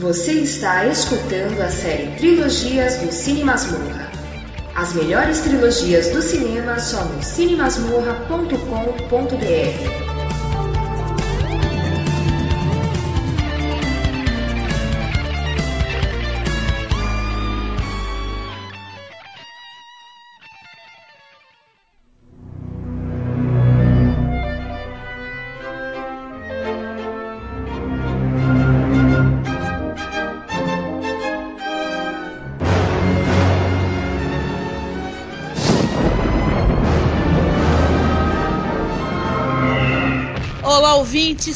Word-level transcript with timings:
Você 0.00 0.32
está 0.32 0.86
escutando 0.86 1.60
a 1.60 1.68
série 1.68 2.16
Trilogias 2.16 2.96
do 3.00 3.12
Cine 3.12 3.44
Masmorra. 3.44 4.10
As 4.74 4.94
melhores 4.94 5.40
trilogias 5.40 6.08
do 6.08 6.22
cinema 6.22 6.78
só 6.78 7.04
no 7.04 7.22
cinemasmorra.com.br. 7.22 10.09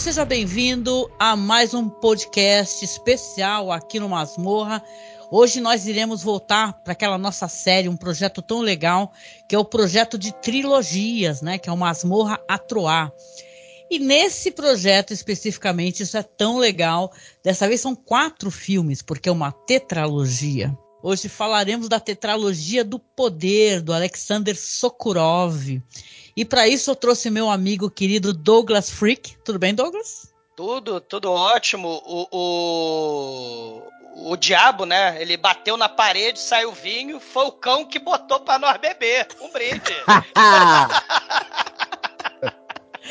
seja 0.05 0.27
bem-vindo 0.27 1.11
a 1.19 1.35
mais 1.35 1.73
um 1.73 1.89
podcast 1.89 2.85
especial 2.85 3.73
aqui 3.73 3.99
no 3.99 4.07
Masmorra. 4.07 4.85
Hoje 5.31 5.63
nós 5.63 5.87
iremos 5.87 6.23
voltar 6.23 6.75
para 6.85 6.93
aquela 6.93 7.17
nossa 7.17 7.49
série, 7.49 7.89
um 7.89 7.97
projeto 7.97 8.43
tão 8.43 8.61
legal, 8.61 9.11
que 9.49 9.55
é 9.55 9.59
o 9.59 9.65
projeto 9.65 10.19
de 10.19 10.31
trilogias, 10.43 11.41
né? 11.41 11.57
Que 11.57 11.71
é 11.71 11.73
o 11.73 11.77
Masmorra 11.77 12.39
Atroar. 12.47 13.11
E 13.91 13.99
nesse 13.99 14.51
projeto 14.51 15.15
especificamente, 15.15 16.03
isso 16.03 16.19
é 16.19 16.23
tão 16.23 16.59
legal. 16.59 17.11
Dessa 17.43 17.67
vez 17.67 17.81
são 17.81 17.97
quatro 17.97 18.51
filmes, 18.51 19.01
porque 19.01 19.31
é 19.31 19.33
uma 19.33 19.53
tetralogia. 19.53 20.77
Hoje 21.03 21.31
falaremos 21.31 21.89
da 21.89 21.99
tetralogia 21.99 22.85
do 22.85 22.99
poder 22.99 23.81
do 23.81 23.91
Alexander 23.91 24.55
Sokurov. 24.55 25.81
E 26.37 26.45
para 26.45 26.67
isso 26.67 26.91
eu 26.91 26.97
trouxe 26.97 27.31
meu 27.31 27.49
amigo 27.49 27.91
querido 27.91 28.33
Douglas 28.33 28.91
Freak. 28.91 29.37
Tudo 29.45 29.59
bem, 29.59 29.75
Douglas? 29.75 30.33
Tudo, 30.57 31.01
tudo 31.01 31.31
ótimo. 31.31 32.03
O, 32.05 32.29
o, 32.31 33.83
o 34.33 34.37
diabo, 34.37 34.85
né? 34.85 35.21
Ele 35.21 35.37
bateu 35.37 35.77
na 35.77 35.89
parede, 35.89 36.41
saiu 36.41 36.73
vinho, 36.73 37.21
foi 37.21 37.47
o 37.47 37.53
cão 37.53 37.85
que 37.87 37.99
botou 37.99 38.41
para 38.41 38.59
nós 38.59 38.77
beber. 38.79 39.29
Um 39.41 39.51
brinde. 39.51 39.95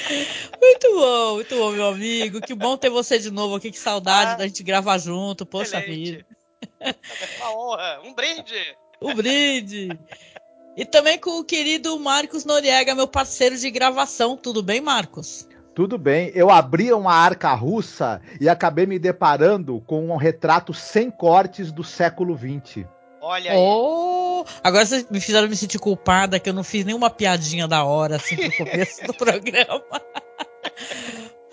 muito 0.61 0.95
bom, 0.95 1.35
muito 1.35 1.55
bom, 1.55 1.71
meu 1.71 1.87
amigo. 1.87 2.41
Que 2.41 2.53
bom 2.53 2.75
ter 2.77 2.89
você 2.89 3.17
de 3.19 3.31
novo 3.31 3.55
aqui. 3.55 3.71
Que 3.71 3.79
saudade 3.79 4.31
ah, 4.31 4.35
da 4.35 4.47
gente 4.47 4.63
gravar 4.63 4.97
junto. 4.97 5.45
Poxa 5.45 5.77
excelente. 5.79 6.11
vida. 6.11 6.25
É 6.79 6.95
uma 7.39 7.57
honra. 7.57 8.01
Um 8.03 8.13
brinde. 8.13 8.77
Um 9.01 9.15
brinde. 9.15 9.89
E 10.75 10.85
também 10.85 11.19
com 11.19 11.39
o 11.39 11.43
querido 11.43 11.99
Marcos 11.99 12.45
Noriega, 12.45 12.95
meu 12.95 13.07
parceiro 13.07 13.55
de 13.55 13.69
gravação. 13.69 14.35
Tudo 14.35 14.63
bem, 14.63 14.81
Marcos? 14.81 15.47
Tudo 15.75 15.97
bem. 15.97 16.31
Eu 16.33 16.49
abri 16.49 16.91
uma 16.91 17.13
arca 17.13 17.53
russa 17.53 18.21
e 18.39 18.49
acabei 18.49 18.85
me 18.85 18.97
deparando 18.97 19.81
com 19.85 20.09
um 20.09 20.15
retrato 20.15 20.73
sem 20.73 21.11
cortes 21.11 21.71
do 21.71 21.83
século 21.83 22.37
XX. 22.37 22.85
Olha 23.21 23.51
aí. 23.51 23.57
Oh, 23.57 24.43
agora 24.63 24.85
vocês 24.85 25.07
me 25.09 25.21
fizeram 25.21 25.47
me 25.47 25.55
sentir 25.55 25.79
culpada 25.79 26.39
que 26.39 26.49
eu 26.49 26.53
não 26.53 26.63
fiz 26.63 26.83
nenhuma 26.85 27.09
piadinha 27.09 27.67
da 27.67 27.83
hora 27.83 28.17
assim 28.17 28.35
no 28.35 28.51
começo 28.51 29.05
do 29.05 29.13
programa. 29.15 29.81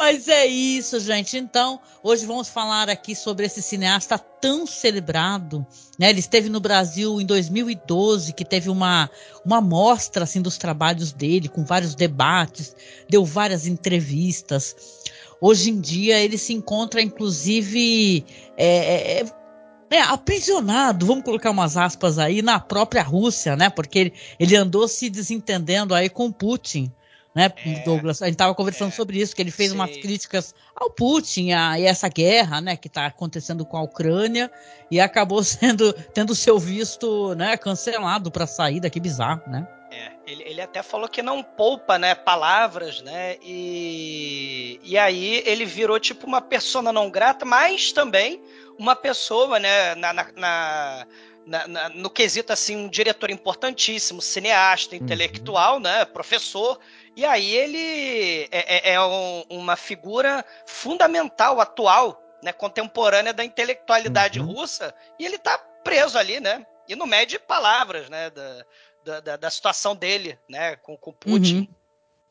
Mas 0.00 0.28
é 0.28 0.46
isso, 0.46 0.98
gente. 0.98 1.36
Então, 1.36 1.78
hoje 2.02 2.24
vamos 2.24 2.48
falar 2.48 2.88
aqui 2.88 3.14
sobre 3.14 3.44
esse 3.44 3.60
cineasta 3.60 4.18
tão 4.18 4.66
celebrado. 4.66 5.66
Né? 5.98 6.08
Ele 6.08 6.20
esteve 6.20 6.48
no 6.48 6.58
Brasil 6.58 7.20
em 7.20 7.26
2012, 7.26 8.32
que 8.32 8.42
teve 8.42 8.70
uma, 8.70 9.10
uma 9.44 9.60
mostra 9.60 10.24
assim, 10.24 10.40
dos 10.40 10.56
trabalhos 10.56 11.12
dele, 11.12 11.50
com 11.50 11.66
vários 11.66 11.94
debates, 11.94 12.74
deu 13.10 13.26
várias 13.26 13.66
entrevistas. 13.66 14.74
Hoje 15.38 15.68
em 15.68 15.78
dia, 15.78 16.18
ele 16.18 16.38
se 16.38 16.54
encontra, 16.54 17.02
inclusive, 17.02 18.24
é, 18.56 19.20
é, 19.20 19.24
é, 19.90 20.00
aprisionado, 20.00 21.04
vamos 21.04 21.24
colocar 21.24 21.50
umas 21.50 21.76
aspas 21.76 22.18
aí, 22.18 22.40
na 22.40 22.58
própria 22.58 23.02
Rússia, 23.02 23.54
né? 23.54 23.68
Porque 23.68 23.98
ele, 23.98 24.14
ele 24.38 24.56
andou 24.56 24.88
se 24.88 25.10
desentendendo 25.10 25.94
aí 25.94 26.08
com 26.08 26.32
Putin 26.32 26.90
né, 27.34 27.52
é, 27.64 27.84
Douglas? 27.84 28.22
A 28.22 28.26
gente 28.26 28.34
estava 28.34 28.54
conversando 28.54 28.88
é, 28.88 28.92
sobre 28.92 29.20
isso, 29.20 29.34
que 29.34 29.42
ele 29.42 29.50
fez 29.50 29.70
sim. 29.70 29.76
umas 29.76 29.90
críticas 29.96 30.54
ao 30.74 30.90
Putin 30.90 31.52
a, 31.52 31.78
e 31.78 31.84
essa 31.84 32.08
guerra, 32.08 32.60
né, 32.60 32.76
que 32.76 32.88
está 32.88 33.06
acontecendo 33.06 33.64
com 33.64 33.76
a 33.76 33.82
Ucrânia 33.82 34.50
e 34.90 35.00
acabou 35.00 35.42
sendo 35.44 35.92
tendo 35.92 36.34
seu 36.34 36.58
visto, 36.58 37.34
né, 37.34 37.56
cancelado 37.56 38.30
para 38.30 38.46
saída, 38.46 38.90
que 38.90 39.00
bizarro, 39.00 39.42
né? 39.46 39.66
É, 39.92 40.12
ele, 40.24 40.44
ele 40.44 40.60
até 40.60 40.84
falou 40.84 41.08
que 41.08 41.20
não 41.20 41.42
poupa, 41.42 41.98
né, 41.98 42.14
palavras, 42.14 43.02
né, 43.02 43.36
e, 43.42 44.80
e 44.84 44.96
aí 44.96 45.42
ele 45.44 45.64
virou 45.64 45.98
tipo 45.98 46.26
uma 46.26 46.40
persona 46.40 46.92
não 46.92 47.10
grata, 47.10 47.44
mas 47.44 47.90
também 47.90 48.40
uma 48.78 48.94
pessoa, 48.94 49.58
né, 49.58 49.94
na, 49.96 50.12
na, 50.12 50.26
na 50.36 51.06
na, 51.46 51.66
na, 51.66 51.88
no 51.88 52.08
quesito 52.08 52.52
assim 52.52 52.76
um 52.76 52.88
diretor 52.88 53.30
importantíssimo, 53.30 54.22
cineasta, 54.22 54.94
uhum. 54.94 55.02
intelectual, 55.02 55.74
uhum. 55.74 55.80
né, 55.80 56.04
professor, 56.04 56.78
e 57.20 57.24
aí 57.26 57.54
ele 57.54 58.48
é, 58.50 58.90
é, 58.90 58.94
é 58.94 59.00
um, 59.02 59.44
uma 59.50 59.76
figura 59.76 60.42
fundamental, 60.64 61.60
atual, 61.60 62.18
né, 62.42 62.50
contemporânea 62.50 63.34
da 63.34 63.44
intelectualidade 63.44 64.40
uhum. 64.40 64.46
russa, 64.46 64.94
e 65.18 65.26
ele 65.26 65.36
está 65.36 65.58
preso 65.84 66.16
ali, 66.16 66.40
né? 66.40 66.64
E 66.88 66.96
não 66.96 67.06
mede 67.06 67.38
palavras, 67.38 68.08
né? 68.08 68.30
Da, 69.04 69.20
da, 69.20 69.36
da 69.36 69.50
situação 69.50 69.94
dele, 69.94 70.38
né? 70.48 70.76
Com, 70.76 70.96
com 70.96 71.12
Putin. 71.12 71.68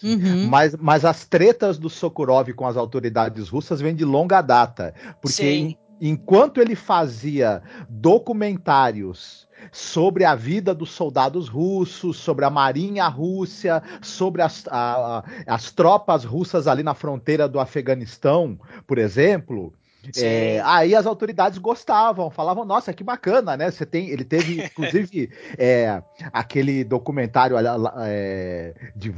Uhum. 0.01 0.11
Uhum. 0.11 0.47
Mas, 0.47 0.75
mas 0.75 1.06
as 1.06 1.23
tretas 1.23 1.77
do 1.77 1.88
Sokurov 1.88 2.51
com 2.53 2.66
as 2.66 2.75
autoridades 2.75 3.47
russas 3.47 3.79
vêm 3.79 3.94
de 3.94 4.03
longa 4.03 4.41
data. 4.41 4.95
Porque 5.21 5.44
em, 5.44 5.77
enquanto 6.01 6.59
ele 6.59 6.75
fazia 6.75 7.61
documentários 7.88 9.47
sobre 9.72 10.25
a 10.25 10.36
vida 10.36 10.74
dos 10.74 10.92
soldados 10.92 11.47
russos, 11.47 12.18
sobre 12.18 12.46
a 12.46 12.50
marinha 12.50 13.08
rússia, 13.08 13.81
sobre 14.02 14.42
as, 14.42 14.66
a, 14.68 15.24
as 15.47 15.72
tropas 15.72 16.24
russas 16.24 16.68
ali 16.68 16.84
na 16.84 16.94
fronteira 16.94 17.47
do 17.47 17.59
Afeganistão, 17.59 18.59
por 18.88 18.98
exemplo. 18.98 19.74
É, 20.18 20.62
aí 20.64 20.96
as 20.96 21.06
autoridades 21.06 21.58
gostavam, 21.58 22.30
falavam, 22.30 22.64
nossa, 22.64 22.94
que 22.94 23.03
bacana, 23.03 23.58
né? 23.58 23.69
Você 23.69 23.86
tem, 23.86 24.09
ele 24.09 24.24
teve, 24.24 24.64
inclusive, 24.66 25.30
é, 25.58 26.02
aquele 26.31 26.84
documentário 26.84 27.58
é, 28.00 28.74
de 28.96 29.14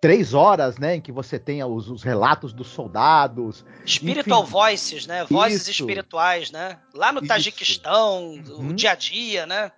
três 0.00 0.32
horas, 0.32 0.78
né, 0.78 0.96
em 0.96 1.00
que 1.00 1.12
você 1.12 1.38
tenha 1.38 1.66
os, 1.66 1.90
os 1.90 2.02
relatos 2.02 2.52
dos 2.52 2.68
soldados. 2.68 3.64
Spiritual 3.86 4.42
enfim, 4.42 4.52
Voices, 4.52 5.06
né? 5.06 5.24
Vozes 5.24 5.62
isso, 5.62 5.82
espirituais, 5.82 6.50
né? 6.50 6.78
Lá 6.94 7.12
no 7.12 7.20
Tajiquistão, 7.26 8.40
uhum. 8.48 8.68
o 8.68 8.72
dia 8.72 8.92
a 8.92 8.94
dia, 8.94 9.46
né? 9.46 9.70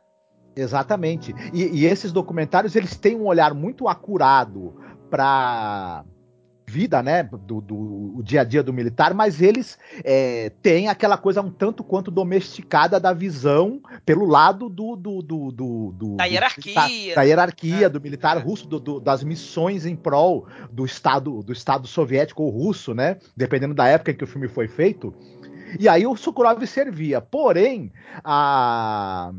Exatamente. 0.54 1.34
E, 1.52 1.80
e, 1.80 1.86
esses 1.86 2.12
documentários 2.12 2.76
eles 2.76 2.96
têm 2.96 3.16
um 3.16 3.26
olhar 3.26 3.54
muito 3.54 3.88
acurado 3.88 4.76
para 5.10 6.04
vida, 6.72 7.02
né, 7.02 7.22
do, 7.22 7.60
do 7.60 7.76
o 8.16 8.22
dia 8.22 8.40
a 8.40 8.44
dia 8.44 8.62
do 8.62 8.72
militar, 8.72 9.12
mas 9.12 9.42
eles 9.42 9.78
é, 10.02 10.50
têm 10.62 10.88
aquela 10.88 11.18
coisa 11.18 11.42
um 11.42 11.50
tanto 11.50 11.84
quanto 11.84 12.10
domesticada 12.10 12.98
da 12.98 13.12
visão 13.12 13.80
pelo 14.06 14.24
lado 14.24 14.70
do, 14.70 14.96
do, 14.96 15.20
do, 15.20 15.50
do 15.52 16.16
da 16.16 16.24
hierarquia, 16.24 17.14
da 17.14 17.22
hierarquia 17.22 17.86
é. 17.86 17.88
do 17.90 18.00
militar 18.00 18.38
russo, 18.38 18.66
do, 18.66 18.98
das 18.98 19.22
missões 19.22 19.84
em 19.84 19.94
prol 19.94 20.46
do 20.70 20.86
estado 20.86 21.42
do 21.42 21.52
estado 21.52 21.86
soviético 21.86 22.42
ou 22.42 22.50
russo, 22.50 22.94
né, 22.94 23.18
dependendo 23.36 23.74
da 23.74 23.86
época 23.86 24.10
em 24.10 24.14
que 24.14 24.24
o 24.24 24.26
filme 24.26 24.48
foi 24.48 24.66
feito. 24.66 25.14
E 25.78 25.88
aí 25.88 26.06
o 26.06 26.16
Sokurov 26.16 26.64
servia. 26.66 27.20
Porém, 27.20 27.92
a 28.24 29.32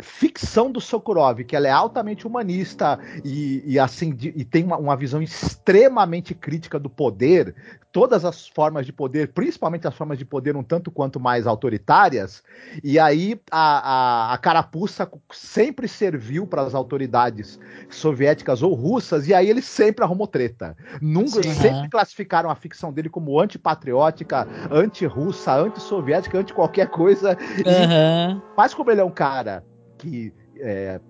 ficção 0.00 0.70
do 0.70 0.80
Sokurov, 0.80 1.44
que 1.44 1.56
ela 1.56 1.68
é 1.68 1.70
altamente 1.70 2.26
humanista 2.26 2.98
e, 3.24 3.62
e 3.66 3.78
assim 3.78 4.16
e 4.20 4.44
tem 4.44 4.64
uma, 4.64 4.76
uma 4.76 4.96
visão 4.96 5.22
extremamente 5.22 6.34
crítica 6.34 6.78
do 6.78 6.90
poder, 6.90 7.54
todas 7.98 8.24
as 8.24 8.46
formas 8.46 8.86
de 8.86 8.92
poder, 8.92 9.32
principalmente 9.32 9.84
as 9.84 9.92
formas 9.92 10.16
de 10.16 10.24
poder 10.24 10.54
um 10.54 10.62
tanto 10.62 10.88
quanto 10.88 11.18
mais 11.18 11.48
autoritárias, 11.48 12.44
e 12.84 12.96
aí 12.96 13.40
a, 13.50 14.28
a, 14.30 14.34
a 14.34 14.38
carapuça 14.38 15.10
sempre 15.32 15.88
serviu 15.88 16.46
para 16.46 16.62
as 16.62 16.76
autoridades 16.76 17.58
soviéticas 17.90 18.62
ou 18.62 18.72
russas, 18.72 19.26
e 19.26 19.34
aí 19.34 19.50
ele 19.50 19.60
sempre 19.60 20.04
arrumou 20.04 20.28
treta. 20.28 20.76
Nunca, 21.02 21.42
Sim, 21.42 21.52
sempre 21.54 21.80
uhum. 21.80 21.90
classificaram 21.90 22.48
a 22.48 22.54
ficção 22.54 22.92
dele 22.92 23.08
como 23.08 23.40
antipatriótica, 23.40 24.46
anti-russa, 24.70 25.56
anti-soviética, 25.56 26.38
anti 26.38 26.54
qualquer 26.54 26.90
coisa. 26.90 27.30
Uhum. 27.30 28.38
E, 28.38 28.42
mas 28.56 28.74
como 28.74 28.92
ele 28.92 29.00
é 29.00 29.04
um 29.04 29.10
cara 29.10 29.64
que 29.98 30.32
é, 30.60 31.00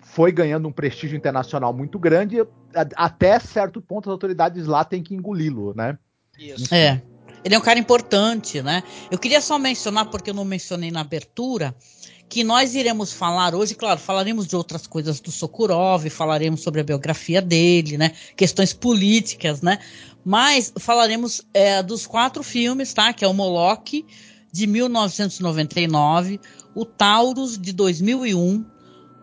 foi 0.00 0.30
ganhando 0.30 0.68
um 0.68 0.72
prestígio 0.72 1.16
internacional 1.16 1.72
muito 1.72 1.98
grande, 1.98 2.36
até 2.94 3.36
certo 3.40 3.82
ponto 3.82 4.08
as 4.08 4.12
autoridades 4.12 4.64
lá 4.68 4.84
têm 4.84 5.02
que 5.02 5.12
engoli-lo, 5.12 5.74
né? 5.74 5.98
Isso. 6.38 6.74
É. 6.74 7.02
Ele 7.44 7.54
é 7.54 7.58
um 7.58 7.62
cara 7.62 7.78
importante, 7.78 8.60
né? 8.60 8.82
Eu 9.10 9.18
queria 9.18 9.40
só 9.40 9.58
mencionar, 9.58 10.06
porque 10.06 10.30
eu 10.30 10.34
não 10.34 10.44
mencionei 10.44 10.90
na 10.90 11.00
abertura, 11.00 11.74
que 12.28 12.42
nós 12.42 12.74
iremos 12.74 13.12
falar 13.12 13.54
hoje, 13.54 13.74
claro, 13.74 14.00
falaremos 14.00 14.46
de 14.46 14.56
outras 14.56 14.86
coisas 14.86 15.20
do 15.20 15.30
Sokurov, 15.30 16.08
falaremos 16.10 16.62
sobre 16.62 16.80
a 16.80 16.84
biografia 16.84 17.40
dele, 17.40 17.96
né? 17.96 18.12
Questões 18.36 18.72
políticas, 18.72 19.62
né? 19.62 19.78
Mas 20.24 20.72
falaremos 20.78 21.40
é, 21.54 21.82
dos 21.82 22.04
quatro 22.06 22.42
filmes, 22.42 22.92
tá? 22.92 23.12
Que 23.12 23.24
é 23.24 23.28
o 23.28 23.34
Moloch, 23.34 24.04
de 24.52 24.66
1999, 24.66 26.40
o 26.74 26.84
Taurus, 26.84 27.56
de 27.56 27.72
2001, 27.72 28.64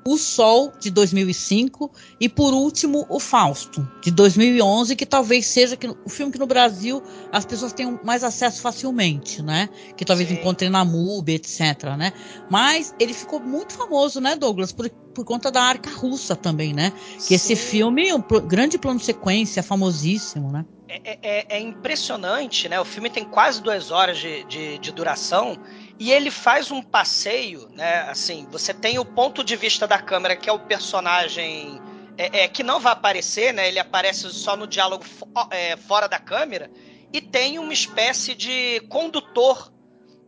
o 0.05 0.17
Sol, 0.17 0.73
de 0.79 0.91
2005, 0.91 1.91
e 2.19 2.27
por 2.27 2.53
último, 2.53 3.05
O 3.09 3.19
Fausto, 3.19 3.87
de 4.01 4.11
2011, 4.11 4.95
que 4.95 5.05
talvez 5.05 5.45
seja 5.47 5.77
o 6.05 6.09
filme 6.09 6.31
que 6.31 6.39
no 6.39 6.45
Brasil 6.45 7.01
as 7.31 7.45
pessoas 7.45 7.71
tenham 7.71 7.99
mais 8.03 8.23
acesso 8.23 8.61
facilmente, 8.61 9.41
né? 9.41 9.69
Que 9.95 10.03
talvez 10.03 10.27
Sim. 10.27 10.35
encontrem 10.35 10.69
na 10.69 10.83
MUBI, 10.83 11.35
etc, 11.35 11.95
né? 11.97 12.11
Mas 12.49 12.93
ele 12.99 13.13
ficou 13.13 13.39
muito 13.39 13.73
famoso, 13.73 14.19
né, 14.19 14.35
Douglas, 14.35 14.71
por, 14.71 14.89
por 14.89 15.23
conta 15.23 15.49
da 15.49 15.61
Arca 15.61 15.89
Russa 15.89 16.35
também, 16.35 16.73
né? 16.73 16.91
Que 17.15 17.21
Sim. 17.21 17.35
esse 17.35 17.55
filme 17.55 18.09
é 18.09 18.15
um 18.15 18.21
grande 18.45 18.77
plano 18.77 18.99
de 18.99 19.05
sequência, 19.05 19.63
famosíssimo, 19.63 20.51
né? 20.51 20.65
É, 20.89 21.17
é, 21.23 21.57
é, 21.57 21.59
impressionante, 21.59 22.69
né? 22.69 22.79
O 22.79 22.85
filme 22.85 23.09
tem 23.09 23.23
quase 23.23 23.61
duas 23.61 23.89
horas 23.89 24.17
de, 24.19 24.43
de, 24.43 24.77
de 24.77 24.91
duração 24.91 25.57
e 25.99 26.11
ele 26.11 26.31
faz 26.31 26.71
um 26.71 26.81
passeio, 26.81 27.69
né? 27.69 28.01
Assim, 28.09 28.47
você 28.51 28.73
tem 28.73 28.97
o 28.97 29.05
ponto 29.05 29.43
de 29.43 29.55
vista 29.55 29.87
da 29.87 29.99
câmera, 29.99 30.35
que 30.35 30.49
é 30.49 30.53
o 30.53 30.59
personagem 30.59 31.81
é, 32.17 32.43
é 32.43 32.47
que 32.47 32.63
não 32.63 32.79
vai 32.79 32.93
aparecer, 32.93 33.53
né? 33.53 33.67
Ele 33.67 33.79
aparece 33.79 34.29
só 34.31 34.55
no 34.55 34.67
diálogo 34.67 35.03
é, 35.51 35.77
fora 35.77 36.07
da 36.07 36.19
câmera. 36.19 36.71
E 37.11 37.21
tem 37.21 37.59
uma 37.59 37.73
espécie 37.73 38.33
de 38.33 38.79
condutor, 38.89 39.71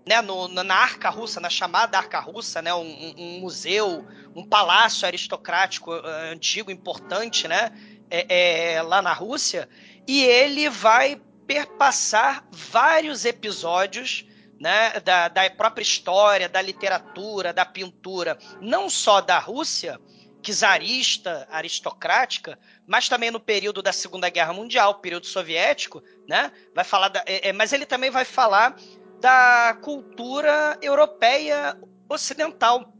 né? 0.08 0.22
No, 0.22 0.48
na 0.48 0.76
arca 0.76 1.10
russa, 1.10 1.40
na 1.40 1.50
chamada 1.50 1.98
arca 1.98 2.20
russa, 2.20 2.62
né? 2.62 2.74
Um, 2.74 3.16
um 3.18 3.40
museu, 3.40 4.06
um 4.36 4.46
palácio 4.46 5.08
aristocrático 5.08 5.92
uh, 5.92 6.32
antigo, 6.32 6.70
importante, 6.70 7.48
né? 7.48 7.72
É, 8.10 8.74
é, 8.76 8.82
lá 8.84 9.02
na 9.02 9.14
Rússia. 9.14 9.68
E 10.08 10.24
ele 10.24 10.70
vai 10.70 11.20
perpassar 11.48 12.46
vários 12.52 13.26
episódios 13.26 14.26
né, 14.60 15.00
da, 15.02 15.28
da 15.28 15.50
própria 15.50 15.84
história, 15.84 16.48
da 16.48 16.62
literatura, 16.62 17.54
da 17.54 17.66
pintura, 17.66 18.38
não 18.62 18.90
só 18.90 19.22
da 19.22 19.38
Rússia, 19.38 20.00
czarista, 20.42 21.48
aristocrática, 21.50 22.60
mas 22.86 23.10
também 23.10 23.32
no 23.32 23.40
período 23.40 23.82
da 23.82 23.92
Segunda 23.92 24.30
Guerra 24.30 24.54
Mundial, 24.54 25.00
período 25.00 25.26
soviético, 25.26 26.04
né? 26.28 26.52
Vai 26.74 26.86
falar 26.86 27.10
da, 27.10 27.24
é, 27.26 27.50
é, 27.50 27.54
mas 27.54 27.74
ele 27.74 27.86
também 27.86 28.12
vai 28.12 28.24
falar 28.24 28.76
da 29.20 29.78
cultura 29.82 30.78
europeia 30.82 31.78
ocidental, 32.08 32.94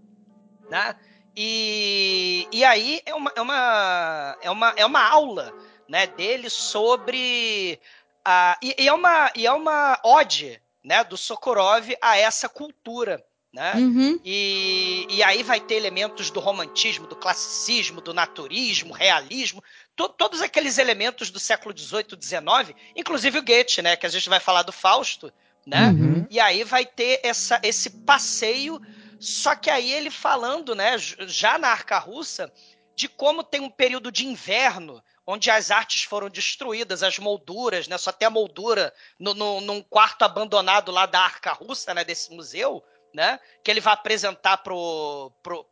né? 0.70 0.96
E, 1.38 2.48
e 2.52 2.64
aí 2.64 3.02
é 3.06 3.14
uma, 3.14 3.32
é, 3.36 3.42
uma, 3.42 4.38
é, 4.42 4.50
uma, 4.50 4.74
é 4.78 4.86
uma 4.86 5.08
aula 5.08 5.54
né, 5.88 6.08
dele 6.08 6.50
sobre. 6.50 7.80
A, 8.24 8.58
e, 8.64 8.74
e, 8.80 8.88
é 8.88 8.94
uma, 8.94 9.32
e 9.36 9.46
é 9.46 9.52
uma 9.52 10.00
ode 10.04 10.60
né, 10.86 11.04
do 11.04 11.18
Sokurov 11.18 11.90
a 12.00 12.16
essa 12.16 12.48
cultura. 12.48 13.26
Né? 13.52 13.74
Uhum. 13.76 14.20
E, 14.24 15.08
e 15.10 15.24
aí 15.24 15.42
vai 15.42 15.62
ter 15.62 15.76
elementos 15.76 16.30
do 16.30 16.42
romantismo, 16.42 17.08
do 17.08 17.16
classicismo, 17.16 18.02
do 18.02 18.14
naturismo, 18.14 18.94
realismo, 18.94 19.64
to, 19.96 20.10
todos 20.10 20.42
aqueles 20.42 20.78
elementos 20.78 21.32
do 21.32 21.40
século 21.40 21.76
XVIII, 21.76 22.22
XIX, 22.22 22.78
inclusive 22.96 23.40
o 23.40 23.44
Goethe, 23.44 23.82
né, 23.82 23.96
que 23.96 24.06
a 24.06 24.10
gente 24.10 24.30
vai 24.30 24.42
falar 24.42 24.64
do 24.64 24.74
Fausto, 24.74 25.32
né? 25.66 25.88
Uhum. 25.88 26.28
E 26.30 26.40
aí 26.40 26.64
vai 26.66 26.86
ter 26.86 27.22
essa, 27.24 27.60
esse 27.64 27.90
passeio, 27.90 28.80
só 29.20 29.56
que 29.56 29.70
aí 29.70 29.90
ele 29.90 30.12
falando, 30.12 30.76
né, 30.76 30.98
já 31.00 31.58
na 31.58 31.70
arca 31.70 31.98
russa, 31.98 32.52
de 32.94 33.08
como 33.08 33.42
tem 33.42 33.62
um 33.62 33.70
período 33.70 34.12
de 34.12 34.28
inverno 34.28 35.02
onde 35.26 35.50
as 35.50 35.72
artes 35.72 36.04
foram 36.04 36.30
destruídas, 36.30 37.02
as 37.02 37.18
molduras, 37.18 37.88
né? 37.88 37.98
Só 37.98 38.12
tem 38.12 38.28
a 38.28 38.32
moldura 38.32 38.94
no, 39.20 39.34
no, 39.34 39.62
num 39.62 39.82
quarto 39.82 40.24
abandonado 40.24 40.92
lá 40.92 41.06
da 41.06 41.20
Arca 41.20 41.52
Russa, 41.52 41.94
né? 41.94 42.04
Desse 42.04 42.32
museu, 42.34 42.84
né? 43.14 43.40
Que 43.64 43.72
ele 43.72 43.82
vai 43.82 43.94
apresentar 43.94 44.58
para 44.58 44.74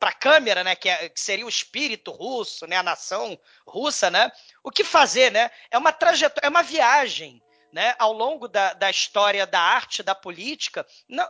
a 0.01 0.13
câmera, 0.13 0.63
né? 0.63 0.75
Que, 0.75 0.89
é, 0.89 1.09
que, 1.09 1.19
seria 1.19 1.45
o 1.45 1.49
espírito 1.49 2.11
russo, 2.11 2.65
né? 2.65 2.77
A 2.77 2.83
nação 2.83 3.37
russa, 3.67 4.09
né? 4.09 4.31
O 4.63 4.71
que 4.71 4.83
fazer, 4.83 5.31
né? 5.31 5.51
É 5.69 5.77
uma 5.77 5.91
trajetória, 5.91 6.47
é 6.47 6.49
uma 6.49 6.63
viagem, 6.63 7.41
né? 7.71 7.95
Ao 7.99 8.11
longo 8.11 8.47
da, 8.47 8.73
da 8.73 8.89
história 8.89 9.45
da 9.45 9.59
arte, 9.59 10.01
da 10.01 10.15
política, 10.15 10.85
não, 11.07 11.29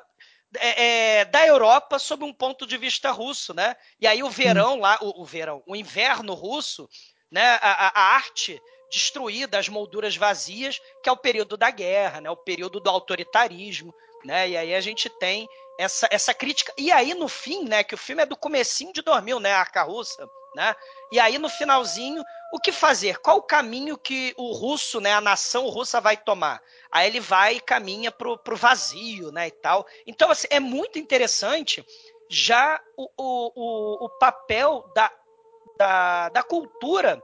é, 0.59 1.19
é, 1.19 1.25
da 1.25 1.45
Europa 1.45 1.97
sob 1.97 2.23
um 2.23 2.33
ponto 2.33 2.65
de 2.65 2.77
vista 2.77 3.11
russo, 3.11 3.53
né? 3.53 3.75
E 3.99 4.07
aí 4.07 4.23
o 4.23 4.29
verão 4.29 4.79
lá, 4.79 4.97
o, 5.01 5.21
o 5.21 5.25
verão, 5.25 5.63
o 5.65 5.75
inverno 5.75 6.33
russo 6.33 6.87
né, 7.33 7.57
a, 7.63 7.99
a 7.99 8.13
arte 8.13 8.61
destruída, 8.91 9.57
as 9.57 9.67
molduras 9.67 10.15
vazias, 10.15 10.79
que 11.01 11.09
é 11.09 11.11
o 11.11 11.17
período 11.17 11.57
da 11.57 11.71
guerra, 11.71 12.21
né, 12.21 12.29
o 12.29 12.37
período 12.37 12.79
do 12.79 12.87
autoritarismo, 12.91 13.91
né, 14.23 14.49
e 14.49 14.55
aí 14.55 14.75
a 14.75 14.79
gente 14.79 15.09
tem 15.09 15.49
essa, 15.79 16.07
essa 16.11 16.31
crítica. 16.31 16.71
E 16.77 16.91
aí 16.91 17.15
no 17.15 17.27
fim, 17.27 17.67
né, 17.67 17.83
que 17.83 17.95
o 17.95 17.97
filme 17.97 18.21
é 18.21 18.25
do 18.27 18.37
comecinho 18.37 18.93
de 18.93 19.01
2000, 19.01 19.39
né, 19.39 19.51
a 19.51 19.61
Arca 19.61 19.81
Russa, 19.81 20.29
né, 20.55 20.75
e 21.11 21.19
aí 21.19 21.39
no 21.39 21.49
finalzinho, 21.49 22.23
o 22.53 22.59
que 22.59 22.71
fazer? 22.71 23.17
Qual 23.17 23.37
o 23.37 23.43
caminho 23.43 23.97
que 23.97 24.31
o 24.37 24.51
russo, 24.53 25.01
né, 25.01 25.11
a 25.11 25.19
nação 25.19 25.67
russa 25.69 25.99
vai 25.99 26.15
tomar? 26.15 26.61
Aí 26.91 27.07
ele 27.07 27.19
vai 27.19 27.55
e 27.55 27.61
caminha 27.61 28.11
pro, 28.11 28.37
pro 28.37 28.55
vazio, 28.55 29.31
né, 29.31 29.47
e 29.47 29.51
tal. 29.51 29.87
Então, 30.05 30.29
assim, 30.29 30.47
é 30.51 30.59
muito 30.59 30.99
interessante 30.99 31.83
já 32.29 32.79
o, 32.95 33.09
o, 33.17 33.51
o, 33.55 34.05
o 34.05 34.09
papel 34.19 34.87
da 34.93 35.11
da, 35.77 36.29
da 36.29 36.43
cultura 36.43 37.21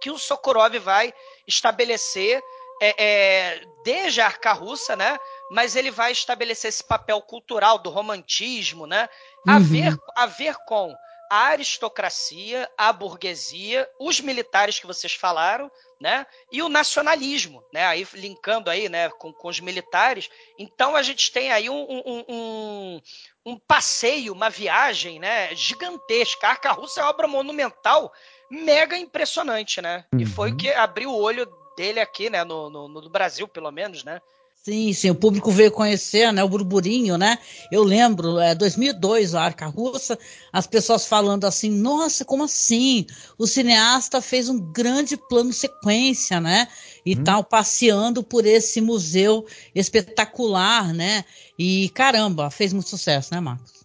que 0.00 0.10
o 0.10 0.18
Sokurov 0.18 0.78
vai 0.78 1.12
estabelecer 1.46 2.42
é, 2.80 2.94
é, 3.04 3.60
desde 3.84 4.20
a 4.20 4.26
arca 4.26 4.52
russa, 4.52 4.94
né? 4.94 5.18
Mas 5.50 5.74
ele 5.74 5.90
vai 5.90 6.12
estabelecer 6.12 6.68
esse 6.68 6.84
papel 6.84 7.20
cultural 7.22 7.78
do 7.78 7.90
romantismo, 7.90 8.86
né? 8.86 9.08
A, 9.46 9.56
uhum. 9.56 9.62
ver, 9.62 9.98
a 10.14 10.26
ver 10.26 10.54
com 10.66 10.94
a 11.30 11.48
aristocracia, 11.48 12.70
a 12.76 12.92
burguesia, 12.92 13.88
os 13.98 14.20
militares 14.20 14.78
que 14.78 14.86
vocês 14.86 15.12
falaram, 15.12 15.70
né? 16.00 16.26
E 16.50 16.62
o 16.62 16.68
nacionalismo, 16.68 17.62
né? 17.72 17.84
Aí 17.84 18.06
linkando 18.14 18.70
aí, 18.70 18.88
né, 18.88 19.10
com, 19.10 19.32
com 19.32 19.48
os 19.48 19.60
militares. 19.60 20.30
Então 20.58 20.96
a 20.96 21.02
gente 21.02 21.30
tem 21.30 21.52
aí 21.52 21.68
um, 21.68 21.82
um, 21.82 22.24
um, 22.28 23.00
um 23.48 23.58
passeio, 23.58 24.32
uma 24.32 24.50
viagem, 24.50 25.18
né, 25.18 25.54
gigantesca. 25.54 26.46
A 26.46 26.50
Arca 26.50 26.72
Russa 26.72 27.00
é 27.00 27.02
uma 27.02 27.10
obra 27.10 27.26
monumental, 27.26 28.12
mega 28.50 28.96
impressionante, 28.96 29.80
né? 29.80 30.04
Uhum. 30.12 30.20
E 30.20 30.26
foi 30.26 30.52
o 30.52 30.56
que 30.56 30.70
abriu 30.70 31.10
o 31.10 31.20
olho 31.20 31.46
dele 31.76 31.98
aqui, 31.98 32.28
né, 32.28 32.44
no, 32.44 32.68
no, 32.68 32.88
no 32.88 33.08
Brasil, 33.08 33.48
pelo 33.48 33.70
menos, 33.70 34.04
né? 34.04 34.20
Sim, 34.62 34.92
sim, 34.92 35.08
o 35.10 35.14
público 35.14 35.50
veio 35.50 35.70
conhecer, 35.72 36.30
né, 36.32 36.44
o 36.44 36.48
burburinho, 36.48 37.16
né? 37.16 37.38
Eu 37.70 37.82
lembro, 37.82 38.38
é 38.38 38.54
2002, 38.54 39.34
a 39.34 39.42
Arca 39.42 39.66
Russa, 39.66 40.18
as 40.52 40.66
pessoas 40.66 41.06
falando 41.06 41.44
assim: 41.46 41.70
"Nossa, 41.70 42.24
como 42.24 42.44
assim? 42.44 43.06
O 43.38 43.46
cineasta 43.46 44.20
fez 44.20 44.48
um 44.48 44.58
grande 44.58 45.16
plano 45.16 45.52
sequência, 45.52 46.40
né? 46.40 46.68
E 47.06 47.14
hum. 47.14 47.24
tal, 47.24 47.44
passeando 47.44 48.22
por 48.22 48.44
esse 48.44 48.80
museu 48.80 49.46
espetacular, 49.74 50.92
né? 50.92 51.24
E 51.58 51.88
caramba, 51.90 52.50
fez 52.50 52.72
muito 52.72 52.88
sucesso, 52.90 53.32
né, 53.32 53.40
Marcos? 53.40 53.77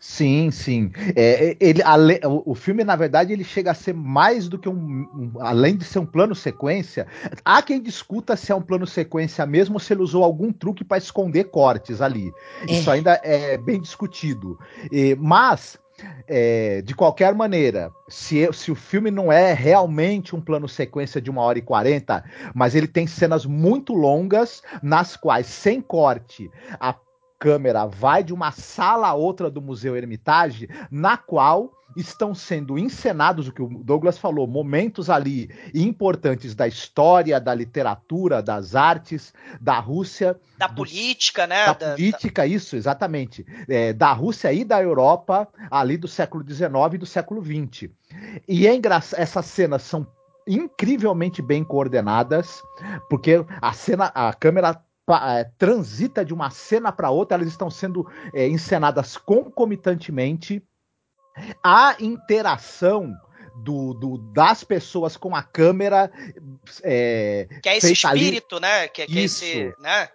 Sim, 0.00 0.50
sim. 0.50 0.92
É, 1.16 1.50
é 1.50 1.56
ele, 1.58 1.82
ale, 1.82 2.20
o, 2.24 2.54
filme, 2.54 2.84
na 2.84 2.94
verdade, 2.94 3.32
ele 3.32 3.42
chega 3.42 3.72
a 3.72 3.74
ser 3.74 3.94
mais 3.94 4.48
do 4.48 4.58
que 4.58 4.68
um, 4.68 4.74
um, 4.74 5.32
Além 5.40 5.76
de 5.76 5.84
ser 5.84 5.98
um 5.98 6.06
plano 6.06 6.34
sequência, 6.34 7.06
há 7.44 7.60
quem 7.62 7.82
discuta 7.82 8.36
se 8.36 8.52
é 8.52 8.54
um 8.54 8.62
plano 8.62 8.86
sequência 8.86 9.44
mesmo 9.44 9.74
ou 9.74 9.80
se 9.80 9.92
ele 9.92 10.02
usou 10.02 10.22
algum 10.22 10.52
truque 10.52 10.84
para 10.84 10.98
esconder 10.98 11.44
cortes 11.44 12.00
ali. 12.00 12.32
É. 12.68 12.72
Isso 12.72 12.90
ainda 12.90 13.20
é 13.24 13.56
bem 13.58 13.80
discutido. 13.80 14.58
E, 14.90 15.16
mas. 15.16 15.78
É, 16.28 16.80
de 16.82 16.94
qualquer 16.94 17.34
maneira, 17.34 17.90
se, 18.08 18.48
se, 18.52 18.70
o 18.70 18.76
filme 18.76 19.10
não 19.10 19.32
é 19.32 19.52
realmente 19.52 20.36
um 20.36 20.40
plano 20.40 20.68
sequência 20.68 21.20
de 21.20 21.28
uma 21.28 21.42
hora 21.42 21.58
e 21.58 21.62
quarenta, 21.62 22.22
mas 22.54 22.76
ele 22.76 22.86
tem 22.86 23.04
cenas 23.04 23.44
muito 23.44 23.92
longas, 23.94 24.62
nas 24.80 25.16
quais, 25.16 25.48
sem 25.48 25.80
corte, 25.80 26.48
a 26.78 26.94
câmera 27.38 27.86
vai 27.86 28.24
de 28.24 28.34
uma 28.34 28.50
sala 28.50 29.08
a 29.08 29.14
outra 29.14 29.50
do 29.50 29.62
Museu 29.62 29.96
Hermitage, 29.96 30.68
na 30.90 31.16
qual 31.16 31.72
estão 31.96 32.34
sendo 32.34 32.78
encenados, 32.78 33.48
o 33.48 33.52
que 33.52 33.62
o 33.62 33.68
Douglas 33.68 34.18
falou, 34.18 34.46
momentos 34.46 35.08
ali 35.08 35.50
importantes 35.74 36.54
da 36.54 36.68
história, 36.68 37.40
da 37.40 37.54
literatura, 37.54 38.42
das 38.42 38.74
artes, 38.74 39.32
da 39.60 39.78
Rússia. 39.78 40.38
Da 40.58 40.66
do, 40.66 40.74
política, 40.74 41.46
né? 41.46 41.66
Da, 41.66 41.72
da 41.72 41.90
política, 41.92 42.42
da... 42.42 42.46
isso, 42.46 42.76
exatamente. 42.76 43.46
É, 43.68 43.92
da 43.92 44.12
Rússia 44.12 44.52
e 44.52 44.64
da 44.64 44.82
Europa, 44.82 45.48
ali 45.70 45.96
do 45.96 46.08
século 46.08 46.44
XIX 46.46 46.94
e 46.94 46.98
do 46.98 47.06
século 47.06 47.42
XX. 47.42 47.90
E 48.46 48.66
é 48.66 48.74
engraçado, 48.74 49.20
essas 49.20 49.46
cenas 49.46 49.82
são 49.82 50.06
incrivelmente 50.46 51.42
bem 51.42 51.62
coordenadas, 51.62 52.62
porque 53.10 53.44
a 53.60 53.72
cena, 53.72 54.06
a 54.14 54.32
câmera 54.32 54.82
transita 55.56 56.24
de 56.24 56.34
uma 56.34 56.50
cena 56.50 56.92
para 56.92 57.10
outra, 57.10 57.36
elas 57.36 57.48
estão 57.48 57.70
sendo 57.70 58.06
é, 58.32 58.46
encenadas 58.46 59.16
concomitantemente. 59.16 60.62
A 61.62 61.96
interação 62.00 63.14
do, 63.62 63.94
do, 63.94 64.18
das 64.32 64.64
pessoas 64.64 65.16
com 65.16 65.34
a 65.34 65.42
câmera. 65.42 66.10
É, 66.82 67.48
que 67.62 67.68
é 67.68 67.76
esse 67.76 67.92
espírito, 67.92 68.56
ali. 68.56 68.62
né? 68.62 68.88
Que, 68.88 69.06
que 69.06 69.18
é 69.18 69.22
esse. 69.22 69.74
Né? 69.78 70.08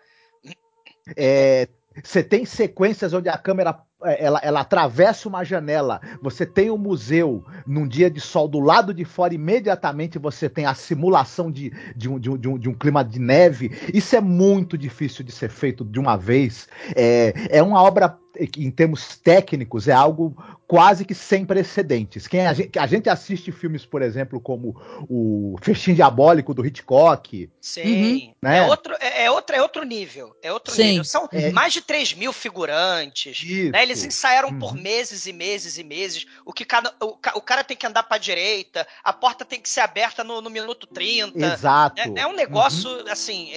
É, 1.16 1.68
você 2.04 2.24
tem 2.24 2.46
sequências 2.46 3.14
onde 3.14 3.30
a 3.30 3.38
câmera 3.38 3.72
é, 3.72 3.80
ela, 4.06 4.40
ela 4.44 4.62
atravessa 4.62 5.28
uma 5.28 5.44
janela, 5.44 6.02
você 6.22 6.46
tem 6.46 6.70
o 6.70 6.76
um 6.76 6.78
museu 6.78 7.44
num 7.66 7.88
dia 7.88 8.10
de 8.10 8.20
sol 8.20 8.48
do 8.48 8.60
lado 8.60 8.94
de 8.94 9.06
fora, 9.06 9.34
imediatamente 9.34 10.20
você 10.20 10.50
tem 10.50 10.66
a 10.66 10.74
simulação 10.74 11.52
de, 11.52 11.72
de, 11.96 12.10
um, 12.10 12.20
de, 12.20 12.30
um, 12.30 12.58
de 12.58 12.70
um 12.70 12.74
clima 12.74 13.04
de 13.04 13.20
neve. 13.20 13.72
Isso 13.94 14.16
é 14.16 14.22
muito 14.22 14.78
difícil 14.78 15.24
de 15.24 15.32
ser 15.32 15.50
feito 15.50 15.84
de 15.84 16.00
uma 16.00 16.18
vez. 16.18 16.68
É, 16.96 17.34
é 17.50 17.64
uma 17.64 17.82
obra 17.82 18.18
em 18.58 18.72
termos 18.72 19.16
técnicos, 19.18 19.88
é 19.88 19.94
algo 19.94 20.36
quase 20.68 21.06
que 21.06 21.14
sem 21.14 21.46
precedentes. 21.46 22.28
Quem 22.28 22.48
a 22.48 22.54
gente, 22.54 22.80
a 22.80 22.88
gente 22.88 23.10
assiste 23.10 23.52
filmes, 23.52 23.86
por 23.86 24.02
exemplo, 24.02 24.40
como 24.40 24.76
o 25.08 25.56
Festim 25.62 25.94
Diabólico 25.94 26.54
do 26.54 26.66
Hitchcock. 26.66 27.50
Sim. 27.62 27.84
Uhum. 27.84 28.34
Né? 28.42 28.58
É, 28.58 28.62
outro, 28.64 28.96
é, 29.00 29.26
é, 29.26 29.32
outro, 29.32 29.56
é 29.56 29.62
outro 29.62 29.84
nível. 29.84 30.36
É 30.42 30.52
outro 30.52 30.74
Sim. 30.74 30.84
nível. 30.84 31.04
São 31.04 31.30
é. 31.32 31.52
mais 31.52 31.74
de 31.74 31.82
3 31.82 32.16
mil 32.16 32.34
figurantes. 32.34 33.40
Né? 33.72 33.84
Eles 33.94 34.04
ensaiaram 34.04 34.50
uhum. 34.50 34.60
por 34.60 34.74
meses 34.74 35.28
e 35.28 35.34
meses 35.34 35.78
e 35.78 35.84
meses. 35.84 36.26
O 36.46 36.52
que 36.52 36.66
cada, 36.66 36.94
o, 37.00 37.18
o 37.36 37.42
cara 37.42 37.64
tem 37.64 37.78
que 37.78 37.86
andar 37.86 38.04
para 38.04 38.18
direita, 38.18 38.88
a 39.04 39.14
porta 39.14 39.46
tem 39.46 39.62
que 39.62 39.70
ser 39.70 39.82
aberta 39.82 40.24
no, 40.24 40.42
no 40.42 40.50
minuto 40.50 40.88
30. 40.88 41.38
Exato. 41.46 42.02
É, 42.02 42.22
é 42.22 42.28
um 42.28 42.34
negócio, 42.34 42.90
uhum. 42.90 43.12
assim. 43.12 43.52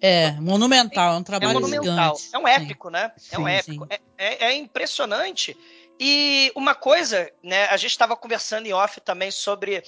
É, 0.00 0.32
monumental, 0.32 1.14
é 1.14 1.16
um 1.16 1.22
trabalho 1.22 1.50
é 1.50 1.54
monumental. 1.54 2.16
Gigante. 2.16 2.34
É 2.34 2.38
um 2.38 2.46
épico, 2.46 2.90
né? 2.90 3.12
É 3.32 3.38
um 3.38 3.48
épico. 3.48 3.86
É, 3.90 4.00
é, 4.16 4.44
é, 4.46 4.54
impressionante. 4.54 5.56
E 5.98 6.52
uma 6.54 6.74
coisa, 6.74 7.30
né? 7.42 7.66
A 7.66 7.76
gente 7.76 7.90
estava 7.90 8.16
conversando 8.16 8.66
em 8.66 8.72
off 8.72 9.00
também 9.00 9.30
sobre 9.30 9.82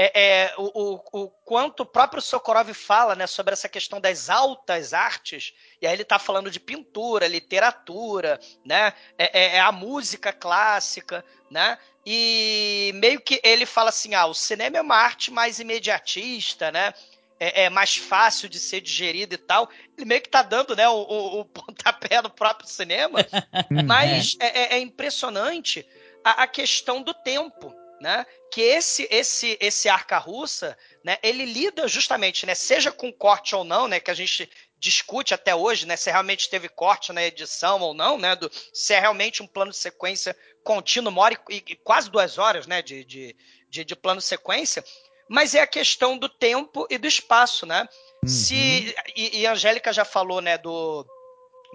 é, 0.00 0.12
é, 0.14 0.54
o, 0.56 0.70
o, 0.74 1.02
o, 1.12 1.28
quanto 1.44 1.80
o 1.80 1.86
próprio 1.86 2.22
Sokorov 2.22 2.72
fala 2.72 3.16
né, 3.16 3.26
sobre 3.26 3.52
essa 3.52 3.68
questão 3.68 4.00
das 4.00 4.30
altas 4.30 4.94
artes, 4.94 5.52
e 5.82 5.86
aí 5.88 5.92
ele 5.92 6.02
está 6.02 6.20
falando 6.20 6.52
de 6.52 6.60
pintura, 6.60 7.26
literatura, 7.26 8.38
né, 8.64 8.92
é, 9.18 9.38
é, 9.38 9.56
é, 9.56 9.60
a 9.60 9.72
música 9.72 10.32
clássica, 10.32 11.24
né, 11.50 11.76
e 12.06 12.92
meio 12.94 13.20
que 13.20 13.40
ele 13.42 13.66
fala 13.66 13.88
assim, 13.88 14.14
ah, 14.14 14.26
o 14.26 14.34
cinema 14.34 14.78
é 14.78 14.80
uma 14.80 14.94
arte 14.94 15.32
mais 15.32 15.58
imediatista, 15.58 16.70
né, 16.70 16.94
é, 17.40 17.64
é, 17.64 17.70
mais 17.70 17.96
fácil 17.96 18.48
de 18.48 18.58
ser 18.58 18.80
digerido 18.80 19.34
e 19.34 19.38
tal. 19.38 19.68
Ele 19.96 20.06
meio 20.06 20.20
que 20.20 20.28
tá 20.28 20.42
dando 20.42 20.74
né, 20.74 20.88
o, 20.88 20.94
o, 20.94 21.40
o 21.40 21.44
pontapé 21.46 22.20
no 22.22 22.30
próprio 22.30 22.68
cinema. 22.68 23.18
Hum, 23.70 23.84
mas 23.86 24.36
é. 24.40 24.46
é. 24.46 24.74
é, 24.76 24.78
impressionante 24.78 25.86
a, 26.24 26.42
a, 26.42 26.46
questão 26.46 27.02
do 27.02 27.12
tempo. 27.12 27.74
Né? 28.00 28.24
Que 28.52 28.60
esse 28.60 29.08
esse 29.10 29.58
esse 29.60 29.88
arca 29.88 30.18
russa, 30.18 30.78
né, 31.04 31.18
ele 31.22 31.44
lida 31.44 31.88
justamente, 31.88 32.46
né, 32.46 32.54
seja 32.54 32.92
com 32.92 33.12
corte 33.12 33.56
ou 33.56 33.64
não, 33.64 33.88
né, 33.88 33.98
que 33.98 34.10
a 34.10 34.14
gente 34.14 34.48
discute 34.78 35.34
até 35.34 35.54
hoje, 35.54 35.84
né, 35.84 35.96
se 35.96 36.08
realmente 36.08 36.48
teve 36.48 36.68
corte 36.68 37.12
na 37.12 37.24
edição 37.24 37.80
ou 37.80 37.92
não, 37.92 38.16
né, 38.16 38.36
do, 38.36 38.48
se 38.72 38.94
é 38.94 39.00
realmente 39.00 39.42
um 39.42 39.48
plano 39.48 39.72
de 39.72 39.76
sequência 39.76 40.36
contínuo, 40.62 41.10
uma 41.10 41.22
hora 41.22 41.40
e, 41.50 41.56
e 41.56 41.76
quase 41.76 42.08
duas 42.08 42.38
horas, 42.38 42.66
né, 42.66 42.80
de, 42.80 43.04
de, 43.04 43.36
de, 43.68 43.84
de 43.84 43.96
plano 43.96 44.20
de 44.20 44.26
sequência, 44.26 44.84
mas 45.28 45.54
é 45.54 45.60
a 45.60 45.66
questão 45.66 46.16
do 46.16 46.28
tempo 46.28 46.86
e 46.88 46.96
do 46.96 47.06
espaço, 47.06 47.66
né? 47.66 47.86
Uhum. 48.22 48.28
Se 48.28 48.94
e, 49.14 49.40
e 49.40 49.46
a 49.46 49.52
Angélica 49.52 49.92
já 49.92 50.04
falou, 50.04 50.40
né, 50.40 50.56
do 50.56 51.06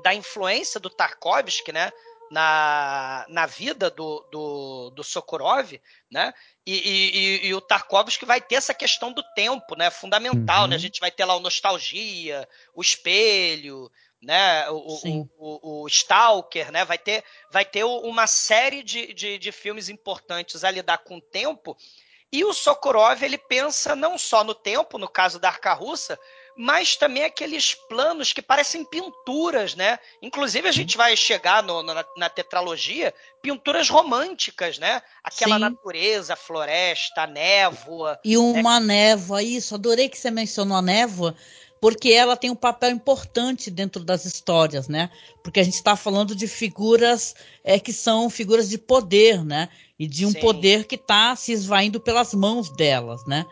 da 0.01 0.13
influência 0.13 0.79
do 0.79 0.89
Tarkovsky, 0.89 1.71
né, 1.71 1.91
na, 2.33 3.25
na 3.29 3.45
vida 3.45 3.91
do, 3.91 4.27
do, 4.31 4.89
do 4.89 5.03
Sokurov, 5.03 5.79
né? 6.09 6.33
E, 6.65 6.73
e, 6.73 7.47
e, 7.47 7.53
o 7.53 7.61
Tarkovsky 7.61 8.25
vai 8.25 8.41
ter 8.41 8.55
essa 8.55 8.73
questão 8.73 9.13
do 9.13 9.21
tempo, 9.35 9.75
né? 9.75 9.91
Fundamental, 9.91 10.61
né? 10.61 10.63
uhum. 10.63 10.67
né? 10.69 10.75
A 10.75 10.79
gente 10.79 10.99
vai 10.99 11.11
ter 11.11 11.25
lá 11.25 11.35
o 11.35 11.39
Nostalgia, 11.39 12.49
o 12.73 12.81
Espelho, 12.81 13.91
né? 14.19 14.67
O, 14.71 14.75
o, 14.75 15.29
o, 15.37 15.81
o, 15.83 15.87
Stalker, 15.87 16.71
né? 16.71 16.83
Vai 16.83 16.97
ter, 16.97 17.23
vai 17.51 17.63
ter 17.63 17.83
uma 17.83 18.25
série 18.25 18.81
de, 18.81 19.13
de, 19.13 19.37
de 19.37 19.51
filmes 19.51 19.87
importantes 19.87 20.63
a 20.63 20.71
lidar 20.71 20.97
com 20.99 21.17
o 21.17 21.21
tempo 21.21 21.77
e 22.33 22.43
o 22.43 22.51
Sokurov 22.51 23.21
ele 23.21 23.37
pensa 23.37 23.95
não 23.95 24.17
só 24.17 24.43
no 24.43 24.55
tempo, 24.55 24.97
no 24.97 25.07
caso 25.07 25.37
da 25.37 25.49
arca 25.49 25.71
russa, 25.71 26.19
mas 26.55 26.95
também 26.95 27.23
aqueles 27.23 27.73
planos 27.73 28.31
que 28.31 28.41
parecem 28.41 28.85
pinturas, 28.85 29.75
né? 29.75 29.97
Inclusive 30.21 30.67
a 30.67 30.69
uhum. 30.69 30.73
gente 30.73 30.97
vai 30.97 31.15
chegar 31.17 31.63
no, 31.63 31.81
na, 31.81 32.05
na, 32.15 32.29
tetralogia, 32.29 33.13
pinturas 33.41 33.89
românticas, 33.89 34.77
né? 34.77 35.01
Aquela 35.23 35.55
Sim. 35.55 35.61
natureza, 35.61 36.35
floresta, 36.35 37.25
névoa. 37.25 38.19
E 38.23 38.37
uma 38.37 38.79
né? 38.79 38.85
névoa, 38.85 39.41
isso, 39.41 39.75
adorei 39.75 40.07
que 40.07 40.17
você 40.17 40.29
mencionou 40.29 40.77
a 40.77 40.81
névoa, 40.81 41.35
porque 41.81 42.11
ela 42.11 42.37
tem 42.37 42.49
um 42.49 42.55
papel 42.55 42.91
importante 42.91 43.69
dentro 43.71 44.03
das 44.03 44.23
histórias, 44.23 44.87
né? 44.87 45.09
Porque 45.43 45.59
a 45.59 45.63
gente 45.63 45.75
está 45.75 45.95
falando 45.95 46.35
de 46.35 46.47
figuras 46.47 47.35
é, 47.63 47.79
que 47.79 47.91
são 47.91 48.29
figuras 48.29 48.69
de 48.69 48.77
poder, 48.77 49.43
né? 49.43 49.69
E 49.97 50.07
de 50.07 50.25
um 50.25 50.31
Sim. 50.31 50.39
poder 50.39 50.85
que 50.85 50.95
está 50.95 51.35
se 51.35 51.51
esvaindo 51.51 51.99
pelas 51.99 52.33
mãos 52.33 52.69
delas, 52.69 53.25
né? 53.25 53.45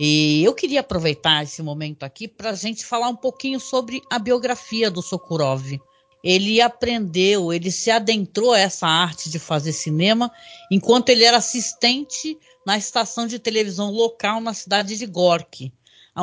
E 0.00 0.42
eu 0.44 0.54
queria 0.54 0.80
aproveitar 0.80 1.42
esse 1.42 1.62
momento 1.62 2.04
aqui 2.04 2.28
para 2.28 2.50
a 2.50 2.54
gente 2.54 2.84
falar 2.84 3.08
um 3.08 3.16
pouquinho 3.16 3.58
sobre 3.58 4.00
a 4.10 4.18
biografia 4.18 4.90
do 4.90 5.02
Sokurov. 5.02 5.80
Ele 6.22 6.60
aprendeu, 6.60 7.52
ele 7.52 7.70
se 7.70 7.90
adentrou 7.90 8.52
a 8.52 8.58
essa 8.58 8.86
arte 8.86 9.30
de 9.30 9.38
fazer 9.38 9.72
cinema 9.72 10.30
enquanto 10.70 11.08
ele 11.10 11.24
era 11.24 11.36
assistente 11.36 12.36
na 12.66 12.76
estação 12.76 13.26
de 13.26 13.38
televisão 13.38 13.90
local 13.90 14.40
na 14.40 14.52
cidade 14.52 14.96
de 14.96 15.06
Gorky 15.06 15.72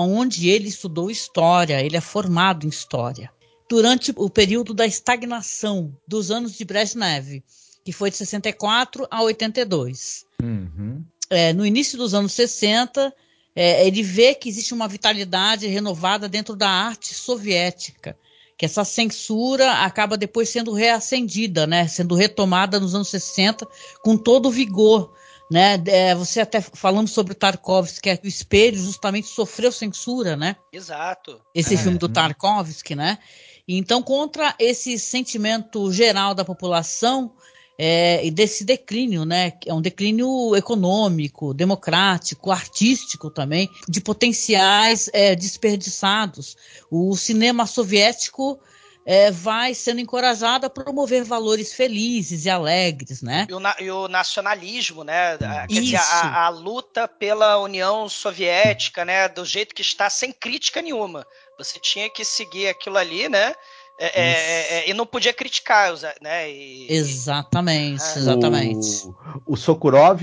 onde 0.02 0.50
ele 0.50 0.68
estudou 0.68 1.10
história, 1.10 1.82
ele 1.82 1.98
é 1.98 2.02
formado 2.02 2.66
em 2.66 2.70
história. 2.70 3.32
Durante 3.70 4.14
o 4.16 4.30
período 4.30 4.74
da 4.74 4.86
estagnação 4.86 5.96
dos 6.08 6.30
anos 6.30 6.54
de 6.54 6.66
Brezhnev, 6.66 7.44
que 7.84 7.92
foi 7.92 8.12
de 8.12 8.18
64 8.18 9.08
a 9.10 9.22
82. 9.24 10.26
Uhum. 10.42 11.04
É, 11.30 11.54
no 11.54 11.66
início 11.66 11.98
dos 11.98 12.14
anos 12.14 12.34
60, 12.34 13.14
é, 13.56 13.88
ele 13.88 14.04
vê 14.04 14.36
que 14.36 14.50
existe 14.50 14.74
uma 14.74 14.88
vitalidade 14.88 15.68
renovada 15.68 16.28
dentro 16.28 16.56
da 16.56 16.70
arte 16.70 17.14
soviética, 17.14 18.18
que 18.58 18.66
essa 18.66 18.84
censura 18.84 19.84
acaba 19.84 20.18
depois 20.18 20.50
sendo 20.50 20.74
reacendida, 20.74 21.66
né, 21.66 21.88
sendo 21.88 22.16
retomada 22.16 22.80
nos 22.80 22.94
anos 22.94 23.10
60 23.10 23.68
com 24.04 24.18
todo 24.18 24.48
o 24.48 24.52
vigor 24.52 25.14
né? 25.50 25.82
É, 25.88 26.16
você 26.16 26.42
até 26.42 26.60
falando 26.60 27.08
sobre 27.08 27.34
o 27.34 27.36
Tarkovsky, 27.36 28.02
que 28.02 28.10
é 28.10 28.20
o 28.24 28.28
espelho 28.28 28.78
justamente 28.78 29.28
sofreu 29.28 29.72
censura, 29.72 30.36
né? 30.36 30.56
Exato. 30.72 31.40
Esse 31.54 31.76
é. 31.76 31.78
filme 31.78 31.98
do 31.98 32.10
Tarkovsky, 32.10 32.96
né? 32.96 33.20
Então, 33.68 34.02
contra 34.02 34.54
esse 34.60 34.98
sentimento 35.00 35.92
geral 35.92 36.34
da 36.34 36.46
população 36.46 37.34
é, 37.78 38.26
e 38.26 38.32
desse 38.32 38.64
declínio, 38.64 39.26
né? 39.26 39.54
É 39.66 39.74
um 39.74 39.82
declínio 39.82 40.56
econômico, 40.56 41.54
democrático, 41.54 42.52
artístico 42.52 43.30
também, 43.30 43.70
de 43.88 44.00
potenciais 44.00 45.10
é, 45.14 45.36
desperdiçados. 45.36 46.56
O 46.90 47.16
cinema 47.16 47.66
soviético 47.66 48.60
é, 49.06 49.30
vai 49.30 49.76
sendo 49.76 50.00
encorajada 50.00 50.68
a 50.68 50.70
promover 50.70 51.24
valores 51.24 51.74
felizes 51.74 52.46
e 52.46 52.50
alegres, 52.50 53.22
né? 53.22 53.46
E 53.48 53.54
o, 53.54 53.60
na, 53.60 53.76
e 53.80 53.92
o 53.92 54.08
nacionalismo, 54.08 55.04
né? 55.04 55.38
Quer 55.38 55.68
Isso. 55.70 55.82
dizer, 55.82 55.98
a, 55.98 56.46
a, 56.46 56.50
luta 56.50 57.08
pela 57.08 57.60
União 57.60 58.10
Soviética, 58.10 59.06
né? 59.06 59.28
Do 59.28 59.46
jeito 59.46 59.76
que 59.76 59.82
está, 59.82 60.10
sem 60.10 60.32
crítica 60.32 60.82
nenhuma. 60.82 61.26
Você 61.58 61.80
tinha 61.80 62.10
que 62.10 62.26
seguir 62.26 62.68
aquilo 62.68 62.98
ali, 62.98 63.30
né? 63.30 63.54
É, 63.98 64.22
é, 64.22 64.32
é, 64.32 64.80
é 64.80 64.90
e 64.90 64.94
não 64.94 65.06
podia 65.06 65.34
criticar, 65.34 65.94
né? 66.22 66.52
E, 66.52 66.88
exatamente, 66.90 68.04
é. 68.04 68.18
exatamente. 68.18 69.08
O, 69.46 69.54
o 69.54 69.56
Sokurov, 69.56 70.22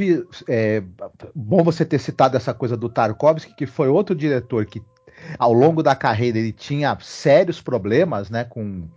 é 0.49 0.83
bom 1.35 1.63
você 1.63 1.85
ter 1.85 1.99
citado 1.99 2.37
essa 2.37 2.53
coisa 2.53 2.77
do 2.77 2.89
Tarkovsky, 2.89 3.55
que 3.55 3.67
foi 3.67 3.89
outro 3.89 4.15
diretor 4.15 4.67
que 4.67 4.83
ao 5.39 5.53
longo 5.53 5.83
da 5.83 5.95
carreira 5.95 6.39
ele 6.39 6.53
tinha 6.53 6.97
sérios 7.01 7.61
problemas 7.61 8.29
né, 8.29 8.45
com, 8.45 8.89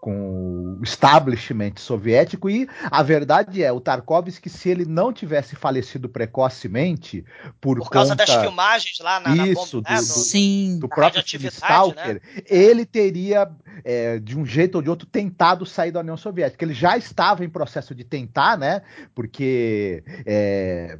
com 0.00 0.78
o 0.78 0.82
establishment 0.82 1.72
soviético 1.76 2.48
e 2.48 2.68
a 2.90 3.02
verdade 3.02 3.62
é 3.62 3.72
o 3.72 3.80
Tarkovsky 3.80 4.48
se 4.48 4.68
ele 4.68 4.84
não 4.84 5.12
tivesse 5.12 5.56
falecido 5.56 6.08
precocemente 6.08 7.24
por, 7.60 7.78
por 7.78 7.90
causa 7.90 8.12
conta, 8.12 8.24
das 8.24 8.40
filmagens 8.40 8.98
lá 9.00 9.18
na, 9.18 9.30
isso 9.30 9.42
na 9.44 9.54
bomba, 9.54 9.70
do, 9.70 9.82
né, 9.82 9.96
do, 9.96 10.02
Sim. 10.02 10.78
do 10.78 10.88
próprio 10.88 11.24
Stalker 11.48 12.14
né? 12.14 12.42
ele 12.48 12.86
teria 12.86 13.50
é, 13.84 14.18
de 14.20 14.38
um 14.38 14.46
jeito 14.46 14.76
ou 14.76 14.82
de 14.82 14.88
outro 14.88 15.06
tentado 15.06 15.66
sair 15.66 15.90
da 15.90 16.00
União 16.00 16.16
Soviética 16.16 16.64
ele 16.64 16.74
já 16.74 16.96
estava 16.96 17.44
em 17.44 17.50
processo 17.50 17.92
de 17.94 18.04
tentar 18.04 18.56
né 18.56 18.82
porque 19.14 20.04
é, 20.24 20.96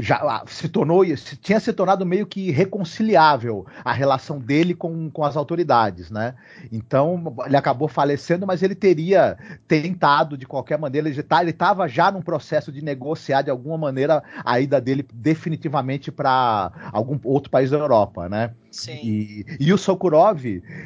já 0.00 0.16
ah, 0.16 0.44
se 0.46 0.68
tornou, 0.68 1.04
tinha 1.40 1.58
se 1.58 1.72
tornado 1.72 2.04
meio 2.04 2.26
que 2.26 2.50
reconciliável 2.50 3.66
a 3.82 3.92
relação 3.92 4.38
dele 4.38 4.74
com, 4.74 5.10
com 5.10 5.24
as 5.24 5.36
autoridades, 5.36 6.10
né? 6.10 6.34
Então 6.70 7.34
ele 7.46 7.56
acabou 7.56 7.88
falecendo, 7.88 8.46
mas 8.46 8.62
ele 8.62 8.74
teria 8.74 9.38
tentado 9.66 10.36
de 10.36 10.46
qualquer 10.46 10.78
maneira, 10.78 11.08
ele 11.08 11.22
tá, 11.22 11.42
estava 11.44 11.88
já 11.88 12.10
num 12.10 12.20
processo 12.20 12.70
de 12.70 12.84
negociar 12.84 13.42
de 13.42 13.50
alguma 13.50 13.78
maneira 13.78 14.22
a 14.44 14.60
ida 14.60 14.80
dele 14.80 15.06
definitivamente 15.14 16.12
para 16.12 16.72
algum 16.92 17.18
outro 17.24 17.50
país 17.50 17.70
da 17.70 17.78
Europa, 17.78 18.28
né? 18.28 18.52
Sim. 18.70 19.00
E, 19.02 19.46
e 19.58 19.72
o 19.72 19.78
Sokurov 19.78 20.44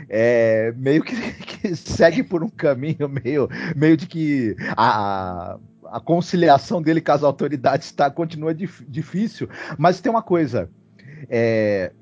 é, 0.08 0.72
meio 0.76 1.02
que, 1.02 1.16
que, 1.42 1.74
segue 1.74 2.22
por 2.22 2.44
um 2.44 2.48
caminho 2.48 3.08
meio, 3.08 3.48
meio 3.74 3.96
de 3.96 4.06
que 4.06 4.54
a, 4.76 5.54
a 5.54 5.58
conciliação 5.98 6.82
dele 6.82 7.00
com 7.00 7.12
as 7.12 7.22
autoridades 7.22 7.90
tá, 7.90 8.10
continua 8.10 8.54
dif, 8.54 8.84
difícil. 8.86 9.48
Mas 9.78 10.00
tem 10.00 10.10
uma 10.10 10.22
coisa. 10.22 10.70
É, 11.28 11.92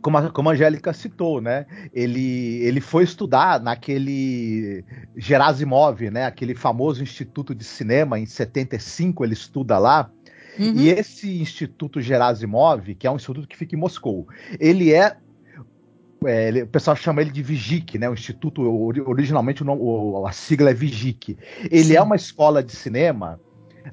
como 0.00 0.18
a, 0.18 0.30
como 0.30 0.48
a 0.48 0.52
Angélica 0.52 0.92
citou, 0.92 1.40
né? 1.40 1.66
Ele, 1.92 2.60
ele 2.62 2.80
foi 2.80 3.04
estudar 3.04 3.60
naquele 3.60 4.84
Gerasimov, 5.16 6.10
né? 6.10 6.26
Aquele 6.26 6.54
famoso 6.54 7.02
Instituto 7.02 7.54
de 7.54 7.64
Cinema, 7.64 8.18
em 8.18 8.26
75 8.26 9.24
ele 9.24 9.34
estuda 9.34 9.78
lá. 9.78 10.10
Uhum. 10.58 10.74
E 10.74 10.88
esse 10.88 11.40
Instituto 11.40 12.00
Gerasimov, 12.00 12.94
que 12.94 13.06
é 13.06 13.10
um 13.10 13.16
instituto 13.16 13.46
que 13.46 13.56
fica 13.56 13.76
em 13.76 13.78
Moscou, 13.78 14.26
ele 14.58 14.92
é 14.92 15.16
é, 16.24 16.48
ele, 16.48 16.62
o 16.62 16.66
pessoal 16.66 16.96
chama 16.96 17.20
ele 17.20 17.30
de 17.30 17.42
Vigic, 17.42 17.98
né? 17.98 18.08
O 18.08 18.14
instituto 18.14 18.62
originalmente 19.06 19.62
o 19.62 19.64
nome, 19.64 19.82
a 20.26 20.32
sigla 20.32 20.70
é 20.70 20.74
Vigic. 20.74 21.36
Ele 21.70 21.84
Sim. 21.84 21.96
é 21.96 22.02
uma 22.02 22.16
escola 22.16 22.62
de 22.62 22.74
cinema, 22.74 23.40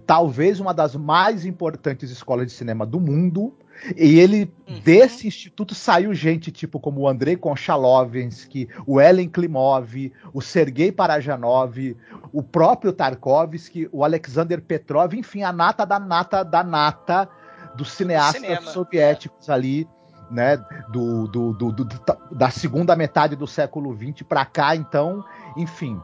talvez 0.05 0.60
uma 0.60 0.74
das 0.74 0.96
mais 0.96 1.46
importantes 1.46 2.10
escolas 2.10 2.48
de 2.48 2.53
cinema 2.53 2.86
do 2.86 3.00
mundo. 3.00 3.53
E 3.96 4.20
ele 4.20 4.51
uhum. 4.67 4.79
desse 4.79 5.27
instituto 5.27 5.75
saiu 5.75 6.13
gente 6.13 6.50
tipo 6.50 6.79
como 6.79 7.01
o 7.01 7.08
Andrei 7.10 7.36
Konchalovsky, 7.36 8.70
o 8.88 9.01
Ellen 9.01 9.27
Klimov, 9.27 10.13
o 10.34 10.41
Sergei 10.41 10.94
Parajanov, 10.94 11.96
o 12.32 12.41
próprio 12.41 12.94
Tarkovsky, 12.94 13.89
o 13.91 14.03
Alexander 14.03 14.62
Petrov, 14.62 15.13
enfim, 15.13 15.44
a 15.44 15.51
nata 15.51 15.86
da 15.86 16.00
nata 16.00 16.41
da 16.41 16.63
nata 16.63 17.29
dos 17.75 17.91
cineastas 17.91 18.70
soviéticos 18.70 19.50
ali 19.50 19.86
né, 20.29 20.58
do, 20.89 21.27
do, 21.27 21.53
do, 21.53 21.72
do, 21.72 21.88
da 22.32 22.50
segunda 22.50 22.96
metade 22.96 23.36
do 23.36 23.48
século 23.48 23.96
XX 23.96 24.24
para 24.27 24.46
cá, 24.46 24.75
então, 24.75 25.24
enfim. 25.58 26.00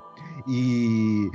E, 0.48 1.30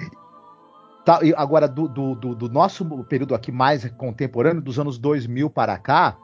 tá, 1.04 1.20
e 1.22 1.34
agora, 1.36 1.68
do, 1.68 1.88
do, 1.88 2.14
do, 2.14 2.48
nosso 2.48 2.84
período 3.04 3.34
aqui 3.34 3.52
mais 3.52 3.88
contemporâneo, 3.92 4.62
dos 4.62 4.78
anos 4.78 4.98
2000 4.98 5.50
para 5.50 5.76
cá, 5.78 6.16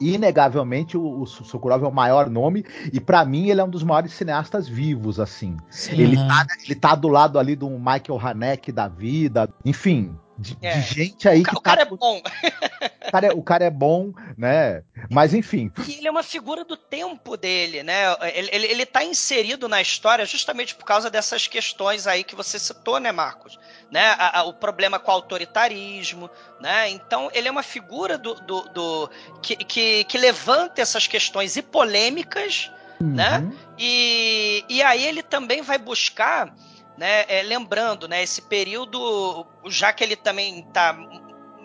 inegavelmente 0.00 0.96
o, 0.96 1.22
o 1.22 1.26
Sokurov 1.26 1.84
é 1.84 1.88
o 1.88 1.92
maior 1.92 2.28
nome 2.28 2.64
e 2.92 3.00
para 3.00 3.24
mim 3.24 3.48
ele 3.48 3.60
é 3.60 3.64
um 3.64 3.70
dos 3.70 3.82
maiores 3.82 4.12
cineastas 4.12 4.68
vivos 4.68 5.18
assim. 5.18 5.56
Sim, 5.70 6.00
ele, 6.00 6.16
tá, 6.16 6.46
ele 6.64 6.74
tá 6.74 6.94
do 6.94 7.08
lado 7.08 7.38
ali 7.38 7.56
do 7.56 7.68
Michael 7.70 8.20
Haneke 8.22 8.70
da 8.70 8.88
vida 8.88 9.48
enfim 9.64 10.14
de, 10.38 10.56
é. 10.60 10.78
de 10.78 10.80
gente 10.82 11.28
aí 11.28 11.40
o, 11.40 11.44
que 11.44 11.50
o 11.50 11.60
tá 11.60 11.60
cara 11.60 11.82
é 11.82 11.84
bom. 11.84 12.20
o, 13.08 13.10
cara 13.10 13.26
é, 13.26 13.30
o 13.32 13.42
cara 13.42 13.64
é 13.64 13.70
bom, 13.70 14.12
né? 14.36 14.82
Mas 15.10 15.32
enfim. 15.32 15.72
E 15.88 15.94
ele 15.94 16.08
é 16.08 16.10
uma 16.10 16.22
figura 16.22 16.64
do 16.64 16.76
tempo 16.76 17.36
dele, 17.36 17.82
né? 17.82 18.14
Ele, 18.34 18.50
ele, 18.52 18.66
ele 18.66 18.86
tá 18.86 19.02
inserido 19.02 19.68
na 19.68 19.80
história 19.80 20.26
justamente 20.26 20.74
por 20.74 20.84
causa 20.84 21.08
dessas 21.08 21.46
questões 21.46 22.06
aí 22.06 22.22
que 22.22 22.36
você 22.36 22.58
citou, 22.58 23.00
né, 23.00 23.10
Marcos? 23.12 23.58
Né? 23.90 24.14
A, 24.18 24.40
a, 24.40 24.44
o 24.44 24.52
problema 24.52 24.98
com 24.98 25.10
o 25.10 25.14
autoritarismo, 25.14 26.28
né? 26.60 26.90
Então 26.90 27.30
ele 27.32 27.48
é 27.48 27.50
uma 27.50 27.62
figura 27.62 28.18
do, 28.18 28.34
do, 28.34 28.62
do 28.68 29.10
que, 29.40 29.56
que, 29.56 30.04
que 30.04 30.18
levanta 30.18 30.82
essas 30.82 31.06
questões 31.06 31.56
e 31.56 31.62
polêmicas, 31.62 32.70
né? 33.00 33.38
uhum. 33.38 33.48
né? 33.48 33.52
E, 33.78 34.64
e 34.68 34.82
aí 34.82 35.04
ele 35.04 35.22
também 35.22 35.62
vai 35.62 35.78
buscar 35.78 36.54
né? 36.96 37.24
É, 37.28 37.42
lembrando, 37.42 38.08
né, 38.08 38.22
esse 38.22 38.42
período, 38.42 39.46
já 39.66 39.92
que 39.92 40.02
ele 40.02 40.16
também 40.16 40.60
está 40.60 40.96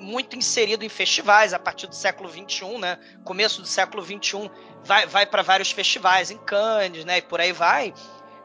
muito 0.02 0.36
inserido 0.36 0.84
em 0.84 0.90
festivais 0.90 1.54
a 1.54 1.60
partir 1.60 1.88
do 1.88 1.96
século 1.96 2.30
XXI, 2.30 2.78
né? 2.80 3.00
Começo 3.24 3.62
do 3.62 3.68
século 3.68 4.04
XXI, 4.04 4.50
vai, 4.84 5.06
vai 5.06 5.26
para 5.26 5.44
vários 5.44 5.72
festivais, 5.72 6.32
em 6.32 6.38
Cannes, 6.38 7.06
né? 7.06 7.20
E 7.20 7.22
por 7.22 7.40
aí 7.40 7.52
vai. 7.52 7.94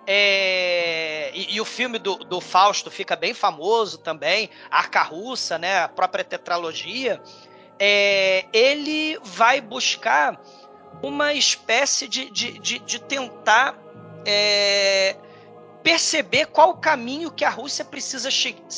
É, 0.06 1.32
e, 1.34 1.56
e, 1.56 1.60
o 1.60 1.64
filme 1.64 1.98
do, 1.98 2.16
do, 2.16 2.40
Fausto 2.40 2.90
fica 2.92 3.16
bem 3.16 3.34
famoso 3.34 3.98
também, 3.98 4.48
Arca 4.70 5.02
Russa, 5.02 5.58
né? 5.58 5.80
A 5.80 5.88
própria 5.88 6.22
tetralogia. 6.22 7.20
É, 7.78 8.46
ele 8.52 9.18
vai 9.22 9.60
buscar 9.60 10.40
uma 11.02 11.34
espécie 11.34 12.06
de, 12.06 12.30
de, 12.30 12.58
de, 12.58 12.78
de 12.78 12.98
tentar 13.00 13.76
é, 14.24 15.16
perceber 15.86 16.46
qual 16.46 16.70
o 16.70 16.76
caminho 16.78 17.30
que 17.30 17.44
a 17.44 17.48
Rússia 17.48 17.84
precisa 17.84 18.28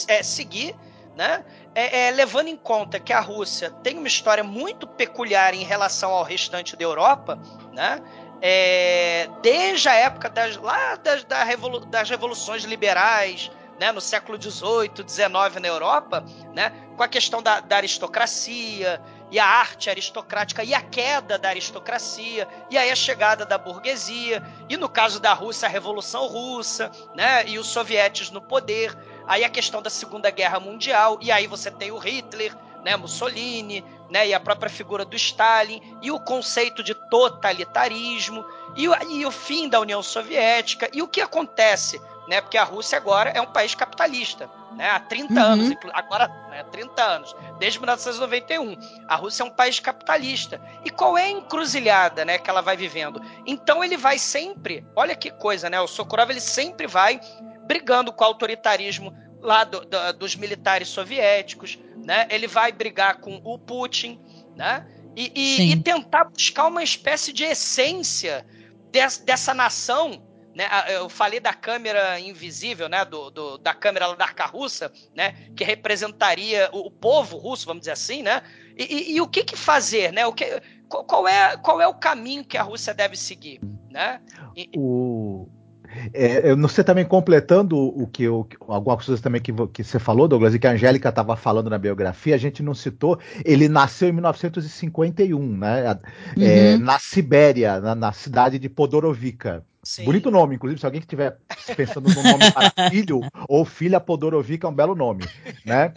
é, 0.08 0.22
seguir, 0.22 0.76
né? 1.16 1.42
É, 1.74 2.08
é, 2.08 2.10
levando 2.10 2.48
em 2.48 2.56
conta 2.56 3.00
que 3.00 3.14
a 3.14 3.20
Rússia 3.20 3.70
tem 3.82 3.96
uma 3.96 4.06
história 4.06 4.44
muito 4.44 4.86
peculiar 4.86 5.54
em 5.54 5.64
relação 5.64 6.10
ao 6.10 6.22
restante 6.22 6.76
da 6.76 6.84
Europa, 6.84 7.38
né? 7.72 8.02
É, 8.42 9.26
desde 9.40 9.88
a 9.88 9.94
época 9.94 10.28
das, 10.28 10.58
lá 10.58 10.96
das, 10.96 11.24
da 11.24 11.42
revolu 11.44 11.80
das 11.86 12.10
revoluções 12.10 12.64
liberais, 12.64 13.50
né, 13.80 13.90
no 13.90 14.02
século 14.02 14.40
XVIII, 14.40 15.02
XIX 15.08 15.62
na 15.62 15.68
Europa, 15.68 16.22
né, 16.52 16.72
com 16.94 17.02
a 17.02 17.08
questão 17.08 17.42
da, 17.42 17.60
da 17.60 17.76
aristocracia, 17.76 19.00
e 19.30 19.38
a 19.38 19.46
arte 19.46 19.90
aristocrática 19.90 20.64
e 20.64 20.74
a 20.74 20.80
queda 20.80 21.38
da 21.38 21.50
aristocracia, 21.50 22.48
e 22.70 22.78
aí 22.78 22.90
a 22.90 22.96
chegada 22.96 23.44
da 23.44 23.58
burguesia, 23.58 24.42
e 24.68 24.76
no 24.76 24.88
caso 24.88 25.20
da 25.20 25.32
Rússia, 25.32 25.66
a 25.66 25.70
Revolução 25.70 26.26
Russa, 26.26 26.90
né, 27.14 27.46
e 27.46 27.58
os 27.58 27.66
sovietes 27.66 28.30
no 28.30 28.40
poder, 28.40 28.96
aí 29.26 29.44
a 29.44 29.50
questão 29.50 29.82
da 29.82 29.90
Segunda 29.90 30.30
Guerra 30.30 30.58
Mundial, 30.58 31.18
e 31.20 31.30
aí 31.30 31.46
você 31.46 31.70
tem 31.70 31.90
o 31.90 31.98
Hitler, 31.98 32.56
né, 32.84 32.96
Mussolini, 32.96 33.84
né, 34.08 34.28
e 34.28 34.32
a 34.32 34.40
própria 34.40 34.70
figura 34.70 35.04
do 35.04 35.16
Stalin, 35.16 35.82
e 36.00 36.10
o 36.10 36.18
conceito 36.18 36.82
de 36.82 36.94
totalitarismo, 36.94 38.44
e 38.76 38.84
e 39.10 39.26
o 39.26 39.30
fim 39.30 39.68
da 39.68 39.80
União 39.80 40.02
Soviética, 40.02 40.88
e 40.92 41.02
o 41.02 41.08
que 41.08 41.20
acontece 41.20 42.00
né? 42.28 42.42
Porque 42.42 42.58
a 42.58 42.64
Rússia 42.64 42.98
agora 42.98 43.30
é 43.30 43.40
um 43.40 43.46
país 43.46 43.74
capitalista, 43.74 44.50
né? 44.76 44.90
Há 44.90 45.00
30 45.00 45.32
uhum. 45.32 45.40
anos, 45.40 45.76
agora, 45.94 46.28
né, 46.50 46.62
30 46.70 47.02
anos, 47.02 47.34
desde 47.58 47.78
1991. 47.80 48.76
A 49.08 49.16
Rússia 49.16 49.42
é 49.42 49.46
um 49.46 49.50
país 49.50 49.80
capitalista. 49.80 50.60
E 50.84 50.90
qual 50.90 51.16
é 51.16 51.24
a 51.24 51.30
encruzilhada, 51.30 52.24
né, 52.26 52.38
que 52.38 52.50
ela 52.50 52.60
vai 52.60 52.76
vivendo? 52.76 53.20
Então 53.46 53.82
ele 53.82 53.96
vai 53.96 54.18
sempre, 54.18 54.86
olha 54.94 55.16
que 55.16 55.30
coisa, 55.30 55.70
né? 55.70 55.80
O 55.80 55.88
Sokurov 55.88 56.30
ele 56.30 56.40
sempre 56.40 56.86
vai 56.86 57.18
brigando 57.66 58.12
com 58.12 58.22
o 58.22 58.26
autoritarismo 58.26 59.16
lá 59.40 59.64
do, 59.64 59.80
do, 59.80 60.12
dos 60.12 60.36
militares 60.36 60.88
soviéticos, 60.88 61.78
né? 62.04 62.26
Ele 62.30 62.46
vai 62.46 62.70
brigar 62.72 63.20
com 63.20 63.40
o 63.42 63.58
Putin, 63.58 64.20
né? 64.54 64.86
E, 65.16 65.32
e, 65.34 65.72
e 65.72 65.76
tentar 65.82 66.24
buscar 66.24 66.66
uma 66.66 66.82
espécie 66.82 67.32
de 67.32 67.42
essência 67.42 68.46
dessa, 68.92 69.24
dessa 69.24 69.54
nação 69.54 70.27
né, 70.58 70.66
eu 70.88 71.08
falei 71.08 71.38
da 71.38 71.54
câmera 71.54 72.18
invisível, 72.18 72.88
né, 72.88 73.04
do, 73.04 73.30
do 73.30 73.58
da 73.58 73.72
câmera 73.72 74.12
da 74.16 74.24
arca 74.24 74.44
russa, 74.44 74.90
né, 75.14 75.36
que 75.54 75.62
representaria 75.62 76.68
o, 76.72 76.88
o, 76.88 76.90
povo 76.90 77.36
russo, 77.36 77.64
vamos 77.64 77.82
dizer 77.82 77.92
assim, 77.92 78.24
né, 78.24 78.42
e, 78.76 78.82
e, 78.82 79.14
e 79.14 79.20
o 79.20 79.28
que, 79.28 79.44
que, 79.44 79.56
fazer, 79.56 80.12
né, 80.12 80.26
o 80.26 80.32
que, 80.32 80.60
qual, 80.88 81.28
é, 81.28 81.56
qual 81.58 81.80
é 81.80 81.86
o 81.86 81.94
caminho 81.94 82.44
que 82.44 82.58
a 82.58 82.62
Rússia 82.64 82.92
deve 82.92 83.16
seguir, 83.16 83.60
né? 83.88 84.20
E, 84.56 84.68
o... 84.76 85.46
É, 86.12 86.50
eu 86.50 86.56
não 86.56 86.68
sei 86.68 86.84
também 86.84 87.04
completando 87.04 87.78
o 87.78 88.06
que 88.06 88.24
eu, 88.24 88.46
algumas 88.66 89.04
coisas 89.04 89.22
também 89.22 89.40
que, 89.40 89.52
que 89.68 89.82
você 89.82 89.98
falou, 89.98 90.28
Douglas, 90.28 90.54
e 90.54 90.58
que 90.58 90.66
a 90.66 90.72
Angélica 90.72 91.08
estava 91.08 91.34
falando 91.34 91.70
na 91.70 91.78
biografia, 91.78 92.34
a 92.34 92.38
gente 92.38 92.62
não 92.62 92.74
citou. 92.74 93.18
Ele 93.44 93.68
nasceu 93.68 94.08
em 94.08 94.12
1951, 94.12 95.56
né? 95.56 95.86
É, 95.86 95.92
uhum. 96.36 96.46
É, 96.46 96.76
na 96.76 96.98
Sibéria, 96.98 97.80
na, 97.80 97.94
na, 97.94 98.12
cidade 98.12 98.58
de 98.58 98.68
Podorovica. 98.68 99.64
Sim. 99.82 100.04
Bonito 100.04 100.30
nome, 100.30 100.56
inclusive, 100.56 100.80
se 100.80 100.86
alguém 100.86 101.00
estiver 101.00 101.38
pensando 101.76 102.08
no 102.08 102.22
nome 102.22 102.52
para 102.52 102.72
filho 102.90 103.20
ou 103.48 103.64
filha, 103.64 104.00
Podorovic 104.00 104.64
é 104.64 104.68
um 104.68 104.74
belo 104.74 104.94
nome, 104.94 105.24
né? 105.64 105.92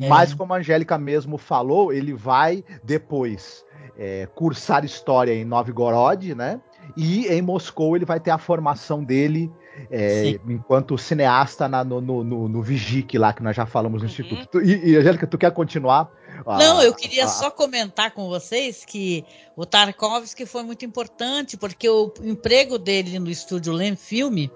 É. 0.00 0.08
Mas 0.08 0.32
como 0.32 0.54
a 0.54 0.58
Angélica 0.58 0.96
mesmo 0.98 1.36
falou, 1.36 1.92
ele 1.92 2.14
vai 2.14 2.64
depois 2.82 3.64
é, 3.96 4.26
cursar 4.34 4.84
história 4.84 5.32
em 5.34 5.44
Novgorod, 5.44 6.34
né? 6.34 6.60
E 6.96 7.26
em 7.26 7.42
Moscou 7.42 7.96
ele 7.96 8.04
vai 8.04 8.18
ter 8.18 8.30
a 8.30 8.38
formação 8.38 9.04
dele 9.04 9.52
é, 9.90 10.38
enquanto 10.48 10.96
cineasta 10.98 11.68
na, 11.68 11.84
no, 11.84 12.00
no, 12.00 12.24
no, 12.24 12.48
no 12.48 12.62
Vigic 12.62 13.16
lá, 13.18 13.32
que 13.32 13.42
nós 13.42 13.56
já 13.56 13.66
falamos 13.66 14.02
no 14.02 14.08
uhum. 14.08 14.12
Instituto. 14.12 14.60
E, 14.60 14.90
e, 14.90 14.96
Angélica, 14.96 15.26
tu 15.26 15.38
quer 15.38 15.52
continuar 15.52 16.10
não, 16.46 16.82
eu 16.82 16.94
queria 16.94 17.26
só 17.26 17.50
comentar 17.50 18.12
com 18.12 18.28
vocês 18.28 18.84
que 18.84 19.24
o 19.56 19.66
Tarkovsky 19.66 20.46
foi 20.46 20.62
muito 20.62 20.84
importante, 20.84 21.56
porque 21.56 21.88
o 21.88 22.12
emprego 22.22 22.78
dele 22.78 23.18
no 23.18 23.30
estúdio 23.30 23.72
Lem 23.72 23.96
Filme, 23.96 24.50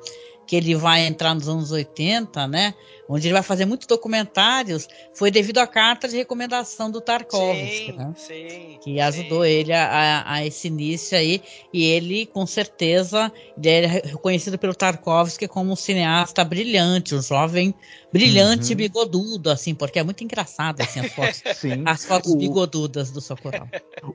que 0.46 0.56
ele 0.56 0.74
vai 0.74 1.06
entrar 1.06 1.34
nos 1.34 1.48
anos 1.48 1.70
80, 1.70 2.46
né? 2.46 2.74
Onde 3.14 3.26
ele 3.26 3.34
vai 3.34 3.42
fazer 3.42 3.64
muitos 3.64 3.86
documentários, 3.86 4.88
foi 5.14 5.30
devido 5.30 5.58
à 5.58 5.66
carta 5.66 6.08
de 6.08 6.16
recomendação 6.16 6.90
do 6.90 7.00
Tarkovsky, 7.00 7.92
sim, 7.92 7.96
né? 7.96 8.12
sim, 8.16 8.78
que 8.82 8.98
ajudou 9.00 9.44
sim. 9.44 9.50
ele 9.50 9.72
a, 9.72 9.86
a, 9.86 10.34
a, 10.34 10.46
esse 10.46 10.68
início 10.68 11.16
aí. 11.16 11.42
E 11.72 11.84
ele, 11.84 12.26
com 12.26 12.46
certeza, 12.46 13.32
ele 13.56 13.68
é 13.68 13.86
reconhecido 13.86 14.58
pelo 14.58 14.74
Tarkovsky 14.74 15.46
como 15.48 15.72
um 15.72 15.76
cineasta 15.76 16.44
brilhante, 16.44 17.14
um 17.14 17.22
jovem 17.22 17.74
brilhante 18.12 18.70
Uhum. 18.72 18.76
bigodudo, 18.76 19.50
assim, 19.50 19.74
porque 19.74 19.98
é 19.98 20.02
muito 20.02 20.22
engraçado 20.24 20.80
assim, 20.82 21.00
as 21.00 21.12
fotos, 21.12 21.42
Sim. 21.54 21.82
as 21.86 22.04
fotos 22.04 22.32
O- 22.32 22.38
bigodudas 22.38 23.10
do 23.10 23.20
Socorro. 23.20 23.68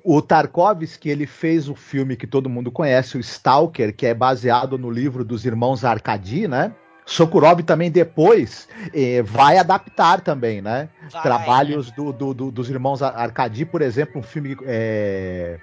O 0.03 0.21
Tarkovsky, 0.21 1.09
ele 1.09 1.25
fez 1.25 1.69
o 1.69 1.75
filme 1.75 2.17
que 2.17 2.27
todo 2.27 2.49
mundo 2.49 2.71
conhece, 2.71 3.17
o 3.17 3.21
Stalker, 3.21 3.95
que 3.95 4.05
é 4.05 4.13
baseado 4.13 4.77
no 4.77 4.89
livro 4.91 5.23
dos 5.23 5.45
irmãos 5.45 5.85
Arkady, 5.85 6.47
né? 6.47 6.75
Sokurov 7.07 7.61
também 7.63 7.89
depois 7.89 8.67
eh, 8.93 9.21
vai 9.23 9.57
adaptar 9.57 10.19
também, 10.21 10.61
né? 10.61 10.89
Vai, 11.09 11.21
Trabalhos 11.23 11.89
do, 11.91 12.11
do- 12.11 12.33
do- 12.33 12.51
dos 12.51 12.69
irmãos 12.69 13.01
Ar- 13.01 13.15
Arkady, 13.15 13.65
por 13.65 13.81
exemplo, 13.81 14.19
um 14.19 14.23
filme 14.23 14.57
eh, 14.65 15.57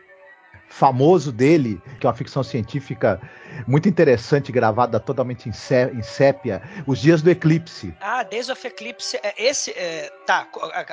famoso 0.78 1.30
dele, 1.30 1.80
que 2.00 2.06
é 2.06 2.08
uma 2.08 2.16
ficção 2.16 2.42
científica 2.42 3.20
muito 3.68 3.88
interessante, 3.88 4.50
gravada 4.50 4.98
totalmente 4.98 5.48
em, 5.48 5.52
sé- 5.52 5.92
em 5.94 6.02
sépia, 6.02 6.60
Os 6.84 6.98
Dias 6.98 7.22
do 7.22 7.30
Eclipse. 7.30 7.94
Ah, 8.00 8.24
Days 8.24 8.48
of 8.48 8.66
Eclipse, 8.66 9.16
é, 9.22 9.32
esse, 9.40 9.70
é, 9.70 10.10
tá, 10.26 10.48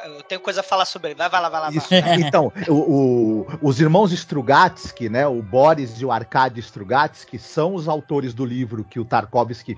eu 0.05 0.21
tenho 0.21 0.39
coisa 0.39 0.59
a 0.59 0.63
falar 0.63 0.85
sobre 0.85 1.09
ele, 1.09 1.15
vai, 1.17 1.27
vai 1.27 1.41
lá, 1.41 1.49
vai 1.49 1.61
lá, 1.61 1.69
vai. 1.71 1.77
Isso. 1.77 1.89
Então, 2.23 2.53
o- 2.67 2.73
o- 2.73 3.47
os 3.63 3.81
irmãos 3.81 4.11
Strugatsky, 4.11 5.09
né, 5.09 5.25
o 5.25 5.41
Boris 5.41 5.99
e 5.99 6.05
o 6.05 6.11
Arkady 6.11 6.59
Strugatsky, 6.59 7.39
são 7.39 7.73
os 7.73 7.87
autores 7.87 8.31
do 8.35 8.45
livro 8.45 8.83
que 8.83 8.99
o 8.99 9.05
Tarkovsky 9.05 9.75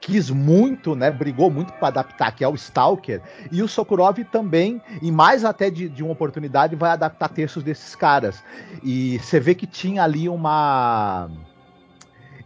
quis 0.00 0.28
muito, 0.28 0.94
né, 0.96 1.10
brigou 1.10 1.50
muito 1.50 1.72
para 1.74 1.88
adaptar, 1.88 2.32
que 2.32 2.42
é 2.44 2.48
o 2.48 2.54
Stalker, 2.56 3.22
e 3.50 3.62
o 3.62 3.68
Sokurov 3.68 4.18
também, 4.24 4.82
e 5.00 5.10
mais 5.12 5.44
até 5.44 5.70
de, 5.70 5.88
de 5.88 6.02
uma 6.02 6.12
oportunidade, 6.12 6.74
vai 6.76 6.90
adaptar 6.90 7.28
textos 7.28 7.62
desses 7.62 7.94
caras. 7.94 8.42
E 8.82 9.18
você 9.20 9.40
vê 9.44 9.54
que 9.54 9.66
tinha 9.66 10.02
ali 10.02 10.28
uma... 10.28 11.28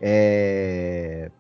é, 0.01 1.31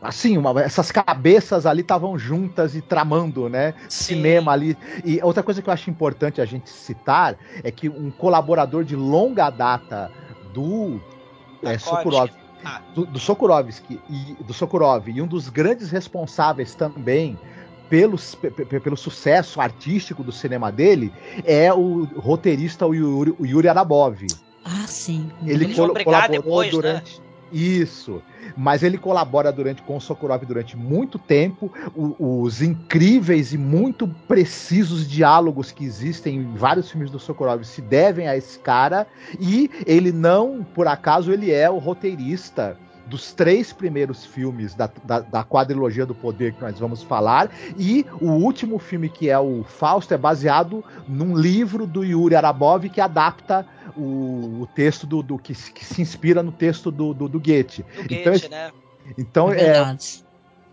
Assim, 0.00 0.36
uma- 0.36 0.60
essas 0.60 0.92
cabeças 0.92 1.66
ali 1.66 1.80
estavam 1.80 2.18
juntas 2.18 2.74
e 2.76 2.82
tramando, 2.82 3.48
né? 3.48 3.74
Sim. 3.88 4.14
Cinema 4.14 4.52
ali. 4.52 4.76
E 5.04 5.20
outra 5.22 5.42
coisa 5.42 5.60
que 5.60 5.68
eu 5.68 5.72
acho 5.74 5.90
importante 5.90 6.40
a 6.40 6.44
gente 6.44 6.68
citar 6.70 7.36
é 7.64 7.70
que 7.70 7.88
um 7.88 8.10
colaborador 8.10 8.84
de 8.84 8.94
longa 8.94 9.50
data 9.50 10.10
do 10.52 11.00
é. 11.62 11.78
Sokurov, 11.78 12.30
Ah. 12.64 12.80
do, 12.94 13.06
do 13.06 13.18
Sokurovsky 13.18 14.00
e 14.08 14.36
do 14.44 14.52
Sokurov, 14.52 15.08
e 15.08 15.20
um 15.20 15.26
dos 15.26 15.48
grandes 15.48 15.90
responsáveis 15.90 16.74
também 16.74 17.38
pelos, 17.88 18.34
pe- 18.34 18.50
pe- 18.50 18.80
pelo 18.80 18.96
sucesso 18.96 19.60
artístico 19.60 20.22
do 20.22 20.32
cinema 20.32 20.70
dele 20.72 21.12
é 21.44 21.72
o 21.72 22.04
roteirista 22.16 22.86
o 22.86 22.94
Yuri, 22.94 23.34
o 23.38 23.46
Yuri 23.46 23.68
Arabov. 23.68 24.26
Ah, 24.64 24.86
sim. 24.86 25.30
Ele 25.44 25.64
Eles 25.64 25.76
col- 25.76 25.94
colaborou 25.94 26.28
depois, 26.42 26.66
né? 26.66 26.72
durante. 26.72 27.26
Isso. 27.52 28.20
Mas 28.56 28.82
ele 28.82 28.98
colabora 28.98 29.52
durante 29.52 29.80
com 29.82 29.96
o 29.96 30.00
Sokurov 30.00 30.44
durante 30.44 30.76
muito 30.76 31.16
tempo. 31.16 31.72
O- 31.94 32.40
os 32.42 32.60
incríveis 32.60 33.52
e 33.52 33.58
muito 33.58 34.08
precisos 34.26 35.08
diálogos 35.08 35.70
que 35.70 35.84
existem 35.84 36.38
em 36.38 36.54
vários 36.56 36.90
filmes 36.90 37.08
do 37.08 37.20
Sokurov 37.20 37.62
se 37.62 37.80
devem 37.80 38.26
a 38.26 38.36
esse 38.36 38.58
cara. 38.58 39.06
E 39.38 39.70
ele 39.86 40.10
não, 40.10 40.66
por 40.74 40.88
acaso, 40.88 41.32
ele 41.32 41.52
é 41.52 41.70
o 41.70 41.78
roteirista 41.78 42.76
dos 43.06 43.32
três 43.32 43.72
primeiros 43.72 44.24
filmes 44.26 44.74
da, 44.74 44.90
da, 45.04 45.20
da 45.20 45.44
quadrilogia 45.44 46.04
do 46.04 46.14
poder 46.14 46.52
que 46.54 46.60
nós 46.60 46.78
vamos 46.78 47.02
falar. 47.02 47.50
E 47.78 48.04
o 48.20 48.30
último 48.30 48.78
filme, 48.78 49.08
que 49.08 49.28
é 49.30 49.38
o 49.38 49.62
Fausto, 49.64 50.12
é 50.12 50.18
baseado 50.18 50.84
num 51.08 51.36
livro 51.36 51.86
do 51.86 52.02
Yuri 52.04 52.34
Arabov 52.34 52.88
que 52.88 53.00
adapta 53.00 53.66
o, 53.96 54.62
o 54.62 54.68
texto 54.74 55.06
do, 55.06 55.22
do- 55.22 55.38
que, 55.38 55.54
se- 55.54 55.72
que 55.72 55.84
se 55.84 56.02
inspira 56.02 56.42
no 56.42 56.50
texto 56.52 56.90
do, 56.90 57.14
do, 57.14 57.28
do 57.28 57.38
Goethe. 57.40 57.82
Do 57.82 58.12
Então, 58.12 58.32
Goethe, 58.32 58.48
né? 58.48 58.72
Então, 59.16 59.52
É 59.52 59.96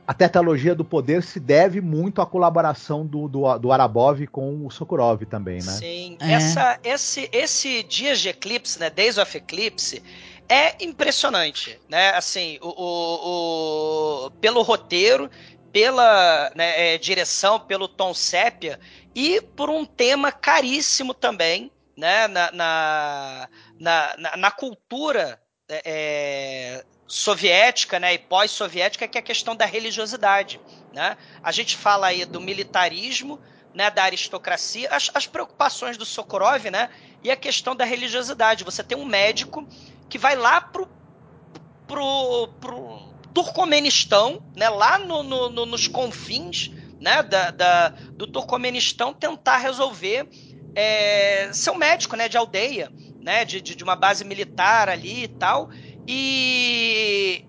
a 0.05 0.13
tetralogia 0.13 0.75
do 0.75 0.83
poder 0.83 1.23
se 1.23 1.39
deve 1.39 1.79
muito 1.79 2.21
à 2.21 2.25
colaboração 2.25 3.05
do, 3.05 3.29
do, 3.29 3.57
do 3.57 3.71
Arabov 3.71 4.27
com 4.27 4.65
o 4.65 4.69
Sokurov 4.69 5.21
também, 5.25 5.55
né? 5.63 5.71
Sim. 5.71 6.17
É. 6.19 6.33
Essa, 6.33 6.77
esse, 6.83 7.29
esse 7.31 7.83
Dias 7.83 8.19
de 8.19 8.27
Eclipse, 8.27 8.79
né? 8.81 8.89
Days 8.89 9.17
of 9.17 9.37
Eclipse, 9.37 10.03
é 10.49 10.83
impressionante, 10.83 11.79
né? 11.89 12.09
Assim, 12.11 12.57
o, 12.61 12.67
o- 12.69 14.25
o- 14.27 14.31
pelo 14.41 14.61
roteiro, 14.61 15.29
pela 15.71 16.51
né, 16.55 16.93
é, 16.93 16.97
direção, 16.97 17.59
pelo 17.59 17.87
tom 17.87 18.13
sépia 18.13 18.79
e 19.15 19.41
por 19.41 19.69
um 19.69 19.85
tema 19.85 20.31
caríssimo 20.31 21.13
também, 21.13 21.71
né? 21.97 22.27
Na, 22.27 22.51
na, 22.51 23.49
na, 23.79 24.37
na- 24.37 24.51
cultura 24.51 25.41
é, 25.67 26.83
soviética, 27.07 27.99
né? 27.99 28.13
E 28.13 28.19
pós-soviética, 28.19 29.07
que 29.07 29.17
é 29.17 29.21
a 29.21 29.23
questão 29.23 29.55
da 29.55 29.65
religiosidade, 29.65 30.59
né? 30.91 31.17
A 31.41 31.51
gente 31.51 31.75
fala 31.75 32.07
aí 32.07 32.25
do 32.25 32.39
militarismo, 32.41 33.39
né, 33.73 33.89
da 33.89 34.03
aristocracia, 34.03 34.87
as, 34.91 35.09
as 35.13 35.25
preocupações 35.25 35.97
do 35.97 36.05
Sokurov, 36.05 36.69
né, 36.69 36.89
e 37.23 37.31
a 37.31 37.35
questão 37.35 37.75
da 37.75 37.83
religiosidade. 37.83 38.63
Você 38.63 38.83
tem 38.83 38.95
um 38.97 39.05
médico 39.05 39.67
que 40.13 40.19
vai 40.19 40.35
lá 40.35 40.61
pro, 40.61 40.87
pro, 41.87 42.47
pro 42.61 42.99
Turcomenistão, 43.33 44.39
né, 44.55 44.69
lá 44.69 44.99
no, 44.99 45.23
no- 45.23 45.49
no- 45.49 45.65
nos 45.65 45.87
confins 45.87 46.69
né, 47.01 47.23
da, 47.23 47.49
da- 47.49 47.89
do 48.15 48.27
Turcomenistão, 48.27 49.11
tentar 49.11 49.57
resolver 49.57 50.29
é, 50.75 51.49
ser 51.51 51.71
um 51.71 51.77
médico 51.79 52.15
né, 52.15 52.29
de 52.29 52.37
aldeia, 52.37 52.91
né, 53.19 53.43
de, 53.43 53.59
de, 53.59 53.73
de 53.75 53.83
uma 53.83 53.95
base 53.95 54.23
militar 54.23 54.87
ali 54.87 55.23
e 55.23 55.27
tal. 55.27 55.67
E, 56.07 57.43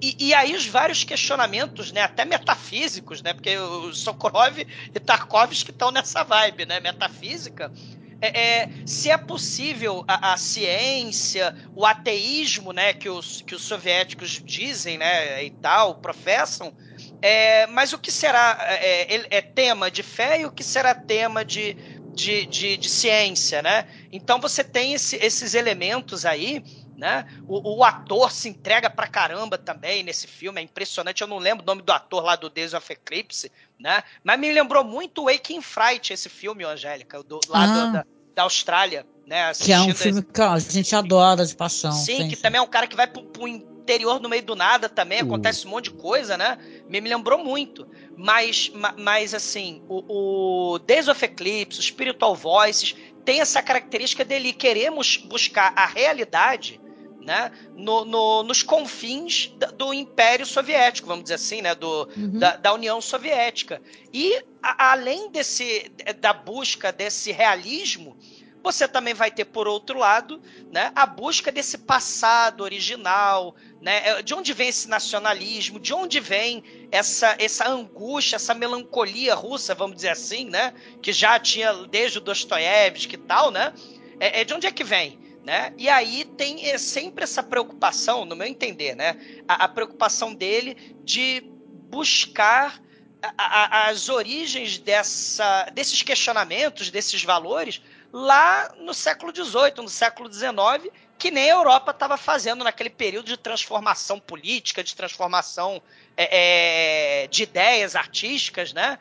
e, 0.00 0.28
e 0.28 0.34
aí 0.34 0.54
os 0.54 0.64
vários 0.64 1.02
questionamentos, 1.02 1.90
né, 1.90 2.02
até 2.02 2.24
metafísicos, 2.24 3.20
né, 3.20 3.34
porque 3.34 3.58
o 3.58 3.92
Sokurov 3.92 4.58
e 4.60 5.00
Tarkovsky 5.00 5.72
estão 5.72 5.90
nessa 5.90 6.22
vibe, 6.22 6.66
né, 6.66 6.78
metafísica. 6.78 7.72
É, 8.20 8.40
é, 8.62 8.68
se 8.86 9.10
é 9.10 9.18
possível 9.18 10.02
a, 10.08 10.32
a 10.32 10.36
ciência, 10.38 11.54
o 11.74 11.84
ateísmo, 11.84 12.72
né, 12.72 12.94
que 12.94 13.08
os, 13.10 13.42
que 13.42 13.54
os 13.54 13.62
soviéticos 13.62 14.40
dizem, 14.44 14.96
né, 14.96 15.44
e 15.44 15.50
tal, 15.50 16.00
professam, 16.00 16.74
é, 17.20 17.66
mas 17.66 17.92
o 17.92 17.98
que 17.98 18.10
será 18.10 18.56
é, 18.80 19.14
é, 19.16 19.26
é 19.30 19.42
tema 19.42 19.90
de 19.90 20.02
fé 20.02 20.40
e 20.40 20.46
o 20.46 20.52
que 20.52 20.64
será 20.64 20.94
tema 20.94 21.44
de, 21.44 21.76
de, 22.14 22.46
de, 22.46 22.76
de 22.78 22.88
ciência, 22.88 23.60
né? 23.62 23.84
Então 24.10 24.40
você 24.40 24.64
tem 24.64 24.94
esse- 24.94 25.16
esses 25.16 25.52
elementos 25.54 26.24
aí, 26.24 26.62
né? 26.96 27.26
O, 27.46 27.76
o 27.78 27.84
ator 27.84 28.32
se 28.32 28.48
entrega 28.48 28.88
pra 28.88 29.06
caramba 29.06 29.58
também 29.58 30.02
nesse 30.02 30.26
filme, 30.26 30.60
é 30.60 30.64
impressionante. 30.64 31.20
Eu 31.22 31.28
não 31.28 31.38
lembro 31.38 31.62
o 31.62 31.66
nome 31.66 31.82
do 31.82 31.92
ator 31.92 32.24
lá 32.24 32.36
do 32.36 32.48
Days 32.48 32.72
of 32.74 32.90
Eclipse, 32.92 33.50
né? 33.78 34.02
Mas 34.24 34.38
me 34.40 34.50
lembrou 34.50 34.82
muito 34.82 35.24
Waking 35.26 35.60
Fright, 35.60 36.12
esse 36.12 36.28
filme, 36.28 36.64
Angélica, 36.64 37.22
do, 37.22 37.38
lá 37.48 37.64
Ah. 37.64 37.66
do- 37.66 37.92
da, 37.92 38.06
da 38.34 38.42
Austrália, 38.42 39.06
né? 39.26 39.52
Que 39.54 39.72
é 39.72 39.80
um 39.80 39.94
filme 39.94 40.22
que 40.22 40.40
ó, 40.40 40.52
a 40.52 40.58
gente 40.58 40.94
adora 40.96 41.44
de 41.44 41.54
paixão. 41.54 41.92
Sim, 41.92 42.28
que 42.28 42.36
também 42.36 42.58
é 42.58 42.62
um 42.62 42.66
cara 42.66 42.86
que 42.86 42.96
vai 42.96 43.06
pro, 43.06 43.22
pro 43.24 43.46
interior 43.46 44.20
no 44.20 44.28
meio 44.28 44.42
do 44.42 44.56
nada 44.56 44.88
também, 44.88 45.20
Uh. 45.22 45.26
acontece 45.26 45.66
um 45.66 45.70
monte 45.70 45.84
de 45.84 45.90
coisa, 45.96 46.36
né? 46.36 46.58
Me, 46.88 47.00
me 47.00 47.08
lembrou 47.08 47.38
muito. 47.44 47.86
Mas, 48.16 48.70
ma- 48.74 48.94
mas 48.98 49.34
assim, 49.34 49.82
o, 49.88 50.72
o 50.74 50.78
Days 50.78 51.08
of 51.08 51.22
Eclipse, 51.24 51.78
o 51.78 51.82
Spiritual 51.82 52.34
Voices, 52.34 52.94
tem 53.24 53.40
essa 53.40 53.60
característica 53.62 54.24
dele 54.24 54.52
querer 54.52 54.90
mus- 54.90 55.16
buscar 55.18 55.72
a 55.76 55.84
realidade 55.86 56.80
né, 57.26 57.50
no, 57.74 58.04
no- 58.04 58.42
nos 58.44 58.62
confins 58.62 59.52
do 59.76 59.92
Império 59.92 60.46
Soviético, 60.46 61.08
vamos 61.08 61.24
dizer 61.24 61.34
assim, 61.34 61.60
né, 61.60 61.74
do, 61.74 62.08
Uhum. 62.16 62.38
da, 62.38 62.56
da 62.56 62.72
União 62.72 63.00
Soviética. 63.00 63.82
E 64.12 64.36
a- 64.62 64.92
além 64.92 65.30
desse 65.30 65.90
da 66.20 66.32
busca 66.32 66.92
desse 66.92 67.32
realismo, 67.32 68.16
você 68.62 68.88
também 68.88 69.14
vai 69.14 69.30
ter 69.30 69.44
por 69.44 69.68
outro 69.68 69.98
lado, 69.98 70.40
né, 70.72 70.90
a 70.94 71.06
busca 71.06 71.52
desse 71.52 71.78
passado 71.78 72.62
original, 72.62 73.54
né, 73.80 74.02
é, 74.08 74.22
de 74.22 74.34
onde 74.34 74.52
vem 74.52 74.68
esse 74.68 74.88
nacionalismo, 74.88 75.78
de 75.78 75.92
onde 75.94 76.18
vem 76.20 76.62
essa 76.90 77.36
essa 77.38 77.68
angústia, 77.68 78.36
essa 78.36 78.54
melancolia 78.54 79.34
russa, 79.34 79.74
vamos 79.74 79.96
dizer 79.96 80.10
assim, 80.10 80.44
né, 80.46 80.72
que 81.02 81.12
já 81.12 81.38
tinha 81.38 81.72
desde 81.88 82.18
o 82.18 82.20
Dostoiévski 82.20 83.14
e 83.14 83.18
tal, 83.18 83.50
né? 83.50 83.72
É, 84.18 84.40
é 84.40 84.44
de 84.44 84.54
onde 84.54 84.66
é 84.66 84.72
que 84.72 84.82
vem? 84.84 85.25
Né? 85.46 85.72
E 85.78 85.88
aí 85.88 86.24
tem 86.24 86.68
é, 86.68 86.76
sempre 86.76 87.22
essa 87.22 87.40
preocupação, 87.40 88.24
no 88.24 88.34
meu 88.34 88.48
entender, 88.48 88.96
né? 88.96 89.16
A, 89.46 89.66
a 89.66 89.68
preocupação 89.68 90.34
dele 90.34 90.96
de 91.04 91.40
buscar 91.88 92.82
a, 93.22 93.32
a, 93.38 93.88
as 93.88 94.08
origens 94.08 94.76
dessa, 94.76 95.70
desses 95.72 96.02
questionamentos, 96.02 96.90
desses 96.90 97.22
valores, 97.22 97.80
lá 98.12 98.74
no 98.80 98.92
século 98.92 99.32
XVIII, 99.32 99.74
no 99.76 99.88
século 99.88 100.32
XIX, 100.32 100.92
que 101.16 101.30
nem 101.30 101.48
a 101.48 101.54
Europa 101.54 101.92
estava 101.92 102.16
fazendo 102.16 102.64
naquele 102.64 102.90
período 102.90 103.26
de 103.26 103.36
transformação 103.36 104.18
política, 104.18 104.82
de 104.82 104.96
transformação 104.96 105.80
é, 106.16 107.22
é, 107.22 107.26
de 107.28 107.44
ideias 107.44 107.94
artísticas, 107.94 108.72
né? 108.72 108.98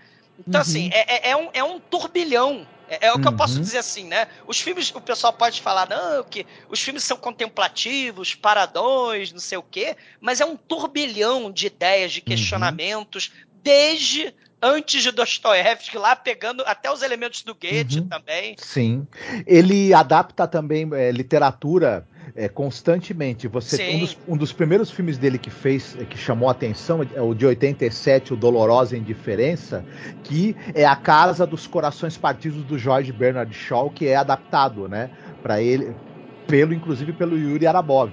Então, 0.48 0.62
assim, 0.62 0.84
uhum. 0.84 0.90
assim, 0.90 1.06
é, 1.08 1.30
é, 1.32 1.36
um, 1.36 1.50
é 1.54 1.64
um 1.64 1.80
turbilhão. 1.80 2.68
É, 2.90 3.08
é 3.08 3.12
o 3.12 3.16
que 3.16 3.28
uhum. 3.28 3.34
eu 3.34 3.38
posso 3.38 3.60
dizer 3.60 3.80
assim, 3.80 4.06
né? 4.06 4.28
Os 4.48 4.60
filmes, 4.60 4.94
o 4.94 5.02
pessoal 5.02 5.34
pode 5.34 5.62
falar, 5.62 5.88
não, 5.90 6.24
que 6.24 6.46
os 6.70 6.82
filmes 6.82 7.04
são 7.04 7.18
contemplativos, 7.18 8.36
paradões, 8.36 9.32
não 9.32 9.40
sei 9.40 9.58
o 9.58 9.64
quê, 9.64 9.96
mas 10.20 10.42
é 10.42 10.46
um 10.46 10.56
turbilhão 10.56 11.52
de 11.52 11.68
ideias, 11.68 12.12
de 12.12 12.20
uhum. 12.20 12.26
questionamentos, 12.26 13.28
uhum. 13.28 13.60
desde 13.64 14.34
antes 14.62 15.04
de 15.04 15.12
Dostoiévski, 15.12 15.98
lá 15.98 16.16
pegando 16.16 16.64
até 16.66 16.92
os 16.92 17.02
elementos 17.02 17.44
do 17.44 17.54
Goethe 17.54 18.00
uhum. 18.00 18.08
também. 18.08 18.56
Sim. 18.58 19.08
Ele 19.46 19.94
adapta 19.94 20.48
também 20.48 20.90
é, 20.94 21.12
literatura 21.12 22.08
é, 22.36 22.50
constantemente. 22.50 23.48
Você 23.48 23.96
um 23.96 24.00
dos, 24.00 24.18
um 24.28 24.38
dos, 24.38 24.52
primeiros 24.52 24.92
filmes 24.92 25.18
dele 25.18 25.38
que 25.38 25.50
fez, 25.50 25.96
é, 26.00 26.04
que 26.04 26.18
chamou 26.18 26.50
a 26.50 26.52
atenção, 26.52 27.00
é 27.16 27.22
o 27.22 27.34
de 27.34 27.46
87, 27.46 28.34
o 28.34 28.36
Dolorosa 28.36 28.98
Indiferença, 28.98 29.86
que 30.24 30.56
é 30.74 30.86
a 30.86 30.96
Casa 30.96 31.48
dos 31.48 31.66
Corações 31.66 32.18
Partidos 32.18 32.64
do 32.64 32.78
George 32.78 33.12
Bernard 33.14 33.54
Shaw, 33.54 33.90
que 33.90 34.08
é 34.08 34.18
adaptado, 34.18 34.90
né, 34.90 35.10
para 35.42 35.62
ele, 35.62 35.96
pelo 36.46 36.74
inclusive 36.74 37.14
pelo 37.14 37.38
Yuri 37.38 37.66
Arabov. 37.66 38.12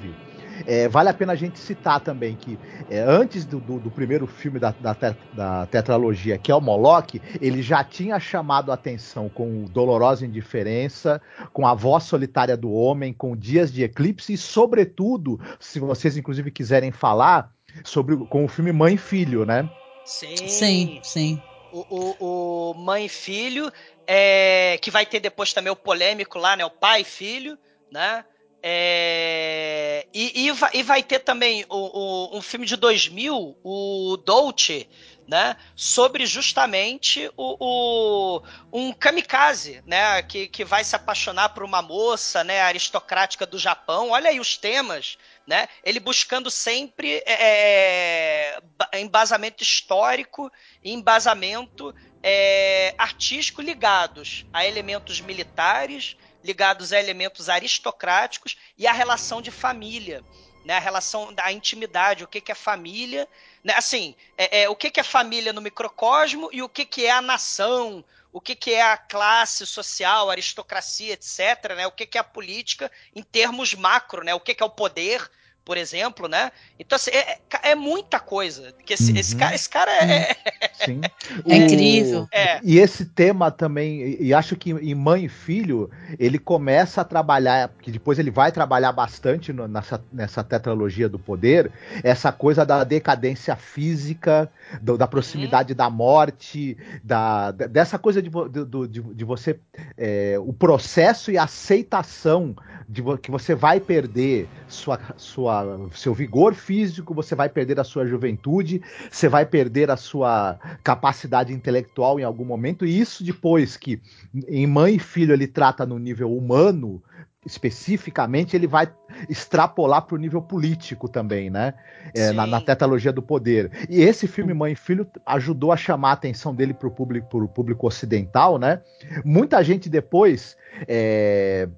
É, 0.66 0.88
vale 0.88 1.08
a 1.08 1.14
pena 1.14 1.32
a 1.32 1.36
gente 1.36 1.58
citar 1.58 2.00
também 2.00 2.36
que 2.36 2.58
é, 2.90 3.00
antes 3.00 3.44
do, 3.44 3.60
do, 3.60 3.78
do, 3.78 3.90
primeiro 3.90 4.26
filme 4.26 4.58
da, 4.58 4.70
da, 4.70 4.96
da, 5.32 5.66
tetralogia, 5.66 6.38
que 6.38 6.50
é 6.50 6.54
o 6.54 6.60
Moloch, 6.60 7.20
ele 7.40 7.62
já 7.62 7.82
tinha 7.82 8.18
chamado 8.20 8.70
a 8.70 8.74
atenção 8.74 9.28
com 9.28 9.64
Dolorosa 9.64 10.26
Indiferença, 10.26 11.20
com 11.52 11.66
A 11.66 11.74
Voz 11.74 12.04
Solitária 12.04 12.56
do 12.56 12.72
Homem, 12.72 13.12
com 13.12 13.36
Dias 13.36 13.72
de 13.72 13.82
Eclipse 13.82 14.32
e, 14.32 14.38
sobretudo, 14.38 15.40
se 15.58 15.78
vocês 15.80 16.16
inclusive 16.16 16.50
quiserem 16.50 16.92
falar, 16.92 17.52
sobre 17.84 18.16
com 18.26 18.44
o 18.44 18.48
filme 18.48 18.72
Mãe 18.72 18.94
e 18.94 18.98
Filho, 18.98 19.44
né? 19.44 19.68
Sim, 20.04 20.36
sim. 20.48 21.00
sim. 21.02 21.42
O, 21.72 21.86
o, 21.88 22.70
o 22.70 22.74
Mãe 22.74 23.06
e 23.06 23.08
Filho, 23.08 23.72
é, 24.06 24.78
que 24.82 24.90
vai 24.90 25.06
ter 25.06 25.20
depois 25.20 25.52
também 25.52 25.72
o 25.72 25.76
polêmico 25.76 26.38
lá, 26.38 26.56
né? 26.56 26.64
O 26.64 26.70
Pai 26.70 27.00
e 27.00 27.04
Filho, 27.04 27.56
né? 27.90 28.24
É, 28.64 30.06
e, 30.14 30.46
e, 30.46 30.52
vai, 30.52 30.70
e, 30.72 30.82
vai, 30.84 31.02
ter 31.02 31.18
também 31.18 31.64
o, 31.68 32.30
o, 32.34 32.38
um 32.38 32.40
filme 32.40 32.64
de 32.64 32.76
2000, 32.76 33.58
o 33.60 34.16
Dolce, 34.24 34.88
né, 35.26 35.56
sobre 35.74 36.26
justamente 36.26 37.28
o, 37.36 37.56
o, 37.58 38.42
um 38.72 38.92
kamikaze, 38.92 39.82
né, 39.84 40.22
que, 40.22 40.46
que 40.46 40.64
vai 40.64 40.84
se 40.84 40.94
apaixonar 40.94 41.48
por 41.48 41.64
uma 41.64 41.82
moça, 41.82 42.44
né, 42.44 42.60
aristocrática 42.60 43.44
do 43.44 43.58
Japão. 43.58 44.10
Olha 44.10 44.30
aí 44.30 44.38
os 44.38 44.56
temas, 44.56 45.18
né, 45.44 45.68
ele 45.82 45.98
buscando 45.98 46.50
sempre 46.50 47.22
é, 47.26 48.60
é 48.92 49.00
embasamento 49.00 49.62
histórico 49.62 50.52
e 50.84 50.92
embasamento 50.92 51.94
é, 52.22 52.94
artístico 52.96 53.60
ligados 53.60 54.46
a 54.52 54.64
elementos 54.64 55.20
militares 55.20 56.16
ligados 56.42 56.92
a 56.92 56.98
elementos 56.98 57.48
aristocráticos 57.48 58.56
e 58.76 58.86
a 58.86 58.92
relação 58.92 59.40
de 59.40 59.50
família, 59.50 60.24
né? 60.64 60.76
A 60.76 60.80
relação 60.80 61.32
da 61.32 61.50
intimidade, 61.50 62.24
o 62.24 62.28
que, 62.28 62.40
que 62.40 62.52
é 62.52 62.54
família, 62.54 63.28
né? 63.62 63.74
Assim, 63.76 64.14
é, 64.36 64.62
é, 64.62 64.68
o 64.68 64.76
que, 64.76 64.90
que 64.90 65.00
é 65.00 65.04
família 65.04 65.52
no 65.52 65.60
microcosmo 65.60 66.48
e 66.52 66.62
o 66.62 66.68
que, 66.68 66.84
que 66.84 67.06
é 67.06 67.10
a 67.10 67.22
nação, 67.22 68.04
o 68.32 68.40
que, 68.40 68.54
que 68.54 68.72
é 68.72 68.82
a 68.82 68.96
classe 68.96 69.66
social, 69.66 70.30
aristocracia, 70.30 71.14
etc., 71.14 71.74
né? 71.76 71.86
O 71.86 71.92
que, 71.92 72.06
que 72.06 72.18
é 72.18 72.20
a 72.20 72.24
política 72.24 72.90
em 73.14 73.22
termos 73.22 73.74
macro, 73.74 74.24
né? 74.24 74.34
O 74.34 74.40
que, 74.40 74.54
que 74.54 74.62
é 74.62 74.66
o 74.66 74.70
poder, 74.70 75.30
por 75.64 75.76
exemplo, 75.76 76.26
né? 76.28 76.50
Então, 76.78 76.96
assim, 76.96 77.10
é, 77.12 77.38
é, 77.62 77.70
é 77.70 77.74
muita 77.74 78.18
coisa. 78.18 78.74
Que 78.84 78.94
esse, 78.94 79.12
uhum. 79.12 79.18
esse, 79.18 79.36
cara, 79.36 79.54
esse 79.54 79.68
cara 79.68 79.92
é. 79.92 80.36
Sim. 80.84 81.00
é 81.46 81.56
incrível. 81.56 82.26
É. 82.32 82.60
E 82.64 82.78
esse 82.78 83.04
tema 83.04 83.50
também, 83.50 84.16
e 84.20 84.34
acho 84.34 84.56
que 84.56 84.70
em 84.72 84.94
Mãe 84.94 85.26
e 85.26 85.28
Filho, 85.28 85.90
ele 86.18 86.38
começa 86.38 87.00
a 87.00 87.04
trabalhar, 87.04 87.70
que 87.80 87.92
depois 87.92 88.18
ele 88.18 88.30
vai 88.30 88.50
trabalhar 88.50 88.92
bastante 88.92 89.52
no, 89.52 89.68
nessa, 89.68 90.04
nessa 90.12 90.42
tetralogia 90.42 91.08
do 91.08 91.18
poder, 91.18 91.70
essa 92.02 92.32
coisa 92.32 92.66
da 92.66 92.82
decadência 92.82 93.54
física, 93.54 94.50
do, 94.80 94.98
da 94.98 95.06
proximidade 95.06 95.72
uhum. 95.72 95.76
da 95.76 95.88
morte, 95.90 96.76
da, 97.04 97.52
dessa 97.52 97.98
coisa 97.98 98.20
de, 98.20 98.30
de, 98.30 98.88
de, 98.88 99.00
de 99.14 99.24
você. 99.24 99.58
É, 99.96 100.36
o 100.40 100.52
processo 100.52 101.30
e 101.30 101.38
a 101.38 101.44
aceitação 101.44 102.56
de 102.88 103.02
que 103.18 103.30
você 103.30 103.54
vai 103.54 103.80
perder 103.80 104.48
sua, 104.68 105.00
sua, 105.16 105.51
seu 105.92 106.14
vigor 106.14 106.54
físico, 106.54 107.14
você 107.14 107.34
vai 107.34 107.48
perder 107.48 107.78
a 107.78 107.84
sua 107.84 108.06
juventude, 108.06 108.82
você 109.10 109.28
vai 109.28 109.44
perder 109.44 109.90
a 109.90 109.96
sua 109.96 110.58
capacidade 110.82 111.52
intelectual 111.52 112.18
em 112.18 112.24
algum 112.24 112.44
momento, 112.44 112.86
e 112.86 112.98
isso 112.98 113.24
depois 113.24 113.76
que 113.76 114.00
em 114.48 114.66
mãe 114.66 114.94
e 114.94 114.98
filho 114.98 115.32
ele 115.32 115.46
trata 115.46 115.84
no 115.86 115.98
nível 115.98 116.34
humano, 116.36 117.02
especificamente, 117.44 118.54
ele 118.54 118.66
vai 118.66 118.88
extrapolar 119.28 120.02
para 120.02 120.14
o 120.14 120.18
nível 120.18 120.40
político 120.40 121.08
também, 121.08 121.50
né? 121.50 121.74
É, 122.14 122.30
na, 122.32 122.46
na 122.46 122.60
tetralogia 122.60 123.12
do 123.12 123.22
poder. 123.22 123.70
E 123.88 124.00
esse 124.00 124.28
filme 124.28 124.54
Mãe 124.54 124.72
e 124.72 124.76
Filho 124.76 125.06
ajudou 125.26 125.72
a 125.72 125.76
chamar 125.76 126.10
a 126.10 126.12
atenção 126.12 126.54
dele 126.54 126.72
para 126.72 126.86
o 126.86 126.90
público, 126.90 127.48
público 127.48 127.86
ocidental, 127.86 128.58
né? 128.58 128.80
Muita 129.24 129.62
gente 129.62 129.88
depois 129.88 130.56
é, 130.86 131.68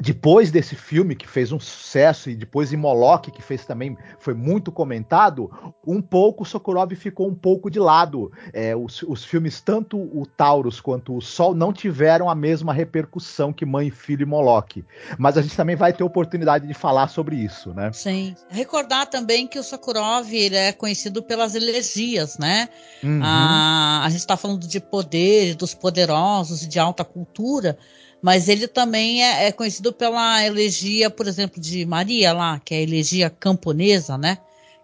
depois 0.00 0.50
desse 0.50 0.74
filme 0.74 1.14
que 1.14 1.28
fez 1.28 1.52
um 1.52 1.60
sucesso 1.60 2.30
e 2.30 2.34
depois 2.34 2.72
em 2.72 2.76
Moloch 2.76 3.30
que 3.30 3.42
fez 3.42 3.64
também 3.66 3.96
foi 4.18 4.32
muito 4.32 4.72
comentado, 4.72 5.50
um 5.86 6.00
pouco 6.00 6.44
Sokurov 6.44 6.94
ficou 6.94 7.28
um 7.28 7.34
pouco 7.34 7.70
de 7.70 7.78
lado. 7.78 8.32
É, 8.52 8.74
os, 8.74 9.02
os, 9.02 9.24
filmes 9.24 9.60
tanto 9.60 9.98
o 9.98 10.26
Taurus 10.26 10.80
quanto 10.80 11.16
o 11.16 11.20
Sol 11.20 11.54
não 11.54 11.72
tiveram 11.72 12.30
a 12.30 12.34
mesma 12.34 12.72
repercussão 12.72 13.52
que 13.52 13.66
Mãe, 13.66 13.90
Filho 13.90 14.22
e 14.22 14.26
Moloch. 14.26 14.84
Mas 15.18 15.36
a 15.36 15.42
gente 15.42 15.56
também 15.56 15.76
vai 15.76 15.92
ter 15.92 16.02
oportunidade 16.02 16.66
de 16.66 16.74
falar 16.74 17.08
sobre 17.08 17.36
isso, 17.36 17.74
né? 17.74 17.92
Sim. 17.92 18.34
Recordar 18.48 19.06
também 19.06 19.46
que 19.46 19.58
o 19.58 19.62
Sokurov 19.62 20.32
ele 20.32 20.56
é 20.56 20.72
conhecido 20.72 21.22
pelas 21.22 21.54
elegias, 21.54 22.38
né? 22.38 22.68
Uhum. 23.02 23.20
A, 23.22 24.02
a 24.04 24.08
gente 24.08 24.20
está 24.20 24.36
falando 24.36 24.66
de 24.66 24.80
poder, 24.80 25.54
dos 25.54 25.74
poderosos, 25.74 26.66
de 26.66 26.78
alta 26.78 27.04
cultura 27.04 27.76
mas 28.22 28.48
ele 28.48 28.68
também 28.68 29.24
é, 29.24 29.48
é, 29.48 29.52
conhecido 29.52 29.92
pela 29.92 30.46
elegia, 30.46 31.10
por 31.10 31.26
exemplo, 31.26 31.60
de 31.60 31.84
Maria 31.84 32.32
lá, 32.32 32.60
que 32.64 32.72
é 32.72 32.78
a 32.78 32.82
elegia 32.82 33.28
camponesa, 33.28 34.16
né? 34.16 34.38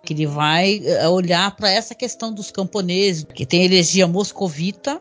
Que 0.04 0.12
ele 0.12 0.26
vai 0.26 0.82
é, 0.84 1.08
olhar 1.08 1.54
para 1.54 1.70
essa 1.70 1.94
questão 1.94 2.34
dos 2.34 2.50
camponeses, 2.50 3.24
que 3.32 3.46
tem 3.46 3.62
a 3.62 3.64
elegia 3.64 4.08
moscovita, 4.08 5.00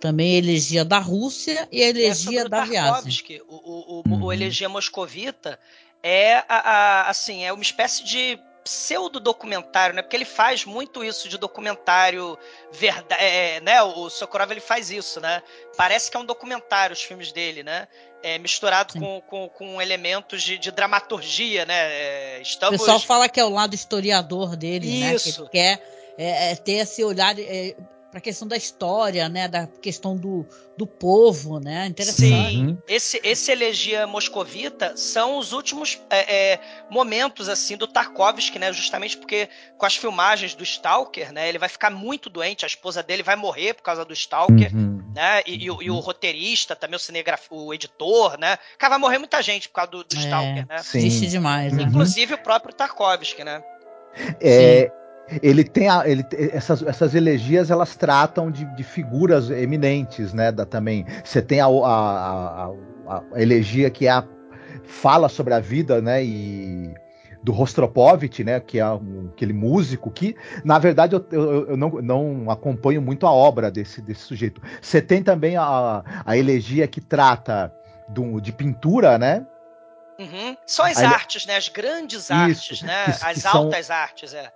também 0.00 0.34
a 0.34 0.38
elegia 0.38 0.84
da 0.84 0.98
Rússia 0.98 1.68
e 1.70 1.80
a 1.80 1.88
elegia 1.88 2.42
é 2.42 2.48
da 2.48 2.64
viagem. 2.64 3.40
O, 3.48 3.54
o, 3.54 4.00
o, 4.00 4.02
uhum. 4.08 4.24
o 4.24 4.32
elegia 4.32 4.68
moscovita 4.68 5.58
é 6.02 6.38
a, 6.38 6.44
a, 6.48 7.10
assim 7.10 7.44
é 7.44 7.52
uma 7.52 7.62
espécie 7.62 8.04
de 8.04 8.38
pseudo-documentário, 8.68 9.94
né? 9.94 10.02
Porque 10.02 10.14
ele 10.14 10.26
faz 10.26 10.66
muito 10.66 11.02
isso 11.02 11.26
de 11.26 11.38
documentário 11.38 12.38
verdade, 12.70 13.22
é, 13.22 13.60
né? 13.62 13.82
O 13.82 14.10
Sokorov 14.10 14.50
ele 14.50 14.60
faz 14.60 14.90
isso, 14.90 15.22
né? 15.22 15.42
Parece 15.74 16.10
que 16.10 16.18
é 16.18 16.20
um 16.20 16.24
documentário 16.24 16.92
os 16.92 17.02
filmes 17.02 17.32
dele, 17.32 17.62
né? 17.62 17.88
É, 18.22 18.36
misturado 18.36 18.98
com, 18.98 19.22
com, 19.22 19.48
com, 19.48 19.80
elementos 19.80 20.42
de, 20.42 20.58
de 20.58 20.70
dramaturgia, 20.70 21.64
né? 21.64 21.74
É, 21.74 22.42
estamos... 22.42 22.78
O 22.78 22.84
pessoal 22.84 23.00
fala 23.00 23.26
que 23.26 23.40
é 23.40 23.44
o 23.44 23.48
lado 23.48 23.74
historiador 23.74 24.54
dele, 24.54 24.86
isso. 24.86 25.00
né? 25.00 25.18
Que 25.18 25.40
ele 25.40 25.48
quer 25.48 26.14
é, 26.18 26.52
é 26.52 26.56
ter 26.56 26.72
esse 26.72 27.02
olhar 27.02 27.38
é, 27.38 27.74
para 28.18 28.20
a 28.20 28.20
questão 28.20 28.48
da 28.48 28.56
história, 28.56 29.28
né, 29.28 29.46
da 29.46 29.66
questão 29.66 30.16
do, 30.16 30.44
do 30.76 30.86
povo, 30.86 31.60
né, 31.60 31.86
interessante. 31.86 32.50
Sim, 32.50 32.66
uhum. 32.66 32.78
esse, 32.88 33.20
esse 33.22 33.50
elegia 33.52 34.06
moscovita 34.06 34.96
são 34.96 35.38
os 35.38 35.52
últimos 35.52 36.00
é, 36.10 36.52
é, 36.52 36.60
momentos 36.90 37.48
assim 37.48 37.76
do 37.76 37.86
Tarkovsky, 37.86 38.58
né, 38.58 38.72
justamente 38.72 39.16
porque 39.16 39.48
com 39.76 39.86
as 39.86 39.96
filmagens 39.96 40.54
do 40.54 40.64
Stalker, 40.64 41.32
né, 41.32 41.48
ele 41.48 41.58
vai 41.58 41.68
ficar 41.68 41.90
muito 41.90 42.28
doente, 42.28 42.64
a 42.64 42.68
esposa 42.68 43.02
dele 43.02 43.22
vai 43.22 43.36
morrer 43.36 43.74
por 43.74 43.82
causa 43.82 44.04
do 44.04 44.12
Stalker, 44.12 44.74
uhum. 44.74 45.02
né, 45.14 45.42
e, 45.46 45.64
e, 45.64 45.70
o, 45.70 45.82
e, 45.82 45.90
o, 45.90 45.98
roteirista, 45.98 46.74
também 46.74 46.96
o 46.96 47.00
cinegrafista, 47.00 47.54
o 47.54 47.72
editor, 47.72 48.38
né, 48.38 48.58
cara, 48.76 48.90
vai 48.90 48.98
morrer 48.98 49.18
muita 49.18 49.40
gente 49.42 49.68
por 49.68 49.74
causa 49.74 49.90
do, 49.92 50.04
do 50.04 50.16
é, 50.16 50.18
Stalker, 50.18 50.66
né. 50.68 50.76
Existe 50.94 51.26
demais, 51.28 51.72
né? 51.72 51.84
Inclusive 51.84 52.34
o 52.34 52.38
próprio 52.38 52.74
Tarkovsky, 52.74 53.44
né. 53.44 53.62
É, 54.40 54.90
ele 55.42 55.64
tem 55.64 55.88
a, 55.88 56.08
ele, 56.08 56.24
essas, 56.52 56.82
essas 56.82 57.14
elegias 57.14 57.70
elas 57.70 57.96
tratam 57.96 58.50
de, 58.50 58.64
de 58.76 58.82
figuras 58.82 59.50
eminentes, 59.50 60.32
né? 60.32 60.50
Da, 60.50 60.64
também 60.64 61.04
você 61.24 61.42
tem 61.42 61.60
a, 61.60 61.66
a, 61.66 62.72
a, 63.06 63.22
a 63.34 63.42
elegia 63.42 63.90
que 63.90 64.06
é 64.06 64.10
a, 64.10 64.24
fala 64.84 65.28
sobre 65.28 65.54
a 65.54 65.60
vida, 65.60 66.00
né? 66.00 66.24
E 66.24 66.94
do 67.42 67.52
Rostropovich, 67.52 68.42
né, 68.42 68.58
que 68.58 68.80
é 68.80 68.86
um, 68.90 69.30
aquele 69.32 69.52
músico 69.52 70.10
que, 70.10 70.36
na 70.64 70.76
verdade, 70.76 71.14
eu, 71.14 71.24
eu, 71.30 71.68
eu, 71.68 71.76
não, 71.76 71.88
não 72.02 72.50
acompanho 72.50 73.00
muito 73.00 73.26
a 73.26 73.32
obra 73.32 73.70
desse, 73.70 74.02
desse 74.02 74.22
sujeito. 74.22 74.60
Você 74.82 75.00
tem 75.00 75.22
também 75.22 75.56
a, 75.56 76.02
a 76.26 76.36
elegia 76.36 76.86
que 76.88 77.00
trata 77.00 77.72
do, 78.08 78.40
de 78.40 78.52
pintura, 78.52 79.16
né? 79.18 79.46
Uhum. 80.18 80.56
São 80.66 80.84
as 80.84 80.98
artes, 80.98 81.46
né? 81.46 81.56
As 81.56 81.68
grandes 81.68 82.28
artes, 82.30 82.78
Isso, 82.78 82.86
né? 82.86 83.04
Que, 83.04 83.10
as 83.24 83.42
que 83.42 83.46
altas 83.46 83.86
são... 83.86 83.96
artes, 83.96 84.34
é 84.34 84.52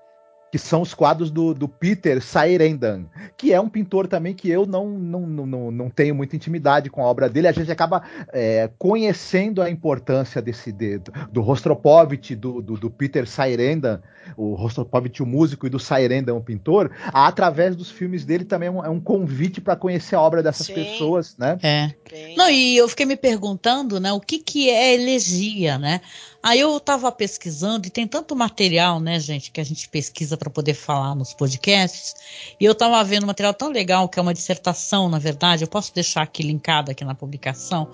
que 0.53 0.59
são 0.59 0.83
os 0.83 0.93
quadros 0.93 1.31
do, 1.31 1.55
do 1.55 1.67
Peter 1.67 2.23
Sairendan, 2.23 3.07
que 3.39 3.55
é 3.55 3.59
um 3.59 3.71
pintor 3.71 4.07
também 4.07 4.35
que 4.35 4.51
eu 4.51 4.67
não, 4.67 4.87
não, 4.87 5.27
não, 5.27 5.71
não 5.71 5.89
tenho 5.89 6.15
muita 6.15 6.37
intimidade 6.37 6.91
com 6.91 7.03
a 7.03 7.07
obra 7.07 7.27
dele. 7.27 7.49
A 7.49 7.53
gente 7.53 7.73
acaba 7.73 8.03
é, 8.31 8.69
conhecendo 8.79 9.63
a 9.63 9.71
importância 9.71 10.43
desse 10.43 10.71
de, 10.71 11.01
do 11.31 11.41
Rostropovich, 11.41 12.37
do, 12.37 12.61
do, 12.61 12.77
do 12.77 12.91
Peter 12.91 13.27
Sairendan, 13.27 14.03
o 14.37 14.53
Rostropovich, 14.55 15.23
o 15.23 15.27
músico, 15.27 15.67
e 15.67 15.71
do 15.71 15.79
Sairendan, 15.79 16.35
o 16.35 16.43
pintor, 16.43 16.91
através 17.07 17.75
dos 17.75 17.91
filmes 17.91 18.23
dele 18.23 18.45
também 18.45 18.69
é 18.69 18.71
um, 18.71 18.85
é 18.85 18.91
um 18.91 19.01
convite 19.01 19.59
para 19.59 19.75
conhecer 19.75 20.17
a 20.17 20.21
obra 20.21 20.43
dessas 20.43 20.67
Sim. 20.67 20.75
pessoas, 20.75 21.35
né? 21.39 21.59
É. 21.63 21.95
Não, 22.37 22.51
e 22.51 22.77
eu 22.77 22.87
fiquei 22.89 23.07
me 23.07 23.17
perguntando, 23.17 23.99
né, 23.99 24.13
o 24.13 24.21
que, 24.21 24.39
que 24.39 24.69
é 24.69 24.93
elegia, 24.95 25.79
né? 25.79 26.03
Aí 26.43 26.59
eu 26.59 26.77
estava 26.77 27.13
pesquisando, 27.13 27.87
e 27.87 27.91
tem 27.91 28.05
tanto 28.05 28.35
material, 28.35 28.99
né, 28.99 29.21
gente, 29.21 29.53
que 29.53 29.61
a 29.61 29.65
gente 29.65 29.89
pesquisa 29.89 30.37
para 30.37 30.51
poder 30.51 30.75
falar 30.75 31.15
nos 31.15 31.33
podcasts, 31.33 32.17
e 32.59 32.65
eu 32.65 32.73
estava 32.73 33.03
vendo 33.05 33.23
um 33.23 33.29
material 33.29 33.55
tão 33.55 33.69
legal, 33.69 34.09
que 34.09 34.19
é 34.19 34.23
uma 34.23 34.35
dissertação, 34.35 35.09
na 35.09 35.21
verdade, 35.21 35.63
eu 35.63 35.69
posso 35.69 35.95
deixar 35.95 36.23
aqui 36.23 36.43
linkado 36.43 36.91
aqui 36.91 37.05
na 37.05 37.15
publicação, 37.15 37.89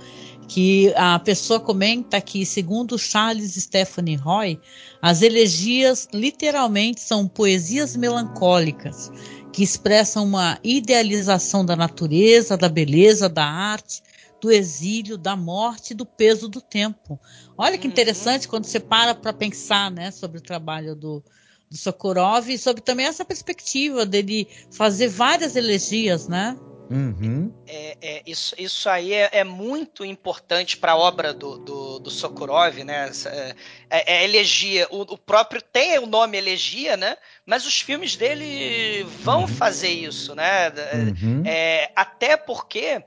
que 0.49 0.91
a 0.97 1.19
pessoa 1.19 1.61
comenta 1.61 2.19
que, 2.23 2.47
segundo 2.47 2.99
Charles 2.99 3.53
Stephanie 3.53 4.17
Roy, 4.17 4.59
as 5.03 5.21
elegias 5.21 6.09
literalmente 6.11 7.03
são 7.03 7.29
poesias 7.29 7.95
melancólicas, 7.95 9.13
que 9.53 9.63
expressam 9.63 10.25
uma 10.25 10.59
idealização 10.65 11.67
da 11.67 11.77
natureza, 11.77 12.57
da 12.57 12.69
beleza, 12.69 13.29
da 13.29 13.45
arte, 13.45 14.03
do 14.41 14.51
exílio, 14.51 15.19
da 15.19 15.37
morte 15.37 15.91
e 15.91 15.95
do 15.95 16.07
peso 16.07 16.49
do 16.49 16.61
tempo. 16.61 17.19
Olha 17.57 17.79
que 17.79 17.87
interessante 17.87 18.45
uhum. 18.45 18.51
quando 18.51 18.65
você 18.65 18.81
para 18.81 19.15
para 19.15 19.33
pensar 19.33 19.91
né, 19.91 20.11
sobre 20.11 20.39
o 20.39 20.43
trabalho 20.43 20.95
do, 20.95 21.23
do 21.71 21.77
Sokurov 21.77 22.49
e 22.49 22.59
sobre 22.59 22.83
também 22.83 23.07
essa 23.07 23.25
perspectiva 23.25 24.07
dele 24.07 24.49
fazer 24.71 25.09
várias 25.09 25.57
elegias, 25.57 26.29
né? 26.29 26.57
Uhum. 26.91 27.53
É, 27.67 27.99
é, 28.01 28.23
isso, 28.27 28.55
isso 28.57 28.89
aí 28.89 29.13
é, 29.13 29.29
é 29.33 29.45
muito 29.45 30.05
importante 30.07 30.77
para 30.79 30.93
a 30.93 30.97
obra 30.97 31.35
do, 31.35 31.59
do, 31.59 31.99
do, 31.99 32.11
Sokurov, 32.11 32.83
né? 32.83 33.11
É, 33.27 33.55
é, 33.91 34.15
é 34.17 34.25
elegia. 34.25 34.87
O, 34.91 35.03
o, 35.03 35.19
próprio 35.19 35.61
tem 35.61 35.99
o 35.99 36.07
nome 36.07 36.39
elegia, 36.39 36.97
né? 36.97 37.17
Mas 37.45 37.67
os 37.67 37.79
filmes 37.79 38.17
dele 38.17 39.05
vão 39.23 39.43
uhum. 39.43 39.49
fazer 39.49 39.91
isso, 39.91 40.35
né? 40.35 40.71
Uhum. 40.95 41.43
É, 41.45 41.91
até 41.95 42.39
porque 42.39 43.05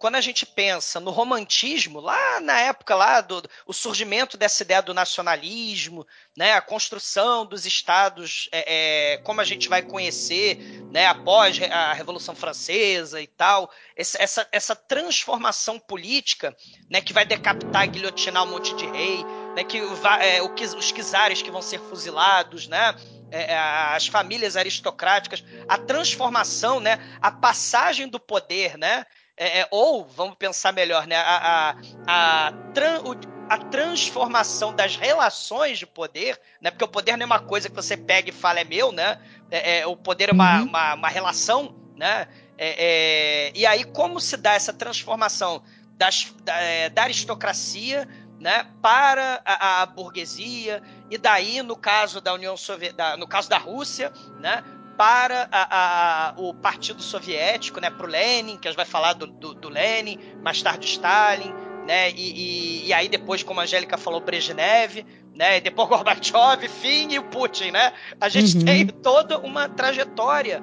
quando 0.00 0.14
a 0.14 0.20
gente 0.22 0.46
pensa 0.46 0.98
no 0.98 1.10
romantismo, 1.10 2.00
lá 2.00 2.40
na 2.40 2.58
época 2.58 2.94
lá 2.94 3.20
do 3.20 3.42
o 3.66 3.72
surgimento 3.74 4.38
dessa 4.38 4.62
ideia 4.62 4.80
do 4.80 4.94
nacionalismo, 4.94 6.06
né, 6.34 6.54
a 6.54 6.62
construção 6.62 7.44
dos 7.44 7.66
estados 7.66 8.48
é, 8.50 8.64
é, 9.12 9.16
como 9.18 9.42
a 9.42 9.44
gente 9.44 9.68
vai 9.68 9.82
conhecer, 9.82 10.56
né, 10.90 11.06
após 11.06 11.60
a 11.70 11.92
Revolução 11.92 12.34
Francesa 12.34 13.20
e 13.20 13.26
tal, 13.26 13.70
essa, 13.94 14.48
essa 14.50 14.74
transformação 14.74 15.78
política, 15.78 16.56
né, 16.88 17.02
que 17.02 17.12
vai 17.12 17.26
decapitar, 17.26 17.86
guilhotinar 17.86 18.44
um 18.44 18.52
monte 18.52 18.74
de 18.76 18.86
rei, 18.86 19.22
né, 19.54 19.64
que, 19.64 19.76
é, 20.22 20.40
os 20.42 20.92
czares 20.92 21.42
que 21.42 21.50
vão 21.50 21.60
ser 21.60 21.78
fuzilados, 21.78 22.66
né, 22.66 22.96
é, 23.30 23.52
é, 23.52 23.58
as 23.58 24.06
famílias 24.06 24.56
aristocráticas, 24.56 25.44
a 25.68 25.76
transformação, 25.76 26.80
né, 26.80 26.98
a 27.20 27.30
passagem 27.30 28.08
do 28.08 28.18
poder, 28.18 28.78
né, 28.78 29.04
é, 29.40 29.60
é, 29.60 29.68
ou, 29.70 30.04
vamos 30.04 30.36
pensar 30.36 30.70
melhor, 30.70 31.06
né? 31.06 31.16
A, 31.16 31.74
a, 32.06 32.48
a, 32.48 32.52
tran, 32.74 33.00
a, 33.48 33.56
transformação 33.56 34.74
das 34.74 34.96
relações 34.96 35.78
de 35.78 35.86
poder, 35.86 36.38
né? 36.60 36.70
Porque 36.70 36.84
o 36.84 36.88
poder 36.88 37.16
não 37.16 37.22
é 37.22 37.26
uma 37.26 37.38
coisa 37.38 37.70
que 37.70 37.74
você 37.74 37.96
pega 37.96 38.28
e 38.28 38.32
fala 38.32 38.60
é 38.60 38.64
meu, 38.64 38.92
né? 38.92 39.18
É, 39.50 39.78
é 39.78 39.86
o 39.86 39.96
poder 39.96 40.28
é 40.28 40.32
uma, 40.32 40.58
uhum. 40.58 40.66
uma, 40.66 40.94
uma, 40.94 41.08
relação, 41.08 41.74
né? 41.96 42.28
É, 42.58 43.48
é, 43.48 43.52
e 43.54 43.64
aí, 43.64 43.84
como 43.84 44.20
se 44.20 44.36
dá 44.36 44.52
essa 44.52 44.74
transformação 44.74 45.62
das, 45.96 46.34
da, 46.44 46.88
da 46.92 47.02
aristocracia 47.04 48.06
né, 48.38 48.66
para 48.82 49.40
a, 49.42 49.82
a, 49.82 49.86
burguesia, 49.86 50.82
e 51.10 51.16
daí, 51.16 51.62
no 51.62 51.76
caso 51.76 52.20
da 52.20 52.34
União 52.34 52.56
Soviética, 52.58 53.16
no 53.16 53.26
caso 53.26 53.48
da 53.48 53.56
Rússia, 53.56 54.12
né, 54.38 54.62
para 54.96 55.48
a, 55.50 56.30
a, 56.30 56.34
o 56.36 56.52
Partido 56.52 57.02
Soviético, 57.02 57.80
né, 57.80 57.90
para 57.90 58.06
o 58.06 58.08
Lenin, 58.08 58.56
que 58.56 58.68
a 58.68 58.70
gente 58.70 58.76
vai 58.76 58.86
falar 58.86 59.14
do, 59.14 59.26
do, 59.26 59.54
do 59.54 59.68
Lenin, 59.68 60.18
mais 60.42 60.62
tarde 60.62 60.86
Stalin, 60.86 61.52
né, 61.86 62.10
e, 62.10 62.14
e, 62.14 62.86
e, 62.88 62.92
aí 62.92 63.08
depois, 63.08 63.42
como 63.42 63.60
a 63.60 63.62
Angélica 63.62 63.96
falou, 63.96 64.20
Brezhnev, 64.20 65.04
né, 65.34 65.56
e 65.56 65.60
depois 65.60 65.88
Gorbachev, 65.90 66.68
fim, 66.68 67.12
e 67.12 67.18
o 67.18 67.24
Putin, 67.24 67.70
né? 67.70 67.92
A 68.20 68.28
gente 68.28 68.58
uhum. 68.58 68.64
tem 68.64 68.86
toda 68.86 69.38
uma 69.38 69.68
trajetória. 69.68 70.62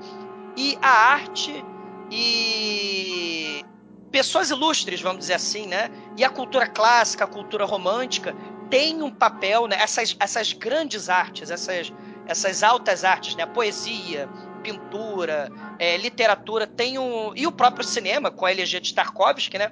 E 0.56 0.78
a 0.82 0.90
arte 0.90 1.64
e 2.12 3.64
pessoas 4.12 4.50
ilustres, 4.50 5.02
vamos 5.02 5.20
dizer 5.20 5.34
assim, 5.34 5.68
né? 5.68 5.90
E 6.16 6.24
a 6.24 6.30
cultura 6.30 6.68
clássica, 6.68 7.24
a 7.24 7.28
cultura 7.28 7.66
romântica, 7.66 8.36
tem 8.70 9.02
um 9.02 9.12
papel, 9.12 9.68
né? 9.68 9.78
Essas, 9.80 10.16
essas 10.20 10.54
grandes 10.54 11.10
artes, 11.10 11.52
essas 11.52 11.92
essas 12.28 12.64
altas 12.64 13.04
artes, 13.04 13.36
né? 13.36 13.46
Poesia, 13.46 14.30
pintura, 14.62 15.50
é, 15.80 15.98
literatura, 15.98 16.68
tem 16.68 17.00
um. 17.00 17.34
E 17.36 17.48
o 17.48 17.52
próprio 17.52 17.86
cinema, 17.86 18.30
com 18.30 18.46
a 18.46 18.52
elegia 18.52 18.82
de 18.82 18.94
Tarkovsky, 18.94 19.58
né? 19.58 19.72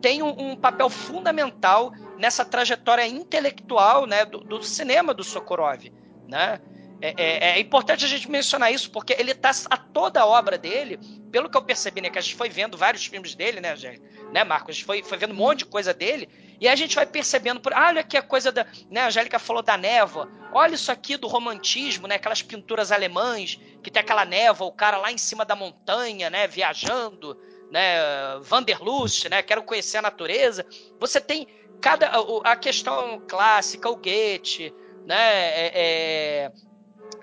Tem 0.00 0.22
um, 0.22 0.52
um 0.52 0.56
papel 0.56 0.88
fundamental 0.88 1.92
nessa 2.18 2.44
trajetória 2.44 3.06
intelectual 3.06 4.06
né, 4.06 4.24
do, 4.24 4.40
do 4.40 4.62
cinema 4.62 5.12
do 5.12 5.24
Sokurov. 5.24 5.90
Né? 6.28 6.60
É, 7.00 7.14
é, 7.16 7.50
é, 7.50 7.60
importante 7.60 8.04
a 8.04 8.08
gente 8.08 8.30
mencionar 8.30 8.72
isso, 8.72 8.90
porque 8.90 9.14
ele 9.18 9.32
está 9.32 9.50
a 9.70 9.76
toda 9.76 10.20
a 10.20 10.26
obra 10.26 10.56
dele, 10.56 10.98
pelo 11.30 11.50
que 11.50 11.56
eu 11.56 11.62
percebi, 11.62 12.00
né? 12.00 12.10
Que 12.10 12.18
a 12.18 12.22
gente 12.22 12.36
foi 12.36 12.48
vendo 12.48 12.76
vários 12.76 13.04
filmes 13.06 13.34
dele, 13.34 13.60
né, 13.60 13.76
gente? 13.76 14.02
Né, 14.32 14.44
Marcos? 14.44 14.70
A 14.70 14.72
gente 14.72 14.84
foi, 14.84 15.02
foi 15.02 15.18
vendo 15.18 15.32
um 15.32 15.36
monte 15.36 15.60
de 15.60 15.66
coisa 15.66 15.92
dele, 15.92 16.28
e 16.60 16.68
a 16.68 16.74
gente 16.74 16.96
vai 16.96 17.06
percebendo, 17.06 17.60
por, 17.60 17.72
ah, 17.72 17.88
olha 17.88 18.00
aqui 18.00 18.16
a 18.16 18.22
coisa 18.22 18.50
da. 18.50 18.66
Né, 18.90 19.00
a 19.00 19.06
Angélica 19.06 19.38
falou 19.38 19.62
da 19.62 19.76
névoa. 19.76 20.30
Olha 20.52 20.74
isso 20.74 20.90
aqui 20.90 21.16
do 21.16 21.26
romantismo, 21.26 22.06
né? 22.06 22.14
Aquelas 22.14 22.42
pinturas 22.42 22.90
alemães, 22.90 23.60
que 23.82 23.90
tem 23.90 24.00
aquela 24.00 24.24
névoa, 24.24 24.68
o 24.68 24.72
cara 24.72 24.96
lá 24.96 25.12
em 25.12 25.18
cima 25.18 25.44
da 25.44 25.54
montanha, 25.54 26.30
né? 26.30 26.46
Viajando, 26.46 27.38
né? 27.70 27.98
Vanderlust, 28.40 29.28
né? 29.28 29.42
Quero 29.42 29.62
conhecer 29.62 29.98
a 29.98 30.02
natureza. 30.02 30.64
Você 30.98 31.20
tem 31.20 31.46
cada. 31.80 32.10
A 32.44 32.56
questão 32.56 33.22
clássica, 33.28 33.90
o 33.90 33.96
Goethe, 33.96 34.74
né? 35.04 35.16
É, 35.16 35.72
é, 35.74 36.52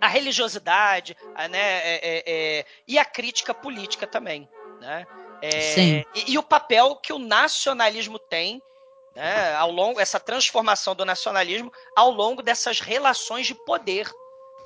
a 0.04 0.08
religiosidade, 0.08 1.16
né, 1.50 1.60
é, 1.60 2.00
é, 2.04 2.24
é, 2.28 2.66
e 2.86 3.00
a 3.00 3.06
crítica 3.06 3.54
política 3.54 4.06
também, 4.06 4.50
né? 4.82 5.08
É, 5.42 6.04
e, 6.14 6.34
e, 6.34 6.38
o 6.38 6.44
papel 6.44 6.98
que 6.98 7.14
o 7.14 7.20
nacionalismo 7.20 8.20
tem, 8.20 8.62
né, 9.16 9.54
ao 9.56 9.72
longo 9.72 10.00
essa 10.00 10.20
transformação 10.20 10.96
do 10.96 11.06
nacionalismo 11.06 11.72
ao 11.96 12.10
longo 12.12 12.42
dessas 12.42 12.80
relações 12.80 13.46
de 13.46 13.56
poder, 13.56 14.10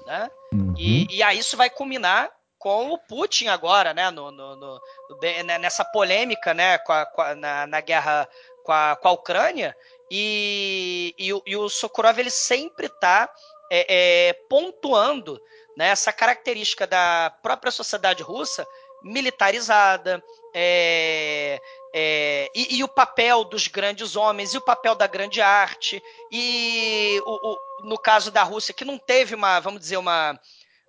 né? 0.06 0.30
Uhum. 0.54 0.74
E, 0.78 1.18
e 1.18 1.24
aí 1.24 1.40
isso 1.40 1.58
vai 1.58 1.70
culminar 1.70 2.32
com 2.58 2.90
o 2.92 2.98
Putin 2.98 3.48
agora, 3.48 3.94
né, 3.94 4.10
no, 4.10 4.32
no, 4.32 4.56
no 4.56 4.82
né, 5.22 5.58
nessa 5.58 5.86
polêmica, 5.86 6.54
né, 6.54 6.78
com 6.80 6.92
a, 6.92 7.06
com 7.06 7.22
a, 7.22 7.36
na, 7.36 7.68
na, 7.68 7.82
guerra 7.82 8.28
com 8.64 8.72
a, 8.72 8.96
com 8.96 9.08
a 9.08 9.12
Ucrânia, 9.12 9.76
e, 10.10 11.14
e, 11.18 11.30
e 11.46 11.56
o 11.56 11.70
Sokurov 11.70 12.18
ele 12.18 12.32
sempre 12.32 12.88
está 12.88 13.30
é, 13.72 14.30
é, 14.30 14.34
pontuando 14.50 15.40
né, 15.78 15.90
essa 15.90 16.12
característica 16.12 16.88
da 16.88 17.34
própria 17.42 17.72
sociedade 17.72 18.24
russa 18.24 18.66
militarizada, 19.04 20.24
é, 20.54 21.60
é, 21.94 22.50
e, 22.54 22.78
e, 22.78 22.84
o 22.84 22.88
papel 22.88 23.44
dos 23.44 23.68
grandes 23.68 24.16
homens, 24.16 24.54
e 24.54 24.58
o 24.58 24.62
papel 24.62 24.96
da 24.96 25.08
grande 25.08 25.42
arte, 25.42 26.02
e 26.32 27.22
o, 27.26 27.52
o, 27.52 27.88
no 27.88 27.98
caso 27.98 28.32
da 28.32 28.44
Rússia, 28.44 28.74
que 28.74 28.86
não 28.86 28.98
teve 28.98 29.36
uma, 29.36 29.60
vamos 29.60 29.80
dizer, 29.80 29.98
uma. 29.98 30.40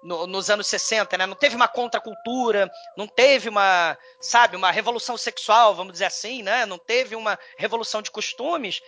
No, 0.00 0.28
nos 0.28 0.48
anos 0.48 0.68
60, 0.68 1.18
né? 1.18 1.26
Não 1.26 1.34
teve 1.34 1.56
uma 1.56 1.66
contracultura, 1.66 2.70
não 2.96 3.08
teve 3.08 3.48
uma, 3.48 3.98
sabe, 4.20 4.56
uma 4.56 4.70
revolução 4.70 5.16
sexual, 5.16 5.74
vamos 5.74 5.92
dizer 5.92 6.04
assim, 6.04 6.40
né? 6.40 6.64
Não 6.66 6.78
teve 6.78 7.16
uma 7.16 7.36
revolução 7.56 8.00
de 8.00 8.08
costumes. 8.08 8.80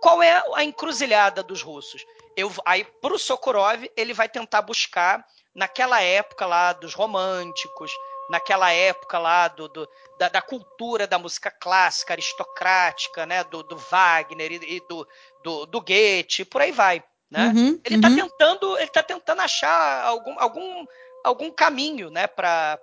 Qual 0.00 0.22
é 0.22 0.40
a 0.54 0.62
encruzilhada 0.62 1.42
dos 1.42 1.62
russos? 1.62 2.04
eu, 2.36 2.52
aí 2.64 2.84
pro 2.84 3.18
Sokurov 3.18 3.84
ele 3.96 4.12
vai 4.14 4.28
tentar 4.28 4.62
buscar 4.62 5.24
naquela 5.54 6.00
época 6.00 6.46
lá 6.46 6.72
dos 6.72 6.94
românticos, 6.94 7.92
naquela 8.30 8.72
época 8.72 9.18
lá 9.18 9.48
do, 9.48 9.68
do 9.68 9.88
da, 10.18 10.28
da, 10.28 10.40
cultura 10.40 11.06
da 11.06 11.18
música 11.18 11.50
clássica, 11.50 12.14
aristocrática, 12.14 13.26
né, 13.26 13.42
do, 13.44 13.62
do 13.62 13.76
Wagner 13.76 14.52
e, 14.52 14.76
e 14.76 14.80
do, 14.88 15.06
do, 15.42 15.66
do 15.66 15.80
Goethe, 15.80 16.44
por 16.44 16.62
aí 16.62 16.70
vai. 16.70 17.02
né? 17.30 17.52
Uhum, 17.54 17.80
ele 17.84 17.96
está 17.96 18.08
uhum. 18.08 18.16
tentando, 18.16 18.78
ele 18.78 18.90
tá 18.90 19.02
tentando 19.02 19.40
achar 19.40 20.04
algum, 20.04 20.38
algum, 20.38 20.86
algum 21.24 21.50
caminho, 21.50 22.08
né, 22.08 22.26
para 22.28 22.78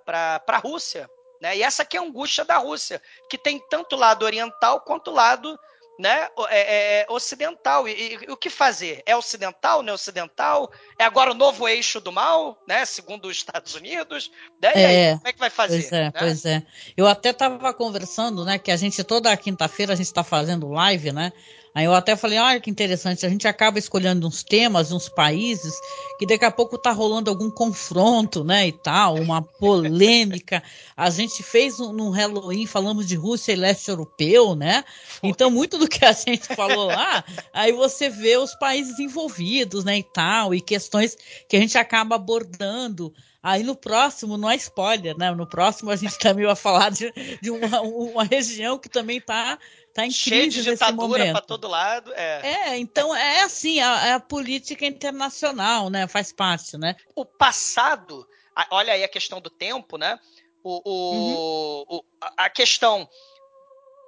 a 0.46 0.58
Rússia, 0.58 1.10
né? 1.40 1.56
E 1.56 1.62
essa 1.62 1.82
aqui 1.82 1.96
é 1.96 2.00
a 2.00 2.02
angústia 2.02 2.44
da 2.44 2.58
Rússia, 2.58 3.00
que 3.30 3.38
tem 3.38 3.58
tanto 3.70 3.96
lado 3.96 4.24
oriental 4.24 4.80
quanto 4.80 5.10
lado 5.10 5.58
né, 5.98 6.28
é, 6.48 7.00
é, 7.00 7.06
ocidental. 7.08 7.88
E, 7.88 8.18
e, 8.22 8.30
o 8.30 8.36
que 8.36 8.48
fazer? 8.48 9.02
É 9.04 9.16
ocidental, 9.16 9.82
não 9.82 9.90
é 9.90 9.94
ocidental? 9.94 10.70
É 10.98 11.04
agora 11.04 11.32
o 11.32 11.34
novo 11.34 11.68
eixo 11.68 12.00
do 12.00 12.12
mal, 12.12 12.62
né, 12.66 12.84
segundo 12.84 13.26
os 13.26 13.36
Estados 13.36 13.74
Unidos? 13.74 14.30
Né? 14.62 14.72
E 14.74 14.80
é, 14.80 15.10
aí, 15.10 15.16
como 15.16 15.28
é 15.28 15.32
que 15.32 15.38
vai 15.38 15.50
fazer? 15.50 15.80
Pois 15.80 15.92
é, 15.92 16.04
né? 16.04 16.12
pois 16.16 16.44
é. 16.44 16.62
Eu 16.96 17.06
até 17.06 17.30
estava 17.30 17.74
conversando, 17.74 18.44
né, 18.44 18.58
que 18.58 18.70
a 18.70 18.76
gente 18.76 19.02
toda 19.02 19.36
quinta-feira 19.36 19.92
a 19.92 19.96
gente 19.96 20.06
está 20.06 20.22
fazendo 20.22 20.68
live, 20.68 21.10
né, 21.10 21.32
Aí 21.74 21.84
eu 21.84 21.94
até 21.94 22.16
falei, 22.16 22.38
olha 22.38 22.60
que 22.60 22.70
interessante, 22.70 23.24
a 23.24 23.28
gente 23.28 23.46
acaba 23.46 23.78
escolhendo 23.78 24.26
uns 24.26 24.42
temas, 24.42 24.90
uns 24.90 25.08
países, 25.08 25.74
que 26.18 26.26
daqui 26.26 26.44
a 26.44 26.50
pouco 26.50 26.78
tá 26.78 26.90
rolando 26.90 27.30
algum 27.30 27.50
confronto, 27.50 28.42
né, 28.42 28.68
e 28.68 28.72
tal, 28.72 29.16
uma 29.16 29.42
polêmica. 29.42 30.62
A 30.96 31.10
gente 31.10 31.42
fez 31.42 31.78
um, 31.78 31.92
no 31.92 32.10
Halloween, 32.10 32.66
falamos 32.66 33.06
de 33.06 33.14
Rússia 33.14 33.52
e 33.52 33.56
leste 33.56 33.88
europeu, 33.88 34.54
né? 34.54 34.84
Então, 35.22 35.50
muito 35.50 35.78
do 35.78 35.88
que 35.88 36.04
a 36.04 36.12
gente 36.12 36.54
falou 36.54 36.86
lá, 36.86 37.24
aí 37.52 37.72
você 37.72 38.08
vê 38.08 38.36
os 38.36 38.54
países 38.54 38.98
envolvidos, 38.98 39.84
né, 39.84 39.98
e 39.98 40.02
tal, 40.02 40.54
e 40.54 40.60
questões 40.60 41.16
que 41.48 41.56
a 41.56 41.60
gente 41.60 41.78
acaba 41.78 42.16
abordando. 42.16 43.12
Aí 43.40 43.62
no 43.62 43.76
próximo, 43.76 44.36
não 44.36 44.50
é 44.50 44.56
spoiler, 44.56 45.16
né? 45.16 45.30
No 45.30 45.46
próximo 45.46 45.90
a 45.90 45.96
gente 45.96 46.18
também 46.18 46.44
vai 46.44 46.56
falar 46.56 46.90
de, 46.90 47.12
de 47.40 47.50
uma, 47.50 47.80
uma 47.80 48.24
região 48.24 48.78
que 48.78 48.88
também 48.88 49.18
está 49.18 49.56
tá 49.98 50.06
em 50.06 50.10
Cheio 50.12 50.42
crise 50.42 50.62
de 50.62 50.70
ditadura 50.70 51.32
para 51.32 51.40
todo 51.40 51.66
lado. 51.66 52.12
É. 52.14 52.40
é, 52.44 52.78
então 52.78 53.14
é 53.14 53.42
assim, 53.42 53.80
a, 53.80 54.06
é 54.06 54.12
a 54.12 54.20
política 54.20 54.86
internacional, 54.86 55.90
né? 55.90 56.06
Faz 56.06 56.32
parte, 56.32 56.78
né? 56.78 56.94
O 57.16 57.24
passado, 57.24 58.24
olha 58.70 58.92
aí 58.92 59.02
a 59.02 59.08
questão 59.08 59.40
do 59.40 59.50
tempo, 59.50 59.98
né? 59.98 60.18
O, 60.62 60.82
o, 60.84 61.84
uhum. 61.84 61.98
o 61.98 62.04
a 62.36 62.48
questão 62.48 63.08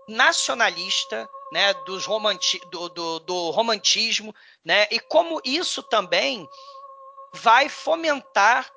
nacionalista, 0.08 1.28
né? 1.52 1.74
Dos 1.86 2.06
romanti 2.06 2.60
do, 2.70 2.88
do, 2.88 3.18
do 3.18 3.50
romantismo, 3.50 4.32
né? 4.64 4.86
E 4.92 5.00
como 5.00 5.40
isso 5.44 5.82
também 5.82 6.46
vai 7.34 7.68
fomentar 7.68 8.70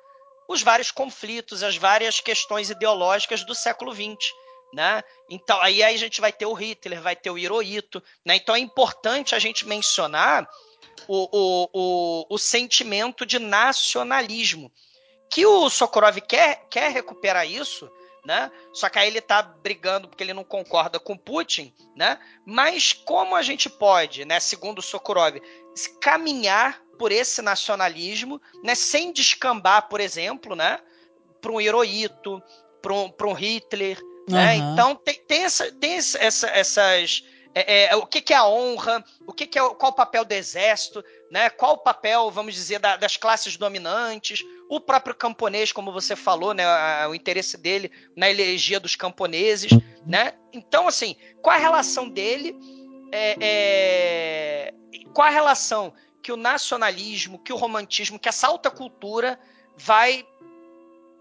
os 0.48 0.62
vários 0.62 0.90
conflitos, 0.90 1.62
as 1.62 1.76
várias 1.76 2.20
questões 2.20 2.70
ideológicas 2.70 3.44
do 3.46 3.54
século 3.54 3.94
XX. 3.94 4.32
Né? 4.74 5.02
Então, 5.30 5.60
aí, 5.62 5.84
a 5.84 5.96
gente 5.96 6.20
vai 6.20 6.32
ter 6.32 6.46
o 6.46 6.52
Hitler, 6.52 7.00
vai 7.00 7.14
ter 7.14 7.30
o 7.30 7.38
Hirohito. 7.38 8.02
Né? 8.24 8.34
Então 8.36 8.56
é 8.56 8.58
importante 8.58 9.34
a 9.34 9.38
gente 9.38 9.66
mencionar 9.66 10.48
o, 11.06 11.28
o, 11.30 11.68
o, 11.72 12.26
o 12.34 12.38
sentimento 12.38 13.24
de 13.24 13.38
nacionalismo. 13.38 14.72
Que 15.30 15.46
o 15.46 15.70
Sokorov 15.70 16.20
quer, 16.20 16.66
quer 16.68 16.90
recuperar 16.90 17.48
isso, 17.48 17.90
né? 18.24 18.50
Só 18.72 18.88
que 18.88 18.98
aí 18.98 19.08
ele 19.08 19.18
está 19.18 19.42
brigando 19.42 20.08
porque 20.08 20.22
ele 20.22 20.32
não 20.32 20.44
concorda 20.44 20.98
com 21.00 21.16
Putin, 21.16 21.72
né? 21.96 22.18
Mas 22.46 22.92
como 22.92 23.34
a 23.34 23.42
gente 23.42 23.68
pode, 23.68 24.24
né, 24.24 24.38
segundo 24.38 24.78
o 24.78 24.82
Sokorov, 24.82 25.40
caminhar 26.00 26.80
por 26.98 27.10
esse 27.10 27.42
nacionalismo, 27.42 28.40
né, 28.62 28.74
sem 28.74 29.12
descambar, 29.12 29.88
por 29.88 30.00
exemplo, 30.00 30.54
né, 30.54 30.78
para 31.40 31.50
um 31.50 31.60
Hirohito, 31.60 32.40
para 32.80 32.94
um, 32.94 33.12
um 33.24 33.32
Hitler, 33.32 33.98
né? 34.28 34.56
Então 34.56 34.94
tem, 34.96 35.14
tem, 35.26 35.44
essa, 35.44 35.70
tem 35.72 35.94
essa, 35.94 36.48
essas. 36.48 37.24
É, 37.54 37.84
é, 37.84 37.96
o 37.96 38.04
que, 38.04 38.20
que, 38.20 38.32
é 38.32 38.36
a 38.36 38.48
honra, 38.48 39.04
o 39.24 39.32
que, 39.32 39.46
que, 39.46 39.58
é 39.58 39.74
qual 39.74 39.92
o 39.92 39.94
papel 39.94 40.24
do 40.24 40.32
exército, 40.32 41.04
né? 41.30 41.48
qual 41.48 41.74
o 41.74 41.78
papel, 41.78 42.28
vamos 42.28 42.52
dizer, 42.52 42.80
da, 42.80 42.96
das 42.96 43.16
classes 43.16 43.56
dominantes, 43.56 44.42
o 44.68 44.80
próprio 44.80 45.14
camponês, 45.14 45.70
como 45.70 45.92
você 45.92 46.16
falou, 46.16 46.52
né? 46.52 46.64
o 47.06 47.14
interesse 47.14 47.56
dele 47.56 47.92
na 48.16 48.28
elegia 48.28 48.80
dos 48.80 48.96
camponeses. 48.96 49.70
Né? 50.04 50.32
Então, 50.52 50.88
assim, 50.88 51.14
qual 51.40 51.54
a 51.54 51.60
relação 51.60 52.08
dele? 52.08 52.56
É, 53.12 53.36
é, 53.40 54.74
qual 55.12 55.28
a 55.28 55.30
relação 55.30 55.94
que 56.20 56.32
o 56.32 56.36
nacionalismo, 56.36 57.38
que 57.38 57.52
o 57.52 57.56
romantismo, 57.56 58.18
que 58.18 58.28
essa 58.28 58.48
alta 58.48 58.68
cultura 58.68 59.38
vai 59.76 60.26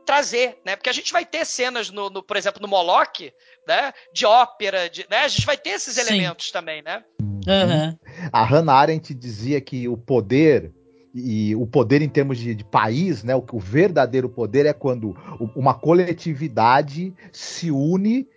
trazer, 0.04 0.58
né? 0.66 0.76
Porque 0.76 0.90
a 0.90 0.94
gente 0.94 1.12
vai 1.12 1.26
ter 1.26 1.46
cenas, 1.46 1.90
no, 1.90 2.10
no 2.10 2.24
por 2.24 2.38
exemplo, 2.38 2.62
no 2.62 2.68
Moloch, 2.68 3.34
né? 3.68 3.94
De 4.14 4.26
ópera, 4.26 4.90
de, 4.90 5.06
né? 5.10 5.20
A 5.20 5.28
gente 5.28 5.46
vai 5.46 5.58
ter 5.58 5.72
esses 5.72 5.96
Sim. 5.96 6.02
elementos 6.02 6.52
também, 6.52 6.82
né? 6.82 7.04
Uhum. 7.20 7.98
A 8.32 8.44
Hannah 8.44 8.74
Arendt 8.74 9.14
dizia 9.14 9.60
que 9.60 9.88
o 9.88 9.98
poder 9.98 10.72
e 11.14 11.56
o 11.56 11.68
poder 11.68 12.02
em 12.02 12.10
termos 12.10 12.40
de, 12.40 12.56
de 12.56 12.64
país, 12.64 13.24
né? 13.24 13.36
O, 13.36 13.44
o, 13.52 13.60
verdadeiro 13.60 14.28
poder 14.28 14.66
é 14.66 14.74
quando 14.74 15.16
uma 15.56 15.74
coletividade 15.74 17.14
se 17.32 17.70
une 17.70 18.28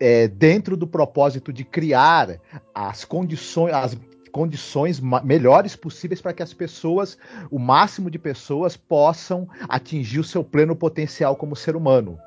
é, 0.00 0.28
dentro 0.28 0.76
do 0.76 0.86
propósito 0.86 1.52
de 1.52 1.64
criar 1.64 2.40
as 2.74 3.04
condições, 3.04 3.72
as 3.72 3.96
condições 4.34 5.00
melhores 5.22 5.76
possíveis 5.76 6.20
para 6.20 6.32
que 6.32 6.42
as 6.42 6.52
pessoas, 6.52 7.16
o 7.52 7.56
máximo 7.56 8.10
de 8.10 8.18
pessoas, 8.18 8.76
possam 8.76 9.48
atingir 9.68 10.18
o 10.18 10.24
seu 10.24 10.42
pleno 10.42 10.74
potencial 10.74 11.36
como 11.36 11.54
ser 11.54 11.76
humano. 11.76 12.18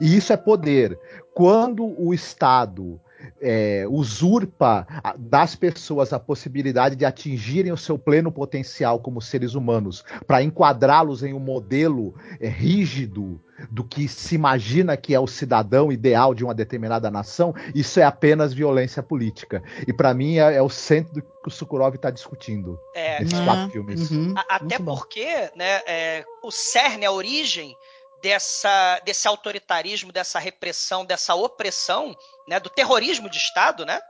E 0.00 0.16
isso 0.16 0.32
é 0.32 0.36
poder. 0.36 0.96
Quando 1.34 2.00
o 2.00 2.14
Estado 2.14 3.00
é, 3.40 3.84
usurpa 3.88 4.86
das 5.18 5.54
pessoas 5.54 6.12
a 6.12 6.18
possibilidade 6.18 6.96
de 6.96 7.04
atingirem 7.04 7.72
o 7.72 7.76
seu 7.76 7.98
pleno 7.98 8.30
potencial 8.30 9.00
como 9.00 9.20
seres 9.20 9.54
humanos, 9.54 10.04
para 10.26 10.42
enquadrá-los 10.42 11.22
em 11.22 11.34
um 11.34 11.40
modelo 11.40 12.14
é, 12.40 12.48
rígido 12.48 13.40
do 13.70 13.82
que 13.82 14.06
se 14.06 14.34
imagina 14.34 14.96
que 14.96 15.14
é 15.14 15.20
o 15.20 15.26
cidadão 15.26 15.90
ideal 15.90 16.34
de 16.34 16.44
uma 16.44 16.54
determinada 16.54 17.10
nação, 17.10 17.54
isso 17.74 17.98
é 17.98 18.04
apenas 18.04 18.54
violência 18.54 19.02
política. 19.02 19.62
E 19.86 19.92
para 19.92 20.14
mim 20.14 20.38
é, 20.38 20.54
é, 20.54 20.62
o 20.62 20.68
centro 20.68 21.14
do 21.14 21.22
que 21.22 21.48
o 21.48 21.50
Sukurov 21.50 21.94
está 21.94 22.10
discutindo 22.10 22.78
é, 22.94 23.20
nesses 23.20 23.40
quatro 23.40 23.64
uhum. 23.64 23.70
filmes. 23.70 24.10
Uhum, 24.10 24.34
até 24.48 24.78
porque 24.78 25.26
né, 25.56 25.80
é, 25.86 26.24
o 26.42 26.50
cerne, 26.50 27.04
a 27.04 27.12
origem 27.12 27.74
dessa, 28.22 29.00
desse 29.04 29.28
autoritarismo, 29.28 30.12
dessa 30.12 30.38
repressão, 30.38 31.04
dessa 31.04 31.34
opressão, 31.34 32.16
né, 32.46 32.58
do 32.58 32.70
terrorismo 32.70 33.28
de 33.28 33.38
Estado, 33.38 33.84
né? 33.84 34.00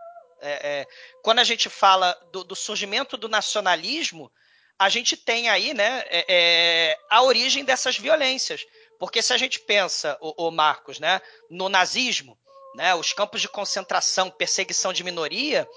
É, 0.40 0.50
é, 0.80 0.86
quando 1.22 1.40
a 1.40 1.44
gente 1.44 1.68
fala 1.68 2.16
do, 2.30 2.44
do, 2.44 2.54
surgimento 2.54 3.16
do 3.16 3.28
nacionalismo, 3.28 4.30
a 4.78 4.88
gente 4.88 5.16
tem 5.16 5.48
aí 5.48 5.74
né, 5.74 6.04
é, 6.06 6.24
é, 6.28 6.98
a 7.10 7.22
origem 7.22 7.64
dessas 7.64 7.98
violências. 7.98 8.64
Porque 9.00 9.20
se 9.20 9.32
a 9.32 9.36
gente 9.36 9.58
pensa, 9.58 10.16
o, 10.20 10.46
o 10.46 10.50
Marcos, 10.50 11.00
né, 11.00 11.20
no 11.50 11.68
nazismo, 11.68 12.38
né, 12.76 12.94
os 12.94 13.12
campos 13.12 13.40
de 13.40 13.48
concentração, 13.48 14.30
perseguição 14.30 14.92
de 14.92 15.02
minoria, 15.02 15.68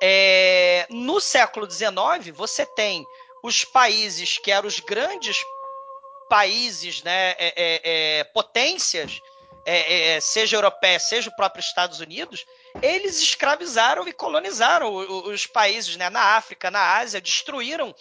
é, 0.00 0.86
no 0.90 1.20
século 1.20 1.68
XIX 1.68 2.34
você 2.34 2.64
tem 2.64 3.04
os 3.42 3.64
países 3.64 4.38
que 4.38 4.50
eram 4.50 4.68
os 4.68 4.80
grandes 4.80 5.38
países, 6.28 7.02
né, 7.02 7.30
é, 7.32 7.54
é, 7.56 8.18
é 8.20 8.24
potências, 8.24 9.20
é, 9.66 10.14
é, 10.14 10.20
seja 10.20 10.56
europeia, 10.56 10.98
seja 11.00 11.28
o 11.28 11.34
próprio 11.34 11.60
Estados 11.60 11.98
Unidos, 11.98 12.46
eles 12.80 13.20
escravizaram 13.20 14.06
e 14.06 14.12
colonizaram 14.12 14.94
os, 14.94 15.46
países 15.46 15.96
né, 15.96 16.08
na 16.08 16.36
África, 16.36 16.70
na 16.70 16.98
Ásia, 16.98 17.20
destruíram 17.20 17.94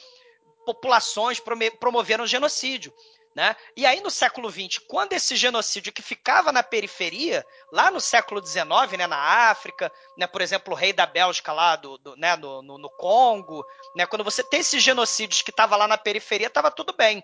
populações, 0.63 1.41
promoveram 1.79 2.27
genocídio. 2.27 2.93
Né? 3.35 3.53
E 3.75 3.85
aí, 3.85 3.99
no 3.99 4.09
século 4.09 4.49
XX, 4.49 4.77
quando 4.87 5.11
esse 5.11 5.35
genocídio 5.35 5.91
que 5.91 6.01
ficava 6.01 6.53
na 6.53 6.63
periferia, 6.63 7.45
lá 7.69 7.91
no 7.91 7.99
século 7.99 8.45
XIX, 8.45 8.63
né, 8.97 9.07
na 9.07 9.49
África, 9.49 9.91
né, 10.17 10.25
por 10.25 10.39
exemplo, 10.39 10.73
o 10.73 10.77
rei 10.77 10.93
da 10.93 11.05
Bélgica 11.05 11.51
lá 11.51 11.75
do, 11.75 11.97
do 11.97 12.15
né, 12.15 12.37
no, 12.37 12.61
no, 12.61 12.77
no, 12.77 12.89
Congo, 12.91 13.65
né, 13.93 14.05
quando 14.05 14.23
você 14.23 14.41
tem 14.41 14.61
esses 14.61 14.81
genocídios 14.81 15.41
que 15.41 15.49
estavam 15.49 15.77
lá 15.77 15.85
na 15.85 15.97
periferia, 15.97 16.47
estava 16.47 16.71
tudo 16.71 16.93
bem. 16.93 17.21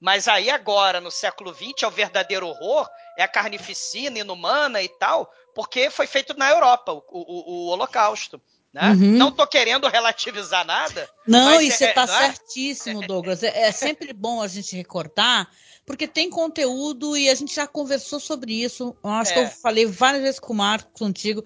Mas 0.00 0.28
aí 0.28 0.50
agora, 0.50 1.00
no 1.00 1.10
século 1.10 1.54
XX, 1.54 1.82
é 1.82 1.86
o 1.86 1.90
verdadeiro 1.90 2.46
horror, 2.46 2.88
é 3.16 3.22
a 3.22 3.28
carnificina 3.28 4.18
inumana 4.18 4.82
e 4.82 4.88
tal, 4.88 5.30
porque 5.54 5.90
foi 5.90 6.06
feito 6.06 6.36
na 6.36 6.50
Europa, 6.50 6.92
o, 6.92 7.02
o, 7.08 7.50
o 7.50 7.66
Holocausto. 7.68 8.40
Né? 8.72 8.90
Uhum. 8.90 9.12
Não 9.12 9.28
estou 9.28 9.46
querendo 9.46 9.88
relativizar 9.88 10.66
nada. 10.66 11.08
Não, 11.26 11.60
e 11.62 11.70
você 11.70 11.86
está 11.86 12.02
é, 12.02 12.04
é, 12.04 12.06
certíssimo, 12.06 13.06
Douglas. 13.06 13.42
É, 13.42 13.62
é, 13.62 13.72
sempre 13.72 14.12
bom 14.12 14.42
a 14.42 14.48
gente 14.48 14.76
recordar 14.76 15.48
porque 15.86 16.08
tem 16.08 16.28
conteúdo 16.28 17.16
e 17.16 17.30
a 17.30 17.34
gente 17.34 17.54
já 17.54 17.66
conversou 17.66 18.18
sobre 18.18 18.52
isso. 18.52 18.94
Eu 19.02 19.10
acho 19.10 19.30
é. 19.30 19.34
que 19.34 19.40
eu 19.40 19.48
falei 19.48 19.86
várias 19.86 20.22
vezes 20.22 20.40
com 20.40 20.52
o 20.52 20.56
Marco, 20.56 20.90
contigo, 20.92 21.44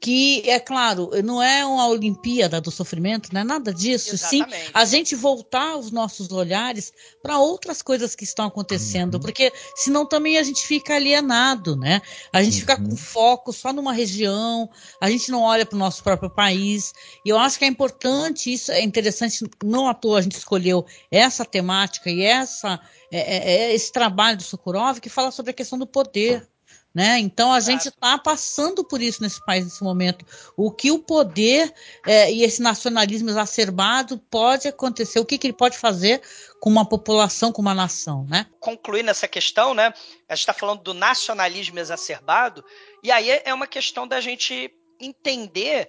que 0.00 0.48
é 0.48 0.58
claro, 0.58 1.10
não 1.22 1.42
é 1.42 1.64
uma 1.64 1.86
Olimpíada 1.86 2.58
do 2.58 2.70
sofrimento, 2.70 3.28
não 3.32 3.42
é 3.42 3.44
nada 3.44 3.72
disso. 3.72 4.14
Exatamente. 4.14 4.56
Sim, 4.56 4.70
a 4.72 4.84
gente 4.86 5.14
voltar 5.14 5.76
os 5.76 5.90
nossos 5.90 6.32
olhares 6.32 6.90
para 7.22 7.38
outras 7.38 7.82
coisas 7.82 8.14
que 8.14 8.24
estão 8.24 8.46
acontecendo, 8.46 9.16
uhum. 9.16 9.20
porque 9.20 9.52
senão 9.76 10.06
também 10.06 10.38
a 10.38 10.42
gente 10.42 10.66
fica 10.66 10.94
alienado, 10.94 11.76
né? 11.76 12.00
A 12.32 12.42
gente 12.42 12.54
uhum. 12.54 12.60
fica 12.60 12.76
com 12.78 12.96
foco 12.96 13.52
só 13.52 13.74
numa 13.74 13.92
região, 13.92 14.70
a 15.02 15.10
gente 15.10 15.30
não 15.30 15.42
olha 15.42 15.66
para 15.66 15.76
o 15.76 15.78
nosso 15.78 16.02
próprio 16.02 16.30
país. 16.30 16.94
E 17.22 17.28
eu 17.28 17.38
acho 17.38 17.58
que 17.58 17.66
é 17.66 17.68
importante, 17.68 18.50
isso 18.50 18.72
é 18.72 18.82
interessante, 18.82 19.44
não 19.62 19.86
à 19.86 19.92
toa 19.92 20.18
a 20.18 20.22
gente 20.22 20.38
escolheu 20.38 20.86
essa 21.10 21.44
temática 21.44 22.10
e 22.10 22.22
essa, 22.22 22.80
é, 23.12 23.18
é, 23.18 23.54
é 23.54 23.74
esse 23.74 23.92
trabalho 23.92 24.38
do 24.38 24.42
Sokurov 24.42 24.98
que 24.98 25.10
fala 25.10 25.30
sobre 25.30 25.50
a 25.50 25.54
questão 25.54 25.78
do 25.78 25.86
poder. 25.86 26.48
Né? 26.92 27.20
Então 27.20 27.52
a 27.52 27.60
gente 27.60 27.88
está 27.88 28.18
passando 28.18 28.82
por 28.82 29.00
isso 29.00 29.22
nesse 29.22 29.44
país 29.44 29.64
nesse 29.64 29.82
momento. 29.84 30.24
O 30.56 30.72
que 30.72 30.90
o 30.90 30.98
poder 30.98 31.72
é, 32.04 32.32
e 32.32 32.42
esse 32.42 32.60
nacionalismo 32.60 33.30
exacerbado 33.30 34.18
pode 34.18 34.66
acontecer, 34.66 35.20
o 35.20 35.24
que, 35.24 35.38
que, 35.38 35.46
ele 35.46 35.54
pode 35.54 35.78
fazer 35.78 36.20
com 36.60 36.68
uma 36.68 36.84
população, 36.84 37.52
com 37.52 37.62
uma 37.62 37.74
nação, 37.74 38.26
né? 38.28 38.44
Concluindo 38.58 39.08
essa 39.08 39.28
questão, 39.28 39.72
né? 39.72 39.94
A 40.28 40.34
gente 40.34 40.40
está 40.40 40.52
falando 40.52 40.82
do 40.82 40.92
nacionalismo 40.92 41.78
exacerbado, 41.78 42.64
e 43.04 43.12
aí 43.12 43.40
é 43.44 43.54
uma 43.54 43.68
questão 43.68 44.06
da 44.06 44.20
gente 44.20 44.68
entender 45.00 45.88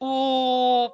o 0.00 0.90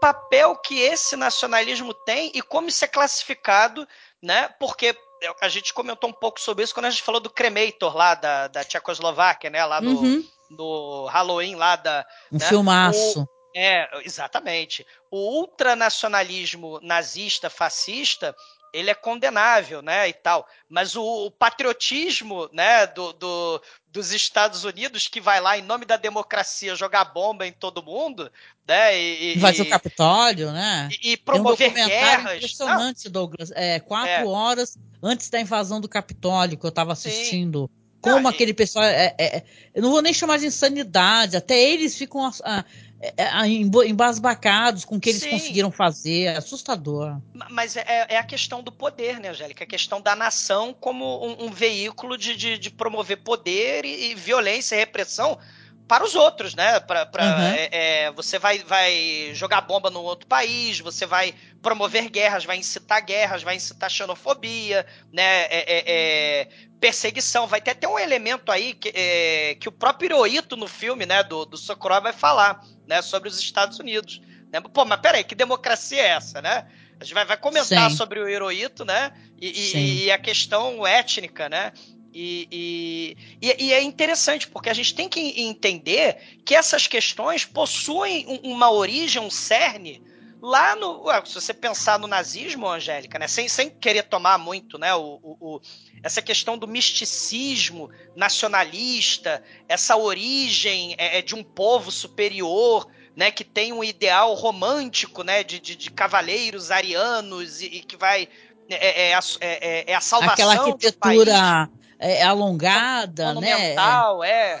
papel 0.00 0.56
que 0.56 0.80
esse 0.80 1.14
nacionalismo 1.14 1.94
tem 1.94 2.32
e 2.34 2.42
como 2.42 2.68
isso 2.68 2.84
é 2.84 2.88
classificado, 2.88 3.86
né? 4.20 4.48
Porque 4.58 4.94
a 5.40 5.48
gente 5.48 5.72
comentou 5.72 6.10
um 6.10 6.12
pouco 6.12 6.40
sobre 6.40 6.64
isso 6.64 6.74
quando 6.74 6.86
a 6.86 6.90
gente 6.90 7.02
falou 7.02 7.20
do 7.20 7.30
Cremator 7.30 7.96
lá 7.96 8.14
da, 8.14 8.48
da 8.48 8.64
Tchecoslováquia, 8.64 9.50
né? 9.50 9.64
Lá 9.64 9.80
no, 9.80 10.00
uhum. 10.00 10.24
no 10.50 11.06
Halloween 11.06 11.54
lá 11.54 11.76
da. 11.76 12.06
Um 12.32 12.38
né? 12.38 12.46
filmaço. 12.46 13.22
O, 13.22 13.28
é, 13.56 13.88
exatamente. 14.04 14.86
O 15.10 15.40
ultranacionalismo 15.40 16.80
nazista, 16.82 17.48
fascista, 17.48 18.34
ele 18.74 18.90
é 18.90 18.94
condenável, 18.94 19.80
né, 19.80 20.08
e 20.08 20.12
tal. 20.12 20.46
Mas 20.68 20.96
o, 20.96 21.26
o 21.26 21.30
patriotismo, 21.30 22.50
né, 22.52 22.88
do, 22.88 23.12
do, 23.12 23.62
dos 23.92 24.10
Estados 24.10 24.64
Unidos 24.64 25.06
que 25.06 25.20
vai 25.20 25.40
lá 25.40 25.56
em 25.56 25.62
nome 25.62 25.84
da 25.84 25.96
democracia 25.96 26.74
jogar 26.74 27.04
bomba 27.04 27.46
em 27.46 27.52
todo 27.52 27.84
mundo, 27.84 28.30
né, 28.66 29.00
e, 29.00 29.38
vai 29.38 29.52
o 29.60 29.68
Capitólio, 29.68 30.50
né? 30.50 30.88
E, 31.00 31.12
e 31.12 31.16
promover 31.16 31.70
um 31.70 31.74
guerras. 31.74 32.36
Impressionante, 32.36 33.08
Douglas. 33.08 33.52
É, 33.52 33.78
quatro 33.78 34.10
é. 34.10 34.24
horas 34.26 34.76
antes 35.00 35.30
da 35.30 35.40
invasão 35.40 35.80
do 35.80 35.88
Capitólio 35.88 36.58
que 36.58 36.66
eu 36.66 36.70
estava 36.70 36.92
assistindo. 36.92 37.70
Sim. 37.72 37.83
Como 38.04 38.28
ah, 38.28 38.30
aquele 38.30 38.52
pessoal. 38.52 38.84
É, 38.84 39.14
é, 39.16 39.36
é, 39.36 39.44
eu 39.74 39.82
não 39.82 39.90
vou 39.90 40.02
nem 40.02 40.12
chamar 40.12 40.38
de 40.38 40.46
insanidade, 40.46 41.36
até 41.36 41.58
eles 41.58 41.96
ficam 41.96 42.30
ah, 42.44 42.62
é, 43.00 43.14
é, 43.16 43.46
embasbacados 43.88 44.84
com 44.84 44.96
o 44.96 45.00
que 45.00 45.08
eles 45.08 45.22
Sim. 45.22 45.30
conseguiram 45.30 45.70
fazer. 45.70 46.24
É 46.24 46.36
assustador. 46.36 47.18
Mas 47.50 47.76
é, 47.76 48.06
é, 48.10 48.18
a 48.18 48.22
questão 48.22 48.62
do 48.62 48.70
poder, 48.70 49.18
né, 49.18 49.30
Angélica? 49.30 49.64
A 49.64 49.66
questão 49.66 50.02
da 50.02 50.14
nação 50.14 50.74
como 50.78 51.26
um, 51.26 51.46
um 51.46 51.50
veículo 51.50 52.18
de, 52.18 52.36
de, 52.36 52.58
de, 52.58 52.70
promover 52.70 53.16
poder 53.16 53.86
e, 53.86 54.10
e 54.10 54.14
violência 54.14 54.76
e 54.76 54.78
repressão 54.78 55.38
para 55.86 56.04
os 56.04 56.14
outros, 56.14 56.54
né? 56.54 56.80
Pra, 56.80 57.04
pra, 57.04 57.24
uhum. 57.24 57.42
é, 57.42 57.68
é, 57.70 58.12
você 58.12 58.38
vai, 58.38 58.58
vai 58.60 59.30
jogar 59.34 59.60
bomba 59.60 59.90
no 59.90 60.00
outro 60.00 60.26
país, 60.26 60.80
você 60.80 61.04
vai 61.04 61.34
promover 61.62 62.08
guerras, 62.08 62.44
vai 62.44 62.56
incitar 62.56 63.04
guerras, 63.04 63.42
vai 63.42 63.56
incitar 63.56 63.90
xenofobia, 63.90 64.86
né? 65.12 65.42
É, 65.44 65.64
é, 65.66 65.84
é 65.86 66.48
perseguição. 66.80 67.46
Vai 67.46 67.60
ter 67.60 67.70
até 67.70 67.88
um 67.88 67.98
elemento 67.98 68.52
aí 68.52 68.74
que, 68.74 68.92
é, 68.94 69.56
que 69.58 69.68
o 69.68 69.72
próprio 69.72 70.06
Hirohito 70.08 70.56
no 70.56 70.68
filme, 70.68 71.06
né, 71.06 71.22
do, 71.22 71.46
do 71.46 71.56
Socorro 71.56 72.00
vai 72.02 72.12
falar, 72.12 72.62
né, 72.86 73.00
sobre 73.00 73.28
os 73.28 73.38
Estados 73.38 73.78
Unidos. 73.78 74.20
Né? 74.52 74.60
Pô, 74.60 74.84
mas 74.84 75.00
peraí, 75.00 75.24
que 75.24 75.34
democracia 75.34 76.00
é 76.00 76.08
essa, 76.08 76.42
né? 76.42 76.66
A 77.00 77.04
gente 77.04 77.14
vai, 77.14 77.24
vai 77.24 77.36
comentar 77.36 77.90
Sim. 77.90 77.96
sobre 77.96 78.20
o 78.20 78.28
Hirohito, 78.28 78.84
né? 78.84 79.12
E, 79.40 79.48
e, 79.48 80.04
e, 80.04 80.12
a 80.12 80.18
questão 80.18 80.86
étnica, 80.86 81.48
né? 81.48 81.72
E, 82.14 83.16
e, 83.42 83.56
e, 83.58 83.72
é 83.72 83.82
interessante, 83.82 84.46
porque 84.46 84.70
a 84.70 84.74
gente 84.74 84.94
tem 84.94 85.08
que 85.08 85.42
entender 85.42 86.38
que 86.44 86.54
essas 86.54 86.86
questões 86.86 87.44
possuem 87.44 88.40
uma 88.44 88.70
origem, 88.70 89.20
um 89.20 89.30
cerne, 89.30 90.00
lá 90.40 90.76
no. 90.76 91.02
Se 91.24 91.34
você 91.34 91.52
pensar 91.52 91.98
no 91.98 92.06
nazismo, 92.06 92.68
Angélica, 92.68 93.18
né? 93.18 93.26
Sem, 93.26 93.48
sem 93.48 93.68
querer 93.68 94.04
tomar 94.04 94.38
muito, 94.38 94.78
né? 94.78 94.94
O, 94.94 95.18
o, 95.22 95.36
o, 95.40 95.60
essa 96.04 96.22
questão 96.22 96.56
do 96.56 96.68
misticismo 96.68 97.90
nacionalista, 98.14 99.42
essa 99.68 99.96
origem 99.96 100.94
é, 100.96 101.18
é, 101.18 101.22
de 101.22 101.34
um 101.34 101.42
povo 101.42 101.90
superior. 101.90 102.86
Né, 103.16 103.30
que 103.30 103.44
tem 103.44 103.72
um 103.72 103.84
ideal 103.84 104.34
romântico 104.34 105.22
né, 105.22 105.44
de, 105.44 105.60
de, 105.60 105.76
de 105.76 105.88
cavaleiros 105.88 106.72
arianos 106.72 107.60
e, 107.60 107.66
e 107.66 107.80
que 107.80 107.96
vai 107.96 108.28
é, 108.68 109.12
é, 109.12 109.18
é, 109.40 109.84
é, 109.92 109.94
a 109.94 110.00
salvação 110.00 110.32
Aquela 110.50 110.54
arquitetura 110.54 111.70
é, 111.98 112.18
é, 112.18 112.22
alongada, 112.22 113.34
né? 113.34 113.34
Monumental, 113.34 114.20
né? 114.20 114.28
É. 114.28 114.58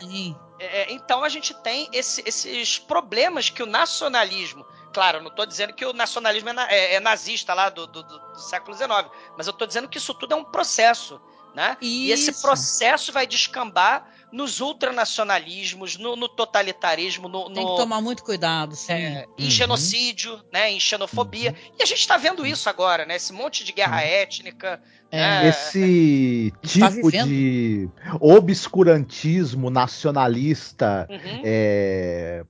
é. 0.58 0.92
Então 0.92 1.24
a 1.24 1.28
gente 1.28 1.54
tem 1.62 1.88
esse, 1.92 2.22
esses 2.26 2.78
problemas 2.78 3.50
que 3.50 3.62
o 3.62 3.66
nacionalismo. 3.66 4.64
Claro, 4.92 5.20
não 5.20 5.28
estou 5.28 5.44
dizendo 5.44 5.72
que 5.72 5.84
o 5.84 5.92
nacionalismo 5.92 6.50
é, 6.50 6.94
é 6.94 7.00
nazista 7.00 7.52
lá 7.52 7.68
do, 7.68 7.86
do, 7.86 8.02
do, 8.04 8.38
século 8.38 8.76
XIX, 8.76 9.10
mas 9.36 9.48
eu 9.48 9.50
estou 9.50 9.66
dizendo 9.66 9.88
que 9.88 9.98
isso 9.98 10.14
tudo 10.14 10.34
é 10.34 10.36
um 10.36 10.44
processo. 10.44 11.20
Né? 11.52 11.76
E 11.80 12.10
esse 12.10 12.40
processo 12.42 13.12
vai 13.12 13.26
descambar 13.26 14.08
nos 14.34 14.60
ultranacionalismos, 14.60 15.96
no, 15.96 16.16
no 16.16 16.28
totalitarismo, 16.28 17.28
no, 17.28 17.48
Tem 17.50 17.64
que 17.64 17.76
tomar 17.76 18.00
muito 18.00 18.24
cuidado, 18.24 18.74
sim. 18.74 18.92
É, 18.92 19.26
em 19.38 19.44
uhum. 19.44 19.50
genocídio, 19.50 20.42
né, 20.52 20.72
em 20.72 20.80
xenofobia. 20.80 21.52
Uhum. 21.52 21.72
E 21.78 21.82
a 21.84 21.86
gente 21.86 22.00
está 22.00 22.16
vendo 22.16 22.44
isso 22.44 22.68
agora, 22.68 23.06
né? 23.06 23.14
Esse 23.14 23.32
monte 23.32 23.62
de 23.62 23.70
guerra 23.70 23.98
uhum. 23.98 24.08
étnica. 24.08 24.82
É. 25.08 25.20
Né? 25.20 25.48
Esse 25.48 26.52
tá 26.60 26.90
tipo 26.90 27.12
tá 27.12 27.22
de 27.22 27.88
obscurantismo 28.18 29.70
nacionalista 29.70 31.06
uhum. 31.08 31.42
é, 31.44 32.44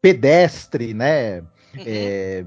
pedestre, 0.00 0.94
né? 0.94 1.40
Uhum. 1.40 1.84
É, 1.84 2.44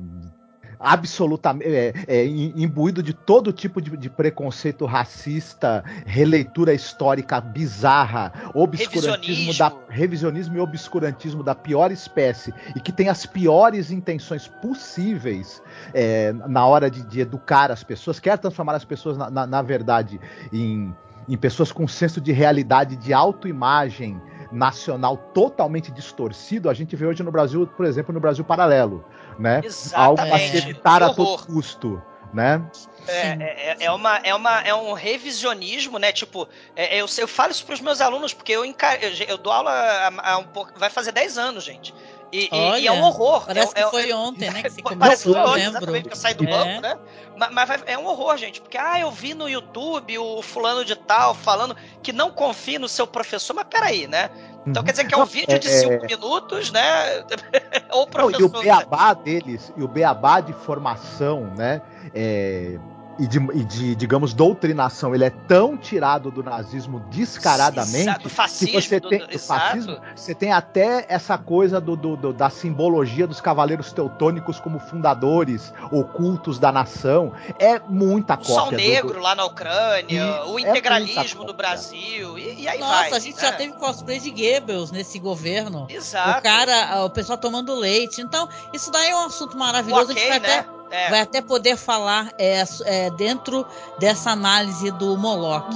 absolutamente 0.80 1.68
é, 1.68 1.94
é, 2.08 2.26
imbuído 2.26 3.04
de 3.04 3.14
todo 3.14 3.52
tipo 3.52 3.82
de, 3.82 3.96
de, 3.98 4.10
preconceito 4.10 4.86
racista, 4.86 5.84
releitura 6.06 6.74
histórica 6.74 7.42
bizarra, 7.42 8.32
obscurantismo 8.54 9.54
da 9.58 9.74
revisionismo 9.90 10.56
e 10.56 10.60
obscurantismo 10.60 11.44
da 11.44 11.54
pior 11.54 11.92
espécie 11.92 12.54
e 12.76 12.80
que 12.80 12.92
tem 12.92 13.10
as 13.10 13.26
piores 13.26 13.92
intenções 13.92 14.48
possíveis 14.48 15.62
é, 15.94 16.32
na 16.48 16.66
hora 16.66 16.90
de, 16.90 17.04
de, 17.04 17.20
educar 17.20 17.72
as 17.72 17.84
pessoas, 17.84 18.20
quer 18.20 18.38
transformar 18.38 18.76
as 18.76 18.86
pessoas 18.86 19.18
na, 19.18 19.30
na, 19.30 19.46
na 19.46 19.62
verdade 19.62 20.20
em, 20.54 20.96
em 21.28 21.38
pessoas 21.38 21.72
com 21.72 21.88
senso 21.88 22.22
de 22.22 22.32
realidade, 22.32 22.96
de 22.96 23.12
autoimagem 23.12 24.22
nacional 24.52 25.18
totalmente 25.18 25.92
distorcido, 25.92 26.70
a 26.70 26.74
gente 26.74 26.96
vê 26.96 27.06
hoje 27.06 27.22
no 27.22 27.32
Brasil, 27.32 27.68
por 27.68 27.86
exemplo, 27.86 28.14
no 28.14 28.20
Brasil 28.20 28.44
Paralelo 28.44 29.04
né? 29.40 29.62
Exatamente. 29.64 30.22
Algo 30.22 30.36
a 30.36 30.40
se 30.40 30.58
evitar 30.58 31.02
a 31.02 31.14
todo 31.14 31.46
custo, 31.46 32.04
né? 32.34 32.62
É, 33.08 33.30
é, 33.30 33.78
é, 33.86 33.92
uma, 33.92 34.18
é, 34.18 34.36
uma, 34.36 34.60
é 34.62 34.76
um 34.76 34.94
revisionismo, 34.94 35.98
né? 35.98 36.12
Tipo, 36.12 36.48
é, 36.76 37.02
eu, 37.02 37.06
eu 37.18 37.28
falo 37.28 37.52
isso 37.52 37.66
para 37.66 37.74
os 37.74 37.82
meus 37.82 38.02
alunos, 38.02 38.34
porque 38.34 38.52
eu, 38.52 38.64
encar... 38.64 39.02
eu, 39.02 39.10
eu 39.28 39.38
dou 39.38 39.52
aula 39.52 39.72
há, 39.72 40.34
há 40.34 40.38
um 40.38 40.44
pouco. 40.44 40.78
Vai 40.78 40.90
fazer 40.90 41.12
10 41.12 41.38
anos, 41.38 41.64
gente. 41.64 41.94
E, 42.32 42.48
Olha, 42.52 42.80
e, 42.80 42.88
é 42.88 42.92
um 42.92 43.02
horror. 43.02 43.46
Parece 43.46 43.72
é, 43.76 43.84
que 43.84 43.90
foi 43.90 44.14
ontem, 44.14 44.52
né? 44.52 44.62
Que 44.62 44.70
você 44.70 44.82
parece 44.96 45.24
que 45.24 45.34
foi 45.34 45.42
ontem, 45.42 45.66
exatamente, 45.66 46.08
que 46.08 46.14
eu 46.14 46.18
saí 46.18 46.34
do 46.34 46.44
é. 46.44 46.48
banco, 46.48 46.82
né? 46.82 46.98
Mas, 47.38 47.52
mas, 47.52 47.84
é 47.86 47.98
um 47.98 48.06
horror, 48.06 48.38
gente. 48.38 48.62
Porque, 48.62 48.78
ah, 48.78 49.00
eu 49.00 49.12
vi 49.12 49.34
no 49.34 49.50
YouTube 49.50 50.18
o 50.18 50.42
fulano 50.42 50.86
de 50.86 50.96
tal 50.96 51.34
falando 51.34 51.76
que 52.04 52.12
não 52.14 52.32
confia 52.32 52.78
no 52.78 52.88
seu 52.88 53.08
professor. 53.08 53.54
Mas 53.54 53.66
peraí, 53.70 54.08
né? 54.08 54.30
Então 54.68 54.84
quer 54.84 54.92
dizer 54.92 55.08
que 55.08 55.14
é 55.14 55.18
um 55.18 55.26
vídeo 55.26 55.58
de 55.58 55.68
5 55.68 55.94
é... 55.94 56.08
minutos, 56.08 56.72
né? 56.72 57.24
Ou 57.92 58.06
professor. 58.06 58.50
Não, 58.50 58.58
e 58.58 58.60
o 58.60 58.64
beabá 58.64 59.14
deles, 59.14 59.74
e 59.76 59.84
o 59.84 59.88
beabá 59.88 60.42
de 60.42 60.54
formação, 60.54 61.52
né? 61.56 61.82
É, 62.14 62.78
e 63.20 63.28
de, 63.28 63.38
e 63.38 63.64
de, 63.66 63.96
digamos, 63.96 64.34
doutrinação, 64.34 65.14
ele 65.14 65.26
é 65.26 65.30
tão 65.30 65.76
tirado 65.76 66.32
do 66.32 66.42
nazismo 66.42 67.02
descaradamente 67.12 67.98
exato, 67.98 68.24
do 68.24 68.30
fascismo, 68.30 68.68
que 68.68 68.82
você 68.82 69.02
tem, 69.02 69.20
do, 69.20 69.28
do 69.28 69.40
fascismo, 69.40 69.98
você 70.16 70.34
tem 70.34 70.54
até 70.54 71.06
essa 71.10 71.38
coisa 71.38 71.82
do, 71.82 71.98
do, 71.98 72.16
do, 72.16 72.34
da 72.34 72.50
simbologia 72.50 73.28
dos 73.28 73.42
cavaleiros 73.42 73.92
teutônicos 73.92 74.60
como 74.60 74.80
fundadores 74.80 75.74
ocultos 75.92 76.58
da 76.58 76.72
nação. 76.72 77.34
É 77.60 77.80
muita 77.90 78.38
cópia. 78.38 78.54
O 78.54 78.56
Sol 78.56 78.72
Negro 78.72 79.20
lá 79.20 79.36
na 79.36 79.46
Ucrânia, 79.46 80.44
e 80.46 80.50
o 80.50 80.58
é 80.58 80.70
integralismo 80.70 81.44
é 81.44 81.46
do 81.46 81.54
Brasil, 81.54 82.40
e, 82.40 82.62
e 82.62 82.68
aí 82.70 82.80
Nossa, 82.80 83.10
vai. 83.10 83.14
a 83.14 83.20
gente 83.20 83.36
né? 83.36 83.42
já 83.42 83.52
teve 83.52 83.74
cosplay 83.74 84.20
de 84.20 84.32
Goebbels 84.32 84.92
nesse 84.92 85.20
governo. 85.20 85.88
Exato. 85.90 86.40
O 86.40 86.42
cara, 86.42 87.04
o 87.04 87.10
pessoal 87.10 87.38
tomando 87.38 87.76
leite. 87.76 88.22
Então, 88.22 88.48
isso 88.74 88.90
daí 88.92 89.10
é 89.10 89.16
um 89.16 89.26
assunto 89.26 89.58
maravilhoso. 89.58 90.12
Okay, 90.12 90.30
a 90.30 90.34
gente 90.34 90.40
vai 90.40 90.40
né? 90.40 90.60
até 90.60 90.79
é. 90.92 91.10
vai 91.10 91.22
até 91.22 91.42
poder 91.42 91.78
falar 91.78 92.32
é, 92.38 92.64
é, 92.86 93.10
dentro 93.12 93.66
dessa 94.00 94.32
análise 94.32 94.92
do 94.92 95.18
Moloch. 95.18 95.70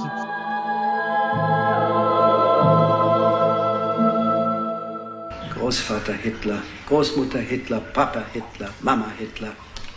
Großvater 5.54 6.14
Hitler, 6.16 6.62
Großmutter 6.86 7.40
Hitler, 7.40 7.80
Papa 7.94 8.24
Hitler, 8.34 8.70
Mama 8.82 9.10
Hitler, 9.18 9.54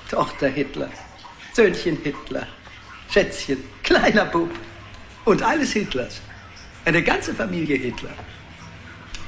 Tochter 0.09 0.47
Hitler, 0.47 0.89
Söhnchen 1.53 1.97
Hitler, 1.97 2.47
Schätzchen, 3.09 3.63
kleiner 3.83 4.25
Bub 4.25 4.49
und 5.25 5.43
alles 5.43 5.73
Hitlers. 5.73 6.21
Eine 6.85 7.03
ganze 7.03 7.33
Familie 7.33 7.75
Hitler. 7.77 8.13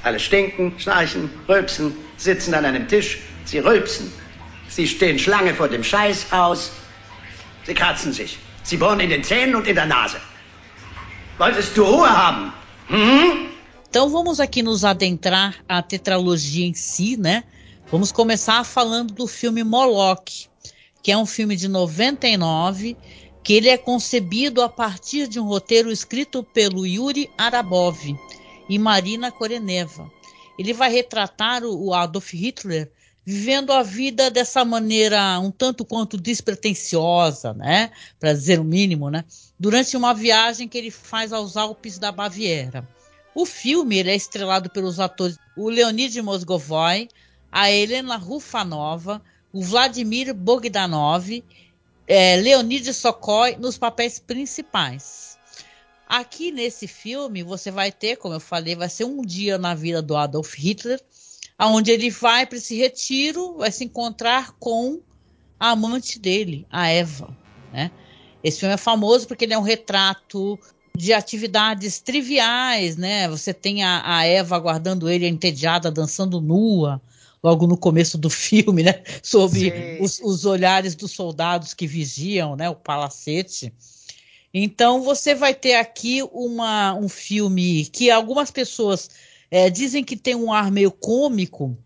Alle 0.03 0.17
stinken, 0.17 0.79
schnarchen, 0.79 1.29
rülpsen, 1.49 1.93
sitzen 2.15 2.53
an 2.53 2.63
einem 2.63 2.87
Tisch, 2.87 3.19
sie 3.43 3.59
rülpsen. 3.59 4.09
Sie 4.69 4.87
stehen 4.87 5.19
Schlange 5.19 5.53
vor 5.53 5.67
dem 5.67 5.83
Scheißhaus. 5.83 6.71
Sie 7.65 7.73
kratzen 7.73 8.13
sich. 8.13 8.37
Sie 8.63 8.77
bohren 8.77 8.99
in 8.99 9.09
den 9.09 9.23
Zähnen 9.23 9.55
und 9.55 9.67
in 9.67 9.75
der 9.75 9.85
Nase. 9.85 10.17
Wolltest 11.37 11.75
du 11.75 11.83
Ruhe 11.83 12.09
haben? 12.09 12.53
Hm? 12.87 13.49
Então 13.89 14.09
vamos 14.09 14.39
aqui 14.39 14.61
nos 14.61 14.83
adentrar 14.83 15.55
à 15.67 15.81
tetralogia 15.81 16.65
em 16.65 16.75
si, 16.75 17.17
né? 17.17 17.43
Vamos 17.91 18.11
começar 18.11 18.63
falando 18.63 19.15
do 19.15 19.25
filme 19.25 19.63
Moloch, 19.63 20.47
que 21.01 21.11
é 21.11 21.17
um 21.17 21.25
filme 21.25 21.55
de 21.55 21.67
99, 21.67 22.95
que 23.43 23.53
ele 23.53 23.69
é 23.69 23.77
concebido 23.77 24.61
a 24.61 24.69
partir 24.69 25.27
de 25.27 25.39
um 25.39 25.45
roteiro 25.45 25.91
escrito 25.91 26.43
pelo 26.43 26.85
Yuri 26.85 27.31
Arabov 27.35 27.97
e 28.69 28.77
Marina 28.77 29.31
Koreneva. 29.31 30.11
Ele 30.59 30.71
vai 30.71 30.91
retratar 30.91 31.63
o 31.63 31.91
Adolf 31.91 32.31
Hitler 32.33 32.91
vivendo 33.25 33.71
a 33.71 33.83
vida 33.83 34.31
dessa 34.31 34.65
maneira 34.65 35.39
um 35.39 35.51
tanto 35.51 35.85
quanto 35.85 36.17
despretensiosa, 36.17 37.53
né, 37.53 37.91
para 38.19 38.33
dizer 38.33 38.59
o 38.59 38.63
mínimo, 38.63 39.09
né, 39.09 39.23
durante 39.59 39.95
uma 39.95 40.13
viagem 40.13 40.67
que 40.67 40.77
ele 40.77 40.91
faz 40.91 41.31
aos 41.31 41.55
Alpes 41.55 41.99
da 41.99 42.11
Baviera. 42.11 42.87
O 43.35 43.45
filme 43.45 44.01
é 44.01 44.15
estrelado 44.15 44.69
pelos 44.69 44.99
atores 44.99 45.37
o 45.55 45.69
Leonid 45.69 46.21
Mosgovoy, 46.21 47.07
a 47.51 47.71
Helena 47.71 48.17
Rufanova, 48.17 49.21
o 49.51 49.61
Vladimir 49.61 50.33
Bogdanov, 50.33 51.43
é, 52.07 52.35
Leonid 52.37 52.91
Sokoy 52.93 53.55
nos 53.57 53.77
papéis 53.77 54.19
principais. 54.19 55.37
Aqui 56.07 56.51
nesse 56.51 56.87
filme 56.87 57.43
você 57.43 57.69
vai 57.69 57.91
ter, 57.91 58.15
como 58.15 58.33
eu 58.33 58.39
falei, 58.39 58.75
vai 58.75 58.89
ser 58.89 59.03
um 59.03 59.21
dia 59.21 59.59
na 59.59 59.75
vida 59.75 60.01
do 60.01 60.17
Adolf 60.17 60.55
Hitler, 60.55 60.99
aonde 61.59 61.91
ele 61.91 62.09
vai 62.09 62.45
para 62.45 62.57
esse 62.57 62.77
retiro, 62.77 63.57
vai 63.57 63.69
se 63.69 63.83
encontrar 63.83 64.53
com 64.57 65.01
a 65.59 65.71
amante 65.71 66.17
dele, 66.17 66.65
a 66.71 66.87
Eva. 66.87 67.35
Né? 67.73 67.91
Esse 68.41 68.61
filme 68.61 68.73
é 68.73 68.77
famoso 68.77 69.27
porque 69.27 69.43
ele 69.43 69.53
é 69.53 69.59
um 69.59 69.63
retrato 69.63 70.57
de 70.95 71.11
atividades 71.11 71.99
triviais, 71.99 72.95
né? 72.95 73.27
Você 73.27 73.53
tem 73.53 73.83
a, 73.83 74.01
a 74.05 74.25
Eva 74.25 74.55
aguardando 74.55 75.09
ele 75.09 75.27
entediada, 75.27 75.91
dançando 75.91 76.41
nua, 76.41 77.01
logo 77.43 77.67
no 77.67 77.77
começo 77.77 78.17
do 78.17 78.29
filme, 78.29 78.83
né? 78.83 79.03
Sob 79.21 79.73
os, 79.99 80.19
os, 80.19 80.45
olhares 80.45 80.95
dos 80.95 81.11
soldados 81.11 81.73
que 81.73 81.85
vigiam, 81.85 82.55
né? 82.55 82.69
O 82.69 82.75
palacete. 82.75 83.73
Então 84.53 85.01
você 85.01 85.35
vai 85.35 85.53
ter 85.53 85.75
aqui 85.75 86.21
uma, 86.31 86.93
um 86.95 87.07
filme 87.07 87.85
que 87.85 88.09
algumas 88.09 88.49
pessoas 88.49 89.09
é, 89.51 89.69
dizem 89.69 90.03
que 90.03 90.15
tem 90.15 90.35
um 90.35 90.51
ar 90.53 90.71
meio 90.71 90.91
cômico, 90.91 91.77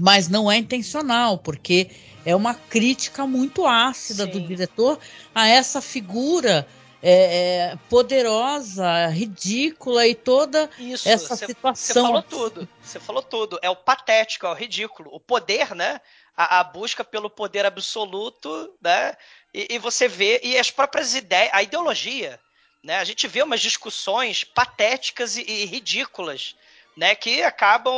mas 0.00 0.28
não 0.28 0.50
é 0.50 0.56
intencional, 0.56 1.38
porque 1.38 1.90
é 2.24 2.34
uma 2.34 2.54
crítica 2.54 3.26
muito 3.26 3.66
ácida 3.66 4.24
Sim. 4.24 4.30
do 4.30 4.40
diretor 4.40 4.98
a 5.34 5.48
essa 5.48 5.80
figura 5.80 6.66
é, 7.02 7.72
é, 7.72 7.78
poderosa, 7.90 9.08
ridícula 9.08 10.06
e 10.06 10.14
toda 10.14 10.70
Isso, 10.78 11.08
essa 11.08 11.34
cê, 11.34 11.46
situação. 11.46 11.74
Você 11.74 12.00
falou 12.00 12.22
tudo. 12.22 12.68
Você 12.80 13.00
falou 13.00 13.22
tudo. 13.22 13.58
É 13.60 13.68
o 13.68 13.74
patético, 13.74 14.46
é 14.46 14.50
o 14.50 14.54
ridículo. 14.54 15.10
O 15.12 15.18
poder, 15.18 15.74
né? 15.74 16.00
A, 16.36 16.60
a 16.60 16.64
busca 16.64 17.02
pelo 17.02 17.28
poder 17.28 17.66
absoluto, 17.66 18.72
né? 18.80 19.14
E, 19.52 19.66
e, 19.74 19.78
você 19.78 20.06
vê 20.06 20.40
e 20.44 20.56
as 20.56 20.70
próprias 20.70 21.14
ideias, 21.14 21.50
a 21.52 21.62
ideologia, 21.62 22.38
né? 22.82 22.98
A 22.98 23.04
gente 23.04 23.26
vê 23.26 23.42
umas 23.42 23.60
discussões 23.60 24.44
patéticas 24.44 25.36
e, 25.36 25.42
e 25.42 25.64
ridículas, 25.66 26.54
né? 26.96 27.14
Que 27.14 27.42
acabam 27.42 27.94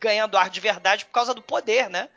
ganhando 0.00 0.36
ar 0.36 0.50
de 0.50 0.60
verdade 0.60 1.04
por 1.04 1.12
causa 1.12 1.34
do 1.34 1.42
poder, 1.42 1.88
né? 1.88 2.08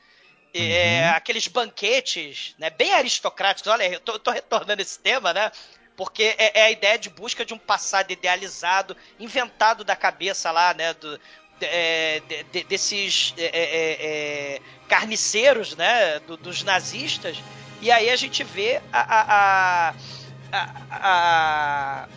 É, 0.54 1.10
uhum. 1.10 1.18
Aqueles 1.18 1.48
banquetes, 1.50 2.56
né, 2.58 2.70
bem 2.70 2.94
aristocráticos. 2.94 3.70
Olha, 3.70 3.90
eu 3.90 4.00
tô, 4.00 4.18
tô 4.18 4.32
retornando 4.32 4.82
esse 4.82 4.98
tema, 4.98 5.34
né? 5.34 5.52
porque 5.96 6.36
é, 6.38 6.60
é, 6.60 6.66
a 6.66 6.72
ideia 6.72 6.98
de 6.98 7.10
busca 7.10 7.46
de 7.46 7.54
um 7.54 7.58
passado 7.58 8.12
idealizado, 8.12 8.96
inventado 9.20 9.84
da 9.84 9.96
cabeça 9.96 10.52
lá, 10.52 10.74
né, 10.74 10.94
do, 10.94 11.20
é, 11.62 12.22
de, 12.28 12.44
de, 12.44 12.64
desses 12.64 13.34
é, 13.38 13.46
é, 13.46 14.56
é, 14.56 14.62
carniceiros, 14.88 15.76
né, 15.76 16.20
do, 16.20 16.38
dos 16.38 16.64
nazistas, 16.64 17.38
e 17.82 17.92
aí 17.92 18.10
a 18.10 18.16
gente 18.16 18.44
vê 18.44 18.82
a, 18.92 19.02
a, 19.02 19.96
a, 20.52 20.76
a 20.92 22.08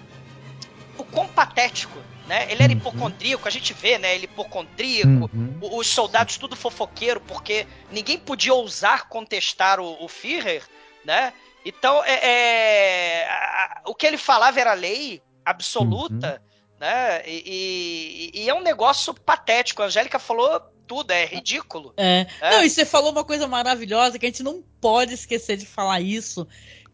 o 0.96 1.04
quão 1.04 1.28
patético 1.28 1.96
né? 2.28 2.46
Ele 2.52 2.62
era 2.62 2.72
uhum. 2.72 2.78
hipocondríaco, 2.78 3.48
a 3.48 3.50
gente 3.50 3.72
vê, 3.72 3.98
né? 3.98 4.14
Ele 4.14 4.26
hipocondríaco, 4.26 5.30
uhum. 5.34 5.58
os 5.60 5.86
soldados 5.86 6.36
tudo 6.36 6.54
fofoqueiro, 6.54 7.20
porque 7.22 7.66
ninguém 7.90 8.18
podia 8.18 8.52
ousar 8.52 9.08
contestar 9.08 9.80
o, 9.80 10.04
o 10.04 10.06
Führer, 10.06 10.62
né? 11.04 11.32
Então, 11.64 12.04
é, 12.04 12.20
é 12.22 13.28
a, 13.28 13.82
o 13.86 13.94
que 13.94 14.06
ele 14.06 14.18
falava 14.18 14.60
era 14.60 14.74
lei 14.74 15.22
absoluta, 15.44 16.40
uhum. 16.42 16.76
né? 16.78 17.22
E, 17.26 18.30
e, 18.34 18.42
e, 18.42 18.48
é 18.48 18.54
um 18.54 18.62
negócio 18.62 19.14
patético. 19.14 19.82
A 19.82 19.86
Angélica 19.86 20.18
falou 20.18 20.60
tudo, 20.86 21.10
é 21.10 21.24
ridículo. 21.24 21.94
É. 21.96 22.26
é. 22.40 22.50
Não, 22.50 22.62
e 22.62 22.68
você 22.68 22.84
falou 22.84 23.10
uma 23.10 23.24
coisa 23.24 23.48
maravilhosa 23.48 24.18
que 24.18 24.26
a 24.26 24.28
gente 24.28 24.42
não 24.42 24.62
pode 24.80 25.14
esquecer 25.14 25.56
de 25.56 25.64
falar 25.64 26.00
isso. 26.00 26.46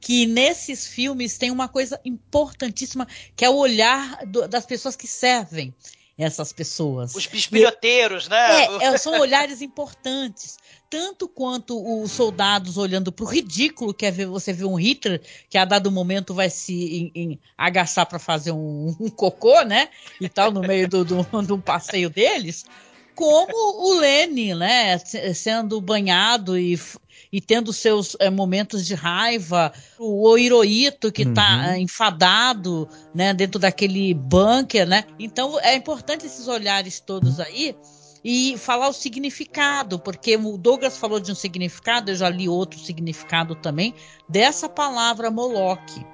Que 0.05 0.27
nesses 0.27 0.87
filmes 0.87 1.39
tem 1.39 1.51
uma 1.51 1.67
coisa 1.67 1.99
importantíssima 2.05 3.09
que 3.35 3.45
é 3.45 3.49
o 3.49 3.57
olhar 3.57 4.19
do, 4.27 4.47
das 4.47 4.67
pessoas 4.67 4.95
que 4.95 5.07
servem 5.07 5.75
essas 6.17 6.53
pessoas. 6.53 7.15
Os 7.15 7.27
bisbilhoteiros, 7.27 8.29
né? 8.29 8.67
É, 8.67 8.85
é, 8.85 8.99
são 8.99 9.19
olhares 9.19 9.63
importantes. 9.63 10.59
Tanto 10.91 11.27
quanto 11.27 12.03
os 12.03 12.13
soldados 12.13 12.77
olhando 12.77 13.11
para 13.11 13.25
o 13.25 13.29
ridículo 13.29 13.95
que 13.95 14.07
é 14.07 14.11
ver, 14.11 14.27
você 14.27 14.53
ver 14.53 14.67
um 14.67 14.79
Hitler 14.79 15.21
que 15.49 15.59
a 15.59 15.65
dado 15.65 15.91
momento 15.91 16.35
vai 16.35 16.51
se 16.51 16.73
em, 16.73 17.13
em, 17.15 17.41
agaçar 17.59 18.07
para 18.07 18.19
fazer 18.19 18.53
um, 18.53 18.95
um, 19.01 19.09
cocô, 19.09 19.63
né? 19.63 19.89
E 20.21 20.29
tal, 20.29 20.53
no 20.53 20.61
meio 20.61 20.87
do, 20.87 21.05
do, 21.05 21.23
do 21.43 21.59
passeio 21.59 22.11
deles 22.11 22.65
como 23.15 23.53
o 23.55 23.99
Lenin, 23.99 24.55
né, 24.55 24.99
sendo 25.35 25.81
banhado 25.81 26.59
e, 26.59 26.79
e 27.33 27.41
tendo 27.41 27.73
seus 27.73 28.17
é, 28.19 28.29
momentos 28.29 28.85
de 28.85 28.95
raiva, 28.95 29.73
o 29.99 30.37
Hirohito 30.37 31.13
que 31.13 31.23
está 31.23 31.69
uhum. 31.69 31.77
enfadado, 31.77 32.89
né, 33.15 33.33
dentro 33.33 33.59
daquele 33.59 34.13
bunker, 34.15 34.87
né? 34.87 35.05
Então 35.19 35.59
é 35.61 35.75
importante 35.75 36.27
esses 36.27 36.49
olhares 36.49 37.01
todos 37.01 37.41
aí 37.41 37.77
e 38.25 38.57
falar 38.57 38.89
o 38.89 38.93
significado, 38.93 39.99
porque 39.99 40.35
o 40.37 40.57
Douglas 40.57 40.97
falou 40.97 41.21
de 41.21 41.31
um 41.31 41.35
significado, 41.35 42.11
eu 42.11 42.17
já 42.17 42.29
li 42.29 42.49
outro 42.49 42.81
significado 42.81 43.55
também 43.55 43.95
dessa 44.27 44.67
palavra 44.67 45.31
Moloch, 45.31 46.05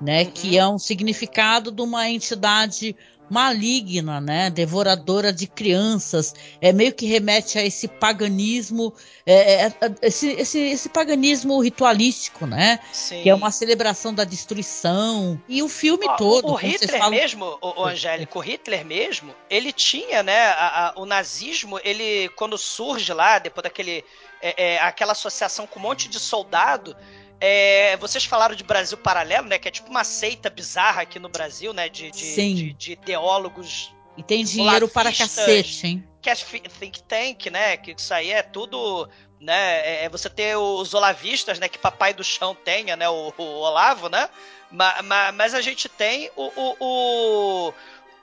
né, 0.00 0.22
uhum. 0.22 0.30
que 0.30 0.58
é 0.58 0.66
um 0.66 0.78
significado 0.78 1.70
de 1.70 1.82
uma 1.82 2.08
entidade 2.08 2.96
maligna, 3.30 4.20
né, 4.20 4.50
devoradora 4.50 5.32
de 5.32 5.46
crianças, 5.46 6.34
é 6.60 6.72
meio 6.72 6.92
que 6.92 7.06
remete 7.06 7.58
a 7.58 7.62
esse 7.64 7.88
paganismo, 7.88 8.92
é, 9.26 9.34
é, 9.34 9.66
é, 9.66 9.72
esse, 10.02 10.28
esse, 10.32 10.58
esse, 10.58 10.88
paganismo 10.88 11.60
ritualístico, 11.60 12.46
né, 12.46 12.78
Sim. 12.92 13.22
que 13.22 13.30
é 13.30 13.34
uma 13.34 13.50
celebração 13.50 14.12
da 14.12 14.24
destruição 14.24 15.40
e 15.48 15.62
o 15.62 15.68
filme 15.68 16.06
todo. 16.16 16.52
O, 16.52 16.54
Hitler 16.54 16.98
falam... 16.98 17.10
mesmo, 17.10 17.58
o, 17.60 17.82
o 17.82 17.84
Angélico, 17.84 18.38
o 18.38 18.42
Hitler 18.42 18.84
mesmo, 18.84 19.34
ele 19.48 19.72
tinha, 19.72 20.22
né, 20.22 20.46
a, 20.48 20.88
a, 20.88 21.00
o 21.00 21.06
nazismo, 21.06 21.80
ele 21.82 22.28
quando 22.30 22.58
surge 22.58 23.12
lá 23.12 23.38
depois 23.38 23.62
daquele 23.62 24.04
é, 24.40 24.74
é, 24.74 24.78
aquela 24.80 25.12
associação 25.12 25.66
com 25.66 25.78
um 25.78 25.82
monte 25.82 26.06
de 26.06 26.20
soldado 26.20 26.94
é, 27.46 27.96
vocês 27.98 28.24
falaram 28.24 28.54
de 28.54 28.64
Brasil 28.64 28.96
Paralelo, 28.96 29.46
né? 29.46 29.58
Que 29.58 29.68
é 29.68 29.70
tipo 29.70 29.90
uma 29.90 30.02
seita 30.02 30.48
bizarra 30.48 31.02
aqui 31.02 31.18
no 31.18 31.28
Brasil, 31.28 31.74
né? 31.74 31.90
De, 31.90 32.10
de, 32.10 32.54
de, 32.54 32.72
de 32.72 32.96
teólogos. 32.96 33.94
E 34.16 34.22
tem 34.22 34.42
dinheiro 34.42 34.88
para 34.88 35.12
cacete, 35.12 35.86
hein? 35.86 36.08
Que 36.22 36.30
é 36.30 36.34
think 36.34 37.02
tank, 37.02 37.50
né? 37.50 37.76
Que 37.76 37.92
isso 37.92 38.14
aí 38.14 38.30
é 38.30 38.42
tudo. 38.42 39.06
Né, 39.38 39.80
é, 39.80 40.04
é 40.04 40.08
você 40.08 40.30
ter 40.30 40.56
os 40.56 40.94
olavistas, 40.94 41.58
né? 41.58 41.68
Que 41.68 41.76
papai 41.76 42.14
do 42.14 42.24
chão 42.24 42.54
tenha, 42.54 42.96
né? 42.96 43.06
O, 43.10 43.34
o 43.36 43.42
Olavo, 43.42 44.08
né? 44.08 44.30
Mas, 44.70 45.34
mas, 45.34 45.54
a 45.54 45.60
gente 45.60 45.86
tem 45.86 46.30
o, 46.34 46.50
o, 46.56 46.76
o, 46.80 47.74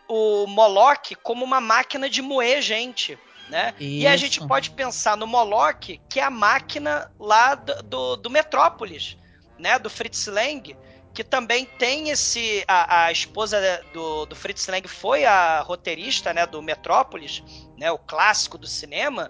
o 0.08 0.48
Moloch 0.48 1.14
como 1.18 1.46
uma 1.46 1.62
máquina 1.62 2.10
de 2.10 2.24
moer 2.24 2.60
gente 2.60 3.20
Né? 3.52 3.74
E 3.78 4.08
a 4.08 4.16
gente 4.16 4.48
pode 4.48 4.70
pensar 4.70 5.18
no 5.18 5.28
Moloch, 5.28 6.00
que 6.08 6.22
é 6.22 6.24
a 6.24 6.30
máquina 6.30 7.12
lá 7.20 7.54
do, 7.54 7.84
do, 7.84 8.16
do 8.16 8.30
Metrópolis, 8.30 9.18
né? 9.60 9.78
do 9.78 9.90
Fritz 9.90 10.26
Lang, 10.28 10.74
que 11.14 11.24
também 11.24 11.66
tem 11.66 12.10
esse. 12.10 12.64
A, 12.68 13.06
a 13.06 13.12
esposa 13.12 13.60
do, 13.94 14.26
do 14.26 14.36
Fritz 14.36 14.68
Lang 14.68 14.88
foi 14.88 15.26
a 15.26 15.60
roteirista 15.60 16.34
né, 16.34 16.46
do 16.46 16.62
Metrópolis, 16.62 17.44
né, 17.78 17.92
o 17.92 17.98
clássico 17.98 18.58
do 18.58 18.68
cinema, 18.68 19.30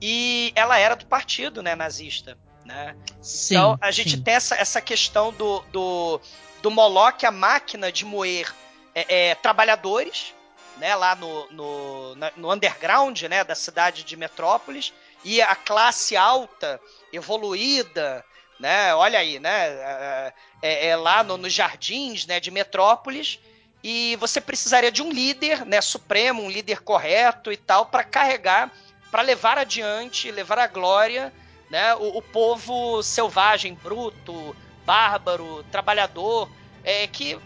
e 0.00 0.52
ela 0.54 0.78
era 0.78 0.94
do 0.94 1.06
partido 1.06 1.62
né, 1.62 1.74
nazista. 1.74 2.36
Né? 2.64 2.94
Sim, 3.22 3.54
então 3.54 3.78
a 3.80 3.90
gente 3.90 4.16
sim. 4.16 4.22
tem 4.22 4.34
essa, 4.34 4.54
essa 4.56 4.80
questão 4.80 5.32
do, 5.32 5.60
do, 5.72 6.20
do 6.62 6.70
Moloch, 6.70 7.24
a 7.24 7.30
máquina 7.30 7.90
de 7.90 8.04
moer 8.04 8.54
é, 8.94 9.30
é, 9.30 9.34
trabalhadores, 9.34 10.34
né, 10.76 10.94
lá 10.94 11.14
no, 11.14 11.50
no, 11.50 12.14
no 12.36 12.52
underground 12.52 13.22
né, 13.22 13.44
da 13.44 13.54
cidade 13.54 14.02
de 14.04 14.16
Metrópolis, 14.16 14.92
e 15.24 15.40
a 15.40 15.54
classe 15.54 16.16
alta, 16.16 16.80
evoluída, 17.12 18.24
né? 18.60 18.94
Olha 18.94 19.18
aí, 19.18 19.38
né? 19.38 19.68
É, 19.68 20.32
é, 20.62 20.86
é 20.88 20.96
lá 20.96 21.22
no, 21.22 21.36
nos 21.36 21.52
jardins 21.52 22.26
né, 22.26 22.38
de 22.38 22.50
Metrópolis, 22.50 23.38
e 23.82 24.16
você 24.16 24.40
precisaria 24.40 24.90
de 24.90 25.02
um 25.02 25.10
líder, 25.10 25.66
né, 25.66 25.80
supremo, 25.80 26.42
um 26.42 26.50
líder 26.50 26.80
correto 26.80 27.52
e 27.52 27.56
tal, 27.56 27.86
para 27.86 28.02
carregar, 28.02 28.72
para 29.10 29.22
levar 29.22 29.58
adiante, 29.58 30.30
levar 30.30 30.58
à 30.58 30.66
glória, 30.66 31.32
né, 31.70 31.94
o, 31.96 32.18
o 32.18 32.22
povo 32.22 33.02
selvagem, 33.02 33.74
bruto, 33.74 34.56
bárbaro, 34.86 35.62
trabalhador, 35.70 36.50
é, 36.82 37.06
que 37.06 37.38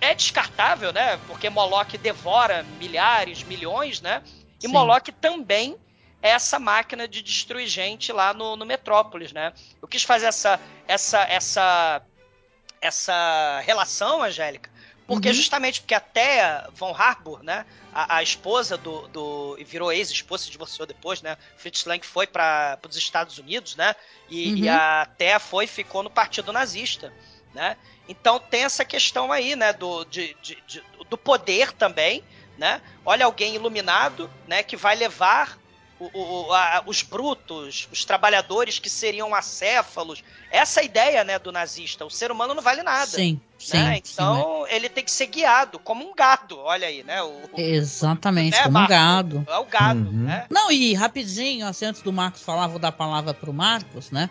é 0.00 0.14
descartável, 0.14 0.92
né? 0.92 1.18
Porque 1.26 1.50
Moloch 1.50 1.96
devora 1.98 2.62
milhares, 2.78 3.42
milhões, 3.42 4.00
né? 4.00 4.22
E 4.62 4.66
Sim. 4.66 4.72
Moloch 4.72 5.10
também 5.12 5.76
é 6.22 6.30
essa 6.30 6.58
máquina 6.58 7.08
de 7.08 7.22
destruir 7.22 7.66
gente 7.66 8.12
lá 8.12 8.34
no, 8.34 8.56
no 8.56 8.66
Metrópolis, 8.66 9.32
né? 9.32 9.52
Eu 9.80 9.88
quis 9.88 10.02
fazer 10.02 10.26
essa, 10.26 10.60
essa, 10.86 11.22
essa, 11.24 12.02
essa 12.80 13.60
relação, 13.64 14.22
Angélica, 14.22 14.70
porque 15.06 15.28
uhum. 15.28 15.34
justamente 15.34 15.80
porque 15.80 15.94
até 15.94 16.66
Von 16.74 16.94
Harbour, 16.94 17.42
né, 17.42 17.66
a, 17.92 18.18
a 18.18 18.22
esposa 18.22 18.76
do, 18.76 19.08
do 19.08 19.56
e 19.58 19.64
virou 19.64 19.92
ex-esposa, 19.92 20.44
se 20.44 20.50
divorciou 20.50 20.86
depois, 20.86 21.22
né? 21.22 21.36
Fritz 21.56 21.84
Lang 21.84 22.04
foi 22.06 22.26
para 22.26 22.78
os 22.88 22.96
Estados 22.96 23.38
Unidos, 23.38 23.74
né? 23.76 23.94
E, 24.28 24.50
uhum. 24.50 24.56
e 24.58 24.68
a 24.68 25.08
Thea 25.18 25.40
foi 25.40 25.66
ficou 25.66 26.02
no 26.02 26.10
Partido 26.10 26.52
Nazista, 26.52 27.12
né? 27.54 27.76
Então 28.08 28.38
tem 28.38 28.64
essa 28.64 28.84
questão 28.84 29.30
aí, 29.30 29.54
né, 29.54 29.72
do, 29.72 30.04
de, 30.04 30.36
de, 30.42 30.58
de, 30.66 30.82
do 31.08 31.16
poder 31.16 31.72
também, 31.72 32.24
né? 32.58 32.80
Olha 33.04 33.24
alguém 33.24 33.54
iluminado, 33.54 34.30
né, 34.46 34.62
que 34.62 34.76
vai 34.76 34.96
levar 34.96 35.58
o, 36.00 36.08
o, 36.12 36.52
a, 36.52 36.82
os 36.86 37.02
brutos, 37.02 37.86
os 37.92 38.04
trabalhadores 38.04 38.78
que 38.78 38.88
seriam 38.88 39.34
acéfalos. 39.34 40.24
Essa 40.50 40.80
é 40.80 40.86
ideia, 40.86 41.22
né, 41.22 41.38
do 41.38 41.52
nazista. 41.52 42.06
O 42.06 42.10
ser 42.10 42.32
humano 42.32 42.54
não 42.54 42.62
vale 42.62 42.82
nada. 42.82 43.06
Sim, 43.06 43.34
né? 43.72 43.94
sim. 43.94 44.02
Então 44.12 44.64
sim, 44.66 44.74
ele 44.74 44.88
tem 44.88 45.04
que 45.04 45.10
ser 45.10 45.26
guiado 45.26 45.78
como 45.78 46.08
um 46.08 46.14
gado. 46.14 46.58
Olha 46.58 46.88
aí, 46.88 47.04
né? 47.04 47.22
O, 47.22 47.50
Exatamente, 47.54 48.56
né, 48.56 48.62
como 48.62 48.78
um 48.78 48.86
gado. 48.86 49.46
É 49.46 49.58
o 49.58 49.64
gado, 49.66 50.00
uhum. 50.00 50.24
né? 50.24 50.46
Não, 50.48 50.72
e 50.72 50.94
rapidinho, 50.94 51.66
assim, 51.66 51.84
antes 51.84 52.00
do 52.00 52.12
Marcos 52.12 52.42
falar, 52.42 52.66
vou 52.66 52.78
dar 52.78 52.88
a 52.88 52.92
palavra 52.92 53.34
para 53.34 53.50
o 53.50 53.54
Marcos, 53.54 54.10
né? 54.10 54.30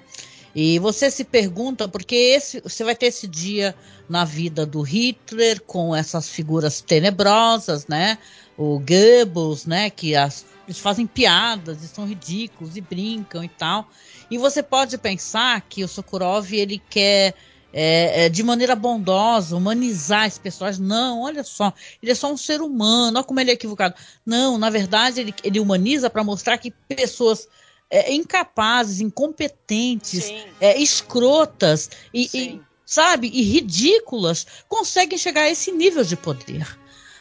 E 0.56 0.80
você 0.80 1.12
se 1.12 1.24
pergunta, 1.24 1.88
porque 1.88 2.16
esse, 2.16 2.60
você 2.62 2.84
vai 2.84 2.95
ter 2.95 3.08
esse 3.08 3.28
dia 3.28 3.76
na 4.08 4.26
vida 4.26 4.66
do 4.66 4.82
Hitler 4.82 5.62
com 5.62 5.95
essas 5.95 6.30
figuras 6.30 6.82
tenebrosas, 6.82 7.88
né? 7.88 8.18
O 8.58 8.80
Goebbels, 8.80 9.66
né? 9.66 9.89
Que 9.89 10.16
as, 10.16 10.45
eles 10.68 10.80
fazem 10.80 11.06
piadas 11.06 11.84
e 11.84 11.88
são 11.88 12.06
ridículos 12.06 12.76
e 12.76 12.82
brincam 12.82 13.43
e 13.43 13.50
tal. 13.50 13.89
E 14.30 14.38
você 14.38 14.64
pode 14.64 14.97
pensar 14.97 15.62
que 15.62 15.84
o 15.84 15.88
Sokurov 15.88 16.52
ele 16.52 16.82
quer 16.89 17.36
é, 17.72 18.26
é, 18.26 18.30
de 18.30 18.41
maneira 18.43 18.76
bondosa, 18.76 19.56
humanizar 19.56 20.26
esse 20.26 20.39
personagem. 20.39 20.84
Não, 20.84 21.22
olha 21.22 21.43
só, 21.43 21.74
ele 22.02 22.12
é 22.12 22.16
só 22.16 22.32
um 22.32 22.38
ser 22.38 22.62
humano, 22.62 23.18
olha 23.18 23.24
como 23.24 23.39
ele 23.39 23.52
é 23.52 23.54
equivocado. 23.54 23.95
Não, 24.26 24.58
na 24.58 24.70
verdade, 24.70 25.22
ele, 25.22 25.34
ele 25.43 25.60
humaniza 25.60 26.10
para 26.10 26.24
mostrar 26.24 26.58
que 26.58 26.72
pessoas 26.88 27.47
é, 27.90 28.14
incapazes, 28.14 29.02
incompetentes, 29.02 30.32
é, 30.62 30.78
escrotas 30.78 31.90
e, 32.14 32.30
e, 32.34 32.62
sabe, 32.86 33.30
e 33.34 33.42
ridículas 33.42 34.46
conseguem 34.68 35.18
chegar 35.18 35.42
a 35.44 35.50
esse 35.50 35.72
nível 35.72 36.04
de 36.04 36.16
poder. 36.16 36.68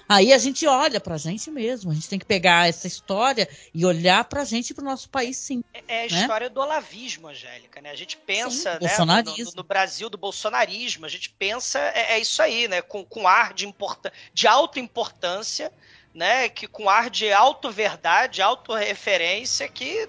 Aí 0.09 0.33
a 0.33 0.39
gente 0.39 0.67
olha 0.67 0.99
pra 0.99 1.19
gente 1.19 1.51
mesmo, 1.51 1.91
a 1.91 1.95
gente 1.95 2.09
tem 2.09 2.19
que 2.19 2.25
pegar 2.25 2.67
essa 2.67 2.87
história 2.87 3.47
e 3.75 3.85
olhar 3.85 4.25
pra 4.25 4.43
gente 4.43 4.71
e 4.71 4.75
pro 4.75 4.83
nosso 4.83 5.11
país 5.11 5.37
sim. 5.37 5.63
É, 5.75 5.83
é 5.87 6.07
a 6.07 6.11
né? 6.11 6.21
história 6.23 6.49
do 6.49 6.61
olavismo, 6.61 7.29
Angélica, 7.29 7.83
né? 7.83 7.91
A 7.91 7.95
gente 7.95 8.17
pensa, 8.17 8.79
sim, 8.81 9.05
né, 9.05 9.23
no, 9.23 9.37
no, 9.37 9.53
no, 9.57 9.63
Brasil 9.63 10.09
do 10.09 10.17
bolsonarismo, 10.17 11.05
a 11.05 11.11
gente 11.11 11.29
pensa, 11.29 11.79
é, 11.79 12.15
é 12.15 12.19
isso 12.19 12.41
aí, 12.41 12.67
né? 12.67 12.81
Com, 12.81 13.05
com 13.05 13.29
ar 13.29 13.53
de, 13.53 13.67
importa, 13.67 14.11
de 14.33 14.47
alta 14.47 14.81
importância, 14.81 15.71
né? 16.15 16.49
Que 16.49 16.67
com 16.67 16.89
ar 16.89 17.11
de 17.11 17.31
auto-verdade, 17.31 18.41
auto-referência, 18.41 19.69
que 19.69 20.09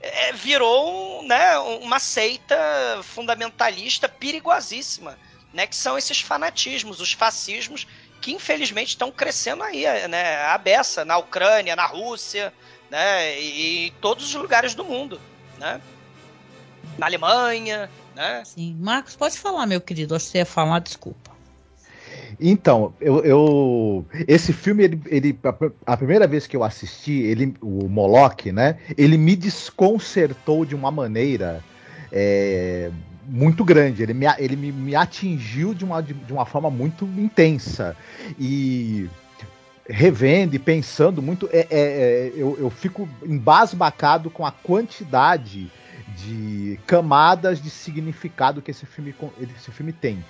é, 0.00 0.32
virou 0.32 1.22
né, 1.22 1.58
uma 1.58 1.98
seita 1.98 2.56
fundamentalista 3.02 4.08
perigosíssima, 4.08 5.18
né, 5.52 5.66
que 5.66 5.76
são 5.76 5.98
esses 5.98 6.20
fanatismos, 6.20 7.00
os 7.00 7.12
fascismos, 7.12 7.86
que 8.20 8.32
infelizmente 8.32 8.88
estão 8.88 9.10
crescendo 9.10 9.62
aí, 9.62 9.84
né, 10.08 10.42
a 10.46 10.56
beça, 10.58 11.04
na 11.04 11.18
Ucrânia, 11.18 11.76
na 11.76 11.86
Rússia, 11.86 12.52
né, 12.90 13.38
e, 13.38 13.86
e 13.86 13.90
todos 14.00 14.24
os 14.26 14.34
lugares 14.34 14.74
do 14.74 14.84
mundo, 14.84 15.20
né, 15.58 15.80
na 16.98 17.06
Alemanha, 17.06 17.90
né. 18.14 18.42
Sim, 18.44 18.76
Marcos, 18.80 19.16
pode 19.16 19.38
falar, 19.38 19.66
meu 19.66 19.80
querido, 19.80 20.18
você 20.18 20.38
ia 20.38 20.46
falar, 20.46 20.78
desculpa. 20.80 21.30
Então, 22.40 22.94
eu, 23.00 23.22
eu, 23.22 24.06
esse 24.26 24.52
filme, 24.52 24.84
ele, 24.84 25.00
ele, 25.06 25.38
a 25.84 25.96
primeira 25.96 26.26
vez 26.26 26.46
que 26.46 26.56
eu 26.56 26.64
assisti, 26.64 27.12
ele, 27.12 27.54
o 27.60 27.86
Moloch, 27.86 28.50
né? 28.50 28.78
Ele 28.96 29.18
me 29.18 29.36
desconcertou 29.36 30.64
de 30.64 30.74
uma 30.74 30.90
maneira 30.90 31.62
é, 32.10 32.90
muito 33.26 33.62
grande. 33.62 34.02
Ele, 34.02 34.14
me, 34.14 34.26
ele 34.38 34.56
me, 34.56 34.72
me 34.72 34.94
atingiu 34.96 35.74
de 35.74 35.84
uma, 35.84 36.00
de, 36.00 36.14
de 36.14 36.32
uma 36.32 36.46
forma 36.46 36.70
muito 36.70 37.04
intensa. 37.04 37.94
E 38.38 39.08
revendo 39.86 40.54
e 40.54 40.58
pensando 40.58 41.20
muito, 41.20 41.48
é, 41.52 41.58
é, 41.58 41.66
é, 41.70 42.32
eu, 42.34 42.56
eu 42.58 42.70
fico 42.70 43.08
embasbacado 43.22 44.30
com 44.30 44.46
a 44.46 44.52
quantidade 44.52 45.70
de 46.16 46.78
camadas 46.86 47.60
de 47.60 47.68
significado 47.70 48.62
que 48.62 48.70
esse 48.70 48.86
filme, 48.86 49.14
esse 49.56 49.70
filme 49.70 49.92
tem 49.92 50.24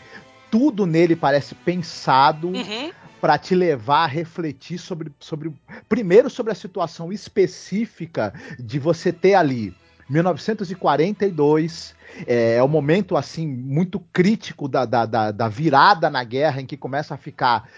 tudo 0.50 0.86
nele 0.86 1.14
parece 1.14 1.54
pensado 1.54 2.48
uhum. 2.48 2.90
para 3.20 3.38
te 3.38 3.54
levar 3.54 4.04
a 4.04 4.06
refletir 4.06 4.78
sobre, 4.78 5.12
sobre. 5.18 5.52
Primeiro, 5.88 6.28
sobre 6.28 6.52
a 6.52 6.56
situação 6.56 7.12
específica 7.12 8.34
de 8.58 8.78
você 8.78 9.12
ter 9.12 9.34
ali 9.34 9.74
1942 10.08 11.94
é, 12.26 12.56
é 12.56 12.62
um 12.64 12.68
momento 12.68 13.16
assim 13.16 13.46
muito 13.46 14.00
crítico 14.12 14.68
da, 14.68 14.84
da, 14.84 15.06
da, 15.06 15.30
da, 15.30 15.48
virada 15.48 16.10
na 16.10 16.24
guerra 16.24 16.60
em 16.60 16.66
que 16.66 16.76
começa 16.76 17.14
a 17.14 17.16
ficar 17.16 17.68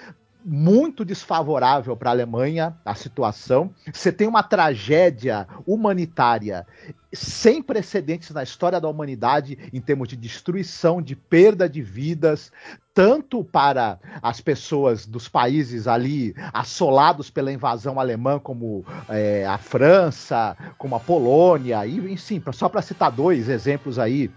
muito 0.44 1.04
desfavorável 1.04 1.96
para 1.96 2.10
a 2.10 2.12
Alemanha 2.12 2.76
a 2.84 2.94
situação. 2.94 3.70
Você 3.92 4.10
tem 4.12 4.26
uma 4.26 4.42
tragédia 4.42 5.46
humanitária 5.66 6.66
sem 7.12 7.62
precedentes 7.62 8.30
na 8.30 8.42
história 8.42 8.80
da 8.80 8.88
humanidade 8.88 9.58
em 9.72 9.80
termos 9.80 10.08
de 10.08 10.16
destruição, 10.16 11.02
de 11.02 11.14
perda 11.14 11.68
de 11.68 11.82
vidas, 11.82 12.50
tanto 12.94 13.44
para 13.44 13.98
as 14.22 14.40
pessoas 14.40 15.06
dos 15.06 15.28
países 15.28 15.86
ali 15.86 16.34
assolados 16.52 17.30
pela 17.30 17.52
invasão 17.52 18.00
alemã, 18.00 18.38
como 18.38 18.84
é, 19.08 19.46
a 19.46 19.58
França, 19.58 20.56
como 20.78 20.96
a 20.96 21.00
Polônia, 21.00 21.86
e, 21.86 22.12
enfim, 22.12 22.42
só 22.52 22.68
para 22.68 22.82
citar 22.82 23.10
dois 23.10 23.48
exemplos 23.48 23.98
aí 23.98 24.30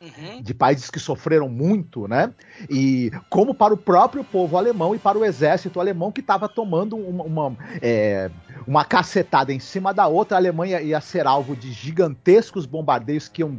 Uhum. 0.00 0.40
de 0.40 0.54
países 0.54 0.90
que 0.90 1.00
sofreram 1.00 1.48
muito, 1.48 2.06
né? 2.06 2.32
E 2.70 3.10
como 3.28 3.52
para 3.52 3.74
o 3.74 3.76
próprio 3.76 4.22
povo 4.22 4.56
alemão 4.56 4.94
e 4.94 4.98
para 4.98 5.18
o 5.18 5.24
exército 5.24 5.80
alemão 5.80 6.12
que 6.12 6.20
estava 6.20 6.48
tomando 6.48 6.96
uma, 6.96 7.24
uma, 7.24 7.56
é, 7.82 8.30
uma 8.64 8.84
cacetada 8.84 9.52
em 9.52 9.58
cima 9.58 9.92
da 9.92 10.06
outra, 10.06 10.36
a 10.36 10.40
Alemanha 10.40 10.80
ia 10.80 11.00
ser 11.00 11.26
alvo 11.26 11.56
de 11.56 11.72
gigantescos 11.72 12.64
bombardeios 12.64 13.26
que 13.26 13.42
iam 13.42 13.58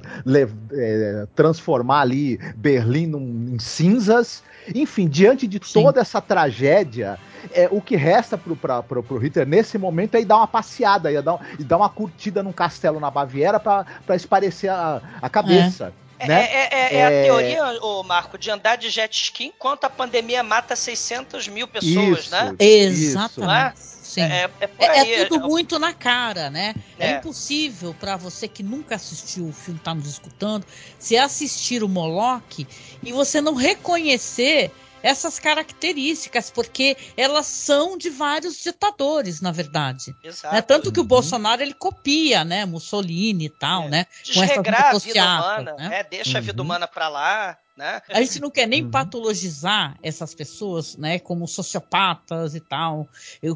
é, 0.72 1.28
transformar 1.36 2.02
ali 2.02 2.38
Berlim 2.56 3.08
num, 3.08 3.56
em 3.56 3.60
cinzas. 3.60 4.42
Enfim, 4.74 5.10
diante 5.10 5.46
de 5.46 5.60
Sim. 5.62 5.84
toda 5.84 6.00
essa 6.00 6.22
tragédia, 6.22 7.20
é, 7.52 7.68
o 7.70 7.82
que 7.82 7.98
resta 7.98 8.38
para 8.38 8.84
o 8.98 9.18
Hitler 9.18 9.46
nesse 9.46 9.78
momento 9.78 10.16
é 10.16 10.22
ir 10.22 10.26
dar 10.26 10.38
uma 10.38 10.48
passeada, 10.48 11.12
ir 11.12 11.22
dar, 11.22 11.40
ir 11.60 11.66
dar 11.66 11.76
uma 11.76 11.90
curtida 11.90 12.42
num 12.42 12.54
castelo 12.54 12.98
na 12.98 13.12
Baviera 13.12 13.60
para 13.60 14.16
esparecer 14.16 14.70
a, 14.70 15.02
a 15.22 15.30
cabeça. 15.30 15.92
É. 16.06 16.09
É, 16.20 16.28
né? 16.28 16.44
é, 16.44 16.70
é, 16.72 16.96
é 16.98 17.06
a 17.06 17.24
teoria, 17.24 17.82
ô 17.82 18.04
Marco, 18.04 18.38
de 18.38 18.52
andar 18.52 18.76
de 18.76 18.90
jet 18.90 19.14
ski 19.14 19.46
enquanto 19.46 19.86
a 19.86 19.90
pandemia 19.90 20.44
mata 20.44 20.76
600 20.76 21.48
mil 21.48 21.68
pessoas, 21.68 22.26
Isso, 22.26 22.32
né? 22.32 22.56
Exatamente. 22.60 23.40
Não 23.40 23.56
é? 23.56 23.74
Sim. 24.10 24.22
É, 24.22 24.50
é 24.60 24.70
É, 24.80 25.22
é 25.22 25.26
tudo 25.26 25.48
muito 25.48 25.78
na 25.78 25.94
cara, 25.94 26.50
né? 26.50 26.74
É, 26.98 27.12
É. 27.12 27.18
impossível 27.18 27.94
para 27.94 28.18
você 28.18 28.48
que 28.48 28.64
nunca 28.64 28.96
assistiu 28.96 29.48
o 29.48 29.54
filme, 29.54 29.80
tá 29.80 29.94
nos 29.94 30.08
escutando, 30.08 30.66
se 30.98 31.16
assistir 31.16 31.84
o 31.84 31.88
Moloch 31.88 32.68
e 33.04 33.12
você 33.14 33.40
não 33.40 33.54
reconhecer 33.54 34.72
essas 35.04 35.40
características, 35.40 36.50
porque 36.50 36.96
elas 37.16 37.46
são 37.46 37.98
de 37.98 38.10
vários 38.10 38.58
ditadores, 38.62 39.42
na 39.42 39.52
verdade. 39.52 40.16
Exato. 40.24 40.54
Né? 40.56 40.62
Tanto 40.62 40.92
que 40.92 41.00
o 41.00 41.04
Uhum. 41.04 41.08
Bolsonaro 41.08 41.62
ele 41.62 41.74
copia, 41.74 42.44
né? 42.44 42.66
Mussolini 42.66 43.46
e 43.46 43.50
tal, 43.50 43.84
É. 43.84 43.90
né? 43.90 44.06
Desregrar 44.26 44.96
a 44.96 44.98
vida 45.00 45.24
humana, 45.24 45.76
né? 45.78 46.00
é, 46.00 46.04
deixa 46.04 46.38
a 46.38 46.42
vida 46.42 46.62
Uhum. 46.62 46.66
humana 46.66 46.88
pra 46.88 47.08
lá, 47.08 47.58
né? 47.80 48.02
A 48.10 48.22
gente 48.22 48.42
não 48.42 48.52
quer 48.52 48.68
nem 48.68 48.84
Uhum. 48.84 48.92
patologizar 48.92 49.98
essas 50.04 50.36
pessoas, 50.36 50.98
né, 50.98 51.18
como 51.18 51.48
sociopatas 51.48 52.54
e 52.54 52.60
tal, 52.60 53.08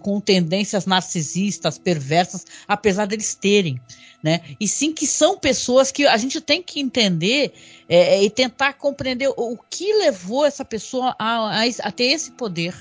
com 0.01 0.21
tendências 0.21 0.85
narcisistas, 0.85 1.77
perversas, 1.77 2.45
apesar 2.65 3.05
deles 3.05 3.35
terem, 3.35 3.81
né? 4.23 4.39
E 4.57 4.65
sim 4.65 4.93
que 4.93 5.05
são 5.05 5.37
pessoas 5.37 5.91
que 5.91 6.07
a 6.07 6.15
gente 6.15 6.39
tem 6.39 6.63
que 6.63 6.79
entender 6.79 7.53
é, 7.89 8.15
é, 8.15 8.23
e 8.23 8.29
tentar 8.29 8.73
compreender 8.73 9.27
o, 9.27 9.33
o 9.35 9.57
que 9.69 9.91
levou 9.95 10.45
essa 10.45 10.63
pessoa 10.63 11.13
a, 11.19 11.59
a, 11.59 11.63
a 11.81 11.91
ter 11.91 12.05
esse 12.05 12.31
poder. 12.31 12.73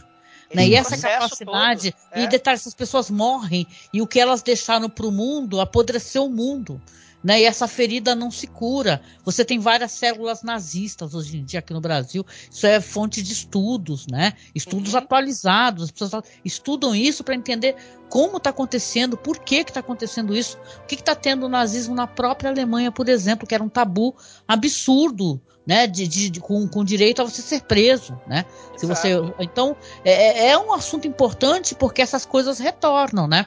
Né? 0.54 0.68
E 0.68 0.74
essa 0.74 0.96
capacidade, 0.96 1.92
todo, 1.92 2.20
e 2.20 2.24
é. 2.24 2.26
detalhe, 2.28 2.54
essas 2.54 2.74
pessoas 2.74 3.10
morrem 3.10 3.66
e 3.92 4.00
o 4.00 4.06
que 4.06 4.20
elas 4.20 4.42
deixaram 4.42 4.88
para 4.88 5.06
o 5.06 5.10
mundo 5.10 5.60
apodreceu 5.60 6.26
o 6.26 6.30
mundo. 6.30 6.80
Né? 7.22 7.40
E 7.40 7.44
essa 7.44 7.68
ferida 7.68 8.14
não 8.16 8.30
se 8.32 8.46
cura. 8.48 9.00
Você 9.24 9.44
tem 9.44 9.58
várias 9.60 9.92
células 9.92 10.42
nazistas 10.42 11.14
hoje 11.14 11.38
em 11.38 11.44
dia 11.44 11.60
aqui 11.60 11.72
no 11.72 11.80
Brasil. 11.80 12.26
Isso 12.50 12.66
é 12.66 12.80
fonte 12.80 13.22
de 13.22 13.32
estudos, 13.32 14.06
né? 14.08 14.32
Estudos 14.54 14.92
Uhum. 14.94 14.98
atualizados. 14.98 15.84
As 15.84 15.90
pessoas 15.92 16.24
estudam 16.44 16.94
isso 16.94 17.22
para 17.22 17.34
entender 17.36 17.76
como 18.08 18.38
está 18.38 18.50
acontecendo, 18.50 19.16
por 19.16 19.38
que 19.38 19.56
está 19.56 19.80
acontecendo 19.80 20.34
isso, 20.36 20.58
o 20.82 20.86
que 20.86 20.96
está 20.96 21.14
tendo 21.14 21.46
o 21.46 21.48
nazismo 21.48 21.94
na 21.94 22.06
própria 22.06 22.50
Alemanha, 22.50 22.90
por 22.90 23.08
exemplo, 23.08 23.46
que 23.46 23.54
era 23.54 23.62
um 23.62 23.68
tabu 23.68 24.14
absurdo, 24.46 25.40
né? 25.66 25.86
De, 25.86 26.06
de- 26.08 26.28
de- 26.28 26.40
com, 26.40 26.66
com 26.68 26.84
direito 26.84 27.22
a 27.22 27.24
você 27.24 27.40
ser 27.40 27.62
preso, 27.62 28.18
né? 28.26 28.44
Se 28.76 28.84
você, 28.84 29.10
então, 29.38 29.76
é, 30.04 30.48
é 30.48 30.58
um 30.58 30.72
assunto 30.72 31.06
importante 31.06 31.74
porque 31.74 32.02
essas 32.02 32.26
coisas 32.26 32.58
retornam, 32.58 33.28
né? 33.28 33.46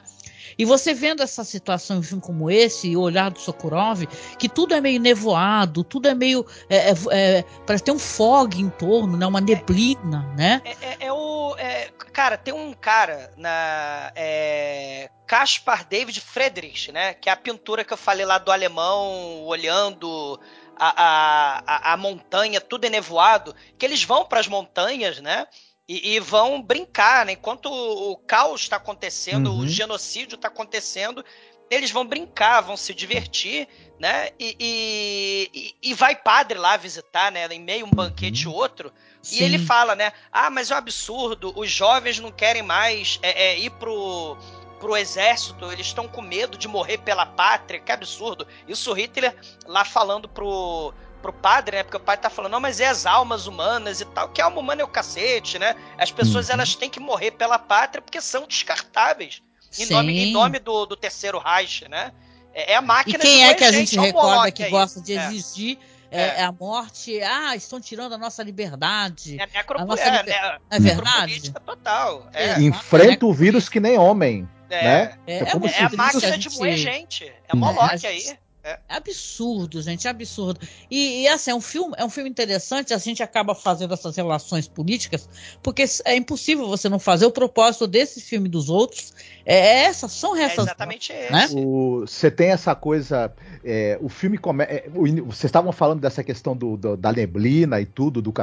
E 0.58 0.64
você 0.64 0.94
vendo 0.94 1.22
essa 1.22 1.44
situação 1.44 2.02
filme 2.02 2.22
como 2.22 2.50
esse, 2.50 2.96
o 2.96 3.00
olhar 3.00 3.30
do 3.30 3.38
Sokurov, 3.38 4.06
que 4.38 4.48
tudo 4.48 4.74
é 4.74 4.80
meio 4.80 5.00
nevoado, 5.00 5.84
tudo 5.84 6.08
é 6.08 6.14
meio. 6.14 6.46
É, 6.68 6.90
é, 6.90 6.94
é, 7.10 7.42
parece 7.66 7.84
ter 7.84 7.92
um 7.92 7.98
fog 7.98 8.58
em 8.58 8.70
torno, 8.70 9.16
né? 9.16 9.26
uma 9.26 9.40
neblina, 9.40 10.22
né? 10.36 10.62
É, 10.64 10.70
é- 10.70 10.96
é 11.06 11.12
o. 11.12 11.54
cara, 12.12 12.38
tem 12.38 12.54
um 12.54 12.72
cara 12.72 13.30
na. 13.36 14.12
Caspar 15.26 15.84
David 15.84 16.20
Friedrich, 16.20 16.92
né? 16.92 17.12
Que 17.14 17.28
é 17.28 17.32
a 17.32 17.36
pintura 17.36 17.84
que 17.84 17.92
eu 17.92 17.96
falei 17.96 18.24
lá 18.24 18.38
do 18.38 18.52
alemão 18.52 19.42
olhando 19.44 20.38
a, 20.78 21.02
a, 21.02 21.62
a, 21.66 21.92
a 21.94 21.96
montanha, 21.96 22.60
tudo 22.60 22.86
é 22.86 22.90
nevoado. 22.90 23.54
Que 23.76 23.84
eles 23.84 24.04
vão 24.04 24.24
para 24.24 24.38
as 24.38 24.46
montanhas, 24.46 25.20
né? 25.20 25.46
E, 25.88 26.14
e 26.14 26.20
vão 26.20 26.60
brincar, 26.60 27.24
né? 27.26 27.32
Enquanto 27.32 27.66
o, 27.66 28.12
o 28.12 28.16
caos 28.16 28.62
está 28.62 28.76
acontecendo, 28.76 29.50
Uhum. 29.52 29.60
o 29.60 29.68
genocídio 29.68 30.34
está 30.36 30.48
acontecendo, 30.48 31.24
eles 31.70 31.90
vão 31.90 32.04
brincar, 32.06 32.60
vão 32.60 32.76
se 32.76 32.92
divertir, 32.94 33.68
né? 33.98 34.30
E, 34.38 34.56
e, 34.58 35.50
e- 35.54 35.90
e 35.90 35.94
vai 35.94 36.14
padre 36.16 36.58
lá 36.58 36.76
visitar, 36.76 37.30
né? 37.30 37.46
Em 37.48 37.60
meio 37.60 37.86
um 37.86 37.90
banquete 37.90 38.42
e 38.44 38.48
outro. 38.48 38.92
E 39.22 39.26
Sim. 39.36 39.44
ele 39.44 39.58
fala, 39.58 39.94
né? 39.94 40.12
Ah, 40.32 40.50
mas 40.50 40.70
é 40.70 40.74
um 40.74 40.78
absurdo, 40.78 41.52
os 41.56 41.70
jovens 41.70 42.18
não 42.18 42.30
querem 42.32 42.62
mais 42.62 43.18
é, 43.22 43.48
é, 43.50 43.58
ir 43.58 43.70
pro, 43.70 44.36
pro 44.78 44.96
exército, 44.96 45.70
eles 45.72 45.86
estão 45.86 46.06
com 46.06 46.20
medo 46.22 46.56
de 46.58 46.68
morrer 46.68 46.98
pela 46.98 47.26
pátria, 47.26 47.80
que 47.80 47.90
absurdo. 47.90 48.46
Isso 48.68 48.90
o 48.90 48.94
Hitler 48.94 49.34
lá 49.66 49.84
falando 49.84 50.28
pro, 50.28 50.92
pro 51.16 51.32
padre, 51.32 51.76
né? 51.76 51.82
Porque 51.82 51.96
o 51.96 52.00
padre 52.00 52.22
tá 52.22 52.30
falando, 52.30 52.52
não, 52.52 52.60
mas 52.60 52.80
é 52.80 52.86
as 52.86 53.06
almas 53.06 53.46
humanas 53.46 54.00
e 54.00 54.04
tal, 54.04 54.28
que 54.28 54.40
alma 54.40 54.58
humana 54.60 54.82
é 54.82 54.84
o 54.84 54.88
cacete, 54.88 55.58
né? 55.58 55.74
As 55.98 56.10
pessoas 56.10 56.48
Uhum. 56.48 56.54
elas 56.54 56.74
têm 56.74 56.88
que 56.90 57.00
morrer 57.00 57.32
pela 57.32 57.58
pátria 57.58 58.00
porque 58.02 58.20
são 58.20 58.46
descartáveis. 58.46 59.42
Em 59.78 59.84
Sim. 59.86 59.94
nome, 59.94 60.18
em 60.18 60.32
nome 60.32 60.58
do, 60.58 60.86
do 60.86 60.96
terceiro 60.96 61.38
Reich, 61.38 61.86
né? 61.88 62.12
É, 62.54 62.72
é 62.72 62.76
a 62.76 62.80
E 62.80 62.84
máquina 62.84 63.18
quem 63.18 63.36
de 63.38 63.42
é 63.42 63.54
que 63.54 63.64
a 63.64 63.72
gente 63.72 63.98
o 63.98 64.02
recorda 64.02 64.50
que 64.50 64.68
gosta 64.70 65.00
de 65.00 65.16
É. 65.16 65.26
exigir 65.26 65.78
é, 66.10 66.20
É. 66.22 66.34
é 66.38 66.42
a 66.44 66.52
morte? 66.52 67.20
Ah, 67.20 67.54
estão 67.56 67.80
tirando 67.80 68.14
a 68.14 68.18
nossa 68.18 68.42
liberdade. 68.42 69.38
É, 69.40 69.46
necropo- 69.46 69.82
A 69.82 69.84
nossa 69.84 70.02
é, 70.02 70.10
liber- 70.18 70.26
né, 70.26 70.58
Não 70.70 70.76
é 70.76 70.80
verdade? 70.80 71.10
necropolítica 71.10 71.60
total. 71.60 72.28
É, 72.32 72.44
É. 72.50 72.60
Enfrenta 72.60 73.26
o 73.26 73.32
vírus 73.34 73.68
que 73.68 73.80
nem 73.80 73.98
homem, 73.98 74.48
é, 74.70 74.84
né? 74.84 75.18
É, 75.26 75.38
É 75.38 75.44
como 75.46 75.66
é 75.66 75.68
se 75.68 75.82
É 75.82 75.84
a 75.84 75.90
máquina 75.90 76.38
de 76.38 76.42
gente- 76.44 76.58
moer 76.58 76.76
gente. 76.76 77.24
É 77.24 77.34
É, 77.52 77.56
Moloch 77.56 78.06
aí. 78.06 78.38
É 78.68 78.78
absurdo, 78.88 79.80
gente, 79.80 80.08
é 80.08 80.10
absurdo. 80.10 80.58
E, 80.90 81.22
e, 81.22 81.28
assim, 81.28 81.52
é 81.52 81.54
um 81.54 81.60
filme, 81.60 81.94
é 81.96 82.04
um 82.04 82.10
filme 82.10 82.28
interessante, 82.28 82.92
a 82.92 82.98
gente 82.98 83.22
acaba 83.22 83.54
fazendo 83.54 83.94
essas 83.94 84.16
relações 84.16 84.66
políticas, 84.66 85.28
porque 85.62 85.84
é 86.04 86.16
impossível 86.16 86.66
você 86.66 86.88
não 86.88 86.98
fazer 86.98 87.26
o 87.26 87.30
propósito 87.30 87.86
desse 87.86 88.20
filme 88.20 88.48
e 88.48 88.50
dos 88.50 88.68
outros. 88.68 89.14
É 89.44 89.84
essas, 89.84 90.10
são 90.10 90.36
É 90.36 90.42
essas. 90.42 90.64
exatamente 90.66 91.12
esse. 91.12 91.32
né? 91.32 91.48
O- 91.54 92.00
Você 92.06 92.28
tem 92.28 92.48
essa 92.50 92.74
coisa. 92.74 93.32
é, 93.64 93.98
o 94.00 94.08
filme 94.08 94.36
começa. 94.36 94.82
Vocês 94.92 95.44
estavam 95.44 95.70
falando 95.70 96.00
dessa 96.00 96.24
questão 96.24 96.56
do, 96.56 96.76
do- 96.76 96.96
da 96.96 97.12
neblina 97.12 97.80
e 97.80 97.86
tudo. 97.86 98.20
do 98.20 98.34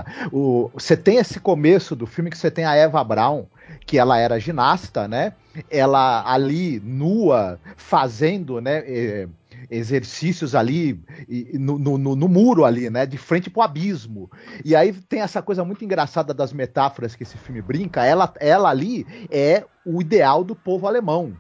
Você 0.74 0.96
tem 0.96 1.18
esse 1.18 1.38
começo 1.40 1.98
do 1.98 2.08
filme 2.08 2.30
que 2.30 2.38
você 2.38 2.50
tem 2.50 2.64
a 2.64 2.76
Eva 2.76 3.04
Brown, 3.04 3.46
que 3.86 3.98
ela 3.98 4.18
era 4.18 4.40
ginasta, 4.40 5.06
né? 5.06 5.34
Ela 5.70 6.24
ali, 6.26 6.80
nua, 6.84 7.60
fazendo, 7.78 8.60
né? 8.62 8.84
é, 8.88 9.28
exercícios 9.70 10.56
ali 10.56 11.02
e- 11.28 11.58
no, 11.58 11.78
no- 11.80 11.98
no- 12.16 12.28
muro 12.28 12.66
ali, 12.66 12.90
né? 12.90 13.06
De 13.06 13.18
frente 13.18 13.50
pro 13.50 13.62
abismo. 13.62 14.30
E 14.64 14.76
aí 14.76 14.92
tem 14.94 15.22
essa 15.22 15.42
coisa 15.42 15.64
muito 15.64 15.84
engraçada 15.86 16.34
das 16.34 16.52
metáforas 16.54 17.16
que 17.16 17.24
esse 17.24 17.38
filme 17.38 17.62
brinca. 17.62 18.06
Ela, 18.06 18.32
ela 18.40 18.70
ali 18.70 19.06
é 19.30 19.64
o 19.86 20.02
ideal 20.02 20.44
do 20.44 20.56
povo 20.56 20.88
alemão. 20.88 21.36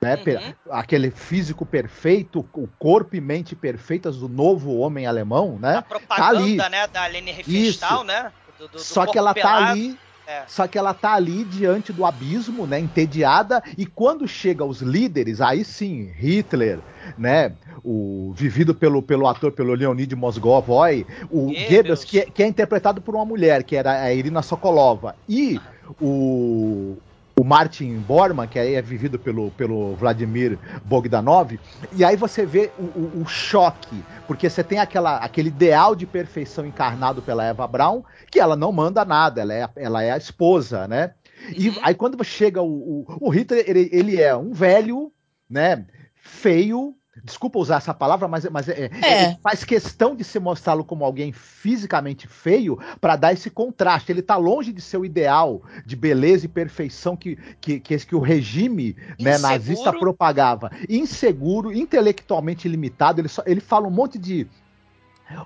Né? 0.00 0.14
Uhum. 0.14 0.72
Aquele 0.72 1.10
físico 1.10 1.64
perfeito, 1.64 2.46
o 2.52 2.68
corpo 2.78 3.16
e 3.16 3.20
mente 3.20 3.56
perfeitas 3.56 4.18
do 4.18 4.28
novo 4.28 4.76
homem 4.76 5.06
alemão, 5.06 5.56
A 5.56 5.72
né? 5.72 5.84
propaganda, 5.88 6.28
ali. 6.38 6.56
né, 6.56 6.86
da 6.86 7.06
Lene 7.06 7.32
Riefenstahl, 7.32 8.04
né? 8.04 8.30
Do, 8.58 8.66
do- 8.68 8.72
do 8.72 8.78
Só 8.78 9.06
que 9.06 9.16
ela 9.18 9.30
tá 9.30 9.34
pelado. 9.34 9.70
ali, 9.72 9.98
É. 10.26 10.42
só 10.48 10.66
que 10.66 10.76
ela 10.76 10.92
tá 10.92 11.14
ali 11.14 11.44
diante 11.44 11.92
do 11.92 12.04
abismo, 12.04 12.66
né, 12.66 12.80
entediada, 12.80 13.62
e 13.78 13.86
quando 13.86 14.26
chega 14.26 14.64
os 14.64 14.80
líderes, 14.82 15.40
aí 15.40 15.64
sim, 15.64 16.10
Hitler, 16.16 16.80
né, 17.16 17.52
o 17.84 18.32
vivido 18.36 18.74
pelo, 18.74 19.00
pelo 19.02 19.28
ator, 19.28 19.52
pelo 19.52 19.72
Leonid 19.74 20.14
Mosgovoy, 20.16 21.06
o 21.30 21.46
Goebbels. 21.46 21.68
Goebbels, 21.70 22.04
que, 22.04 22.18
é- 22.20 22.24
que 22.24 22.42
é 22.42 22.46
interpretado 22.46 23.00
por 23.00 23.14
uma 23.14 23.24
mulher, 23.24 23.62
que 23.62 23.76
era 23.76 24.02
a 24.02 24.12
Irina 24.12 24.42
Sokolova, 24.42 25.14
e 25.28 25.60
o, 26.00 26.96
o 27.38 27.44
Martin 27.44 27.98
Bormann, 28.00 28.48
que 28.48 28.58
aí 28.58 28.74
é 28.76 28.80
vivido 28.82 29.18
pelo, 29.18 29.50
pelo 29.52 29.94
Vladimir 29.94 30.58
Bogdanov, 30.82 31.60
e 31.92 32.02
aí 32.02 32.16
você 32.16 32.46
vê 32.46 32.72
o, 32.78 32.84
o- 32.84 33.22
o 33.22 33.26
choque, 33.26 34.06
porque 34.26 34.48
você 34.48 34.64
tem 34.64 34.78
aquela, 34.78 35.18
aquele 35.18 35.48
ideal 35.48 35.94
de 35.94 36.06
perfeição 36.06 36.64
encarnado 36.64 37.22
pela 37.22 37.44
Eva 37.44 37.66
Braun, 37.66 38.02
que 38.30 38.40
ela 38.40 38.56
não 38.56 38.72
manda 38.72 39.04
nada, 39.04 39.42
ela 39.42 39.52
é, 39.52 39.62
a- 39.64 39.70
ela 39.76 40.02
é 40.02 40.12
a 40.12 40.16
esposa, 40.16 40.88
né? 40.88 41.12
E 41.54 41.68
Uhum. 41.68 41.76
aí 41.82 41.94
quando 41.94 42.24
chega 42.24 42.62
o, 42.62 43.04
o, 43.06 43.18
o 43.20 43.28
Hitler, 43.28 43.64
ele, 43.68 43.90
ele 43.92 44.18
é 44.20 44.34
um 44.34 44.52
velho, 44.52 45.12
né? 45.48 45.84
Feio. 46.14 46.96
Desculpa 47.24 47.58
usar 47.58 47.76
essa 47.76 47.94
palavra, 47.94 48.28
mas, 48.28 48.44
mas 48.50 48.68
é, 48.68 48.90
É. 49.02 49.24
ele 49.24 49.38
faz 49.42 49.64
questão 49.64 50.14
de 50.14 50.22
se 50.22 50.38
mostrá-lo 50.38 50.84
como 50.84 51.04
alguém 51.04 51.32
fisicamente 51.32 52.28
feio 52.28 52.78
para 53.00 53.16
dar 53.16 53.32
esse 53.32 53.48
contraste. 53.50 54.12
Ele 54.12 54.22
tá 54.22 54.36
longe 54.36 54.72
de 54.72 54.80
ser 54.80 54.98
o 54.98 55.04
ideal 55.04 55.62
de 55.84 55.96
beleza 55.96 56.44
e 56.44 56.48
perfeição 56.48 57.16
que, 57.16 57.36
que, 57.60 57.80
que, 57.80 57.98
que 57.98 58.14
o 58.14 58.20
regime 58.20 58.94
né, 59.18 59.38
nazista 59.38 59.92
propagava. 59.92 60.70
Inseguro, 60.88 61.72
intelectualmente 61.72 62.68
limitado. 62.68 63.20
Ele, 63.20 63.28
só, 63.28 63.42
ele 63.46 63.60
fala 63.60 63.86
um 63.86 63.90
monte 63.90 64.18
de. 64.18 64.46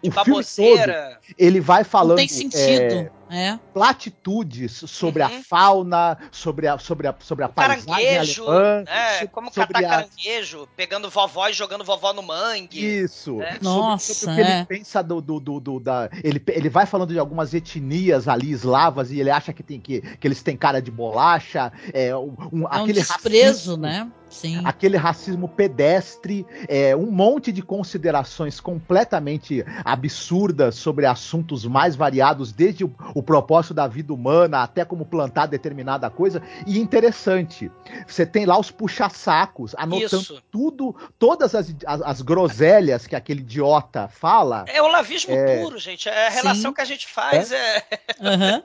O 0.02 0.10
filme 0.10 0.44
todo, 0.44 0.92
ele 1.38 1.60
vai 1.60 1.84
falando. 1.84 2.18
tem 2.18 2.28
sentido. 2.28 2.94
é, 2.94 3.10
É. 3.31 3.59
platitudes 3.72 4.83
sobre 4.87 5.22
uhum. 5.22 5.28
a 5.28 5.43
fauna, 5.43 6.18
sobre 6.33 6.66
a, 6.66 6.78
sobre 6.78 7.07
a, 7.07 7.14
sobre 7.20 7.45
a 7.45 7.49
caranguejo, 7.49 8.49
alemã, 8.49 8.83
né? 8.85 9.26
Como 9.28 9.51
catar 9.51 9.83
caranguejo, 9.83 10.68
pegando 10.76 11.09
vovó 11.09 11.49
e 11.49 11.53
jogando 11.53 11.85
vovó 11.85 12.12
no 12.12 12.22
mangue. 12.22 12.85
Isso. 12.85 13.37
Né? 13.37 13.59
Nossa, 13.62 14.14
sobre, 14.14 14.35
sobre 14.35 14.43
o 14.43 14.45
que 14.45 14.51
é. 14.51 14.57
ele 14.57 14.66
pensa 14.66 15.03
do, 15.03 15.20
do, 15.20 15.41
do, 15.41 15.61
do, 15.61 15.81
da... 15.81 16.11
Ele, 16.24 16.43
ele 16.49 16.68
vai 16.68 16.87
falando 16.87 17.12
de 17.12 17.18
algumas 17.18 17.55
etnias 17.55 18.26
ali, 18.26 18.51
eslavas, 18.51 19.11
e 19.11 19.20
ele 19.20 19.31
acha 19.31 19.53
que, 19.53 19.62
tem, 19.62 19.81
que, 19.81 20.01
que 20.01 20.26
eles 20.26 20.43
têm 20.43 20.57
cara 20.57 20.81
de 20.81 20.91
bolacha. 20.91 21.72
É, 21.93 22.14
um, 22.16 22.35
um 22.53 22.62
é 22.62 22.78
um 22.78 22.83
aquele 22.83 23.01
desprezo, 23.01 23.72
racismo, 23.72 23.76
né? 23.76 24.11
Sim. 24.31 24.62
aquele 24.64 24.97
racismo 24.97 25.49
pedestre, 25.49 26.47
é, 26.68 26.95
um 26.95 27.11
monte 27.11 27.51
de 27.51 27.62
considerações 27.62 28.61
completamente 28.61 29.64
absurdas 29.85 30.76
sobre 30.76 31.05
assuntos 31.05 31.64
mais 31.64 31.97
variados, 31.97 32.53
desde 32.53 32.85
o, 32.85 32.95
o 33.12 33.19
propósito 33.22 33.74
da 33.74 33.86
vida 33.86 34.12
humana 34.12 34.62
até 34.62 34.84
como 34.84 35.04
plantar 35.04 35.46
determinada 35.46 36.08
coisa. 36.10 36.42
E 36.66 36.78
interessante, 36.78 37.70
você 38.06 38.24
tem 38.26 38.46
lá 38.46 38.58
os 38.58 38.70
puxa-sacos, 38.70 39.74
anotando 39.76 40.22
Isso. 40.22 40.42
tudo, 40.50 40.94
todas 41.18 41.54
as, 41.54 41.74
as, 41.86 42.02
as, 42.02 42.22
groselhas 42.22 43.06
que 43.06 43.16
aquele 43.16 43.40
idiota 43.40 44.08
fala. 44.08 44.64
É 44.68 44.82
o 44.82 44.88
lavismo 44.88 45.34
é... 45.34 45.62
puro, 45.62 45.78
gente. 45.78 46.08
É 46.08 46.26
a 46.26 46.30
relação 46.30 46.70
Sim. 46.70 46.74
que 46.74 46.80
a 46.80 46.84
gente 46.84 47.06
faz. 47.06 47.52
É. 47.52 47.76
é... 47.76 47.82
Uhum. 48.20 48.62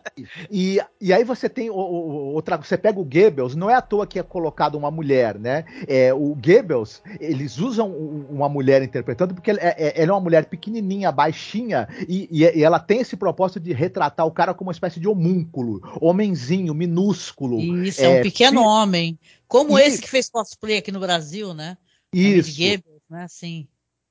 E, 0.51 0.79
e 0.99 1.13
aí 1.13 1.23
você 1.23 1.49
tem 1.49 1.69
o, 1.69 1.75
o, 1.75 2.33
outra. 2.33 2.57
Você 2.57 2.77
pega 2.77 2.99
o 2.99 3.03
Goebbels, 3.03 3.55
não 3.55 3.69
é 3.69 3.75
à 3.75 3.81
toa 3.81 4.07
que 4.07 4.19
é 4.19 4.23
colocado 4.23 4.75
uma 4.75 4.91
mulher, 4.91 5.37
né? 5.37 5.65
É, 5.87 6.13
o 6.13 6.35
Goebbels, 6.35 7.01
eles 7.19 7.57
usam 7.57 7.89
uma 8.29 8.49
mulher 8.49 8.81
interpretando 8.81 9.33
porque 9.33 9.51
ela 9.51 9.59
é, 9.61 10.01
ela 10.01 10.11
é 10.11 10.13
uma 10.13 10.21
mulher 10.21 10.45
pequenininha, 10.45 11.11
baixinha, 11.11 11.87
e, 12.07 12.27
e, 12.31 12.63
ela 12.63 12.79
tem 12.79 12.99
esse 12.99 13.15
propósito 13.15 13.59
de 13.59 13.73
retratar 13.73 14.25
o 14.25 14.31
cara 14.31 14.44
como 14.53 14.69
uma 14.69 14.73
espécie 14.73 14.99
de 14.99 15.07
homúnculo, 15.07 15.81
homenzinho, 16.01 16.73
minúsculo. 16.73 17.59
Isso, 17.83 18.01
é, 18.01 18.19
um 18.19 18.21
pequeno 18.21 18.61
homem. 18.61 19.17
Como 19.47 19.77
esse 19.77 20.01
que 20.01 20.09
fez 20.09 20.29
cosplay 20.29 20.77
aqui 20.77 20.91
no 20.91 20.99
Brasil, 20.99 21.53
né? 21.53 21.77
Isso. 22.13 22.57
Goebbels, 22.57 23.01
né? 23.09 23.25
Sim. 23.29 23.67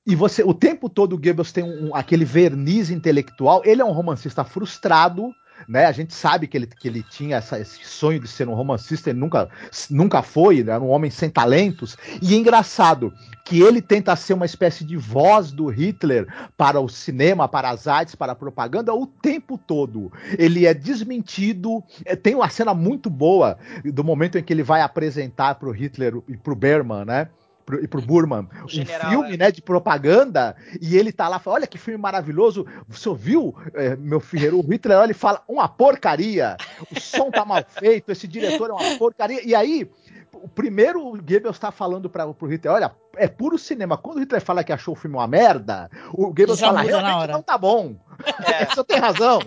E 0.06 0.14
você, 0.14 0.42
o 0.42 0.52
tempo 0.52 0.88
todo 0.88 1.14
o 1.14 1.18
Goebbels 1.18 1.50
tem 1.50 1.64
um, 1.64 1.94
aquele 1.94 2.24
verniz 2.24 2.90
intelectual. 2.90 3.62
Ele 3.64 3.80
é 3.80 3.84
um 3.84 3.92
romancista 3.92 4.44
frustrado, 4.44 5.30
né? 5.68 5.86
A 5.86 5.92
gente 5.92 6.14
sabe 6.14 6.46
que 6.46 6.56
ele, 6.56 6.66
que 6.66 6.88
ele 6.88 7.02
tinha 7.02 7.36
essa, 7.36 7.58
esse 7.58 7.84
sonho 7.84 8.20
de 8.20 8.28
ser 8.28 8.48
um 8.48 8.54
romancista, 8.54 9.10
ele 9.10 9.18
nunca, 9.18 9.48
nunca 9.90 10.22
foi, 10.22 10.62
né? 10.62 10.78
um 10.78 10.88
homem 10.88 11.10
sem 11.10 11.30
talentos. 11.30 11.96
E 12.20 12.34
é 12.34 12.36
engraçado 12.36 13.12
que 13.44 13.60
ele 13.60 13.82
tenta 13.82 14.16
ser 14.16 14.32
uma 14.32 14.46
espécie 14.46 14.84
de 14.84 14.96
voz 14.96 15.52
do 15.52 15.68
Hitler 15.68 16.26
para 16.56 16.80
o 16.80 16.88
cinema, 16.88 17.46
para 17.46 17.70
as 17.70 17.86
artes, 17.86 18.14
para 18.14 18.32
a 18.32 18.36
propaganda 18.36 18.94
o 18.94 19.06
tempo 19.06 19.58
todo. 19.58 20.10
Ele 20.38 20.66
é 20.66 20.72
desmentido. 20.72 21.82
É, 22.04 22.16
tem 22.16 22.34
uma 22.34 22.48
cena 22.48 22.72
muito 22.72 23.10
boa 23.10 23.58
do 23.84 24.02
momento 24.02 24.38
em 24.38 24.42
que 24.42 24.52
ele 24.52 24.62
vai 24.62 24.80
apresentar 24.80 25.56
para 25.56 25.68
o 25.68 25.72
Hitler 25.72 26.14
e 26.26 26.36
para 26.36 26.52
o 26.52 26.56
Berman, 26.56 27.04
né? 27.04 27.28
Pro, 27.64 27.82
e 27.82 27.88
pro 27.88 28.02
Burman 28.02 28.48
o 28.64 28.68
general, 28.68 29.08
um 29.08 29.10
filme, 29.10 29.34
é. 29.34 29.36
né, 29.36 29.50
de 29.50 29.62
propaganda, 29.62 30.56
e 30.80 30.96
ele 30.96 31.12
tá 31.12 31.28
lá, 31.28 31.38
fala, 31.38 31.56
olha 31.56 31.66
que 31.66 31.78
filme 31.78 31.98
maravilhoso, 31.98 32.66
você 32.88 33.08
ouviu, 33.08 33.54
é, 33.74 33.96
meu 33.96 34.20
filho, 34.20 34.58
o 34.58 34.62
Hitler, 34.62 35.02
ele 35.02 35.14
fala, 35.14 35.42
uma 35.48 35.68
porcaria, 35.68 36.56
o 36.90 37.00
som 37.00 37.30
tá 37.30 37.44
mal 37.44 37.64
feito, 37.68 38.10
esse 38.12 38.26
diretor 38.26 38.70
é 38.70 38.72
uma 38.72 38.98
porcaria, 38.98 39.40
e 39.44 39.54
aí, 39.54 39.90
o 40.32 40.48
primeiro 40.48 41.00
o 41.00 41.12
Goebbels 41.12 41.56
está 41.56 41.70
falando 41.70 42.10
para 42.10 42.26
o 42.26 42.46
Hitler, 42.46 42.74
olha, 42.74 42.94
é 43.16 43.28
puro 43.28 43.56
cinema. 43.56 43.96
Quando 43.96 44.18
o 44.18 44.20
Hitler 44.20 44.42
fala 44.42 44.64
que 44.64 44.72
achou 44.72 44.94
o 44.94 44.96
filme 44.96 45.16
uma 45.16 45.26
merda, 45.26 45.90
o 46.12 46.26
Goebbels 46.26 46.60
fala, 46.60 46.82
realmente 46.82 47.32
não 47.32 47.42
tá 47.42 47.56
bom. 47.56 47.96
É. 48.44 48.66
Você 48.74 48.84
tem 48.84 48.98
razão. 48.98 49.40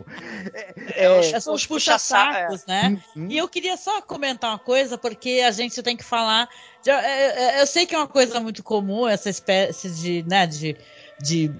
É, 0.54 1.06
é, 1.06 1.32
é, 1.32 1.40
são 1.40 1.54
os 1.54 1.66
puxa-sacos, 1.66 2.66
né? 2.66 2.98
Uhum. 3.16 3.28
E 3.30 3.38
eu 3.38 3.48
queria 3.48 3.78
só 3.78 4.02
comentar 4.02 4.52
uma 4.52 4.60
coisa, 4.60 4.98
porque 4.98 5.44
a 5.46 5.52
gente 5.52 5.82
tem 5.84 5.96
que 5.96 6.04
falar. 6.04 6.50
De, 6.88 6.92
é, 6.92 7.58
é, 7.58 7.62
eu 7.62 7.68
sei 7.68 7.86
que 7.86 7.94
é 7.94 7.98
uma 7.98 8.08
coisa 8.08 8.40
muito 8.40 8.64
comum, 8.64 9.06
essa 9.06 9.30
espécie 9.30 9.90
de, 9.90 10.24
né, 10.26 10.48
de, 10.48 10.78
de 11.22 11.52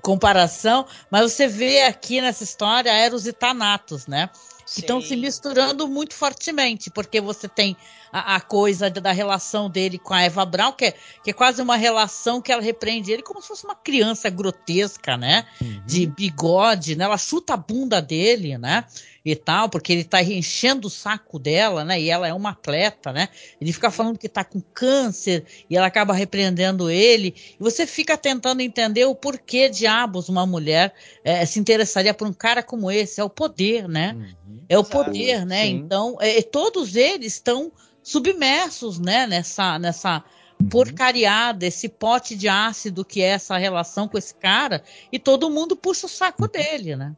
comparação, 0.00 0.86
mas 1.10 1.30
você 1.30 1.46
vê 1.46 1.82
aqui 1.82 2.18
nessa 2.22 2.44
história 2.44 2.90
Eros 2.90 3.26
e 3.26 3.32
Thanatos, 3.34 4.06
né? 4.06 4.30
que 4.66 4.80
estão 4.80 5.02
se 5.02 5.14
misturando 5.14 5.86
muito 5.86 6.14
fortemente, 6.14 6.90
porque 6.90 7.20
você 7.20 7.46
tem 7.46 7.76
a, 8.14 8.36
a, 8.36 8.40
coisa 8.40 8.88
da 8.88 9.10
relação 9.10 9.68
dele 9.68 9.98
com 9.98 10.14
a 10.14 10.22
Eva 10.22 10.46
Brown, 10.46 10.70
que 10.70 10.84
é, 10.84 10.94
que 11.24 11.30
é 11.30 11.32
quase 11.32 11.60
uma 11.60 11.74
relação 11.74 12.40
que 12.40 12.52
ela 12.52 12.62
repreende 12.62 13.10
ele 13.10 13.24
como 13.24 13.42
se 13.42 13.48
fosse 13.48 13.64
uma 13.64 13.74
criança 13.74 14.30
grotesca, 14.30 15.16
né? 15.16 15.44
Uhum. 15.60 15.82
De 15.84 16.06
bigode, 16.06 16.94
né? 16.94 17.06
Ela 17.06 17.18
chuta 17.18 17.54
a 17.54 17.56
bunda 17.56 18.00
dele, 18.00 18.56
né? 18.56 18.84
E 19.24 19.34
tal, 19.34 19.68
porque 19.68 19.92
ele 19.92 20.04
tá 20.04 20.22
enchendo 20.22 20.86
o 20.86 20.90
saco 20.90 21.40
dela, 21.40 21.84
né? 21.84 22.00
E 22.00 22.08
ela 22.08 22.28
é 22.28 22.32
uma 22.32 22.50
atleta, 22.50 23.12
né? 23.12 23.28
Ele 23.60 23.72
fica 23.72 23.90
falando 23.90 24.16
que 24.16 24.28
tá 24.28 24.44
com 24.44 24.60
câncer 24.60 25.44
e 25.68 25.76
ela 25.76 25.88
acaba 25.88 26.14
repreendendo 26.14 26.88
ele. 26.88 27.34
E 27.58 27.62
você 27.62 27.84
fica 27.84 28.16
tentando 28.16 28.60
entender 28.60 29.06
o 29.06 29.14
porquê 29.14 29.68
diabos 29.68 30.28
uma 30.28 30.46
mulher 30.46 30.94
é, 31.24 31.44
se 31.44 31.58
interessaria 31.58 32.14
por 32.14 32.28
um 32.28 32.32
cara 32.32 32.62
como 32.62 32.92
esse. 32.92 33.20
É 33.20 33.24
o 33.24 33.30
poder, 33.30 33.88
né? 33.88 34.14
Uhum. 34.14 34.58
É 34.68 34.78
o 34.78 34.84
poder, 34.84 35.44
né? 35.44 35.64
Sim. 35.64 35.70
Então, 35.70 36.16
é, 36.20 36.40
todos 36.42 36.94
eles 36.94 37.32
estão 37.32 37.72
submersos, 38.04 39.00
né, 39.00 39.26
nessa, 39.26 39.78
nessa 39.78 40.22
uhum. 40.60 40.68
porcariada, 40.68 41.66
esse 41.66 41.88
pote 41.88 42.36
de 42.36 42.48
ácido 42.48 43.04
que 43.04 43.22
é 43.22 43.28
essa 43.28 43.56
relação 43.56 44.06
com 44.06 44.18
esse 44.18 44.34
cara, 44.34 44.84
e 45.10 45.18
todo 45.18 45.50
mundo 45.50 45.74
puxa 45.74 46.06
o 46.06 46.08
saco 46.08 46.42
uhum. 46.42 46.48
dele, 46.48 46.94
né? 46.94 47.16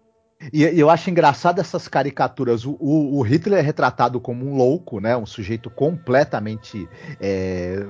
E 0.53 0.63
eu 0.63 0.91
acho 0.91 1.09
engraçado 1.09 1.61
essas 1.61 1.89
caricaturas. 1.89 2.67
O, 2.67 2.77
o, 2.79 3.19
o, 3.19 3.23
Hitler 3.23 3.59
é 3.59 3.63
retratado 3.63 4.21
como 4.21 4.47
um 4.47 4.55
louco, 4.55 5.01
né? 5.01 5.17
Um 5.17 5.25
sujeito 5.25 5.71
completamente 5.71 6.87
é, 7.19 7.87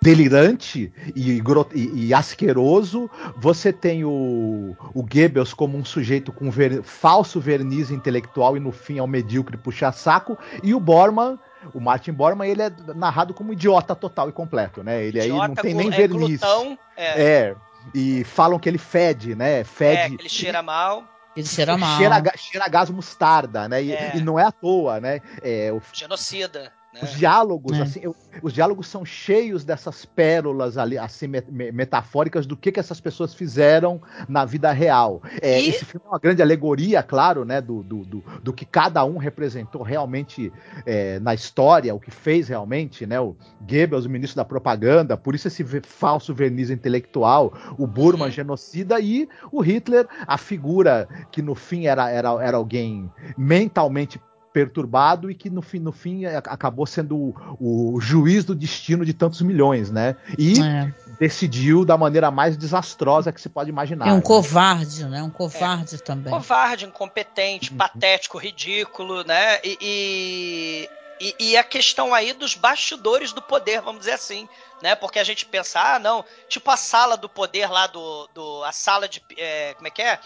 delirante 0.00 0.90
e, 1.14 1.32
e, 1.32 2.06
e, 2.06 2.14
asqueroso. 2.14 3.10
Você 3.36 3.74
tem 3.74 4.04
o, 4.04 4.74
o 4.94 5.02
Goebbels 5.02 5.52
como 5.52 5.76
um 5.76 5.84
sujeito 5.84 6.32
com 6.32 6.50
ver, 6.50 6.82
falso 6.82 7.40
verniz 7.40 7.90
intelectual 7.90 8.56
e 8.56 8.60
no 8.60 8.72
fim 8.72 8.96
é 8.96 9.02
um 9.02 9.06
medíocre 9.06 9.58
puxa-saco. 9.58 10.38
E 10.62 10.72
o 10.72 10.80
Bormann 10.80 11.38
o 11.74 11.80
Martin 11.80 12.12
Bormann, 12.12 12.50
ele 12.50 12.62
é 12.62 12.70
narrado 12.94 13.34
como 13.34 13.52
idiota 13.52 13.94
total 13.94 14.28
e 14.28 14.32
completo, 14.32 14.82
né? 14.82 15.04
Ele 15.04 15.18
idiota, 15.18 15.42
aí 15.42 15.48
não 15.48 15.54
tem 15.54 15.74
nem 15.74 15.88
é 15.88 15.90
verniz. 15.90 16.40
Glutão, 16.40 16.78
é. 16.96 17.22
é. 17.22 17.56
E 17.94 18.24
falam 18.24 18.58
que 18.58 18.68
ele 18.68 18.78
fede, 18.78 19.34
né? 19.34 19.64
Fede. 19.64 20.00
É, 20.00 20.06
ele 20.06 20.28
cheira 20.28 20.62
mal. 20.62 21.04
Ele 21.36 21.46
cheira 21.46 21.76
mal. 21.76 21.98
Cheira, 21.98 22.22
cheira 22.36 22.68
gás 22.68 22.90
mostarda, 22.90 23.68
né? 23.68 23.82
E, 23.82 23.92
é. 23.92 24.16
e, 24.16 24.20
não 24.22 24.38
é 24.38 24.44
à 24.44 24.50
toa, 24.50 25.00
né? 25.00 25.20
É, 25.42 25.70
o... 25.72 25.80
Genocida. 25.92 26.72
Os 27.02 27.10
diálogos, 27.12 27.78
é. 27.78 27.82
assim, 27.82 28.00
eu, 28.02 28.14
os 28.42 28.52
diálogos 28.52 28.86
são 28.88 29.04
cheios 29.04 29.64
dessas 29.64 30.04
pérolas 30.04 30.78
ali, 30.78 30.96
assim, 30.96 31.26
metafóricas 31.72 32.46
do 32.46 32.56
que, 32.56 32.72
que 32.72 32.80
essas 32.80 33.00
pessoas 33.00 33.34
fizeram 33.34 34.00
na 34.28 34.44
vida 34.44 34.72
real. 34.72 35.22
É, 35.40 35.60
e... 35.60 35.68
Esse 35.68 35.84
filme 35.84 36.04
é 36.06 36.08
uma 36.08 36.18
grande 36.18 36.42
alegoria, 36.42 37.02
claro, 37.02 37.44
né, 37.44 37.60
do, 37.60 37.82
do, 37.82 38.04
do, 38.04 38.24
do 38.42 38.52
que 38.52 38.64
cada 38.64 39.04
um 39.04 39.16
representou 39.18 39.82
realmente 39.82 40.52
é, 40.84 41.18
na 41.20 41.34
história, 41.34 41.94
o 41.94 42.00
que 42.00 42.10
fez 42.10 42.48
realmente, 42.48 43.06
né, 43.06 43.20
o 43.20 43.36
Goebbels, 43.60 44.06
o 44.06 44.10
ministro 44.10 44.36
da 44.36 44.44
propaganda, 44.44 45.16
por 45.16 45.34
isso 45.34 45.48
esse 45.48 45.64
falso 45.82 46.34
verniz 46.34 46.70
intelectual, 46.70 47.52
o 47.78 47.86
Burman, 47.86 48.30
genocida, 48.30 48.98
e 49.00 49.28
o 49.52 49.60
Hitler, 49.60 50.06
a 50.26 50.38
figura 50.38 51.08
que 51.30 51.42
no 51.42 51.54
fim 51.54 51.86
era, 51.86 52.08
era, 52.10 52.30
era 52.42 52.56
alguém 52.56 53.10
mentalmente 53.36 54.20
perturbado 54.56 55.30
e 55.30 55.34
que 55.34 55.50
no 55.50 55.60
fim, 55.60 55.78
no 55.78 55.92
fim 55.92 56.24
acabou 56.24 56.86
sendo 56.86 57.14
o, 57.60 57.94
o 57.94 58.00
juiz 58.00 58.42
do 58.42 58.54
destino 58.54 59.04
de 59.04 59.12
tantos 59.12 59.42
milhões, 59.42 59.90
né? 59.90 60.16
E 60.38 60.58
é. 60.62 60.90
decidiu 61.20 61.84
da 61.84 61.98
maneira 61.98 62.30
mais 62.30 62.56
desastrosa 62.56 63.30
que 63.30 63.38
se 63.38 63.50
pode 63.50 63.68
imaginar. 63.68 64.08
É 64.08 64.12
um 64.12 64.16
né? 64.16 64.22
covarde, 64.22 65.04
né? 65.04 65.22
Um 65.22 65.28
covarde 65.28 65.96
é. 65.96 65.98
também. 65.98 66.32
Covarde, 66.32 66.86
incompetente, 66.86 67.70
uhum. 67.70 67.76
patético, 67.76 68.38
ridículo, 68.38 69.24
né? 69.24 69.58
E, 69.62 70.88
e, 71.20 71.34
e, 71.38 71.56
a 71.58 71.62
questão 71.62 72.14
aí 72.14 72.32
dos 72.32 72.54
bastidores 72.54 73.34
do 73.34 73.42
poder, 73.42 73.82
vamos 73.82 74.00
dizer 74.00 74.12
assim, 74.12 74.48
né? 74.82 74.94
Porque 74.94 75.18
a 75.18 75.24
gente 75.24 75.44
pensa, 75.44 75.78
ah, 75.80 75.98
não, 75.98 76.24
tipo 76.48 76.70
a 76.70 76.78
sala 76.78 77.18
do 77.18 77.28
poder 77.28 77.70
lá 77.70 77.86
do. 77.88 78.26
do 78.32 78.64
a 78.64 78.72
sala 78.72 79.06
de. 79.06 79.22
É, 79.36 79.74
como 79.74 79.86
é 79.86 79.90
que 79.90 80.00
é? 80.00 80.18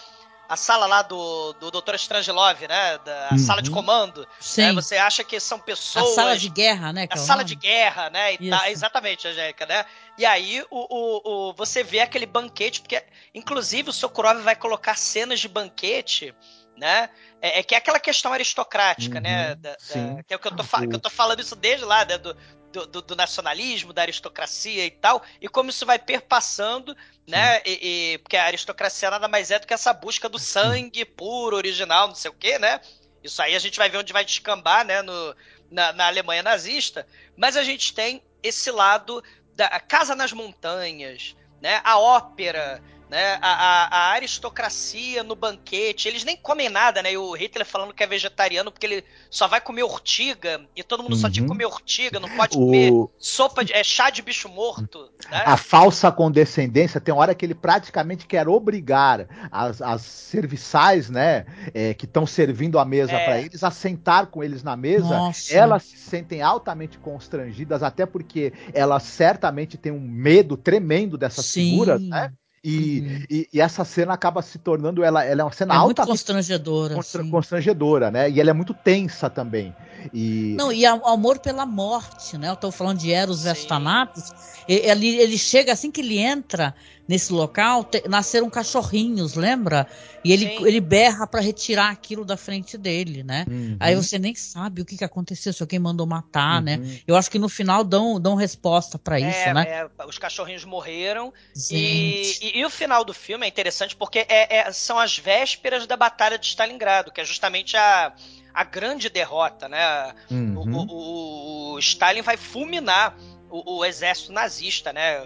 A 0.50 0.56
sala 0.56 0.84
lá 0.84 1.02
do, 1.02 1.52
do 1.60 1.70
Dr. 1.70 1.94
Strangelove, 1.94 2.66
né? 2.66 2.98
Da 2.98 3.28
uhum. 3.30 3.38
sala 3.38 3.62
de 3.62 3.70
comando. 3.70 4.22
Né? 4.22 4.26
Sim. 4.40 4.62
Né? 4.62 4.72
Você 4.72 4.96
acha 4.96 5.22
que 5.22 5.38
são 5.38 5.60
pessoas. 5.60 6.10
A 6.10 6.14
sala 6.16 6.36
de 6.36 6.48
guerra, 6.48 6.92
né? 6.92 7.06
A 7.08 7.14
é 7.14 7.16
sala 7.16 7.44
de 7.44 7.54
guerra, 7.54 8.10
né? 8.10 8.34
E 8.34 8.50
tá, 8.50 8.68
exatamente, 8.68 9.28
Angélica, 9.28 9.64
né? 9.64 9.84
E 10.18 10.26
aí 10.26 10.60
o, 10.68 10.86
o, 10.90 11.50
o, 11.50 11.52
você 11.52 11.84
vê 11.84 12.00
aquele 12.00 12.26
banquete, 12.26 12.80
porque 12.80 13.00
inclusive 13.32 13.90
o 13.90 13.92
Sokurov 13.92 14.42
vai 14.42 14.56
colocar 14.56 14.96
cenas 14.96 15.38
de 15.38 15.46
banquete 15.46 16.34
né? 16.76 17.10
É, 17.42 17.60
é, 17.60 17.62
que 17.62 17.74
é 17.74 17.78
aquela 17.78 18.00
questão 18.00 18.32
aristocrática, 18.32 19.20
né? 19.20 19.30
uhum, 19.30 19.48
né? 19.50 19.54
Da, 19.54 19.70
da, 19.70 20.22
que 20.24 20.32
é 20.32 20.36
o 20.36 20.38
que 20.40 20.48
eu, 20.48 20.56
tô, 20.56 20.64
que 20.64 20.96
eu 20.96 20.98
tô 20.98 21.10
falando 21.10 21.40
isso 21.40 21.54
desde 21.54 21.84
lá, 21.84 22.04
né? 22.04 22.16
Do, 22.16 22.34
do, 22.72 22.86
do, 22.86 23.02
do, 23.02 23.16
nacionalismo, 23.16 23.92
da 23.92 24.02
aristocracia 24.02 24.84
e 24.84 24.90
tal, 24.90 25.22
e 25.40 25.48
como 25.48 25.70
isso 25.70 25.84
vai 25.84 25.98
perpassando, 25.98 26.96
né? 27.26 27.60
E, 27.64 28.14
e, 28.14 28.18
porque 28.18 28.36
a 28.36 28.44
aristocracia 28.44 29.10
nada 29.10 29.28
mais 29.28 29.50
é 29.50 29.58
do 29.58 29.66
que 29.66 29.74
essa 29.74 29.92
busca 29.92 30.28
do 30.28 30.38
sangue 30.38 31.04
puro, 31.04 31.56
original, 31.56 32.08
não 32.08 32.14
sei 32.14 32.30
o 32.30 32.34
quê, 32.34 32.58
né? 32.58 32.80
Isso 33.22 33.40
aí 33.42 33.54
a 33.54 33.58
gente 33.58 33.78
vai 33.78 33.88
ver 33.90 33.98
onde 33.98 34.12
vai 34.12 34.24
descambar, 34.24 34.84
né? 34.84 35.02
No, 35.02 35.36
na, 35.70 35.92
na 35.92 36.06
Alemanha 36.06 36.42
nazista. 36.42 37.06
Mas 37.36 37.56
a 37.56 37.62
gente 37.62 37.94
tem 37.94 38.22
esse 38.42 38.70
lado 38.70 39.22
da 39.54 39.68
casa 39.80 40.14
nas 40.14 40.32
montanhas, 40.32 41.36
né? 41.60 41.80
A 41.84 41.98
ópera, 41.98 42.82
né? 43.10 43.38
A, 43.42 43.48
a, 43.48 43.86
a, 43.86 44.10
aristocracia 44.12 45.24
no 45.24 45.34
banquete, 45.34 46.06
eles 46.06 46.22
nem 46.22 46.36
comem 46.36 46.68
nada, 46.68 47.02
né? 47.02 47.12
E 47.12 47.18
o 47.18 47.32
Hitler 47.32 47.66
falando 47.66 47.92
que 47.92 48.04
é 48.04 48.06
vegetariano 48.06 48.70
porque 48.70 48.86
ele 48.86 49.04
só 49.28 49.48
vai 49.48 49.60
comer 49.60 49.82
ortiga 49.82 50.60
e 50.76 50.82
todo 50.84 51.02
mundo 51.02 51.14
uhum. 51.14 51.18
só 51.18 51.28
tinha 51.28 51.42
que 51.42 51.48
comer 51.48 51.66
ortiga, 51.66 52.20
não 52.20 52.28
pode 52.30 52.56
o... 52.56 52.60
comer 52.60 52.92
sopa 53.18 53.64
de 53.64 53.72
é, 53.72 53.82
chá 53.82 54.10
de 54.10 54.22
bicho 54.22 54.48
morto. 54.48 55.10
Né? 55.28 55.42
A 55.44 55.56
falsa 55.56 56.12
condescendência 56.12 57.00
tem 57.00 57.12
hora 57.12 57.34
que 57.34 57.44
ele 57.44 57.54
praticamente 57.54 58.26
quer 58.26 58.48
obrigar 58.48 59.26
as, 59.50 59.82
as 59.82 60.02
serviçais, 60.02 61.10
né, 61.10 61.46
é, 61.74 61.92
que 61.94 62.04
estão 62.04 62.24
servindo 62.24 62.78
a 62.78 62.84
mesa 62.84 63.12
é. 63.12 63.24
para 63.24 63.40
eles 63.40 63.64
a 63.64 63.72
sentar 63.72 64.26
com 64.26 64.44
eles 64.44 64.62
na 64.62 64.76
mesa. 64.76 65.08
Nossa. 65.08 65.52
Elas 65.52 65.82
se 65.82 65.96
sentem 65.96 66.42
altamente 66.42 66.96
constrangidas, 66.98 67.82
até 67.82 68.06
porque 68.06 68.52
elas 68.72 69.02
certamente 69.02 69.76
têm 69.76 69.90
um 69.90 70.00
medo 70.00 70.56
tremendo 70.56 71.18
dessas 71.18 71.46
Sim. 71.46 71.70
figuras, 71.70 72.00
né? 72.00 72.32
E, 72.62 73.00
uhum. 73.00 73.24
e, 73.30 73.48
e, 73.54 73.60
essa 73.60 73.86
cena 73.86 74.12
acaba 74.12 74.42
se 74.42 74.58
tornando 74.58 75.02
ela, 75.02 75.24
ela 75.24 75.40
é 75.40 75.44
uma 75.44 75.52
cena 75.52 75.72
é 75.72 75.76
alta 75.78 76.02
muito 76.02 76.10
constrangedora 76.10 76.94
constra, 76.94 77.24
constrangedora 77.24 78.10
né? 78.10 78.28
E 78.28 78.38
ela 78.38 78.50
é 78.50 78.52
muito 78.52 78.74
tensa 78.74 79.30
também. 79.30 79.74
E 80.12 80.54
não 80.58 80.70
e 80.70 80.84
o 80.86 81.06
amor 81.06 81.38
pela 81.38 81.64
morte 81.64 82.36
né? 82.36 82.50
Eu 82.50 82.54
estou 82.54 82.70
falando 82.70 82.98
de 82.98 83.12
Eros 83.12 83.44
Vestanatos 83.44 84.30
ele, 84.68 85.08
ele 85.16 85.38
chega 85.38 85.72
assim 85.72 85.90
que 85.90 86.02
ele 86.02 86.18
entra 86.18 86.74
nesse 87.10 87.32
local, 87.32 87.82
te, 87.82 88.08
nasceram 88.08 88.48
cachorrinhos, 88.48 89.34
lembra? 89.34 89.84
E 90.22 90.32
ele, 90.32 90.44
ele 90.60 90.80
berra 90.80 91.26
para 91.26 91.40
retirar 91.40 91.90
aquilo 91.90 92.24
da 92.24 92.36
frente 92.36 92.78
dele, 92.78 93.24
né? 93.24 93.44
Uhum. 93.50 93.76
Aí 93.80 93.96
você 93.96 94.16
nem 94.16 94.32
sabe 94.36 94.80
o 94.80 94.84
que, 94.84 94.96
que 94.96 95.02
aconteceu, 95.02 95.52
se 95.52 95.60
alguém 95.60 95.80
mandou 95.80 96.06
matar, 96.06 96.62
né? 96.62 96.76
uhum. 96.76 96.84
né? 96.84 97.00
Eu 97.08 97.16
acho 97.16 97.28
que 97.28 97.38
no 97.38 97.48
final 97.48 97.82
dão, 97.82 98.20
dão 98.20 98.36
resposta 98.36 98.96
para 98.96 99.20
é, 99.20 99.28
isso, 99.28 99.54
né? 99.54 99.64
É, 99.68 100.06
os 100.06 100.18
cachorrinhos 100.18 100.64
morreram. 100.64 101.34
E, 101.68 102.32
e, 102.42 102.60
e, 102.60 102.64
o 102.64 102.70
final 102.70 103.04
do 103.04 103.12
filme 103.12 103.44
é 103.44 103.48
interessante 103.48 103.96
porque 103.96 104.20
é, 104.28 104.58
é, 104.58 104.72
são 104.72 104.96
as 104.96 105.18
vésperas 105.18 105.88
da 105.88 105.96
Batalha 105.96 106.38
de 106.38 106.46
Stalingrado, 106.46 107.10
que 107.10 107.20
é 107.20 107.24
justamente 107.24 107.76
a, 107.76 108.14
a 108.54 108.62
grande 108.62 109.10
derrota, 109.10 109.68
né? 109.68 110.14
Uhum. 110.30 110.56
O, 110.56 111.72
o, 111.72 111.74
o, 111.74 111.78
Stalin 111.80 112.22
vai 112.22 112.36
fulminar 112.36 113.16
o, 113.50 113.78
o 113.78 113.84
exército 113.84 114.32
nazista, 114.32 114.92
né? 114.92 115.18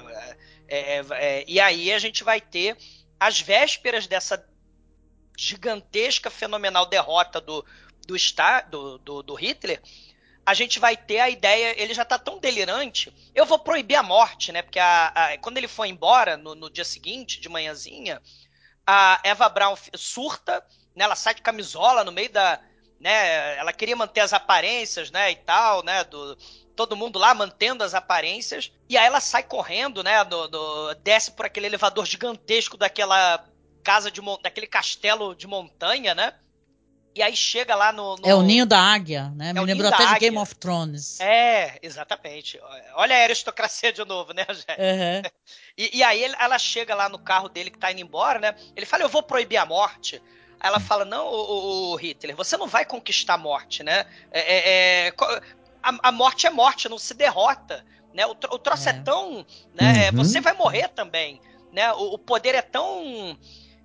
É, 0.69 1.05
é, 1.11 1.45
e 1.47 1.61
aí 1.61 1.93
a 1.93 1.99
gente 1.99 2.25
vai 2.25 2.41
ter 2.41 2.77
as 3.19 3.41
vésperas 3.41 4.07
dessa 4.07 4.45
gigantesca, 5.37 6.31
fenomenal 6.31 6.87
derrota 6.87 7.41
do, 7.41 7.65
do, 8.07 8.17
do, 8.71 8.99
do, 8.99 9.23
do 9.23 9.35
Hitler, 9.35 9.83
a 10.47 10.53
gente 10.53 10.79
vai 10.79 10.97
ter 10.97 11.21
a 11.21 11.31
ideia, 11.31 11.81
ele 11.81 11.95
já 11.95 12.03
está 12.03 12.19
tão 12.19 12.39
delirante, 12.39 13.13
eu 13.35 13.47
vou 13.47 13.59
proibir 13.59 13.97
a 13.97 14.03
morte, 14.03 14.53
né? 14.53 14.61
Porque 14.61 14.79
a, 14.79 15.07
a, 15.09 15.39
quando 15.39 15.57
ele 15.57 15.69
foi 15.69 15.89
embora, 15.89 16.37
no, 16.37 16.55
no, 16.55 16.69
dia 16.69 16.85
seguinte, 16.85 17.41
de 17.41 17.49
manhãzinha, 17.49 18.21
a 18.87 19.21
Eva 19.25 19.49
Brown 19.49 19.75
surta, 19.95 20.65
né? 20.95 21.05
Ela 21.05 21.17
sai 21.17 21.35
de 21.35 21.43
camisola 21.43 22.05
no 22.05 22.13
meio 22.13 22.31
da. 22.31 22.61
Né, 23.01 23.57
ela 23.59 23.73
queria 23.73 23.97
manter 23.97 24.21
as 24.21 24.33
aparências, 24.33 25.11
né? 25.11 25.31
E 25.31 25.37
tal, 25.37 25.83
né? 25.83 26.05
Do, 26.05 26.37
todo 26.75 26.97
mundo 26.97 27.19
lá 27.19 27.35
mantendo 27.35 27.85
as 27.85 27.95
aparências. 27.95 28.73
E 28.89 28.97
aí 28.97 29.07
ela 29.07 29.21
sai 29.21 29.43
correndo, 29.43 30.03
né? 30.03 30.25
Do, 30.25 30.49
do, 30.49 30.95
desce 31.03 31.31
por 31.31 31.47
aquele 31.47 31.67
elevador 31.67 32.05
gigantesco 32.07 32.77
daquela 32.77 33.45
casa 33.83 34.11
de 34.11 34.21
daquele 34.43 34.67
castelo 34.67 35.35
de 35.35 35.47
montanha, 35.47 36.15
né? 36.15 36.35
E 37.15 37.23
aí 37.23 37.37
chega 37.37 37.77
lá 37.77 37.93
no. 37.93 38.17
no... 38.17 38.29
É 38.29 38.35
o 38.35 38.43
ninho 38.43 38.67
da 38.67 38.79
águia, 38.79 39.31
né? 39.37 39.51
É 39.51 39.53
Me 39.53 39.61
lembrou 39.61 39.89
até 39.89 40.05
de 40.05 40.19
Game 40.19 40.37
of 40.37 40.53
Thrones. 40.57 41.21
É, 41.21 41.79
exatamente. 41.81 42.59
Olha 42.95 43.17
a 43.17 43.23
aristocracia 43.23 43.93
de 43.93 44.05
novo, 44.05 44.33
né, 44.33 44.45
Uhum. 44.49 45.23
E, 45.77 45.99
e, 45.99 46.03
aí 46.05 46.23
ela 46.23 46.57
chega 46.57 46.95
lá 46.95 47.09
no 47.09 47.19
carro 47.19 47.49
dele 47.49 47.69
que 47.69 47.79
tá 47.79 47.91
indo 47.91 48.01
embora, 48.01 48.39
né? 48.39 48.55
Ele 48.77 48.87
fala: 48.87 49.03
Eu 49.03 49.09
vou 49.09 49.25
proibir 49.25 49.57
a 49.57 49.67
morte. 49.67 50.23
Aí 50.61 50.69
ela 50.69 50.79
fala: 50.79 51.05
Não, 51.05 51.27
o, 51.27 51.93
o 51.93 51.97
Hitler, 51.97 52.37
você 52.37 52.57
não 52.57 52.69
vai 52.69 52.85
conquistar 52.85 53.35
a 53.35 53.39
morte, 53.39 53.83
né? 53.83 54.07
É, 54.31 54.41
é, 54.41 55.07
é 55.09 55.13
a, 55.85 56.09
a 56.09 56.13
morte 56.13 56.47
é 56.47 56.51
morte, 56.51 56.89
não 56.89 56.99
se 56.99 57.15
derrota. 57.15 57.85
Né? 58.13 58.27
O, 58.27 58.31
o 58.31 58.59
troço 58.59 58.89
é, 58.89 58.93
é 58.93 58.95
tão. 58.95 59.47
Né? 59.75 60.11
Uhum. 60.11 60.17
Você 60.17 60.41
vai 60.41 60.55
morrer 60.55 60.89
também. 60.89 61.41
Né? 61.73 61.93
O, 61.93 62.15
o 62.15 62.19
poder 62.19 62.55
é 62.55 62.63
tão. 62.63 63.37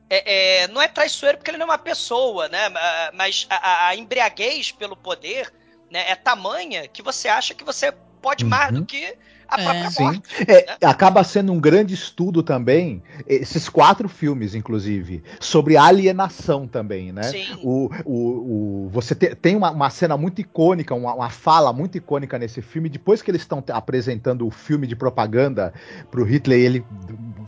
É, 0.09 0.63
é, 0.63 0.67
não 0.69 0.81
é 0.81 0.87
traiçoeiro 0.87 1.37
porque 1.37 1.51
ele 1.51 1.57
não 1.57 1.67
é 1.67 1.69
uma 1.69 1.77
pessoa, 1.77 2.47
né? 2.47 2.69
Mas 3.13 3.45
a, 3.49 3.87
a 3.87 3.95
embriaguez 3.95 4.71
pelo 4.71 4.95
poder 4.95 5.53
né, 5.91 6.09
é 6.09 6.15
tamanha 6.15 6.87
que 6.87 7.03
você 7.03 7.27
acha 7.27 7.53
que 7.53 7.63
você 7.63 7.91
pode 8.19 8.43
uhum. 8.43 8.49
mais 8.49 8.73
do 8.73 8.85
que 8.85 9.15
a 9.49 9.59
é. 9.59 9.63
própria 9.63 9.91
Sim. 9.91 10.03
morte. 10.03 10.21
É, 10.47 10.65
né? 10.65 10.77
Acaba 10.83 11.23
sendo 11.23 11.51
um 11.51 11.59
grande 11.59 11.93
estudo 11.93 12.43
também, 12.43 13.01
esses 13.27 13.67
quatro 13.67 14.07
filmes, 14.07 14.53
inclusive, 14.53 15.23
sobre 15.39 15.75
alienação 15.77 16.67
também, 16.67 17.11
né? 17.11 17.23
Sim. 17.23 17.59
O, 17.63 17.89
o, 18.05 18.85
o, 18.85 18.89
você 18.89 19.15
te, 19.15 19.35
tem 19.35 19.55
uma, 19.55 19.71
uma, 19.71 19.89
cena 19.89 20.15
muito 20.15 20.39
icônica, 20.39 20.93
uma, 20.93 21.13
uma, 21.13 21.29
fala 21.29 21.73
muito 21.73 21.97
icônica 21.97 22.37
nesse 22.37 22.61
filme, 22.61 22.89
depois 22.89 23.21
que 23.21 23.31
eles 23.31 23.41
estão 23.41 23.63
apresentando 23.69 24.45
o 24.45 24.51
filme 24.51 24.85
de 24.85 24.95
propaganda 24.95 25.73
pro 26.11 26.23
Hitler, 26.23 26.59
ele 26.59 26.85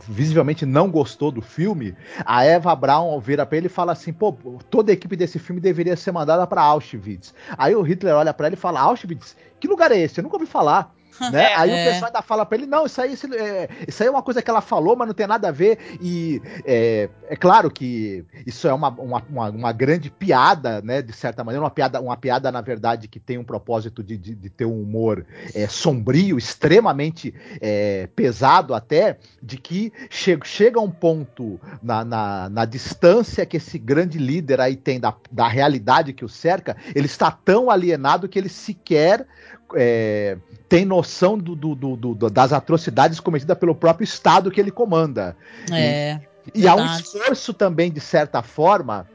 visivelmente 0.08 0.66
não 0.66 0.90
gostou 0.90 1.30
do 1.30 1.40
filme, 1.40 1.94
a 2.24 2.44
Eva 2.44 2.74
Braun 2.74 3.18
vira 3.20 3.46
pra 3.46 3.56
ele 3.56 3.66
e 3.66 3.70
fala 3.70 3.92
assim, 3.92 4.12
pô, 4.12 4.32
toda 4.68 4.90
a 4.90 4.94
equipe 4.94 5.16
desse 5.16 5.38
filme 5.38 5.60
deveria 5.60 5.96
ser 5.96 6.12
mandada 6.12 6.46
para 6.46 6.62
Auschwitz. 6.62 7.34
Aí 7.56 7.74
o 7.74 7.82
Hitler 7.82 8.14
olha 8.14 8.34
para 8.34 8.46
ele 8.46 8.56
e 8.56 8.58
fala, 8.58 8.80
Auschwitz? 8.80 9.36
Que 9.60 9.68
lugar 9.68 9.92
é 9.92 9.98
esse? 9.98 10.18
Eu 10.18 10.24
nunca 10.24 10.36
ouvi 10.36 10.46
falar. 10.46 10.92
Né? 11.32 11.52
É, 11.52 11.56
aí 11.56 11.70
é. 11.70 11.82
o 11.82 11.92
pessoal 11.92 12.06
ainda 12.06 12.22
fala 12.22 12.44
pra 12.44 12.58
ele, 12.58 12.66
não, 12.66 12.84
isso 12.84 13.00
aí, 13.00 13.12
isso, 13.12 13.32
é, 13.32 13.68
isso 13.86 14.02
aí 14.02 14.08
é 14.08 14.10
uma 14.10 14.22
coisa 14.22 14.42
que 14.42 14.50
ela 14.50 14.60
falou, 14.60 14.96
mas 14.96 15.06
não 15.06 15.14
tem 15.14 15.26
nada 15.26 15.48
a 15.48 15.52
ver. 15.52 15.78
E 16.00 16.42
é, 16.64 17.08
é 17.28 17.36
claro 17.36 17.70
que 17.70 18.24
isso 18.46 18.68
é 18.68 18.72
uma, 18.72 18.88
uma, 18.88 19.22
uma, 19.28 19.50
uma, 19.50 19.72
grande 19.72 20.10
piada, 20.10 20.82
né? 20.82 21.00
De 21.00 21.12
certa 21.12 21.42
maneira, 21.44 21.64
uma 21.64 21.70
piada, 21.70 22.00
uma 22.00 22.16
piada, 22.16 22.50
na 22.50 22.60
verdade, 22.60 23.08
que 23.08 23.20
tem 23.20 23.38
um 23.38 23.44
propósito 23.44 24.02
de, 24.02 24.18
de, 24.18 24.34
de 24.34 24.50
ter 24.50 24.64
um 24.64 24.82
humor 24.82 25.24
é, 25.54 25.66
sombrio, 25.68 26.36
extremamente 26.36 27.34
é, 27.60 28.08
pesado 28.14 28.74
até, 28.74 29.18
de 29.42 29.56
que 29.56 29.92
che 30.10 30.38
chega 30.44 30.80
um 30.80 30.90
ponto 30.90 31.60
na, 31.82 32.04
na, 32.04 32.48
na, 32.48 32.64
distância 32.64 33.46
que 33.46 33.56
esse 33.56 33.78
grande 33.78 34.18
líder 34.18 34.60
aí 34.60 34.76
tem 34.76 35.00
da, 35.00 35.14
da 35.30 35.48
realidade 35.48 36.12
que 36.12 36.24
o 36.24 36.28
cerca, 36.28 36.76
ele 36.94 37.06
está 37.06 37.30
tão 37.30 37.70
alienado 37.70 38.28
que 38.28 38.38
ele 38.38 38.48
sequer 38.48 39.26
é, 39.74 40.36
tem 40.68 40.84
noção 40.84 41.36
do, 41.36 41.54
do, 41.54 41.74
do, 41.74 42.30
das 42.30 42.52
atrocidades 42.52 43.20
cometidas 43.20 43.58
pelo 43.58 43.74
próprio 43.74 44.04
Estado 44.04 44.50
que 44.50 44.60
ele 44.60 44.70
comanda. 44.70 45.36
É, 45.70 46.20
e, 46.54 46.62
e 46.62 46.68
há 46.68 46.74
um 46.74 46.84
esforço 46.86 47.52
também, 47.52 47.90
de 47.90 48.00
certa 48.00 48.42
forma, 48.42 49.06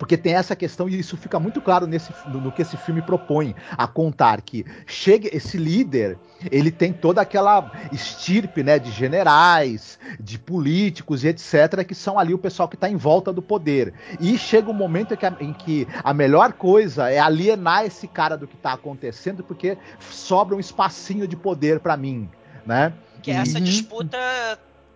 porque 0.00 0.16
tem 0.16 0.32
essa 0.32 0.56
questão, 0.56 0.88
e 0.88 0.98
isso 0.98 1.14
fica 1.14 1.38
muito 1.38 1.60
claro 1.60 1.86
nesse, 1.86 2.10
no, 2.26 2.40
no, 2.40 2.50
que 2.50 2.62
esse 2.62 2.74
filme 2.74 3.02
propõe, 3.02 3.54
a 3.76 3.86
contar 3.86 4.40
que 4.40 4.64
chega 4.86 5.28
esse 5.30 5.58
líder, 5.58 6.18
ele 6.50 6.70
tem 6.70 6.90
toda 6.90 7.20
aquela 7.20 7.70
estirpe 7.92 8.62
né, 8.62 8.78
de 8.78 8.90
generais, 8.90 9.98
de 10.18 10.38
políticos 10.38 11.22
e 11.22 11.28
etc., 11.28 11.84
que 11.86 11.94
são 11.94 12.18
ali 12.18 12.32
o 12.32 12.38
pessoal 12.38 12.66
que 12.66 12.76
está 12.76 12.88
em 12.88 12.96
volta 12.96 13.30
do 13.30 13.42
poder. 13.42 13.92
E 14.18 14.38
chega 14.38 14.70
um 14.70 14.74
momento 14.74 15.12
em 15.12 15.18
que, 15.18 15.26
a, 15.26 15.36
em 15.38 15.52
que 15.52 15.86
a 16.02 16.14
melhor 16.14 16.54
coisa 16.54 17.10
é 17.10 17.18
alienar 17.18 17.84
esse 17.84 18.08
cara 18.08 18.38
do 18.38 18.46
que 18.46 18.56
está 18.56 18.72
acontecendo, 18.72 19.44
porque 19.44 19.76
sobra 20.08 20.56
um 20.56 20.60
espacinho 20.60 21.28
de 21.28 21.36
poder 21.36 21.78
para 21.78 21.94
mim. 21.94 22.26
Né? 22.64 22.90
Que 23.22 23.32
é 23.32 23.34
essa 23.34 23.58
uhum. 23.58 23.64
disputa 23.64 24.16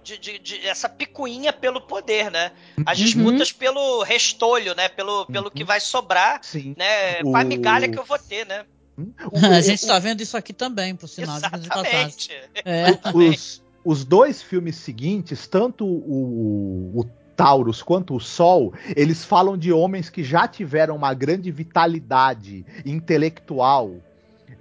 de, 0.04 0.18
de, 0.18 0.38
de, 0.38 0.66
essa 0.66 0.88
picuinha 0.88 1.52
pelo 1.52 1.80
poder, 1.80 2.30
né? 2.30 2.52
As 2.84 2.98
uhum. 2.98 3.04
disputas 3.04 3.50
pelo 3.50 4.02
restolho, 4.02 4.74
né? 4.74 4.88
Pelo, 4.88 5.26
pelo 5.26 5.50
que 5.50 5.62
uhum. 5.62 5.66
vai 5.66 5.80
sobrar, 5.80 6.40
Sim. 6.42 6.74
né? 6.76 7.22
O... 7.24 7.34
a 7.34 7.42
migalha 7.42 7.88
que 7.88 7.98
eu 7.98 8.04
vou 8.04 8.18
ter, 8.18 8.46
né? 8.46 8.64
Hum? 8.98 9.10
O, 9.32 9.46
a 9.46 9.60
gente 9.60 9.80
está 9.80 9.98
vendo 9.98 10.20
isso 10.20 10.36
aqui 10.36 10.52
também, 10.52 10.94
por 10.94 11.08
sinal 11.08 11.38
Exatamente. 11.38 12.28
de 12.28 12.34
é. 12.64 12.86
Os, 13.12 13.62
os 13.84 14.04
dois 14.04 14.42
filmes 14.42 14.76
seguintes, 14.76 15.46
tanto 15.46 15.84
o, 15.84 17.00
o 17.00 17.04
Taurus 17.34 17.82
quanto 17.82 18.14
o 18.14 18.20
Sol, 18.20 18.72
eles 18.94 19.24
falam 19.24 19.56
de 19.56 19.72
homens 19.72 20.08
que 20.08 20.22
já 20.22 20.46
tiveram 20.46 20.94
uma 20.94 21.12
grande 21.12 21.50
vitalidade 21.50 22.64
intelectual 22.84 23.96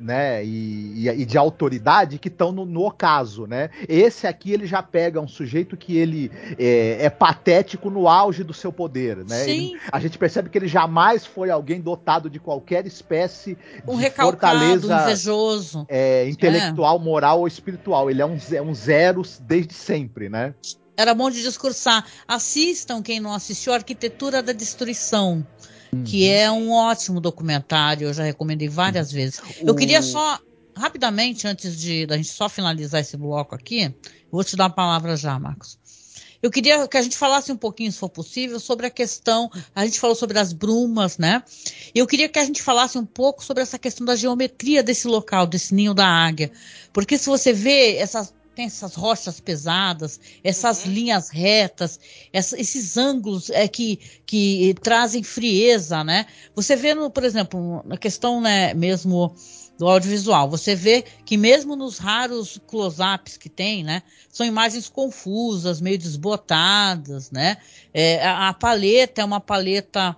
né, 0.03 0.43
e, 0.43 1.07
e, 1.07 1.25
de 1.25 1.37
autoridade 1.37 2.19
que 2.19 2.27
estão 2.27 2.51
no, 2.51 2.65
no 2.65 2.85
ocaso, 2.85 3.47
né? 3.47 3.69
Esse 3.87 4.27
aqui 4.27 4.51
ele 4.51 4.67
já 4.67 4.83
pega 4.83 5.21
um 5.21 5.27
sujeito 5.27 5.77
que 5.77 5.97
ele 5.97 6.29
é, 6.59 7.05
é 7.05 7.09
patético 7.09 7.89
no 7.89 8.09
auge 8.09 8.43
do 8.43 8.53
seu 8.53 8.71
poder, 8.71 9.23
né? 9.23 9.49
Ele, 9.49 9.79
a 9.89 9.99
gente 9.99 10.17
percebe 10.17 10.49
que 10.49 10.57
ele 10.57 10.67
jamais 10.67 11.25
foi 11.25 11.49
alguém 11.49 11.79
dotado 11.79 12.29
de 12.29 12.39
qualquer 12.39 12.85
espécie 12.85 13.57
um 13.87 13.97
de 13.97 14.09
fortaleza 14.11 14.93
invejoso. 14.93 15.85
É, 15.87 16.27
intelectual, 16.27 16.97
é. 16.97 16.99
moral 16.99 17.39
ou 17.39 17.47
espiritual. 17.47 18.11
Ele 18.11 18.21
é 18.21 18.25
um, 18.25 18.37
um 18.65 18.73
zero 18.73 19.21
desde 19.41 19.73
sempre, 19.73 20.27
né? 20.27 20.53
Era 20.97 21.13
bom 21.13 21.29
de 21.29 21.41
discursar. 21.41 22.05
Assistam, 22.27 23.01
quem 23.01 23.19
não 23.19 23.33
assistiu, 23.33 23.73
Arquitetura 23.73 24.43
da 24.43 24.51
Destruição 24.51 25.45
que 25.95 26.29
é 26.29 26.51
um 26.51 26.71
ótimo 26.71 27.19
documentário, 27.19 28.07
eu 28.07 28.13
já 28.13 28.23
recomendei 28.23 28.67
várias 28.67 29.11
vezes. 29.11 29.41
Eu 29.61 29.75
queria 29.75 30.01
só, 30.01 30.39
rapidamente, 30.75 31.47
antes 31.47 31.79
de 31.79 32.05
da 32.05 32.17
gente 32.17 32.29
só 32.29 32.49
finalizar 32.49 33.01
esse 33.01 33.15
bloco 33.17 33.55
aqui, 33.55 33.93
vou 34.31 34.43
te 34.43 34.55
dar 34.55 34.65
a 34.65 34.69
palavra 34.69 35.15
já, 35.15 35.37
Marcos. 35.39 35.77
Eu 36.43 36.51
queria 36.51 36.85
que 36.89 36.97
a 36.97 37.01
gente 37.01 37.17
falasse 37.17 37.53
um 37.53 37.55
pouquinho, 37.55 37.89
se 37.89 37.97
for 37.97 38.09
possível, 38.09 38.59
sobre 38.59 38.85
a 38.85 38.89
questão. 38.89 39.49
A 39.73 39.85
gente 39.85 39.97
falou 39.97 40.13
sobre 40.13 40.37
as 40.37 40.51
brumas, 40.51 41.17
né? 41.17 41.41
E 41.95 41.99
eu 41.99 42.05
queria 42.05 42.27
que 42.27 42.37
a 42.37 42.43
gente 42.43 42.61
falasse 42.61 42.97
um 42.97 43.05
pouco 43.05 43.41
sobre 43.41 43.63
essa 43.63 43.79
questão 43.79 44.05
da 44.05 44.13
geometria 44.13 44.83
desse 44.83 45.07
local, 45.07 45.47
desse 45.47 45.73
ninho 45.73 45.93
da 45.93 46.05
águia. 46.05 46.51
Porque 46.91 47.17
se 47.17 47.27
você 47.27 47.53
vê 47.53 47.95
essas 47.95 48.33
tem 48.55 48.65
essas 48.65 48.95
rochas 48.95 49.39
pesadas, 49.39 50.19
essas 50.43 50.85
uhum. 50.85 50.91
linhas 50.91 51.29
retas, 51.29 51.99
essa, 52.31 52.59
esses 52.59 52.97
ângulos 52.97 53.49
é, 53.49 53.67
que, 53.67 53.99
que 54.25 54.75
trazem 54.81 55.23
frieza, 55.23 56.03
né? 56.03 56.25
Você 56.55 56.75
vê, 56.75 56.93
no, 56.93 57.09
por 57.09 57.23
exemplo, 57.23 57.81
na 57.85 57.97
questão 57.97 58.39
né, 58.39 58.73
mesmo 58.73 59.35
do 59.77 59.87
audiovisual, 59.87 60.47
você 60.49 60.75
vê 60.75 61.03
que 61.25 61.35
mesmo 61.35 61.75
nos 61.75 61.97
raros 61.97 62.61
close-ups 62.67 63.37
que 63.37 63.49
tem, 63.49 63.83
né, 63.83 64.03
são 64.29 64.45
imagens 64.45 64.87
confusas, 64.87 65.81
meio 65.81 65.97
desbotadas, 65.97 67.31
né? 67.31 67.57
É, 67.93 68.23
a, 68.23 68.49
a, 68.49 68.53
paleta 68.53 69.21
é 69.21 69.25
uma 69.25 69.39
paleta 69.39 70.15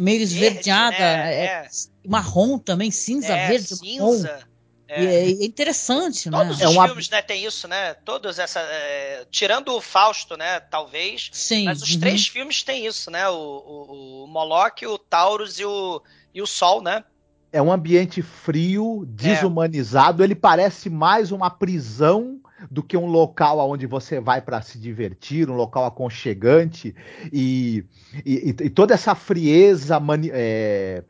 meio 0.00 0.22
esverdeada, 0.22 0.98
né? 0.98 1.34
é, 1.34 1.44
é. 1.44 1.68
marrom 2.06 2.58
também, 2.58 2.90
cinza, 2.90 3.34
é, 3.34 3.48
verde, 3.48 3.76
cinza. 3.76 4.28
Marrom. 4.28 4.51
É. 4.94 5.04
é 5.04 5.30
interessante, 5.44 6.30
Todos 6.30 6.30
né? 6.30 6.44
Todos 6.44 6.60
é 6.60 6.68
os 6.68 6.86
filmes, 6.86 7.10
né, 7.10 7.22
tem 7.22 7.44
isso, 7.44 7.66
né? 7.66 7.94
Todos 7.94 8.38
essa. 8.38 8.60
É, 8.60 9.26
tirando 9.30 9.74
o 9.74 9.80
Fausto, 9.80 10.36
né? 10.36 10.60
Talvez. 10.60 11.30
Sim. 11.32 11.64
Mas 11.64 11.82
os 11.82 11.94
uhum. 11.94 12.00
três 12.00 12.28
filmes 12.28 12.62
têm 12.62 12.86
isso, 12.86 13.10
né? 13.10 13.26
O, 13.28 13.34
o, 13.34 14.24
o 14.24 14.26
Moloch, 14.26 14.86
o 14.86 14.98
Taurus 14.98 15.58
e 15.58 15.64
o, 15.64 16.02
e 16.34 16.42
o 16.42 16.46
Sol, 16.46 16.82
né? 16.82 17.04
É 17.50 17.60
um 17.60 17.72
ambiente 17.72 18.20
frio, 18.22 19.04
desumanizado. 19.08 20.22
É. 20.22 20.26
Ele 20.26 20.34
parece 20.34 20.90
mais 20.90 21.32
uma 21.32 21.50
prisão 21.50 22.40
do 22.70 22.82
que 22.82 22.96
um 22.96 23.06
local 23.06 23.58
onde 23.70 23.86
você 23.86 24.20
vai 24.20 24.40
para 24.40 24.62
se 24.62 24.78
divertir, 24.78 25.50
um 25.50 25.54
local 25.54 25.84
aconchegante 25.84 26.94
e, 27.32 27.84
e, 28.24 28.48
e 28.48 28.70
toda 28.70 28.94
essa 28.94 29.14
frieza, 29.14 29.98
mani, 29.98 30.30
é, 30.32 31.02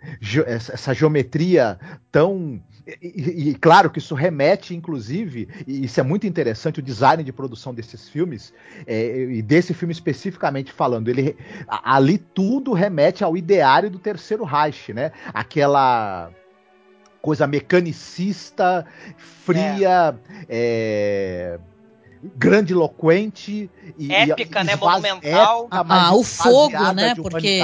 essa 0.47 0.95
geometria 0.95 1.79
tão 2.11 2.61
e, 3.01 3.51
e, 3.51 3.55
claro 3.55 3.91
que 3.91 3.99
isso 3.99 4.15
remete, 4.15 4.75
inclusive, 4.75 5.49
e 5.67 5.85
isso 5.85 6.01
é 6.01 6.03
muito 6.03 6.27
interessante, 6.27 6.81
o 6.81 6.83
design 6.83 7.23
de 7.23 7.33
produção 7.33 7.73
desses 7.73 8.09
filmes, 8.09 8.53
é, 8.87 9.25
e 9.25 9.43
desse 9.43 9.73
filme 9.73 9.93
especificamente 9.93 10.73
falando, 10.73 11.09
ele 11.09 11.37
ali 11.69 12.19
tudo 12.19 12.73
remete 12.73 13.23
ao 13.23 13.37
ideário 13.37 13.89
do 13.89 13.99
terceiro 13.99 14.45
Reich, 14.45 14.93
né? 14.93 15.13
Aquela 15.33 16.31
coisa 17.21 17.47
mecanicista, 17.47 18.85
fria, 19.17 20.19
é. 20.49 20.49
É, 20.49 21.61
grandiloquente 22.23 23.69
e 23.99 24.13
épica, 24.13 24.61
e, 24.61 24.65
né, 24.65 24.77
monumental. 24.77 25.65
Épica, 25.65 25.85
ah, 25.89 26.15
o 26.15 26.23
fogo, 26.23 26.93
né, 26.93 27.15
porque 27.15 27.61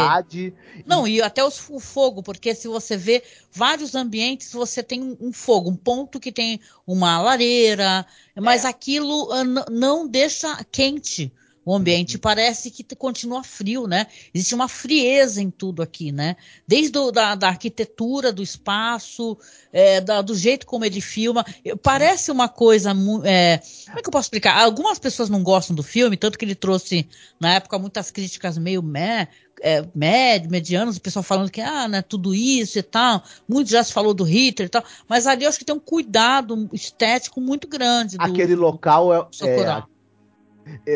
não 0.84 1.06
e 1.06 1.22
até 1.22 1.44
os, 1.44 1.68
o 1.70 1.78
fogo, 1.78 2.22
porque 2.22 2.54
se 2.54 2.66
você 2.66 2.96
vê 2.96 3.22
vários 3.52 3.94
ambientes, 3.94 4.52
você 4.52 4.82
tem 4.82 5.16
um 5.20 5.32
fogo, 5.32 5.70
um 5.70 5.76
ponto 5.76 6.18
que 6.18 6.32
tem 6.32 6.60
uma 6.86 7.20
lareira, 7.20 8.04
mas 8.34 8.64
é. 8.64 8.68
aquilo 8.68 9.32
uh, 9.32 9.70
não 9.70 10.06
deixa 10.08 10.64
quente 10.70 11.32
o 11.68 11.74
ambiente 11.74 12.14
uhum. 12.14 12.20
parece 12.20 12.70
que 12.70 12.82
continua 12.96 13.44
frio, 13.44 13.86
né? 13.86 14.06
Existe 14.32 14.54
uma 14.54 14.68
frieza 14.68 15.42
em 15.42 15.50
tudo 15.50 15.82
aqui, 15.82 16.10
né? 16.10 16.34
Desde 16.66 16.90
do, 16.90 17.12
da, 17.12 17.34
da, 17.34 17.48
arquitetura 17.48 18.32
do 18.32 18.42
espaço, 18.42 19.36
é, 19.70 20.00
da, 20.00 20.22
do 20.22 20.34
jeito 20.34 20.64
como 20.64 20.86
ele 20.86 21.02
filma, 21.02 21.44
parece 21.82 22.30
uma 22.30 22.48
coisa, 22.48 22.92
é, 23.24 23.60
como 23.84 23.98
é 23.98 24.02
que 24.02 24.08
eu 24.08 24.12
posso 24.12 24.26
explicar? 24.26 24.58
Algumas 24.58 24.98
pessoas 24.98 25.28
não 25.28 25.42
gostam 25.42 25.76
do 25.76 25.82
filme, 25.82 26.16
tanto 26.16 26.38
que 26.38 26.44
ele 26.46 26.54
trouxe 26.54 27.06
na 27.38 27.56
época 27.56 27.78
muitas 27.78 28.10
críticas 28.10 28.56
meio 28.56 28.82
meh, 28.82 29.28
é, 29.60 29.84
médio, 29.94 30.50
medianos, 30.50 30.96
o 30.96 31.00
pessoal 31.02 31.22
falando 31.22 31.50
que 31.50 31.60
ah, 31.60 31.86
né, 31.86 32.00
tudo 32.00 32.34
isso 32.34 32.78
e 32.78 32.82
tal, 32.82 33.22
muito 33.46 33.70
já 33.70 33.84
se 33.84 33.92
falou 33.92 34.14
do 34.14 34.24
Hitler 34.24 34.68
e 34.68 34.70
tal, 34.70 34.84
mas 35.06 35.26
ali 35.26 35.44
eu 35.44 35.50
acho 35.50 35.58
que 35.58 35.66
tem 35.66 35.74
um 35.74 35.80
cuidado 35.80 36.66
estético 36.72 37.42
muito 37.42 37.68
grande. 37.68 38.16
Do, 38.16 38.24
Aquele 38.24 38.54
local 38.54 39.12
é, 39.12 39.26
é 39.42 39.58
é, 39.82 39.97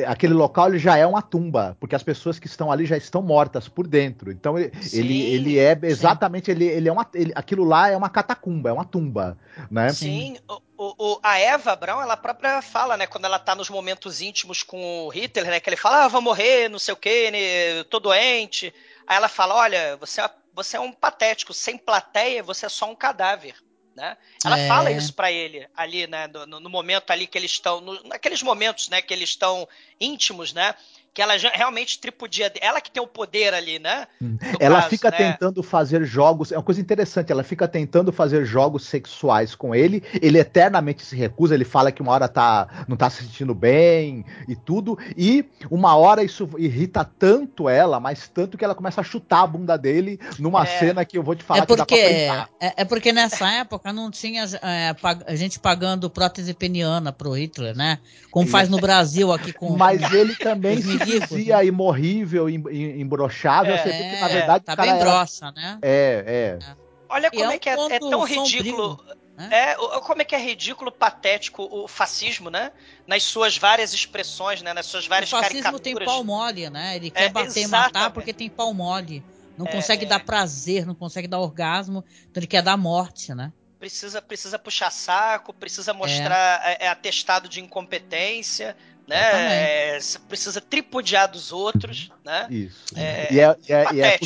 aquele 0.07 0.35
local 0.35 0.69
ele 0.69 0.79
já 0.79 0.97
é 0.97 1.07
uma 1.07 1.23
tumba, 1.23 1.77
porque 1.81 1.95
as 1.95 2.03
pessoas 2.03 2.39
que 2.39 2.47
estão 2.47 2.71
ali 2.71 2.87
já 2.87 2.97
estão 2.97 3.23
mortas 3.23 3.69
por 3.69 3.87
dentro. 3.87 4.31
Então 4.31 4.59
ele, 4.59 4.73
sim, 4.83 4.99
ele, 4.99 5.23
ele 5.23 5.59
é 5.59 5.79
exatamente, 5.83 6.51
ele, 6.51 6.65
ele 6.65 6.89
é 6.89 6.93
uma, 6.93 7.07
ele, 7.15 7.33
aquilo 7.35 7.65
lá 7.65 7.91
é 7.91 7.97
uma 7.97 8.09
catacumba, 8.09 8.71
é 8.71 8.73
uma 8.73 8.85
tumba, 8.85 9.39
né? 9.71 9.91
Sim, 9.91 10.37
o, 10.49 10.61
o, 10.99 11.21
a 11.23 11.39
Eva 11.39 11.77
Braun, 11.77 12.03
ela 12.03 12.17
própria 12.17 12.61
fala, 12.61 12.97
né, 12.97 13.07
quando 13.07 13.25
ela 13.25 13.39
tá 13.39 13.55
nos 13.55 13.71
momentos 13.71 14.21
íntimos 14.21 14.63
com 14.63 15.07
o 15.07 15.09
Hitler, 15.09 15.47
né, 15.47 15.61
que 15.61 15.69
ele 15.69 15.77
fala, 15.77 16.05
ah, 16.05 16.09
vou 16.09 16.21
morrer, 16.21 16.69
não 16.69 16.79
sei 16.79 16.93
o 16.95 16.97
quê, 16.97 17.31
né, 17.31 17.85
tô 17.85 18.01
doente. 18.01 18.75
Aí 19.07 19.17
ela 19.17 19.29
fala, 19.29 19.55
olha, 19.55 19.97
você 19.97 20.21
é, 20.21 20.31
você 20.55 20.77
é 20.77 20.81
um 20.81 20.93
patético, 20.93 21.55
sem 21.55 21.79
plateia, 21.79 22.43
você 22.43 22.67
é 22.67 22.69
só 22.69 22.91
um 22.91 22.95
cadáver. 22.95 23.55
Né? 23.95 24.17
Ela 24.45 24.59
é. 24.59 24.69
fala 24.69 24.91
isso 24.91 25.13
para 25.13 25.31
ele 25.31 25.69
ali, 25.77 26.07
né? 26.07 26.27
No, 26.27 26.61
no, 26.61 26.71
momento 26.71 27.11
ali 27.11 27.27
que 27.27 27.37
eles 27.37 27.51
estão, 27.51 27.81
no, 27.81 28.03
naqueles 28.05 28.43
momentos, 28.43 28.89
né? 28.89 29.03
Que 29.03 29.13
eles 29.13 29.31
estão 29.31 29.69
íntimos, 30.01 30.53
né? 30.53 30.75
Que 31.15 31.21
ela 31.21 31.37
já, 31.37 31.51
realmente 31.51 31.99
tripudia. 31.99 32.51
Ela 32.61 32.81
que 32.81 32.91
tem 32.91 33.03
o 33.03 33.07
poder 33.07 33.53
ali, 33.53 33.79
né? 33.79 34.07
Hum. 34.21 34.39
Ela 34.59 34.77
caso, 34.77 34.89
fica 34.89 35.11
né? 35.11 35.17
tentando 35.17 35.63
fazer 35.63 36.05
jogos. 36.05 36.53
É 36.53 36.57
uma 36.57 36.63
coisa 36.63 36.81
interessante. 36.81 37.31
Ela 37.31 37.43
fica 37.43 37.69
tentando 37.69 38.13
fazer 38.13 38.45
jogos 38.47 38.87
sexuais 38.87 39.55
com 39.55 39.75
ele. 39.75 40.03
Ele 40.21 40.39
eternamente 40.39 41.05
se 41.05 41.15
recusa. 41.15 41.55
Ele 41.55 41.65
fala 41.65 41.93
que 41.93 42.01
uma 42.01 42.13
hora 42.13 42.29
tá, 42.29 42.87
não 42.89 42.97
tá 42.97 43.11
se 43.11 43.23
sentindo 43.25 43.55
bem 43.55 44.25
e 44.49 44.57
tudo. 44.57 44.99
E 45.17 45.45
uma 45.71 45.97
hora 45.97 46.23
isso 46.23 46.49
irrita 46.57 47.05
tanto 47.05 47.69
ela, 47.69 48.01
mas 48.01 48.29
tanto 48.29 48.57
que 48.57 48.65
ela 48.65 48.75
começa 48.75 49.01
a 49.01 49.05
chutar 49.05 49.43
a 49.43 49.47
bunda 49.47 49.77
dele 49.77 50.19
numa 50.39 50.63
é, 50.63 50.79
cena 50.79 51.05
que 51.05 51.19
eu 51.19 51.23
vou 51.23 51.35
te 51.35 51.45
falar 51.45 51.63
é 51.63 51.67
porque, 51.67 51.85
que 51.85 52.27
dá 52.27 52.35
pra 52.35 52.49
é, 52.61 52.75
é, 52.79 52.85
porque 52.85 53.13
nessa 53.13 53.51
época 53.51 53.93
não 53.93 54.11
tinha 54.11 54.45
é, 54.63 54.95
a 55.27 55.35
gente 55.35 55.59
pagando 55.59 56.09
prótese 56.09 56.55
peniana 56.55 57.13
pro 57.13 57.33
Hitler, 57.33 57.77
né? 57.77 57.99
Como 58.31 58.49
faz 58.49 58.69
no 58.69 58.79
Brasil 58.79 59.33
aqui 59.33 59.53
com. 59.53 59.77
Mas 59.77 60.01
ele 60.13 60.35
também 60.37 60.81
se 60.81 61.02
dizia 61.05 61.59
né? 61.59 61.67
imorrível, 61.67 62.49
imbrochável, 62.49 63.75
é, 63.75 64.15
que 64.15 64.21
na 64.21 64.29
verdade 64.29 64.65
tá 64.65 64.77
bem 64.77 64.99
broxa, 64.99 65.53
né? 65.53 65.79
É, 65.83 66.59
é. 66.61 66.77
Olha 67.09 67.31
como 67.31 67.51
é, 67.51 67.55
é, 67.55 67.59
que 67.59 67.69
é, 67.69 67.73
é 67.73 67.99
tão 67.99 68.25
ridículo. 68.25 68.99
Né? 69.37 69.49
É, 69.51 69.75
como 70.01 70.23
é 70.23 70.25
que 70.25 70.35
é 70.35 70.39
ridículo, 70.39 70.93
patético 70.93 71.69
o 71.71 71.89
fascismo, 71.89 72.51
né? 72.51 72.73
Nas 73.07 73.23
suas 73.23 73.57
várias 73.57 73.93
expressões, 73.93 74.63
né? 74.63 74.73
Nas 74.73 74.87
suas 74.87 75.07
várias 75.07 75.33
o 75.33 75.37
fascismo 75.37 75.63
caricaturas. 75.63 75.99
tem 75.99 76.07
pau 76.07 76.25
mole, 76.25 76.71
né? 76.71 76.97
Ele 76.97 77.11
quer 77.11 77.25
é, 77.25 77.29
bater 77.29 77.61
exatamente. 77.61 77.69
e 77.69 77.71
matar 77.71 78.11
porque 78.11 78.33
tem 78.33 78.49
pau 78.49 78.73
mole. 78.73 79.23
Não 79.57 79.67
é, 79.67 79.73
consegue 79.73 80.07
dar 80.07 80.25
prazer, 80.25 80.87
não 80.87 80.95
consegue 80.95 81.29
dar 81.29 81.39
orgasmo, 81.39 82.05
então 82.31 82.41
ele 82.41 82.47
quer 82.47 82.63
dar 82.63 82.77
morte, 82.77 83.35
né? 83.35 83.53
Precisa, 83.79 84.23
precisa 84.23 84.59
puxar 84.59 84.91
saco, 84.91 85.53
precisa 85.53 85.93
mostrar 85.93 86.63
é. 86.81 86.87
atestado 86.87 87.49
de 87.49 87.61
incompetência, 87.61 88.77
né? 89.07 89.97
É, 89.97 89.99
precisa 90.29 90.61
tripudiar 90.61 91.29
dos 91.31 91.53
outros, 91.53 92.11
né? 92.25 92.47
Isso. 92.51 92.85
É, 92.97 93.33
e, 93.33 93.41
é, 93.41 93.57
e, 93.69 93.73
é, 93.73 94.15
é, 94.15 94.21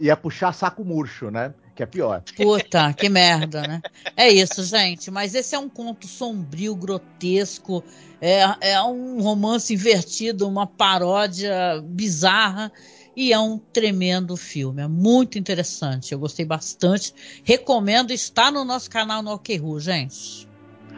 e 0.00 0.10
é 0.10 0.16
puxar 0.16 0.52
saco 0.52 0.84
murcho, 0.84 1.30
né? 1.30 1.54
Que 1.74 1.82
é 1.82 1.86
pior. 1.86 2.22
Puta, 2.36 2.92
que 2.92 3.08
merda, 3.08 3.62
né? 3.62 3.82
É 4.16 4.28
isso, 4.28 4.62
gente. 4.64 5.10
Mas 5.10 5.34
esse 5.34 5.54
é 5.54 5.58
um 5.58 5.68
conto 5.68 6.06
sombrio, 6.06 6.74
grotesco. 6.74 7.82
É, 8.20 8.72
é 8.72 8.82
um 8.82 9.22
romance 9.22 9.72
invertido, 9.72 10.46
uma 10.46 10.66
paródia 10.66 11.80
bizarra. 11.82 12.70
E 13.14 13.32
é 13.32 13.38
um 13.38 13.58
tremendo 13.58 14.36
filme. 14.36 14.82
É 14.82 14.88
muito 14.88 15.38
interessante. 15.38 16.12
Eu 16.12 16.18
gostei 16.18 16.44
bastante. 16.44 17.14
Recomendo. 17.44 18.10
Está 18.10 18.50
no 18.50 18.64
nosso 18.64 18.90
canal 18.90 19.22
no 19.22 19.32
OKRU, 19.32 19.80
gente. 19.80 20.48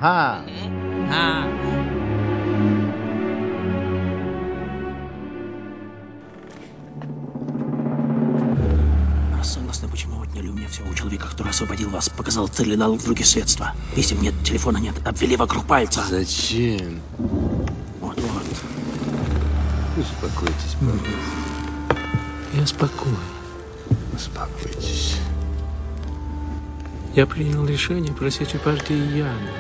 Ha. 0.01 0.45
Ha. 1.11 1.84
Согласны 9.45 9.89
почему 9.89 10.23
Отняли 10.23 10.49
у 10.49 10.53
меня 10.53 10.69
все. 10.69 10.83
У 10.83 10.95
человека, 10.95 11.29
который 11.29 11.51
освободил 11.51 11.91
вас, 11.91 12.09
показал 12.09 12.49
цель 12.49 12.73
и 12.73 12.77
дал 12.77 12.97
в 12.97 13.07
руки 13.07 13.25
средства. 13.25 13.75
Писем 13.95 14.21
нет, 14.23 14.35
телефона 14.45 14.79
нет. 14.79 14.95
Обвели 15.07 15.37
вокруг 15.37 15.67
пальца. 15.67 16.05
Зачем? 16.09 17.01
Вот, 18.01 18.19
вот. 18.21 18.45
Успокойтесь, 19.97 20.77
пожалуйста. 20.81 21.11
Я 22.55 22.67
спокоен. 22.67 23.17
Успокойтесь. 24.15 25.17
Я 27.15 27.27
принял 27.27 27.65
решение 27.65 28.13
просить 28.13 28.55
у 28.55 28.59
партии 28.59 29.17
Яну. 29.17 29.51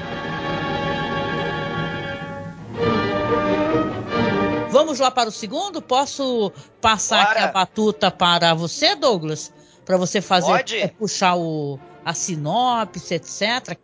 Vamos 4.70 4.98
lá 4.98 5.10
para 5.10 5.28
o 5.28 5.32
segundo? 5.32 5.80
Posso 5.80 6.52
passar 6.80 7.24
Bora. 7.24 7.30
aqui 7.30 7.38
a 7.44 7.52
batuta 7.52 8.10
para 8.10 8.54
você, 8.54 8.96
Douglas? 8.96 9.52
Para 9.84 9.96
você 9.96 10.20
fazer 10.20 10.64
é, 10.76 10.88
puxar 10.88 11.36
o, 11.36 11.78
a 12.04 12.14
sinopse, 12.14 13.14
etc. 13.14 13.76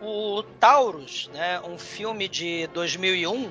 O 0.00 0.42
Taurus, 0.60 1.28
né, 1.32 1.60
um 1.60 1.78
filme 1.78 2.28
de 2.28 2.68
2001, 2.68 3.50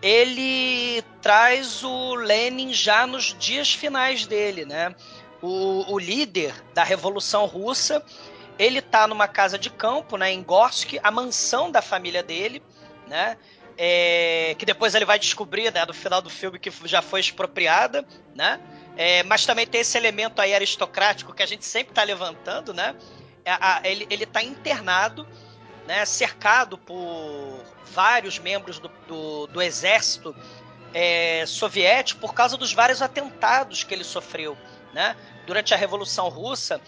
ele 0.00 1.02
traz 1.20 1.82
o 1.82 2.14
Lenin 2.14 2.72
já 2.72 3.06
nos 3.06 3.36
dias 3.38 3.72
finais 3.72 4.26
dele, 4.26 4.64
né? 4.64 4.94
O, 5.40 5.92
o 5.92 5.98
líder 5.98 6.54
da 6.72 6.84
Revolução 6.84 7.46
Russa, 7.46 8.04
ele 8.58 8.80
tá 8.80 9.08
numa 9.08 9.26
casa 9.26 9.58
de 9.58 9.70
campo, 9.70 10.16
né, 10.16 10.32
em 10.32 10.42
Gorsk, 10.42 11.00
a 11.02 11.10
mansão 11.10 11.70
da 11.70 11.82
família 11.82 12.22
dele, 12.22 12.62
né? 13.08 13.36
é, 13.76 14.54
que 14.58 14.64
depois 14.64 14.94
ele 14.94 15.04
vai 15.04 15.18
descobrir, 15.18 15.72
né, 15.72 15.84
no 15.84 15.94
final 15.94 16.20
do 16.20 16.30
filme, 16.30 16.58
que 16.58 16.70
já 16.84 17.02
foi 17.02 17.20
expropriada, 17.20 18.04
né? 18.34 18.60
É, 18.96 19.22
mas 19.22 19.46
também 19.46 19.66
tem 19.66 19.80
esse 19.80 19.96
elemento 19.96 20.40
aí 20.40 20.54
aristocrático 20.54 21.32
que 21.32 21.42
a 21.42 21.46
gente 21.46 21.64
sempre 21.64 21.92
está 21.92 22.02
levantando, 22.02 22.74
né? 22.74 22.94
A- 23.46 23.80
ele, 23.84 24.06
ele 24.10 24.26
tá 24.26 24.42
internado, 24.42 25.26
né, 25.86 26.04
cercado 26.04 26.78
por 26.78 27.64
vários 27.86 28.38
membros 28.38 28.78
do, 28.78 28.88
do, 29.08 29.46
do 29.48 29.60
exército 29.62 30.34
é, 30.94 31.44
soviético 31.46 32.20
por 32.20 32.34
causa 32.34 32.56
dos 32.56 32.72
vários 32.72 33.02
atentados 33.02 33.82
que 33.82 33.92
ele 33.94 34.04
sofreu, 34.04 34.56
né? 34.92 35.16
Durante 35.46 35.74
a 35.74 35.76
Revolução 35.76 36.28
Russa, 36.28 36.80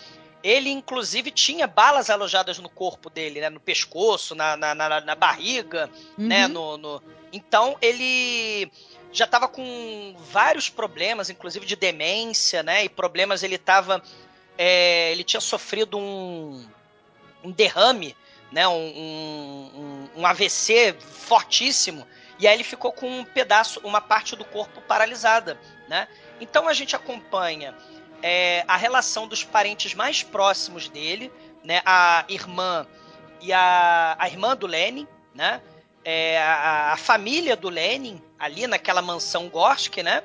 ele 0.42 0.70
inclusive 0.70 1.30
tinha 1.30 1.66
balas 1.66 2.10
alojadas 2.10 2.58
no 2.58 2.68
corpo 2.68 3.08
dele, 3.10 3.40
né? 3.40 3.48
No 3.50 3.58
pescoço, 3.58 4.34
na, 4.34 4.56
na, 4.56 4.74
na, 4.74 5.00
na 5.00 5.14
barriga, 5.14 5.90
né? 6.16 6.46
Uhum. 6.46 6.52
No, 6.52 6.76
no- 6.76 7.02
Então 7.32 7.76
ele 7.80 8.70
já 9.14 9.24
estava 9.26 9.46
com 9.48 10.14
vários 10.30 10.68
problemas, 10.68 11.30
inclusive 11.30 11.64
de 11.64 11.76
demência, 11.76 12.62
né? 12.62 12.84
E 12.84 12.88
problemas 12.88 13.42
ele 13.44 13.54
estava, 13.54 14.02
ele 14.58 15.22
tinha 15.22 15.40
sofrido 15.40 15.96
um, 15.96 16.68
um 17.44 17.50
derrame, 17.52 18.16
né? 18.50 18.66
Um, 18.66 18.72
um, 18.72 19.70
um- 20.16 20.20
um 20.20 20.26
AVC 20.26 20.96
fortíssimo. 21.00 22.06
E 22.38 22.48
aí 22.48 22.54
ele 22.56 22.64
ficou 22.64 22.92
com 22.92 23.08
um 23.08 23.24
pedaço, 23.24 23.80
uma 23.84 24.00
parte 24.00 24.34
do 24.34 24.44
corpo 24.44 24.80
paralisada, 24.82 25.58
né? 25.88 26.08
Então 26.40 26.68
a 26.68 26.72
gente 26.72 26.96
acompanha 26.96 27.72
é, 28.20 28.64
a 28.66 28.76
relação 28.76 29.28
dos 29.28 29.44
parentes 29.44 29.94
mais 29.94 30.24
próximos 30.24 30.88
dele, 30.88 31.30
né? 31.62 31.80
A 31.86 32.24
irmã 32.28 32.84
e 33.40 33.52
a, 33.52 34.16
a 34.18 34.26
irmã 34.28 34.56
do 34.56 34.66
Lenin, 34.66 35.06
né? 35.32 35.62
É, 36.04 36.38
a, 36.42 36.92
a 36.92 36.96
família 36.96 37.56
do 37.56 37.68
Lenin 37.68 38.20
ali 38.44 38.66
naquela 38.66 39.00
mansão 39.00 39.48
Gorsk, 39.48 40.02
né? 40.02 40.22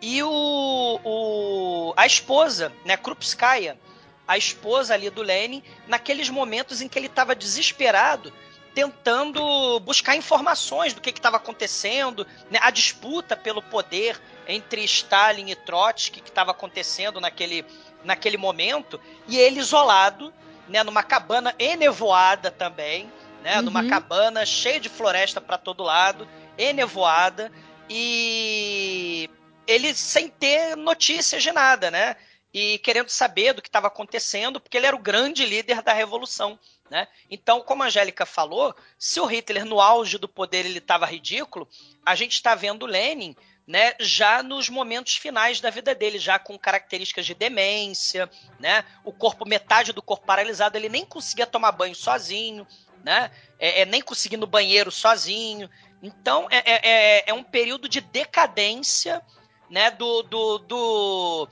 E 0.00 0.20
o, 0.20 1.00
o 1.04 1.94
a 1.96 2.04
esposa, 2.04 2.72
né? 2.84 2.96
Krupskaya, 2.96 3.78
a 4.26 4.36
esposa 4.36 4.94
ali 4.94 5.08
do 5.08 5.22
Lenin, 5.22 5.62
naqueles 5.86 6.28
momentos 6.28 6.80
em 6.80 6.88
que 6.88 6.98
ele 6.98 7.06
estava 7.06 7.36
desesperado, 7.36 8.32
tentando 8.74 9.78
buscar 9.80 10.16
informações 10.16 10.92
do 10.92 11.00
que 11.00 11.10
estava 11.10 11.36
acontecendo, 11.36 12.26
né? 12.50 12.58
a 12.62 12.70
disputa 12.70 13.36
pelo 13.36 13.62
poder 13.62 14.20
entre 14.48 14.82
Stalin 14.84 15.50
e 15.50 15.54
Trotsky 15.54 16.20
que 16.20 16.30
estava 16.30 16.50
acontecendo 16.50 17.20
naquele, 17.20 17.64
naquele 18.02 18.36
momento, 18.36 19.00
e 19.28 19.38
ele 19.38 19.60
isolado, 19.60 20.32
né? 20.68 20.82
numa 20.82 21.02
cabana 21.02 21.54
enevoada 21.58 22.50
também, 22.50 23.12
né? 23.42 23.56
Uhum. 23.56 23.62
numa 23.62 23.86
cabana 23.88 24.46
cheia 24.46 24.80
de 24.80 24.88
floresta 24.88 25.40
para 25.40 25.58
todo 25.58 25.82
lado, 25.82 26.26
enevoada, 26.56 27.50
e 27.88 29.28
ele 29.66 29.94
sem 29.94 30.28
ter 30.28 30.76
notícias 30.76 31.42
de 31.42 31.52
nada, 31.52 31.90
né? 31.90 32.16
E 32.52 32.78
querendo 32.78 33.08
saber 33.08 33.54
do 33.54 33.62
que 33.62 33.68
estava 33.68 33.86
acontecendo, 33.86 34.60
porque 34.60 34.76
ele 34.76 34.86
era 34.86 34.96
o 34.96 35.00
grande 35.00 35.44
líder 35.44 35.82
da 35.82 35.92
revolução, 35.92 36.58
né? 36.90 37.08
Então, 37.30 37.60
como 37.62 37.82
a 37.82 37.86
Angélica 37.86 38.26
falou, 38.26 38.74
se 38.98 39.18
o 39.20 39.26
Hitler 39.26 39.64
no 39.64 39.80
auge 39.80 40.18
do 40.18 40.28
poder 40.28 40.66
ele 40.66 40.78
estava 40.78 41.06
ridículo, 41.06 41.66
a 42.04 42.14
gente 42.14 42.32
está 42.32 42.54
vendo 42.54 42.84
Lenin, 42.84 43.34
né? 43.66 43.94
Já 43.98 44.42
nos 44.42 44.68
momentos 44.68 45.16
finais 45.16 45.60
da 45.60 45.70
vida 45.70 45.94
dele, 45.94 46.18
já 46.18 46.38
com 46.38 46.58
características 46.58 47.24
de 47.24 47.34
demência, 47.34 48.28
né? 48.58 48.84
O 49.04 49.12
corpo 49.12 49.48
metade 49.48 49.92
do 49.92 50.02
corpo 50.02 50.26
paralisado, 50.26 50.76
ele 50.76 50.88
nem 50.88 51.04
conseguia 51.04 51.46
tomar 51.46 51.72
banho 51.72 51.94
sozinho, 51.94 52.66
né? 53.04 53.30
É, 53.58 53.82
é, 53.82 53.84
nem 53.86 54.02
conseguir 54.02 54.34
ir 54.34 54.38
no 54.38 54.46
banheiro 54.46 54.90
sozinho. 54.90 55.70
Então, 56.02 56.48
é, 56.50 56.58
é, 56.58 56.80
é- 56.82 57.24
é 57.28 57.34
um 57.34 57.44
período 57.44 57.88
de 57.88 58.00
decadência, 58.00 59.22
né? 59.70 59.90
Do, 59.90 60.22
do, 60.24 60.58
do, 60.58 61.48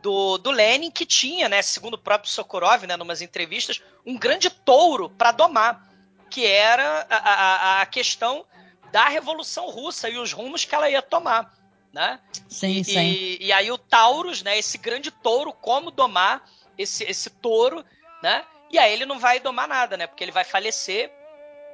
do, 0.00 0.38
do 0.38 0.50
Lenin, 0.50 0.90
que 0.90 1.04
tinha, 1.04 1.48
né? 1.48 1.60
Segundo 1.62 1.94
o 1.94 1.98
próprio 1.98 2.30
Sokurov, 2.30 2.86
né? 2.86 2.96
Numas 2.96 3.20
entrevistas, 3.20 3.82
um 4.06 4.16
grande 4.18 4.48
touro 4.48 5.10
para 5.10 5.32
domar, 5.32 5.86
que 6.30 6.46
era 6.46 7.06
a, 7.10 7.16
a, 7.16 7.82
a 7.82 7.86
questão 7.86 8.46
da 8.90 9.08
Revolução 9.08 9.68
Russa 9.68 10.08
e 10.08 10.16
os 10.18 10.32
rumos 10.32 10.64
que 10.64 10.74
ela 10.74 10.88
ia 10.88 11.02
tomar, 11.02 11.52
né? 11.92 12.18
Sim, 12.48 12.78
E, 12.80 12.84
sim. 12.84 12.98
e, 12.98 13.46
e 13.46 13.52
aí 13.52 13.70
o 13.70 13.78
Taurus, 13.78 14.42
né? 14.42 14.58
Esse 14.58 14.78
grande 14.78 15.10
touro, 15.10 15.52
como 15.52 15.90
domar 15.90 16.48
esse, 16.78 17.04
esse 17.04 17.28
touro, 17.28 17.84
né? 18.22 18.44
E 18.70 18.78
aí 18.78 18.92
ele 18.92 19.04
não 19.04 19.18
vai 19.18 19.38
domar 19.40 19.68
nada, 19.68 19.96
né? 19.96 20.06
Porque 20.06 20.24
ele 20.24 20.32
vai 20.32 20.44
falecer 20.44 21.12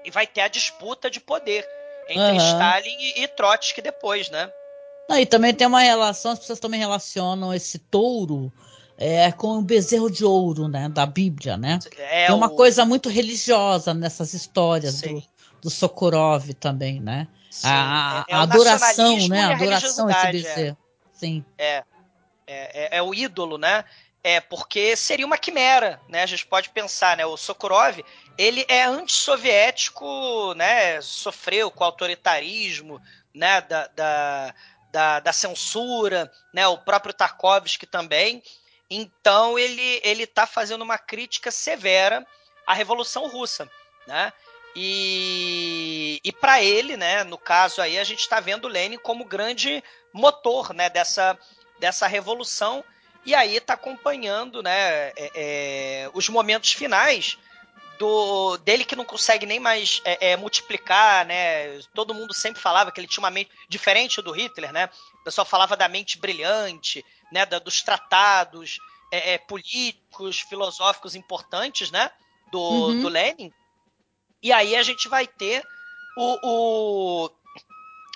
e 0.04 0.10
vai 0.10 0.26
ter 0.26 0.40
a 0.40 0.48
disputa 0.48 1.10
de 1.10 1.20
poder 1.20 1.66
entre 2.08 2.20
Aham. 2.20 2.36
Stalin 2.36 2.96
e, 2.98 3.22
e 3.22 3.28
Trotsky 3.28 3.80
depois, 3.82 4.30
né? 4.30 4.50
Não, 5.08 5.18
e 5.18 5.26
também 5.26 5.54
tem 5.54 5.66
uma 5.66 5.80
relação, 5.80 6.32
as 6.32 6.38
pessoas 6.38 6.58
também 6.58 6.80
relacionam 6.80 7.54
esse 7.54 7.78
touro 7.78 8.52
é, 8.98 9.30
com 9.30 9.58
o 9.58 9.62
bezerro 9.62 10.10
de 10.10 10.24
ouro, 10.24 10.68
né? 10.68 10.88
Da 10.88 11.06
Bíblia, 11.06 11.56
né? 11.56 11.78
É 11.98 12.26
Tem 12.26 12.34
uma 12.34 12.48
o- 12.48 12.56
coisa 12.56 12.84
muito 12.84 13.08
religiosa 13.08 13.94
nessas 13.94 14.34
histórias 14.34 14.94
Sim. 14.96 15.14
do, 15.14 15.22
do 15.62 15.70
Sokurov 15.70 16.52
também, 16.54 17.00
né? 17.00 17.28
sim, 17.50 17.68
A, 17.68 18.24
é- 18.28 18.32
é 18.32 18.36
a 18.36 18.38
o 18.40 18.42
adoração, 18.42 19.28
né? 19.28 19.44
A 19.44 19.48
a 19.48 19.52
adoração 19.52 20.08
a 20.08 20.12
esse 20.12 20.26
é. 20.26 20.32
bezerro. 20.32 20.76
Sim. 21.12 21.44
É, 21.58 21.84
é, 22.46 22.98
é 22.98 23.02
o 23.02 23.14
ídolo, 23.14 23.58
né? 23.58 23.84
É, 24.26 24.40
porque 24.40 24.96
seria 24.96 25.24
uma 25.24 25.38
quimera, 25.38 26.00
né? 26.08 26.24
A 26.24 26.26
gente 26.26 26.44
pode 26.44 26.70
pensar, 26.70 27.16
né? 27.16 27.24
O 27.24 27.36
Sokurov, 27.36 28.04
ele 28.36 28.66
é 28.66 28.82
antissoviético, 28.82 30.52
né? 30.54 31.00
Sofreu 31.00 31.70
com 31.70 31.84
o 31.84 31.86
autoritarismo, 31.86 33.00
né? 33.32 33.60
Da, 33.60 33.86
da, 33.86 34.54
da, 34.90 35.20
da 35.20 35.32
censura, 35.32 36.28
né? 36.52 36.66
O 36.66 36.78
próprio 36.78 37.14
Tarkovsky 37.14 37.86
também. 37.86 38.42
Então, 38.90 39.56
ele, 39.56 40.00
ele 40.02 40.26
tá 40.26 40.44
fazendo 40.44 40.82
uma 40.82 40.98
crítica 40.98 41.52
severa 41.52 42.26
à 42.66 42.74
Revolução 42.74 43.28
Russa, 43.28 43.70
né? 44.08 44.32
E, 44.74 46.20
e 46.24 46.32
para 46.32 46.60
ele, 46.60 46.96
né, 46.96 47.22
no 47.22 47.38
caso 47.38 47.80
aí, 47.80 47.96
a 47.96 48.02
gente 48.02 48.22
está 48.22 48.40
vendo 48.40 48.66
Lenin 48.66 48.98
como 48.98 49.24
grande 49.24 49.84
motor 50.12 50.74
né, 50.74 50.90
dessa, 50.90 51.38
dessa 51.78 52.08
revolução 52.08 52.84
e 53.26 53.34
aí 53.34 53.56
está 53.56 53.74
acompanhando 53.74 54.62
né, 54.62 55.08
é, 55.16 55.30
é, 55.34 56.10
os 56.14 56.28
momentos 56.28 56.72
finais 56.72 57.36
do 57.98 58.56
dele 58.58 58.84
que 58.84 58.94
não 58.94 59.04
consegue 59.04 59.44
nem 59.46 59.58
mais 59.58 60.00
é, 60.04 60.30
é, 60.30 60.36
multiplicar, 60.36 61.24
né? 61.26 61.80
Todo 61.94 62.14
mundo 62.14 62.32
sempre 62.32 62.60
falava 62.60 62.92
que 62.92 63.00
ele 63.00 63.08
tinha 63.08 63.24
uma 63.24 63.30
mente 63.30 63.50
diferente 63.68 64.22
do 64.22 64.32
Hitler, 64.32 64.72
né? 64.72 64.88
O 65.20 65.24
pessoal 65.24 65.46
falava 65.46 65.76
da 65.76 65.88
mente 65.88 66.18
brilhante, 66.18 67.04
né? 67.32 67.44
Da, 67.46 67.58
dos 67.58 67.82
tratados 67.82 68.78
é, 69.10 69.34
é, 69.34 69.38
políticos, 69.38 70.40
filosóficos 70.40 71.14
importantes, 71.14 71.90
né? 71.90 72.10
Do, 72.52 72.60
Uhum. 72.60 73.00
do 73.00 73.08
Lenin. 73.08 73.52
E 74.42 74.52
aí 74.52 74.76
a 74.76 74.82
gente 74.82 75.08
vai 75.08 75.26
ter 75.26 75.66
o, 76.16 76.38
o, 76.42 77.30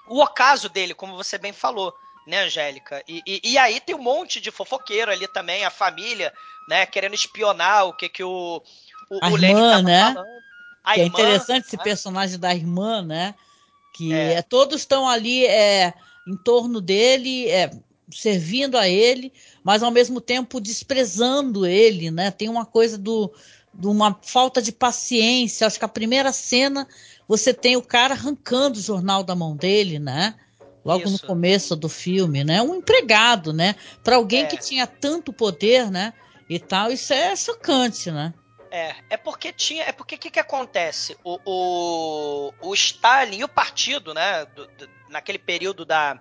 o 0.06 0.22
ocaso 0.22 0.68
dele, 0.68 0.94
como 0.94 1.16
você 1.16 1.36
bem 1.38 1.52
falou, 1.52 1.94
né, 2.30 2.44
Angélica? 2.44 3.02
E, 3.06 3.22
e, 3.26 3.40
e 3.52 3.58
aí 3.58 3.80
tem 3.80 3.94
um 3.94 4.02
monte 4.02 4.40
de 4.40 4.50
fofoqueiro 4.50 5.10
ali 5.10 5.28
também, 5.28 5.64
a 5.64 5.70
família, 5.70 6.32
né, 6.68 6.86
querendo 6.86 7.14
espionar 7.14 7.86
o 7.86 7.92
que 7.92 8.08
que 8.08 8.24
o, 8.24 8.62
o, 9.10 9.18
A 9.20 9.28
o 9.28 9.36
irmã, 9.36 9.82
né? 9.82 10.14
falando. 10.14 10.40
A 10.82 10.94
que 10.94 11.00
é 11.00 11.04
interessante 11.04 11.66
esse 11.66 11.76
né? 11.76 11.82
personagem 11.82 12.38
da 12.38 12.54
irmã, 12.54 13.02
né? 13.02 13.34
Que 13.92 14.14
É. 14.14 14.34
é, 14.34 14.42
todos 14.42 14.80
estão 14.80 15.06
ali 15.06 15.44
é, 15.44 15.92
em 16.26 16.36
torno 16.36 16.80
dele, 16.80 17.48
é, 17.50 17.70
servindo 18.10 18.78
a 18.78 18.88
ele, 18.88 19.32
mas 19.62 19.82
ao 19.82 19.90
mesmo 19.90 20.20
tempo 20.20 20.60
desprezando 20.60 21.66
ele, 21.66 22.10
né? 22.10 22.30
Tem 22.30 22.48
uma 22.48 22.64
coisa 22.64 22.96
do 22.96 23.30
de 23.72 23.86
uma 23.86 24.18
falta 24.22 24.60
de 24.60 24.72
paciência. 24.72 25.66
Acho 25.66 25.78
que 25.78 25.84
a 25.84 25.88
primeira 25.88 26.32
cena 26.32 26.88
você 27.28 27.54
tem 27.54 27.76
o 27.76 27.82
cara 27.82 28.14
arrancando 28.14 28.78
o 28.78 28.82
jornal 28.82 29.22
da 29.22 29.36
mão 29.36 29.54
dele, 29.54 29.98
né? 29.98 30.34
Logo 30.84 31.04
Isso. 31.04 31.12
no 31.12 31.18
começo 31.20 31.76
do 31.76 31.88
filme, 31.88 32.42
né? 32.42 32.62
Um 32.62 32.76
empregado, 32.76 33.52
né? 33.52 33.76
Para 34.02 34.16
alguém 34.16 34.44
é. 34.44 34.46
que 34.46 34.56
tinha 34.56 34.86
tanto 34.86 35.32
poder, 35.32 35.90
né? 35.90 36.14
E 36.48 36.58
tal, 36.58 36.90
isso 36.90 37.12
é 37.12 37.36
chocante, 37.36 38.10
né? 38.10 38.32
É, 38.70 38.94
é 39.10 39.16
porque 39.16 39.52
tinha. 39.52 39.84
É 39.84 39.92
porque 39.92 40.14
o 40.14 40.18
que, 40.18 40.30
que 40.30 40.40
acontece? 40.40 41.16
O, 41.22 41.38
o, 41.44 42.54
o 42.62 42.74
Stalin 42.74 43.38
e 43.38 43.44
o 43.44 43.48
partido, 43.48 44.14
né? 44.14 44.46
Do, 44.46 44.66
do, 44.66 44.88
naquele 45.08 45.38
período 45.38 45.84
da, 45.84 46.20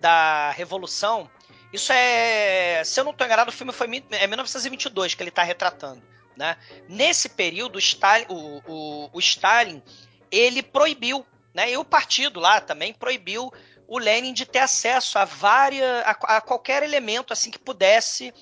da 0.00 0.50
Revolução. 0.50 1.30
Isso 1.72 1.92
é. 1.92 2.82
Se 2.84 2.98
eu 2.98 3.04
não 3.04 3.12
estou 3.12 3.26
enganado, 3.26 3.50
o 3.50 3.54
filme 3.54 3.72
foi 3.72 3.86
é 4.10 4.26
1922 4.26 5.14
que 5.14 5.22
ele 5.22 5.30
está 5.30 5.42
retratando. 5.42 6.02
Né? 6.36 6.56
Nesse 6.88 7.28
período, 7.28 7.76
o 7.76 7.78
Stalin, 7.78 8.26
o, 8.28 8.62
o, 8.66 9.10
o 9.12 9.20
Stalin 9.20 9.82
ele 10.30 10.62
proibiu, 10.62 11.26
né? 11.54 11.70
e 11.70 11.76
o 11.76 11.84
partido 11.84 12.40
lá 12.40 12.60
também 12.60 12.92
proibiu 12.92 13.52
o 13.86 13.98
Lenin 13.98 14.32
de 14.32 14.46
ter 14.46 14.60
acesso 14.60 15.18
a 15.18 15.24
várias, 15.24 16.04
a, 16.04 16.36
a 16.36 16.40
qualquer 16.40 16.82
elemento 16.82 17.32
assim 17.32 17.50
que 17.50 17.58
pudesse 17.58 18.32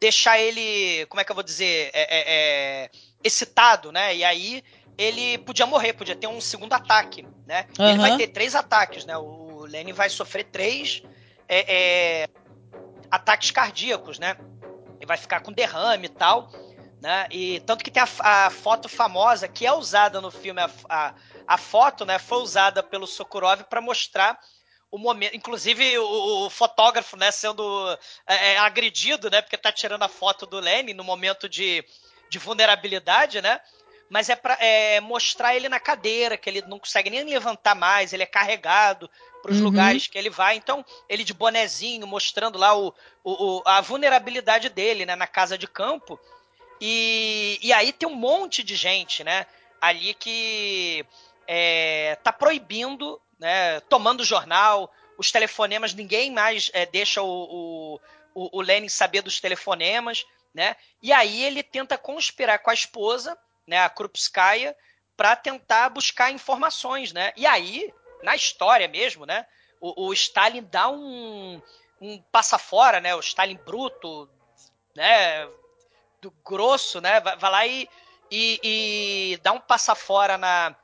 deixar 0.00 0.38
ele, 0.38 1.06
como 1.06 1.20
é 1.20 1.24
que 1.24 1.30
eu 1.30 1.34
vou 1.34 1.42
dizer, 1.42 1.90
é, 1.92 2.02
é, 2.02 2.24
é, 2.84 2.90
excitado, 3.22 3.90
né? 3.90 4.14
E 4.14 4.24
aí 4.24 4.62
ele 4.96 5.38
podia 5.38 5.66
morrer, 5.66 5.92
podia 5.92 6.16
ter 6.16 6.26
um 6.26 6.40
segundo 6.40 6.72
ataque, 6.72 7.26
né? 7.46 7.66
Uhum. 7.78 7.88
Ele 7.88 7.98
vai 7.98 8.16
ter 8.16 8.28
três 8.28 8.54
ataques, 8.54 9.04
né? 9.04 9.16
O 9.16 9.64
Lenin 9.66 9.92
vai 9.92 10.08
sofrer 10.08 10.44
três 10.44 11.02
é, 11.48 12.22
é, 12.22 12.28
ataques 13.10 13.50
cardíacos, 13.50 14.18
né? 14.18 14.36
Ele 14.98 15.06
vai 15.06 15.16
ficar 15.16 15.40
com 15.40 15.52
derrame 15.52 16.06
e 16.06 16.10
tal. 16.10 16.50
Né? 17.00 17.28
E 17.30 17.60
tanto 17.60 17.84
que 17.84 17.92
tem 17.92 18.02
a, 18.02 18.46
a, 18.46 18.50
foto 18.50 18.88
famosa 18.88 19.46
que 19.46 19.64
é 19.64 19.72
usada 19.72 20.20
no 20.20 20.32
filme, 20.32 20.60
a, 20.60 20.68
a, 20.88 21.14
a 21.46 21.56
foto, 21.56 22.04
né, 22.04 22.18
foi 22.18 22.38
usada 22.38 22.82
pelo 22.82 23.06
Sokurov 23.06 23.62
para 23.70 23.80
mostrar 23.80 24.36
o 24.90 24.98
momento, 24.98 25.36
inclusive 25.36 25.98
o, 25.98 26.46
o 26.46 26.50
fotógrafo, 26.50 27.16
né, 27.16 27.30
sendo 27.30 27.62
é, 28.26 28.52
é, 28.52 28.58
agredido, 28.58 29.30
né, 29.30 29.42
porque 29.42 29.56
tá 29.56 29.70
tirando 29.70 30.02
a 30.02 30.08
foto 30.08 30.46
do 30.46 30.58
Lenin 30.58 30.94
no 30.94 31.04
momento 31.04 31.48
de, 31.48 31.84
de 32.30 32.38
vulnerabilidade, 32.38 33.40
né? 33.42 33.60
Mas 34.08 34.30
é 34.30 34.36
para 34.36 34.54
é, 34.54 35.00
mostrar 35.00 35.54
ele 35.54 35.68
na 35.68 35.78
cadeira, 35.78 36.38
que 36.38 36.48
ele 36.48 36.62
não 36.62 36.78
consegue 36.78 37.10
nem 37.10 37.24
levantar 37.24 37.74
mais, 37.74 38.12
ele 38.12 38.22
é 38.22 38.26
carregado 38.26 39.10
para 39.42 39.52
os 39.52 39.58
uhum. 39.58 39.64
lugares 39.64 40.06
que 40.06 40.16
ele 40.16 40.30
vai. 40.30 40.56
Então, 40.56 40.82
ele 41.08 41.22
de 41.22 41.34
bonezinho, 41.34 42.06
mostrando 42.06 42.58
lá 42.58 42.74
o, 42.74 42.94
o, 43.22 43.62
a 43.66 43.82
vulnerabilidade 43.82 44.70
dele, 44.70 45.04
né, 45.04 45.14
na 45.14 45.26
casa 45.26 45.58
de 45.58 45.66
campo. 45.66 46.18
E, 46.80 47.58
e 47.62 47.70
aí 47.70 47.92
tem 47.92 48.08
um 48.08 48.14
monte 48.14 48.62
de 48.62 48.74
gente, 48.76 49.22
né? 49.22 49.46
Ali 49.78 50.14
que 50.14 51.04
é, 51.46 52.16
tá 52.22 52.32
proibindo, 52.32 53.20
né? 53.38 53.80
Tomando 53.80 54.24
jornal, 54.24 54.92
os 55.16 55.30
telefonemas, 55.30 55.94
ninguém 55.94 56.30
mais 56.30 56.70
é, 56.72 56.86
deixa 56.86 57.22
o, 57.22 58.00
o, 58.34 58.58
o 58.58 58.60
Lenin 58.60 58.88
saber 58.88 59.22
dos 59.22 59.40
telefonemas, 59.40 60.24
né? 60.54 60.76
E 61.02 61.12
aí 61.12 61.44
ele 61.44 61.62
tenta 61.62 61.96
conspirar 61.96 62.58
com 62.60 62.70
a 62.70 62.74
esposa, 62.74 63.38
né? 63.66 63.78
A 63.78 63.88
Krupskaya, 63.88 64.76
para 65.16 65.36
tentar 65.36 65.88
buscar 65.90 66.30
informações, 66.30 67.12
né? 67.12 67.32
E 67.36 67.46
aí, 67.46 67.92
na 68.22 68.34
história 68.34 68.88
mesmo, 68.88 69.26
né? 69.26 69.46
O, 69.80 70.06
o 70.08 70.12
Stalin 70.12 70.62
dá 70.62 70.88
um, 70.88 71.62
um 72.00 72.20
passa 72.32 72.58
fora, 72.58 73.00
né? 73.00 73.14
O 73.14 73.20
Stalin 73.20 73.56
bruto, 73.64 74.28
né? 74.94 75.48
do 76.20 76.30
grosso, 76.44 77.00
né? 77.00 77.20
Vai, 77.20 77.36
vai 77.36 77.50
lá 77.50 77.66
e, 77.66 77.88
e, 78.30 78.60
e, 78.62 79.36
dá 79.38 79.52
um 79.52 79.60
passa 79.60 79.94
fora 79.94 80.36
na, 80.36 80.74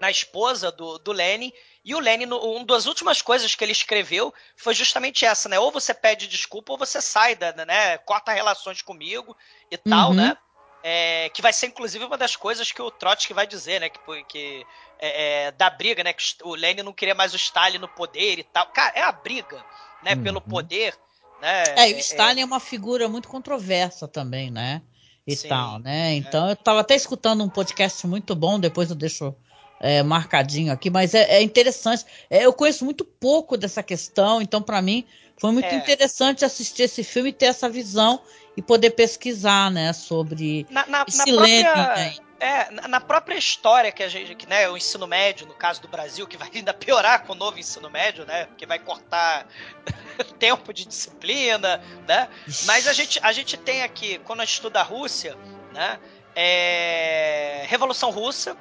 na 0.00 0.10
esposa 0.10 0.70
do, 0.70 0.98
do 0.98 1.12
Lenin. 1.12 1.52
E 1.88 1.94
o 1.94 2.00
Lenin, 2.00 2.26
uma 2.26 2.66
das 2.66 2.84
últimas 2.84 3.22
coisas 3.22 3.54
que 3.54 3.64
ele 3.64 3.72
escreveu 3.72 4.34
foi 4.54 4.74
justamente 4.74 5.24
essa, 5.24 5.48
né? 5.48 5.58
Ou 5.58 5.72
você 5.72 5.94
pede 5.94 6.28
desculpa 6.28 6.72
ou 6.72 6.78
você 6.78 7.00
sai, 7.00 7.34
da, 7.34 7.50
né? 7.64 7.96
Corta 7.96 8.30
relações 8.30 8.82
comigo 8.82 9.34
e 9.70 9.78
tal, 9.78 10.10
uhum. 10.10 10.16
né? 10.16 10.36
É, 10.84 11.30
que 11.30 11.40
vai 11.40 11.50
ser 11.50 11.68
inclusive 11.68 12.04
uma 12.04 12.18
das 12.18 12.36
coisas 12.36 12.70
que 12.70 12.82
o 12.82 12.90
Trotsky 12.90 13.32
vai 13.32 13.46
dizer, 13.46 13.80
né? 13.80 13.88
Que, 13.88 13.98
que 14.24 14.66
é, 14.98 15.46
é, 15.46 15.50
da 15.52 15.70
briga, 15.70 16.04
né? 16.04 16.12
Que 16.12 16.22
o 16.42 16.54
Lenin 16.54 16.82
não 16.82 16.92
queria 16.92 17.14
mais 17.14 17.32
o 17.32 17.36
Stalin 17.36 17.78
no 17.78 17.88
poder 17.88 18.38
e 18.38 18.44
tal. 18.44 18.66
Cara, 18.66 18.92
é 18.94 19.02
a 19.02 19.10
briga, 19.10 19.64
né? 20.02 20.12
Uhum. 20.12 20.22
Pelo 20.22 20.40
poder 20.42 20.94
né? 21.40 21.64
É, 21.74 21.90
e 21.90 21.94
o 21.94 21.96
é, 21.96 22.00
Stalin 22.00 22.40
é... 22.40 22.42
é 22.42 22.46
uma 22.46 22.60
figura 22.60 23.08
muito 23.08 23.28
controversa 23.28 24.06
também, 24.06 24.50
né? 24.50 24.82
E 25.26 25.34
Sim, 25.34 25.48
tal, 25.48 25.78
né? 25.78 26.12
É. 26.12 26.14
Então 26.16 26.48
é. 26.48 26.50
eu 26.50 26.52
estava 26.52 26.80
até 26.80 26.94
escutando 26.94 27.42
um 27.42 27.48
podcast 27.48 28.06
muito 28.06 28.34
bom, 28.34 28.60
depois 28.60 28.90
eu 28.90 28.96
deixo 28.96 29.34
é, 29.80 30.02
marcadinho 30.02 30.72
aqui, 30.72 30.90
mas 30.90 31.14
é, 31.14 31.36
é 31.36 31.42
interessante. 31.42 32.04
É, 32.28 32.44
eu 32.44 32.52
conheço 32.52 32.84
muito 32.84 33.04
pouco 33.04 33.56
dessa 33.56 33.82
questão, 33.82 34.42
então 34.42 34.60
para 34.60 34.80
mim 34.82 35.04
foi 35.38 35.52
muito 35.52 35.72
interessante 35.72 36.44
assistir 36.44 36.82
esse 36.82 37.04
filme 37.04 37.30
e 37.30 37.32
ter 37.32 37.46
essa 37.46 37.68
visão 37.68 38.20
e 38.56 38.62
poder 38.62 38.90
pesquisar, 38.90 39.70
né, 39.70 39.92
sobre 39.92 40.66
na, 40.68 40.84
na, 40.86 41.04
esse 41.06 41.18
na 41.18 41.24
própria... 41.24 41.94
Lenin, 41.94 42.20
é, 42.40 42.70
na 42.88 43.00
própria 43.00 43.36
história 43.36 43.90
que 43.90 44.02
a 44.02 44.08
gente, 44.08 44.34
que, 44.34 44.48
né, 44.48 44.68
o 44.68 44.76
ensino 44.76 45.06
médio, 45.06 45.46
no 45.46 45.54
caso 45.54 45.80
do 45.82 45.88
Brasil, 45.88 46.26
que 46.26 46.36
vai 46.36 46.48
ainda 46.54 46.72
piorar 46.74 47.24
com 47.24 47.32
o 47.32 47.36
novo 47.36 47.58
ensino 47.58 47.88
médio, 47.88 48.24
né, 48.24 48.46
porque 48.46 48.66
vai 48.66 48.78
cortar 48.78 49.46
tempo 50.38 50.72
de 50.72 50.84
disciplina, 50.84 51.80
né, 52.06 52.28
mas 52.64 52.88
a 52.88 52.92
gente, 52.92 53.20
a 53.22 53.32
gente 53.32 53.56
tem 53.56 53.82
aqui, 53.82 54.18
quando 54.24 54.40
a 54.40 54.44
gente 54.44 54.54
estuda 54.54 54.80
a 54.80 54.84
Rússia, 54.84 55.36
né, 55.72 55.98
é, 56.34 57.64
Revolução 57.68 58.10
Russa, 58.10 58.56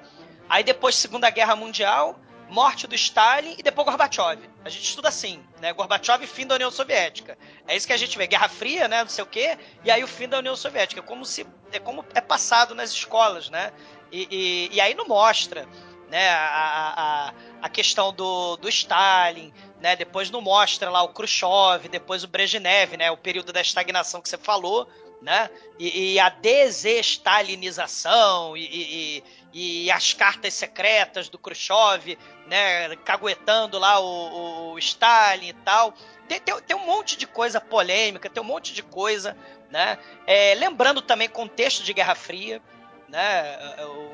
aí 0.49 0.64
depois 0.64 0.95
Segunda 0.95 1.30
Guerra 1.30 1.56
Mundial, 1.56 2.19
morte 2.49 2.88
do 2.88 2.95
Stalin 2.95 3.56
e 3.57 3.64
depois 3.64 3.88
Gorbachev. 3.88 4.40
A 4.64 4.69
gente 4.69 4.84
estuda 4.84 5.10
assim, 5.10 5.44
né? 5.60 5.74
Gorbachev 5.74 6.24
e 6.24 6.28
fim 6.28 6.48
da 6.48 6.56
União 6.56 6.72
Soviética. 6.72 7.38
É 7.68 7.76
isso 7.76 7.88
que 7.88 7.94
a 7.94 7.98
gente 7.98 8.18
vê, 8.18 8.28
Guerra 8.28 8.48
Fria, 8.48 8.88
né? 8.88 9.02
Não 9.02 9.10
sei 9.10 9.24
o 9.24 9.28
quê, 9.28 9.57
e 9.84 9.91
aí 9.91 10.03
o 10.03 10.07
fim 10.07 10.28
da 10.28 10.40
União 10.40 10.56
Soviética. 10.56 11.02
Como 11.02 11.26
se 11.26 11.45
é 11.72 11.80
como 11.80 12.06
é 12.14 12.22
passado 12.22 12.74
nas 12.74 12.91
escolas, 12.91 13.49
né? 13.49 13.72
E, 14.11 14.28
e, 14.72 14.76
e 14.76 14.82
aí 14.82 14.94
não 14.94 15.07
mostra, 15.07 15.68
né? 16.10 16.30
A, 16.30 16.94
a, 16.98 17.34
a 17.61 17.69
questão 17.69 18.14
do, 18.14 18.56
do 18.57 18.69
Stalin, 18.69 19.53
né? 19.82 19.95
Depois 19.95 20.30
não 20.30 20.41
mostra 20.41 20.90
lá 20.90 21.03
o 21.03 21.10
Khrushchev, 21.10 21.88
depois 21.90 22.24
o 22.24 22.28
Brezhnev, 22.28 22.95
né? 22.98 23.11
O 23.11 23.18
período 23.18 23.52
da 23.52 23.61
estagnação 23.61 24.22
que 24.22 24.30
você 24.30 24.38
falou, 24.38 24.88
né? 25.22 25.49
E, 25.80 26.14
e 26.14 26.19
a 26.19 26.30
desestalinização 26.30 28.56
e, 28.56 28.64
e, 28.64 29.23
e, 29.53 29.91
as 29.91 30.14
cartas 30.14 30.53
secretas 30.53 31.27
do 31.30 31.39
Khrushchev, 31.39 32.18
né? 32.48 32.95
Caguetando 32.98 33.80
lá 33.80 33.99
o, 33.99 34.73
o 34.73 34.80
Stalin 34.80 35.49
e 35.49 35.53
tal. 35.53 35.94
Tem, 36.27 36.39
tem, 36.39 36.61
tem, 36.61 36.76
um 36.76 36.85
monte 36.85 37.18
de 37.18 37.26
coisa 37.26 37.60
polêmica, 37.60 38.30
tem 38.30 38.44
um 38.44 38.45
monte 38.45 38.73
de 38.73 38.84
coisa, 38.84 39.35
né? 39.72 39.98
É, 40.26 40.53
lembrando 40.56 41.02
também 41.02 41.30
contexto 41.30 41.84
de 41.84 41.94
Guerra 41.94 42.15
Fria, 42.15 42.61
né? 43.07 43.57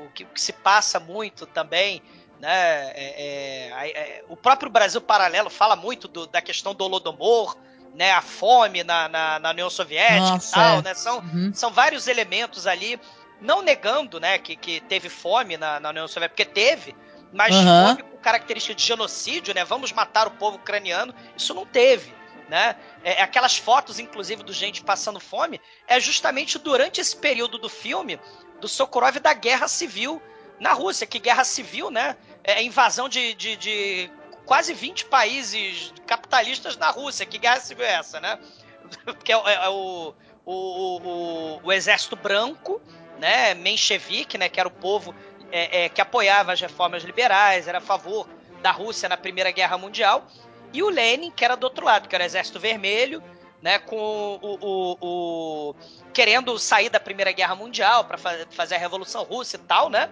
O 0.04 0.08
que, 0.10 0.24
que 0.24 0.40
se 0.40 0.52
passa 0.52 0.98
muito 0.98 1.46
também, 1.46 2.02
né? 2.40 2.90
É, 2.94 3.68
é, 3.68 3.98
é 3.98 4.24
o 4.28 4.36
próprio 4.36 4.70
Brasil 4.70 5.00
Paralelo 5.00 5.50
fala 5.50 5.76
muito 5.76 6.08
do, 6.08 6.26
da 6.26 6.40
questão 6.40 6.74
do 6.74 6.84
Holodomor, 6.84 7.56
né, 7.94 8.12
a 8.12 8.20
fome 8.20 8.82
na, 8.82 9.08
na, 9.08 9.38
na 9.38 9.50
União 9.50 9.70
Soviética 9.70 10.20
Nossa, 10.20 10.48
e 10.48 10.54
tal, 10.54 10.78
é. 10.78 10.82
né? 10.82 10.94
São, 10.94 11.18
uhum. 11.18 11.52
são 11.54 11.70
vários 11.70 12.08
elementos 12.08 12.66
ali, 12.66 13.00
não 13.40 13.62
negando, 13.62 14.18
né, 14.18 14.38
que, 14.38 14.56
que 14.56 14.80
teve 14.80 15.08
fome 15.08 15.56
na, 15.56 15.78
na 15.78 15.90
União 15.90 16.08
Soviética, 16.08 16.44
porque 16.44 16.44
teve, 16.44 16.94
mas 17.32 17.54
uhum. 17.54 17.88
fome 17.88 18.02
com 18.02 18.16
característica 18.18 18.74
de 18.74 18.82
genocídio, 18.82 19.54
né? 19.54 19.64
Vamos 19.64 19.92
matar 19.92 20.26
o 20.26 20.32
povo 20.32 20.56
ucraniano, 20.56 21.14
isso 21.36 21.52
não 21.52 21.66
teve. 21.66 22.14
Né? 22.48 22.76
É, 23.02 23.22
aquelas 23.22 23.56
fotos, 23.56 23.98
inclusive, 23.98 24.42
do 24.42 24.52
gente 24.52 24.84
passando 24.84 25.18
fome, 25.18 25.60
é 25.88 25.98
justamente 25.98 26.58
durante 26.58 27.00
esse 27.00 27.16
período 27.16 27.58
do 27.58 27.70
filme 27.70 28.20
do 28.60 28.68
Sokurov 28.68 29.18
da 29.18 29.32
Guerra 29.32 29.66
Civil 29.66 30.22
na 30.60 30.72
Rússia, 30.72 31.06
que 31.06 31.18
guerra 31.18 31.44
civil, 31.44 31.90
né? 31.90 32.16
É 32.42 32.62
invasão 32.62 33.08
de, 33.08 33.34
de, 33.34 33.56
de 33.56 34.10
quase 34.44 34.74
20 34.74 35.06
países 35.06 35.92
capitalistas 36.06 36.76
na 36.76 36.90
Rússia. 36.90 37.26
Que 37.26 37.38
guerra 37.38 37.60
civil 37.60 37.84
é 37.84 37.94
essa, 37.94 38.20
né? 38.20 38.38
Porque 39.04 39.32
é, 39.32 39.36
é, 39.36 39.54
é 39.54 39.68
o, 39.68 40.14
o, 40.44 40.54
o, 40.54 41.60
o, 41.64 41.72
exército 41.72 42.16
branco, 42.16 42.80
né, 43.18 43.54
menchevique, 43.54 44.36
né, 44.36 44.48
que 44.48 44.60
era 44.60 44.68
o 44.68 44.72
povo 44.72 45.14
é, 45.50 45.84
é, 45.84 45.88
que 45.88 46.00
apoiava 46.00 46.52
as 46.52 46.60
reformas 46.60 47.02
liberais, 47.02 47.66
era 47.66 47.78
a 47.78 47.80
favor 47.80 48.28
da 48.62 48.70
Rússia 48.70 49.08
na 49.08 49.16
Primeira 49.16 49.50
Guerra 49.50 49.78
Mundial, 49.78 50.26
e 50.72 50.82
o 50.82 50.88
Lenin, 50.88 51.30
que 51.30 51.44
era 51.44 51.56
do 51.56 51.64
outro 51.64 51.84
lado, 51.84 52.08
que 52.08 52.14
era 52.14 52.24
o 52.24 52.26
exército 52.26 52.58
vermelho, 52.58 53.22
né, 53.62 53.78
com 53.78 53.96
o, 54.42 54.58
o, 54.60 54.98
o 55.00 55.74
querendo 56.12 56.58
sair 56.58 56.90
da 56.90 57.00
Primeira 57.00 57.32
Guerra 57.32 57.54
Mundial 57.54 58.04
para 58.04 58.18
fazer 58.50 58.74
a 58.74 58.78
Revolução 58.78 59.22
Russa 59.22 59.56
e 59.56 59.60
tal, 59.60 59.88
né? 59.88 60.10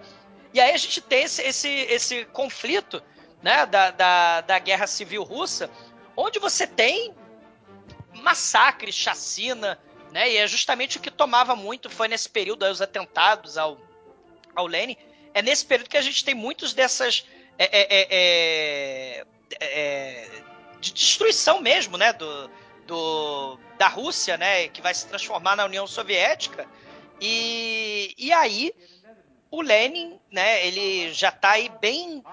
E 0.53 0.59
aí 0.59 0.71
a 0.73 0.77
gente 0.77 1.01
tem 1.01 1.23
esse, 1.23 1.41
esse, 1.41 1.69
esse 1.69 2.25
conflito 2.25 3.01
né, 3.43 3.65
da, 3.65 3.91
da, 3.91 4.41
da 4.41 4.59
guerra 4.59 4.87
civil 4.87 5.21
russa, 5.21 5.69
onde 6.15 6.39
você 6.39 6.65
tem 6.65 7.13
massacre, 8.13 8.91
chacina, 8.91 9.77
né? 10.11 10.31
E 10.31 10.37
é 10.37 10.47
justamente 10.47 10.97
o 10.97 11.01
que 11.01 11.11
tomava 11.11 11.55
muito, 11.55 11.89
foi 11.89 12.07
nesse 12.07 12.29
período 12.29 12.63
aí, 12.63 12.71
os 12.71 12.81
atentados 12.81 13.57
ao, 13.57 13.77
ao 14.55 14.65
Lenin. 14.65 14.95
É 15.33 15.41
nesse 15.41 15.65
período 15.65 15.89
que 15.89 15.97
a 15.97 16.01
gente 16.01 16.23
tem 16.23 16.33
muitos 16.33 16.73
dessas. 16.73 17.25
É, 17.57 17.65
é, 17.65 18.07
é, 19.19 19.25
é 19.59 20.29
de 20.79 20.93
destruição 20.93 21.61
mesmo, 21.61 21.97
né? 21.97 22.13
Do, 22.13 22.49
do, 22.85 23.59
da 23.77 23.87
Rússia, 23.87 24.37
né? 24.37 24.67
Que 24.67 24.81
vai 24.81 24.93
se 24.93 25.07
transformar 25.07 25.55
na 25.55 25.65
União 25.65 25.87
Soviética. 25.87 26.67
E, 27.19 28.13
e 28.17 28.31
aí, 28.31 28.73
o 29.53 29.61
Lenin, 29.61 30.19
né? 30.31 30.65
Ele 30.65 31.13
já 31.13 31.29
está 31.29 31.51
aí 31.51 31.69
bem 31.79 32.23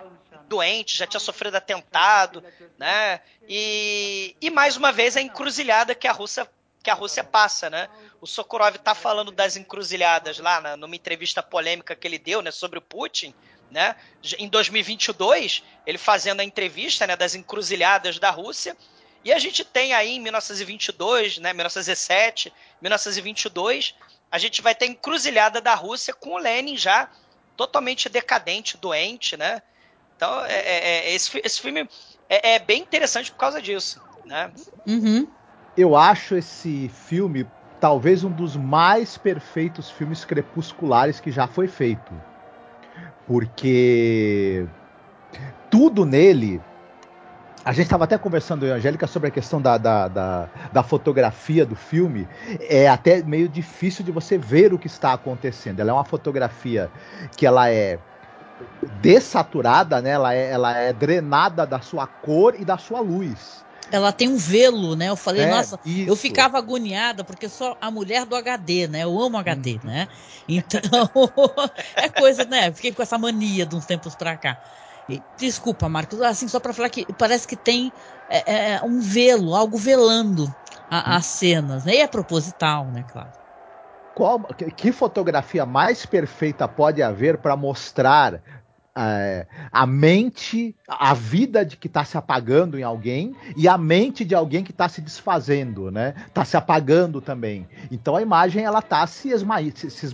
doente, 0.48 0.97
já 0.97 1.06
tinha 1.06 1.20
sofrido 1.20 1.55
atentado, 1.55 2.42
né? 2.78 3.20
E, 3.47 4.34
e 4.40 4.48
mais 4.48 4.78
uma 4.78 4.90
vez 4.90 5.18
a 5.18 5.20
encruzilhada 5.20 5.94
que 5.94 6.09
a 6.09 6.12
Rússia 6.12 6.48
que 6.82 6.88
a 6.88 6.94
Rússia 6.94 7.22
passa, 7.22 7.68
né? 7.68 7.90
O 8.22 8.26
Sokurov 8.26 8.74
está 8.74 8.94
falando 8.94 9.30
das 9.30 9.55
encruzilhadas 9.55 10.38
lá 10.38 10.62
na, 10.62 10.78
numa 10.78 10.97
entrevista 10.97 11.42
polêmica 11.42 11.94
que 11.94 12.09
ele 12.09 12.18
deu, 12.18 12.40
né, 12.40 12.51
sobre 12.51 12.78
o 12.78 12.82
Putin, 12.82 13.34
né? 13.70 13.94
Em 14.38 14.48
2022, 14.48 15.62
ele 15.86 15.98
fazendo 15.98 16.40
a 16.40 16.44
entrevista, 16.44 17.06
né, 17.06 17.16
das 17.16 17.34
encruzilhadas 17.34 18.18
da 18.18 18.30
Rússia, 18.30 18.74
e 19.22 19.30
a 19.30 19.38
gente 19.38 19.62
tem 19.62 19.92
aí 19.92 20.16
em 20.16 20.20
1922, 20.20 21.36
né, 21.36 21.52
1917, 21.52 22.51
1922, 22.80 23.94
a 24.31 24.39
gente 24.39 24.62
vai 24.62 24.74
ter 24.74 24.86
a 24.86 24.89
encruzilhada 24.89 25.61
da 25.61 25.74
Rússia 25.74 26.15
com 26.15 26.31
o 26.31 26.39
Lenin 26.39 26.77
já 26.77 27.09
totalmente 27.57 28.09
decadente, 28.09 28.77
doente, 28.77 29.36
né? 29.36 29.61
Então, 30.16 30.44
é, 30.44 30.52
é, 30.52 31.09
é 31.09 31.15
esse, 31.15 31.40
esse 31.44 31.61
filme 31.61 31.89
é, 32.28 32.55
é, 32.55 32.59
bem 32.59 32.81
interessante 32.82 33.31
por 33.31 33.39
causa 33.39 33.61
disso, 33.61 34.01
né? 34.24 34.51
Uhum. 34.86 35.27
Eu 35.77 35.97
acho 35.97 36.36
esse 36.36 36.89
filme 36.89 37.47
talvez 37.81 38.23
um 38.23 38.31
dos 38.31 38.57
mais 38.57 39.16
perfeitos 39.16 39.90
filmes 39.90 40.24
crepusculares 40.24 41.19
que 41.19 41.32
já 41.32 41.47
foi 41.47 41.66
feito. 41.66 42.12
Porque 43.27 44.66
tudo 45.70 46.05
nele 46.05 46.61
a 47.65 47.73
gente 47.73 47.85
estava 47.85 48.05
até 48.05 48.16
conversando, 48.16 48.65
eu, 48.65 48.74
Angélica, 48.74 49.07
sobre 49.07 49.28
a 49.28 49.31
questão 49.31 49.61
da, 49.61 49.77
da, 49.77 50.09
da, 50.09 50.49
da, 50.73 50.82
fotografia 50.82 51.66
do 51.66 51.77
filme. 51.77 52.27
É 52.61 52.89
até 52.89 53.23
meio 53.23 53.49
difícil 53.49 54.05
de 54.05 54.11
você 54.11 54.39
ver 54.39 54.73
o 54.73 54.78
que 54.78 54.87
está 54.87 55.12
acontecendo. 55.12 55.81
Ela 55.81 55.91
é 55.91 55.93
uma 55.93 56.05
fotografia 56.05 56.91
que 57.37 57.45
ela 57.45 57.70
é 57.70 57.99
dessaturada, 59.01 60.01
né? 60.01 60.11
ela, 60.11 60.35
é, 60.35 60.51
ela 60.51 60.77
é 60.77 60.93
drenada 60.93 61.66
da 61.66 61.81
sua 61.81 62.07
cor 62.07 62.55
e 62.59 62.65
da 62.65 62.78
sua 62.78 63.01
luz. 63.01 63.65
Ela 63.93 64.12
tem 64.12 64.28
um 64.28 64.37
velo, 64.37 64.95
né? 64.95 65.09
Eu 65.09 65.16
falei, 65.16 65.43
é, 65.43 65.51
nossa, 65.51 65.78
isso. 65.85 66.09
eu 66.09 66.15
ficava 66.15 66.57
agoniada 66.59 67.24
porque 67.24 67.49
sou 67.49 67.77
a 67.81 67.91
mulher 67.91 68.24
do 68.24 68.37
HD, 68.37 68.87
né? 68.87 69.03
Eu 69.03 69.20
amo 69.20 69.37
HD, 69.37 69.74
hum. 69.74 69.81
né? 69.85 70.09
Então, 70.49 70.81
é 71.97 72.09
coisa, 72.09 72.45
né? 72.45 72.73
Fiquei 72.73 72.93
com 72.93 73.03
essa 73.03 73.19
mania 73.19 73.66
de 73.66 73.74
uns 73.74 73.85
tempos 73.85 74.15
pra 74.15 74.37
cá. 74.37 74.59
Desculpa, 75.36 75.89
Marcos, 75.89 76.20
assim, 76.20 76.47
só 76.47 76.60
para 76.60 76.72
falar 76.72 76.90
que 76.90 77.12
parece 77.12 77.47
que 77.47 77.56
tem 77.56 77.93
é, 78.28 78.74
é, 78.74 78.82
um 78.82 79.01
velo, 79.01 79.55
algo 79.55 79.77
velando 79.77 80.55
a, 80.89 81.16
as 81.16 81.27
cenas, 81.27 81.85
né? 81.85 81.94
E 81.94 81.98
é 81.98 82.06
proposital, 82.06 82.90
né, 82.90 83.05
claro. 83.09 83.31
Qual, 84.14 84.43
que 84.77 84.93
fotografia 84.93 85.64
mais 85.64 86.05
perfeita 86.05 86.68
pode 86.68 87.02
haver 87.02 87.39
para 87.39 87.56
mostrar 87.56 88.43
é, 88.97 89.47
a 89.71 89.87
mente, 89.87 90.75
a 90.89 91.15
vida 91.15 91.65
de 91.65 91.77
que 91.77 91.87
está 91.87 92.05
se 92.05 92.17
apagando 92.17 92.79
em 92.79 92.83
alguém 92.83 93.35
e 93.57 93.69
a 93.69 93.79
mente 93.79 94.25
de 94.25 94.35
alguém 94.35 94.65
que 94.65 94.73
está 94.73 94.89
se 94.89 95.01
desfazendo, 95.01 95.91
né? 95.91 96.15
Está 96.27 96.45
se 96.45 96.57
apagando 96.57 97.21
também. 97.21 97.69
Então 97.91 98.17
a 98.17 98.23
imagem 98.23 98.65
ela 98.65 98.81
está 98.81 99.07
se, 99.07 99.31
esma 99.31 99.59
se, 99.75 99.91
se, 99.91 100.09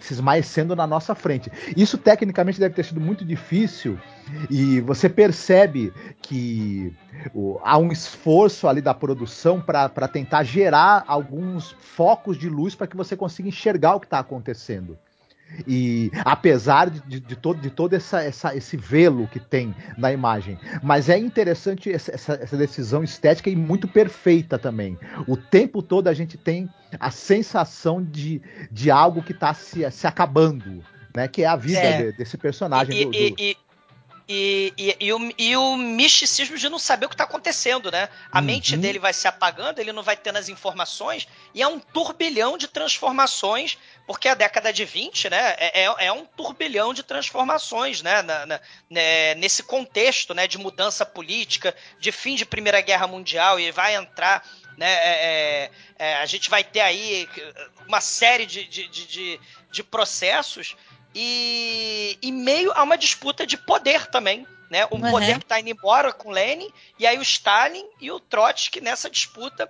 se 0.00 0.12
esmaecendo 0.12 0.76
na 0.76 0.86
nossa 0.86 1.14
frente. 1.14 1.50
Isso 1.76 1.98
tecnicamente 1.98 2.60
deve 2.60 2.74
ter 2.74 2.84
sido 2.84 3.00
muito 3.00 3.24
difícil 3.24 3.98
e 4.48 4.80
você 4.80 5.08
percebe 5.08 5.92
que 6.22 6.94
o, 7.34 7.58
há 7.64 7.76
um 7.78 7.90
esforço 7.90 8.68
ali 8.68 8.80
da 8.80 8.94
produção 8.94 9.60
para 9.60 10.08
tentar 10.08 10.44
gerar 10.44 11.04
alguns 11.06 11.72
focos 11.80 12.38
de 12.38 12.48
luz 12.48 12.74
para 12.74 12.86
que 12.86 12.96
você 12.96 13.16
consiga 13.16 13.48
enxergar 13.48 13.96
o 13.96 14.00
que 14.00 14.06
está 14.06 14.18
acontecendo. 14.20 14.96
E 15.66 16.10
apesar 16.24 16.90
de, 16.90 17.00
de, 17.00 17.20
de, 17.20 17.36
todo, 17.36 17.60
de 17.60 17.70
todo 17.70 17.94
essa, 17.94 18.22
essa, 18.22 18.54
esse 18.56 18.76
velo 18.76 19.26
que 19.28 19.40
tem 19.40 19.74
na 19.96 20.12
imagem. 20.12 20.58
Mas 20.82 21.08
é 21.08 21.18
interessante 21.18 21.92
essa, 21.92 22.14
essa, 22.14 22.34
essa, 22.34 22.56
decisão 22.56 23.02
estética 23.02 23.50
e 23.50 23.56
muito 23.56 23.88
perfeita 23.88 24.58
também. 24.58 24.98
O 25.26 25.36
tempo 25.36 25.82
todo 25.82 26.08
a 26.08 26.14
gente 26.14 26.38
tem 26.38 26.68
a 26.98 27.10
sensação 27.10 28.02
de, 28.02 28.40
de 28.70 28.90
algo 28.90 29.22
que 29.22 29.32
está 29.32 29.52
se, 29.54 29.88
se 29.90 30.06
acabando. 30.06 30.82
Né, 31.12 31.26
que 31.26 31.42
é 31.42 31.46
a 31.46 31.56
vida 31.56 31.80
é. 31.80 32.02
De, 32.02 32.18
desse 32.18 32.38
personagem. 32.38 33.00
E, 33.00 33.04
do, 33.04 33.10
do... 33.10 33.16
E, 33.16 33.34
e, 33.36 33.56
e, 34.32 34.96
e, 35.00 35.12
o, 35.12 35.34
e 35.36 35.56
o 35.56 35.76
misticismo 35.76 36.56
de 36.56 36.68
não 36.68 36.78
saber 36.78 37.06
o 37.06 37.08
que 37.08 37.14
está 37.14 37.24
acontecendo, 37.24 37.90
né? 37.90 38.08
A 38.30 38.38
uhum. 38.38 38.44
mente 38.44 38.76
dele 38.76 39.00
vai 39.00 39.12
se 39.12 39.26
apagando, 39.26 39.80
ele 39.80 39.92
não 39.92 40.04
vai 40.04 40.16
tendo 40.16 40.36
as 40.36 40.48
informações, 40.48 41.26
e 41.52 41.60
é 41.60 41.66
um 41.66 41.80
turbilhão 41.80 42.56
de 42.56 42.68
transformações, 42.68 43.76
porque 44.06 44.28
a 44.28 44.34
década 44.34 44.72
de 44.72 44.84
20, 44.84 45.30
né, 45.30 45.56
é, 45.58 45.82
é, 45.82 46.06
é 46.06 46.12
um 46.12 46.24
turbilhão 46.24 46.94
de 46.94 47.02
transformações, 47.02 48.02
né, 48.02 48.22
na, 48.22 48.46
na, 48.46 48.60
né, 48.88 49.34
nesse 49.34 49.64
contexto, 49.64 50.32
né, 50.32 50.46
de 50.46 50.58
mudança 50.58 51.04
política, 51.04 51.74
de 51.98 52.12
fim 52.12 52.36
de 52.36 52.46
Primeira 52.46 52.80
Guerra 52.80 53.08
Mundial, 53.08 53.58
e 53.58 53.72
vai 53.72 53.96
entrar 53.96 54.44
né? 54.80 54.92
É, 54.92 55.10
é, 55.10 55.70
é, 55.98 56.16
a 56.16 56.24
gente 56.24 56.48
vai 56.48 56.64
ter 56.64 56.80
aí 56.80 57.28
uma 57.86 58.00
série 58.00 58.46
de, 58.46 58.64
de, 58.64 58.88
de, 58.88 59.40
de 59.70 59.82
processos 59.82 60.74
e, 61.14 62.18
e 62.22 62.32
meio 62.32 62.72
a 62.72 62.82
uma 62.82 62.96
disputa 62.96 63.46
de 63.46 63.56
poder 63.56 64.06
também. 64.06 64.46
Né? 64.70 64.86
Um 64.86 65.04
uhum. 65.04 65.10
poder 65.10 65.38
que 65.38 65.44
está 65.44 65.58
indo 65.58 65.70
embora 65.70 66.12
com 66.12 66.30
Lenin, 66.30 66.70
e 66.96 67.04
aí 67.04 67.18
o 67.18 67.22
Stalin 67.22 67.84
e 68.00 68.10
o 68.12 68.20
Trotsky 68.20 68.80
nessa 68.80 69.10
disputa 69.10 69.68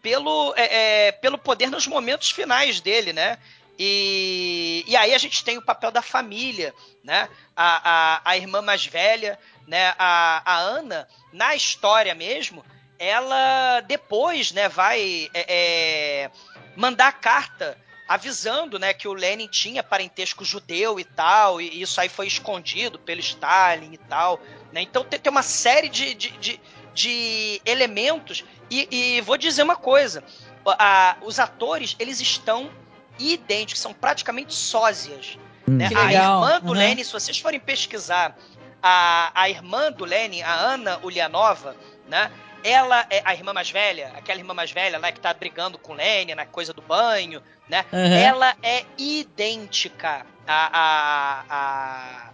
pelo, 0.00 0.54
é, 0.56 1.08
é, 1.08 1.12
pelo 1.12 1.36
poder 1.36 1.68
nos 1.68 1.88
momentos 1.88 2.30
finais 2.30 2.80
dele, 2.80 3.12
né? 3.12 3.38
E, 3.76 4.84
e 4.86 4.96
aí 4.96 5.12
a 5.12 5.18
gente 5.18 5.42
tem 5.42 5.58
o 5.58 5.64
papel 5.64 5.90
da 5.90 6.00
família, 6.00 6.72
né? 7.02 7.28
A, 7.56 7.90
a, 7.90 8.20
a 8.24 8.36
irmã 8.36 8.62
mais 8.62 8.86
velha, 8.86 9.36
né? 9.66 9.94
A, 9.98 10.42
a 10.44 10.58
Ana, 10.58 11.08
na 11.32 11.56
história 11.56 12.14
mesmo, 12.14 12.64
ela 13.00 13.80
depois, 13.80 14.52
né, 14.52 14.68
vai 14.68 15.28
é, 15.34 15.44
é 15.48 16.30
mandar 16.76 17.12
carta 17.20 17.76
avisando, 18.08 18.78
né, 18.78 18.92
que 18.92 19.08
o 19.08 19.12
Lenin 19.12 19.48
tinha 19.48 19.82
parentesco 19.82 20.44
judeu 20.44 21.00
e 21.00 21.04
tal, 21.04 21.60
e 21.60 21.82
isso 21.82 22.00
aí 22.00 22.08
foi 22.08 22.26
escondido 22.26 22.98
pelo 22.98 23.20
Stalin 23.20 23.92
e 23.92 23.98
tal, 23.98 24.40
né? 24.72 24.80
Então 24.82 25.04
tem, 25.04 25.18
tem 25.18 25.30
uma 25.30 25.42
série 25.42 25.88
de, 25.88 26.14
de, 26.14 26.30
de, 26.38 26.60
de 26.94 27.60
elementos 27.64 28.44
e, 28.70 28.88
e, 28.90 29.20
vou 29.22 29.36
dizer 29.36 29.62
uma 29.62 29.76
coisa, 29.76 30.22
a, 30.64 31.16
os 31.22 31.38
atores 31.38 31.96
eles 31.98 32.20
estão 32.20 32.70
idênticos, 33.18 33.80
são 33.80 33.92
praticamente 33.92 34.54
sósias. 34.54 35.38
Hum. 35.68 35.76
Né? 35.76 35.88
A 35.96 36.12
irmã 36.12 36.60
do 36.60 36.68
uhum. 36.68 36.74
Lenin, 36.74 37.02
se 37.02 37.12
vocês 37.12 37.38
forem 37.38 37.58
pesquisar 37.58 38.36
a, 38.82 39.32
a 39.34 39.48
irmã 39.48 39.90
do 39.90 40.04
Lenin, 40.04 40.42
a 40.42 40.54
Ana 40.54 41.00
Ulianova, 41.02 41.76
né? 42.08 42.30
Ela 42.62 43.06
é 43.10 43.22
a 43.24 43.34
irmã 43.34 43.52
mais 43.52 43.70
velha, 43.70 44.12
aquela 44.16 44.38
irmã 44.38 44.54
mais 44.54 44.70
velha 44.70 44.98
lá 44.98 45.12
que 45.12 45.20
tá 45.20 45.32
brigando 45.32 45.78
com 45.78 45.94
Lenny 45.94 46.34
na 46.34 46.46
coisa 46.46 46.72
do 46.72 46.82
banho, 46.82 47.42
né? 47.68 47.84
Uhum. 47.92 47.98
Ela 47.98 48.56
é 48.62 48.84
idêntica 48.98 50.26
à, 50.46 50.70
à, 50.72 51.44
à, 51.48 52.30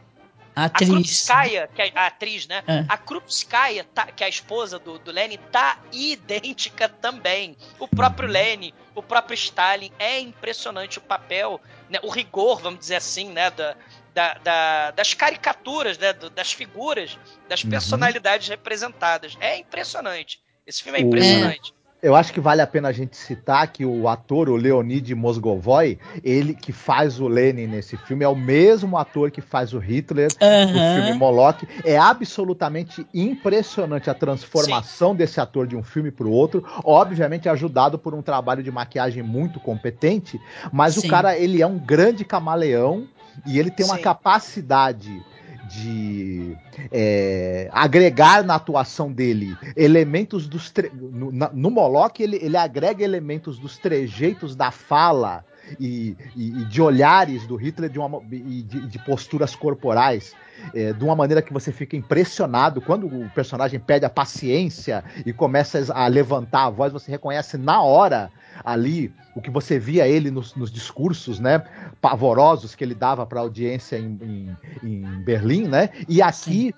a 0.55 0.65
atriz. 0.65 0.91
A 0.91 0.95
Krupskaya, 0.95 1.71
que 1.75 1.83
é 1.83 1.93
a 1.95 2.07
atriz, 2.07 2.47
né? 2.47 2.63
É. 2.67 2.85
A 2.89 2.97
Krupskaya, 2.99 3.85
tá, 3.85 4.07
que 4.07 4.23
é 4.23 4.27
a 4.27 4.31
esposa 4.31 4.79
do, 4.79 4.99
do 4.99 5.11
Lenin, 5.11 5.39
tá 5.51 5.79
idêntica 5.93 6.89
também. 6.89 7.57
O 7.79 7.89
próprio. 7.89 8.29
Lenin, 8.29 8.73
o 8.95 9.03
próprio 9.03 9.35
Stalin, 9.35 9.91
é 9.99 10.21
impressionante 10.21 10.99
o 10.99 11.01
papel, 11.01 11.61
né? 11.89 11.99
o 12.03 12.09
rigor, 12.11 12.61
vamos 12.61 12.81
dizer 12.81 12.97
assim, 12.97 13.31
né? 13.31 13.51
Da, 13.51 13.75
da, 14.15 14.35
da, 14.35 14.91
das 14.93 15.15
caricaturas, 15.15 15.99
né, 15.99 16.13
das 16.35 16.53
figuras, 16.53 17.19
das 17.49 17.65
uhum. 17.65 17.71
personalidades 17.71 18.49
uhum. 18.49 18.53
representadas. 18.53 19.37
É 19.41 19.59
impressionante. 19.59 20.41
Esse 20.67 20.83
filme 20.83 20.99
é 20.99 21.03
impressionante. 21.03 21.75
Eu 22.03 22.17
acho 22.17 22.33
que 22.33 22.41
vale 22.41 22.61
a 22.61 22.67
pena 22.67 22.89
a 22.89 22.93
gente 22.93 23.17
citar 23.17 23.69
que 23.69 23.87
o 23.87 24.09
ator, 24.09 24.49
o 24.49 24.57
Leonid 24.57 25.15
Mosgovoy, 25.15 26.01
ele 26.25 26.53
que 26.53 26.73
faz 26.73 27.21
o 27.21 27.29
Lenin 27.29 27.69
nesse 27.69 27.97
filme, 27.97 28.25
é 28.25 28.29
o 28.29 28.35
mesmo 28.35 28.99
ator 28.99 29.31
que 29.31 29.41
faz 29.41 29.73
o 29.73 29.79
Hitler 29.79 30.29
uhum. 30.43 30.73
no 30.73 30.95
filme 30.97 31.13
Moloch. 31.17 31.65
É 31.85 31.97
absolutamente 31.97 33.07
impressionante 33.15 34.11
a 34.11 34.15
transformação 34.15 35.13
Sim. 35.13 35.17
desse 35.17 35.41
ator 35.41 35.65
de 35.65 35.77
um 35.77 35.83
filme 35.85 36.11
para 36.11 36.27
o 36.27 36.33
outro. 36.33 36.67
Obviamente 36.85 37.49
ajudado 37.49 37.97
por 37.97 38.15
um 38.15 38.23
trabalho 38.23 38.65
de 38.65 38.71
maquiagem 38.73 39.23
muito 39.23 39.61
competente, 39.61 40.41
mas 40.73 40.97
Sim. 40.97 41.07
o 41.07 41.11
cara, 41.11 41.39
ele 41.39 41.63
é 41.63 41.67
um 41.69 41.79
grande 41.79 42.25
camaleão 42.25 43.07
e 43.47 43.59
ele 43.59 43.71
tem 43.71 43.87
uma 43.87 43.97
Sim. 43.97 44.03
capacidade 44.03 45.23
de 45.69 46.57
é, 46.91 47.69
agregar 47.73 48.45
na 48.45 48.57
atuação 48.57 49.13
dele 49.13 49.57
elementos 49.77 50.47
dos. 50.47 50.71
Tre... 50.71 50.91
No, 50.95 51.31
no 51.31 51.71
Moloch, 51.71 52.23
ele, 52.23 52.37
ele 52.43 52.57
agrega 52.57 53.03
elementos 53.03 53.59
dos 53.59 53.79
trejeitos 53.79 54.55
da 54.55 54.71
fala 54.71 55.45
e, 55.79 56.17
e, 56.37 56.63
e 56.63 56.65
de 56.65 56.83
olhares 56.83 57.47
do 57.47 57.57
Hitler 57.57 57.91
de 57.91 57.99
uma, 57.99 58.23
e 58.31 58.63
de, 58.63 58.87
de 58.87 58.99
posturas 59.01 59.55
corporais 59.55 60.35
é, 60.75 60.93
de 60.93 61.05
uma 61.05 61.17
maneira 61.17 61.43
que 61.43 61.53
você 61.53 61.73
fica 61.73 61.97
impressionado 61.97 62.81
quando 62.81 63.07
o 63.07 63.29
personagem 63.31 63.81
pede 63.81 64.05
a 64.05 64.11
paciência 64.11 65.03
e 65.25 65.33
começa 65.33 65.93
a 65.93 66.07
levantar 66.07 66.67
a 66.67 66.71
voz, 66.71 66.93
você 66.93 67.11
reconhece 67.11 67.57
na 67.57 67.83
hora 67.83 68.31
ali 68.65 69.13
o 69.35 69.41
que 69.41 69.51
você 69.51 69.79
via 69.79 70.07
ele 70.07 70.31
nos, 70.31 70.55
nos 70.55 70.71
discursos, 70.71 71.41
né, 71.41 71.65
pavorosos 72.01 72.75
que 72.75 72.85
ele 72.85 72.95
dava 72.95 73.27
para 73.27 73.41
a 73.41 73.43
audiência 73.43 73.99
em, 73.99 74.19
em, 74.23 74.57
em, 74.83 75.25
Berlim, 75.25 75.67
né? 75.67 75.89
E 76.09 76.21
aqui 76.21 76.75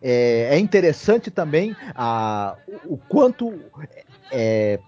é, 0.00 0.50
é, 0.52 0.58
interessante 0.58 1.30
também 1.30 1.76
a, 1.94 2.56
o, 2.86 2.94
o 2.94 2.96
quanto 2.96 3.52
é, 4.30 4.78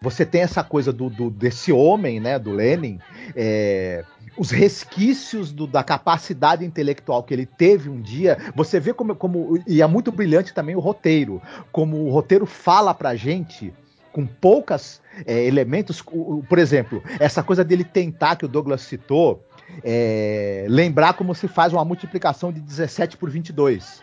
você 0.00 0.24
tem 0.24 0.42
essa 0.42 0.62
coisa 0.62 0.92
do, 0.92 1.08
do, 1.08 1.30
desse 1.30 1.72
homem, 1.72 2.20
né, 2.20 2.38
do 2.38 2.52
Lenin, 2.52 2.98
é, 3.34 4.04
os 4.36 4.50
resquícios 4.50 5.52
do, 5.52 5.66
da 5.66 5.82
capacidade 5.82 6.64
intelectual 6.64 7.22
que 7.22 7.32
ele 7.32 7.46
teve 7.46 7.88
um 7.88 8.00
dia, 8.00 8.36
você 8.54 8.78
vê 8.78 8.92
como, 8.92 9.14
como 9.14 9.62
e 9.66 9.80
é 9.80 9.86
muito 9.86 10.12
brilhante 10.12 10.52
também 10.52 10.76
o 10.76 10.80
roteiro, 10.80 11.40
como 11.72 12.04
o 12.04 12.10
roteiro 12.10 12.46
fala 12.46 12.92
pra 12.92 13.14
gente 13.14 13.72
com 14.12 14.26
poucas 14.26 15.02
é, 15.26 15.44
elementos, 15.44 16.00
por 16.00 16.58
exemplo, 16.58 17.02
essa 17.20 17.42
coisa 17.42 17.62
dele 17.62 17.84
tentar 17.84 18.36
que 18.36 18.46
o 18.46 18.48
Douglas 18.48 18.80
citou, 18.82 19.44
é, 19.84 20.64
lembrar 20.68 21.14
como 21.14 21.34
se 21.34 21.48
faz 21.48 21.72
uma 21.72 21.84
multiplicação 21.84 22.50
de 22.50 22.60
17 22.60 23.16
por 23.16 23.28
22 23.28 24.02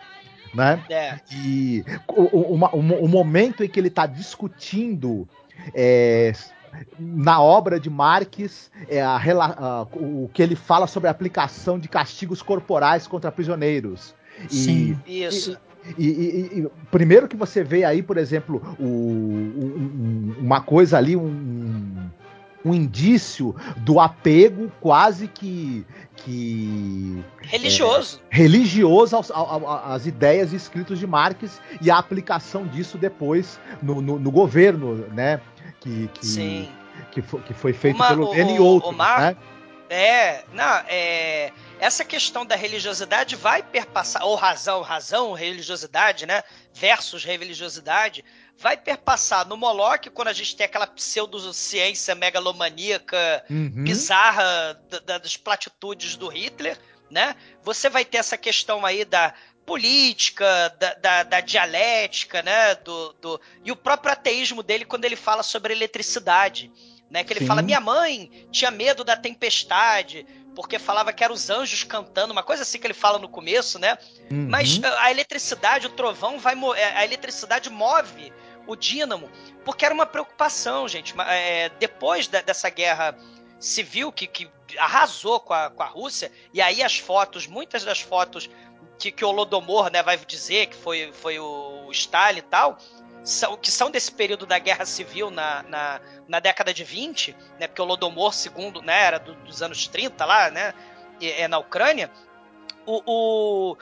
né? 0.53 0.83
É. 0.89 1.19
E 1.31 1.83
o, 2.07 2.21
o, 2.21 2.55
o, 2.55 3.05
o, 3.05 3.07
momento 3.07 3.63
em 3.63 3.67
que 3.67 3.79
ele 3.79 3.87
está 3.87 4.05
discutindo 4.05 5.27
é, 5.73 6.34
na 6.99 7.41
obra 7.41 7.80
de 7.80 7.89
Marques, 7.89 8.71
é 8.88 9.01
a, 9.01 9.17
a, 9.17 9.81
o 9.93 10.30
que 10.34 10.41
ele 10.41 10.55
fala 10.55 10.88
sobre 10.88 11.07
a 11.07 11.11
aplicação 11.11 11.77
de 11.77 11.88
castigos 11.88 12.41
corporais 12.41 13.07
contra 13.07 13.31
prisioneiros. 13.31 14.15
E, 14.45 14.55
Sim, 14.55 14.99
isso. 15.05 15.57
E, 15.97 16.05
e, 16.05 16.59
e, 16.59 16.67
primeiro 16.89 17.27
que 17.27 17.35
você 17.35 17.63
vê 17.63 17.84
aí, 17.84 18.01
por 18.01 18.17
exemplo, 18.17 18.75
o, 18.80 18.85
um, 18.85 20.35
uma 20.39 20.61
coisa 20.61 20.97
ali, 20.97 21.15
um, 21.15 22.09
um 22.63 22.73
indício 22.73 23.55
do 23.77 23.99
apego 23.99 24.71
quase 24.80 25.27
que 25.27 25.85
que 26.23 27.23
religioso 27.41 28.21
é, 28.31 28.35
religioso 28.35 29.15
aos, 29.15 29.31
às 29.31 30.05
ideias 30.05 30.53
e 30.53 30.55
escritos 30.55 30.97
de 30.99 31.05
Marx 31.05 31.61
e 31.81 31.91
a 31.91 31.97
aplicação 31.97 32.65
disso 32.65 32.97
depois 32.97 33.59
no, 33.81 34.01
no, 34.01 34.17
no 34.17 34.31
governo, 34.31 35.07
né? 35.13 35.41
Que, 35.81 36.07
que, 36.13 36.25
Sim. 36.25 36.69
que, 37.11 37.21
foi, 37.21 37.41
que 37.41 37.53
foi 37.53 37.73
feito 37.73 37.97
Uma, 37.97 38.07
pelo 38.07 38.33
N 38.33 38.55
e 38.55 38.59
outros, 38.59 38.95
Mar... 38.95 39.19
né? 39.19 39.37
É, 39.89 40.43
não, 40.53 40.81
é, 40.87 41.51
essa 41.79 42.03
questão 42.03 42.43
da 42.43 42.55
religiosidade 42.55 43.35
vai 43.35 43.61
perpassar, 43.61 44.25
ou 44.25 44.35
razão, 44.35 44.81
razão, 44.81 45.33
religiosidade, 45.33 46.25
né, 46.25 46.41
versus 46.73 47.23
religiosidade, 47.23 48.25
vai 48.57 48.75
perpassar 48.75 49.47
no 49.47 49.55
Moloch, 49.55 50.09
quando 50.09 50.29
a 50.29 50.33
gente 50.33 50.55
tem 50.55 50.65
aquela 50.65 50.87
pseudociência 50.87 52.15
megalomaníaca 52.15 53.45
uhum. 53.49 53.83
bizarra 53.83 54.81
da, 55.05 55.17
das 55.17 55.37
platitudes 55.37 56.15
do 56.15 56.27
Hitler, 56.27 56.77
né? 57.09 57.35
Você 57.63 57.89
vai 57.89 58.03
ter 58.03 58.17
essa 58.17 58.37
questão 58.37 58.85
aí 58.85 59.05
da 59.05 59.33
política, 59.65 60.69
da, 60.79 60.93
da, 60.95 61.23
da 61.23 61.39
dialética, 61.41 62.41
né? 62.41 62.75
Do, 62.75 63.13
do, 63.13 63.41
e 63.63 63.71
o 63.71 63.75
próprio 63.75 64.11
ateísmo 64.11 64.63
dele 64.63 64.85
quando 64.85 65.05
ele 65.05 65.15
fala 65.15 65.43
sobre 65.43 65.73
eletricidade. 65.73 66.71
Né, 67.14 67.23
que 67.23 67.31
ele 67.31 67.41
Sim. 67.41 67.45
fala, 67.45 67.61
minha 67.61 67.80
mãe 67.80 68.31
tinha 68.52 68.72
medo 68.72 69.03
da 69.03 69.15
tempestade, 69.15 70.26
porque 70.56 70.80
falava 70.80 71.14
que 71.14 71.23
eram 71.23 71.35
os 71.35 71.48
anjos 71.48 71.84
cantando, 71.84 72.34
uma 72.34 72.41
coisa 72.41 72.64
assim 72.64 72.80
que 72.80 72.88
ele 72.88 72.94
fala 72.95 73.19
no 73.19 73.30
começo, 73.30 73.77
né? 73.77 73.99
Uhum. 74.31 74.48
Mas 74.49 74.81
a 74.84 75.11
eletricidade, 75.11 75.85
o 75.85 75.91
trovão 75.91 76.40
vai 76.40 76.56
a 76.95 77.06
eletricidade 77.06 77.69
move 77.69 78.34
o 78.65 78.76
dínamo, 78.76 79.30
porque 79.64 79.85
era 79.85 79.94
uma 79.94 80.07
preocupação, 80.07 80.88
gente. 80.88 81.14
É, 81.27 81.69
depois 81.80 82.27
da, 82.27 82.41
dessa 82.41 82.68
guerra 82.72 83.15
civil 83.60 84.11
que, 84.11 84.26
que 84.26 84.49
arrasou 84.76 85.40
com 85.40 85.53
a, 85.53 85.69
com 85.69 85.84
a 85.84 85.88
Rússia, 85.88 86.31
e 86.52 86.60
aí 86.60 86.81
as 86.81 86.98
fotos, 86.98 87.45
muitas 87.45 87.84
das 87.84 88.02
fotos 88.02 88.49
que, 88.98 89.11
que 89.11 89.23
o 89.23 89.30
Holodomor 89.30 89.91
né, 89.91 90.02
vai 90.02 90.18
dizer 90.18 90.65
que 90.65 90.76
foi, 90.76 91.11
foi 91.14 91.38
o 91.38 91.91
Stalin 91.91 92.40
e 92.40 92.41
tal, 92.41 92.80
são, 93.23 93.57
que 93.57 93.71
são 93.71 93.89
desse 93.89 94.11
período 94.11 94.45
da 94.45 94.59
guerra 94.59 94.85
civil 94.85 95.31
na, 95.31 95.63
na, 95.63 96.01
na 96.27 96.39
década 96.39 96.73
de 96.73 96.83
20, 96.83 97.35
né, 97.59 97.67
porque 97.67 97.81
o 97.81 97.85
Holodomor 97.85 98.33
II 98.33 98.81
né, 98.83 99.01
era 99.01 99.19
do, 99.19 99.33
dos 99.35 99.61
anos 99.61 99.87
30 99.87 100.25
lá, 100.25 100.49
né, 100.49 100.73
é, 101.21 101.47
na 101.47 101.57
Ucrânia, 101.57 102.11
o, 102.85 103.01
o, 103.05 103.77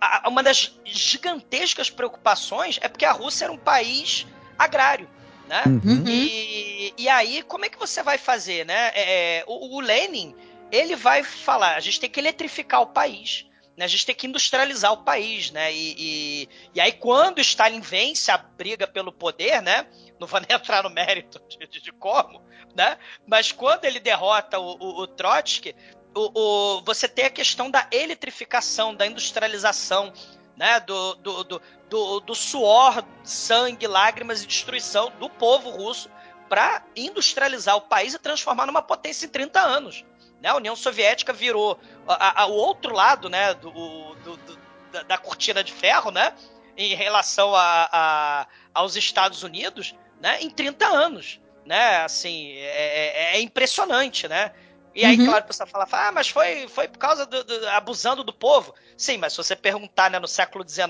a, 0.00 0.28
uma 0.28 0.42
das 0.42 0.78
gigantescas 0.84 1.90
preocupações 1.90 2.78
é 2.80 2.88
porque 2.88 3.04
a 3.04 3.12
Rússia 3.12 3.46
era 3.46 3.52
um 3.52 3.58
país 3.58 4.26
agrário. 4.58 5.08
Né? 5.48 5.62
Uhum. 5.66 6.04
E, 6.06 6.94
e 6.96 7.08
aí, 7.08 7.42
como 7.42 7.64
é 7.64 7.68
que 7.68 7.78
você 7.78 8.02
vai 8.02 8.16
fazer? 8.16 8.64
Né? 8.64 8.92
É, 8.94 9.38
é, 9.38 9.44
o, 9.46 9.76
o 9.76 9.80
Lenin 9.80 10.34
ele 10.72 10.96
vai 10.96 11.22
falar: 11.22 11.76
a 11.76 11.80
gente 11.80 12.00
tem 12.00 12.08
que 12.08 12.18
eletrificar 12.18 12.80
o 12.80 12.86
país. 12.86 13.46
Né, 13.76 13.84
a 13.84 13.88
gente 13.88 14.06
tem 14.06 14.14
que 14.14 14.26
industrializar 14.26 14.92
o 14.92 14.98
país, 14.98 15.50
né? 15.50 15.72
E, 15.72 15.94
e, 15.98 16.48
e, 16.74 16.80
aí, 16.80 16.92
quando 16.92 17.40
Stalin 17.40 17.80
vence 17.80 18.30
a 18.30 18.38
briga 18.38 18.86
pelo 18.86 19.12
poder, 19.12 19.60
né? 19.60 19.86
Não 20.20 20.28
vou 20.28 20.38
nem 20.46 20.56
entrar 20.56 20.84
no 20.84 20.90
mérito 20.90 21.42
de, 21.48 21.80
de, 21.80 21.92
como, 21.92 22.40
né? 22.76 22.96
Mas 23.26 23.50
quando 23.50 23.84
ele 23.84 23.98
derrota 23.98 24.60
o, 24.60 24.76
o, 24.78 25.02
o 25.02 25.06
Trotsky, 25.08 25.74
o, 26.14 26.30
o, 26.78 26.82
você 26.84 27.08
tem 27.08 27.24
a 27.24 27.30
questão 27.30 27.68
da 27.68 27.88
eletrificação, 27.90 28.94
da 28.94 29.06
industrialização, 29.06 30.12
né? 30.56 30.78
Do, 30.78 31.14
do, 31.16 31.44
do, 31.44 31.62
do, 31.90 32.20
do 32.20 32.34
suor, 32.34 33.04
sangue, 33.24 33.88
lágrimas 33.88 34.44
e 34.44 34.46
destruição 34.46 35.10
do 35.18 35.28
povo 35.28 35.70
russo 35.70 36.08
para 36.48 36.84
industrializar 36.94 37.76
o 37.76 37.80
país 37.80 38.14
e 38.14 38.18
transformar 38.18 38.66
numa 38.66 38.82
potência 38.82 39.26
em 39.26 39.28
30 39.28 39.58
anos. 39.60 40.04
Né? 40.44 40.50
A 40.50 40.56
União 40.56 40.76
Soviética 40.76 41.32
virou 41.32 41.80
a, 42.06 42.42
a, 42.42 42.46
o 42.46 42.52
outro 42.52 42.92
lado 42.94 43.30
né? 43.30 43.54
do, 43.54 43.70
do, 43.70 44.36
do 44.36 44.58
da, 44.92 45.02
da, 45.02 45.18
cortina 45.18 45.64
de 45.64 45.72
ferro 45.72 46.10
né? 46.10 46.34
em 46.76 46.94
relação 46.94 47.54
a, 47.54 48.46
aos 48.74 48.94
Estados 48.94 49.42
Unidos 49.42 49.94
né? 50.20 50.42
em 50.42 50.50
30 50.50 50.86
anos. 50.86 51.40
Né? 51.64 51.96
Assim, 52.04 52.52
é, 52.58 53.32
é, 53.32 53.36
é 53.36 53.40
impressionante, 53.40 54.28
né? 54.28 54.52
E 54.94 55.04
aí, 55.04 55.18
uhum. 55.18 55.26
claro, 55.26 55.44
a 55.44 55.46
pessoa 55.46 55.66
fala, 55.66 55.88
ah, 55.90 56.12
mas 56.12 56.28
foi, 56.28 56.68
foi 56.68 56.86
por 56.86 56.98
causa 56.98 57.26
do, 57.26 57.42
do, 57.42 57.68
abusando 57.70 58.22
do 58.22 58.32
povo. 58.32 58.72
Sim, 58.96 59.18
mas 59.18 59.32
se 59.32 59.38
você 59.38 59.56
perguntar 59.56 60.08
né, 60.10 60.18
no 60.18 60.28
século 60.28 60.64
XIX 60.66 60.86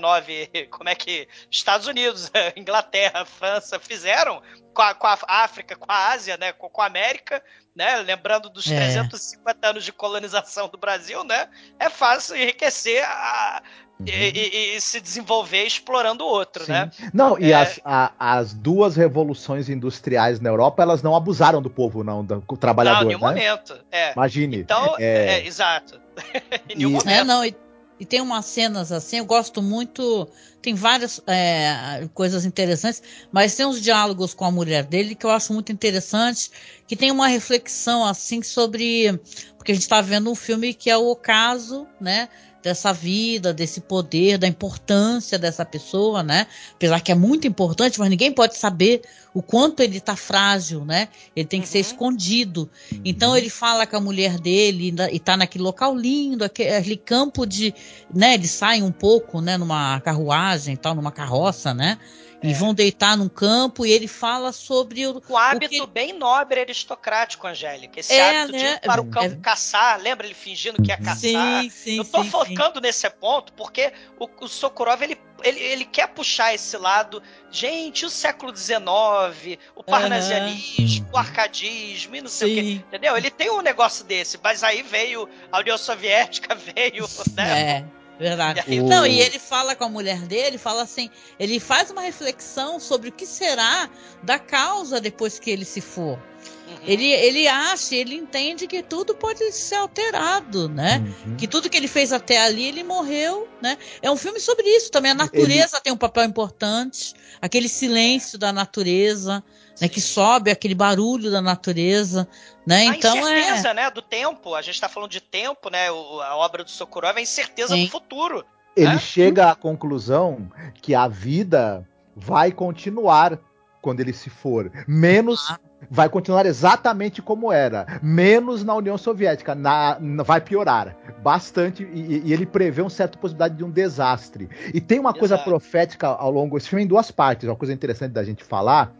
como 0.69 0.89
é 0.89 0.95
que 0.95 1.27
Estados 1.49 1.87
Unidos, 1.87 2.31
Inglaterra, 2.55 3.25
França 3.25 3.79
fizeram 3.79 4.41
com 4.73 4.81
a, 4.81 4.93
com 4.93 5.07
a 5.07 5.17
África, 5.27 5.75
com 5.75 5.91
a 5.91 6.11
Ásia, 6.11 6.37
né, 6.37 6.51
com, 6.51 6.69
com 6.69 6.81
a 6.81 6.85
América, 6.85 7.43
né, 7.75 7.97
lembrando 7.97 8.49
dos 8.49 8.69
é. 8.69 8.75
350 8.75 9.67
anos 9.67 9.83
de 9.83 9.91
colonização 9.91 10.67
do 10.67 10.77
Brasil, 10.77 11.23
né, 11.23 11.49
é 11.79 11.89
fácil 11.89 12.35
enriquecer 12.35 13.03
a, 13.05 13.63
Uhum. 13.99 14.07
E, 14.07 14.11
e, 14.11 14.75
e, 14.75 14.81
se 14.81 14.99
desenvolver 14.99 15.63
explorando 15.63 16.25
o 16.25 16.27
outro, 16.27 16.65
Sim. 16.65 16.73
né? 16.73 16.91
Não, 17.13 17.39
e 17.39 17.51
é... 17.51 17.55
as, 17.55 17.79
a, 17.85 18.11
as 18.19 18.53
duas 18.53 18.95
revoluções 18.97 19.69
industriais 19.69 20.39
na 20.41 20.49
Europa, 20.49 20.83
elas 20.83 21.01
não 21.01 21.15
abusaram 21.15 21.61
do 21.61 21.69
povo, 21.69 22.03
não, 22.03 22.23
do 22.23 22.41
trabalhador. 22.57 23.05
Não, 23.05 23.11
em 23.11 23.15
nenhum 23.15 23.21
né? 23.21 23.27
momento. 23.29 23.79
É. 23.89 24.11
Imagine. 24.11 24.57
Então, 24.57 24.95
é, 24.99 25.39
é 25.39 25.47
exato. 25.47 25.99
em 26.69 26.75
nenhum 26.75 26.89
e... 26.89 26.93
momento. 26.93 27.09
É, 27.09 27.23
não, 27.23 27.45
e, 27.45 27.55
e, 27.97 28.05
tem 28.05 28.19
umas 28.19 28.45
cenas 28.45 28.91
assim, 28.91 29.19
eu 29.19 29.25
gosto 29.25 29.61
muito. 29.61 30.27
Tem 30.61 30.73
várias 30.73 31.21
é, 31.25 32.05
coisas 32.13 32.43
interessantes, 32.43 33.01
mas 33.31 33.55
tem 33.55 33.65
uns 33.65 33.81
diálogos 33.81 34.33
com 34.33 34.43
a 34.43 34.51
mulher 34.51 34.83
dele 34.83 35.15
que 35.15 35.25
eu 35.25 35.29
acho 35.29 35.53
muito 35.53 35.71
interessante, 35.71 36.51
que 36.85 36.97
tem 36.97 37.11
uma 37.11 37.27
reflexão 37.27 38.03
assim 38.03 38.41
sobre. 38.41 39.17
Porque 39.57 39.71
a 39.71 39.75
gente 39.75 39.83
está 39.83 40.01
vendo 40.01 40.29
um 40.29 40.35
filme 40.35 40.73
que 40.73 40.89
é 40.89 40.97
o 40.97 41.07
ocaso, 41.07 41.87
né? 41.99 42.27
Dessa 42.65 42.91
vida, 42.91 43.53
desse 43.53 43.79
poder, 43.79 44.39
da 44.39 44.47
importância 44.47 45.37
dessa 45.37 45.63
pessoa, 45.63 46.23
né? 46.23 46.47
Apesar 46.73 46.99
que 46.99 47.11
é 47.11 47.15
muito 47.15 47.45
importante, 47.45 47.99
mas 47.99 48.09
ninguém 48.09 48.31
pode 48.31 48.57
saber 48.57 49.03
o 49.35 49.41
quanto 49.43 49.81
ele 49.81 49.99
tá 49.99 50.15
frágil, 50.15 50.83
né? 50.83 51.07
Ele 51.35 51.45
tem 51.45 51.61
que 51.61 51.67
uhum. 51.67 51.71
ser 51.71 51.79
escondido. 51.79 52.67
Uhum. 52.91 53.01
Então 53.05 53.37
ele 53.37 53.51
fala 53.51 53.85
com 53.85 53.97
a 53.97 53.99
mulher 53.99 54.39
dele 54.39 54.91
e 55.11 55.19
tá 55.19 55.37
naquele 55.37 55.63
local 55.63 55.95
lindo, 55.95 56.43
aquele 56.43 56.97
campo 56.97 57.45
de, 57.45 57.71
né? 58.11 58.33
Ele 58.33 58.47
sai 58.47 58.81
um 58.81 58.91
pouco, 58.91 59.41
né? 59.41 59.59
Numa 59.59 59.99
carruagem, 59.99 60.75
tal, 60.75 60.95
numa 60.95 61.11
carroça, 61.11 61.71
né? 61.71 61.99
E 62.43 62.53
vão 62.53 62.73
deitar 62.73 63.17
num 63.17 63.29
campo 63.29 63.85
e 63.85 63.91
ele 63.91 64.07
fala 64.07 64.51
sobre 64.51 65.07
o. 65.07 65.19
Com 65.21 65.37
hábito 65.37 65.69
que- 65.69 65.87
bem 65.87 66.13
nobre 66.13 66.59
aristocrático, 66.59 67.47
Angélica. 67.47 67.99
Esse 67.99 68.13
É, 68.13 68.41
hábito 68.41 68.57
de 68.57 68.63
né? 68.63 68.73
ir 68.73 68.79
para 68.81 69.01
o 69.01 69.05
É- 69.05 69.09
campo 69.09 69.41
caçar, 69.41 69.99
lembra 69.99 70.27
ele 70.27 70.33
fingindo 70.35 70.81
que 70.81 70.89
ia 70.89 70.97
caçar? 70.97 71.15
Sim, 71.17 71.69
sim, 71.69 71.97
Eu 71.97 72.05
tô 72.05 72.19
sim, 72.19 72.23
sim. 72.25 72.29
focando 72.29 72.79
nesse 72.81 73.09
ponto 73.09 73.53
porque 73.53 73.91
o, 74.19 74.29
o 74.41 74.47
Sokurov 74.47 75.01
ele, 75.01 75.17
ele, 75.43 75.59
ele 75.59 75.85
quer 75.85 76.07
puxar 76.09 76.53
esse 76.53 76.77
lado. 76.77 77.21
Gente, 77.51 78.05
o 78.05 78.09
século 78.09 78.55
XIX, 78.55 79.57
o 79.75 79.83
parnasianismo, 79.83 81.07
o 81.13 81.17
arcadismo 81.17 82.15
e 82.15 82.21
não 82.21 82.29
sei 82.29 82.51
o 82.51 82.55
quê. 82.55 82.61
Sim. 82.61 82.83
Entendeu? 82.87 83.15
Ele 83.17 83.31
tem 83.31 83.49
um 83.49 83.61
negócio 83.61 84.03
desse, 84.05 84.37
mas 84.43 84.63
aí 84.63 84.81
veio 84.81 85.27
a 85.51 85.59
União 85.59 85.77
Soviética, 85.77 86.53
veio, 86.75 87.07
né? 87.35 87.61
É, 87.61 87.85
verdade. 88.19 88.63
E 88.67 88.71
aí- 88.73 88.81
Não, 88.81 89.05
e 89.05 89.19
ele 89.19 89.39
fala 89.39 89.75
com 89.75 89.83
a 89.83 89.89
mulher 89.89 90.19
dele, 90.19 90.57
fala 90.57 90.83
assim, 90.83 91.09
ele 91.39 91.59
faz 91.59 91.91
uma 91.91 92.01
reflexão 92.01 92.79
sobre 92.79 93.09
o 93.09 93.11
que 93.11 93.25
será 93.25 93.89
da 94.23 94.39
causa 94.39 94.99
depois 95.01 95.37
que 95.39 95.49
ele 95.51 95.65
se 95.65 95.81
for. 95.81 96.19
Uhum. 96.67 96.75
Ele, 96.83 97.05
ele 97.11 97.47
acha, 97.47 97.95
ele 97.95 98.15
entende 98.15 98.65
que 98.67 98.81
tudo 98.81 99.13
pode 99.15 99.51
ser 99.51 99.75
alterado, 99.75 100.67
né? 100.69 101.03
Uhum. 101.25 101.35
Que 101.35 101.47
tudo 101.47 101.69
que 101.69 101.77
ele 101.77 101.87
fez 101.87 102.11
até 102.11 102.43
ali, 102.43 102.65
ele 102.65 102.83
morreu, 102.83 103.47
né? 103.61 103.77
É 104.01 104.09
um 104.09 104.17
filme 104.17 104.39
sobre 104.39 104.67
isso 104.67 104.89
também. 104.91 105.11
A 105.11 105.15
natureza 105.15 105.79
tem 105.81 105.93
um 105.93 105.97
papel 105.97 106.23
importante, 106.23 107.13
aquele 107.41 107.69
silêncio 107.69 108.37
da 108.37 108.51
natureza, 108.51 109.43
né? 109.79 109.87
Que 109.87 110.01
sobe, 110.01 110.49
aquele 110.51 110.73
barulho 110.75 111.29
da 111.31 111.41
natureza, 111.41 112.27
né? 112.65 112.87
a 112.87 112.95
Então 112.95 113.15
é. 113.27 113.39
incerteza, 113.41 113.73
né, 113.73 113.91
do 113.91 114.01
tempo. 114.01 114.55
A 114.55 114.61
gente 114.61 114.79
tá 114.81 114.89
falando 114.89 115.11
de 115.11 115.21
tempo, 115.21 115.69
né? 115.69 115.91
o- 115.91 116.21
a 116.21 116.35
obra 116.35 116.63
do 116.63 116.69
Sokurov 116.71 117.15
é 117.15 117.19
a 117.19 117.21
incerteza 117.21 117.75
Sim. 117.75 117.85
do 117.85 117.91
futuro. 117.91 118.43
Ele 118.75 118.95
É? 118.95 118.99
chega 118.99 119.51
à 119.51 119.55
conclusão 119.55 120.51
que 120.81 120.93
a 120.95 121.07
vida 121.07 121.87
vai 122.15 122.51
continuar 122.51 123.39
quando 123.81 123.99
ele 123.99 124.13
se 124.13 124.29
for. 124.29 124.71
Menos. 124.87 125.45
Ah. 125.49 125.59
Vai 125.89 126.09
continuar 126.09 126.45
exatamente 126.45 127.21
como 127.21 127.51
era. 127.51 127.99
Menos 128.01 128.63
na 128.63 128.73
União 128.75 128.97
Soviética. 128.97 129.53
Na, 129.55 129.97
na- 129.99 130.23
vai 130.23 130.41
piorar. 130.41 130.95
Bastante. 131.21 131.83
E, 131.83 132.21
e 132.25 132.33
ele 132.33 132.45
prevê 132.45 132.81
uma 132.81 132.89
certa 132.89 133.17
possibilidade 133.17 133.55
de 133.55 133.63
um 133.63 133.69
desastre. 133.69 134.49
E 134.73 134.81
tem 134.81 134.99
uma 134.99 135.13
coisa 135.13 135.35
Exato. 135.35 135.49
profética 135.49 136.07
ao 136.07 136.31
longo. 136.31 136.57
Esse 136.57 136.69
filme 136.69 136.83
em 136.83 136.87
duas 136.87 137.11
partes. 137.11 137.47
Uma 137.47 137.55
coisa 137.55 137.73
interessante 137.73 138.11
da 138.11 138.23
gente 138.23 138.43
falar. 138.43 138.93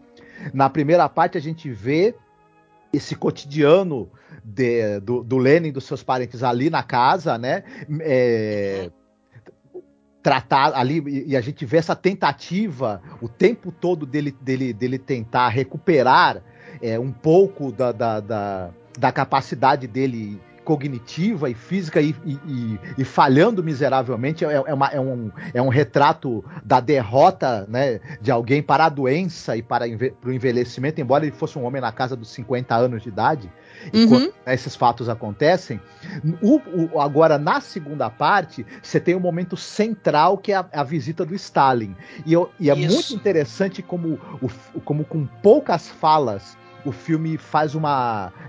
Na 0.54 0.70
primeira 0.70 1.08
parte, 1.10 1.38
a 1.38 1.42
gente 1.42 1.70
vê 1.72 2.16
esse 2.94 3.16
cotidiano 3.16 4.10
de- 4.44 5.00
do, 5.02 5.24
do 5.24 5.38
Lenin 5.38 5.70
e 5.70 5.72
dos 5.72 5.86
seus 5.86 6.04
parentes 6.04 6.44
ali 6.44 6.70
na 6.70 6.84
casa, 6.84 7.38
né? 7.38 7.64
É, 8.02 8.90
tratar 10.22 10.74
ali 10.76 11.04
e, 11.08 11.32
e 11.32 11.38
a 11.38 11.42
gente 11.42 11.66
vê 11.66 11.78
essa 11.78 11.96
tentativa 11.96 13.02
o 13.22 13.30
tempo 13.30 13.72
todo 13.72 14.06
dele, 14.06 14.36
dele, 14.42 14.74
dele 14.74 14.98
tentar 14.98 15.50
recuperar 15.50 16.42
é, 16.86 17.00
um 17.00 17.12
pouco 17.12 17.72
da, 17.72 17.92
da, 17.92 18.20
da, 18.20 18.70
da 18.98 19.12
capacidade 19.12 19.88
dele 19.88 20.40
cognitiva 20.64 21.48
e 21.48 21.54
física 21.54 22.02
e, 22.02 22.16
e- 22.26 22.40
e- 22.48 22.80
e 22.98 23.04
falhando 23.06 23.64
miseravelmente 23.64 24.44
é, 24.44 24.52
é 24.66 24.74
uma- 24.74 24.88
é 24.88 25.00
um, 25.00 25.32
é 25.54 25.62
um 25.62 25.70
retrato 25.70 26.44
da 26.64 26.80
derrota 26.80 27.68
né, 27.70 28.00
de 28.20 28.32
alguém 28.32 28.64
para 28.64 28.86
a 28.86 28.90
doença 28.90 29.56
e 29.56 29.62
para, 29.62 29.86
para 30.20 30.30
o 30.30 30.34
envelhecimento, 30.34 31.00
embora 31.00 31.24
ele 31.24 31.36
fosse 31.36 31.56
um 31.60 31.64
homem 31.66 31.80
na 31.80 31.92
casa 31.92 32.16
dos 32.16 32.30
50 32.30 32.76
anos 32.76 33.04
de 33.04 33.10
idade, 33.10 33.48
Uhum. 33.94 34.08
quando 34.10 34.34
né, 34.44 34.56
esses 34.56 34.76
fatos 34.76 35.08
acontecem. 35.08 35.80
O- 36.42 36.60
o- 36.96 37.00
agora, 37.00 37.38
na 37.38 37.62
segunda 37.62 38.10
parte, 38.10 38.66
você 38.82 39.00
tem 39.00 39.16
um 39.16 39.20
momento 39.20 39.56
central 39.56 40.36
que 40.36 40.52
é 40.52 40.56
a, 40.56 40.66
a 40.74 40.84
visita 40.84 41.24
do 41.24 41.36
Stalin. 41.36 41.96
E, 42.26 42.34
eu- 42.34 42.50
e 42.60 42.72
é 42.72 42.76
Isso. 42.76 42.92
muito 42.92 43.14
interessante 43.14 43.84
como, 43.84 44.20
o 44.42 44.82
como 44.82 45.06
com 45.06 45.28
poucas 45.44 45.88
falas 45.88 46.58
o 46.86 46.92
filme 46.92 47.38
faz 47.38 47.76
um 47.76 47.82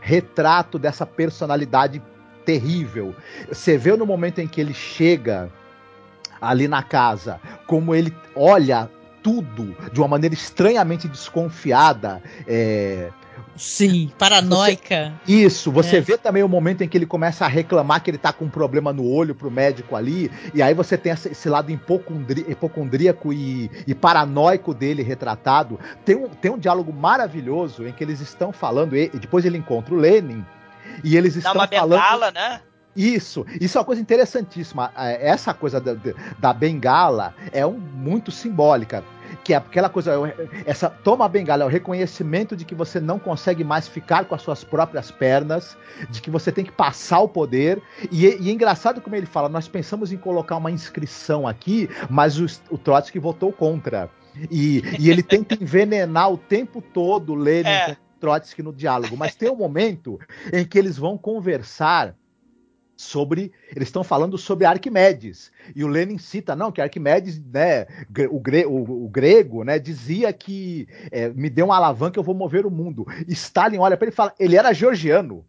retrato 0.00 0.78
dessa 0.78 1.06
personalidade 1.06 2.02
terrível. 2.44 3.14
Você 3.48 3.76
vê 3.76 3.96
no 3.96 4.06
momento 4.06 4.40
em 4.40 4.46
que 4.46 4.60
ele 4.60 4.74
chega 4.74 5.50
ali 6.40 6.68
na 6.68 6.82
casa, 6.82 7.40
como 7.66 7.94
ele 7.94 8.14
olha 8.34 8.88
tudo 9.22 9.76
de 9.92 10.00
uma 10.00 10.06
maneira 10.06 10.34
estranhamente 10.34 11.08
desconfiada. 11.08 12.22
é, 12.46 13.10
Sim, 13.56 14.10
paranoica. 14.18 15.12
isso, 15.26 15.70
você 15.72 15.96
É. 15.96 16.00
vê 16.00 16.18
também 16.18 16.42
o 16.42 16.48
momento 16.48 16.82
em 16.82 16.88
que 16.88 16.96
ele 16.96 17.06
começa 17.06 17.44
a 17.44 17.48
reclamar 17.48 18.02
que 18.02 18.10
ele 18.10 18.18
tá 18.18 18.32
com 18.32 18.44
um 18.44 18.50
problema 18.50 18.92
no 18.92 19.06
olho 19.08 19.34
pro 19.34 19.50
médico 19.50 19.96
ali, 19.96 20.30
e 20.54 20.62
aí 20.62 20.74
você 20.74 20.96
tem 20.98 21.12
esse 21.12 21.48
lado 21.48 21.70
hipocondrí- 21.70 22.44
hipocondríaco 22.48 23.32
e, 23.32 23.70
e 23.86 23.94
paranoico 23.94 24.74
dele 24.74 25.02
retratado. 25.02 25.78
Tem 26.04 26.14
um, 26.16 26.28
tem 26.28 26.50
um 26.50 26.58
diálogo 26.58 26.92
maravilhoso 26.92 27.86
em 27.86 27.92
que 27.92 28.04
eles 28.04 28.20
estão 28.20 28.52
falando, 28.52 28.96
e, 28.96 29.08
depois 29.08 29.44
ele 29.44 29.58
encontra 29.58 29.94
o 29.94 29.98
Lenin, 29.98 30.44
e 31.02 31.16
eles 31.16 31.34
Dá 31.34 31.38
estão 31.38 31.54
uma 31.54 31.66
falando. 31.68 31.90
bengala, 32.00 32.30
né? 32.30 32.60
Isso, 32.94 33.44
isso 33.60 33.76
é 33.76 33.80
uma 33.80 33.84
coisa 33.84 34.00
interessantíssima. 34.00 34.90
É, 34.96 35.28
Essa 35.28 35.52
coisa 35.52 35.78
da, 35.78 35.92
da- 35.92 36.14
da 36.38 36.52
bengala 36.54 37.34
é 37.52 37.66
um, 37.66 37.78
muito 37.78 38.30
simbólica. 38.32 39.04
Que 39.44 39.54
é 39.54 39.56
aquela 39.56 39.88
coisa, 39.88 40.12
é 40.12 40.48
essa 40.66 40.88
toma 40.88 41.24
a 41.24 41.28
bengala 41.28 41.62
é 41.62 41.66
o 41.66 41.68
reconhecimento 41.68 42.56
de 42.56 42.64
que 42.64 42.74
você 42.74 43.00
não 43.00 43.18
consegue 43.18 43.64
mais 43.64 43.86
ficar 43.88 44.24
com 44.24 44.34
as 44.34 44.42
suas 44.42 44.64
próprias 44.64 45.10
pernas, 45.10 45.76
de 46.10 46.20
que 46.20 46.30
você 46.30 46.50
tem 46.50 46.64
que 46.64 46.72
passar 46.72 47.20
o 47.20 47.28
poder. 47.28 47.82
E, 48.10 48.26
e 48.26 48.48
é 48.48 48.52
engraçado 48.52 49.00
como 49.00 49.16
ele 49.16 49.26
fala: 49.26 49.48
nós 49.48 49.68
pensamos 49.68 50.12
em 50.12 50.16
colocar 50.16 50.56
uma 50.56 50.70
inscrição 50.70 51.46
aqui, 51.46 51.88
mas 52.08 52.38
o, 52.38 52.46
o 52.70 52.78
Trotsky 52.78 53.18
votou 53.18 53.52
contra. 53.52 54.10
E, 54.50 54.82
e 54.98 55.10
ele 55.10 55.22
tenta 55.22 55.54
envenenar 55.60 56.30
o 56.30 56.36
tempo 56.36 56.82
todo 56.82 57.34
Lenin 57.34 57.68
É. 57.68 57.86
com 57.94 57.96
Trotsky 58.20 58.62
no 58.62 58.72
diálogo. 58.72 59.16
Mas 59.16 59.34
tem 59.34 59.50
um 59.50 59.56
momento 59.56 60.18
em 60.52 60.64
que 60.64 60.78
eles 60.78 60.96
vão 60.96 61.16
conversar 61.16 62.14
sobre. 62.96 63.52
Eles 63.74 63.88
estão 63.88 64.02
falando 64.02 64.38
sobre 64.38 64.64
Arquimedes. 64.64 65.52
E 65.74 65.84
o 65.84 65.88
Lenin 65.88 66.18
cita, 66.18 66.56
não, 66.56 66.72
que 66.72 66.80
Arquimedes, 66.80 67.38
né, 67.38 67.86
o, 68.30 68.40
gre- 68.40 68.66
o- 68.66 69.04
o 69.04 69.08
grego, 69.08 69.62
né, 69.64 69.78
dizia 69.78 70.32
que 70.32 70.88
é, 71.10 71.28
me 71.28 71.50
dê 71.50 71.62
uma 71.62 71.76
alavanca, 71.76 72.18
eu 72.18 72.24
vou 72.24 72.34
mover 72.34 72.64
o 72.66 72.70
mundo. 72.70 73.06
Stalin 73.28 73.78
olha 73.78 73.96
para 73.96 74.06
ele 74.06 74.12
e 74.12 74.16
fala, 74.16 74.34
ele 74.38 74.56
era 74.56 74.72
georgiano. 74.72 75.44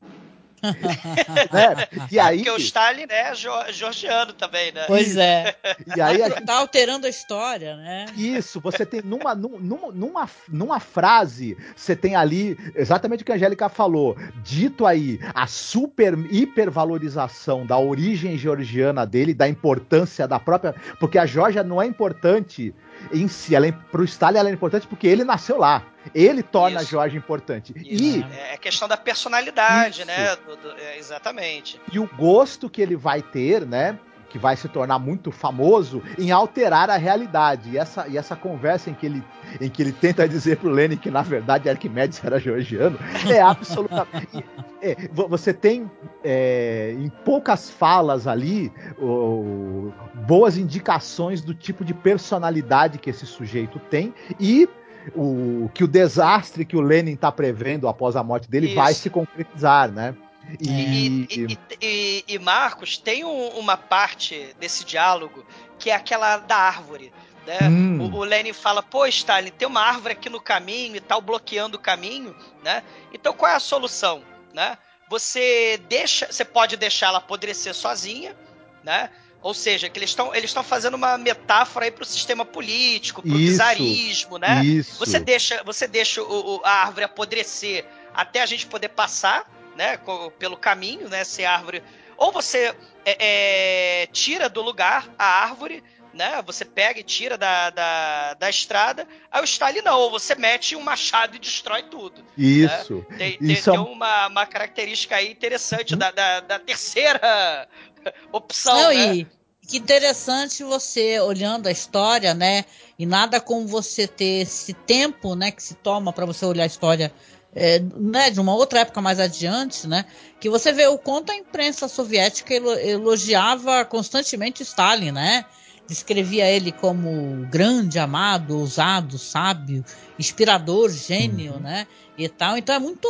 Né? 0.62 1.88
E 2.12 2.20
aí, 2.20 2.38
Porque 2.38 2.52
o 2.52 2.58
Stalin 2.58 3.06
é 3.10 3.34
jo- 3.34 3.72
georgiano 3.72 4.34
também, 4.34 4.72
né? 4.72 4.86
Pois 4.88 5.16
é. 5.18 5.56
e 5.96 6.02
aí 6.02 6.22
a 6.22 6.30
gente 6.30 6.46
Tá 6.46 6.56
alterando 6.60 7.06
a 7.06 7.10
história, 7.10 7.76
né? 7.76 8.06
Isso, 8.16 8.60
você 8.62 8.86
tem 8.86 9.02
numa, 9.02 9.36
num- 9.36 9.60
numa, 9.60 9.92
numa, 9.92 10.30
numa 10.48 10.80
frase, 10.80 11.58
você 11.76 11.96
tem 11.96 12.16
ali 12.16 12.58
exatamente 12.76 13.22
o 13.22 13.26
que 13.26 13.32
a 13.32 13.36
Angélica 13.36 13.68
falou. 13.70 14.18
Dito 14.44 14.86
aí 14.86 15.20
a 15.34 15.46
super 15.48 16.18
hipervalorização 16.32 17.66
da 17.66 17.78
origem 17.78 18.38
georgiana 18.38 19.06
dele, 19.06 19.34
da 19.34 19.48
importância 19.48 20.28
da 20.28 20.40
própria. 20.40 20.74
Porque 21.00 21.18
a 21.18 21.26
Geórgia 21.26 21.64
não 21.64 21.82
é 21.82 21.86
importante 21.86 22.74
em 23.12 23.28
si, 23.28 23.56
ela 23.56 23.68
é, 23.68 23.72
pro 23.72 24.04
Stalin 24.04 24.38
ela 24.40 24.50
é 24.50 24.54
importante 24.54 24.88
porque 24.88 25.08
ele 25.08 25.24
nasceu 25.24 25.58
lá. 25.58 25.84
Ele 26.16 26.42
torna 26.42 26.78
Isso. 26.82 26.88
a 26.88 26.92
Geórgia 26.92 27.18
importante. 27.18 27.74
Isso, 27.76 28.04
E 28.04 28.26
É 28.34 28.54
é 28.54 28.58
questão 28.58 28.88
da 28.88 28.96
personalidade, 28.98 30.00
Isso. 30.00 30.08
né? 30.08 30.36
Do- 30.38 30.56
do- 30.56 30.72
é, 30.78 30.98
exatamente. 30.98 31.80
e 31.92 32.00
o 32.00 32.08
gosto 32.18 32.70
que 32.70 32.82
ele 32.82 32.96
vai 32.96 33.22
ter, 33.22 33.66
né? 33.66 34.00
Que 34.30 34.38
vai 34.38 34.56
se 34.58 34.68
tornar 34.68 35.00
muito 35.00 35.32
famoso 35.32 36.04
em 36.18 36.32
alterar 36.32 36.90
a 36.90 36.98
realidade. 36.98 37.70
E 37.72 37.78
essa, 37.78 38.08
e 38.08 38.18
essa 38.18 38.36
conversa 38.36 38.90
em 38.90 38.94
que, 38.94 39.06
ele, 39.06 39.24
em 39.62 39.70
que 39.70 39.82
ele 39.82 39.92
tenta 39.94 40.28
dizer 40.28 40.58
pro 40.58 40.70
Lenin 40.70 40.98
que, 40.98 41.10
na 41.10 41.22
verdade, 41.22 41.70
Arquimedes 41.70 42.22
era 42.24 42.40
georgiano, 42.40 42.98
é 43.30 43.40
absolutamente. 43.42 44.44
é, 44.82 45.08
vo- 45.14 45.28
você 45.30 45.54
tem, 45.54 45.90
é, 46.24 46.94
em 47.00 47.10
poucas 47.24 47.70
falas 47.70 48.28
ali, 48.28 48.72
o- 49.00 49.92
boas 50.28 50.58
indicações 50.58 51.42
do 51.42 51.54
tipo 51.54 51.86
de 51.86 51.94
personalidade 51.94 52.98
que 52.98 53.10
esse 53.10 53.26
sujeito 53.26 53.80
tem 53.80 54.14
e. 54.40 54.68
O, 55.16 55.70
que 55.74 55.86
o 55.86 55.88
desastre 55.88 56.66
que 56.66 56.76
o 56.76 56.82
Lenin 56.82 57.14
está 57.14 57.32
prevendo 57.32 57.88
após 57.88 58.18
a 58.18 58.24
morte 58.24 58.50
dele 58.52 58.66
Isso. 58.68 58.76
vai 58.76 58.94
se 58.94 59.10
concretizar, 59.10 59.90
né? 59.90 60.14
E, 60.60 60.70
e- 60.70 61.28
e- 61.30 61.60
e- 61.82 62.24
e, 62.28 62.40
Marcos, 62.40 62.98
tem 62.98 63.26
um- 63.26 63.50
uma 63.60 63.76
parte 63.78 64.56
desse 64.60 64.86
diálogo 64.86 65.46
que 65.80 65.90
é 65.90 65.96
aquela 65.96 66.38
da 66.38 66.56
árvore. 66.58 67.12
Né? 67.46 67.60
Hum. 67.70 68.02
O, 68.02 68.18
o 68.18 68.24
Lenin 68.24 68.52
fala, 68.54 68.84
pô, 68.84 69.06
Stalin, 69.06 69.52
tem 69.52 69.68
uma 69.68 69.82
árvore 69.82 70.14
aqui 70.14 70.30
no 70.30 70.42
caminho 70.42 70.96
e 70.98 71.00
tal, 71.00 71.22
bloqueando 71.22 71.78
o 71.78 71.82
caminho, 71.82 72.36
né? 72.64 72.84
Então 73.14 73.34
qual 73.34 73.52
é 73.52 73.56
a 73.56 73.60
solução? 73.60 74.22
Né? 74.54 74.78
Você 75.10 75.80
deixa. 75.88 76.28
Você 76.32 76.44
pode 76.44 76.76
deixar 76.76 77.08
ela 77.08 77.20
apodrecer 77.20 77.74
sozinha, 77.74 78.36
né? 78.84 79.10
Ou 79.42 79.54
seja, 79.54 79.88
que 79.88 79.98
eles 79.98 80.10
estão 80.10 80.36
eles 80.36 80.50
estão 80.50 80.64
fazendo 80.64 80.96
uma 80.96 81.18
metáfora 81.18 81.86
aí 81.86 81.92
pro 81.92 82.04
sistema 82.04 82.44
político, 82.44 83.22
pro 83.22 83.40
Isso. 83.40 83.58
czarismo, 83.58 84.38
né? 84.38 84.66
Isso. 84.66 84.98
Você 85.00 85.18
deixa, 85.20 85.64
você 85.64 85.88
deixa 85.88 86.22
o- 86.22 86.56
o- 86.58 86.62
a 86.66 86.72
árvore 86.72 87.06
apodrecer 87.06 87.86
até 88.14 88.42
a 88.42 88.46
gente 88.46 88.66
poder 88.66 88.90
passar, 88.90 89.50
né, 89.78 90.00
pelo 90.38 90.58
caminho, 90.58 91.08
né, 91.08 91.24
se 91.24 91.46
a 91.46 91.54
árvore. 91.54 91.84
Ou 92.18 92.32
você 92.32 92.76
é, 93.06 94.02
é, 94.02 94.08
tira 94.08 94.50
do 94.50 94.62
lugar 94.62 95.08
a 95.18 95.44
árvore, 95.44 95.84
né? 96.12 96.42
Você 96.48 96.66
pega 96.66 97.00
e 97.00 97.04
tira 97.04 97.38
da, 97.38 97.70
da, 97.70 98.34
da 98.34 98.50
estrada. 98.50 99.08
Aí 99.32 99.40
o 99.40 99.46
Stalin 99.46 99.82
não, 99.84 100.10
você 100.10 100.34
mete 100.34 100.76
um 100.76 100.82
machado 100.82 101.36
e 101.36 101.40
destrói 101.40 101.84
tudo. 101.84 102.26
Isso. 102.36 103.06
Né? 103.12 103.18
Tem, 103.18 103.38
Isso 103.40 103.66
tem, 103.66 103.74
é 103.74 103.78
tem 103.78 103.94
uma, 103.94 104.28
uma 104.28 104.46
característica 104.48 105.16
aí 105.16 105.32
interessante 105.32 105.96
da, 105.96 106.10
da, 106.10 106.40
da 106.40 106.60
terceira 106.60 107.68
opção, 108.34 108.76
Não, 108.76 108.90
né? 108.90 109.16
e 109.16 109.28
que 109.68 109.78
interessante 109.78 110.64
você 110.64 111.20
olhando 111.20 111.68
a 111.68 111.72
história, 111.72 112.34
né? 112.34 112.64
E 112.98 113.06
nada 113.06 113.40
como 113.42 113.68
você 113.68 114.08
ter 114.08 114.42
esse 114.42 114.74
tempo, 114.74 115.36
né, 115.36 115.52
que 115.52 115.62
se 115.62 115.76
toma 115.76 116.14
para 116.14 116.26
você 116.26 116.46
olhar 116.46 116.64
a 116.64 116.68
história 116.68 117.14
é, 117.60 117.80
né, 117.96 118.30
de 118.30 118.40
uma 118.40 118.54
outra 118.54 118.82
época 118.82 119.02
mais 119.02 119.20
adiante, 119.20 119.88
né? 119.88 120.06
Que 120.40 120.50
você 120.50 120.72
vê 120.72 120.86
o 120.88 120.98
quanto 120.98 121.32
a 121.32 121.36
imprensa 121.36 121.88
soviética 121.88 122.54
elo- 122.54 122.78
elogiava 122.80 123.84
constantemente 123.84 124.62
Stalin, 124.62 125.12
né? 125.12 125.44
Descrevia 125.88 126.46
ele 126.52 126.72
como 126.72 127.48
grande, 127.50 127.98
amado, 127.98 128.60
ousado, 128.60 129.18
sábio, 129.18 129.84
inspirador, 130.20 130.90
gênio, 130.92 131.60
né? 131.60 131.88
E 132.18 132.28
tal. 132.30 132.58
Então 132.58 132.76
é 132.76 132.80
muito 132.80 133.08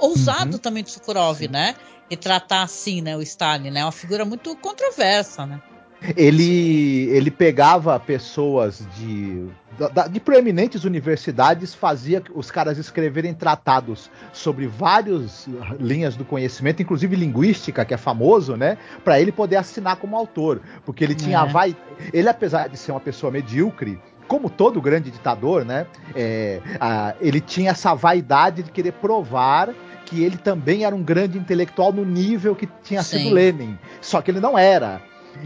ousado 0.00 0.52
Uhum. 0.54 0.58
também 0.58 0.82
do 0.82 0.90
Sukhorov, 0.90 1.40
né? 1.48 1.74
E 2.08 2.16
tratar 2.16 2.62
assim, 2.62 3.00
né, 3.00 3.16
o 3.16 3.22
Stalin, 3.22 3.70
né? 3.70 3.80
É 3.80 3.84
uma 3.84 3.92
figura 3.92 4.24
muito 4.24 4.56
controversa, 4.56 5.46
né? 5.46 5.60
Ele, 6.16 7.08
ele 7.10 7.30
pegava 7.30 7.98
pessoas 8.00 8.82
de, 8.96 9.46
de 10.10 10.20
proeminentes 10.20 10.84
universidades, 10.84 11.74
fazia 11.74 12.22
os 12.34 12.50
caras 12.50 12.78
escreverem 12.78 13.34
tratados 13.34 14.10
sobre 14.32 14.66
várias 14.66 15.46
linhas 15.78 16.16
do 16.16 16.24
conhecimento, 16.24 16.80
inclusive 16.82 17.14
linguística, 17.16 17.84
que 17.84 17.92
é 17.92 17.96
famoso, 17.98 18.56
né? 18.56 18.78
Para 19.04 19.20
ele 19.20 19.30
poder 19.30 19.56
assinar 19.56 19.96
como 19.96 20.16
autor. 20.16 20.60
Porque 20.86 21.04
ele 21.04 21.14
tinha 21.14 21.40
É. 21.40 21.46
vai. 21.46 21.76
Ele, 22.12 22.28
apesar 22.28 22.68
de 22.68 22.76
ser 22.78 22.92
uma 22.92 23.00
pessoa 23.00 23.30
medíocre, 23.30 24.00
como 24.26 24.48
todo 24.48 24.80
grande 24.80 25.10
ditador, 25.10 25.64
né? 25.64 25.86
é, 26.14 26.60
a- 26.80 27.14
ele 27.20 27.40
tinha 27.40 27.72
essa 27.72 27.94
vaidade 27.94 28.62
de 28.62 28.70
querer 28.70 28.92
provar 28.92 29.68
que 30.06 30.22
ele 30.24 30.36
também 30.38 30.84
era 30.84 30.94
um 30.94 31.02
grande 31.02 31.36
intelectual 31.38 31.92
no 31.92 32.04
nível 32.04 32.54
que 32.56 32.68
tinha 32.82 33.02
Sim. 33.02 33.18
sido 33.18 33.34
Lenin. 33.34 33.78
Só 34.00 34.20
que 34.22 34.30
ele 34.30 34.40
não 34.40 34.56
era. 34.58 35.00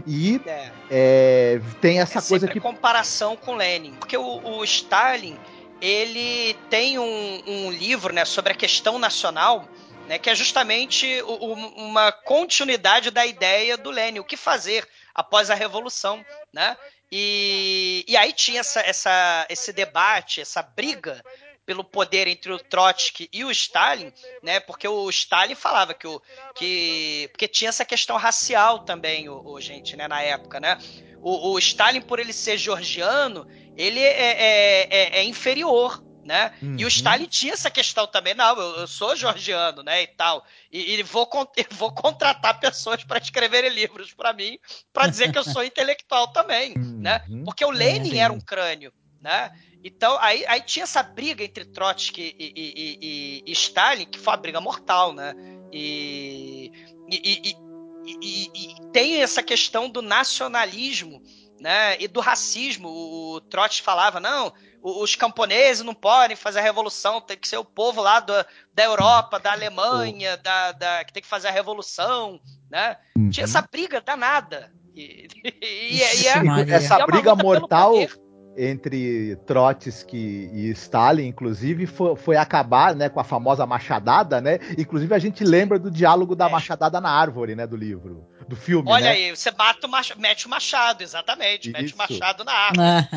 E 0.05 0.41
É. 0.45 0.71
é, 0.89 1.61
tem 1.81 1.99
essa 1.99 2.19
é 2.19 2.21
coisa 2.21 2.47
que. 2.47 2.59
comparação 2.59 3.35
com 3.35 3.55
Lenin. 3.55 3.93
Porque 3.95 4.17
o, 4.17 4.41
o 4.43 4.63
Stalin, 4.63 5.37
ele 5.81 6.53
tem 6.69 6.97
um, 6.99 7.43
um 7.45 7.71
livro 7.71 8.13
né, 8.13 8.25
sobre 8.25 8.51
a 8.53 8.55
questão 8.55 8.97
nacional, 8.99 9.67
né, 10.07 10.17
que 10.19 10.29
é 10.29 10.35
justamente 10.35 11.21
o- 11.23 11.45
o- 11.51 11.53
uma 11.53 12.11
continuidade 12.11 13.11
da 13.11 13.25
ideia 13.25 13.75
do 13.77 13.89
Lenin, 13.91 14.19
o 14.19 14.23
que 14.23 14.37
fazer 14.37 14.87
após 15.13 15.49
a 15.49 15.55
Revolução. 15.55 16.23
Né? 16.53 16.75
E, 17.11 18.03
e 18.07 18.17
aí 18.17 18.33
tinha 18.33 18.59
essa, 18.61 18.79
essa, 18.81 19.45
esse 19.49 19.71
debate, 19.71 20.41
essa 20.41 20.61
briga 20.61 21.23
pelo 21.65 21.83
poder 21.83 22.27
entre 22.27 22.51
o 22.51 22.59
Trotsky 22.59 23.29
e 23.33 23.43
o 23.43 23.51
Stalin, 23.51 24.11
né? 24.41 24.59
Porque 24.59 24.87
o 24.87 25.09
Stalin 25.09 25.55
falava 25.55 25.93
que 25.93 26.07
o 26.07 26.21
que 26.53 27.27
porque 27.31 27.47
tinha 27.47 27.69
essa 27.69 27.85
questão 27.85 28.17
racial 28.17 28.79
também, 28.79 29.27
o, 29.29 29.41
o 29.45 29.59
gente, 29.59 29.95
né? 29.97 30.07
Na 30.07 30.21
época, 30.21 30.59
né? 30.59 30.77
O, 31.21 31.51
o 31.53 31.59
Stalin, 31.59 32.01
por 32.01 32.19
ele 32.19 32.33
ser 32.33 32.57
georgiano, 32.57 33.45
ele 33.75 33.99
é, 33.99 34.07
é- 34.21 34.87
é- 34.89 35.19
é 35.19 35.23
inferior, 35.23 36.03
né? 36.23 36.51
E 36.61 36.65
Uhum. 36.65 36.85
o 36.85 36.87
Stalin 36.87 37.25
tinha 37.27 37.53
essa 37.53 37.69
questão 37.71 38.05
também, 38.07 38.33
não, 38.33 38.57
eu, 38.59 38.79
eu 38.81 38.87
sou 38.87 39.15
georgiano, 39.15 39.83
né, 39.83 40.01
e 40.03 40.07
tal, 40.07 40.43
e, 40.71 40.95
e 40.95 41.03
vou, 41.03 41.27
vou 41.71 41.91
contratar 41.91 42.59
pessoas 42.59 43.03
para 43.03 43.19
escreverem 43.19 43.69
livros 43.71 44.13
para 44.13 44.33
mim, 44.33 44.59
para 44.93 45.07
dizer 45.07 45.31
que 45.31 45.37
eu 45.37 45.43
sou 45.43 45.63
intelectual 45.65 46.27
também, 46.29 46.73
né? 46.75 47.21
Uhum. 47.27 47.43
Porque 47.45 47.63
o 47.65 47.71
Lenin 47.71 48.11
sim. 48.11 48.19
era 48.19 48.33
um 48.33 48.39
crânio, 48.39 48.91
né? 49.21 49.51
Então, 49.87 50.17
aí, 50.19 50.43
aí 50.47 50.61
tinha 50.61 50.81
essa 50.81 51.03
briga 51.03 51.43
entre 51.43 51.63
Trotsky 51.63 52.35
e, 52.39 52.43
e- 52.43 52.73
e- 52.75 52.97
e- 53.01 53.43
e 53.45 53.51
Stalin, 53.51 54.07
que 54.07 54.17
foi 54.17 54.33
uma 54.33 54.37
briga 54.41 54.59
mortal, 54.59 55.13
né? 55.13 55.35
E, 55.71 56.71
e- 57.07 57.21
e- 57.23 57.55
e- 58.03 58.19
e- 58.19 58.71
e 58.71 58.91
tem 58.91 59.21
essa 59.21 59.43
questão 59.43 59.87
do 59.87 60.01
nacionalismo, 60.01 61.21
né? 61.59 61.95
E 61.99 62.07
do 62.07 62.19
racismo. 62.19 62.89
O 62.89 63.41
Trotsky 63.41 63.83
falava, 63.83 64.19
não, 64.19 64.51
o- 64.81 65.03
os 65.03 65.15
camponeses 65.15 65.85
não 65.85 65.93
podem 65.93 66.35
fazer 66.35 66.59
a 66.59 66.63
revolução, 66.63 67.21
tem 67.21 67.37
que 67.37 67.47
ser 67.47 67.57
o 67.57 67.63
povo 67.65 68.01
lá 68.01 68.19
do- 68.19 68.33
da 68.73 68.83
Europa, 68.83 69.39
da 69.39 69.51
Alemanha, 69.51 70.35
da, 70.37 70.71
da- 70.71 71.03
que 71.05 71.13
tem 71.13 71.21
que 71.21 71.29
fazer 71.29 71.49
a 71.49 71.51
revolução, 71.51 72.39
né? 72.71 72.97
Uhum. 73.15 73.29
Tinha 73.29 73.43
essa 73.43 73.61
briga 73.61 74.01
danada. 74.01 74.73
E, 74.95 75.27
e- 75.61 75.97
e 75.97 76.03
é- 76.03 76.15
e 76.23 76.27
é-. 76.27 76.75
Essa 76.75 76.95
é 77.01 77.05
briga 77.05 77.35
mortal 77.35 77.91
poder. 77.91 78.24
Entre 78.57 79.35
Trotsky 79.45 80.49
e 80.53 80.69
Stalin, 80.71 81.27
inclusive, 81.27 81.85
foi, 81.85 82.15
foi 82.15 82.37
acabar 82.37 82.95
né, 82.95 83.09
com 83.09 83.19
a 83.19 83.23
famosa 83.23 83.65
machadada, 83.65 84.39
né? 84.39 84.59
Inclusive, 84.77 85.13
a 85.13 85.19
gente 85.19 85.43
lembra 85.43 85.77
do 85.77 85.91
diálogo 85.91 86.35
da 86.35 86.47
É. 86.47 86.51
machadada 86.51 87.01
na 87.01 87.09
árvore, 87.09 87.55
né? 87.55 87.67
Do 87.67 87.75
livro. 87.75 88.25
Do 88.47 88.55
filme, 88.55 88.89
Olha 88.91 89.05
né? 89.05 89.11
aí, 89.11 89.35
você 89.35 89.51
mata 89.51 89.87
o 89.87 89.89
mach... 89.89 90.15
mete 90.17 90.45
o 90.45 90.49
machado, 90.49 91.01
exatamente. 91.01 91.71
Mete 91.71 91.85
Isso. 91.85 91.95
o 91.95 91.97
machado 91.97 92.43
na 92.43 92.51
árvore, 92.53 92.79
né? 92.79 93.09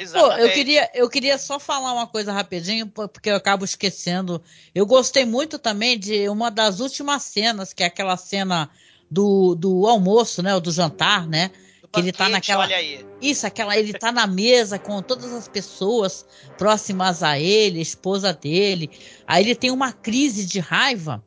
É, 0.00 0.06
Pô, 0.06 0.32
eu 0.32 0.50
queria, 0.52 0.90
eu 0.94 1.10
queria 1.10 1.36
só 1.38 1.58
falar 1.58 1.92
uma 1.92 2.06
coisa 2.06 2.32
rapidinho, 2.32 2.86
porque 2.86 3.30
eu 3.30 3.36
acabo 3.36 3.64
esquecendo. 3.64 4.40
Eu 4.74 4.86
gostei 4.86 5.24
muito 5.24 5.58
também 5.58 5.98
de 5.98 6.28
uma 6.28 6.50
das 6.50 6.78
últimas 6.78 7.24
cenas, 7.24 7.72
que 7.72 7.82
é 7.82 7.86
aquela 7.86 8.16
cena 8.16 8.70
do, 9.10 9.54
do 9.56 9.86
almoço, 9.86 10.42
né? 10.42 10.54
Ou 10.54 10.60
do 10.60 10.70
jantar, 10.70 11.26
né? 11.26 11.50
Que 11.92 12.00
ele 12.00 12.12
tá 12.12 12.28
naquela- 12.28 12.64
Olha 12.64 12.76
aí. 12.76 13.04
Isso, 13.20 13.46
aquela, 13.46 13.76
ele 13.76 13.92
tá 13.92 14.10
na 14.10 14.26
mesa 14.26 14.78
com 14.78 15.02
todas 15.02 15.32
as 15.32 15.46
pessoas 15.46 16.24
próximas 16.56 17.22
a 17.22 17.38
ele, 17.38 17.78
a 17.78 17.82
esposa 17.82 18.32
dele. 18.32 18.90
Aí 19.26 19.44
ele 19.44 19.54
tem 19.54 19.70
uma 19.70 19.92
crise 19.92 20.46
de 20.46 20.58
raiva, 20.58 21.22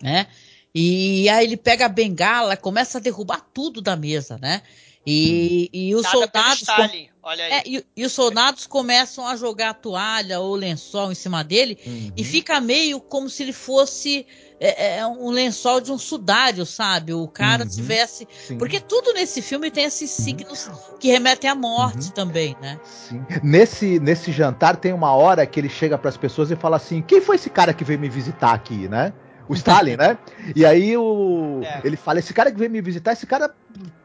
né? 0.00 0.26
E 0.74 1.28
aí 1.28 1.44
ele 1.44 1.56
pega 1.56 1.86
a 1.86 1.88
bengala, 1.88 2.56
começa 2.56 2.98
a 2.98 3.00
derrubar 3.00 3.40
tudo 3.52 3.82
da 3.82 3.96
mesa, 3.96 4.38
né? 4.40 4.62
E, 5.04 5.68
e 5.72 5.94
os 5.96 6.02
Nada 6.04 6.16
soldados. 6.16 6.60
com- 6.62 7.08
olha 7.24 7.44
aí. 7.44 7.52
é, 7.52 7.62
e, 7.66 7.84
e 7.96 8.04
os 8.06 8.12
soldados 8.12 8.68
começam 8.68 9.26
a 9.26 9.36
jogar 9.36 9.70
a 9.70 9.74
toalha 9.74 10.38
ou 10.38 10.54
lençol 10.54 11.10
em 11.10 11.14
cima 11.16 11.42
dele 11.42 11.76
Uhum. 11.84 12.12
e 12.16 12.22
fica 12.22 12.60
meio 12.60 13.00
como 13.00 13.28
se 13.28 13.42
ele 13.42 13.52
fosse 13.52 14.24
é, 14.68 14.98
é, 14.98 15.06
um 15.06 15.30
lençol 15.30 15.80
de 15.80 15.90
um 15.90 15.98
sudário, 15.98 16.64
sabe? 16.64 17.12
O 17.12 17.26
cara 17.26 17.64
Uhum. 17.64 17.68
tivesse. 17.70 18.28
Sim, 18.46 18.58
Porque 18.58 18.78
tudo 18.80 19.12
nesse 19.12 19.42
filme 19.42 19.70
tem 19.70 19.84
esses 19.84 20.10
signos 20.10 20.70
que 21.00 21.08
remetem 21.08 21.50
à 21.50 21.54
morte 21.54 22.06
Uhum. 22.06 22.12
também, 22.12 22.56
né? 22.60 22.78
sim. 22.84 23.24
Nesse, 23.42 23.98
nesse 23.98 24.30
jantar 24.32 24.76
tem 24.76 24.92
uma 24.92 25.12
hora 25.14 25.44
que 25.46 25.58
ele 25.58 25.68
chega 25.68 25.98
pras 25.98 26.16
pessoas 26.16 26.50
e 26.50 26.56
fala 26.56 26.76
assim: 26.76 27.02
quem 27.02 27.20
foi 27.20 27.36
esse 27.36 27.50
cara 27.50 27.72
que 27.74 27.84
veio 27.84 27.98
me 27.98 28.08
visitar 28.08 28.52
aqui, 28.52 28.88
né? 28.88 29.12
O 29.48 29.54
Stalin, 29.54 29.96
né? 29.96 30.16
E 30.54 30.64
aí 30.64 30.96
o, 30.96 31.60
É. 31.64 31.80
ele 31.84 31.96
fala: 31.96 32.20
esse 32.20 32.32
cara 32.32 32.50
que 32.52 32.58
veio 32.58 32.70
me 32.70 32.80
visitar, 32.80 33.12
esse 33.12 33.26
cara. 33.26 33.52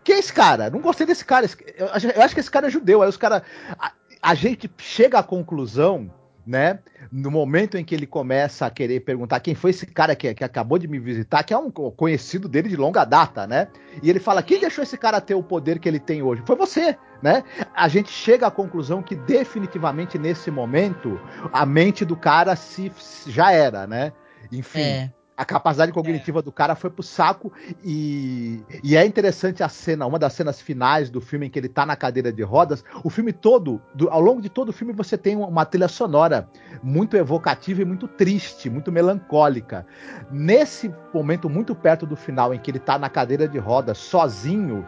Quem 0.04 0.16
é 0.16 0.20
esse 0.20 0.34
cara? 0.34 0.70
Não 0.70 0.80
gostei 0.80 1.06
desse 1.06 1.24
cara. 1.24 1.46
Esse- 1.46 1.58
Eu, 1.78 1.90
acho- 1.94 2.08
eu 2.08 2.22
acho 2.22 2.34
que 2.34 2.40
esse 2.40 2.50
cara 2.52 2.68
é 2.68 2.70
judeu. 2.70 3.02
Aí 3.04 3.10
os 3.10 3.18
caras. 3.18 3.44
A, 3.80 3.92
a 4.22 4.34
gente 4.34 4.70
chega 4.80 5.20
à 5.20 5.24
conclusão, 5.24 6.12
né? 6.48 6.80
No 7.11 7.30
momento 7.30 7.78
em 7.78 7.84
que 7.84 7.94
ele 7.94 8.07
começa 8.07 8.65
a 8.65 8.69
querer 8.69 9.02
perguntar 9.02 9.40
quem 9.41 9.53
foi 9.53 9.72
esse 9.72 9.86
cara 9.86 10.15
que, 10.15 10.34
que 10.34 10.44
acabou 10.44 10.78
de 10.80 10.88
me 10.88 10.98
visitar, 10.98 11.44
que 11.44 11.53
é 11.53 11.57
um 11.57 11.69
co- 11.69 11.91
conhecido 11.91 12.48
dele 12.48 12.69
de 12.69 12.76
longa 12.78 13.03
data, 13.03 13.45
né? 13.45 13.68
E 14.02 14.10
ele 14.10 14.19
fala: 14.19 14.41
quem 14.41 14.60
deixou 14.60 14.84
esse 14.84 14.98
cara 14.98 15.19
ter 15.19 15.36
o 15.36 15.44
poder 15.44 15.80
que 15.80 15.88
ele 15.88 15.99
tem 15.99 16.22
hoje? 16.22 16.41
Foi 16.45 16.56
você, 16.56 16.98
né? 17.22 17.44
A 17.76 17.88
gente 17.88 18.10
chega 18.10 18.48
à 18.48 18.52
conclusão 18.52 19.03
que 19.03 19.15
definitivamente 19.15 20.18
nesse 20.18 20.49
momento 20.49 21.19
a 21.52 21.65
mente 21.65 22.06
do 22.06 22.15
cara 22.15 22.56
se 22.56 22.91
já 23.28 23.52
era, 23.52 23.86
né? 23.86 24.14
Enfim, 24.52 24.80
É. 24.82 25.16
a 25.38 25.45
capacidade 25.45 25.91
cognitiva 25.91 26.41
do 26.41 26.51
cara 26.51 26.76
foi 26.76 26.89
pro 26.89 27.03
saco 27.03 27.53
e, 27.84 28.64
e 28.84 28.97
é 28.97 29.05
interessante 29.05 29.61
a 29.61 29.69
cena, 29.69 30.07
uma 30.07 30.18
das 30.18 30.34
cenas 30.34 30.59
finais 30.59 31.11
do 31.11 31.22
filme 31.22 31.45
em 31.45 31.49
que 31.49 31.59
ele 31.59 31.69
tá 31.69 31.85
na 31.85 31.95
cadeira 31.95 32.34
de 32.34 32.41
rodas. 32.41 32.84
O 33.03 33.09
filme 33.11 33.31
todo, 33.31 33.80
do- 33.93 34.09
ao 34.09 34.19
longo 34.19 34.41
de 34.41 34.49
todo 34.49 34.69
o 34.69 34.73
filme, 34.73 34.91
você 34.93 35.15
tem 35.15 35.35
uma 35.38 35.64
trilha 35.64 35.88
sonora 35.88 36.49
muito 36.81 37.15
evocativa 37.15 37.84
e 37.84 37.85
muito 37.85 38.07
triste, 38.07 38.68
muito 38.68 38.91
melancólica. 38.91 39.85
Nesse 40.31 40.91
momento, 41.14 41.47
muito 41.47 41.76
perto 41.76 42.07
do 42.07 42.15
final, 42.15 42.51
em 42.51 42.57
que 42.59 42.72
ele 42.72 42.80
tá 42.80 42.97
na 42.97 43.07
cadeira 43.07 43.47
de 43.47 43.59
rodas, 43.59 43.99
sozinho, 43.99 44.88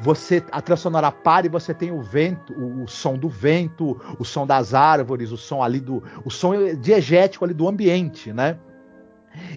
você 0.00 0.42
a 0.50 0.62
trilha 0.62 0.76
sonora 0.76 1.12
para 1.12 1.46
e 1.46 1.50
você 1.50 1.74
tem 1.74 1.92
o 1.92 2.02
vento, 2.02 2.54
o, 2.54 2.84
o 2.84 2.88
som 2.88 3.18
do 3.18 3.28
vento, 3.28 4.00
o 4.18 4.24
som 4.24 4.46
das 4.46 4.72
árvores, 4.72 5.30
o 5.30 5.36
som 5.36 5.62
ali 5.62 5.80
do, 5.80 6.02
o 6.24 6.30
som 6.30 6.52
diegético 6.80 7.44
ali 7.44 7.52
do 7.52 7.68
ambiente, 7.68 8.32
né? 8.32 8.56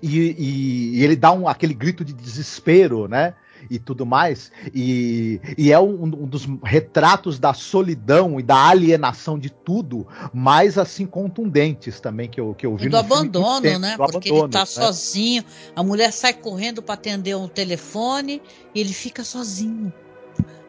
E, 0.01 0.17
e- 0.19 0.91
e 0.99 1.03
ele 1.03 1.15
dá 1.15 1.31
um, 1.31 1.47
aquele 1.47 1.73
grito 1.73 2.03
de 2.05 2.13
desespero, 2.13 3.07
né? 3.07 3.33
E 3.69 3.79
tudo 3.79 4.05
mais. 4.05 4.51
E, 4.75 5.39
e 5.57 5.71
é 5.71 5.79
um, 5.79 6.03
um 6.03 6.27
dos 6.27 6.45
retratos 6.63 7.39
da 7.39 7.51
solidão 7.53 8.39
e 8.39 8.43
da 8.43 8.67
alienação 8.69 9.39
de 9.39 9.49
tudo, 9.49 10.05
mais 10.31 10.77
assim 10.77 11.05
contundentes 11.07 11.99
também 11.99 12.29
que 12.29 12.39
eu, 12.39 12.53
que 12.53 12.65
eu 12.65 12.75
vi 12.75 12.85
E 12.85 12.89
do 12.89 12.97
no 12.97 13.03
filme 13.03 13.21
abandono, 13.21 13.57
inteiro, 13.57 13.79
né? 13.79 13.91
do 13.93 13.97
Porque 13.97 14.29
abandono, 14.29 14.43
ele 14.45 14.51
tá 14.51 14.59
né? 14.59 14.65
sozinho, 14.65 15.43
a 15.75 15.81
mulher 15.81 16.11
sai 16.11 16.33
correndo 16.33 16.81
para 16.83 16.93
atender 16.93 17.35
um 17.35 17.47
telefone 17.47 18.39
e 18.75 18.79
ele 18.81 18.93
fica 18.93 19.23
sozinho. 19.23 19.91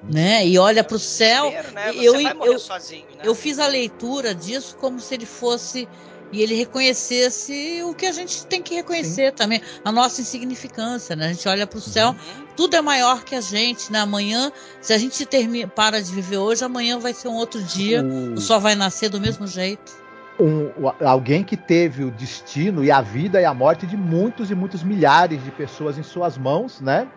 né? 0.09 0.47
E 0.47 0.57
olha 0.59 0.83
para 0.85 0.97
o 0.97 1.01
céu. 1.01 1.51
Né? 1.75 1.93
eu, 1.97 2.15
eu, 2.21 2.59
sozinho, 2.59 3.05
né? 3.17 3.23
eu 3.25 3.35
fiz 3.35 3.59
a 3.59 3.67
leitura 3.67 4.35
disso 4.35 4.77
como 4.81 5.01
se 5.01 5.13
ele 5.15 5.27
fosse 5.27 5.87
e 6.33 6.43
ele 6.43 6.55
reconhecesse 6.55 7.83
o 7.85 7.95
que 7.95 8.07
a 8.07 8.13
gente 8.13 8.47
tem 8.47 8.61
que 8.61 8.75
reconhecer 8.75 9.31
Sim. 9.31 9.37
também, 9.37 9.63
a 9.85 9.93
nossa 9.93 10.21
insignificância, 10.21 11.15
né? 11.15 11.27
A 11.27 11.33
gente 11.33 11.49
olha 11.49 11.67
para 11.67 11.79
o 11.79 11.81
céu, 11.81 12.09
uhum. 12.11 12.47
tudo 12.57 12.77
é 12.77 12.83
maior 12.83 13.25
que 13.25 13.35
a 13.35 13.41
gente, 13.41 13.93
né? 13.93 14.01
Amanhã, 14.01 14.51
se 14.81 14.93
a 14.93 14.99
gente 14.99 15.25
termina, 15.25 15.69
para 15.69 16.03
de 16.03 16.11
viver 16.13 16.39
hoje, 16.39 16.65
amanhã 16.65 16.99
vai 16.99 17.15
ser 17.15 17.29
um 17.29 17.35
outro 17.35 17.63
dia, 17.63 18.03
o, 18.03 18.35
o 18.35 18.41
sol 18.41 18.61
vai 18.61 18.75
nascer 18.75 19.09
do 19.09 19.21
mesmo 19.21 19.47
jeito. 19.47 20.05
Um, 20.39 20.71
alguém 21.07 21.43
que 21.43 21.57
teve 21.57 22.05
o 22.05 22.11
destino 22.11 22.85
e 22.85 22.91
a 22.91 23.01
vida 23.01 23.41
e 23.41 23.45
a 23.45 23.55
morte 23.55 23.87
de 23.87 23.97
muitos 23.97 24.51
e 24.51 24.55
muitos 24.55 24.83
milhares 24.83 25.43
de 25.43 25.51
pessoas 25.51 25.97
em 25.97 26.03
suas 26.03 26.37
mãos, 26.37 26.81
né? 26.81 27.09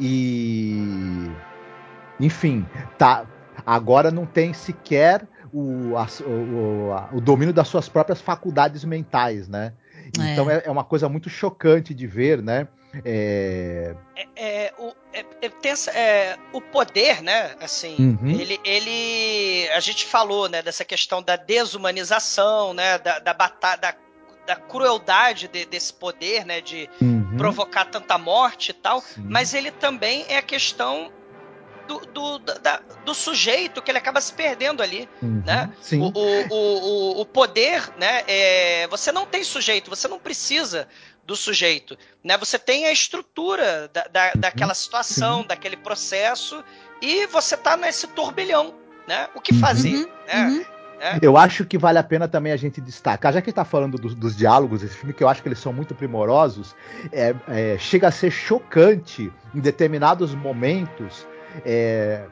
E 0.00 1.30
enfim, 2.18 2.66
tá 2.96 3.26
agora 3.66 4.10
não 4.10 4.24
tem 4.24 4.52
sequer 4.52 5.26
o, 5.54 5.96
a, 5.96 6.08
o, 6.26 6.92
a, 6.92 7.08
o 7.12 7.20
domínio 7.20 7.54
das 7.54 7.68
suas 7.68 7.88
próprias 7.88 8.20
faculdades 8.20 8.84
mentais, 8.84 9.48
né? 9.48 9.72
É. 10.18 10.32
Então 10.32 10.50
é, 10.50 10.62
é 10.64 10.70
uma 10.70 10.82
coisa 10.82 11.08
muito 11.08 11.30
chocante 11.30 11.94
de 11.94 12.06
ver, 12.08 12.42
né? 12.42 12.66
É... 13.04 13.94
É, 14.16 14.26
é, 14.36 14.74
o, 14.78 14.92
é, 15.12 15.24
é 15.42 15.68
essa, 15.68 15.92
é, 15.92 16.36
o 16.52 16.60
poder, 16.60 17.22
né? 17.22 17.54
Assim, 17.60 17.94
uhum. 17.98 18.30
ele, 18.30 18.60
ele, 18.64 19.68
a 19.70 19.80
gente 19.80 20.04
falou, 20.04 20.48
né? 20.48 20.60
Dessa 20.60 20.84
questão 20.84 21.22
da 21.22 21.36
desumanização, 21.36 22.74
né? 22.74 22.98
Da, 22.98 23.20
da 23.20 23.32
batalha, 23.32 23.80
da, 23.80 23.94
da 24.46 24.56
crueldade 24.56 25.48
de, 25.48 25.64
desse 25.64 25.92
poder, 25.92 26.44
né? 26.44 26.60
De 26.60 26.90
uhum. 27.00 27.36
provocar 27.36 27.84
tanta 27.84 28.18
morte 28.18 28.70
e 28.70 28.74
tal. 28.74 29.00
Sim. 29.00 29.24
Mas 29.28 29.54
ele 29.54 29.70
também 29.70 30.24
é 30.28 30.36
a 30.36 30.42
questão 30.42 31.12
do, 31.86 32.00
do, 32.06 32.38
da, 32.38 32.80
do 33.04 33.14
sujeito 33.14 33.82
que 33.82 33.90
ele 33.90 33.98
acaba 33.98 34.20
se 34.20 34.32
perdendo 34.32 34.82
ali, 34.82 35.08
uhum, 35.22 35.42
né? 35.44 35.70
Sim. 35.80 36.00
O, 36.00 36.06
o, 36.06 36.48
o, 36.50 37.20
o 37.20 37.26
poder, 37.26 37.90
né? 37.98 38.22
É, 38.26 38.86
você 38.88 39.12
não 39.12 39.26
tem 39.26 39.44
sujeito, 39.44 39.90
você 39.90 40.08
não 40.08 40.18
precisa 40.18 40.88
do 41.26 41.36
sujeito, 41.36 41.96
né? 42.22 42.36
Você 42.38 42.58
tem 42.58 42.86
a 42.86 42.92
estrutura 42.92 43.90
da, 43.92 44.06
da 44.08 44.32
uhum, 44.34 44.40
daquela 44.40 44.74
situação, 44.74 45.42
sim. 45.42 45.48
daquele 45.48 45.76
processo 45.76 46.62
e 47.00 47.26
você 47.26 47.56
tá 47.56 47.76
nesse 47.76 48.06
turbilhão, 48.08 48.74
né? 49.06 49.28
O 49.34 49.40
que 49.40 49.52
uhum, 49.52 49.60
fazer, 49.60 50.08
né? 50.26 50.46
Uhum. 50.46 50.74
É. 51.00 51.18
Eu 51.20 51.36
acho 51.36 51.66
que 51.66 51.76
vale 51.76 51.98
a 51.98 52.02
pena 52.02 52.26
também 52.26 52.52
a 52.52 52.56
gente 52.56 52.80
destacar, 52.80 53.32
já 53.32 53.42
que 53.42 53.50
está 53.50 53.64
falando 53.64 53.98
do, 53.98 54.14
dos 54.14 54.34
diálogos 54.34 54.80
desse 54.80 54.96
filme, 54.96 55.12
que 55.12 55.22
eu 55.22 55.28
acho 55.28 55.42
que 55.42 55.48
eles 55.48 55.58
são 55.58 55.72
muito 55.72 55.94
primorosos, 55.94 56.74
é, 57.12 57.34
é, 57.48 57.76
chega 57.78 58.08
a 58.08 58.10
ser 58.10 58.30
chocante 58.30 59.30
em 59.54 59.60
determinados 59.60 60.34
momentos 60.34 61.26
é, 61.64 62.24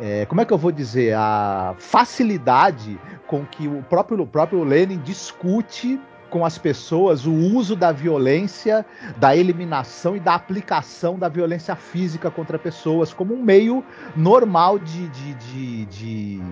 é, 0.00 0.26
como 0.26 0.40
é 0.40 0.44
que 0.44 0.52
eu 0.52 0.58
vou 0.58 0.70
dizer, 0.70 1.14
a 1.14 1.74
facilidade 1.78 2.98
com 3.26 3.44
que 3.44 3.66
o 3.66 3.82
próprio, 3.82 4.22
o 4.22 4.26
próprio 4.26 4.62
Lenin 4.64 4.98
discute 4.98 6.00
com 6.30 6.44
as 6.44 6.58
pessoas 6.58 7.26
o 7.26 7.32
uso 7.32 7.74
da 7.74 7.90
violência, 7.90 8.84
da 9.16 9.34
eliminação 9.34 10.14
e 10.14 10.20
da 10.20 10.34
aplicação 10.34 11.18
da 11.18 11.28
violência 11.28 11.74
física 11.74 12.30
contra 12.30 12.58
pessoas 12.58 13.12
como 13.12 13.34
um 13.34 13.42
meio 13.42 13.84
normal 14.14 14.78
de, 14.78 15.08
de, 15.08 15.34
de, 15.34 15.86
de, 15.86 16.42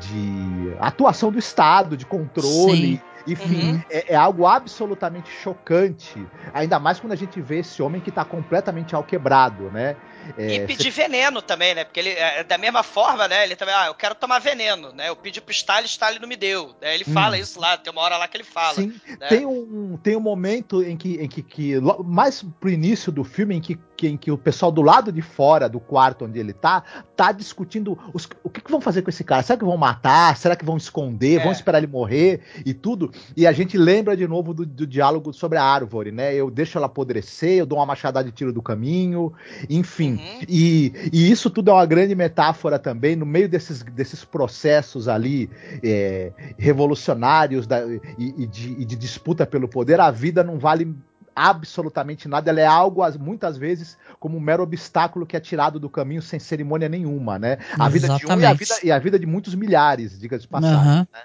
de 0.00 0.76
atuação 0.80 1.30
do 1.30 1.38
Estado, 1.38 1.96
de 1.96 2.06
controle. 2.06 2.96
Sim. 2.96 3.00
Enfim, 3.26 3.72
uhum. 3.72 3.82
é, 3.88 4.12
é, 4.12 4.16
algo 4.16 4.46
absolutamente 4.46 5.30
chocante. 5.30 6.26
Ainda 6.52 6.78
mais 6.78 7.00
quando 7.00 7.12
a 7.12 7.16
gente 7.16 7.40
vê 7.40 7.60
esse 7.60 7.82
homem 7.82 7.98
que 7.98 8.10
está 8.10 8.22
completamente 8.22 8.94
alquebrado, 8.94 9.70
né? 9.70 9.96
É, 10.36 10.54
e 10.54 10.66
pedir 10.66 10.92
cê... 10.92 11.02
veneno 11.02 11.42
também, 11.42 11.74
né? 11.74 11.84
Porque 11.84 12.00
ele, 12.00 12.10
é, 12.10 12.44
da 12.44 12.58
mesma 12.58 12.82
forma, 12.82 13.28
né? 13.28 13.44
Ele 13.44 13.56
também, 13.56 13.74
ah, 13.74 13.86
eu 13.86 13.94
quero 13.94 14.14
tomar 14.14 14.38
veneno, 14.38 14.92
né? 14.92 15.08
Eu 15.08 15.16
pedi 15.16 15.40
pro 15.40 15.52
Stalin, 15.52 15.86
Stalin 15.86 16.18
não 16.18 16.28
me 16.28 16.36
deu. 16.36 16.74
Né? 16.80 16.94
Ele 16.94 17.04
hum. 17.06 17.12
fala 17.12 17.38
isso 17.38 17.60
lá, 17.60 17.76
tem 17.76 17.92
uma 17.92 18.02
hora 18.02 18.16
lá 18.16 18.28
que 18.28 18.36
ele 18.36 18.44
fala. 18.44 18.74
Sim, 18.74 18.94
né? 19.20 19.28
tem, 19.28 19.46
um, 19.46 19.98
tem 20.02 20.16
um 20.16 20.20
momento 20.20 20.82
em 20.82 20.96
que, 20.96 21.14
em 21.16 21.28
que, 21.28 21.42
que, 21.42 21.80
mais 22.04 22.44
pro 22.60 22.70
início 22.70 23.12
do 23.12 23.24
filme, 23.24 23.56
em 23.56 23.60
que, 23.60 23.78
que, 23.96 24.08
em 24.08 24.16
que 24.16 24.30
o 24.30 24.38
pessoal 24.38 24.72
do 24.72 24.82
lado 24.82 25.12
de 25.12 25.22
fora 25.22 25.68
do 25.68 25.80
quarto 25.80 26.24
onde 26.24 26.38
ele 26.38 26.52
tá, 26.52 26.82
tá 27.16 27.32
discutindo 27.32 27.98
os, 28.12 28.28
o 28.42 28.50
que, 28.50 28.60
que 28.60 28.70
vão 28.70 28.80
fazer 28.80 29.02
com 29.02 29.10
esse 29.10 29.24
cara. 29.24 29.42
Será 29.42 29.58
que 29.58 29.64
vão 29.64 29.76
matar? 29.76 30.36
Será 30.36 30.56
que 30.56 30.64
vão 30.64 30.76
esconder? 30.76 31.40
É. 31.40 31.42
Vão 31.42 31.52
esperar 31.52 31.78
ele 31.78 31.86
morrer 31.86 32.40
e 32.64 32.72
tudo? 32.72 33.12
E 33.36 33.46
a 33.46 33.52
gente 33.52 33.76
lembra 33.76 34.16
de 34.16 34.26
novo 34.26 34.54
do, 34.54 34.64
do 34.66 34.86
diálogo 34.86 35.32
sobre 35.32 35.58
a 35.58 35.64
árvore, 35.64 36.10
né? 36.10 36.34
Eu 36.34 36.50
deixo 36.50 36.78
ela 36.78 36.86
apodrecer, 36.86 37.58
eu 37.58 37.66
dou 37.66 37.78
uma 37.78 37.86
machadada 37.86 38.28
de 38.28 38.34
tiro 38.34 38.52
do 38.52 38.62
caminho, 38.62 39.32
enfim. 39.68 40.13
Uhum. 40.14 40.40
E, 40.48 40.92
e, 41.12 41.30
isso 41.30 41.50
tudo 41.50 41.70
é 41.70 41.74
uma 41.74 41.86
grande 41.86 42.14
metáfora 42.14 42.78
também, 42.78 43.16
no 43.16 43.26
meio 43.26 43.48
desses, 43.48 43.82
desses 43.82 44.24
processos 44.24 45.08
ali 45.08 45.50
é, 45.82 46.32
revolucionários 46.58 47.66
da, 47.66 47.84
e, 47.86 48.34
e, 48.38 48.46
de, 48.46 48.72
e 48.72 48.84
de 48.84 48.96
disputa 48.96 49.46
pelo 49.46 49.68
poder, 49.68 50.00
a 50.00 50.10
vida 50.10 50.42
não 50.42 50.58
vale 50.58 50.94
absolutamente 51.34 52.28
nada, 52.28 52.50
ela 52.50 52.60
é 52.60 52.66
algo 52.66 53.02
muitas 53.18 53.56
vezes 53.56 53.98
como 54.20 54.36
um 54.36 54.40
mero 54.40 54.62
obstáculo 54.62 55.26
que 55.26 55.36
é 55.36 55.40
tirado 55.40 55.80
do 55.80 55.90
caminho 55.90 56.22
sem 56.22 56.38
cerimônia 56.38 56.88
nenhuma, 56.88 57.38
né? 57.38 57.58
A 57.78 57.88
vida 57.88 58.06
de 58.08 58.26
um 58.26 58.40
e 58.40 58.46
a 58.46 58.52
vida, 58.52 58.74
e 58.84 58.92
a 58.92 58.98
vida 58.98 59.18
de 59.18 59.26
muitos 59.26 59.54
milhares, 59.54 60.18
diga 60.18 60.38
de 60.38 60.46
passagem. 60.46 60.78
Uhum. 60.78 60.98
Né? 61.12 61.22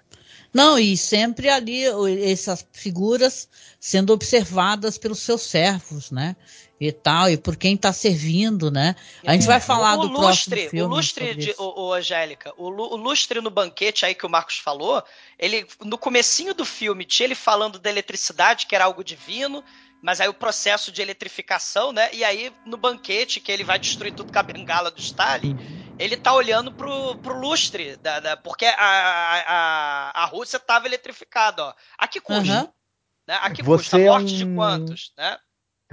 Não, 0.52 0.80
e 0.80 0.98
sempre 0.98 1.48
ali 1.48 1.84
essas 2.24 2.66
figuras 2.72 3.48
sendo 3.80 4.12
observadas 4.12 4.98
pelos 4.98 5.20
seus 5.20 5.44
servos, 5.44 6.10
né? 6.10 6.36
E 6.80 6.94
tal, 6.94 7.30
e 7.30 7.36
por 7.36 7.58
quem 7.58 7.76
está 7.76 7.92
servindo, 7.92 8.72
né? 8.72 8.96
A 9.26 9.34
gente 9.34 9.46
vai 9.46 9.60
falar 9.60 9.96
o 9.96 10.04
do 10.04 10.08
lustre, 10.08 10.50
próximo 10.52 10.70
filme. 10.70 10.82
O 10.82 10.88
lustre, 10.88 11.36
de, 11.36 11.56
o, 11.58 11.88
o, 11.88 11.94
Angélica, 11.94 12.54
o, 12.56 12.68
o, 12.68 12.96
lustre 12.96 13.42
no 13.42 13.50
banquete 13.50 14.06
aí 14.06 14.16
que 14.16 14.26
o 14.26 14.30
Marcos 14.30 14.60
falou, 14.60 15.04
ele 15.38 15.68
no 15.84 15.98
comecinho 15.98 16.54
do 16.54 16.64
filme 16.64 17.04
tinha 17.04 17.28
ele 17.28 17.36
falando 17.36 17.80
da 17.80 17.90
eletricidade, 17.90 18.66
que 18.66 18.74
era 18.74 18.86
algo 18.86 19.04
divino, 19.04 19.62
mas 20.02 20.22
aí 20.22 20.30
o 20.30 20.34
processo 20.34 20.90
de 20.90 21.02
eletrificação, 21.02 21.92
né? 21.92 22.10
E 22.14 22.24
aí 22.24 22.50
no 22.66 22.78
banquete, 22.78 23.42
que 23.42 23.52
ele 23.52 23.66
vai 23.66 23.78
destruir 23.78 24.14
tudo 24.14 24.32
com 24.32 24.40
a 24.40 24.44
bengala 24.44 24.90
do 24.90 25.02
Stalin, 25.02 25.58
ele 26.00 26.16
tá 26.16 26.34
olhando 26.34 26.72
pro, 26.72 27.18
pro 27.18 27.38
lustre, 27.38 27.98
da, 27.98 28.22
da 28.22 28.38
porque 28.38 28.66
a, 28.66 28.74
a, 28.78 30.24
a 30.24 30.26
Rússia 30.28 30.58
tava 30.58 30.88
eletrificada, 30.88 31.62
ó. 31.66 31.74
A 31.98 32.08
que 32.08 32.22
custa? 32.22 32.62
Uhum. 32.62 32.74
Né? 33.28 33.38
A 33.42 33.50
que 33.50 33.62
Você 33.62 33.84
custa? 33.84 33.98
A 33.98 34.00
morte 34.00 34.34
é 34.42 34.46
um... 34.46 34.50
de 34.50 34.56
quantos, 34.56 35.14
né? 35.18 35.38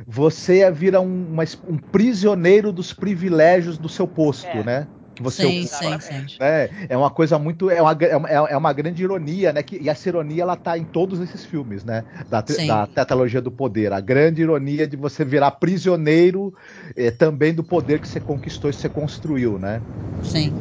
Você 0.04 0.70
vira 0.70 1.00
um, 1.00 1.32
uma, 1.32 1.44
um 1.66 1.78
prisioneiro 1.78 2.72
dos 2.72 2.92
privilégios 2.92 3.78
do 3.78 3.88
seu 3.88 4.06
posto, 4.06 4.46
é. 4.48 4.64
né? 4.64 4.86
que 5.16 5.22
você 5.22 5.42
sim, 5.42 5.60
ocupa. 5.62 6.00
Sim, 6.00 6.28
sim. 6.28 6.36
Né? 6.38 6.68
É 6.90 6.96
uma 6.96 7.10
coisa 7.10 7.38
muito. 7.38 7.70
É 7.70 7.80
uma, 7.80 7.92
é 7.92 8.16
uma, 8.16 8.28
é 8.50 8.56
uma 8.56 8.72
grande 8.72 9.02
ironia, 9.02 9.50
né? 9.50 9.62
Que, 9.62 9.78
e 9.78 9.88
essa 9.88 10.08
ironia 10.08 10.42
ela 10.42 10.56
tá 10.56 10.76
em 10.76 10.84
todos 10.84 11.18
esses 11.20 11.44
filmes, 11.44 11.82
né? 11.82 12.04
Da, 12.28 12.42
da 12.42 12.86
tetralogia 12.86 13.40
do 13.40 13.50
poder. 13.50 13.94
A 13.94 14.00
grande 14.00 14.42
ironia 14.42 14.86
de 14.86 14.94
você 14.94 15.24
virar 15.24 15.52
prisioneiro 15.52 16.54
é, 16.94 17.10
também 17.10 17.54
do 17.54 17.64
poder 17.64 17.98
que 17.98 18.06
você 18.06 18.20
conquistou 18.20 18.68
e 18.68 18.74
você 18.74 18.90
construiu, 18.90 19.58
né? 19.58 19.80
Sim. 20.22 20.52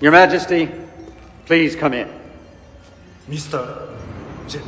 Your 0.00 0.12
Majesty, 0.12 0.70
please 1.46 1.76
come 1.76 1.94
in. 1.94 2.08
Mr. 3.28 3.88
Jin, 4.48 4.62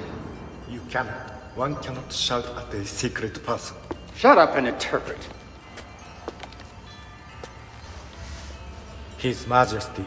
you 0.69 0.81
cannot. 0.89 1.32
One 1.57 1.77
cannot 1.82 2.12
shout 2.12 2.47
at 2.47 2.73
a 2.74 2.86
secret 2.86 3.44
person. 3.44 3.77
Shut 4.15 4.39
up 4.39 4.57
and 4.57 4.69
interpret. 4.69 5.19
His 9.19 9.47
Majesty 9.47 10.05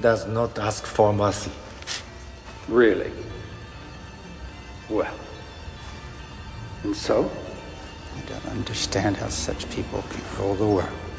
does 0.00 0.26
not 0.26 0.58
ask 0.58 0.84
for 0.84 1.12
mercy. 1.12 1.52
Really? 2.68 3.10
Well. 4.88 5.14
And 6.82 6.94
so? 6.94 7.30
I 8.16 8.20
don't 8.28 8.46
understand 8.46 9.16
how 9.16 9.28
such 9.28 9.70
people 9.70 10.02
control 10.02 10.54
the 10.54 10.66
world. 10.66 11.09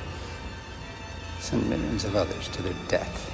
Send 1.42 1.68
millions 1.68 2.06
of 2.06 2.16
others 2.16 2.48
to 2.50 2.62
their 2.62 2.76
death. 2.88 3.32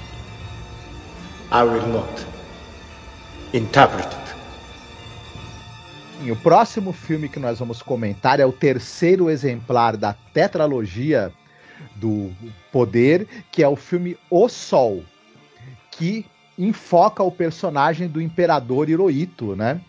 I 1.51 1.61
will 1.63 1.85
not. 1.87 2.25
Interpreted. 3.53 4.17
O 6.31 6.35
próximo 6.37 6.93
filme 6.93 7.27
que 7.27 7.37
nós 7.37 7.59
vamos 7.59 7.81
comentar 7.81 8.39
é 8.39 8.45
o 8.45 8.51
terceiro 8.51 9.29
exemplar 9.29 9.97
da 9.97 10.13
tetralogia 10.33 11.33
do 11.95 12.31
Poder, 12.71 13.27
que 13.51 13.61
é 13.61 13.67
o 13.67 13.75
filme 13.75 14.17
O 14.29 14.47
Sol, 14.47 15.03
que 15.91 16.25
enfoca 16.57 17.21
o 17.21 17.31
personagem 17.31 18.07
do 18.07 18.21
imperador 18.21 18.89
Hirohito, 18.89 19.53
né? 19.53 19.81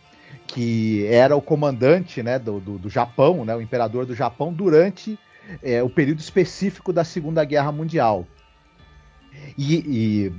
Que 0.45 1.07
era 1.07 1.37
o 1.37 1.41
comandante 1.41 2.21
né, 2.21 2.37
do, 2.39 2.59
do, 2.59 2.79
do 2.79 2.91
Japão, 2.91 3.45
né, 3.45 3.55
o 3.55 3.63
imperador 3.63 4.05
do 4.05 4.15
Japão, 4.15 4.53
durante 4.53 5.19
é, 5.63 5.83
o 5.83 5.89
período 5.89 6.21
específico 6.21 6.93
da 6.93 7.05
Segunda 7.05 7.45
Guerra 7.45 7.73
Mundial. 7.73 8.27
E, 9.57 9.75
e 9.77 10.33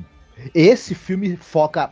esse 0.53 0.95
filme 0.95 1.35
foca 1.35 1.91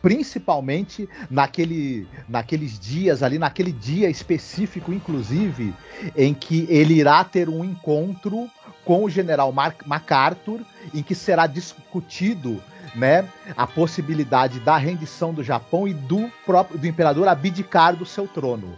principalmente 0.00 1.08
naquele, 1.28 2.06
naqueles 2.28 2.78
dias 2.78 3.22
ali, 3.22 3.38
naquele 3.38 3.72
dia 3.72 4.08
específico, 4.08 4.92
inclusive, 4.92 5.74
em 6.16 6.32
que 6.32 6.66
ele 6.68 6.94
irá 6.94 7.24
ter 7.24 7.48
um 7.48 7.64
encontro 7.64 8.48
com 8.84 9.04
o 9.04 9.10
general 9.10 9.52
Mark 9.52 9.86
MacArthur, 9.86 10.60
em 10.94 11.02
que 11.02 11.14
será 11.14 11.46
discutido 11.46 12.62
né, 12.94 13.28
a 13.56 13.66
possibilidade 13.66 14.60
da 14.60 14.76
rendição 14.76 15.34
do 15.34 15.42
Japão 15.42 15.86
e 15.86 15.92
do 15.92 16.30
próprio 16.46 16.78
do 16.78 16.86
imperador 16.86 17.28
abdicar 17.28 17.94
do 17.94 18.06
seu 18.06 18.26
trono, 18.26 18.76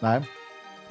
né? 0.00 0.22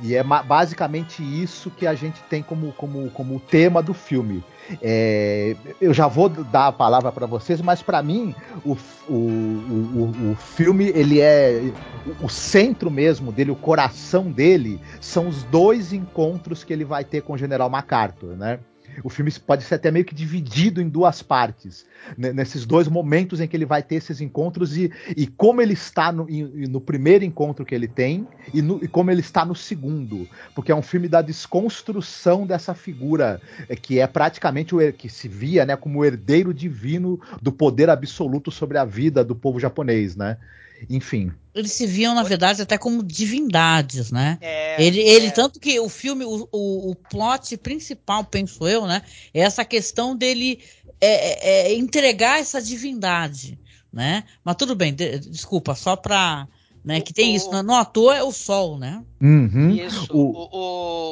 E 0.01 0.15
é 0.15 0.23
basicamente 0.23 1.21
isso 1.21 1.69
que 1.69 1.85
a 1.85 1.93
gente 1.93 2.21
tem 2.23 2.41
como, 2.41 2.71
como, 2.73 3.09
como 3.11 3.39
tema 3.39 3.81
do 3.81 3.93
filme. 3.93 4.43
É, 4.81 5.55
eu 5.81 5.93
já 5.93 6.07
vou 6.07 6.29
dar 6.29 6.67
a 6.67 6.71
palavra 6.71 7.11
para 7.11 7.25
vocês, 7.25 7.59
mas 7.59 7.81
para 7.81 8.01
mim 8.03 8.35
o, 8.63 8.77
o, 9.09 9.13
o, 9.13 10.31
o, 10.31 10.35
filme 10.35 10.89
ele 10.89 11.19
é 11.19 11.71
o 12.21 12.29
centro 12.29 12.91
mesmo 12.91 13.31
dele, 13.31 13.49
o 13.49 13.55
coração 13.55 14.31
dele 14.31 14.79
são 15.01 15.27
os 15.27 15.43
dois 15.43 15.91
encontros 15.91 16.63
que 16.63 16.71
ele 16.71 16.85
vai 16.85 17.03
ter 17.03 17.23
com 17.23 17.33
o 17.33 17.37
General 17.37 17.69
MacArthur, 17.69 18.37
né? 18.37 18.59
O 19.03 19.09
filme 19.09 19.31
pode 19.45 19.63
ser 19.63 19.75
até 19.75 19.91
meio 19.91 20.05
que 20.05 20.15
dividido 20.15 20.81
em 20.81 20.89
duas 20.89 21.21
partes, 21.21 21.85
né, 22.17 22.33
nesses 22.33 22.65
dois 22.65 22.87
momentos 22.87 23.39
em 23.39 23.47
que 23.47 23.55
ele 23.55 23.65
vai 23.65 23.83
ter 23.83 23.95
esses 23.95 24.21
encontros 24.21 24.77
e, 24.77 24.91
e 25.15 25.27
como 25.27 25.61
ele 25.61 25.73
está 25.73 26.11
no, 26.11 26.27
no 26.69 26.81
primeiro 26.81 27.23
encontro 27.23 27.65
que 27.65 27.75
ele 27.75 27.87
tem 27.87 28.27
e, 28.53 28.61
no, 28.61 28.83
e, 28.83 28.87
como 28.87 29.11
ele 29.11 29.21
está 29.21 29.45
no 29.45 29.55
segundo, 29.55 30.27
porque 30.55 30.71
é 30.71 30.75
um 30.75 30.81
filme 30.81 31.07
da 31.07 31.21
desconstrução 31.21 32.45
dessa 32.45 32.73
figura 32.73 33.41
é, 33.67 33.75
que 33.75 33.99
é 33.99 34.07
praticamente 34.07 34.75
o 34.75 34.93
que 34.93 35.09
se 35.09 35.27
via, 35.27 35.65
né, 35.65 35.75
como 35.75 35.99
o 35.99 36.05
herdeiro 36.05 36.53
divino 36.53 37.19
do 37.41 37.51
poder 37.51 37.89
absoluto 37.89 38.51
sobre 38.51 38.77
a 38.77 38.85
vida 38.85 39.23
do 39.23 39.35
povo 39.35 39.59
japonês, 39.59 40.15
né? 40.15 40.37
Enfim. 40.89 41.31
Eles 41.53 41.71
se 41.71 41.85
viam, 41.85 42.13
na 42.13 42.23
verdade, 42.23 42.61
até 42.61 42.77
como 42.77 43.03
divindades, 43.03 44.11
né? 44.11 44.37
É, 44.39 44.81
ele, 44.83 44.99
ele 44.99 45.27
é. 45.27 45.31
tanto 45.31 45.59
que 45.59 45.79
o 45.79 45.89
filme, 45.89 46.23
o, 46.23 46.47
o, 46.51 46.91
o, 46.91 46.95
plot 46.95 47.57
principal, 47.57 48.23
penso 48.23 48.67
eu, 48.67 48.85
né? 48.85 49.01
É 49.33 49.41
essa 49.41 49.65
questão 49.65 50.15
dele 50.15 50.59
é, 51.01 51.07
é, 51.07 51.71
é 51.71 51.75
entregar 51.75 52.39
essa 52.39 52.61
divindade, 52.61 53.59
né? 53.91 54.23
Mas 54.43 54.55
tudo 54.55 54.75
bem, 54.75 54.93
de, 54.93 55.19
desculpa, 55.19 55.75
só 55.75 55.95
para 55.95 56.47
né, 56.83 57.01
que 57.01 57.13
tem 57.13 57.33
o, 57.33 57.35
isso, 57.35 57.63
não 57.63 57.75
à 57.75 57.83
toa 57.85 58.15
é 58.15 58.23
o 58.23 58.31
sol, 58.31 58.77
né? 58.77 59.03
Uhum. 59.21 59.71
Isso, 59.71 60.07
o, 60.11 60.49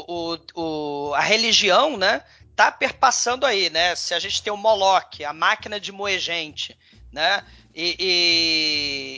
o, 0.08 0.38
o, 0.56 1.14
a 1.14 1.22
religião, 1.22 1.98
né, 1.98 2.22
tá 2.56 2.72
perpassando 2.72 3.46
aí, 3.46 3.70
né? 3.70 3.96
Se 3.96 4.14
a 4.14 4.20
gente 4.20 4.42
tem 4.42 4.52
o 4.52 4.58
Moloch, 4.58 5.24
a 5.24 5.34
máquina 5.34 5.80
de 5.80 5.92
moer 5.92 6.20
gente, 6.20 6.76
né? 7.12 7.44
E, 7.80 7.96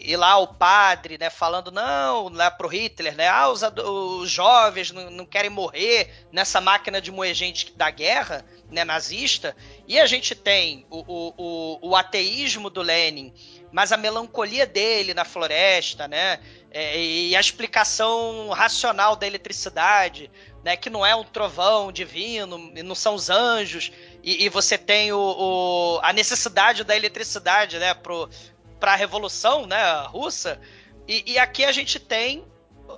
e, 0.05 0.11
e, 0.11 0.17
lá 0.17 0.37
o 0.37 0.45
padre, 0.45 1.17
né, 1.17 1.29
falando, 1.29 1.71
não, 1.71 2.27
lá 2.27 2.51
pro 2.51 2.67
Hitler, 2.67 3.15
né, 3.15 3.25
ah, 3.29 3.49
os, 3.49 3.61
os 3.61 4.29
jovens 4.29 4.91
não, 4.91 5.09
não, 5.09 5.25
querem 5.25 5.49
morrer 5.49 6.27
nessa 6.29 6.59
máquina 6.59 6.99
de 6.99 7.09
moer 7.09 7.33
gente 7.33 7.71
da 7.77 7.89
guerra, 7.89 8.43
né, 8.69 8.83
nazista, 8.83 9.55
e 9.87 9.97
a 9.97 10.05
gente 10.05 10.35
tem 10.35 10.85
o, 10.89 10.97
o, 11.07 11.33
o, 11.37 11.89
o 11.91 11.95
ateísmo 11.95 12.69
do 12.69 12.81
Lenin, 12.81 13.33
mas 13.71 13.93
a 13.93 13.97
melancolia 13.97 14.67
dele 14.67 15.13
na 15.13 15.23
floresta, 15.23 16.05
né, 16.05 16.41
é, 16.69 17.01
e 17.01 17.35
a 17.37 17.39
explicação 17.39 18.49
racional 18.49 19.15
da 19.15 19.25
eletricidade, 19.25 20.29
né, 20.65 20.75
que 20.75 20.89
não 20.89 21.05
é 21.05 21.15
um 21.15 21.23
trovão 21.23 21.93
divino, 21.93 22.57
não 22.83 22.95
são 22.95 23.15
os 23.15 23.29
anjos, 23.29 23.89
e, 24.23 24.45
e 24.45 24.49
você 24.49 24.77
tem 24.77 25.11
o, 25.11 25.19
o, 25.19 25.99
a 26.01 26.11
necessidade 26.11 26.83
da 26.83 26.95
eletricidade, 26.95 27.79
né, 27.79 27.93
para 27.93 28.93
a 28.93 28.95
revolução, 28.95 29.65
né, 29.65 30.01
russa. 30.07 30.59
E, 31.07 31.33
e, 31.33 31.39
aqui 31.39 31.65
a 31.65 31.71
gente 31.71 31.99
tem 31.99 32.45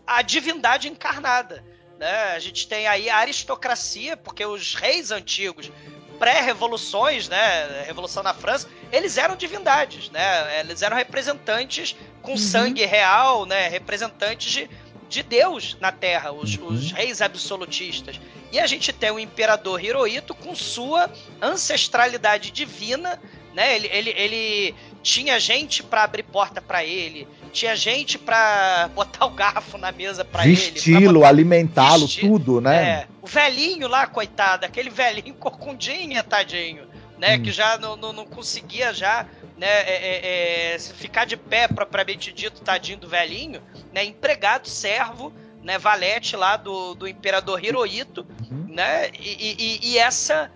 a 0.06 0.22
divindade 0.22 0.90
encarnada, 0.90 1.64
né? 1.98 2.34
A 2.34 2.40
gente 2.40 2.68
tem 2.68 2.88
aí 2.88 3.10
a 3.10 3.18
aristocracia, 3.18 4.18
porque 4.18 4.46
os 4.46 4.76
reis 4.76 5.12
antigos 5.12 5.72
pré-revoluções, 6.20 7.28
né, 7.30 7.84
revolução 7.86 8.22
na 8.22 8.34
França, 8.34 8.68
eles 8.92 9.18
eram 9.18 9.36
divindades, 9.36 10.10
né? 10.10 10.60
Eles 10.60 10.82
eram 10.82 10.98
representantes 10.98 11.96
com 12.22 12.32
uhum. 12.32 12.38
sangue 12.38 12.86
real, 12.86 13.46
né, 13.46 13.68
representantes 13.70 14.52
de 14.52 14.70
de 15.12 15.22
Deus 15.22 15.78
na 15.82 15.92
Terra, 15.92 16.32
os, 16.32 16.56
uhum. 16.56 16.68
os, 16.68 16.92
reis 16.94 17.22
absolutistas. 17.22 18.20
E 18.50 18.60
a 18.60 18.66
gente 18.66 18.94
tem 18.94 19.12
o 19.12 19.20
imperador 19.20 19.84
Hirohito 19.84 20.34
com 20.34 20.56
sua 20.56 21.12
ancestralidade 21.42 22.50
divina, 22.50 23.20
né? 23.54 23.76
Ele, 23.76 23.90
ele, 23.92 24.10
ele 24.12 24.76
tinha 25.04 25.38
gente 25.38 25.84
para 25.84 26.04
abrir 26.04 26.24
porta 26.24 26.62
para 26.62 26.86
ele, 26.86 27.28
tinha 27.52 27.76
gente 27.76 28.18
para 28.18 28.90
botar 28.96 29.26
o 29.26 29.32
garfo 29.32 29.78
na 29.78 29.92
mesa 29.92 30.24
para 30.24 30.46
ele, 30.46 30.56
vesti-lo, 30.56 31.26
alimentá-lo, 31.26 32.08
tudo, 32.08 32.62
né? 32.62 32.84
É, 32.84 33.08
o 33.22 33.28
velhinho 33.28 33.90
lá, 33.90 34.08
coitado, 34.08 34.66
aquele 34.66 34.90
velhinho 34.90 35.36
corcundinha, 35.36 36.24
tadinho, 36.24 36.88
né? 37.20 37.36
Hum. 37.36 37.44
Que 37.44 37.52
já 37.52 37.78
não, 37.78 37.98
não, 37.98 38.14
não 38.14 38.26
conseguia 38.26 38.94
já 38.94 39.28
né, 39.58 39.68
é, 39.68 40.72
é, 40.72 40.76
é, 40.76 40.80
ficar 40.80 41.26
de 41.26 41.38
pé 41.38 41.68
propriamente 41.68 42.32
dito, 42.32 42.62
tadinho 42.62 42.98
do 42.98 43.08
velhinho, 43.08 43.62
né, 43.92 44.04
empregado, 44.04 44.68
servo, 44.68 45.34
né, 45.64 45.78
valete 45.78 46.36
lá 46.36 46.58
do, 46.58 46.96
do 46.96 47.08
imperador 47.08 47.64
Hirohito, 47.64 48.26
uhum. 48.50 48.66
né, 48.70 49.10
e, 49.20 49.80
e, 49.84 49.92
e, 49.92 49.98
essa 49.98 50.52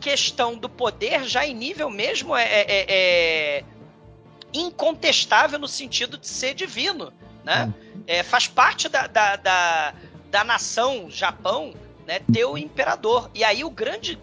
questão 0.00 0.56
do 0.56 0.68
poder 0.68 1.24
já 1.24 1.46
em 1.46 1.54
nível 1.54 1.90
mesmo 1.90 2.36
é, 2.36 2.44
é, 2.44 2.66
é 2.68 3.64
incontestável 4.52 5.58
no 5.58 5.66
sentido 5.66 6.16
de 6.18 6.28
ser 6.28 6.54
divino, 6.54 7.12
né, 7.42 7.72
uhum. 7.94 8.24
faz 8.24 8.46
parte 8.46 8.88
da, 8.88 9.06
da, 9.06 9.36
da, 9.36 9.94
da 10.30 10.44
nação 10.44 11.10
Japão, 11.10 11.74
né, 12.06 12.20
ter 12.32 12.44
o 12.44 12.56
imperador, 12.56 13.30
e 13.34 13.42
aí 13.42 13.64
o 13.64 13.70
grande, 13.70 14.18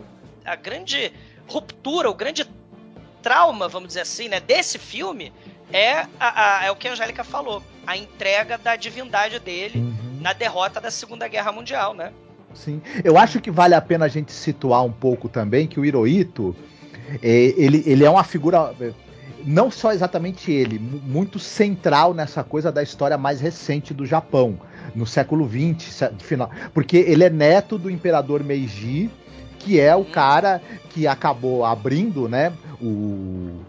a 0.45 0.55
grande 0.55 1.11
ruptura, 1.47 2.09
o 2.09 2.13
grande 2.13 2.47
trauma, 3.21 3.67
vamos 3.67 3.89
dizer 3.89 4.01
assim, 4.01 4.27
né, 4.29 4.39
desse 4.39 4.77
filme 4.77 5.33
é, 5.73 6.05
a, 6.19 6.59
a, 6.59 6.65
é 6.65 6.71
o 6.71 6.75
que 6.75 6.87
a 6.87 6.91
Angélica 6.91 7.23
falou, 7.23 7.63
a 7.85 7.97
entrega 7.97 8.57
da 8.57 8.75
divindade 8.75 9.39
dele 9.39 9.79
uhum. 9.79 10.19
na 10.21 10.33
derrota 10.33 10.79
da 10.79 10.91
Segunda 10.91 11.27
Guerra 11.27 11.51
Mundial, 11.51 11.93
né? 11.93 12.11
Sim. 12.53 12.81
Eu 13.03 13.17
acho 13.17 13.39
que 13.39 13.49
vale 13.49 13.75
a 13.75 13.81
pena 13.81 14.05
a 14.05 14.09
gente 14.09 14.31
situar 14.31 14.83
um 14.83 14.91
pouco 14.91 15.29
também 15.29 15.67
que 15.67 15.79
o 15.79 15.85
Hirohito, 15.85 16.55
é, 17.21 17.53
ele, 17.57 17.83
ele 17.85 18.03
é 18.03 18.09
uma 18.09 18.23
figura 18.23 18.73
é, 18.79 18.91
não 19.45 19.71
só 19.71 19.91
exatamente 19.91 20.51
ele, 20.51 20.77
muito 20.79 21.39
central 21.39 22.13
nessa 22.13 22.43
coisa 22.43 22.71
da 22.71 22.83
história 22.83 23.17
mais 23.17 23.39
recente 23.41 23.93
do 23.93 24.05
Japão, 24.05 24.59
no 24.93 25.05
século 25.05 25.49
XX, 25.49 26.11
final, 26.19 26.49
porque 26.73 26.97
ele 26.97 27.23
é 27.23 27.29
neto 27.29 27.77
do 27.77 27.89
imperador 27.89 28.43
Meiji, 28.43 29.09
que 29.59 29.79
é 29.79 29.95
o 29.95 29.99
uhum. 29.99 30.05
cara 30.05 30.61
que 30.89 31.07
acabou 31.07 31.63
abrindo, 31.63 32.27
né, 32.27 32.51
o, 32.81 33.61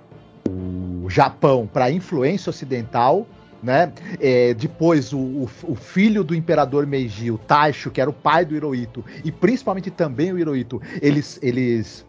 o 0.49 0.82
Japão 1.13 1.69
para 1.71 1.87
a 1.87 1.91
influência 1.91 2.51
ocidental. 2.51 3.27
Né? 3.63 3.93
É, 4.19 4.55
depois 4.55 5.13
o, 5.13 5.19
o, 5.19 5.51
o, 5.63 5.75
filho 5.77 6.25
do 6.25 6.35
imperador 6.35 6.85
Meiji, 6.85 7.31
o 7.31 7.39
Taisho, 7.39 7.93
que 7.93 8.01
era 8.01 8.11
o 8.11 8.13
pai 8.13 8.45
do 8.45 8.57
Hirohito, 8.57 9.05
e 9.25 9.31
principalmente 9.31 9.89
também 9.89 10.33
o 10.33 10.39
Hirohito, 10.39 10.83
eles, 11.01 11.39
eles 11.41 12.05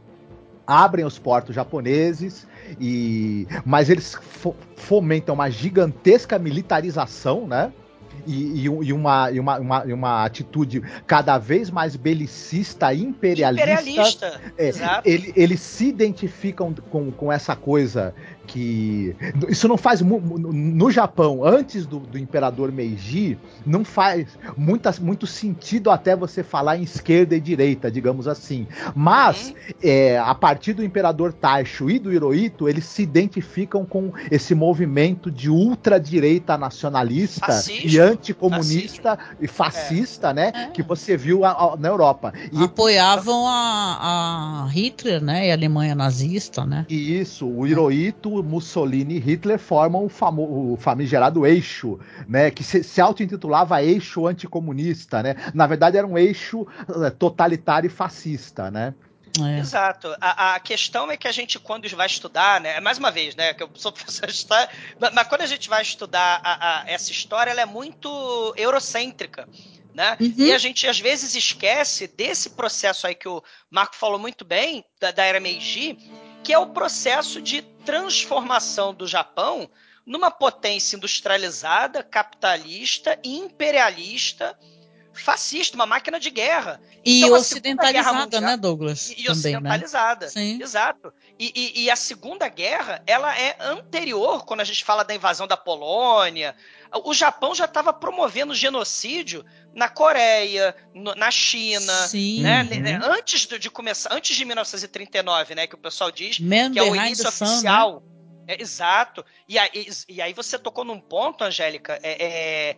abrem 0.66 1.06
os 1.06 1.20
portos 1.20 1.54
japoneses, 1.54 2.48
e 2.82 3.46
mas 3.64 3.92
eles 3.92 4.16
fo 4.16 4.56
fomentam 4.76 5.36
uma 5.36 5.48
gigantesca 5.48 6.40
militarização, 6.40 7.46
né? 7.46 7.72
E, 8.26 8.62
e, 8.62 8.64
e, 8.66 8.94
uma, 8.94 9.32
e 9.32 9.40
uma, 9.40 9.60
uma, 9.60 9.84
uma, 9.84 10.26
atitude 10.26 10.82
cada 11.06 11.38
vez 11.38 11.70
mais 11.70 11.96
belicista, 11.96 12.94
imperialista. 12.94 13.72
Imperialista, 13.72 14.42
é, 14.58 14.68
exato. 14.68 15.08
Ele, 15.08 15.34
eles 15.36 15.60
se 15.60 15.88
identificam 15.88 16.74
com, 16.90 17.12
com 17.12 17.32
essa 17.32 17.56
coisa 17.56 18.14
que 18.46 19.16
isso 19.48 19.68
não 19.68 19.78
faz 19.78 20.02
no 20.02 20.92
Japão 20.92 21.46
antes 21.46 21.86
do, 21.86 22.00
do, 22.00 22.18
imperador 22.18 22.72
Meiji 22.72 23.38
não 23.66 23.86
faz 23.86 24.38
muita, 24.58 24.94
muito 25.00 25.26
sentido 25.26 25.90
até 25.90 26.16
você 26.16 26.44
falar 26.44 26.78
em 26.78 26.84
esquerda 26.84 27.36
e 27.36 27.40
direita 27.40 27.90
digamos 27.90 28.28
assim 28.28 28.68
mas 28.94 29.50
uhum. 29.50 29.56
é, 29.82 30.18
a 30.20 30.36
partir 30.36 30.74
do 30.74 30.84
imperador 30.84 31.32
Taisho 31.32 31.90
e 31.90 31.98
do 31.98 32.12
Hirohito 32.12 32.68
eles 32.68 32.86
se 32.86 33.02
identificam 33.02 33.86
com 33.86 34.12
esse 34.30 34.54
movimento 34.54 35.32
de 35.32 35.50
ultradireita 35.50 36.58
nacionalista 36.58 37.46
Fascismo. 37.46 38.13
E 38.14 38.18
anticomunista 38.18 39.18
Fascismo. 39.18 39.38
e 39.42 39.48
fascista 39.48 40.30
é. 40.30 40.34
né 40.34 40.52
é. 40.54 40.68
que 40.68 40.84
você 40.84 41.18
viu 41.18 41.44
a, 41.44 41.52
a, 41.52 41.78
na 41.78 41.88
Europa 41.88 42.34
e, 42.52 42.64
apoiavam 42.64 43.48
a, 43.48 44.66
a 44.66 44.68
Hitler 44.70 45.22
né 45.22 45.48
e 45.48 45.52
a 45.52 45.54
Alemanha 45.54 45.96
nazista 45.96 46.66
né 46.66 46.86
isso 46.90 47.48
o 47.48 47.68
Hirohito 47.68 48.44
Mussolini 48.44 49.16
e 49.16 49.20
Hitler 49.20 49.60
formam 49.60 50.06
o, 50.06 50.10
famo, 50.10 50.74
o 50.74 50.78
famigerado 50.78 51.46
eixo, 51.46 52.00
né, 52.28 52.52
que 52.52 52.64
se, 52.64 52.84
se 52.84 53.02
auto-intitulava 53.02 53.84
eixo 53.84 54.28
anticomunista, 54.28 55.22
né? 55.24 55.36
Na 55.54 55.68
verdade 55.68 55.98
era 55.98 56.08
um 56.08 56.18
eixo 56.18 56.66
eh, 56.90 57.10
totalitário 57.12 57.88
e 57.88 57.90
fascista, 57.90 58.70
né? 58.72 58.94
É. 59.42 59.60
Exato. 59.60 60.16
A, 60.22 60.56
a, 60.56 60.60
questão 60.60 61.10
é 61.10 61.18
que 61.18 61.28
a 61.28 61.32
gente, 61.32 61.58
quando 61.58 61.88
vai 61.90 62.06
estudar, 62.06 62.62
né? 62.62 62.80
Mais 62.80 63.00
uma 63.00 63.10
vez, 63.10 63.36
né? 63.36 63.54
Que 63.54 63.64
eu 63.64 63.70
sou 63.76 63.92
professor 63.94 64.28
de 64.28 64.34
história, 64.34 64.70
mas, 65.00 65.14
mas 65.14 65.28
quando 65.28 65.42
a 65.42 65.48
gente 65.48 65.68
vai 65.68 65.82
estudar 65.82 66.40
a, 66.44 66.82
a, 66.82 66.90
essa 66.90 67.12
história, 67.12 67.52
ela 67.52 67.62
é 67.62 67.66
muito 67.66 68.54
eurocêntrica. 68.56 69.48
Né? 69.94 70.18
Uhum. 70.20 70.34
E 70.38 70.52
a 70.52 70.58
gente 70.58 70.88
às 70.88 71.00
vezes 71.00 71.36
esquece 71.36 72.08
desse 72.08 72.52
processo 72.52 73.06
aí 73.06 73.14
que 73.14 73.28
o 73.28 73.44
Marco 73.70 73.96
falou 73.96 74.18
muito 74.18 74.44
bem, 74.44 74.84
da, 75.00 75.12
da 75.12 75.24
era 75.24 75.40
Meiji, 75.40 75.98
que 76.44 76.52
é 76.52 76.58
o 76.58 76.68
processo 76.68 77.40
de 77.40 77.62
transformação 77.86 78.92
do 78.92 79.08
Japão 79.08 79.70
numa 80.06 80.32
potência 80.32 80.96
industrializada, 80.98 82.04
capitalista 82.04 83.20
e 83.24 83.38
imperialista 83.38 84.58
fascista, 85.14 85.76
uma 85.76 85.86
máquina 85.86 86.20
de 86.20 86.30
guerra. 86.30 86.82
E 87.06 87.22
então, 87.22 87.34
ocidentalizada, 87.34 88.42
né, 88.42 88.58
Douglas? 88.58 89.10
E, 89.10 89.14
e 89.14 89.16
também, 89.16 89.32
ocidentalizada, 89.32 90.30
né? 90.36 90.58
exato. 90.62 91.14
E, 91.40 91.52
e, 91.56 91.84
e, 91.84 91.92
a 91.92 91.96
Segunda 91.96 92.48
Guerra, 92.48 93.02
ela 93.06 93.38
é 93.38 93.56
anterior, 93.60 94.46
quando 94.46 94.62
a 94.62 94.64
gente 94.64 94.84
fala 94.84 95.04
da 95.04 95.14
invasão 95.14 95.48
da 95.48 95.58
Polônia. 95.58 96.56
O 97.04 97.14
Japão 97.14 97.56
já 97.56 97.66
estava 97.66 97.92
promovendo 97.92 98.54
genocídio 98.54 99.44
na 99.74 99.90
Coreia, 99.90 100.76
no, 100.94 101.16
na 101.16 101.32
China, 101.32 101.94
Sim. 102.08 102.42
né? 102.42 102.62
Uhum. 102.64 103.14
Antes 103.14 103.48
de, 103.48 103.58
de, 103.58 103.70
começar, 103.70 104.14
antes 104.14 104.36
de 104.36 104.46
1939, 104.46 105.56
né, 105.56 105.68
que 105.68 105.76
o 105.76 105.80
pessoal 105.80 106.12
diz 106.12 106.40
Man 106.40 106.72
que 106.72 106.80
é 106.80 106.84
o 106.84 106.96
início 106.96 107.28
oficial. 107.28 107.94
Sun, 107.94 108.08
né? 108.08 108.14
É, 108.48 108.62
exato. 108.62 109.26
E 109.48 109.58
aí, 109.58 109.88
e 110.10 110.22
aí, 110.22 110.34
você 110.34 110.60
tocou 110.60 110.84
num 110.84 111.00
ponto, 111.00 111.44
Angélica, 111.44 112.00
é, 112.04 112.24
é, 112.24 112.78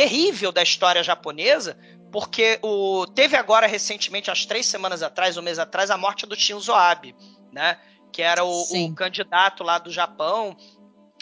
terrível 0.00 0.50
da 0.50 0.62
história 0.62 1.02
japonesa, 1.02 1.76
porque 2.10 2.58
o, 2.62 3.06
teve 3.06 3.36
agora 3.36 3.66
recentemente, 3.66 4.30
há 4.30 4.34
três 4.34 4.64
semanas 4.64 5.02
atrás, 5.02 5.36
um 5.36 5.42
mês 5.42 5.58
atrás, 5.58 5.90
a 5.90 5.98
morte 5.98 6.24
do 6.24 6.34
Shinzo 6.34 6.72
Abe, 6.72 7.14
né? 7.52 7.78
Que 8.10 8.22
era 8.22 8.42
o, 8.42 8.62
o 8.62 8.94
candidato 8.94 9.62
lá 9.62 9.78
do 9.78 9.92
Japão, 9.92 10.56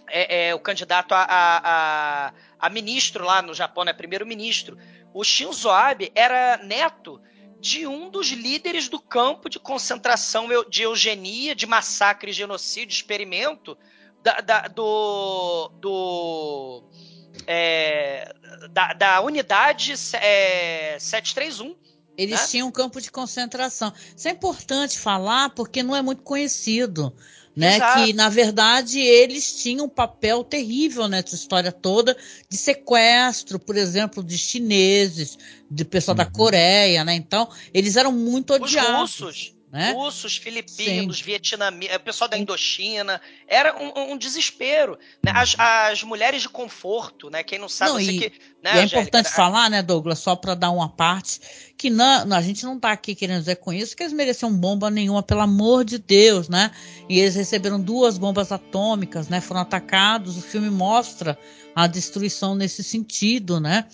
é, 0.07 0.51
é 0.51 0.55
o 0.55 0.61
candidato 0.61 1.13
a, 1.13 1.25
a, 1.25 1.61
a, 2.29 2.33
a, 2.57 2.71
ministro 2.71 3.25
lá 3.25 3.43
no 3.43 3.53
Japão, 3.53 3.83
né? 3.83 3.93
Primeiro-ministro. 3.93 4.79
O 5.13 5.25
Shinzo 5.25 5.71
Abe 5.71 6.13
era 6.15 6.59
neto 6.59 7.21
de 7.59 7.85
um 7.85 8.09
dos 8.09 8.29
líderes 8.29 8.89
do 8.89 9.01
campo 9.01 9.51
de 9.51 9.59
concentração 9.59 10.47
de 10.71 10.83
eugenia, 10.83 11.53
de 11.53 11.67
massacre, 11.67 12.31
genocídio, 12.31 12.95
experimento 12.95 13.77
da, 14.23 14.41
da, 14.41 14.69
do, 14.69 15.69
do 15.81 16.89
é, 17.45 18.33
da, 18.71 18.93
da, 18.93 19.21
unidade 19.21 19.93
é, 20.15 20.97
731. 20.99 21.75
Eles 22.17 22.41
né? 22.41 22.47
tinham 22.49 22.69
um 22.69 22.73
campo 22.73 23.01
de 23.01 23.11
concentração. 23.11 23.93
Isso 24.17 24.27
é 24.27 24.33
importante 24.33 24.99
falar 24.99 25.51
porque 25.51 25.83
não 25.83 25.95
é 25.95 26.03
muito 26.03 26.23
conhecido. 26.23 27.15
Né, 27.57 27.75
Exato. 27.75 28.05
que 28.05 28.13
na 28.13 28.29
verdade 28.29 29.01
eles 29.01 29.61
tinham 29.61 29.87
um 29.87 29.89
papel 29.89 30.45
terrível 30.45 31.09
nessa 31.09 31.35
história 31.35 31.73
toda 31.73 32.17
de 32.49 32.57
sequestro, 32.57 33.59
por 33.59 33.77
exemplo, 33.77 34.23
de 34.23 34.39
chineses, 34.39 35.37
de 35.69 35.85
pessoal 35.85 36.17
uhum. 36.17 36.19
da 36.19 36.31
Coreia, 36.31 37.03
né? 37.03 37.17
Então 37.17 37.49
eles 37.75 37.97
eram 37.97 38.13
muito 38.13 38.55
odiados. 38.55 39.15
Os 39.15 39.21
russos, 39.21 39.58
né? 39.71 39.93
Russos, 39.93 40.37
filipinos, 40.37 41.21
vietnamitas, 41.21 41.97
o 41.97 42.01
pessoal 42.01 42.29
da 42.29 42.39
Indochina. 42.39 43.21
Era 43.47 43.77
um, 43.77 44.13
um 44.13 44.17
desespero. 44.17 44.99
Né? 45.23 45.33
As, 45.35 45.55
as, 45.59 46.03
mulheres 46.03 46.43
de 46.43 46.49
conforto, 46.49 47.29
né? 47.29 47.43
Quem 47.43 47.59
não 47.59 47.69
sabe, 47.69 47.93
não, 47.93 48.01
e, 48.01 48.19
que. 48.19 48.33
Né, 48.63 48.77
e 48.77 48.79
é 48.79 48.83
importante 48.85 49.29
falar, 49.31 49.69
né, 49.71 49.83
Douglas, 49.83 50.19
só 50.19 50.35
para 50.35 50.55
dar 50.55 50.71
uma 50.71 50.89
parte, 50.89 51.41
que 51.77 51.91
não, 51.91 52.33
a 52.35 52.41
gente 52.41 52.65
não 52.65 52.77
está 52.77 52.93
aqui 52.93 53.15
querendo 53.15 53.41
dizer 53.41 53.57
com 53.57 53.73
isso 53.73 53.95
que 53.95 54.03
eles 54.03 54.13
mereciam 54.13 54.53
bomba 54.53 54.91
nenhuma, 54.91 55.23
pelo 55.23 55.43
amor 55.43 55.85
de 55.85 55.99
Deus, 55.99 56.49
né? 56.49 56.71
E 57.09 57.21
eles 57.21 57.35
receberam 57.35 57.79
duas 57.79 58.17
bombas 58.17 58.51
atômicas, 58.51 59.29
né? 59.29 59.41
Foram 59.41 59.61
atacados. 59.61 60.39
O 60.39 60.43
filme 60.43 60.71
mostra 60.71 61.39
a 61.79 61.87
destruição 61.87 62.57
nesse 62.57 62.83
sentido, 62.83 63.61
né? 63.61 63.85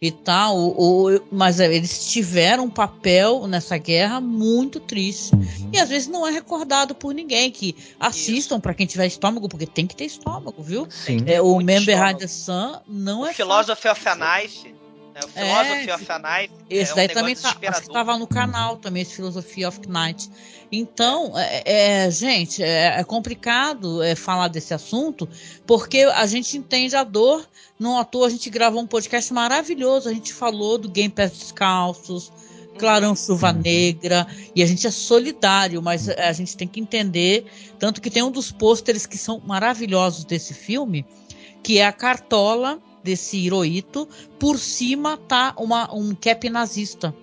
E 0.00 0.12
tal. 0.12 0.56
O, 0.56 1.08
o, 1.08 1.20
mas 1.32 1.58
é, 1.58 1.74
eles 1.74 2.08
tiveram 2.12 2.66
um 2.66 2.70
papel 2.70 3.48
nessa 3.48 3.76
guerra 3.76 4.20
muito 4.20 4.78
triste. 4.78 5.34
Uhum. 5.34 5.70
E 5.72 5.78
às 5.80 5.88
vezes 5.88 6.06
não 6.06 6.24
é 6.24 6.30
recordado 6.30 6.94
por 6.94 7.12
ninguém. 7.12 7.50
Que 7.50 7.74
assistam 7.98 8.60
para 8.60 8.72
quem 8.74 8.86
tiver 8.86 9.06
estômago, 9.06 9.48
porque 9.48 9.66
tem 9.66 9.88
que 9.88 9.96
ter 9.96 10.04
estômago, 10.04 10.62
viu? 10.62 10.86
Sim. 10.88 11.24
É, 11.26 11.42
o 11.42 11.56
Man 11.56 11.84
Behind 11.84 12.16
the 12.16 12.28
Sun 12.28 12.78
não 12.86 13.22
o 13.22 13.26
é. 13.26 13.34
Philosophy 13.34 13.88
of 13.88 14.08
a 14.08 14.14
Knife. 14.14 14.72
É, 15.14 15.24
o 15.24 15.28
Philosophy 15.28 15.90
é, 15.90 15.94
of 15.94 16.12
a 16.12 16.18
Knife. 16.18 16.54
Esse 16.70 16.92
é 16.92 16.94
daí 16.94 17.06
um 17.06 17.14
também 17.14 17.36
tá, 17.36 17.56
estava 17.78 18.18
no 18.18 18.26
canal 18.26 18.76
também, 18.76 19.02
esse 19.02 19.16
Philosophy 19.16 19.64
of 19.66 19.80
Knight. 19.86 20.30
Então, 20.70 21.32
é, 21.36 22.04
é, 22.04 22.10
gente, 22.10 22.62
é, 22.62 22.98
é 22.98 23.04
complicado 23.04 24.02
é, 24.02 24.14
falar 24.14 24.48
desse 24.48 24.72
assunto, 24.72 25.28
porque 25.66 25.98
a 25.98 26.26
gente 26.26 26.56
entende 26.56 26.96
a 26.96 27.04
dor. 27.04 27.46
Não 27.78 27.98
à 27.98 28.04
toa 28.04 28.28
a 28.28 28.30
gente 28.30 28.48
gravou 28.48 28.80
um 28.80 28.86
podcast 28.86 29.32
maravilhoso. 29.34 30.08
A 30.08 30.14
gente 30.14 30.32
falou 30.32 30.78
do 30.78 30.88
Game 30.88 31.10
Pass 31.10 31.32
Descalços, 31.32 32.32
Clarão 32.78 33.14
Chuva 33.14 33.52
Negra, 33.52 34.26
e 34.56 34.62
a 34.62 34.66
gente 34.66 34.86
é 34.86 34.90
solidário, 34.90 35.82
mas 35.82 36.08
a 36.08 36.32
gente 36.32 36.56
tem 36.56 36.66
que 36.66 36.80
entender. 36.80 37.44
Tanto 37.78 38.00
que 38.00 38.10
tem 38.10 38.22
um 38.22 38.30
dos 38.30 38.50
pôsteres 38.50 39.04
que 39.04 39.18
são 39.18 39.42
maravilhosos 39.44 40.24
desse 40.24 40.54
filme, 40.54 41.04
que 41.62 41.78
é 41.78 41.86
a 41.86 41.92
cartola 41.92 42.80
desse 43.02 43.36
Hirohito, 43.36 44.08
por 44.38 44.58
cima 44.58 45.16
tá 45.16 45.54
uma, 45.56 45.92
um 45.94 46.14
cap 46.14 46.48
nazista 46.48 47.14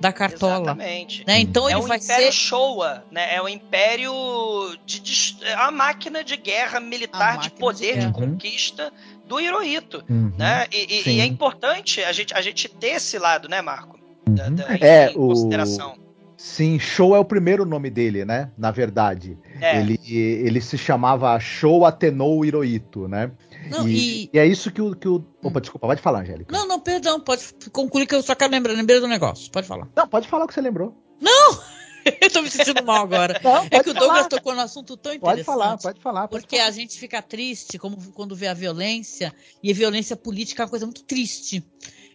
da 0.00 0.12
cartola. 0.12 0.62
Exatamente. 0.62 1.24
Né? 1.26 1.40
Então 1.40 1.68
é 1.68 1.72
ele 1.72 1.80
o 1.80 1.86
vai 1.86 1.98
Império 1.98 2.26
ser 2.26 2.32
Showa, 2.32 3.04
né? 3.10 3.34
É 3.34 3.42
o 3.42 3.48
Império 3.48 4.12
de, 4.86 5.00
de 5.00 5.36
a 5.56 5.70
máquina 5.70 6.22
de 6.22 6.36
guerra 6.36 6.80
militar 6.80 7.38
de 7.38 7.50
poder 7.50 7.98
de, 7.98 8.06
de, 8.06 8.12
conquista 8.12 8.92
do 9.26 9.40
Hirohito, 9.40 10.04
uhum. 10.08 10.32
né? 10.38 10.66
E, 10.72 11.08
e, 11.08 11.16
e, 11.16 11.20
é 11.20 11.26
importante 11.26 12.02
a 12.02 12.12
gente, 12.12 12.32
a 12.34 12.40
gente 12.40 12.68
ter 12.68 12.94
esse 12.94 13.18
lado, 13.18 13.48
né, 13.48 13.60
Marco? 13.60 13.98
Da, 14.26 14.48
da, 14.48 14.76
é, 14.80 15.10
em 15.10 15.16
o... 15.16 15.28
consideração. 15.28 15.96
Sim, 16.36 16.78
Show 16.78 17.16
é 17.16 17.18
o 17.18 17.24
primeiro 17.24 17.66
nome 17.66 17.90
dele, 17.90 18.24
né? 18.24 18.50
Na 18.56 18.70
verdade. 18.70 19.36
É. 19.60 19.80
Ele, 19.80 19.98
ele 20.08 20.60
se 20.60 20.78
chamava 20.78 21.38
Show 21.40 21.84
Atenou 21.84 22.44
Hirohito, 22.44 23.08
né? 23.08 23.32
Não, 23.70 23.88
e, 23.88 24.24
e... 24.24 24.30
e, 24.32 24.38
é 24.38 24.46
isso 24.46 24.70
que 24.70 24.80
o, 24.80 24.94
que 24.94 25.08
o. 25.08 25.24
Opa, 25.42 25.60
desculpa, 25.60 25.86
pode 25.86 26.02
falar, 26.02 26.20
Angélica. 26.20 26.56
Não, 26.56 26.66
não, 26.66 26.80
perdão, 26.80 27.20
pode 27.20 27.42
concluir 27.72 28.06
que 28.06 28.14
eu 28.14 28.22
só 28.22 28.34
quero 28.34 28.52
lembrar, 28.52 28.72
lembrei 28.72 29.00
do 29.00 29.08
negócio. 29.08 29.50
Pode 29.50 29.66
falar. 29.66 29.88
Não, 29.96 30.08
pode 30.08 30.28
falar 30.28 30.44
o 30.44 30.48
que 30.48 30.54
você 30.54 30.60
lembrou. 30.60 30.96
Não! 31.20 31.60
eu 32.20 32.30
tô 32.30 32.42
me 32.42 32.50
sentindo 32.50 32.84
mal 32.84 33.04
agora. 33.04 33.40
Não, 33.42 33.66
é 33.70 33.82
que 33.82 33.90
o 33.90 33.94
Douglas 33.94 34.18
falar. 34.18 34.28
tocou 34.28 34.54
no 34.54 34.60
assunto 34.60 34.96
tão 34.96 35.12
interessante. 35.12 35.44
Pode 35.44 35.44
falar, 35.44 35.78
pode 35.78 36.00
falar. 36.00 36.28
Pode 36.28 36.42
porque 36.42 36.56
falar. 36.56 36.68
a 36.68 36.72
gente 36.72 36.98
fica 36.98 37.20
triste 37.20 37.78
como, 37.78 37.96
quando 38.12 38.34
vê 38.34 38.46
a 38.46 38.54
violência, 38.54 39.34
e 39.62 39.70
a 39.70 39.74
violência 39.74 40.16
política 40.16 40.62
é 40.62 40.64
uma 40.64 40.70
coisa 40.70 40.86
muito 40.86 41.02
triste. 41.04 41.64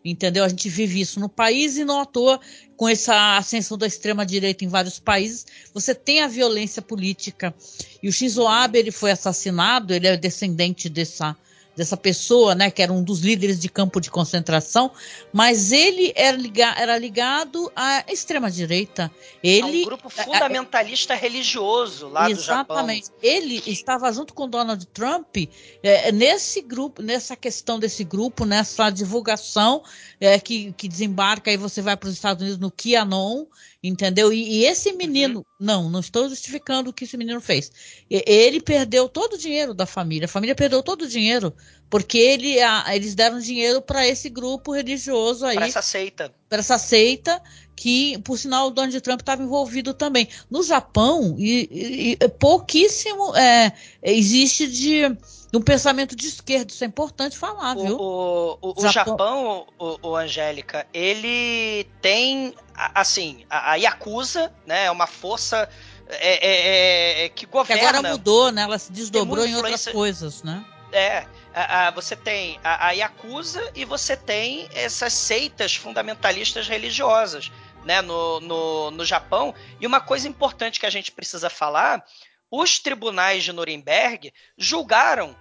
Entendeu? 0.05 0.43
A 0.43 0.49
gente 0.49 0.67
vive 0.67 0.99
isso 0.99 1.19
no 1.19 1.30
país 1.30 1.77
e 1.77 1.85
não 1.85 2.01
à 2.01 2.05
toa, 2.05 2.39
com 2.75 2.89
essa 2.89 3.38
ascensão 3.38 3.77
da 3.77 3.88
extrema-direita 3.88 4.65
em 4.65 4.67
vários 4.67 4.99
países, 4.99 5.45
você 5.73 5.95
tem 5.95 6.21
a 6.21 6.27
violência 6.27 6.81
política. 6.81 7.53
E 8.01 8.09
o 8.09 8.11
Shinzo 8.11 8.45
Abe 8.45 8.80
ele 8.80 8.91
foi 8.91 9.11
assassinado, 9.11 9.93
ele 9.93 10.07
é 10.07 10.17
descendente 10.17 10.89
dessa 10.89 11.35
dessa 11.76 11.98
pessoa, 11.98 12.54
né, 12.54 12.70
que 12.70 12.82
era 12.82 12.91
um 12.91 13.04
dos 13.04 13.22
líderes 13.22 13.60
de 13.60 13.68
campo 13.68 14.00
de 14.00 14.10
concentração, 14.10 14.91
mas 15.32 15.72
ele 15.72 16.14
era, 16.16 16.38
liga, 16.38 16.76
era 16.78 16.98
ligado 16.98 17.72
à 17.76 18.04
extrema 18.08 18.50
direita. 18.50 19.12
Ele 19.41 19.82
um 19.82 19.86
grupo 19.86 20.10
fundamentalista 20.10 21.14
é, 21.14 21.18
religioso 21.18 22.08
lá 22.10 22.30
do 22.30 22.36
Japão. 22.36 22.78
Exatamente. 22.78 23.10
Ele 23.22 23.62
estava 23.66 24.12
junto 24.12 24.34
com 24.34 24.48
Donald 24.48 24.86
Trump 24.88 25.36
é, 25.82 26.12
nesse 26.12 26.62
grupo, 26.62 27.02
nessa 27.02 27.36
questão 27.36 27.80
desse 27.80 28.04
grupo, 28.04 28.45
nessa 28.45 28.90
divulgação 28.90 29.84
é, 30.20 30.40
que, 30.40 30.74
que 30.74 30.88
desembarca 30.88 31.52
e 31.52 31.58
você 31.58 31.82
vai 31.82 31.98
para 31.98 32.08
os 32.08 32.14
Estados 32.14 32.41
Unidos 32.41 32.60
no 32.60 32.72
QAnon 32.72 33.45
Entendeu? 33.84 34.31
E, 34.31 34.60
e 34.60 34.65
esse 34.65 34.93
menino, 34.93 35.39
uhum. 35.39 35.45
não, 35.60 35.89
não 35.89 35.99
estou 35.99 36.30
justificando 36.30 36.89
o 36.89 36.93
que 36.93 37.03
esse 37.03 37.18
menino 37.18 37.41
fez. 37.41 37.69
Ele 38.10 38.61
perdeu 38.61 39.10
todo 39.10 39.34
o 39.34 39.38
dinheiro 39.38 39.73
da 39.73 39.85
família. 39.85 40.26
A 40.26 40.30
família 40.30 40.55
perdeu 40.55 40.81
todo 40.81 41.01
o 41.01 41.07
dinheiro 41.07 41.53
porque 41.89 42.18
ele, 42.18 42.61
a, 42.61 42.95
eles 42.95 43.14
deram 43.14 43.39
dinheiro 43.39 43.81
para 43.81 44.07
esse 44.07 44.30
grupo 44.30 44.72
religioso 44.72 45.45
aí. 45.45 45.55
Para 45.55 45.68
essa 45.68 45.81
seita. 45.81 46.34
Para 46.47 46.60
essa 46.60 46.77
seita 46.77 47.41
que, 47.76 48.18
por 48.19 48.38
sinal, 48.38 48.68
o 48.68 48.72
Donald 48.72 49.01
Trump 49.01 49.19
estava 49.19 49.43
envolvido 49.43 49.93
também. 49.93 50.30
No 50.49 50.64
Japão, 50.64 51.35
e, 51.38 52.18
e 52.19 52.30
pouquíssimo 52.30 53.35
é, 53.35 53.73
existe 54.01 54.65
de 54.68 55.18
um 55.53 55.61
pensamento 55.61 56.15
de 56.15 56.27
esquerda. 56.27 56.72
Isso 56.72 56.84
é 56.84 56.88
importante 56.88 57.38
falar, 57.38 57.76
viu? 57.76 57.95
O, 57.95 58.57
o, 58.60 58.73
o 58.77 58.81
Japão, 58.81 58.91
Japão 58.91 59.68
o, 59.77 60.10
o, 60.10 60.15
Angélica, 60.15 60.88
ele 60.93 61.85
tem, 62.01 62.53
assim, 62.76 63.45
a, 63.50 63.72
a 63.72 63.76
Yakuza, 63.76 64.54
né? 64.66 64.86
É 64.86 64.91
uma 64.91 65.08
força 65.08 65.70
é, 66.08 66.48
é, 66.48 67.26
é, 67.26 67.30
que 67.30 67.45
governa. 67.45 67.82
Que 67.82 67.88
agora 67.88 68.12
mudou, 68.12 68.52
né? 68.52 68.64
Ela 68.64 68.80
se 68.80 68.91
desdobrou 68.91 69.45
em 69.45 69.56
outras 69.56 69.88
coisas, 69.88 70.44
né? 70.44 70.66
É, 70.91 71.26
a, 71.54 71.88
a, 71.88 71.91
você 71.91 72.16
tem 72.16 72.60
a, 72.64 72.88
a 72.88 72.91
Yakuza 72.91 73.72
e 73.74 73.84
você 73.86 74.16
tem 74.16 74.70
essas 74.74 75.14
seitas 75.14 75.76
fundamentalistas 75.76 76.68
religiosas. 76.68 77.52
né, 77.86 78.02
no, 78.02 78.40
no, 78.40 78.91
no 78.91 79.06
Japão. 79.06 79.54
E 79.80 79.86
uma 79.86 80.00
coisa 80.00 80.28
importante 80.28 80.80
que 80.80 80.86
a 80.86 80.90
gente 80.90 81.12
precisa 81.12 81.50
falar: 81.50 82.04
os 82.50 82.80
tribunais 82.80 83.44
de 83.44 83.54
Nuremberg 83.54 84.34
julgaram, 84.58 85.36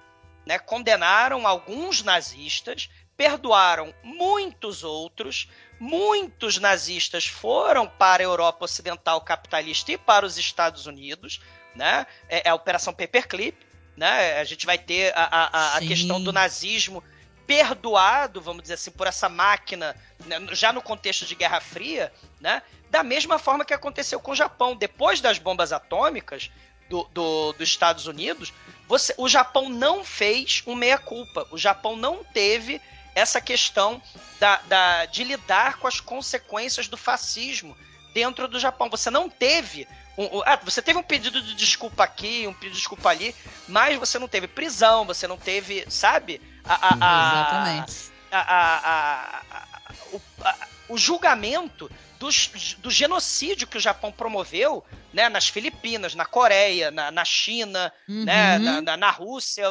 né, 0.46 0.58
condenaram 0.58 1.46
alguns 1.46 2.02
nazistas, 2.02 2.88
perdoaram 3.16 3.94
muitos 4.02 4.82
outros. 4.82 5.48
Muitos 5.84 6.58
nazistas 6.58 7.26
foram 7.26 7.88
para 7.88 8.22
a 8.22 8.24
Europa 8.24 8.66
Ocidental 8.66 9.20
capitalista 9.20 9.90
e 9.90 9.98
para 9.98 10.24
os 10.24 10.38
Estados 10.38 10.86
Unidos, 10.86 11.40
né? 11.74 12.06
É, 12.28 12.46
é 12.46 12.50
a 12.50 12.54
Operação 12.54 12.94
Paperclip, 12.94 13.58
né? 13.96 14.38
A 14.38 14.44
gente 14.44 14.64
vai 14.64 14.78
ter 14.78 15.12
a, 15.16 15.24
a, 15.24 15.76
a 15.78 15.80
questão 15.80 16.22
do 16.22 16.32
nazismo 16.32 17.02
perdoado, 17.48 18.40
vamos 18.40 18.62
dizer 18.62 18.74
assim, 18.74 18.92
por 18.92 19.08
essa 19.08 19.28
máquina, 19.28 19.96
né, 20.24 20.36
já 20.52 20.72
no 20.72 20.80
contexto 20.80 21.26
de 21.26 21.34
Guerra 21.34 21.60
Fria, 21.60 22.12
né? 22.40 22.62
Da 22.88 23.02
mesma 23.02 23.36
forma 23.36 23.64
que 23.64 23.74
aconteceu 23.74 24.20
com 24.20 24.30
o 24.30 24.36
Japão. 24.36 24.76
Depois 24.76 25.20
das 25.20 25.40
bombas 25.40 25.72
atômicas 25.72 26.48
do, 26.88 27.02
do, 27.12 27.54
dos 27.54 27.68
Estados 27.68 28.06
Unidos, 28.06 28.52
você, 28.86 29.12
o 29.18 29.28
Japão 29.28 29.68
não 29.68 30.04
fez 30.04 30.62
um 30.64 30.76
meia-culpa. 30.76 31.44
O 31.50 31.58
Japão 31.58 31.96
não 31.96 32.22
teve 32.22 32.80
essa 33.14 33.40
questão 33.40 34.00
da, 34.40 34.56
da, 34.68 35.06
de 35.06 35.24
lidar 35.24 35.78
com 35.78 35.86
as 35.86 36.00
consequências 36.00 36.88
do 36.88 36.96
fascismo 36.96 37.76
dentro 38.12 38.48
do 38.48 38.58
Japão. 38.58 38.90
Você 38.90 39.10
não 39.10 39.28
teve. 39.28 39.86
Um, 40.16 40.38
um, 40.38 40.42
ah, 40.44 40.58
você 40.62 40.82
teve 40.82 40.98
um 40.98 41.02
pedido 41.02 41.40
de 41.40 41.54
desculpa 41.54 42.04
aqui, 42.04 42.46
um 42.46 42.52
pedido 42.52 42.72
de 42.72 42.78
desculpa 42.78 43.08
ali, 43.08 43.34
mas 43.68 43.98
você 43.98 44.18
não 44.18 44.28
teve 44.28 44.46
prisão, 44.46 45.06
você 45.06 45.26
não 45.26 45.38
teve, 45.38 45.84
sabe? 45.88 46.40
A, 46.64 46.74
a, 46.74 46.94
a, 47.00 47.72
Exatamente. 47.72 48.12
o, 50.12 50.20
o 50.94 50.98
julgamento 50.98 51.90
dos, 52.22 52.76
do 52.78 52.88
genocídio 52.90 53.66
que 53.66 53.76
o 53.76 53.80
Japão 53.80 54.12
promoveu 54.12 54.84
né, 55.12 55.28
nas 55.28 55.48
Filipinas, 55.48 56.14
na 56.14 56.24
Coreia, 56.24 56.90
na, 56.92 57.10
na 57.10 57.24
China, 57.24 57.92
Uhum. 58.08 58.24
né, 58.24 58.58
na, 58.58 58.80
na, 58.80 58.96
na 58.96 59.10
Rússia. 59.10 59.64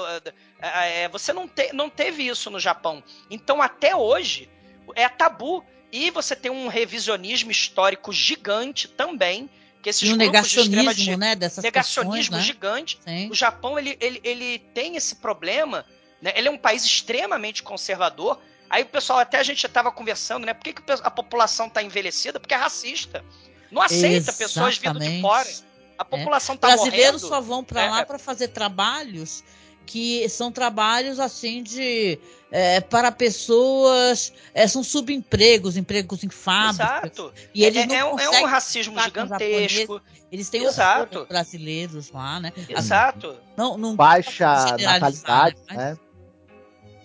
É, 0.62 1.08
você 1.08 1.32
não, 1.32 1.48
te, 1.48 1.72
não 1.72 1.90
teve 1.90 2.28
isso 2.28 2.50
no 2.52 2.60
Japão. 2.60 3.02
Então, 3.30 3.62
até 3.62 3.96
hoje, 3.96 4.50
é 4.96 5.08
tabu. 5.08 5.64
E 5.94 6.10
você 6.12 6.36
tem 6.36 6.52
um 6.52 6.68
revisionismo 6.68 7.52
histórico 7.52 8.12
gigante 8.12 8.88
também. 8.88 9.50
Que 9.82 9.90
esses 9.90 10.08
E 10.10 10.14
um 10.14 10.18
grupos 10.18 10.50
de 10.50 10.58
negacionismo, 10.70 10.94
di- 10.94 11.18
né, 11.18 11.36
dessas 11.36 11.64
negacionismo 11.64 12.16
questões, 12.18 12.40
né? 12.40 12.46
gigante. 12.46 13.00
Sim. 13.06 13.30
O 13.32 13.34
Japão 13.36 13.80
ele, 13.80 13.98
ele, 14.00 14.20
ele 14.24 14.60
tem 14.74 14.96
esse 14.98 15.16
problema, 15.16 15.86
né? 16.22 16.34
Ele 16.36 16.48
é 16.50 16.52
um 16.52 16.58
país 16.58 16.84
extremamente 16.86 17.64
conservador. 17.64 18.40
Aí 18.72 18.84
o 18.84 18.86
pessoal, 18.86 19.20
até 19.20 19.38
a 19.38 19.44
gente 19.44 19.66
estava 19.66 19.92
conversando, 19.92 20.46
né? 20.46 20.54
Por 20.54 20.64
que, 20.64 20.72
que 20.74 20.82
a 21.04 21.12
população 21.12 21.68
está 21.68 21.84
envelhecida? 21.84 22.40
Porque 22.40 22.54
é 22.54 22.58
racista. 22.58 23.24
Não 23.70 23.82
aceita 23.82 24.32
pessoas 24.32 24.78
vindo 24.78 24.98
de 24.98 25.06
Exatamente. 25.08 25.22
fora. 25.22 25.50
A 25.98 26.06
população 26.06 26.56
está 26.56 26.68
Brasileiros 26.70 27.22
morrendo. 27.22 27.28
só 27.28 27.42
vão 27.42 27.64
para 27.66 27.82
É, 27.84 27.90
lá 27.90 28.00
é. 28.00 28.06
para 28.06 28.18
fazer 28.18 28.48
trabalhos 28.48 29.44
que 29.86 30.28
são 30.30 30.52
trabalhos 30.52 31.20
assim 31.20 31.62
de 31.64 32.18
é, 32.50 32.80
para 32.82 33.12
pessoas 33.12 34.32
é, 34.54 34.68
são 34.68 34.84
subempregos, 34.84 35.76
empregos 35.76 36.24
em 36.24 36.30
fábricas. 36.30 36.80
Exato. 36.88 37.34
E 37.54 37.64
eles 37.66 37.84
É- 37.84 37.86
não 37.88 37.96
é 37.96 38.06
um- 38.06 38.20
é 38.20 38.42
um 38.42 38.46
racismo 38.46 38.98
os 38.98 39.04
gigantesco. 39.04 40.02
Eles 40.32 40.50
têm 40.50 40.64
Exato. 40.64 41.20
aos 41.20 41.28
brasileiros 41.28 42.10
lá, 42.12 42.40
né? 42.40 42.54
Exato. 42.70 43.38
Não, 43.58 43.78
não 43.78 43.96
Baixa 43.96 44.78
natalidade, 44.80 45.58
né? 45.70 45.98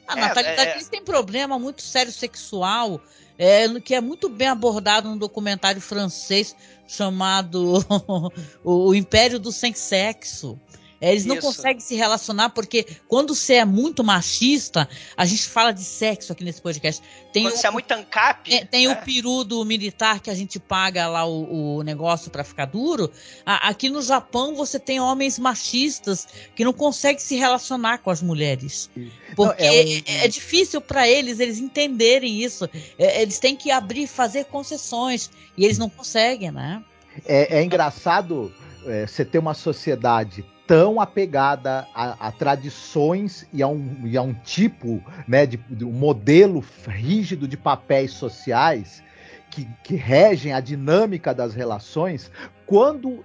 A 0.07 0.17
É, 0.17 0.21
natalidade 0.21 0.71
é- 0.71 0.75
eles 0.75 0.89
têm 0.89 1.03
problema 1.05 1.59
muito 1.59 1.83
sério 1.83 2.13
sexual, 2.13 3.01
é, 3.39 3.69
que 3.81 3.95
é 3.95 4.01
muito 4.01 4.29
bem 4.29 4.49
abordado 4.49 5.09
num 5.09 5.19
documentário 5.19 5.81
francês 5.81 6.55
chamado 6.87 7.85
O 8.65 8.95
Império 8.95 9.39
do 9.39 9.51
Sem 9.53 9.75
Sexo. 9.75 10.59
É, 11.01 11.11
eles 11.13 11.25
não 11.27 11.37
Isso. 11.37 11.47
conseguem 11.47 11.81
se 11.81 11.95
relacionar 11.95 12.51
porque 12.51 12.87
quando 13.07 13.35
você 13.35 13.55
é 13.55 13.65
muito 13.65 14.03
machista, 14.03 14.89
a 15.17 15.25
gente 15.27 15.43
fala 15.49 15.73
de 15.73 15.83
sexo 15.85 16.33
aqui 16.33 16.43
nesse 16.45 16.61
podcast. 16.63 17.03
Tem 17.33 17.43
Quando 17.45 17.55
o, 17.55 17.57
você 17.57 17.67
é 17.67 17.71
muito 17.71 17.93
ANCAP. 17.93 18.51
tem, 18.51 18.67
tem 18.67 18.89
né? 18.89 18.95
o 18.95 19.05
peru 19.05 19.45
do 19.45 19.65
militar 19.65 20.21
que 20.21 20.31
a 20.31 20.35
gente 20.35 20.59
paga 20.59 21.07
lá 21.07 21.27
o, 21.27 21.77
o 21.79 21.83
negócio 21.83 22.31
pra 22.31 22.43
ficar 22.45 22.65
duro. 22.65 23.11
A- 23.45 23.69
aqui 23.69 23.89
no 23.91 24.01
Japão 24.01 24.55
você 24.55 24.79
tem 24.79 24.99
homens 25.01 25.39
machistas 25.39 26.27
que 26.55 26.65
não 26.65 26.73
conseguem 26.73 27.19
se 27.19 27.37
relacionar 27.37 27.99
com 27.99 28.11
as 28.11 28.23
mulheres. 28.23 28.89
Porque 29.35 29.63
Não, 29.63 29.69
é, 30.07 30.23
é 30.23 30.27
um- 30.27 30.29
difícil 30.29 30.81
pra 30.81 31.07
eles 31.09 31.41
eles 31.41 31.59
entenderem 31.59 32.43
isso. 32.43 32.69
É, 32.99 33.21
eles 33.23 33.39
têm 33.39 33.55
que 33.55 33.71
abrir 33.71 34.05
e 34.05 34.07
fazer 34.07 34.45
concessões. 34.47 35.31
E 35.57 35.65
eles 35.65 35.77
não 35.79 35.89
conseguem, 35.91 36.51
né? 36.51 36.83
É, 37.27 37.59
é 37.59 37.63
engraçado 37.63 38.53
é, 38.87 39.07
você 39.07 39.25
ter 39.25 39.39
uma 39.39 39.55
sociedade 39.55 40.45
tão 40.67 41.01
apegada 41.01 41.87
a, 41.95 42.29
a 42.29 42.33
tradições 42.33 43.47
e 43.53 43.63
a 43.63 43.69
um, 43.69 44.01
e 44.05 44.17
a 44.17 44.23
um 44.23 44.35
tipo, 44.35 45.03
né, 45.27 45.47
de, 45.47 45.57
de 45.71 45.85
um 45.85 45.93
modelo 45.93 46.65
rígido 46.89 47.47
de 47.47 47.57
papéis 47.57 48.13
sociais 48.13 49.03
que, 49.51 49.67
que 49.85 49.95
regem 49.95 50.53
a 50.53 50.61
dinâmica 50.61 51.33
das 51.33 51.55
relações, 51.55 52.31
quando 52.67 53.25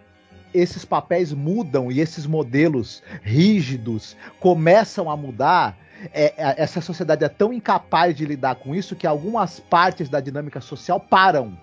esses 0.53 0.85
papéis 0.85 1.33
mudam 1.33 1.91
e 1.91 1.99
esses 1.99 2.25
modelos 2.25 3.01
rígidos 3.23 4.15
começam 4.39 5.09
a 5.09 5.17
mudar, 5.17 5.77
é, 6.13 6.33
é, 6.37 6.55
essa 6.57 6.81
sociedade 6.81 7.23
é 7.23 7.29
tão 7.29 7.51
incapaz 7.53 8.15
de 8.15 8.25
lidar 8.25 8.55
com 8.55 8.75
isso 8.75 8.95
que 8.95 9.07
algumas 9.07 9.59
partes 9.59 10.09
da 10.09 10.19
dinâmica 10.19 10.59
social 10.61 10.99
param 10.99 11.57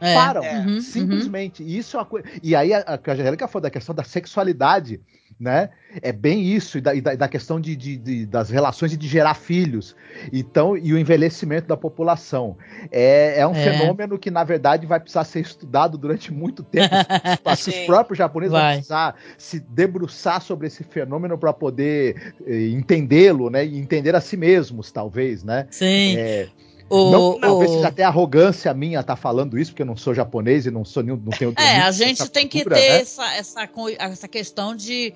É. 0.00 0.14
param. 0.14 0.42
É. 0.42 0.58
Uhum, 0.60 0.80
Simplesmente. 0.80 1.62
E 1.62 1.76
Isso 1.76 1.96
é 1.96 2.00
uma 2.00 2.06
coisa. 2.06 2.26
E 2.42 2.56
aí, 2.56 2.72
a, 2.72 2.78
a 2.80 3.12
Angélica 3.12 3.46
falou 3.46 3.62
da 3.62 3.70
questão 3.70 3.94
da 3.94 4.02
sexualidade, 4.02 4.98
né? 5.40 5.70
É 6.02 6.12
bem 6.12 6.42
isso, 6.44 6.76
e 6.76 6.80
da, 6.82 6.94
e 6.94 7.00
da- 7.00 7.26
questão 7.26 7.58
de, 7.58 7.74
de- 7.74 7.96
de- 7.96 8.26
das 8.26 8.50
relações 8.50 8.92
e 8.92 8.96
de 8.96 9.08
gerar 9.08 9.34
filhos. 9.34 9.96
Então, 10.32 10.76
e 10.76 10.92
o 10.92 10.98
envelhecimento 10.98 11.66
da 11.66 11.76
população. 11.76 12.56
É, 12.92 13.40
é 13.40 13.46
um 13.46 13.54
É. 13.54 13.64
fenômeno 13.64 14.18
que, 14.18 14.30
na 14.30 14.44
verdade, 14.44 14.86
vai 14.86 15.00
precisar 15.00 15.24
ser 15.24 15.40
estudado 15.40 15.96
durante 15.96 16.30
muito 16.32 16.62
tempo. 16.62 16.94
Acho 17.44 17.64
que 17.64 17.70
os 17.70 17.76
Sim. 17.76 17.86
próprios 17.86 18.18
japoneses 18.18 18.52
vão 18.52 18.60
Vai. 18.60 18.74
precisar 18.76 19.16
se 19.38 19.58
debruçar 19.60 20.42
sobre 20.42 20.66
esse 20.66 20.84
fenômeno 20.84 21.38
para 21.38 21.52
poder 21.52 22.34
eh, 22.46 22.68
entendê-lo, 22.68 23.48
né? 23.48 23.64
E 23.64 23.78
entender 23.78 24.14
a 24.14 24.20
si 24.20 24.36
mesmos, 24.36 24.92
talvez, 24.92 25.42
né? 25.42 25.66
Sim. 25.70 26.16
É, 26.16 26.48
O- 26.90 27.10
não, 27.10 27.40
talvez 27.40 27.70
o- 27.70 27.86
até 27.86 28.02
arrogância 28.02 28.74
minha 28.74 28.98
estar 29.00 29.14
falando 29.14 29.56
isso, 29.56 29.70
porque 29.70 29.82
eu 29.82 29.86
não 29.86 29.96
sou 29.96 30.12
japonês 30.12 30.66
e 30.66 30.70
não 30.72 30.84
sou 30.84 31.02
nenhum, 31.04 31.16
não 31.16 31.30
tenho 31.30 31.54
É, 31.56 31.80
a 31.82 31.92
gente 31.92 32.28
tem 32.28 32.48
que 32.48 32.58
cultura, 32.58 32.76
ter 32.80 32.90
né? 32.90 33.00
essa, 33.00 33.34
essa, 33.34 33.70
essa 34.00 34.26
questão 34.28 34.74
de, 34.74 35.14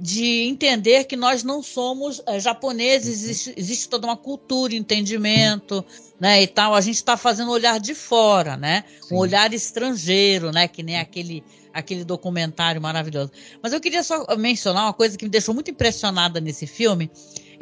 de 0.00 0.44
entender 0.44 1.04
que 1.04 1.16
nós 1.16 1.42
não 1.42 1.60
somos 1.60 2.22
eh, 2.26 2.38
japoneses, 2.38 3.22
existe, 3.24 3.52
existe 3.56 3.88
toda 3.88 4.06
uma 4.06 4.16
cultura, 4.16 4.74
entendimento, 4.74 5.84
né, 6.20 6.40
e 6.40 6.46
tal. 6.46 6.72
A 6.72 6.80
gente 6.80 6.94
está 6.96 7.16
fazendo 7.16 7.48
um 7.48 7.52
olhar 7.52 7.80
de 7.80 7.94
fora, 7.96 8.56
né? 8.56 8.84
Sim. 9.00 9.16
Um 9.16 9.18
olhar 9.18 9.52
estrangeiro, 9.52 10.52
né? 10.52 10.68
Que 10.68 10.84
nem 10.84 10.98
aquele, 11.00 11.42
aquele 11.74 12.04
documentário 12.04 12.80
maravilhoso. 12.80 13.32
Mas 13.60 13.72
eu 13.72 13.80
queria 13.80 14.04
só 14.04 14.24
mencionar 14.36 14.84
uma 14.84 14.92
coisa 14.92 15.18
que 15.18 15.24
me 15.24 15.30
deixou 15.30 15.52
muito 15.52 15.70
impressionada 15.70 16.40
nesse 16.40 16.66
filme, 16.66 17.10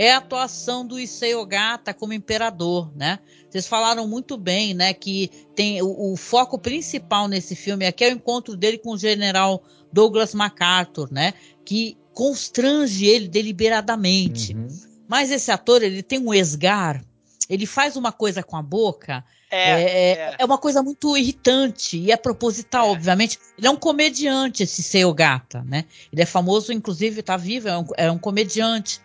é 0.01 0.15
a 0.15 0.17
atuação 0.17 0.87
do 0.87 0.99
Issei 0.99 1.35
Ogata 1.35 1.93
como 1.93 2.15
imperador, 2.15 2.91
né? 2.97 3.19
Vocês 3.51 3.67
falaram 3.67 4.09
muito 4.09 4.39
bem, 4.39 4.73
né, 4.73 4.95
que 4.95 5.31
tem 5.55 5.83
o, 5.83 6.13
o 6.13 6.17
foco 6.17 6.59
principal 6.59 7.29
nesse 7.29 7.55
filme 7.55 7.85
aqui 7.85 8.05
é 8.05 8.09
o 8.09 8.13
encontro 8.13 8.57
dele 8.57 8.79
com 8.79 8.93
o 8.93 8.99
general 8.99 9.63
Douglas 9.93 10.33
MacArthur, 10.33 11.13
né, 11.13 11.35
que 11.67 11.99
constrange 12.15 13.05
ele 13.05 13.29
deliberadamente. 13.29 14.55
Uhum. 14.55 14.69
Mas 15.07 15.31
esse 15.31 15.51
ator, 15.51 15.83
ele 15.83 16.03
tem 16.03 16.19
um 16.19 16.33
esgar, 16.33 17.05
ele 17.47 17.67
faz 17.67 17.95
uma 17.95 18.11
coisa 18.11 18.43
com 18.43 18.57
a 18.57 18.63
boca, 18.63 19.23
É, 19.51 19.83
é, 19.83 20.13
é. 20.13 20.37
é 20.39 20.45
uma 20.45 20.57
coisa 20.57 20.81
muito 20.83 21.15
irritante 21.15 21.99
e 21.99 22.13
é 22.13 22.17
proposital, 22.17 22.87
É. 22.87 22.91
obviamente. 22.91 23.39
Ele 23.59 23.67
é 23.67 23.71
um 23.71 23.77
comediante, 23.77 24.63
esse 24.63 24.83
Seu 24.83 25.13
Gata, 25.13 25.63
né? 25.65 25.85
Ele 26.11 26.23
é 26.23 26.27
famoso, 26.27 26.73
inclusive, 26.73 27.21
tá 27.21 27.37
vivo, 27.37 27.69
é 27.69 27.77
um, 27.77 27.87
é 27.97 28.11
um 28.11 28.19
comediante. 28.19 29.01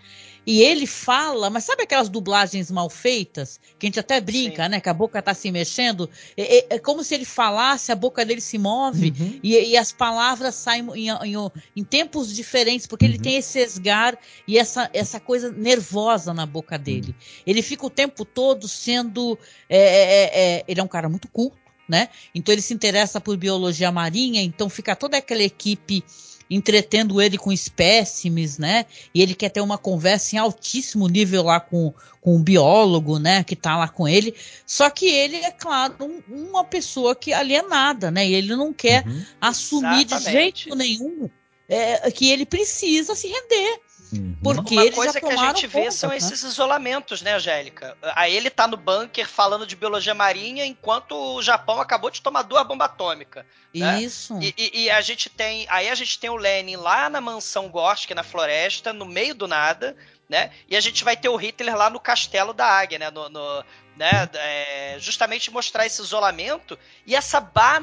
E 0.45 0.61
ele 0.61 0.85
fala, 0.85 1.49
mas 1.49 1.63
sabe 1.63 1.83
aquelas 1.83 2.07
dublagens 2.07 2.69
mal 2.69 2.89
feitas? 2.89 3.59
Que 3.79 3.85
a 3.85 3.87
gente 3.87 3.99
até 3.99 4.21
brinca, 4.21 4.63
Sim. 4.65 4.69
né? 4.69 4.79
Que 4.79 4.89
a 4.89 4.93
boca 4.93 5.21
tá 5.21 5.33
se 5.33 5.49
mexendo. 5.51 6.09
É, 6.37 6.57
é- 6.59 6.65
é 6.75 6.79
como 6.79 7.03
se 7.03 7.15
ele 7.15 7.25
falasse, 7.25 7.91
a 7.91 7.95
boca 7.95 8.23
dele 8.23 8.41
se 8.41 8.57
move 8.57 9.13
Uhum. 9.19 9.39
e, 9.41 9.57
e 9.71 9.77
as 9.77 9.91
palavras 9.91 10.53
saem 10.55 10.85
em, 10.95 11.09
em- 11.09 11.51
em 11.75 11.83
tempos 11.83 12.33
diferentes, 12.33 12.85
porque 12.85 13.05
ele 13.05 13.17
Uhum. 13.17 13.23
tem 13.23 13.35
esse 13.37 13.59
esgar 13.59 14.17
e 14.47 14.57
essa, 14.57 14.89
essa 14.93 15.19
coisa 15.19 15.51
nervosa 15.51 16.33
na 16.33 16.45
boca 16.45 16.77
dele. 16.77 17.15
Ele 17.45 17.61
fica 17.61 17.85
o 17.85 17.89
tempo 17.89 18.23
todo 18.23 18.67
sendo. 18.67 19.37
é, 19.67 19.77
é, 19.77 20.39
é, 20.57 20.63
ele 20.67 20.79
é 20.79 20.83
um 20.83 20.87
cara 20.87 21.09
muito 21.09 21.27
culto, 21.27 21.57
né? 21.89 22.09
Então 22.33 22.53
ele 22.53 22.61
se 22.61 22.73
interessa 22.73 23.19
por 23.19 23.35
biologia 23.37 23.91
marinha, 23.91 24.41
então 24.41 24.69
fica 24.69 24.95
toda 24.95 25.17
aquela 25.17 25.43
equipe 25.43 26.03
entretendo 26.49 27.21
ele 27.21 27.37
com 27.37 27.51
espécimes, 27.51 28.57
né? 28.57 28.85
E 29.13 29.21
ele 29.21 29.33
quer 29.33 29.49
ter 29.49 29.61
uma 29.61 29.77
conversa 29.77 30.35
em 30.35 30.39
altíssimo 30.39 31.07
nível 31.07 31.43
lá 31.43 31.59
com, 31.59 31.93
com 32.21 32.35
um 32.35 32.41
biólogo, 32.43 33.17
né? 33.19 33.43
Que 33.43 33.55
tá 33.55 33.77
lá 33.77 33.87
com 33.87 34.07
ele. 34.07 34.35
Só 34.65 34.89
que 34.89 35.07
ele 35.07 35.37
é, 35.37 35.51
claro, 35.51 35.95
um, 36.01 36.49
uma 36.49 36.63
pessoa 36.63 37.15
que 37.15 37.33
alienada, 37.33 38.11
né? 38.11 38.27
E 38.27 38.33
ele 38.35 38.55
não 38.55 38.71
quer 38.73 39.05
Uhum. 39.07 39.25
assumir 39.41 40.05
Exatamente. 40.05 40.25
de 40.25 40.31
jeito 40.31 40.75
nenhum 40.75 41.29
é, 41.67 42.09
que 42.11 42.29
ele 42.29 42.45
precisa 42.45 43.15
se 43.15 43.27
render. 43.27 43.79
Uhum. 44.13 44.35
Porque 44.43 44.75
Uma 44.75 44.91
coisa 44.91 45.19
que 45.19 45.25
a 45.27 45.35
gente 45.35 45.67
vê 45.67 45.79
conta, 45.79 45.91
são 45.91 46.09
né? 46.09 46.17
esses 46.17 46.43
isolamentos, 46.43 47.21
né, 47.21 47.33
Angélica? 47.35 47.97
Aí 48.15 48.35
ele 48.35 48.49
tá 48.49 48.67
no 48.67 48.77
bunker 48.77 49.27
falando 49.27 49.65
de 49.65 49.75
biologia 49.75 50.13
marinha, 50.13 50.65
enquanto 50.65 51.13
o 51.15 51.41
Japão 51.41 51.79
acabou 51.81 52.09
de 52.09 52.21
tomar 52.21 52.43
duas 52.43 52.65
bombas 52.67 52.85
atômicas. 52.87 53.45
né? 53.73 54.01
Isso. 54.01 54.37
E, 54.41 54.53
e- 54.57 54.83
e 54.83 54.89
a 54.89 55.01
gente 55.01 55.29
tem. 55.29 55.65
Aí 55.69 55.89
a 55.89 55.95
gente 55.95 56.17
tem 56.19 56.29
o 56.29 56.35
Lenin 56.35 56.75
lá 56.77 57.09
na 57.09 57.19
mansão 57.19 57.67
Gorsk, 57.69 58.11
na 58.11 58.23
floresta, 58.23 58.93
no 58.93 59.05
meio 59.05 59.35
do 59.35 59.47
nada, 59.47 59.95
né? 60.29 60.49
E 60.69 60.75
a 60.77 60.79
gente 60.79 61.03
vai 61.03 61.17
ter 61.17 61.27
o 61.29 61.35
Hitler 61.35 61.75
lá 61.75 61.89
no 61.89 61.99
castelo 61.99 62.53
da 62.53 62.65
águia, 62.65 62.97
né? 62.99 63.09
No, 63.11 63.27
no- 63.29 63.63
né? 63.97 64.29
É, 64.33 64.95
justamente 64.99 65.49
mostrar 65.51 65.85
esse 65.85 66.01
isolamento 66.01 66.77
e 67.05 67.15
essa 67.15 67.39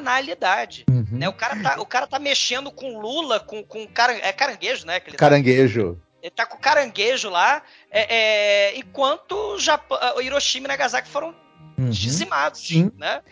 banalidade. 0.06 0.84
Uhum. 0.90 1.06
Né? 1.12 1.28
O, 1.28 1.32
cara 1.32 1.62
tá, 1.62 1.80
o 1.80 1.86
cara 1.86 2.06
tá 2.06 2.18
mexendo 2.18 2.70
com 2.70 2.98
Lula, 2.98 3.40
com, 3.40 3.62
com 3.62 3.86
cara, 3.86 4.12
é 4.14 4.32
caranguejo, 4.32 4.86
né? 4.86 5.00
Que 5.00 5.10
ele 5.10 5.16
tá- 5.16 5.20
Caranguejo. 5.26 5.98
Ele 6.22 6.30
tá 6.30 6.46
com 6.46 6.56
caranguejo 6.56 7.28
lá, 7.28 7.62
é, 7.90 8.70
é, 8.70 8.78
enquanto 8.78 9.32
o 9.32 9.58
Japão, 9.58 9.98
Hiroshima 10.20 10.66
e 10.66 10.68
Nagasaki 10.68 11.08
foram 11.08 11.34
Uhum. 11.78 11.90
dizimados, 11.90 12.60
Sim. 12.60 12.92
né? 12.96 13.22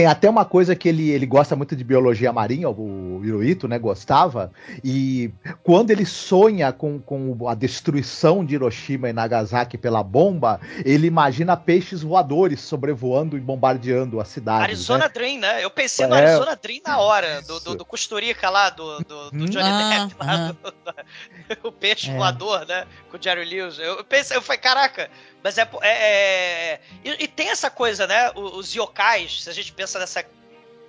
Tem 0.00 0.06
até 0.06 0.30
uma 0.30 0.46
coisa 0.46 0.74
que 0.74 0.88
ele, 0.88 1.10
ele 1.10 1.26
gosta 1.26 1.54
muito 1.54 1.76
de 1.76 1.84
biologia 1.84 2.32
marinha, 2.32 2.70
o 2.70 3.20
Hirohito, 3.22 3.68
né? 3.68 3.78
Gostava. 3.78 4.50
E 4.82 5.30
quando 5.62 5.90
ele 5.90 6.06
sonha 6.06 6.72
com, 6.72 6.98
com 6.98 7.46
a 7.46 7.54
destruição 7.54 8.42
de 8.42 8.54
Hiroshima 8.54 9.10
e 9.10 9.12
Nagasaki 9.12 9.76
pela 9.76 10.02
bomba, 10.02 10.58
ele 10.86 11.06
imagina 11.06 11.54
peixes 11.54 12.00
voadores 12.02 12.60
sobrevoando 12.62 13.36
e 13.36 13.40
bombardeando 13.40 14.20
a 14.20 14.24
cidade. 14.24 14.62
Arizona 14.62 15.04
né? 15.04 15.10
Dream, 15.12 15.38
né? 15.38 15.62
Eu 15.62 15.70
pensei 15.70 16.06
no 16.06 16.14
É. 16.14 16.24
Arizona 16.28 16.56
Dream 16.56 16.80
na 16.86 16.98
hora, 16.98 17.42
do, 17.42 17.60
do, 17.60 17.74
do 17.74 17.84
Costurica 17.84 18.48
lá, 18.48 18.70
do, 18.70 19.00
do, 19.00 19.30
do 19.32 19.36
Hum. 19.36 19.44
Johnny 19.50 19.68
Ah, 19.68 20.06
Depp, 20.08 20.16
lá, 20.18 20.32
ah. 20.48 20.52
do- 21.62 21.68
o 21.68 21.72
peixe 21.72 22.10
É. 22.10 22.16
voador, 22.16 22.64
né? 22.66 22.86
Com 23.10 23.18
o 23.18 23.22
Jerry 23.22 23.44
Lewis. 23.44 23.78
Eu 23.78 24.02
pensei, 24.02 24.34
eu 24.34 24.40
falei, 24.40 24.62
caraca, 24.62 25.10
mas 25.42 25.58
é. 25.58 25.68
é- 25.82 25.88
é- 25.88 26.80
E, 27.04 27.24
e 27.24 27.28
tem 27.28 27.48
essa 27.48 27.70
coisa, 27.70 28.06
né? 28.06 28.30
o- 28.34 28.58
Os 28.58 28.74
yokais, 28.74 29.42
se 29.44 29.50
a 29.50 29.52
gente 29.52 29.72
pensa 29.72 29.98
nessa 29.98 30.24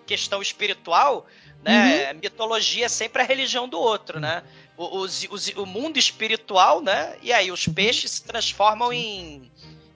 questão 0.06 0.42
espiritual, 0.42 1.26
né? 1.64 2.14
Mitologia 2.14 2.86
é 2.86 2.90
sempre 2.90 3.22
a 3.22 3.26
religião 3.26 3.68
do 3.70 3.80
outro, 3.80 4.20
né? 4.20 4.44
O, 4.78 5.00
os- 5.00 5.28
os- 5.30 5.48
o 5.56 5.66
mundo 5.66 5.98
espiritual, 5.98 6.82
né? 6.82 7.16
E 7.22 7.32
aí 7.32 7.52
os 7.52 7.68
peixes 7.68 8.12
se 8.12 8.24
transformam 8.24 8.92
em, 8.92 9.50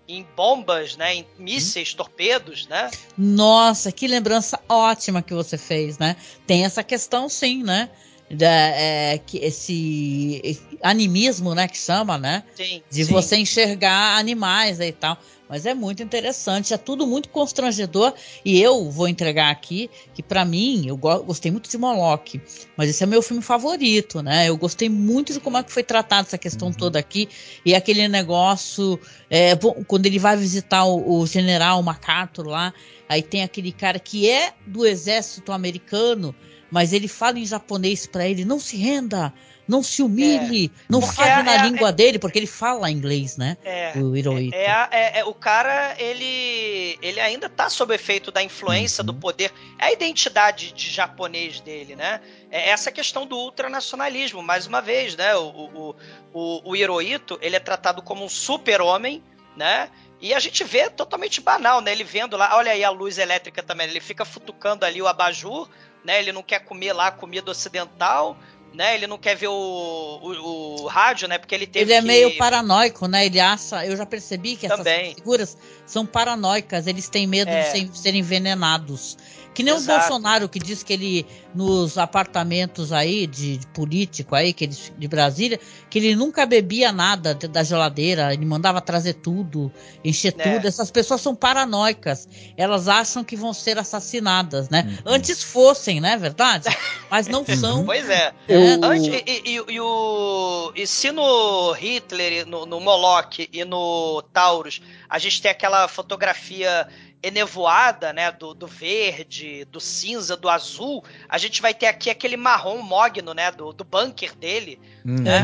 em 0.07 0.23
bombas, 0.35 0.95
né? 0.95 1.15
Em 1.15 1.27
mísseis, 1.39 1.93
torpedos, 1.93 2.67
né? 2.67 2.91
Nossa, 3.17 3.91
que 3.91 4.07
lembrança 4.07 4.59
ótima 4.69 5.21
que 5.21 5.33
você 5.33 5.57
fez, 5.57 5.97
né? 5.97 6.15
Tem 6.45 6.63
essa 6.65 6.83
questão, 6.83 7.27
sim, 7.27 7.63
né? 7.63 7.89
Da, 8.29 8.47
é, 8.47 9.19
que 9.19 9.37
esse, 9.37 10.59
animismo, 10.81 11.53
né, 11.53 11.67
que 11.67 11.77
chama, 11.77 12.17
né? 12.17 12.43
Sim. 12.55 12.81
De 12.89 13.05
sim. 13.05 13.11
você 13.11 13.37
enxergar 13.37 14.17
animais 14.17 14.79
aí 14.79 14.89
e 14.89 14.93
tal. 14.93 15.17
Mas 15.47 15.65
é 15.65 15.75
muito 15.75 16.01
interessante, 16.01 16.73
é 16.73 16.77
tudo 16.77 17.05
muito 17.05 17.29
constrangedor. 17.29 18.13
E 18.43 18.59
eu 18.59 18.89
vou 18.89 19.07
entregar 19.07 19.51
aqui 19.51 19.89
que, 20.13 20.23
pra 20.23 20.43
mim, 20.43 20.87
eu 20.87 20.97
go- 20.97 21.23
gostei 21.23 21.51
muito 21.51 21.69
de 21.69 21.77
Moloch, 21.77 22.41
mas 22.75 22.89
esse 22.89 23.03
é 23.03 23.05
meu 23.05 23.21
filme 23.21 23.43
favorito, 23.43 24.23
né? 24.23 24.49
Eu 24.49 24.57
gostei 24.57 24.89
muito 24.89 25.31
de 25.33 25.39
como 25.39 25.57
é 25.57 25.63
que 25.63 25.71
foi 25.71 25.83
tratada 25.83 26.27
essa 26.27 26.37
questão 26.37 26.71
toda 26.73 26.97
aqui. 26.97 27.29
E 27.63 27.75
aquele 27.75 28.07
negócio, 28.07 28.99
é, 29.29 29.51
quando 29.87 30.07
ele 30.07 30.17
vai 30.17 30.35
visitar 30.35 30.83
o, 30.85 31.19
o 31.19 31.27
general 31.27 31.81
MacArthur 31.83 32.47
lá, 32.47 32.73
aí 33.07 33.21
tem 33.21 33.43
aquele 33.43 33.71
cara 33.71 33.99
que 33.99 34.27
é 34.27 34.51
do 34.65 34.83
exército 34.83 35.51
americano, 35.51 36.33
mas 36.75 36.91
ele 36.91 37.07
fala 37.07 37.39
em 37.39 37.45
japonês 37.45 38.05
pra 38.05 38.27
ele: 38.27 38.43
não 38.43 38.59
se 38.59 38.75
renda, 38.75 39.33
não 39.65 39.81
se 39.81 40.03
humilhe, 40.03 40.69
não 40.89 40.99
Porque 40.99 41.15
fale 41.15 41.39
é- 41.39 41.43
na 41.43 41.53
é- 41.55 41.61
língua 41.61 41.89
dele, 41.89 42.19
porque 42.19 42.37
ele 42.37 42.45
fala 42.47 42.91
inglês, 42.91 43.37
né? 43.37 43.55
É, 43.63 43.93
o 43.95 44.13
Hirohito. 44.13 44.53
é, 44.53 44.87
é- 44.91 45.19
é- 45.19 45.25
o 45.25 45.33
cara, 45.33 45.95
ele, 45.97 46.99
ele 47.01 47.21
ainda 47.21 47.47
tá 47.47 47.69
sob 47.69 47.95
efeito 47.95 48.29
da 48.29 48.43
influência, 48.43 49.01
Uhum. 49.01 49.05
do 49.05 49.13
poder. 49.13 49.53
É 49.79 49.85
a 49.85 49.91
identidade 49.93 50.73
de 50.73 50.89
japonês 50.91 51.61
dele, 51.61 51.95
né? 51.95 52.19
É 52.51 52.69
essa 52.71 52.91
questão 52.91 53.25
do 53.25 53.37
ultranacionalismo, 53.37 54.43
mais 54.43 54.67
uma 54.67 54.81
vez, 54.81 55.15
né? 55.15 55.33
O, 55.37 55.47
o, 55.49 55.95
o, 56.33 56.71
o 56.71 56.75
Hirohito, 56.75 57.39
ele 57.41 57.55
é 57.55 57.59
tratado 57.59 58.01
como 58.01 58.25
um 58.25 58.29
super-homem, 58.29 59.23
né? 59.55 59.89
E 60.19 60.33
a 60.33 60.39
gente 60.39 60.61
vê 60.65 60.89
totalmente 60.89 61.39
banal, 61.39 61.79
né? 61.79 61.93
Ele 61.93 62.03
vendo 62.03 62.35
lá, 62.35 62.57
olha 62.57 62.71
aí 62.73 62.83
a 62.83 62.89
luz 62.89 63.17
elétrica 63.17 63.63
também, 63.63 63.87
ele 63.87 64.01
fica 64.01 64.25
futucando 64.25 64.85
ali 64.85 65.01
o 65.01 65.07
abajur, 65.07 65.69
né? 66.05 66.19
Ele 66.19 66.31
não 66.31 66.43
quer 66.43 66.59
comer 66.59 66.93
lá 66.93 67.11
comida 67.11 67.51
ocidental, 67.51 68.37
né? 68.73 68.93
Ele 68.95 69.07
não 69.07 69.17
quer 69.17 69.35
ver 69.35 69.47
o, 69.47 69.53
o, 69.53 70.81
o 70.83 70.87
rádio, 70.87 71.27
né? 71.27 71.37
Porque 71.37 71.55
ele 71.55 71.65
teve 71.65 71.85
Ele 71.85 71.93
é 71.93 72.01
que- 72.01 72.07
meio 72.07 72.37
paranoico, 72.37 73.07
né? 73.07 73.25
Ele 73.25 73.39
acha. 73.39 73.85
Eu 73.85 73.95
já 73.97 74.05
percebi 74.05 74.55
que 74.55 74.65
essas 74.65 74.77
Também. 74.79 75.15
figuras 75.15 75.57
são 75.85 76.05
paranoicas, 76.05 76.85
eles 76.87 77.09
têm 77.09 77.25
medo 77.25 77.49
É. 77.49 77.63
de 77.63 77.71
ser- 77.71 77.89
serem 77.95 78.19
envenenados. 78.19 79.17
Que 79.55 79.63
nem 79.63 79.73
Exato. 79.73 79.97
o 79.97 79.99
Bolsonaro 79.99 80.49
que 80.49 80.59
diz 80.59 80.83
que 80.83 80.93
ele, 80.93 81.25
nos 81.55 81.97
apartamentos 81.97 82.91
aí, 82.91 83.25
de, 83.25 83.57
de 83.57 83.67
político 83.67 84.35
aí, 84.35 84.51
que 84.53 84.65
ele, 84.65 84.75
de 84.97 85.07
Brasília, 85.07 85.59
que 85.89 85.97
ele 85.97 86.15
nunca 86.15 86.45
bebia 86.45 86.91
nada 86.91 87.33
da 87.33 87.63
geladeira, 87.63 88.33
ele 88.33 88.45
mandava 88.45 88.81
trazer 88.81 89.13
tudo, 89.13 89.71
encher 90.03 90.35
É. 90.37 90.53
tudo. 90.55 90.67
Essas 90.67 90.91
pessoas 90.91 91.21
são 91.21 91.33
paranoicas. 91.33 92.27
Elas 92.57 92.87
acham 92.89 93.23
que 93.23 93.35
vão 93.35 93.53
ser 93.53 93.77
assassinadas, 93.79 94.69
né? 94.69 94.83
Uhum. 95.05 95.13
Antes 95.13 95.41
fossem, 95.41 96.01
né? 96.01 96.17
Verdade? 96.17 96.67
Mas 97.09 97.27
não 97.27 97.45
são. 97.55 97.85
Pois 97.85 98.09
é. 98.09 98.33
Eu- 98.49 98.83
Antes- 98.83 99.07
e, 99.25 99.41
e- 99.45 99.63
e- 99.75 99.79
o, 99.79 100.71
e 100.75 100.85
se 100.85 101.11
no 101.11 101.71
Hitler, 101.71 102.45
no, 102.45 102.65
no 102.65 102.79
Moloch 102.81 103.47
e 103.53 103.63
no 103.63 104.21
Taurus, 104.33 104.81
a 105.09 105.17
gente 105.17 105.41
tem 105.41 105.49
aquela 105.49 105.87
fotografia 105.87 106.87
enevoada, 107.27 108.13
né, 108.13 108.31
do, 108.31 108.53
do 108.53 108.67
verde, 108.67 109.65
do 109.65 109.79
cinza, 109.79 110.35
do 110.37 110.49
azul, 110.49 111.03
a 111.27 111.37
gente 111.37 111.61
vai 111.61 111.73
ter 111.73 111.87
aqui 111.87 112.09
aquele 112.09 112.37
marrom 112.37 112.79
mogno, 112.81 113.33
né, 113.33 113.51
do, 113.51 113.73
do 113.73 113.83
bunker 113.83 114.35
dele, 114.35 114.79
né? 115.03 115.39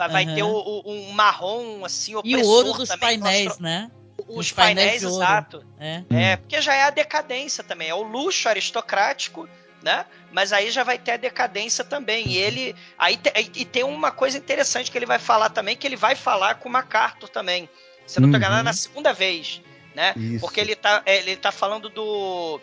Aham, 0.00 0.08
vai, 0.12 0.26
ter 0.26 0.42
o- 0.42 0.48
o- 0.48 0.82
um 0.90 1.10
marrom, 1.12 1.84
assim, 1.84 2.12
E 2.12 2.16
opressor 2.16 2.44
o 2.44 2.48
ouro 2.48 2.72
dos 2.74 2.88
também, 2.88 3.20
painéis, 3.20 3.58
né? 3.58 3.90
Os 4.28 4.46
Os 4.46 4.52
painéis, 4.52 5.04
ouro. 5.04 5.16
exato. 5.16 5.64
É. 5.78 6.02
É, 6.10 6.36
porque 6.36 6.60
já 6.60 6.74
é 6.74 6.82
a 6.84 6.90
decadência 6.90 7.62
também, 7.62 7.88
é 7.88 7.94
o 7.94 8.02
luxo 8.02 8.48
aristocrático, 8.48 9.48
né? 9.82 10.04
Mas 10.32 10.52
aí 10.52 10.70
já 10.70 10.82
vai 10.82 10.98
ter 10.98 11.12
a 11.12 11.16
decadência 11.16 11.84
também. 11.84 12.26
E 12.28 12.36
ele. 12.38 12.74
Aí 12.98 13.16
te- 13.16 13.32
e 13.54 13.64
tem 13.64 13.84
uma 13.84 14.10
coisa 14.10 14.36
interessante 14.36 14.90
que 14.90 14.98
ele 14.98 15.06
vai 15.06 15.18
falar 15.18 15.50
também, 15.50 15.76
que 15.76 15.86
ele 15.86 15.96
vai 15.96 16.14
falar 16.16 16.56
com 16.56 16.68
o 16.68 16.72
MacArthur 16.72 17.28
também. 17.28 17.68
Se 18.06 18.18
eu 18.18 18.22
não 18.22 18.30
tô 18.30 18.36
Uhum. 18.36 18.38
enganado, 18.42 18.64
na 18.64 18.72
segunda 18.72 19.12
vez, 19.12 19.60
né? 19.96 20.12
Isso. 20.14 20.40
Porque 20.40 20.60
ele 20.60 20.76
tá, 20.76 21.02
ele 21.06 21.34
tá 21.36 21.50
falando 21.50 21.88
do. 21.88 22.60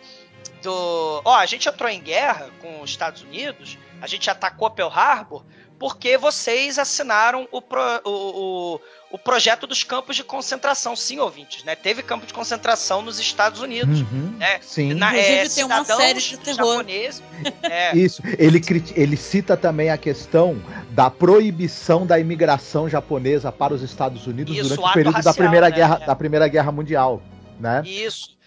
Do. 0.62 1.22
Ó, 1.26 1.36
a 1.36 1.46
gente 1.48 1.68
entrou 1.68 1.90
em 1.90 2.00
guerra 2.00 2.52
com 2.62 2.82
os 2.82 2.92
Estados 2.92 3.24
Unidos, 3.24 3.78
a 4.00 4.06
gente 4.06 4.30
atacou 4.30 4.70
Pearl 4.70 4.92
Harbor, 4.92 5.44
porque 5.84 6.18
vocês 6.18 6.80
assinaram 6.80 7.46
o, 7.52 7.62
pro- 7.62 7.82
o, 8.06 8.10
o, 8.10 8.80
o 9.12 9.18
projeto 9.18 9.68
dos 9.68 9.84
campos 9.84 10.16
de 10.16 10.24
concentração. 10.24 10.96
Sim, 10.96 11.20
ouvintes, 11.20 11.66
né? 11.66 11.76
Teve 11.76 12.02
campo 12.02 12.26
de 12.26 12.34
concentração 12.34 13.02
nos 13.02 13.20
Estados 13.20 13.60
Unidos. 13.60 14.00
Uhum, 14.00 14.34
né? 14.38 14.60
Sim. 14.62 14.94
Na, 14.94 15.10
Inclusive, 15.10 15.36
é, 15.36 15.50
tem 15.50 15.64
uma 15.66 15.84
série 15.84 16.22
de 16.22 16.38
terror. 16.38 16.86
É, 17.64 17.94
Isso. 17.98 18.22
Ele, 18.40 18.62
ele 18.96 19.18
cita 19.18 19.58
também 19.58 19.90
a 19.90 19.98
questão 19.98 20.56
da 20.92 21.10
proibição 21.10 22.06
da 22.08 22.18
imigração 22.18 22.88
japonesa 22.88 23.52
para 23.52 23.74
os 23.74 23.82
Estados 23.82 24.26
Unidos 24.26 24.56
Isso, 24.56 24.70
durante 24.70 24.90
o 24.90 24.94
período 24.94 25.14
da 25.16 25.18
racial, 25.18 25.36
primeira, 25.36 25.68
né? 25.70 25.76
guerra, 25.76 26.00
É. 26.02 26.06
da 26.06 26.16
primeira 26.16 26.48
Guerra 26.48 26.72
Mundial. 26.72 27.22
Né? 27.60 27.82
Isso. 27.86 28.38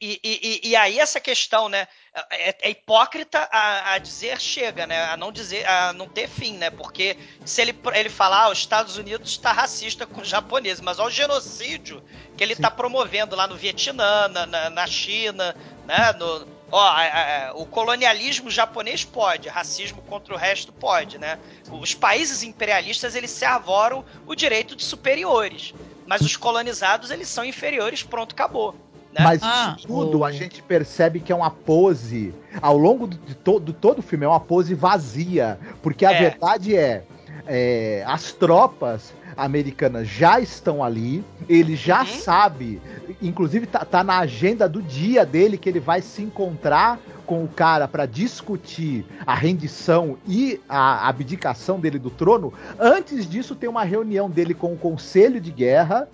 E, 0.00 0.18
e- 0.24 0.60
e- 0.64 0.68
e 0.70 0.76
aí 0.76 0.98
essa 0.98 1.20
questão, 1.20 1.68
né? 1.68 1.86
É, 2.30 2.54
é 2.68 2.70
hipócrita 2.70 3.48
a, 3.50 3.94
a 3.94 3.98
dizer 3.98 4.40
chega, 4.40 4.86
né? 4.86 5.04
A 5.06 5.16
não 5.16 5.32
dizer, 5.32 5.66
a 5.68 5.92
não 5.92 6.08
ter 6.08 6.28
fim, 6.28 6.56
né? 6.56 6.70
Porque 6.70 7.16
se 7.44 7.60
ele, 7.60 7.76
ele 7.92 8.08
falar, 8.08 8.44
ah, 8.44 8.50
os 8.50 8.58
Estados 8.58 8.96
Unidos 8.96 9.30
está 9.32 9.50
racista 9.50 10.06
com 10.06 10.20
os 10.20 10.28
japoneses, 10.28 10.80
mas 10.80 11.00
olha 11.00 11.08
o 11.08 11.10
genocídio 11.10 12.00
que 12.36 12.44
ele 12.44 12.52
está 12.52 12.70
promovendo 12.70 13.34
lá 13.34 13.48
no 13.48 13.56
Vietnã, 13.56 14.28
na, 14.28 14.46
na, 14.46 14.70
na 14.70 14.86
China, 14.86 15.56
né? 15.86 16.12
No, 16.12 16.46
ó, 16.70 16.80
a- 16.80 17.48
a- 17.48 17.52
o 17.54 17.66
colonialismo 17.66 18.48
japonês 18.48 19.04
pode, 19.04 19.48
racismo 19.48 20.00
contra 20.02 20.32
o 20.34 20.36
resto 20.36 20.72
pode, 20.72 21.18
né? 21.18 21.40
Os 21.68 21.94
países 21.94 22.44
imperialistas 22.44 23.16
eles 23.16 23.32
se 23.32 23.44
arvoram 23.44 24.04
o 24.24 24.36
direito 24.36 24.76
de 24.76 24.84
superiores, 24.84 25.74
mas 26.06 26.20
os 26.20 26.36
colonizados 26.36 27.10
eles 27.10 27.26
são 27.28 27.44
inferiores, 27.44 28.04
pronto, 28.04 28.32
acabou. 28.34 28.76
Né? 29.14 29.22
Mas 29.22 29.40
Ah, 29.42 29.76
tudo 29.86 30.18
o- 30.20 30.24
a 30.24 30.32
gente 30.32 30.60
percebe 30.62 31.20
que 31.20 31.32
é 31.32 31.36
uma 31.36 31.50
pose, 31.50 32.34
ao 32.60 32.76
longo 32.76 33.06
de 33.06 33.34
todo, 33.34 33.72
todo 33.72 34.00
o 34.00 34.02
filme, 34.02 34.24
é 34.24 34.28
uma 34.28 34.40
pose 34.40 34.74
vazia. 34.74 35.58
Porque 35.82 36.04
a 36.04 36.10
É. 36.12 36.18
verdade 36.18 36.76
é, 36.76 37.04
é, 37.46 38.02
as 38.06 38.32
tropas 38.32 39.14
americanas 39.36 40.06
já 40.08 40.40
estão 40.40 40.82
ali, 40.82 41.24
ele 41.48 41.74
já 41.76 42.00
Uhum. 42.00 42.06
sabe, 42.06 42.80
inclusive 43.22 43.66
tá, 43.66 43.84
tá 43.84 44.02
na 44.04 44.18
agenda 44.18 44.68
do 44.68 44.80
dia 44.82 45.24
dele 45.26 45.58
que 45.58 45.68
ele 45.68 45.80
vai 45.80 46.00
se 46.02 46.22
encontrar 46.22 46.98
com 47.26 47.42
o 47.42 47.48
cara 47.48 47.88
para 47.88 48.06
discutir 48.06 49.04
a 49.26 49.34
rendição 49.34 50.16
e 50.26 50.60
a 50.68 51.08
abdicação 51.08 51.80
dele 51.80 51.98
do 51.98 52.10
trono. 52.10 52.52
Antes 52.78 53.28
disso, 53.28 53.54
tem 53.56 53.68
uma 53.68 53.82
reunião 53.82 54.28
dele 54.30 54.54
com 54.54 54.72
o 54.72 54.76
Conselho 54.76 55.40
de 55.40 55.50
Guerra, 55.50 56.06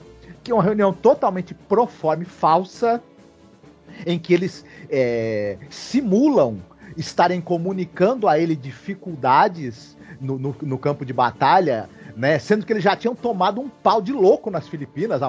que 0.43 0.51
é 0.51 0.55
uma 0.55 0.62
reunião 0.62 0.93
totalmente 0.93 1.55
proforme, 1.55 2.25
falsa, 2.25 3.03
em 4.07 4.19
que 4.19 4.33
eles 4.33 4.65
é, 4.89 5.59
simulam 5.69 6.59
estarem 6.97 7.41
comunicando 7.41 8.27
a 8.29 8.39
ele 8.39 8.57
dificuldades 8.57 9.97
no, 10.21 10.39
no- 10.39 10.57
no 10.62 10.79
campo 10.79 11.05
de 11.05 11.12
batalha, 11.12 11.89
né? 12.17 12.39
Sendo 12.39 12.65
que 12.67 12.73
eles 12.73 12.83
já 12.83 12.97
tinham 12.97 13.15
tomado 13.15 13.61
um 13.61 13.69
pau 13.69 14.01
de 14.03 14.12
louco 14.12 14.51
nas 14.51 14.69
Filipinas, 14.69 15.21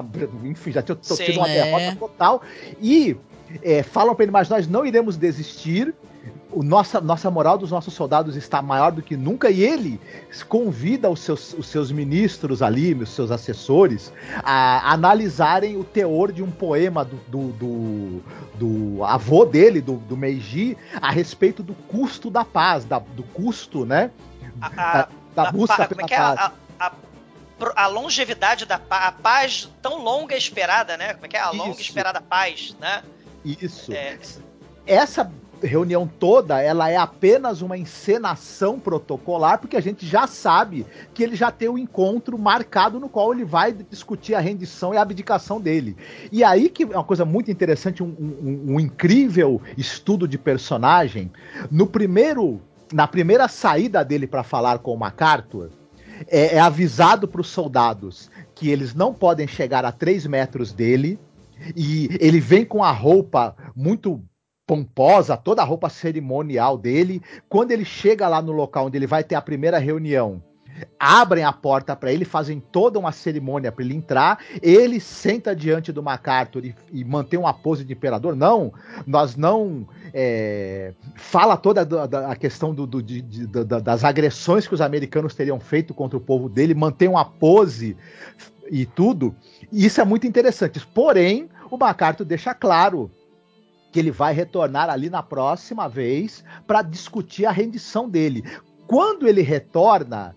enfim, 0.44 0.72
já 0.72 0.82
tinham 0.82 0.98
Sim, 1.00 1.16
tido 1.24 1.38
uma 1.38 1.48
é. 1.48 1.62
derrota 1.62 1.96
total. 1.98 2.42
E 2.80 3.16
é, 3.62 3.82
falam 3.82 4.14
para 4.14 4.24
ele, 4.24 4.32
mas 4.32 4.48
nós 4.48 4.66
não 4.66 4.84
iremos 4.84 5.16
desistir. 5.16 5.94
O 6.52 6.62
nossa, 6.62 7.00
nossa 7.00 7.30
moral 7.30 7.56
dos 7.56 7.70
nossos 7.70 7.94
soldados 7.94 8.36
está 8.36 8.60
maior 8.60 8.92
do 8.92 9.00
que 9.02 9.16
nunca, 9.16 9.50
e 9.50 9.62
ele 9.62 9.98
convida 10.48 11.08
os 11.08 11.20
seus, 11.20 11.54
os 11.54 11.66
seus 11.66 11.90
ministros 11.90 12.60
ali, 12.60 12.92
os 12.94 13.08
seus 13.08 13.30
assessores, 13.30 14.12
a 14.44 14.92
analisarem 14.92 15.76
o 15.78 15.84
teor 15.84 16.30
de 16.30 16.42
um 16.42 16.50
poema 16.50 17.04
do, 17.04 17.16
do, 17.28 17.52
do, 17.52 18.22
do 18.96 19.04
avô 19.04 19.46
dele, 19.46 19.80
do, 19.80 19.94
do 19.96 20.16
Meiji, 20.16 20.76
a 21.00 21.10
respeito 21.10 21.62
do 21.62 21.72
custo 21.74 22.30
da 22.30 22.44
paz, 22.44 22.84
da- 22.84 22.98
do 22.98 23.22
custo, 23.22 23.86
né? 23.86 24.10
A, 24.60 24.68
Da, 24.68 25.08
da 25.44 25.52
busca 25.52 25.76
pa- 25.76 25.86
pela 25.88 26.00
como 26.00 26.02
é 26.02 26.08
que 26.08 26.14
é? 26.14 26.18
paz. 26.18 26.38
A, 26.78 26.86
a- 26.86 26.92
a 27.76 27.86
longevidade 27.86 28.66
da 28.66 28.78
paz, 28.78 29.06
a 29.08 29.12
paz 29.12 29.70
tão 29.80 30.02
longa 30.02 30.36
esperada, 30.36 30.96
né? 30.96 31.14
Como 31.14 31.24
é 31.24 31.28
que 31.28 31.36
é? 31.36 31.40
A 31.40 31.50
longa 31.50 31.70
Isso. 31.70 31.80
esperada 31.80 32.20
paz, 32.20 32.76
né? 32.80 33.02
Isso. 33.44 33.92
É, 33.92 34.18
essa 34.86 35.30
reunião 35.62 36.06
toda, 36.06 36.60
ela 36.60 36.90
é 36.90 36.96
apenas 36.96 37.62
uma 37.62 37.76
encenação 37.78 38.78
protocolar, 38.78 39.58
porque 39.58 39.76
a 39.76 39.80
gente 39.80 40.06
já 40.06 40.26
sabe 40.26 40.86
que 41.14 41.22
ele 41.22 41.36
já 41.36 41.50
tem 41.50 41.68
o 41.68 41.78
encontro 41.78 42.38
marcado 42.38 42.98
no 43.00 43.08
qual 43.08 43.32
ele 43.32 43.44
vai 43.44 43.72
discutir 43.72 44.34
a 44.34 44.40
rendição 44.40 44.92
e 44.92 44.96
a 44.96 45.02
abdicação 45.02 45.60
dele. 45.60 45.96
E 46.30 46.42
aí 46.44 46.68
que 46.68 46.82
é 46.82 46.86
uma 46.86 47.04
coisa 47.04 47.24
muito 47.24 47.50
interessante, 47.50 48.02
um, 48.02 48.06
um- 48.08 48.74
um 48.74 48.80
incrível 48.80 49.60
estudo 49.76 50.26
de 50.28 50.36
personagem. 50.38 51.30
No 51.70 51.86
primeiro, 51.86 52.60
na 52.92 53.06
primeira 53.06 53.48
saída 53.48 54.04
dele 54.04 54.26
para 54.26 54.42
falar 54.42 54.78
com 54.80 54.92
o 54.92 54.98
MacArthur, 54.98 55.70
é, 56.28 56.56
é 56.56 56.60
avisado 56.60 57.26
para 57.26 57.40
os 57.40 57.48
soldados 57.48 58.30
que 58.54 58.68
eles 58.68 58.94
não 58.94 59.12
podem 59.14 59.46
chegar 59.48 59.84
a 59.84 59.90
3 59.92 60.26
metros 60.26 60.72
dele, 60.72 61.18
e 61.76 62.08
ele 62.20 62.40
vem 62.40 62.64
com 62.64 62.82
a 62.82 62.90
roupa 62.90 63.54
muito 63.74 64.20
pomposa, 64.72 65.36
toda 65.36 65.60
a 65.60 65.64
roupa 65.66 65.90
cerimonial 65.90 66.78
dele. 66.78 67.20
Quando 67.46 67.72
ele 67.72 67.84
chega 67.84 68.26
lá 68.26 68.40
no 68.40 68.52
local 68.52 68.86
onde 68.86 68.96
ele 68.96 69.06
vai 69.06 69.22
ter 69.22 69.34
a 69.34 69.42
primeira 69.42 69.76
reunião, 69.78 70.42
abrem 70.98 71.44
a 71.44 71.52
porta 71.52 71.94
para 71.94 72.10
ele, 72.10 72.24
fazem 72.24 72.58
toda 72.58 72.98
uma 72.98 73.12
cerimônia 73.12 73.70
para 73.70 73.84
ele 73.84 73.94
entrar. 73.94 74.38
Ele 74.62 74.98
senta 74.98 75.54
diante 75.54 75.92
do 75.92 76.02
MacArthur 76.02 76.64
e, 76.64 76.74
e 76.90 77.04
mantém 77.04 77.38
uma 77.38 77.52
pose 77.52 77.84
de 77.84 77.92
imperador. 77.92 78.34
Não, 78.34 78.72
nós 79.06 79.36
não. 79.36 79.86
é, 80.14 80.94
fala 81.16 81.56
toda 81.58 81.84
da- 81.84 82.06
da- 82.06 82.30
a 82.30 82.36
questão 82.36 82.74
do- 82.74 82.86
do- 82.86 83.02
de- 83.02 83.20
de- 83.20 83.46
da- 83.46 83.78
das 83.80 84.04
agressões 84.04 84.66
que 84.66 84.74
os 84.74 84.80
americanos 84.80 85.34
teriam 85.34 85.60
feito 85.60 85.92
contra 85.92 86.16
o 86.16 86.20
povo 86.20 86.48
dele, 86.48 86.74
mantém 86.74 87.08
uma 87.08 87.24
pose 87.26 87.94
e 88.70 88.86
tudo. 88.86 89.34
E 89.70 89.84
isso 89.84 90.00
é 90.00 90.04
muito 90.04 90.26
interessante. 90.26 90.80
Porém, 90.94 91.50
o 91.70 91.76
MacArthur 91.76 92.24
deixa 92.24 92.54
claro 92.54 93.10
que 93.92 93.98
ele 94.00 94.10
vai 94.10 94.32
retornar 94.32 94.88
ali 94.88 95.10
na 95.10 95.22
próxima 95.22 95.88
vez 95.88 96.42
para 96.66 96.82
discutir 96.82 97.44
a 97.44 97.52
rendição 97.52 98.08
dele. 98.08 98.42
Quando 98.86 99.28
ele 99.28 99.42
retorna 99.42 100.34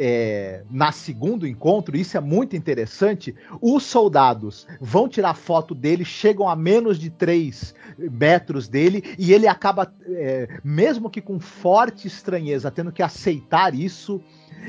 é, 0.00 0.62
na 0.70 0.92
segundo 0.92 1.44
encontro, 1.44 1.96
isso 1.96 2.16
é 2.16 2.20
muito 2.20 2.54
interessante. 2.54 3.34
Os 3.60 3.82
soldados 3.82 4.64
vão 4.80 5.08
tirar 5.08 5.34
foto 5.34 5.74
dele, 5.74 6.04
chegam 6.04 6.48
a 6.48 6.54
menos 6.54 6.98
de 7.00 7.10
3 7.10 7.74
metros 7.98 8.68
dele, 8.68 9.02
e 9.18 9.32
ele 9.32 9.48
acaba, 9.48 9.92
é, 10.06 10.60
mesmo 10.62 11.10
que 11.10 11.20
com 11.20 11.40
forte 11.40 12.06
estranheza, 12.06 12.70
tendo 12.70 12.92
que 12.92 13.02
aceitar 13.02 13.74
isso. 13.74 14.22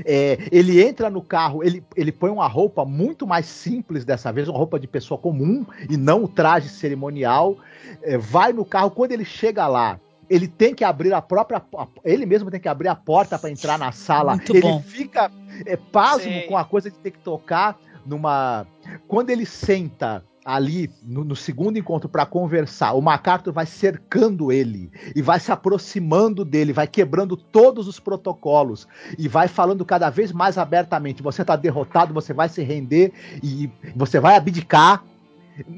É, 0.05 0.37
ele 0.51 0.81
entra 0.81 1.09
no 1.09 1.21
carro, 1.21 1.63
ele, 1.63 1.83
ele 1.95 2.11
põe 2.11 2.29
uma 2.29 2.47
roupa 2.47 2.85
muito 2.85 3.27
mais 3.27 3.45
simples 3.45 4.05
dessa 4.05 4.31
vez, 4.31 4.47
uma 4.47 4.57
roupa 4.57 4.79
de 4.79 4.87
pessoa 4.87 5.17
comum 5.19 5.65
e 5.89 5.97
não 5.97 6.23
o 6.23 6.27
traje 6.27 6.69
cerimonial. 6.69 7.57
É, 8.01 8.17
vai 8.17 8.53
no 8.53 8.63
carro, 8.63 8.91
quando 8.91 9.11
ele 9.11 9.25
chega 9.25 9.67
lá, 9.67 9.99
ele 10.29 10.47
tem 10.47 10.73
que 10.75 10.83
abrir 10.83 11.11
a 11.13 11.21
própria. 11.21 11.61
a- 11.75 11.87
Ele 12.05 12.25
mesmo 12.25 12.51
tem 12.51 12.59
que 12.59 12.67
abrir 12.69 12.87
a 12.87 12.95
porta 12.95 13.37
para 13.37 13.49
entrar 13.49 13.79
na 13.79 13.91
sala. 13.91 14.35
Muito 14.35 14.51
ele 14.53 14.61
bom. 14.61 14.81
fica 14.81 15.31
é, 15.65 15.75
pasmo 15.75 16.31
Sim. 16.31 16.45
com 16.47 16.55
a 16.55 16.63
coisa 16.63 16.89
de 16.91 16.97
ter 16.97 17.11
que 17.11 17.19
tocar 17.19 17.77
numa. 18.05 18.65
Quando 19.07 19.31
ele 19.31 19.45
senta 19.45 20.23
ali 20.49 20.89
no, 21.03 21.23
no 21.23 21.35
segundo 21.35 21.77
encontro 21.77 22.09
para 22.09 22.25
conversar, 22.25 22.93
o 22.93 23.01
MacArthur 23.01 23.53
vai 23.53 23.67
cercando 23.67 24.51
ele 24.51 24.91
e 25.15 25.21
vai 25.21 25.39
se 25.39 25.51
aproximando 25.51 26.43
dele, 26.43 26.73
vai 26.73 26.87
quebrando 26.87 27.37
todos 27.37 27.87
os 27.87 27.99
protocolos 27.99 28.87
e 29.15 29.27
vai 29.27 29.47
falando 29.47 29.85
cada 29.85 30.09
vez 30.09 30.31
mais 30.31 30.57
abertamente: 30.57 31.21
você 31.21 31.45
tá 31.45 31.55
derrotado, 31.55 32.15
você 32.15 32.33
vai 32.33 32.49
se 32.49 32.63
render 32.63 33.13
e 33.43 33.69
você 33.95 34.19
vai 34.19 34.35
abdicar. 34.35 35.03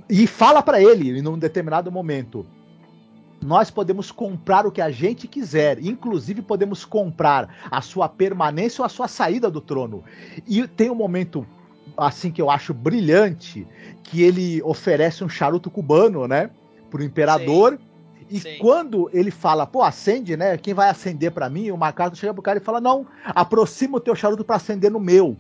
E 0.10 0.26
fala 0.26 0.62
para 0.62 0.82
ele, 0.82 1.20
em 1.20 1.28
um 1.28 1.38
determinado 1.38 1.92
momento: 1.92 2.46
nós 3.44 3.70
podemos 3.70 4.10
comprar 4.10 4.66
o 4.66 4.72
que 4.72 4.82
a 4.82 4.90
gente 4.90 5.28
quiser, 5.28 5.84
inclusive 5.84 6.42
podemos 6.42 6.86
comprar 6.86 7.54
a 7.70 7.82
sua 7.82 8.08
permanência 8.08 8.82
ou 8.82 8.86
a 8.86 8.90
sua 8.90 9.10
saída 9.10 9.52
do 9.52 9.60
trono. 9.60 10.02
E 10.48 10.66
tem 10.66 10.90
um 10.90 10.96
momento 10.96 11.46
assim 11.98 12.32
que 12.32 12.42
eu 12.42 12.50
acho 12.50 12.74
brilhante, 12.74 13.68
que 14.04 14.22
ele 14.22 14.62
oferece 14.64 15.24
um 15.24 15.30
charuto 15.30 15.70
cubano, 15.70 16.28
né, 16.28 16.50
pro 16.90 17.04
imperador. 17.04 17.80
E 18.30 18.40
Sim. 18.40 18.58
quando 18.60 19.10
ele 19.14 19.30
fala, 19.30 19.68
pô, 19.68 19.82
acende, 19.84 20.38
né? 20.38 20.58
Quem 20.58 20.74
vai 20.74 20.90
acender 20.90 21.32
pra 21.32 21.50
mim? 21.50 21.70
O 21.70 21.78
MacArthur 21.78 22.16
chega 22.18 22.34
pro 22.34 22.42
cara 22.42 22.60
e 22.60 22.64
fala: 22.64 22.80
"Não, 22.80 23.06
aproxima 23.26 23.98
o 23.98 24.00
teu 24.00 24.16
charuto 24.16 24.44
pra 24.46 24.56
acender 24.56 24.90
no 24.90 25.00
meu", 25.02 25.38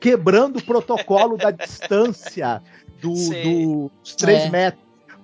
quebrando 0.00 0.58
o 0.58 0.64
protocolo 0.64 1.36
da 1.36 1.50
distância 1.52 2.60
do, 3.00 3.14
Sim. 3.14 3.90
dos 4.02 4.16
3 4.16 4.44
É. 4.44 4.50
metros. 4.50 4.82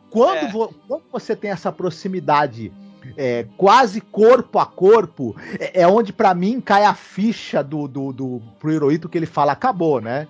Quando, 0.09 0.47
É. 0.47 0.49
vo- 0.53 0.73
quando 0.87 1.03
você 1.11 1.35
tem 1.35 1.51
essa 1.51 1.73
proximidade 1.73 2.73
é, 3.17 3.47
quase 3.57 4.01
corpo 4.01 4.59
a 4.59 4.67
corpo, 4.67 5.35
é, 5.59 5.83
é 5.83 5.89
onde 5.89 6.13
pra 6.13 6.33
mim 6.35 6.61
cai 6.61 6.85
a 6.85 6.95
ficha 6.95 7.63
do, 7.63 7.89
do, 7.89 8.13
do 8.13 8.43
pro 8.61 8.71
Hirohito 8.73 9.09
que 9.09 9.19
ele 9.19 9.27
fala, 9.27 9.53
acabou, 9.53 10.01
né? 10.01 10.29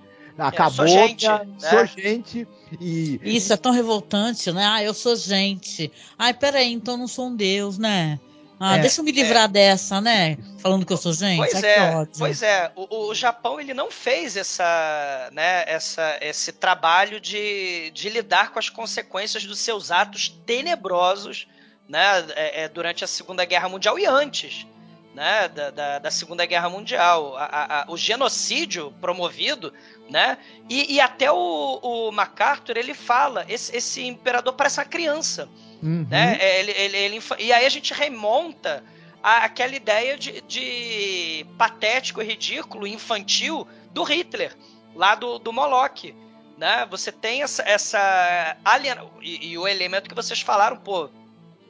Acabou, 0.48 0.86
sou 0.86 0.88
gente, 0.88 1.26
minha- 1.26 1.44
né? 1.44 1.70
sou 1.70 1.84
gente 1.86 2.48
e 2.80 3.20
Isso 3.22 3.52
é 3.52 3.56
tão 3.56 3.72
revoltante, 3.72 4.50
né? 4.52 4.64
Ah, 4.64 4.82
eu 4.82 4.94
sou 4.94 5.14
gente. 5.16 5.90
Ai, 6.18 6.32
peraí, 6.34 6.72
então 6.72 6.94
eu 6.94 6.98
não 6.98 7.08
sou 7.08 7.26
um 7.28 7.36
deus, 7.36 7.78
né? 7.78 8.18
Ah, 8.62 8.76
É, 8.76 8.80
deixa 8.80 9.00
eu 9.00 9.04
me 9.04 9.10
livrar 9.10 9.48
dessa, 9.48 10.02
né? 10.02 10.36
Falando 10.58 10.84
que 10.84 10.92
eu 10.92 10.96
sou 10.98 11.14
gente. 11.14 11.38
Pois 11.38 11.62
é, 11.64 11.94
ódio. 11.96 12.12
pois 12.18 12.42
é. 12.42 12.70
O, 12.76 13.06
o 13.06 13.14
Japão 13.14 13.58
ele 13.58 13.72
não 13.72 13.90
fez 13.90 14.36
essa, 14.36 15.30
né, 15.32 15.64
essa, 15.66 16.18
esse 16.20 16.52
trabalho 16.52 17.18
de, 17.18 17.90
de 17.94 18.10
lidar 18.10 18.52
com 18.52 18.58
as 18.58 18.68
consequências 18.68 19.44
dos 19.44 19.58
seus 19.58 19.90
atos 19.90 20.28
tenebrosos, 20.44 21.48
né, 21.88 22.24
é, 22.36 22.64
é, 22.64 22.68
durante 22.68 23.02
a 23.02 23.06
Segunda 23.06 23.46
Guerra 23.46 23.68
Mundial 23.68 23.98
e 23.98 24.04
antes, 24.04 24.66
né, 25.14 25.48
da, 25.48 25.70
da, 25.70 25.98
da 25.98 26.10
Segunda 26.10 26.46
Guerra 26.46 26.68
Mundial, 26.68 27.36
A- 27.36 27.44
a- 27.44 27.80
a- 27.82 27.84
o 27.88 27.96
genocídio 27.96 28.92
promovido, 29.00 29.72
né, 30.08 30.38
e, 30.68 30.94
e 30.94 31.00
até 31.00 31.30
o, 31.32 31.80
o 31.82 32.12
MacArthur 32.12 32.76
ele 32.76 32.94
fala, 32.94 33.44
esse, 33.48 33.76
esse 33.76 34.04
imperador 34.06 34.52
parece 34.54 34.78
uma 34.80 34.86
criança, 34.86 35.48
Uhum. 35.82 36.06
né? 36.10 36.36
É, 36.38 36.60
Ele, 36.60 36.72
ele, 36.72 36.96
ele 36.96 37.22
e 37.38 37.52
aí 37.54 37.64
a 37.64 37.68
gente 37.70 37.94
remonta 37.94 38.84
àquela 39.22 39.74
ideia 39.74 40.16
de, 40.18 40.42
de 40.42 41.46
patético, 41.56 42.20
ridículo, 42.20 42.86
infantil 42.86 43.66
do 43.90 44.02
Hitler, 44.02 44.54
lá 44.94 45.14
do, 45.14 45.38
do 45.38 45.52
Moloch. 45.54 46.14
Né? 46.58 46.86
Você 46.90 47.10
tem 47.10 47.42
essa, 47.42 47.62
essa 47.62 48.58
aliena... 48.62 49.06
e, 49.22 49.52
e 49.52 49.58
o 49.58 49.66
elemento 49.66 50.06
que 50.06 50.14
vocês 50.14 50.42
falaram, 50.42 50.76
pô, 50.76 51.08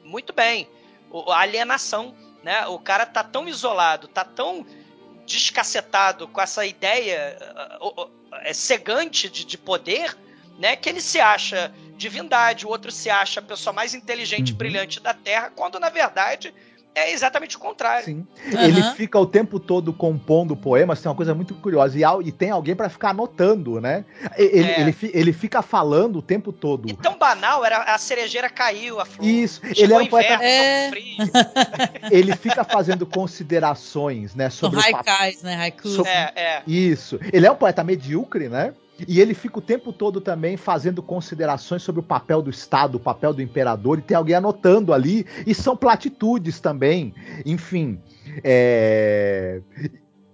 muito 0.03 0.33
bem. 0.33 0.67
A 1.29 1.39
alienação, 1.39 2.13
né? 2.43 2.65
O 2.67 2.79
cara 2.79 3.05
tá 3.05 3.23
tão 3.23 3.47
isolado, 3.47 4.07
tá 4.07 4.23
tão 4.23 4.65
descacetado 5.25 6.27
com 6.27 6.41
essa 6.41 6.65
ideia 6.65 7.37
uh, 7.79 7.87
uh, 7.87 8.03
uh, 8.03 8.11
é, 8.43 8.53
cegante 8.53 9.29
de, 9.29 9.45
de 9.45 9.57
poder, 9.57 10.17
né? 10.57 10.75
Que 10.75 10.89
ele 10.89 11.01
se 11.01 11.19
acha 11.19 11.73
divindade, 11.95 12.65
o 12.65 12.69
outro 12.69 12.91
se 12.91 13.09
acha 13.09 13.39
a 13.39 13.43
pessoa 13.43 13.71
mais 13.71 13.93
inteligente 13.93 14.49
e 14.49 14.51
Uhum. 14.51 14.57
brilhante 14.57 14.99
da 14.99 15.13
Terra, 15.13 15.51
quando 15.51 15.79
na 15.79 15.89
verdade 15.89 16.53
é 16.93 17.11
exatamente 17.11 17.55
o 17.55 17.59
contrário. 17.59 18.05
Sim. 18.05 18.25
Aham. 18.53 18.63
Ele 18.65 18.83
fica 18.95 19.17
o 19.19 19.25
tempo 19.25 19.59
todo 19.59 19.93
compondo 19.93 20.55
poemas, 20.55 21.01
tem 21.01 21.09
uma 21.09 21.15
coisa 21.15 21.33
muito 21.33 21.53
curiosa. 21.55 21.97
E, 21.97 22.03
e 22.27 22.31
tem 22.31 22.49
alguém 22.51 22.75
pra 22.75 22.89
ficar 22.89 23.09
anotando, 23.11 23.79
né? 23.79 24.03
Ele, 24.37 24.67
É. 24.71 24.81
ele, 24.81 24.95
ele 25.13 25.33
fica 25.33 25.61
falando 25.61 26.17
o 26.17 26.21
tempo 26.21 26.51
todo. 26.51 26.89
E 26.89 26.93
tão 26.93 27.17
banal, 27.17 27.63
era 27.65 27.77
a 27.83 27.97
cerejeira 27.97 28.49
caiu, 28.49 28.99
a 28.99 29.05
flor. 29.05 29.27
Isso, 29.27 29.61
Chegou 29.73 29.83
ele 29.83 29.93
é 29.93 29.97
um 29.97 30.07
poeta. 30.07 30.33
inverno, 30.35 30.97
É. 30.97 32.09
Ele 32.11 32.35
fica 32.35 32.63
fazendo 32.63 33.05
considerações, 33.05 34.35
né? 34.35 34.49
São 34.49 34.69
Sobre 34.71 34.79
o 34.79 34.91
papel. 34.91 35.13
haikais, 35.13 35.41
né? 35.43 35.55
Haikus. 35.55 35.93
So- 35.95 36.05
É, 36.05 36.31
é. 36.35 36.61
Isso. 36.67 37.19
Ele 37.31 37.45
é 37.45 37.51
um 37.51 37.55
poeta 37.55 37.83
medíocre, 37.83 38.49
né? 38.49 38.73
E 39.07 39.19
ele 39.19 39.33
fica 39.33 39.59
o 39.59 39.61
tempo 39.61 39.91
todo 39.91 40.21
também 40.21 40.57
fazendo 40.57 41.01
considerações 41.01 41.81
sobre 41.81 41.99
o 41.99 42.03
papel 42.03 42.41
do 42.41 42.49
Estado, 42.49 42.95
o 42.95 42.99
papel 42.99 43.33
do 43.33 43.41
imperador, 43.41 43.99
e 43.99 44.01
tem 44.01 44.15
alguém 44.15 44.35
anotando 44.35 44.93
ali, 44.93 45.25
e 45.45 45.53
são 45.53 45.75
platitudes 45.75 46.59
também. 46.59 47.13
Enfim. 47.45 47.99
é, 48.43 49.61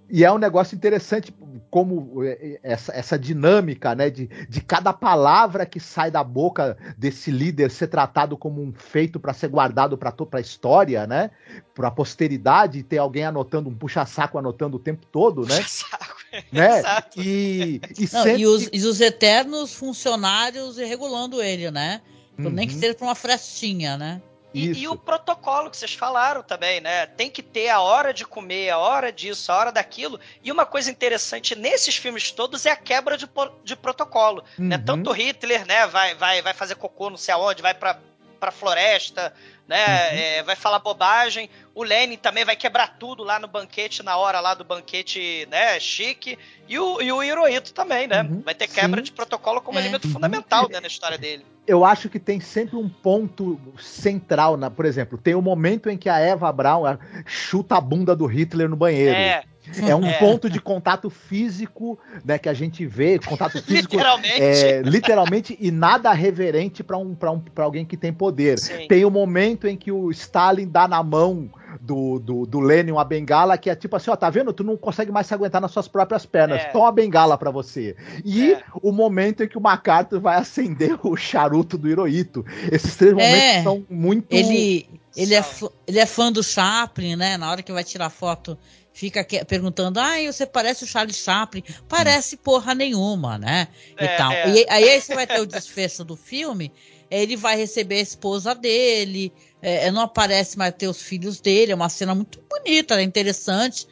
E 0.09 0.23
é 0.23 0.31
um 0.31 0.38
negócio 0.38 0.75
interessante 0.75 1.34
como 1.69 2.23
é, 2.23 2.59
essa, 2.63 2.93
essa 2.93 3.19
dinâmica, 3.19 3.93
né, 3.93 4.09
de, 4.09 4.27
de 4.47 4.61
cada 4.61 4.93
palavra 4.93 5.65
que 5.65 5.79
sai 5.79 6.09
da 6.09 6.23
boca 6.23 6.77
desse 6.97 7.29
líder 7.29 7.69
ser 7.71 7.88
tratado 7.88 8.38
como 8.38 8.61
um 8.61 8.73
feito 8.73 9.19
para 9.19 9.34
ser 9.34 9.49
guardado 9.49 9.97
para 9.97 10.13
a 10.34 10.39
história, 10.39 11.05
né, 11.05 11.29
para 11.75 11.89
a 11.89 11.91
posteridade, 11.91 12.79
e 12.79 12.84
ter 12.84 12.99
alguém 12.99 13.25
anotando, 13.25 13.69
um 13.69 13.75
puxa-saco 13.75 14.38
anotando 14.38 14.77
o 14.77 14.79
tempo 14.79 15.05
todo, 15.11 15.45
né, 15.45 15.61
Saco. 15.67 16.15
né? 16.51 16.79
Exato. 16.79 17.21
E, 17.21 17.81
e 17.97 18.01
Não, 18.01 18.23
sempre... 18.23 18.41
e, 18.41 18.47
os, 18.47 18.69
e 18.71 18.85
os 18.85 19.01
eternos 19.01 19.73
funcionários 19.73 20.77
regulando 20.77 21.41
ele, 21.41 21.69
né? 21.69 22.01
Então, 22.38 22.51
Nem 22.51 22.67
que 22.67 22.73
Uhum, 22.75 22.79
seja 22.79 22.93
pra 22.93 23.07
uma 23.07 23.15
frestinha, 23.15 23.97
né? 23.97 24.21
E, 24.53 24.84
e 24.84 24.88
o 24.88 24.95
protocolo 24.95 25.69
que 25.69 25.78
vocês 25.78 25.94
falaram 25.94 26.41
também, 26.41 26.80
né? 26.80 27.06
Tem 27.06 27.30
que 27.30 27.44
ter 27.44 27.69
a 27.69 27.80
hora 27.80 28.14
de 28.14 28.26
comer, 28.26 28.69
a 28.69 28.78
hora 28.78 29.11
disso, 29.11 29.52
a 29.52 29.57
hora 29.57 29.72
daquilo. 29.72 30.19
E 30.44 30.52
uma 30.52 30.65
coisa 30.65 30.90
interessante 30.90 31.56
nesses 31.56 31.98
filmes 31.98 32.32
todos 32.32 32.65
é 32.65 32.72
a 32.72 32.76
quebra 32.76 33.18
de, 33.18 33.30
de 33.64 33.76
protocolo. 33.76 34.44
Né? 34.57 34.78
Uhum. 34.78 34.86
Tanto 34.86 35.11
Hitler, 35.11 35.65
né, 35.68 35.86
vai, 35.88 36.15
vai, 36.15 36.41
vai 36.41 36.53
fazer 36.53 36.76
cocô 36.76 37.10
não 37.10 37.18
sei 37.18 37.34
aonde, 37.34 37.61
vai 37.61 37.74
pra, 37.74 37.99
pra 38.38 38.51
floresta, 38.51 39.34
né? 39.68 39.77
Uhum. 39.77 40.18
é, 40.18 40.43
vai 40.43 40.55
falar 40.55 40.80
bobagem. 40.80 41.49
O 41.76 41.84
Lenin 41.84 42.18
também 42.18 42.45
vai 42.45 42.55
quebrar 42.55 42.97
tudo 42.97 43.23
lá 43.23 43.38
no 43.39 43.47
banquete, 43.47 44.01
na 44.03 44.15
hora 44.18 44.39
lá 44.39 44.53
do 44.53 44.64
banquete, 44.64 45.47
né? 45.51 45.80
Chique. 45.80 46.38
E 46.68 46.80
o, 46.80 47.01
e 47.01 47.11
o 47.11 47.22
Hirohito 47.23 47.73
também, 47.73 48.07
né? 48.07 48.22
Uhum, 48.23 48.41
Vai 48.45 48.55
ter 48.55 48.68
quebra 48.68 48.99
sim. 49.01 49.03
de 49.05 49.11
protocolo 49.11 49.61
como 49.61 49.77
É. 49.77 49.81
elemento 49.81 50.05
Uhum. 50.07 50.14
fundamental 50.14 50.69
né, 50.69 50.80
na 50.80 50.88
história 50.88 51.18
dele. 51.18 51.45
eu 51.68 51.84
acho 51.84 52.07
que 52.09 52.18
tem 52.19 52.39
sempre 52.39 52.77
um 52.77 52.88
ponto 52.88 53.59
central, 53.77 54.55
na, 54.55 54.69
por 54.72 54.85
exemplo, 54.85 55.18
tem 55.18 55.35
o 55.35 55.41
momento 55.41 55.89
em 55.89 55.97
que 55.97 56.07
a 56.09 56.18
Eva 56.19 56.49
Braun 56.51 56.84
chuta 57.26 57.76
a 57.76 57.81
bunda 57.81 58.15
do 58.15 58.26
Hitler 58.26 58.69
no 58.69 58.76
banheiro. 58.77 59.15
É, 59.15 59.43
É 59.85 59.95
um 59.95 60.06
É. 60.06 60.14
ponto 60.19 60.49
de 60.49 60.60
contato 60.61 61.10
físico, 61.10 61.98
né, 62.23 62.38
que 62.38 62.49
a 62.49 62.53
gente 62.53 62.85
vê, 62.85 63.19
contato 63.19 63.61
físico 63.64 63.95
literalmente. 63.95 64.41
é, 64.41 64.81
literalmente 64.81 65.57
e 65.60 65.72
nada 65.72 66.11
reverente 66.14 66.84
para 66.84 66.98
um, 66.98 67.14
pra 67.15 67.31
um, 67.31 67.39
pra 67.39 67.65
alguém 67.65 67.85
que 67.85 67.98
tem 67.98 68.11
poder. 68.14 68.60
Sim. 68.60 68.88
Tem 68.88 69.03
o 69.06 69.11
momento 69.11 69.68
em 69.68 69.76
que 69.77 69.91
o 69.91 70.10
Stalin 70.11 70.68
dá 70.68 70.88
na 70.88 71.03
mão 71.03 71.49
do, 71.81 72.18
do, 72.19 72.45
do 72.45 72.60
Lenin 72.60 72.91
uma 72.91 73.03
bengala 73.03 73.57
que 73.57 73.69
é 73.69 73.76
tipo 73.76 73.95
assim, 73.95 74.10
ó, 74.10 74.15
tá 74.15 74.30
vendo? 74.30 74.52
Tu 74.53 74.64
não 74.64 74.76
consegue 74.77 75.11
mais 75.11 75.27
se 75.27 75.34
aguentar 75.34 75.61
nas 75.61 75.72
suas 75.72 75.88
próprias 75.88 76.26
pernas. 76.26 76.61
É. 76.61 76.65
Toma 76.69 76.88
a 76.89 76.91
bengala 76.91 77.38
pra 77.38 77.52
você. 77.52 77.95
E 78.26 78.53
É. 78.53 78.64
o 78.81 78.91
momento 78.91 79.44
em 79.44 79.48
que 79.48 79.57
o 79.57 79.61
MacArthur 79.61 80.19
vai 80.19 80.38
acender 80.38 80.98
o 81.03 81.15
charuto 81.15 81.77
do 81.77 81.88
Hirohito. 81.89 82.45
Esses 82.72 82.95
três 82.95 83.14
momentos 83.14 83.38
É. 83.39 83.64
são 83.64 83.85
muito... 83.89 84.26
Ele, 84.34 84.88
ele, 85.15 85.35
é, 85.35 85.44
ele 85.85 85.99
é 85.99 86.06
fã 86.06 86.31
do 86.31 86.41
Chaplin, 86.41 87.15
né? 87.15 87.38
Na 87.38 87.52
hora 87.52 87.61
que 87.61 87.72
vai 87.72 87.84
tirar 87.84 88.10
foto, 88.10 88.57
fica 88.98 89.24
perguntando: 89.45 89.99
ai, 89.99 90.26
você 90.26 90.45
parece 90.45 90.84
o 90.84 90.88
Charles 90.88 91.18
Chaplin. 91.18 91.64
Parece 91.88 92.36
porra 92.36 92.74
nenhuma, 92.74 93.38
né? 93.38 93.68
E 93.99 94.03
É, 94.03 94.18
tal. 94.18 94.32
é. 94.32 94.49
E 94.49 94.65
aí, 94.69 94.99
você 94.99 95.14
vai 95.14 95.28
ter 95.28 95.40
o 95.40 95.45
desfecho 95.45 96.03
do 96.03 96.15
filme. 96.18 96.72
Ele 97.10 97.38
vai 97.38 97.56
receber 97.56 97.99
a 97.99 98.02
esposa 98.02 98.56
dele, 98.56 99.32
é, 99.61 99.90
não 99.91 100.02
aparece 100.02 100.57
mais 100.57 100.74
ter 100.76 100.88
os 100.88 100.99
filhos 101.02 101.40
dele. 101.40 101.72
É 101.72 101.76
uma 101.76 101.90
cena 101.90 102.15
muito 102.15 102.44
bonita, 102.49 102.95
né, 102.95 103.03
interessante. 103.03 103.88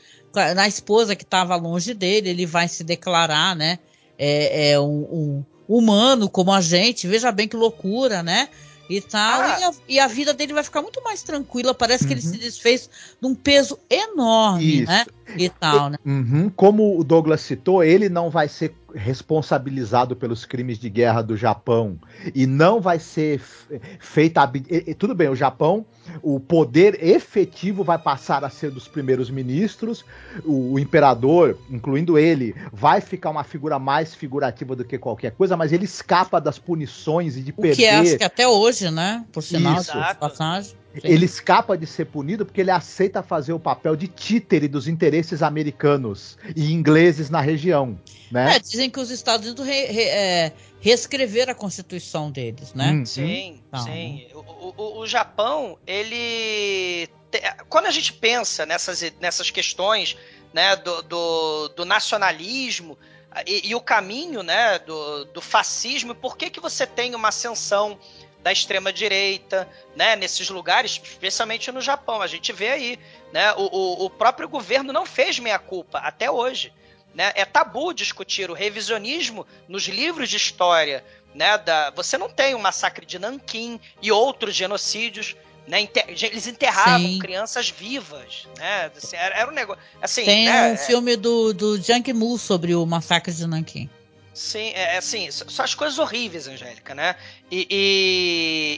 Na 0.56 0.68
esposa 0.68 1.16
que 1.16 1.24
estava 1.24 1.56
longe 1.56 1.94
dele, 1.94 2.30
ele 2.30 2.46
vai 2.46 2.68
se 2.68 2.84
declarar, 2.84 3.56
né? 3.56 3.80
É, 4.18 4.72
é 4.72 4.80
um, 4.80 4.86
um 4.88 5.46
humano 5.68 6.28
como 6.30 6.52
a 6.52 6.60
gente. 6.60 7.08
Veja 7.08 7.32
bem 7.32 7.48
que 7.48 7.56
loucura, 7.56 8.22
né? 8.22 8.50
E 8.90 9.02
tal. 9.02 9.42
Ah. 9.42 9.60
E, 9.60 9.64
a, 9.64 9.72
e 9.90 10.00
a 10.00 10.08
vida 10.08 10.34
dele 10.34 10.54
vai 10.54 10.64
ficar 10.64 10.82
muito 10.82 11.02
mais 11.04 11.24
tranquila. 11.24 11.74
Parece 11.74 12.06
que 12.06 12.14
ele 12.14 12.22
Uhum. 12.26 12.32
se 12.34 12.38
desfez 12.38 12.90
de 13.22 13.28
um 13.28 13.34
peso 13.34 13.78
enorme, 13.90 14.82
Isso. 14.82 14.92
né? 14.92 15.06
E 15.38 15.50
tal, 15.50 15.90
né? 15.90 15.98
Uhum. 16.06 16.50
Como 16.56 17.00
o 17.00 17.04
Douglas 17.04 17.42
citou, 17.42 17.84
ele 17.84 18.10
não 18.10 18.30
vai 18.30 18.48
ser 18.48 18.74
responsabilizado 18.96 20.16
pelos 20.16 20.46
crimes 20.46 20.80
de 20.80 20.90
guerra 20.90 21.22
do 21.22 21.36
Japão 21.36 22.00
e 22.34 22.48
não 22.48 22.80
vai 22.80 22.98
ser 23.00 23.42
feita. 24.00 24.50
Tudo 24.98 25.14
bem, 25.14 25.30
o 25.30 25.36
Japão, 25.36 25.86
o 26.22 26.40
poder 26.40 27.04
efetivo 27.04 27.84
vai 27.84 27.98
passar 27.98 28.44
a 28.44 28.50
ser 28.50 28.72
dos 28.72 28.88
primeiros 28.88 29.30
ministros, 29.30 30.06
o, 30.44 30.74
o 30.74 30.80
imperador, 30.80 31.58
incluindo 31.70 32.18
ele, 32.18 32.56
vai 32.72 33.02
ficar 33.02 33.30
uma 33.30 33.44
figura 33.44 33.78
mais 33.78 34.16
figurativa 34.16 34.76
do 34.76 34.86
que 34.86 34.98
qualquer 34.98 35.32
coisa, 35.32 35.58
mas 35.58 35.74
ele 35.74 35.86
escapa 35.86 36.40
das 36.40 36.58
punições 36.58 37.36
e 37.38 37.42
de 37.42 37.52
O 37.52 37.56
perder. 37.56 37.76
que 37.76 37.86
é, 37.86 37.96
acho 37.96 38.18
que 38.18 38.24
até 38.24 38.48
hoje, 38.48 38.90
né? 38.90 39.26
Por 39.32 39.42
sinal, 39.42 39.82
Isso. 39.82 39.92
de 39.92 40.16
passagem. 40.16 40.85
Sim. 41.02 41.08
Ele 41.08 41.26
escapa 41.26 41.78
de 41.78 41.86
ser 41.86 42.06
punido 42.06 42.46
porque 42.46 42.62
ele 42.62 42.72
aceita 42.72 43.22
fazer 43.22 43.54
o 43.54 43.60
papel 43.60 43.96
de 43.96 44.08
títere 44.08 44.68
dos 44.68 44.88
interesses 44.88 45.44
americanos 45.44 46.38
e 46.56 46.72
ingleses 46.74 47.30
na 47.30 47.42
região, 47.42 48.00
né? 48.32 48.56
É, 48.56 48.60
dizem 48.60 48.90
que 48.90 49.00
os 49.00 49.10
Estados 49.12 49.46
Unidos 49.46 49.66
re- 49.66 49.86
re- 49.88 50.04
é, 50.10 50.54
reescreveram 50.80 51.52
a 51.52 51.56
Constituição 51.56 52.32
deles, 52.32 52.74
né? 52.74 52.92
Uhum. 52.92 53.06
Sim, 53.06 53.62
Então. 53.68 53.84
sim. 53.84 54.28
O, 54.34 54.74
o- 54.78 55.00
o 55.00 55.08
Japão, 55.08 55.78
ele. 55.86 57.10
Quando 57.68 57.88
a 57.88 57.92
gente 57.92 58.14
pensa 58.14 58.66
nessas, 58.66 59.04
nessas 59.20 59.52
questões 59.52 60.16
né, 60.54 60.76
do, 60.78 61.02
do, 61.02 61.68
do 61.70 61.86
nacionalismo 61.86 62.98
e, 63.46 63.68
e 63.70 63.76
o 63.76 63.82
caminho 63.82 64.42
né, 64.42 64.80
do, 64.80 65.26
do 65.26 65.42
fascismo, 65.42 66.16
por 66.16 66.38
que, 66.38 66.50
que 66.50 66.62
você 66.62 66.88
tem 66.88 67.14
uma 67.14 67.28
ascensão 67.28 68.00
da 68.46 68.52
extrema-direita 68.52 69.68
né, 69.96 70.16
nesses 70.16 70.52
lugares, 70.52 71.02
especialmente 71.04 71.72
no 71.72 71.82
Japão? 71.82 72.22
A 72.22 72.28
gente 72.28 72.54
vê 72.54 72.70
aí. 72.70 73.00
Né, 73.34 73.52
o, 73.54 73.64
o, 73.64 74.06
o 74.06 74.10
próprio 74.12 74.48
governo 74.48 74.94
não 74.94 75.04
fez 75.04 75.40
meia-culpa 75.40 75.98
até 75.98 76.30
hoje. 76.30 76.72
Né? 77.12 77.32
É 77.34 77.44
tabu 77.44 77.92
discutir 77.92 78.52
o 78.52 78.54
revisionismo 78.54 79.48
nos 79.68 79.88
livros 79.88 80.30
de 80.30 80.38
história 80.38 81.04
né, 81.34 81.58
da, 81.58 81.90
você 81.90 82.20
não 82.20 82.30
tem 82.30 82.54
o 82.54 82.60
massacre 82.60 83.04
de 83.04 83.18
Nanquim 83.18 83.80
e 84.00 84.12
outros 84.12 84.56
genocídios, 84.56 85.36
né, 85.68 85.88
eles 86.08 86.46
enterravam 86.46 87.08
Sim. 87.08 87.20
crianças 87.20 87.70
vivas, 87.70 88.48
né, 88.58 88.92
assim, 88.96 89.16
era, 89.18 89.36
era 89.36 89.52
um 89.52 89.54
negócio, 89.54 89.82
assim, 90.02 90.24
Tem 90.24 90.46
né, 90.46 90.62
um 90.70 90.74
é- 90.74 90.78
filme 90.78 91.18
do, 91.18 91.52
do 91.52 91.82
Jiang 91.82 92.14
Mu 92.14 92.38
sobre 92.38 92.76
o 92.76 92.86
massacre 92.86 93.34
de 93.34 93.48
Nanquim. 93.48 93.90
Sim, 94.36 94.72
é 94.76 94.98
assim, 94.98 95.28
s- 95.28 95.46
só 95.48 95.64
as 95.64 95.74
coisas 95.74 95.98
horríveis, 95.98 96.46
Angélica, 96.48 96.94
né? 96.94 97.16
E, 97.50 97.66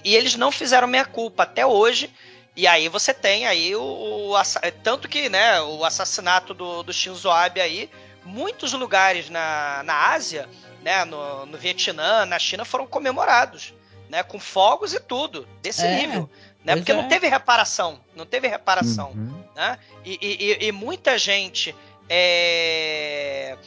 e, 0.03 0.09
e 0.11 0.15
eles 0.15 0.35
não 0.35 0.51
fizeram 0.51 0.87
meia 0.87 1.03
culpa 1.05 1.43
até 1.43 1.65
hoje. 1.65 2.13
E 2.55 2.67
aí 2.67 2.87
você 2.87 3.13
tem 3.13 3.45
aí 3.47 3.75
o, 3.75 3.81
o 3.81 4.35
tanto 4.83 5.07
que, 5.09 5.29
né, 5.29 5.59
o 5.61 5.83
assassinato 5.83 6.53
do, 6.53 6.83
do 6.83 6.93
Shinzo 6.93 7.29
Abe 7.29 7.59
aí, 7.59 7.89
muitos 8.23 8.73
lugares 8.73 9.29
na, 9.29 9.81
na 9.83 10.11
Ásia, 10.11 10.47
né, 10.83 11.03
no, 11.05 11.45
no 11.47 11.57
Vietnã, 11.57 12.25
na 12.25 12.39
China 12.39 12.63
foram 12.65 12.85
comemorados, 12.87 13.73
né, 14.09 14.23
com 14.23 14.39
fogos 14.39 14.93
e 14.93 14.99
tudo 14.99 15.47
desse 15.61 15.85
É, 15.85 15.95
nível, 15.99 16.29
né? 16.63 16.73
pois 16.73 16.79
Porque 16.79 16.91
é. 16.91 16.95
não 16.95 17.07
teve 17.07 17.27
reparação, 17.27 17.99
não 18.15 18.25
teve 18.25 18.47
reparação 18.47 19.09
Uhum. 19.11 19.43
né? 19.55 19.77
E, 20.05 20.17
e- 20.21 20.51
e- 20.65 20.67
e 20.67 20.71
muita 20.71 21.17
gente 21.17 21.75
é... 22.09 23.57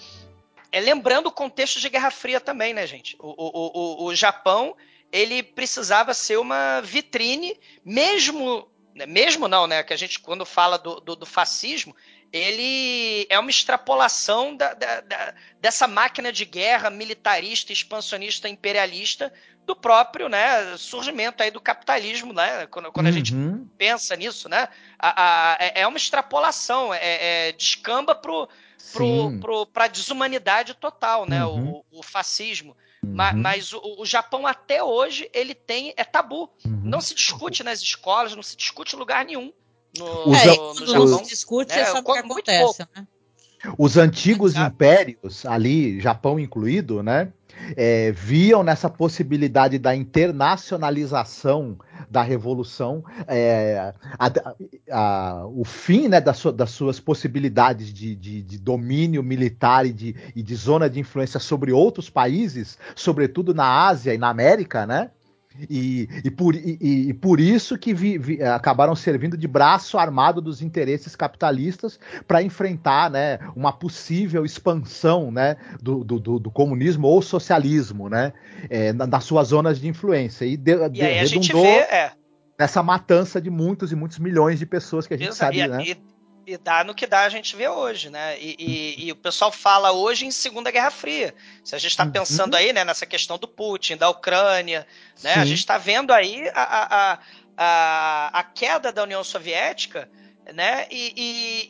é 0.72 0.80
lembrando 0.80 1.26
o 1.26 1.32
contexto 1.32 1.80
de 1.80 1.88
Guerra 1.88 2.10
Fria 2.10 2.40
também, 2.40 2.72
né, 2.74 2.86
gente? 2.86 3.16
O, 3.18 3.28
o, 3.28 4.04
o, 4.04 4.04
o 4.06 4.14
Japão 4.14 4.76
ele 5.12 5.42
precisava 5.42 6.14
ser 6.14 6.38
uma 6.38 6.80
vitrine, 6.80 7.58
mesmo 7.84 8.70
né, 8.94 9.06
mesmo 9.06 9.48
não, 9.48 9.66
né? 9.66 9.82
Que 9.82 9.92
a 9.92 9.96
gente 9.96 10.18
quando 10.20 10.44
fala 10.46 10.78
do, 10.78 11.00
do, 11.00 11.16
do 11.16 11.26
fascismo 11.26 11.94
ele 12.32 13.26
é 13.28 13.36
uma 13.40 13.50
extrapolação 13.50 14.54
da, 14.56 14.72
da- 14.74 15.00
da- 15.00 15.34
dessa 15.60 15.88
máquina 15.88 16.32
de 16.32 16.44
guerra 16.44 16.88
militarista, 16.88 17.72
expansionista, 17.72 18.48
imperialista 18.48 19.32
do 19.66 19.74
próprio 19.74 20.28
né, 20.28 20.76
surgimento 20.76 21.42
aí 21.42 21.50
do 21.50 21.60
capitalismo, 21.60 22.32
né? 22.32 22.66
Quando, 22.68 22.92
quando 22.92 23.08
a 23.08 23.12
gente 23.12 23.34
Uhum. 23.34 23.68
pensa 23.76 24.14
nisso, 24.16 24.48
né? 24.48 24.68
A, 24.98 25.52
a- 25.54 25.56
é 25.60 25.80
é 25.82 25.86
uma 25.86 25.96
extrapolação, 25.98 26.94
é, 26.94 27.48
é- 27.48 27.52
descamba 27.52 28.14
pro, 28.14 28.48
pro, 29.40 29.66
pra 29.66 29.86
desumanidade 29.86 30.74
total, 30.74 31.26
né? 31.28 31.44
Uhum. 31.44 31.82
O, 31.90 32.00
o 32.00 32.02
fascismo. 32.02 32.76
Ma- 33.02 33.32
Mas 33.32 33.72
o, 33.72 33.80
o 33.98 34.04
Japão 34.04 34.46
até 34.46 34.82
hoje 34.82 35.28
ele 35.32 35.54
tem 35.54 35.94
é 35.96 36.04
tabu. 36.04 36.50
Uhum. 36.64 36.80
Não 36.84 37.00
se 37.00 37.14
discute 37.14 37.62
nas 37.62 37.80
escolas, 37.80 38.34
não 38.36 38.42
se 38.42 38.56
discute 38.56 38.94
em 38.94 38.98
lugar 38.98 39.24
nenhum. 39.24 39.52
No, 39.98 40.28
Os- 40.30 40.38
É, 40.38 40.46
no- 40.46 40.74
no 40.74 40.80
não 40.80 40.86
Japão. 41.08 41.24
se 41.24 41.30
discute, 41.30 41.72
É, 41.72 41.80
é, 41.80 41.84
sabe 41.86 42.00
o 42.00 42.12
que 42.12 42.18
acontece, 42.18 42.64
pouco. 42.78 42.86
né? 42.94 43.06
Os 43.76 43.96
antigos 43.98 44.52
Exato. 44.52 44.74
impérios, 44.74 45.44
ali, 45.44 46.00
Japão 46.00 46.38
incluído, 46.38 47.02
né? 47.02 47.32
é, 47.76 48.10
viam 48.12 48.62
nessa 48.62 48.88
possibilidade 48.88 49.78
da 49.78 49.94
internacionalização 49.94 51.78
da 52.10 52.22
revolução 52.22 53.04
é, 53.28 53.92
a- 54.18 54.32
a- 54.90 55.46
o 55.46 55.64
fim 55.64 56.08
né, 56.08 56.20
da 56.20 56.34
sua- 56.34 56.52
das 56.52 56.70
suas 56.70 56.98
possibilidades 56.98 57.92
de, 57.92 58.16
de- 58.16 58.42
de 58.42 58.58
domínio 58.58 59.22
militar 59.22 59.86
e 59.86 59.92
de, 59.92 60.16
e 60.34 60.42
de 60.42 60.54
zona 60.56 60.90
de 60.90 60.98
influência 60.98 61.38
sobre 61.38 61.70
outros 61.72 62.10
países, 62.10 62.76
sobretudo 62.96 63.54
na 63.54 63.86
Ásia 63.86 64.12
e 64.12 64.18
na 64.18 64.28
América, 64.28 64.84
né? 64.86 65.10
E, 65.68 66.08
e 66.24 66.30
por, 66.30 66.54
e- 66.54 66.78
e- 66.80 67.14
por 67.14 67.40
isso 67.40 67.76
que 67.76 67.92
vi- 67.92 68.18
vi- 68.18 68.42
acabaram 68.42 68.94
servindo 68.94 69.36
de 69.36 69.48
braço 69.48 69.98
armado 69.98 70.40
dos 70.40 70.62
interesses 70.62 71.16
capitalistas 71.16 71.98
para 72.26 72.40
enfrentar 72.42 73.10
né, 73.10 73.38
uma 73.56 73.72
possível 73.72 74.44
expansão 74.44 75.30
né, 75.32 75.56
do, 75.82 76.04
do- 76.04 76.38
do- 76.38 76.50
comunismo 76.50 77.08
ou 77.08 77.20
socialismo 77.20 78.08
né, 78.08 78.32
é, 78.68 78.92
na- 78.92 79.06
nas 79.08 79.24
suas 79.24 79.48
zonas 79.48 79.80
de 79.80 79.88
influência. 79.88 80.44
E, 80.44 80.56
de, 80.56 80.72
E 80.94 81.02
aí 81.02 81.18
a 81.18 81.24
gente 81.24 81.48
redundou 81.48 81.62
vê, 81.62 81.78
é, 81.80 82.12
nessa 82.58 82.82
matança 82.82 83.40
de 83.40 83.50
muitos 83.50 83.90
e 83.90 83.96
muitos 83.96 84.18
milhões 84.20 84.58
de 84.58 84.66
pessoas 84.66 85.06
que 85.06 85.14
a 85.14 85.16
gente 85.16 85.30
Exato. 85.30 85.56
sabe, 85.56 85.66
né? 85.66 85.96
E- 86.52 86.58
dá 86.58 86.82
no 86.84 86.94
que 86.94 87.06
dá 87.06 87.20
a 87.22 87.28
gente 87.28 87.54
vê 87.56 87.68
hoje, 87.68 88.10
né? 88.10 88.38
E, 88.40 88.56
e- 88.58 89.04
e 89.06 89.12
o 89.12 89.16
pessoal 89.16 89.50
fala 89.52 89.92
hoje 89.92 90.26
em 90.26 90.30
Segunda 90.30 90.70
Guerra 90.70 90.90
Fria. 90.90 91.34
Se 91.64 91.74
a 91.74 91.78
gente 91.78 91.90
está 91.92 92.04
Uhum. 92.04 92.10
pensando 92.12 92.54
aí, 92.54 92.72
né, 92.72 92.84
nessa 92.84 93.06
questão 93.06 93.38
do 93.38 93.48
Putin, 93.48 93.96
da 93.96 94.08
Ucrânia, 94.10 94.86
né? 95.22 95.34
A 95.34 95.40
Sim. 95.42 95.46
gente 95.46 95.58
está 95.58 95.78
vendo 95.78 96.12
aí 96.12 96.48
a, 96.54 96.62
a, 96.62 97.12
a, 97.12 97.18
a, 97.56 98.38
a 98.40 98.42
queda 98.42 98.90
da 98.92 99.02
União 99.02 99.22
Soviética, 99.24 100.10
né? 100.54 100.86
E, 100.90 101.12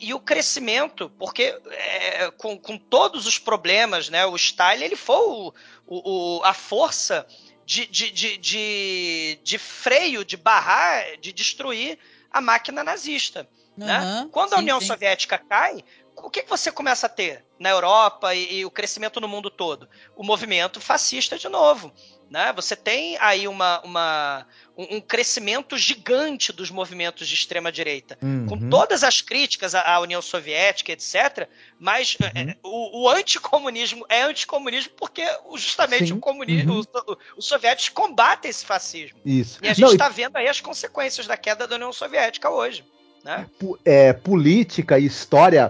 e- 0.01 0.07
e 0.07 0.13
o 0.13 0.19
crescimento, 0.19 1.09
porque 1.19 1.55
é, 1.69 2.31
com, 2.37 2.57
com 2.57 2.77
todos 2.77 3.27
os 3.27 3.37
problemas, 3.37 4.09
né? 4.09 4.25
O 4.25 4.35
Stalin 4.35 4.83
ele 4.85 4.95
foi 4.95 5.17
o, 5.17 5.53
o- 5.85 6.37
o- 6.39 6.43
a 6.43 6.53
força 6.53 7.27
de, 7.65 7.85
de, 7.85 8.09
de, 8.11 8.37
de, 8.37 9.39
de 9.43 9.57
freio, 9.57 10.25
de 10.25 10.35
barrar, 10.35 11.17
de 11.21 11.31
destruir 11.31 11.97
a 12.31 12.41
máquina 12.41 12.83
nazista. 12.83 13.47
Né? 13.85 13.97
Aham, 13.97 14.29
Quando 14.31 14.53
a 14.53 14.57
sim, 14.57 14.61
União 14.61 14.79
sim. 14.79 14.85
Soviética 14.87 15.37
cai, 15.39 15.83
o 16.15 16.29
que, 16.29 16.43
que 16.43 16.49
você 16.49 16.71
começa 16.71 17.07
a 17.07 17.09
ter 17.09 17.43
na 17.59 17.69
Europa 17.69 18.35
e, 18.35 18.57
e 18.59 18.65
o 18.65 18.69
crescimento 18.69 19.19
no 19.19 19.27
mundo 19.27 19.49
todo? 19.49 19.89
O 20.15 20.23
movimento 20.23 20.79
fascista 20.79 21.35
de 21.37 21.49
novo. 21.49 21.91
Né? 22.29 22.53
Você 22.53 22.75
tem 22.75 23.17
aí 23.19 23.47
uma, 23.47 23.81
uma- 23.83 24.47
um, 24.77 24.97
um 24.97 25.01
crescimento 25.01 25.77
gigante 25.77 26.53
dos 26.53 26.69
movimentos 26.69 27.27
de 27.27 27.33
extrema 27.33 27.71
direita. 27.71 28.17
Com 28.47 28.55
Uhum. 28.55 28.69
todas 28.69 29.03
as 29.03 29.19
críticas 29.19 29.73
à, 29.73 29.81
à 29.95 29.99
União 29.99 30.21
Soviética, 30.21 30.91
etc., 30.91 31.49
mas 31.79 32.15
Uhum. 32.21 32.27
é, 32.35 32.55
o, 32.63 33.01
o 33.03 33.09
anticomunismo 33.09 34.05
é 34.07 34.21
anticomunismo 34.21 34.93
porque 34.95 35.23
justamente 35.55 36.07
Sim, 36.09 36.13
o 36.13 36.19
comunismo, 36.19 36.73
uhum. 36.73 36.79
os, 36.79 36.87
os 37.35 37.45
soviéticos 37.45 37.89
combatem 37.89 38.49
esse 38.51 38.63
fascismo. 38.63 39.19
Isso. 39.25 39.57
E 39.61 39.67
a 39.67 39.73
gente 39.73 39.81
Não, 39.85 39.89
e 39.91 39.93
está 39.95 40.07
vendo 40.07 40.37
aí 40.37 40.47
as 40.47 40.61
consequências 40.61 41.25
da 41.25 41.35
queda 41.35 41.67
da 41.67 41.75
União 41.75 41.91
Soviética 41.91 42.49
hoje. 42.49 42.85
Né? 43.23 43.45
é, 43.85 44.13
política 44.13 44.97
e 44.97 45.05
história 45.05 45.69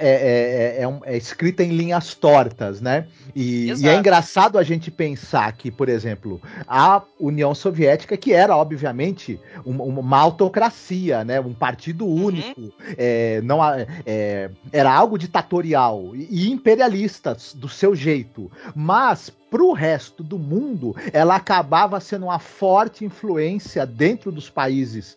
é, 0.00 0.76
é- 0.78 0.82
é 0.82 0.88
um- 0.88 1.00
é 1.04 1.16
escrita 1.16 1.62
em 1.62 1.70
linhas 1.70 2.12
tortas, 2.14 2.80
né? 2.80 3.06
E, 3.36 3.72
e 3.78 3.88
é 3.88 3.94
engraçado 3.94 4.58
a 4.58 4.64
gente 4.64 4.90
pensar 4.90 5.52
que, 5.52 5.70
por 5.70 5.88
exemplo, 5.88 6.40
a 6.66 7.00
União 7.20 7.54
Soviética, 7.54 8.16
que 8.16 8.32
era, 8.32 8.56
obviamente, 8.56 9.38
uma, 9.64 9.84
uma 9.84 10.18
autocracia, 10.18 11.22
né? 11.24 11.40
Um 11.40 11.54
partido 11.54 12.04
Uhum. 12.04 12.24
único, 12.26 12.72
é, 12.96 13.40
não, 13.44 13.60
é, 14.04 14.50
era 14.72 14.92
algo 14.92 15.16
ditatorial 15.18 16.16
e 16.16 16.28
e 16.30 16.50
imperialista 16.50 17.36
do 17.54 17.68
seu 17.68 17.94
jeito, 17.94 18.50
mas 18.74 19.30
para 19.50 19.62
o 19.62 19.72
resto 19.72 20.22
do 20.22 20.38
mundo, 20.38 20.94
ela 21.12 21.36
acabava 21.36 21.98
sendo 22.00 22.26
uma 22.26 22.38
forte 22.38 23.04
influência 23.04 23.86
dentro 23.86 24.30
dos 24.30 24.50
países 24.50 25.16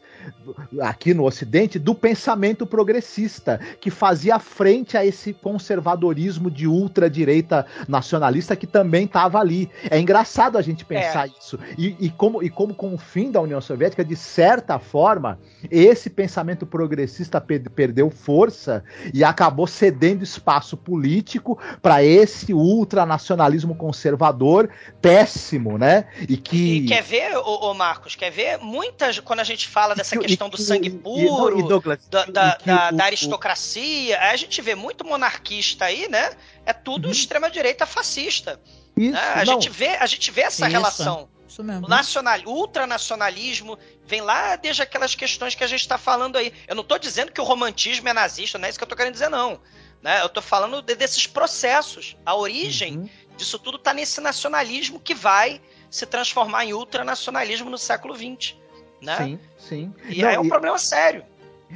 aqui 0.82 1.14
no 1.14 1.26
Ocidente 1.26 1.78
do 1.80 1.94
pensamento 1.94 2.66
progressista, 2.66 3.60
que 3.80 3.90
fazia 3.90 4.40
frente 4.40 4.96
a 4.96 5.06
esse 5.06 5.34
conservadorismo 5.34 6.50
de 6.50 6.68
ultradireita 6.68 7.66
nacionalista 7.88 8.56
que 8.56 8.68
também 8.68 9.06
estava 9.06 9.40
ali. 9.40 9.70
É 9.90 10.00
engraçado 10.00 10.58
a 10.58 10.62
gente 10.62 10.86
pensar 10.86 11.28
isso. 11.28 11.60
E, 11.78 11.96
e 12.00 12.10
como, 12.10 12.42
e 12.44 12.50
como 12.50 12.74
com 12.74 12.94
o 12.94 12.98
fim 12.98 13.32
da 13.32 13.42
União 13.42 13.60
Soviética, 13.60 14.06
de 14.06 14.16
certa 14.16 14.80
forma, 14.80 15.40
esse 15.70 16.10
pensamento 16.10 16.66
progressista 16.66 17.42
pe- 17.42 17.60
perdeu 17.60 18.10
força 18.10 18.84
e 19.14 19.24
acabou 19.24 19.68
cedendo 19.68 20.24
espaço 20.24 20.78
político 20.78 21.58
para 21.82 22.04
esse 22.04 22.54
ultranacionalismo 22.54 23.76
conservador 23.76 24.21
péssimo, 25.02 25.78
né? 25.78 26.06
E 26.30 26.38
que. 26.38 26.78
E 26.78 26.86
quer 26.86 27.02
ver, 27.04 27.36
ô, 27.38 27.70
ô 27.72 27.74
Marcos, 27.74 28.16
quer 28.16 28.30
ver 28.32 28.58
muitas. 28.60 29.20
Quando 29.20 29.40
a 29.40 29.44
gente 29.44 29.68
fala 29.68 29.96
dessa 29.96 30.16
E- 30.16 30.20
questão 30.20 30.48
e- 30.48 30.52
do 30.52 30.58
sangue 30.58 30.90
puro, 30.90 31.60
e 31.60 31.64
Douglas, 31.68 32.00
da, 32.10 32.26
da, 32.26 32.56
que 32.56 32.66
da- 32.66 32.90
o- 32.92 32.96
da 32.96 33.06
aristocracia, 33.06 34.20
aí 34.20 34.34
a 34.34 34.36
gente 34.38 34.62
vê 34.62 34.76
muito 34.76 35.06
monarquista 35.06 35.86
aí, 35.86 36.08
né? 36.10 36.32
É 36.66 36.74
tudo 36.74 37.06
Uhum. 37.06 37.12
extrema-direita 37.12 37.86
fascista. 37.86 38.60
Isso, 38.96 39.12
né? 39.14 39.20
A, 39.36 39.46
não, 39.46 39.54
gente 39.54 39.70
vê, 39.70 39.88
a 39.96 40.06
gente 40.06 40.30
vê 40.32 40.42
essa 40.42 40.66
Isso. 40.68 40.72
relação. 40.72 41.30
Isso 41.48 41.64
mesmo. 41.64 41.86
O 41.86 41.90
nacional, 41.90 42.40
ultranacionalismo 42.46 43.78
vem 44.06 44.22
lá 44.22 44.56
desde 44.56 44.82
aquelas 44.82 45.16
questões 45.16 45.56
que 45.56 45.64
a 45.64 45.68
gente 45.68 45.82
está 45.82 45.98
falando 45.98 46.38
aí. 46.38 46.54
Eu 46.68 46.76
não 46.76 46.82
estou 46.82 46.98
dizendo 46.98 47.32
que 47.32 47.42
o 47.42 47.44
romantismo 47.44 48.08
é 48.08 48.14
nazista, 48.14 48.58
não 48.58 48.66
é 48.66 48.70
isso 48.70 48.78
que 48.80 48.84
eu 48.84 48.86
estou 48.86 48.98
querendo 48.98 49.14
dizer, 49.14 49.30
não. 49.30 49.60
Né? 50.02 50.22
Eu 50.22 50.26
estou 50.28 50.42
falando 50.42 50.82
de- 50.82 50.96
desses 50.96 51.28
processos. 51.28 52.16
A 52.26 52.36
origem 52.36 52.98
Uhum. 53.00 53.10
Disso 53.42 53.58
tudo 53.58 53.78
está 53.78 53.92
nesse 53.94 54.22
nacionalismo 54.22 55.00
que 55.00 55.16
vai 55.16 55.60
se 55.90 56.06
transformar 56.06 56.64
em 56.66 56.74
ultranacionalismo 56.74 57.70
no 57.70 57.78
século 57.78 58.16
XX. 58.16 58.56
Né? 59.02 59.18
Sim, 59.18 59.40
sim. 59.58 59.94
E 60.08 60.22
Não, 60.22 60.30
aí 60.30 60.36
é 60.36 60.40
um 60.40 60.46
e- 60.46 60.50
problema 60.50 60.78
sério. 60.78 61.26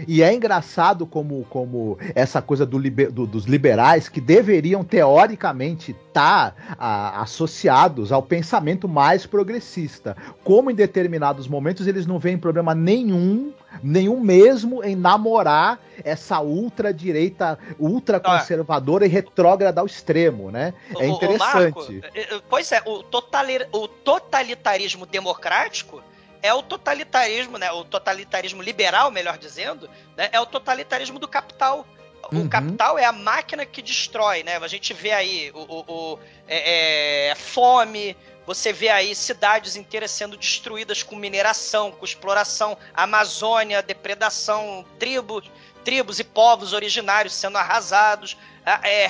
E 0.07 0.21
é 0.21 0.33
engraçado 0.33 1.05
como, 1.05 1.45
como 1.49 1.97
essa 2.13 2.41
coisa 2.41 2.65
do 2.65 2.77
liber- 2.77 3.11
do- 3.11 3.25
dos 3.25 3.45
liberais, 3.45 4.09
que 4.09 4.19
deveriam 4.21 4.83
teoricamente 4.83 5.91
estar 5.91 6.75
ah, 6.77 7.21
associados 7.21 8.11
ao 8.11 8.21
pensamento 8.23 8.87
mais 8.87 9.25
progressista, 9.25 10.15
como 10.43 10.69
em 10.71 10.75
determinados 10.75 11.47
momentos 11.47 11.87
eles 11.87 12.05
não 12.05 12.19
veem 12.19 12.37
problema 12.37 12.73
nenhum, 12.75 13.53
nenhum 13.83 14.19
mesmo, 14.19 14.83
em 14.83 14.95
namorar 14.95 15.79
essa 16.03 16.39
ultradireita, 16.41 17.57
ultraconservadora 17.79 19.05
e 19.05 19.09
retrógrada 19.09 19.81
ao 19.81 19.85
extremo, 19.87 20.51
né? 20.51 20.73
É 20.99 21.07
O- 21.07 21.15
o 21.17 21.37
Marco, 21.37 21.81
interessante. 21.83 22.01
eh, 22.13 22.27
eh, 22.35 22.41
pois 22.49 22.71
é, 22.71 22.81
o, 22.85 23.03
totali- 23.03 23.65
o 23.71 23.87
totalitarismo 23.87 25.05
democrático 25.05 26.01
é 26.45 26.53
o 26.53 26.61
totalitarismo, 26.63 27.57
né? 27.57 27.71
O 27.71 27.83
totalitarismo 27.83 28.61
liberal, 28.61 29.09
melhor 29.11 29.37
dizendo, 29.37 29.89
né, 30.15 30.29
é 30.31 30.39
o 30.39 30.45
totalitarismo 30.45 31.17
do 31.19 31.27
capital. 31.27 31.85
O 32.31 32.37
Uhum. 32.37 32.49
capital 32.49 32.97
é 32.97 33.05
a 33.05 33.11
máquina 33.11 33.65
que 33.65 33.81
destrói, 33.81 34.43
né? 34.43 34.57
A 34.57 34.67
gente 34.67 34.93
vê 34.93 35.11
aí 35.11 35.51
o, 35.53 35.59
o- 35.59 35.85
o- 36.13 36.19
é- 36.47 37.29
é, 37.31 37.35
fome, 37.35 38.15
você 38.47 38.71
vê 38.73 38.89
aí 38.89 39.13
cidades 39.15 39.75
inteiras 39.75 40.11
sendo 40.11 40.35
destruídas 40.37 41.03
com 41.03 41.15
mineração, 41.15 41.91
com 41.91 42.03
exploração, 42.05 42.77
Amazônia, 42.93 43.81
depredação, 43.83 44.85
tribos, 44.99 45.49
tribos 45.83 46.19
e 46.19 46.23
povos 46.23 46.73
originários 46.73 47.33
sendo 47.33 47.57
arrasados, 47.59 48.35
é, 48.83 49.07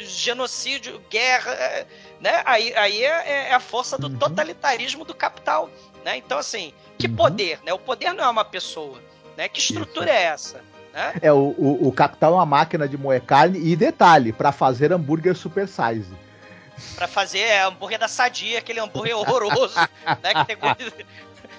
genocídio, 0.00 0.98
guerra, 1.10 1.52
é, 1.52 1.86
né? 2.20 2.42
Aí, 2.44 2.74
aí 2.76 3.04
é, 3.04 3.48
é 3.48 3.54
a 3.54 3.60
força 3.60 3.96
do 3.96 4.08
Uhum. 4.08 4.18
totalitarismo 4.18 5.04
do 5.04 5.14
capital, 5.14 5.70
né? 6.06 6.16
Então 6.16 6.38
assim, 6.38 6.72
que 6.96 7.08
Uhum. 7.08 7.16
poder, 7.16 7.58
né? 7.64 7.72
O 7.74 7.78
poder 7.80 8.12
não 8.14 8.22
é 8.24 8.28
uma 8.28 8.44
pessoa, 8.44 9.02
né? 9.36 9.48
Que 9.48 9.58
estrutura 9.58 10.08
é 10.10 10.22
essa? 10.22 10.62
Né? 10.94 11.14
É, 11.20 11.32
o, 11.32 11.52
o, 11.58 11.88
o 11.88 11.92
capital 11.92 12.32
é 12.32 12.36
uma 12.36 12.46
máquina 12.46 12.88
de 12.88 12.96
moer 12.96 13.20
carne 13.20 13.58
e 13.58 13.74
detalhe, 13.74 14.32
para 14.32 14.52
fazer 14.52 14.92
hambúrguer 14.92 15.34
super 15.36 15.66
size. 15.66 16.14
Pra 16.94 17.08
fazer 17.08 17.40
é, 17.40 17.62
hambúrguer 17.62 17.98
da 17.98 18.06
sadia, 18.08 18.60
aquele 18.60 18.78
hambúrguer 18.80 19.18
horroroso, 19.18 19.74
né? 20.22 20.32
Que 20.32 20.44
tem 20.46 20.56
coisa- 20.56 20.76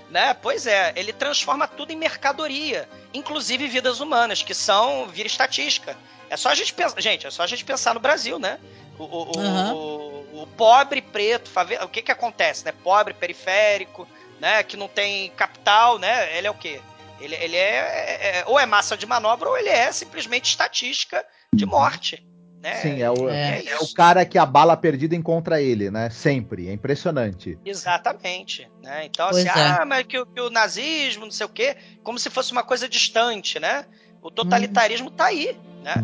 né? 0.10 0.34
Pois 0.34 0.66
é, 0.66 0.94
ele 0.96 1.12
transforma 1.12 1.68
tudo 1.68 1.92
em 1.92 1.98
mercadoria, 1.98 2.88
inclusive 3.14 3.68
vidas 3.68 4.00
humanas, 4.00 4.42
que 4.42 4.54
são 4.54 5.08
vira 5.08 5.28
estatística. 5.28 5.96
É 6.30 6.38
só 6.38 6.50
a 6.50 6.56
gente 6.56 6.74
pensar, 6.74 7.00
gente, 7.02 7.28
é 7.28 7.32
só 7.32 7.44
a 7.44 7.48
gente 7.48 7.66
pensar 7.66 7.94
no 7.94 8.00
Brasil, 8.00 8.40
né? 8.40 8.58
O, 8.98 9.04
o, 9.04 9.08
o- 9.38 9.40
Aham. 9.40 9.74
o- 9.74 10.42
o 10.44 10.48
pobre 10.56 11.02
preto, 11.02 11.50
favela, 11.50 11.84
o 11.86 11.90
que 11.90 12.02
que 12.02 12.12
acontece, 12.12 12.64
né? 12.66 12.72
Pobre 12.84 13.14
periférico, 13.14 14.08
né? 14.40 14.64
Que 14.64 14.78
não 14.78 14.88
tem 14.88 15.30
capital, 15.32 15.98
né? 16.00 16.38
Ele 16.38 16.48
é 16.48 16.52
o 16.52 16.54
quê? 16.56 16.80
Ele, 17.20 17.36
ele 17.36 17.56
é, 17.56 17.60
é- 17.62 18.38
é- 18.40 18.44
ou 18.46 18.60
é 18.60 18.66
massa 18.66 18.96
de 18.96 19.06
manobra 19.06 19.50
ou 19.50 19.58
ele 19.58 19.70
é 19.70 19.92
simplesmente 19.92 20.46
estatística 20.50 21.26
de 21.54 21.66
morte. 21.66 22.24
Né? 22.62 22.76
Sim, 22.76 23.02
é 23.02 23.10
o, 23.10 23.30
É. 23.30 23.64
é 23.66 23.78
o 23.80 23.94
cara 23.94 24.26
que 24.26 24.38
a 24.38 24.46
bala 24.46 24.76
perdida 24.76 25.16
encontra 25.16 25.62
ele, 25.62 25.90
né? 25.92 26.10
Sempre. 26.10 26.68
É 26.68 26.74
impressionante. 26.74 27.58
Exatamente. 27.64 28.70
Né? 28.84 29.06
Então, 29.06 29.30
Pois 29.30 29.46
assim, 29.46 29.60
é. 29.60 29.64
ah, 29.64 29.86
mas 29.86 30.06
que, 30.06 30.20
o- 30.20 30.26
que 30.26 30.42
o 30.42 30.50
nazismo, 30.50 31.26
não 31.26 31.32
sei 31.32 31.46
o 31.46 31.50
quê, 31.50 31.78
como 32.04 32.18
se 32.20 32.30
fosse 32.30 32.52
uma 32.52 32.64
coisa 32.64 32.88
distante, 32.90 33.60
né? 33.60 33.86
O 34.22 34.30
totalitarismo 34.32 35.10
tá 35.12 35.26
aí, 35.26 35.58
né? 35.84 35.96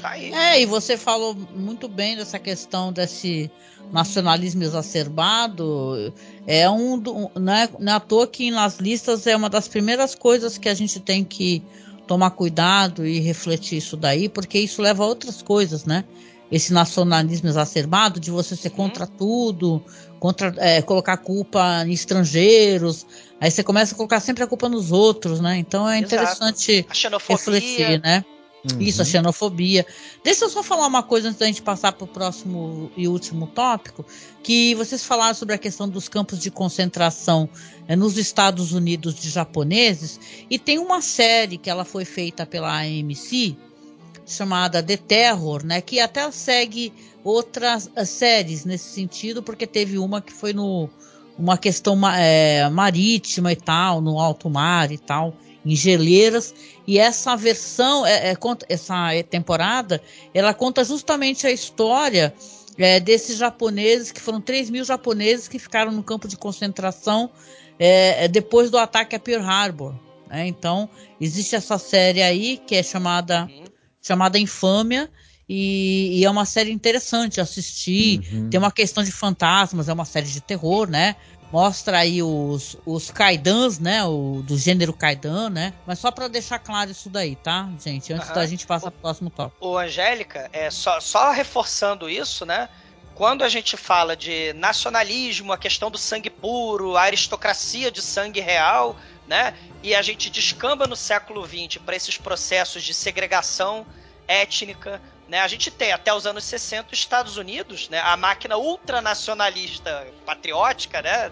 Tá 0.00 0.10
aí. 0.10 0.32
É, 0.32 0.60
e 0.60 0.66
você 0.66 0.96
falou 0.96 1.34
muito 1.34 1.88
bem 1.88 2.16
dessa 2.16 2.38
questão 2.38 2.92
desse 2.92 3.50
nacionalismo 3.92 4.62
exacerbado. 4.62 6.12
É 6.46 6.68
um, 6.68 6.98
do- 6.98 7.30
não, 7.34 7.52
é, 7.52 7.68
não 7.78 7.92
é 7.92 7.96
à 7.96 8.00
toa 8.00 8.26
que 8.26 8.50
nas 8.50 8.78
listas 8.78 9.26
é 9.26 9.36
uma 9.36 9.48
das 9.48 9.68
primeiras 9.68 10.14
coisas 10.14 10.58
que 10.58 10.68
a 10.68 10.74
gente 10.74 11.00
tem 11.00 11.24
que 11.24 11.62
tomar 12.06 12.30
cuidado 12.30 13.06
e 13.06 13.18
refletir 13.18 13.78
isso 13.78 13.96
daí, 13.96 14.28
porque 14.28 14.58
isso 14.58 14.80
leva 14.80 15.02
a 15.02 15.06
outras 15.06 15.42
coisas, 15.42 15.84
né? 15.84 16.04
Esse 16.50 16.72
nacionalismo 16.72 17.48
exacerbado 17.48 18.20
de 18.20 18.30
você 18.30 18.54
ser 18.54 18.70
contra 18.70 19.04
tudo, 19.06 19.84
contra 20.20 20.54
é, 20.58 20.80
colocar 20.80 21.16
culpa 21.16 21.84
em 21.84 21.92
estrangeiros, 21.92 23.04
aí 23.40 23.50
você 23.50 23.64
começa 23.64 23.94
a 23.94 23.96
colocar 23.96 24.20
sempre 24.20 24.44
a 24.44 24.46
culpa 24.46 24.68
nos 24.68 24.92
outros, 24.92 25.40
né? 25.40 25.56
Então 25.58 25.88
é 25.88 25.98
Exato. 25.98 26.14
interessante 26.14 26.86
refletir, 27.28 28.00
né? 28.00 28.24
Uhum. 28.72 28.80
Isso, 28.80 29.02
a 29.02 29.04
xenofobia. 29.04 29.86
Deixa 30.24 30.44
eu 30.44 30.50
só 30.50 30.62
falar 30.62 30.86
uma 30.86 31.02
coisa 31.02 31.28
antes 31.28 31.38
da 31.38 31.46
gente 31.46 31.62
passar 31.62 31.92
para 31.92 32.04
o 32.04 32.08
próximo 32.08 32.90
e 32.96 33.06
último 33.06 33.46
tópico, 33.46 34.04
que 34.42 34.74
vocês 34.74 35.04
falaram 35.04 35.34
sobre 35.34 35.54
a 35.54 35.58
questão 35.58 35.88
dos 35.88 36.08
campos 36.08 36.38
de 36.38 36.50
concentração 36.50 37.48
eh, 37.86 37.94
nos 37.94 38.16
Estados 38.16 38.72
Unidos 38.72 39.14
de 39.14 39.30
japoneses, 39.30 40.18
e 40.50 40.58
tem 40.58 40.78
uma 40.78 41.00
série 41.00 41.58
que 41.58 41.70
ela 41.70 41.84
foi 41.84 42.04
feita 42.04 42.44
pela 42.44 42.80
AMC, 42.80 43.56
chamada 44.26 44.82
The 44.82 44.96
Terror, 44.96 45.64
né, 45.64 45.80
que 45.80 46.00
até 46.00 46.28
segue 46.32 46.92
outras 47.22 47.88
eh, 47.94 48.04
séries 48.04 48.64
nesse 48.64 48.90
sentido, 48.90 49.42
porque 49.42 49.66
teve 49.66 49.98
uma 49.98 50.20
que 50.20 50.32
foi 50.32 50.52
no 50.52 50.88
uma 51.38 51.58
questão 51.58 51.98
eh, 52.14 52.66
marítima 52.70 53.52
e 53.52 53.56
tal, 53.56 54.00
no 54.00 54.18
alto 54.18 54.48
mar 54.48 54.90
e 54.90 54.96
tal, 54.96 55.36
em 55.66 55.74
geleiras, 55.74 56.54
e 56.86 56.96
essa 56.96 57.34
versão, 57.36 58.06
é, 58.06 58.30
é, 58.30 58.36
conta- 58.36 58.64
essa 58.68 59.08
temporada, 59.28 60.00
ela 60.32 60.54
conta 60.54 60.84
justamente 60.84 61.44
a 61.44 61.50
história 61.50 62.32
é, 62.78 63.00
desses 63.00 63.36
japoneses, 63.36 64.12
que 64.12 64.20
foram 64.20 64.40
3 64.40 64.70
mil 64.70 64.84
japoneses 64.84 65.48
que 65.48 65.58
ficaram 65.58 65.90
no 65.90 66.04
campo 66.04 66.28
de 66.28 66.36
concentração 66.36 67.28
é, 67.78 68.24
é, 68.24 68.28
depois 68.28 68.70
do 68.70 68.78
ataque 68.78 69.16
a 69.16 69.18
Pearl 69.18 69.44
Harbor. 69.44 69.94
né? 70.28 70.46
Então, 70.46 70.88
existe 71.20 71.56
essa 71.56 71.78
série 71.78 72.22
aí 72.22 72.58
que 72.58 72.76
é 72.76 72.82
chamada, 72.82 73.50
chamada 74.00 74.38
Infâmia, 74.38 75.10
e, 75.48 76.18
e 76.18 76.24
é 76.24 76.30
uma 76.30 76.44
série 76.44 76.72
interessante 76.72 77.40
assistir. 77.40 78.20
Uhum. 78.32 78.50
Tem 78.50 78.58
uma 78.58 78.72
questão 78.72 79.04
de 79.04 79.12
fantasmas, 79.12 79.88
é 79.88 79.92
uma 79.92 80.04
série 80.04 80.26
de 80.26 80.40
terror, 80.40 80.88
né? 80.88 81.14
Mostra 81.52 81.98
aí 81.98 82.22
os, 82.22 82.76
os 82.84 83.10
kaidans, 83.10 83.78
né? 83.78 84.04
O, 84.04 84.42
do 84.44 84.58
gênero 84.58 84.92
kaidan, 84.92 85.48
né? 85.50 85.72
Mas 85.86 85.98
só 85.98 86.10
pra 86.10 86.28
deixar 86.28 86.58
claro 86.58 86.90
isso 86.90 87.08
daí, 87.08 87.36
tá, 87.36 87.68
gente? 87.82 88.12
Antes 88.12 88.30
da 88.30 88.46
gente 88.46 88.66
passar 88.66 88.90
pro 88.90 89.00
próximo 89.00 89.30
tópico. 89.30 89.64
Ô, 89.64 89.78
Angélica, 89.78 90.50
é, 90.52 90.70
só, 90.70 91.00
só 91.00 91.30
reforçando 91.30 92.08
isso, 92.08 92.44
né? 92.44 92.68
Quando 93.14 93.42
a 93.42 93.48
gente 93.48 93.76
fala 93.76 94.14
de 94.14 94.52
nacionalismo, 94.52 95.52
a 95.52 95.56
questão 95.56 95.90
do 95.90 95.96
sangue 95.96 96.28
puro, 96.28 96.96
a 96.96 97.02
aristocracia 97.02 97.90
de 97.90 98.02
sangue 98.02 98.40
real, 98.40 98.96
né? 99.26 99.54
E 99.82 99.94
a 99.94 100.02
gente 100.02 100.28
descamba 100.28 100.86
no 100.86 100.94
século 100.94 101.46
XX 101.46 101.78
para 101.82 101.96
esses 101.96 102.18
processos 102.18 102.82
de 102.82 102.92
segregação 102.92 103.86
étnica, 104.28 105.00
né? 105.28 105.40
A 105.40 105.48
gente 105.48 105.70
tem 105.70 105.92
até 105.92 106.12
os 106.14 106.26
anos 106.26 106.44
60 106.44 106.92
os 106.92 106.98
Estados 106.98 107.36
Unidos, 107.36 107.88
né? 107.88 108.00
A 108.00 108.16
máquina 108.16 108.56
ultranacionalista 108.56 110.06
patriótica, 110.24 111.02
né? 111.02 111.30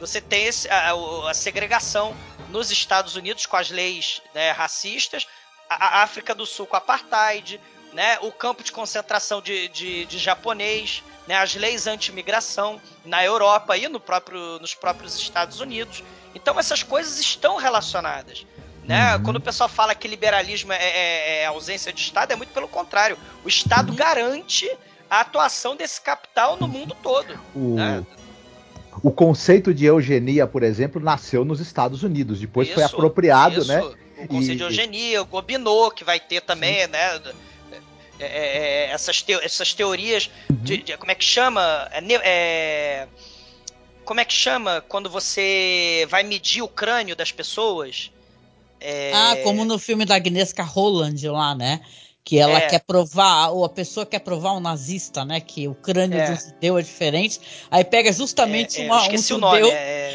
Você 0.00 0.20
tem 0.20 0.44
esse- 0.46 0.68
a, 0.68 0.92
a- 0.92 1.30
a 1.30 1.34
segregação 1.34 2.16
nos 2.50 2.70
Estados 2.70 3.16
Unidos 3.16 3.46
com 3.46 3.56
as 3.56 3.70
leis 3.70 4.22
né, 4.34 4.50
racistas, 4.52 5.26
a, 5.68 5.98
a 5.98 6.02
África 6.02 6.34
do 6.34 6.46
Sul 6.46 6.66
com 6.66 6.76
apartheid, 6.76 7.60
né? 7.92 8.18
O 8.22 8.30
campo 8.32 8.62
de 8.62 8.72
concentração 8.72 9.40
de, 9.42 9.68
de, 9.68 10.04
de 10.06 10.18
japonês, 10.18 11.02
né? 11.26 11.36
As 11.36 11.54
leis 11.54 11.86
anti-imigração 11.86 12.80
na 13.04 13.24
Europa 13.24 13.76
e 13.76 13.88
no 13.88 13.98
próprio, 14.00 14.58
nos 14.60 14.74
próprios 14.74 15.14
Estados 15.16 15.60
Unidos. 15.60 16.02
Então 16.34 16.58
essas 16.58 16.82
coisas 16.82 17.18
estão 17.18 17.56
relacionadas. 17.56 18.46
Né? 18.86 19.16
Uhum. 19.16 19.22
Quando 19.24 19.36
o 19.36 19.40
pessoal 19.40 19.68
fala 19.68 19.94
que 19.94 20.06
liberalismo 20.06 20.72
é, 20.72 20.76
é- 20.76 21.38
é 21.42 21.46
ausência 21.46 21.92
de 21.92 22.00
Estado, 22.00 22.32
é 22.32 22.36
muito 22.36 22.52
pelo 22.52 22.68
contrário. 22.68 23.18
O 23.44 23.48
Estado 23.48 23.92
garante 23.92 24.70
a 25.10 25.20
atuação 25.20 25.74
desse 25.74 26.00
capital 26.00 26.56
no 26.56 26.68
mundo 26.68 26.96
todo. 27.02 27.38
O, 27.54 27.74
né? 27.74 28.04
o 29.02 29.10
conceito 29.10 29.74
de 29.74 29.84
eugenia, 29.86 30.46
por 30.46 30.62
exemplo, 30.62 31.00
nasceu 31.02 31.44
nos 31.44 31.58
Estados 31.60 32.02
Unidos. 32.02 32.38
Depois 32.40 32.70
foi 32.70 32.84
Isso, 32.84 32.94
apropriado, 32.94 33.58
isso. 33.60 33.68
né? 33.68 33.80
O 34.18 34.26
conceito 34.28 34.52
E- 34.52 34.56
de 34.56 34.62
eugenia, 34.62 35.20
o 35.20 35.26
Gobineau, 35.26 35.90
que 35.90 36.04
vai 36.04 36.18
ter 36.20 36.40
também, 36.40 36.86
né? 36.86 37.20
é, 38.18 38.24
é, 38.24 38.86
é, 38.86 38.90
essas, 38.90 39.20
teo- 39.20 39.40
essas 39.42 39.74
teorias 39.74 40.30
de, 40.48 40.78
de- 40.78 40.96
como 40.96 41.10
é 41.10 41.14
que 41.14 41.24
chama? 41.24 41.86
É, 41.92 42.00
é, 42.24 43.08
como 44.04 44.20
é 44.20 44.24
que 44.24 44.32
chama 44.32 44.82
quando 44.88 45.10
você 45.10 46.06
vai 46.08 46.22
medir 46.22 46.62
o 46.62 46.68
crânio 46.68 47.14
das 47.16 47.30
pessoas? 47.32 48.10
É, 48.80 49.12
Ah, 49.14 49.36
como 49.42 49.64
no 49.64 49.78
filme 49.78 50.04
da 50.04 50.16
Agnieszka 50.16 50.62
Holland 50.62 51.26
lá, 51.28 51.54
né? 51.54 51.80
Que 52.28 52.40
ela 52.40 52.58
É. 52.58 52.66
quer 52.66 52.80
provar, 52.80 53.50
ou 53.50 53.64
a 53.64 53.68
pessoa 53.68 54.04
quer 54.04 54.18
provar 54.18 54.52
um 54.54 54.58
nazista, 54.58 55.24
né? 55.24 55.38
Que 55.38 55.68
o 55.68 55.76
crânio 55.76 56.18
É. 56.18 56.32
do 56.32 56.40
judeu 56.40 56.76
é 56.76 56.82
diferente. 56.82 57.40
Aí 57.70 57.84
pega 57.84 58.12
justamente 58.12 58.80
é, 58.80 58.84
é, 58.84 58.86
uma, 58.88 58.96
um 58.96 59.02
esqueci 59.02 59.32
o 59.32 59.36
judeu. 59.36 59.48
nome. 59.60 59.70
É, 59.70 60.06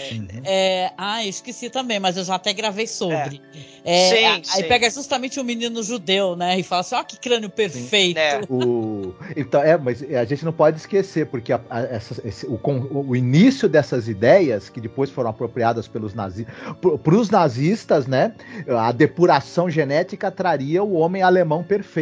É, 0.44 0.92
ah, 0.98 1.24
eu 1.24 1.30
esqueci 1.30 1.70
também, 1.70 1.98
mas 1.98 2.18
eu 2.18 2.26
já 2.26 2.36
até 2.36 2.52
gravei 2.52 2.86
sobre. 2.86 3.42
É, 3.86 4.10
Sim, 4.10 4.26
aí 4.26 4.42
sim. 4.44 4.64
pega 4.68 4.90
justamente 4.90 5.40
um 5.40 5.44
menino 5.44 5.82
judeu, 5.82 6.36
né? 6.36 6.60
E 6.60 6.64
fala 6.64 6.82
assim: 6.82 6.96
ó, 6.96 7.04
que 7.04 7.18
crânio 7.18 7.50
perfeito. 7.50 8.18
É. 8.18 8.42
O, 8.50 9.16
então, 9.38 9.62
é, 9.64 9.78
mas 9.78 10.04
a 10.04 10.26
gente 10.26 10.44
não 10.44 10.52
pode 10.52 10.78
esquecer, 10.78 11.28
porque 11.28 11.54
a- 11.54 11.62
a- 11.70 11.80
essa- 11.84 12.22
esse- 12.28 12.46
o, 12.46 12.60
o 13.08 13.16
início 13.16 13.70
dessas 13.70 14.10
ideias, 14.10 14.68
que 14.68 14.82
depois 14.82 15.10
foram 15.10 15.30
apropriadas 15.30 15.88
pelos 15.88 16.14
nazistas, 16.14 16.54
para 17.02 17.16
os 17.16 17.30
nazistas, 17.30 18.06
né? 18.06 18.34
A 18.68 18.92
depuração 18.92 19.70
genética 19.70 20.30
traria 20.30 20.84
o 20.84 20.94
homem 20.96 21.22
alemão 21.22 21.64
perfeito. 21.64 22.01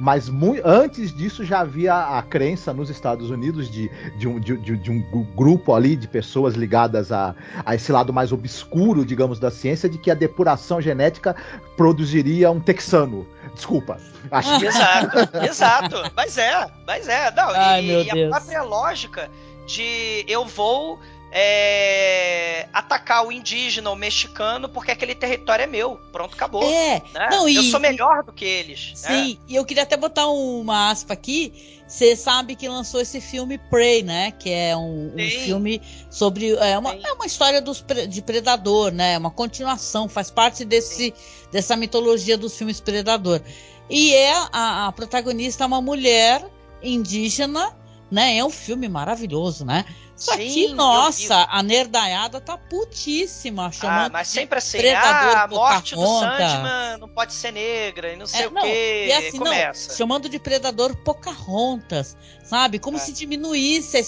Mas 0.00 0.28
mui- 0.28 0.60
antes 0.64 1.14
disso 1.14 1.44
já 1.44 1.60
havia 1.60 1.94
a 1.94 2.22
crença 2.22 2.72
nos 2.72 2.88
Estados 2.90 3.30
Unidos 3.30 3.70
de, 3.70 3.90
de, 4.18 4.26
um, 4.28 4.38
de, 4.40 4.56
de- 4.56 4.76
de 4.76 4.90
um 4.90 5.00
gru- 5.10 5.26
grupo 5.36 5.74
ali 5.74 5.96
de 5.96 6.08
pessoas 6.08 6.54
ligadas 6.54 7.12
a, 7.12 7.34
a 7.64 7.74
esse 7.74 7.90
lado 7.92 8.12
mais 8.12 8.32
obscuro, 8.32 9.04
digamos, 9.04 9.38
da 9.38 9.50
ciência, 9.50 9.88
de 9.88 9.98
que 9.98 10.10
a 10.10 10.14
depuração 10.14 10.80
genética 10.80 11.34
produziria 11.76 12.50
um 12.50 12.60
texano. 12.60 13.26
Desculpa. 13.54 13.98
Acho 14.30 14.58
que 14.58 14.66
Exato, 14.66 15.16
exato. 15.44 16.12
Mas 16.16 16.38
é, 16.38 16.66
mas 16.86 17.08
é. 17.08 17.30
Não, 17.32 17.50
Ai, 17.50 17.84
e, 17.84 17.86
meu 17.86 18.02
e 18.02 18.10
a 18.24 18.28
própria 18.30 18.62
lógica 18.62 19.30
de 19.66 20.24
eu 20.28 20.44
vou 20.44 20.98
é, 21.36 22.68
atacar 22.72 23.26
o 23.26 23.32
indígena, 23.32 23.90
o 23.90 23.96
mexicano, 23.96 24.68
porque 24.68 24.92
aquele 24.92 25.16
território 25.16 25.64
é 25.64 25.66
meu. 25.66 25.96
Pronto, 26.12 26.34
acabou. 26.34 26.62
É, 26.62 27.02
né? 27.12 27.28
não, 27.28 27.48
eu 27.48 27.60
e- 27.60 27.70
sou 27.72 27.80
melhor 27.80 28.22
do 28.22 28.32
que 28.32 28.44
eles. 28.44 29.02
né? 29.02 29.24
Sim, 29.24 29.38
e 29.48 29.56
eu 29.56 29.64
queria 29.64 29.82
até 29.82 29.96
botar 29.96 30.28
uma 30.28 30.90
aspa 30.90 31.12
aqui. 31.12 31.82
Você 31.88 32.14
sabe 32.14 32.54
que 32.54 32.68
lançou 32.68 33.00
esse 33.00 33.20
filme 33.20 33.58
Prey, 33.58 34.02
né? 34.02 34.30
Que 34.30 34.48
é 34.50 34.76
um, 34.76 35.12
um 35.12 35.30
filme 35.44 35.82
sobre. 36.08 36.54
É 36.54 36.78
uma, 36.78 36.94
é 36.94 37.12
uma 37.12 37.26
história 37.26 37.60
dos, 37.60 37.84
de 38.08 38.22
Predador, 38.22 38.92
né? 38.92 39.14
É 39.14 39.18
uma 39.18 39.30
continuação, 39.30 40.08
faz 40.08 40.30
parte 40.30 40.64
desse, 40.64 41.12
dessa 41.50 41.76
mitologia 41.76 42.38
dos 42.38 42.56
filmes 42.56 42.80
Predador. 42.80 43.40
E 43.90 44.14
é 44.14 44.32
a, 44.52 44.86
a 44.86 44.92
protagonista 44.92 45.64
é 45.64 45.66
uma 45.66 45.82
mulher 45.82 46.46
indígena, 46.82 47.76
né? 48.10 48.38
É 48.38 48.44
um 48.44 48.50
filme 48.50 48.88
maravilhoso, 48.88 49.64
né? 49.64 49.84
Sim, 50.16 50.36
que, 50.36 50.64
eu 50.66 50.74
nossa, 50.76 51.46
a 51.50 51.60
nerdaiada 51.62 52.40
tá 52.40 52.56
putíssima, 52.56 53.72
chamando 53.72 54.06
Ah, 54.06 54.10
mas 54.12 54.28
sempre 54.28 54.58
assim, 54.58 54.78
Predador 54.78 55.36
ah, 55.36 55.42
a 55.42 55.48
morte 55.48 55.94
do. 55.96 56.06
Sandman 56.06 56.98
não 57.00 57.08
pode 57.08 57.32
ser 57.32 57.50
negra 57.52 58.12
e 58.12 58.16
não 58.16 58.26
sei 58.26 58.42
É, 58.44 58.46
o 58.48 58.50
não, 58.52 58.62
quê. 58.62 59.06
e 59.08 59.12
assim, 59.12 59.38
não, 59.38 59.46
começa. 59.46 59.96
chamando 59.96 60.28
de 60.28 60.38
predador 60.38 60.94
Pocahontas, 61.04 62.16
sabe? 62.44 62.78
Como 62.78 62.96
É. 62.96 63.00
se 63.00 63.12
diminuísse. 63.12 63.96
é- 63.96 64.02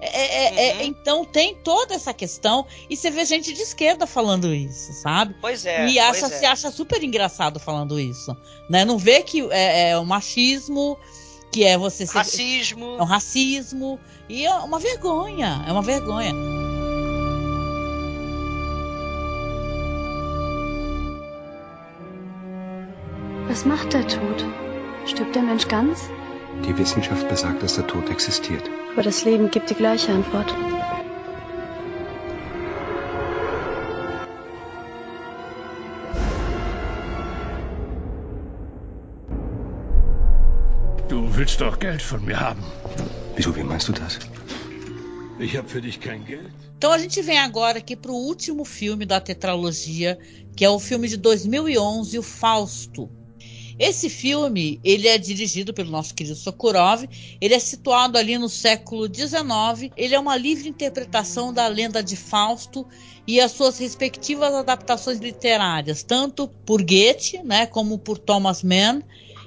é- 0.00 0.46
é- 0.46 0.50
Uhum. 0.50 0.80
é- 0.80 0.84
então 0.84 1.24
tem 1.24 1.54
toda 1.54 1.94
essa 1.94 2.12
questão 2.12 2.66
e 2.90 2.96
você 2.96 3.10
vê 3.10 3.24
gente 3.24 3.52
de 3.52 3.62
esquerda 3.62 4.06
falando 4.06 4.52
isso, 4.52 4.92
sabe? 4.94 5.34
Pois 5.40 5.64
é. 5.64 5.86
e 5.88 5.98
acha, 5.98 6.26
é. 6.26 6.28
se 6.28 6.44
acha 6.44 6.70
super 6.70 7.02
engraçado 7.02 7.60
falando 7.60 8.00
isso, 8.00 8.36
né? 8.68 8.84
Não 8.84 8.98
vê 8.98 9.22
que 9.22 9.40
é, 9.52 9.90
é 9.90 9.98
o 9.98 10.04
machismo, 10.04 10.98
que 11.52 11.64
é 11.64 11.76
você 11.76 12.06
ser, 12.06 12.18
Racismo. 12.18 12.96
é 12.98 13.02
um 13.02 13.04
racismo 13.04 14.00
e 14.28 14.44
é 14.46 14.54
uma 14.54 14.78
vergonha, 14.78 15.62
é 15.68 15.70
uma 15.72 15.82
vergonha. 15.82 16.32
Was 23.48 23.64
macht 23.66 23.92
der 23.92 24.06
Tod? 24.06 24.46
Stirbt 25.06 25.34
der 25.34 25.42
Mensch 25.42 25.68
ganz? 25.68 26.08
Die 26.64 26.76
Wissenschaft 26.78 27.28
besagt, 27.28 27.62
dass 27.62 27.74
der 27.74 27.86
Tod 27.86 28.08
existiert. 28.08 28.70
Aber 28.92 29.02
das 29.02 29.24
Leben 29.24 29.50
gibt 29.50 29.68
die 29.68 29.74
gleiche 29.74 30.12
Antwort. 30.12 30.54
Du 41.32 41.38
willst 41.38 41.62
doch 41.62 41.78
Geld 41.78 42.02
von 42.02 42.22
mir 42.26 42.38
haben. 42.38 42.62
Wieso, 43.36 43.56
wie 43.56 43.62
meinst 43.62 43.88
du 43.88 43.92
das? 43.92 44.18
Ich 45.38 45.56
habe 45.56 45.66
für 45.66 45.80
dich 45.80 45.98
kein 45.98 46.26
Geld. 46.26 46.52
Então 46.76 46.92
a 46.92 46.98
gente 46.98 47.22
vem 47.22 47.38
agora 47.38 47.78
aqui 47.78 47.96
para 47.96 48.12
o 48.12 48.14
último 48.14 48.66
filme 48.66 49.06
da 49.06 49.18
tetralogia, 49.18 50.18
que 50.54 50.62
é 50.62 50.68
o 50.68 50.78
filme 50.78 51.08
de 51.08 51.16
2011, 51.16 52.18
O 52.18 52.22
Fausto. 52.22 53.08
Esse 53.78 54.10
filme, 54.10 54.78
ele 54.84 55.08
é 55.08 55.16
dirigido 55.16 55.72
pelo 55.72 55.90
nosso 55.90 56.14
querido 56.14 56.36
Sokurov, 56.36 57.08
ele 57.40 57.54
é 57.54 57.58
situado 57.58 58.18
ali 58.18 58.36
no 58.36 58.50
século 58.50 59.06
XIX, 59.06 59.90
ele 59.96 60.14
é 60.14 60.20
uma 60.20 60.36
livre 60.36 60.68
interpretação 60.68 61.50
da 61.50 61.66
lenda 61.66 62.02
de 62.02 62.14
Fausto 62.14 62.86
e 63.26 63.40
as 63.40 63.52
suas 63.52 63.78
respectivas 63.78 64.52
adaptações 64.52 65.18
literárias, 65.18 66.02
tanto 66.02 66.46
por 66.46 66.82
Goethe, 66.82 67.42
né, 67.42 67.64
como 67.64 67.98
por 67.98 68.18
Thomas 68.18 68.62
Mann, 68.62 69.00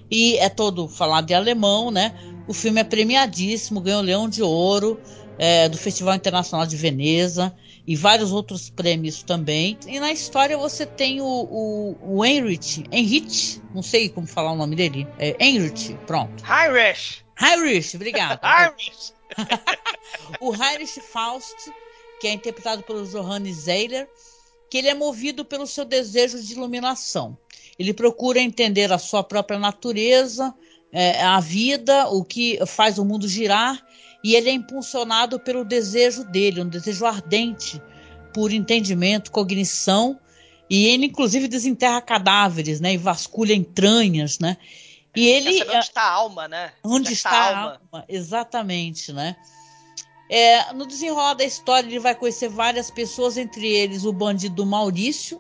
e 0.10 0.38
é 0.38 0.50
todo 0.50 0.88
falado 0.88 1.30
em 1.32 1.34
alemão, 1.34 1.92
né? 1.92 2.14
O 2.48 2.54
filme 2.54 2.80
é 2.80 2.84
premiadíssimo, 2.84 3.82
ganhou 3.82 4.02
o 4.02 4.04
Leão 4.04 4.30
de 4.30 4.44
Ouro 4.44 5.00
é, 5.38 5.68
do 5.68 5.78
Festival 5.78 6.16
Internacional 6.16 6.66
de 6.66 6.78
Veneza 6.78 7.56
e 7.88 7.96
vários 7.96 8.32
outros 8.32 8.70
prêmios 8.70 9.24
também. 9.24 9.78
E 9.88 10.00
na 10.00 10.12
história 10.12 10.58
você 10.58 10.86
tem 10.86 11.22
o, 11.22 11.26
o, 11.26 11.98
o 12.02 12.26
Heinrich, 12.26 12.84
Heinrich, 12.92 13.62
não 13.74 13.82
sei 13.82 14.10
como 14.10 14.28
falar 14.28 14.52
o 14.52 14.56
nome 14.56 14.76
dele, 14.76 15.08
é 15.20 15.36
Heinrich, 15.40 15.96
pronto. 16.08 16.44
Heinrich! 16.44 17.24
Heinrich, 17.40 17.96
obrigado. 17.96 18.42
Heinrich! 18.46 19.14
o 20.40 20.54
Heinrich 20.54 21.00
Faust, 21.02 21.72
que 22.20 22.28
é 22.28 22.34
interpretado 22.34 22.84
pelo 22.84 23.06
Johannes 23.06 23.58
Zeiler, 23.58 24.08
que 24.70 24.78
ele 24.78 24.88
é 24.88 24.94
movido 24.94 25.46
pelo 25.46 25.68
seu 25.68 25.86
desejo 25.86 26.42
de 26.42 26.54
iluminação. 26.54 27.38
Ele 27.78 27.94
procura 27.94 28.40
entender 28.40 28.92
a 28.92 28.98
sua 28.98 29.24
própria 29.24 29.60
natureza, 29.60 30.54
é, 30.92 31.22
a 31.22 31.40
vida, 31.40 32.08
o 32.10 32.24
que 32.24 32.60
faz 32.66 32.98
o 32.98 33.06
mundo 33.06 33.28
girar, 33.28 33.82
e 34.24 34.34
ele 34.36 34.50
é 34.50 34.54
impulsionado 34.54 35.40
pelo 35.40 35.66
desejo 35.66 36.24
dele, 36.24 36.62
um 36.62 36.70
desejo 36.70 37.06
ardente 37.06 37.82
por 38.34 38.52
entendimento, 38.52 39.32
cognição, 39.32 40.20
e 40.70 40.88
ele 40.88 41.08
inclusive 41.08 41.48
desenterra 41.48 42.02
cadáveres, 42.02 42.80
né, 42.80 42.94
e 42.94 42.98
vasculha 42.98 43.54
entranhas, 43.54 44.40
né? 44.40 44.58
E 45.16 45.28
ele 45.28 45.64
onde 45.64 45.78
está 45.78 46.02
a 46.02 46.12
alma, 46.12 46.48
né? 46.48 46.74
Onde 46.84 47.14
está, 47.14 47.30
está, 47.30 47.40
a 47.40 47.58
alma? 47.58 47.82
alma? 47.92 48.06
Exatamente, 48.10 49.14
né? 49.14 49.36
É, 50.30 50.74
no 50.74 50.86
desenrolar 50.88 51.36
da 51.36 51.46
história 51.46 51.88
ele 51.88 52.00
vai 52.00 52.16
conhecer 52.16 52.50
várias 52.50 52.90
pessoas, 52.90 53.38
entre 53.38 53.68
eles 53.68 54.06
o 54.06 54.12
bandido 54.12 54.66
Maurício, 54.66 55.40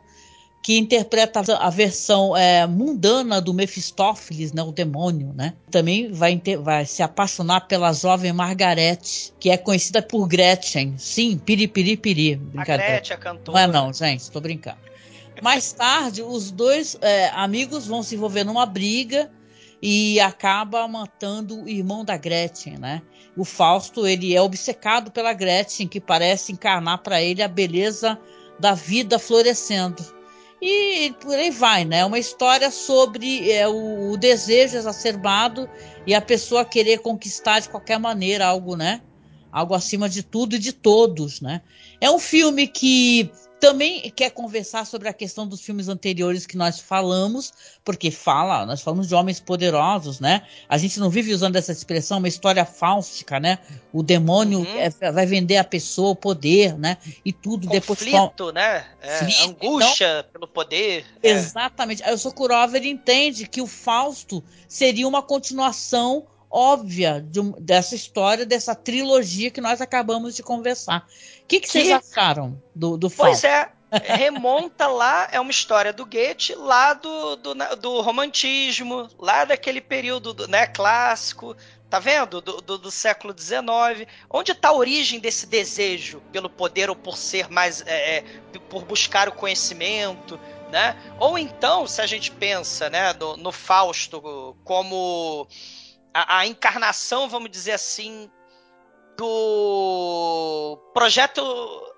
que 0.66 0.80
interpreta 0.80 1.42
a 1.60 1.70
versão 1.70 2.36
é, 2.36 2.66
mundana 2.66 3.40
do 3.40 3.54
Mephistófeles, 3.54 4.52
né, 4.52 4.64
o 4.64 4.72
demônio, 4.72 5.32
né? 5.32 5.54
Também 5.70 6.12
vai, 6.12 6.42
vai, 6.60 6.88
se 6.88 7.04
apaixonar 7.04 7.68
pela 7.68 7.94
jovem 7.94 8.34
Margarete, 8.34 9.32
que 9.40 9.52
é 9.52 9.58
conhecida 9.58 10.02
por 10.02 10.28
Gretchen. 10.28 10.96
Sim, 10.98 11.38
piripiri 11.38 11.96
piri. 11.96 12.36
Brincadeira. 12.38 12.84
A 12.84 12.88
Gretchen, 12.96 13.16
a 13.16 13.20
cantora. 13.20 13.60
Não 13.60 13.64
é 13.64 13.68
não, 13.72 13.94
gente, 13.94 14.22
estou 14.22 14.42
brincando. 14.42 14.80
Mais 15.40 15.72
tarde, 15.72 16.24
os 16.24 16.50
dois 16.50 16.98
é, 17.00 17.30
amigos 17.36 17.86
vão 17.86 18.02
se 18.02 18.16
envolver 18.16 18.44
numa 18.44 18.66
briga 18.66 19.30
e 19.80 20.20
acaba 20.20 20.88
matando 20.88 21.62
o 21.62 21.70
irmão 21.70 22.04
da 22.04 22.18
Gretchen, 22.18 22.80
né? 22.80 23.04
O 23.38 23.46
Fausto, 23.46 24.08
ele 24.08 24.36
é 24.36 24.42
obcecado 24.42 25.12
pela 25.12 25.32
Gretchen, 25.32 25.88
que 25.88 26.02
parece 26.02 26.52
encarnar 26.52 27.04
para 27.04 27.22
ele 27.22 27.44
a 27.44 27.48
beleza 27.48 28.18
da 28.60 28.74
vida 28.74 29.20
florescendo. 29.20 30.15
E 30.68 31.14
por 31.22 31.36
aí 31.36 31.52
vai, 31.52 31.86
né? 31.86 32.00
É 32.00 32.06
uma 32.06 32.18
história 32.18 32.72
sobre 32.72 33.52
é, 33.52 33.68
o, 33.68 34.10
o, 34.10 34.18
desejo 34.18 34.76
exacerbado 34.76 35.70
e 36.08 36.16
a 36.16 36.20
pessoa 36.20 36.66
querer 36.66 37.02
conquistar 37.02 37.60
de 37.60 37.70
qualquer 37.70 38.00
maneira 38.00 38.48
algo, 38.48 38.76
né? 38.76 39.00
Algo 39.52 39.76
acima 39.76 40.10
de 40.10 40.24
tudo 40.24 40.56
e 40.56 40.60
de 40.60 40.74
todos, 40.74 41.40
né? 41.40 41.62
É 42.02 42.10
um 42.10 42.18
filme 42.18 42.68
que 42.68 43.30
também 43.60 44.12
quer 44.12 44.32
conversar 44.32 44.86
sobre 44.86 45.08
a 45.08 45.14
questão 45.14 45.48
dos 45.48 45.62
filmes 45.62 45.88
anteriores 45.88 46.46
que 46.46 46.58
nós 46.58 46.80
falamos, 46.80 47.54
porque 47.84 48.12
fala, 48.12 48.66
nós 48.66 48.82
falamos 48.82 49.08
de 49.08 49.16
homens 49.16 49.40
poderosos, 49.40 50.20
né? 50.20 50.46
A 50.68 50.78
gente 50.78 51.00
não 51.00 51.10
vive 51.10 51.34
usando 51.34 51.56
essa 51.56 51.72
expressão, 51.72 52.18
uma 52.18 52.28
história 52.28 52.66
fáustica, 52.66 53.40
né? 53.40 53.60
O 53.94 54.04
demônio 54.04 54.60
uhum. 54.60 54.78
é, 54.78 55.12
vai 55.12 55.26
vender 55.26 55.58
a 55.58 55.64
pessoa, 55.64 56.12
o 56.12 56.16
poder, 56.16 56.78
né? 56.78 56.98
E 57.24 57.32
tudo 57.32 57.68
Conflito, 57.68 58.12
depois. 58.12 58.54
né? 58.54 58.86
É, 59.02 59.20
angústia 59.44 60.20
então, 60.20 60.32
pelo 60.34 60.48
poder. 60.48 61.06
É. 61.24 61.30
Exatamente. 61.30 62.04
Aí 62.04 62.14
o 62.14 62.18
Sokurov 62.18 62.76
ele 62.76 62.90
entende 62.90 63.48
que 63.48 63.62
o 63.62 63.68
Fausto 63.68 64.44
seria 64.68 65.08
uma 65.08 65.22
continuação 65.22 66.28
óbvia 66.56 67.22
de, 67.22 67.42
dessa 67.60 67.96
história, 67.96 68.46
dessa 68.46 68.74
trilogia 68.74 69.52
que 69.52 69.60
nós 69.60 69.82
acabamos 69.82 70.38
de 70.38 70.42
conversar. 70.42 71.06
O 71.44 71.48
que, 71.48 71.60
que, 71.60 71.68
que, 71.68 71.68
vocês 71.68 71.92
acharam 71.92 72.62
do, 72.74 72.96
do 72.96 73.10
Pois 73.10 73.44
é, 73.44 73.70
remonta 73.92 74.88
lá, 74.88 75.28
é 75.34 75.40
uma 75.40 75.52
história 75.52 75.92
do 75.92 76.06
Goethe, 76.06 76.56
lá 76.56 76.94
do, 76.94 77.36
do, 77.36 77.54
do 77.76 78.00
romantismo, 78.00 79.10
lá 79.20 79.44
daquele 79.44 79.82
período 79.82 80.34
do, 80.34 80.48
né, 80.48 80.66
clássico, 80.66 81.58
tá 81.90 82.00
vendo? 82.00 82.40
Do, 82.40 82.62
do, 82.62 82.78
do 82.78 82.90
século 82.90 83.36
XIX. 83.38 84.10
Onde 84.30 84.54
está 84.54 84.70
a 84.70 84.74
origem 84.74 85.20
desse 85.20 85.46
desejo 85.46 86.22
pelo 86.32 86.50
poder 86.50 86.90
ou 86.90 86.96
por 86.96 87.18
ser 87.18 87.50
mais. 87.50 87.84
É, 87.86 88.18
é, 88.18 88.24
por 88.70 88.86
buscar 88.86 89.28
o 89.28 89.34
conhecimento, 89.34 90.40
né? 90.72 90.96
Ou 91.20 91.38
então, 91.38 91.86
se 91.86 92.02
a 92.02 92.08
gente 92.08 92.32
pensa 92.32 92.90
né, 92.90 93.12
no, 93.14 93.36
no 93.36 93.52
Fausto 93.52 94.56
como 94.64 95.48
a, 96.16 96.38
a 96.40 96.48
encarnação, 96.48 97.28
vamos 97.28 97.52
dizer 97.52 97.74
assim, 97.74 98.32
do 99.18 100.80
projeto 100.94 101.42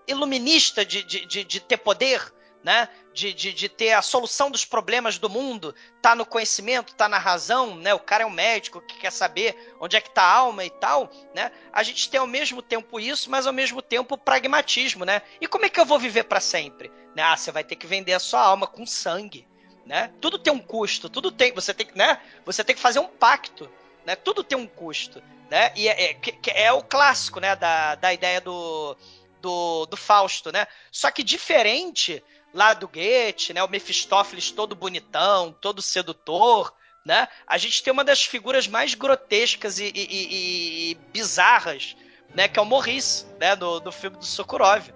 iluminista 0.07 0.83
de, 0.83 1.03
de, 1.03 1.23
de, 1.27 1.43
de 1.43 1.59
ter 1.59 1.77
poder, 1.77 2.33
né? 2.63 2.89
De, 3.13 3.31
de, 3.31 3.53
de, 3.53 3.69
ter 3.69 3.93
a 3.93 4.01
solução 4.01 4.49
dos 4.49 4.65
problemas 4.65 5.19
do 5.19 5.29
mundo, 5.29 5.73
tá 6.01 6.15
no 6.15 6.25
conhecimento, 6.25 6.95
tá 6.95 7.07
na 7.07 7.19
razão, 7.19 7.75
né? 7.75 7.93
O 7.93 7.99
cara 7.99 8.23
é 8.23 8.25
um 8.25 8.31
médico 8.31 8.81
que 8.81 8.97
quer 8.97 9.11
saber 9.11 9.55
onde 9.79 9.95
é 9.95 10.01
que 10.01 10.09
tá 10.09 10.23
a 10.23 10.33
alma 10.33 10.65
e 10.65 10.69
tal, 10.71 11.11
né? 11.35 11.51
A 11.71 11.83
gente 11.83 12.09
tem 12.09 12.19
ao 12.19 12.27
mesmo 12.27 12.63
tempo 12.63 12.99
isso, 12.99 13.29
mas 13.29 13.45
ao 13.45 13.53
mesmo 13.53 13.83
tempo 13.83 14.15
o 14.15 14.17
pragmatismo, 14.17 15.05
né? 15.05 15.21
E 15.39 15.47
como 15.47 15.65
é 15.65 15.69
que 15.69 15.79
eu 15.79 15.85
vou 15.85 15.99
viver 15.99 16.23
para 16.23 16.39
sempre? 16.39 16.91
Né? 17.15 17.21
Ah, 17.21 17.37
você 17.37 17.51
vai 17.51 17.63
ter 17.63 17.75
que 17.75 17.85
vender 17.85 18.13
a 18.13 18.19
sua 18.19 18.41
alma 18.41 18.65
com 18.65 18.83
sangue, 18.83 19.47
né? 19.85 20.11
Tudo 20.19 20.39
tem 20.39 20.51
um 20.51 20.59
custo, 20.59 21.07
tudo 21.07 21.31
tem, 21.31 21.53
você 21.53 21.71
tem 21.71 21.85
que, 21.85 21.95
né? 21.95 22.19
Você 22.45 22.63
tem 22.63 22.75
que 22.75 22.81
fazer 22.81 22.99
um 22.99 23.07
pacto, 23.07 23.69
né? 24.07 24.15
Tudo 24.15 24.41
tem 24.41 24.57
um 24.57 24.65
custo, 24.65 25.21
né? 25.51 25.73
E 25.75 25.89
é, 25.89 26.11
é, 26.13 26.63
é 26.63 26.71
o 26.71 26.81
clássico, 26.81 27.41
né? 27.41 27.57
Da, 27.57 27.95
da 27.95 28.13
ideia 28.13 28.39
do, 28.39 28.95
do, 29.41 29.85
do 29.85 29.97
Fausto, 29.97 30.49
né? 30.49 30.65
Só 30.89 31.11
que 31.11 31.21
diferente 31.21 32.23
lá 32.53 32.73
do 32.73 32.87
Goethe, 32.87 33.53
né? 33.53 33.61
O 33.61 33.67
Mephistófeles 33.67 34.49
todo 34.49 34.77
bonitão, 34.77 35.53
todo 35.59 35.81
sedutor, 35.81 36.73
né? 37.05 37.27
A 37.45 37.57
gente 37.57 37.83
tem 37.83 37.91
uma 37.91 38.05
das 38.05 38.23
figuras 38.23 38.65
mais 38.65 38.95
grotescas 38.95 39.77
e, 39.77 39.91
e, 39.93 40.91
e 40.91 40.95
bizarras, 41.11 41.97
né? 42.33 42.47
Que 42.47 42.59
é 42.59 42.61
o 42.61 42.65
Maurice, 42.65 43.25
né? 43.37 43.57
Do, 43.57 43.81
do 43.81 43.91
filme 43.91 44.15
do 44.15 44.25
Sokurov, 44.25 44.87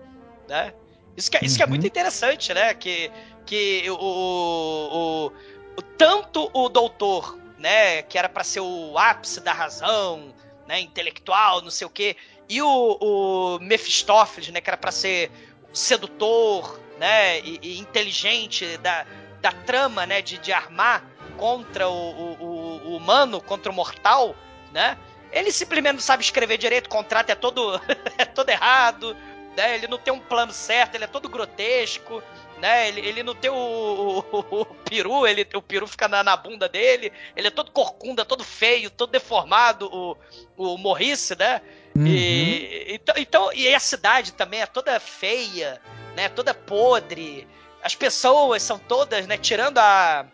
né? 0.47 0.73
Isso 1.17 1.29
que, 1.29 1.35
é, 1.35 1.41
isso 1.43 1.57
que 1.57 1.63
é 1.63 1.67
muito 1.67 1.81
uhum. 1.81 1.87
interessante, 1.87 2.53
né? 2.53 2.73
Que, 2.73 3.11
que 3.45 3.89
o, 3.89 3.95
o, 3.95 5.31
o, 5.75 5.81
tanto 5.97 6.49
o 6.53 6.69
doutor 6.69 7.40
né, 7.61 8.01
que 8.01 8.17
era 8.17 8.27
para 8.27 8.43
ser 8.43 8.59
o 8.59 8.97
ápice 8.97 9.39
da 9.39 9.53
razão, 9.53 10.33
né, 10.67 10.79
intelectual, 10.79 11.61
não 11.61 11.69
sei 11.69 11.85
o 11.85 11.89
quê, 11.89 12.17
e 12.49 12.61
o, 12.61 12.97
o 12.99 13.59
Mephistófeles, 13.59 14.49
né, 14.49 14.59
que 14.59 14.69
era 14.69 14.77
para 14.77 14.91
ser 14.91 15.31
sedutor, 15.71 16.79
né, 16.97 17.39
e, 17.39 17.59
e, 17.61 17.79
inteligente 17.79 18.77
da, 18.77 19.05
da 19.39 19.51
trama, 19.51 20.05
né, 20.05 20.21
de, 20.21 20.39
de 20.39 20.51
armar 20.51 21.05
contra 21.37 21.87
o, 21.87 21.93
o, 21.93 22.81
o, 22.87 22.97
humano, 22.97 23.39
contra 23.39 23.71
o 23.71 23.75
mortal, 23.75 24.35
né? 24.71 24.97
Ele 25.31 25.51
simplesmente 25.51 25.93
não 25.93 26.01
sabe 26.01 26.23
escrever 26.23 26.57
direito, 26.57 26.87
o 26.87 26.89
contrato 26.89 27.29
é 27.29 27.35
todo 27.35 27.79
é 28.17 28.25
todo 28.25 28.49
errado, 28.49 29.15
né? 29.55 29.75
Ele 29.75 29.87
não 29.87 29.97
tem 29.97 30.13
um 30.13 30.19
plano 30.19 30.51
certo, 30.51 30.95
ele 30.95 31.05
é 31.05 31.07
todo 31.07 31.29
grotesco, 31.29 32.21
né? 32.61 32.87
Ele, 32.87 33.01
ele 33.01 33.23
não 33.23 33.35
tem 33.35 33.49
o, 33.49 33.55
o, 33.55 34.39
o, 34.61 34.65
peru, 34.65 35.27
ele, 35.27 35.45
o 35.53 35.61
peru 35.61 35.87
fica 35.87 36.07
na, 36.07 36.23
na, 36.23 36.37
bunda 36.37 36.69
dele, 36.69 37.11
ele 37.35 37.47
é 37.47 37.51
todo 37.51 37.71
corcunda, 37.71 38.23
todo 38.23 38.43
feio, 38.43 38.89
todo 38.89 39.09
deformado, 39.09 39.89
o, 39.91 40.15
o 40.55 40.77
Morrice, 40.77 41.35
né? 41.37 41.61
Uhum. 41.95 42.05
E, 42.07 42.93
então, 42.93 43.15
então, 43.17 43.53
e 43.53 43.73
a 43.73 43.79
cidade 43.79 44.33
também 44.33 44.61
é 44.61 44.65
toda 44.65 44.99
feia, 44.99 45.81
né? 46.15 46.29
Toda 46.29 46.53
podre. 46.53 47.47
As 47.83 47.95
pessoas 47.95 48.61
são 48.61 48.77
todas, 48.77 49.25
né? 49.27 49.37
Tirando 49.37 49.79
a, 49.79 50.25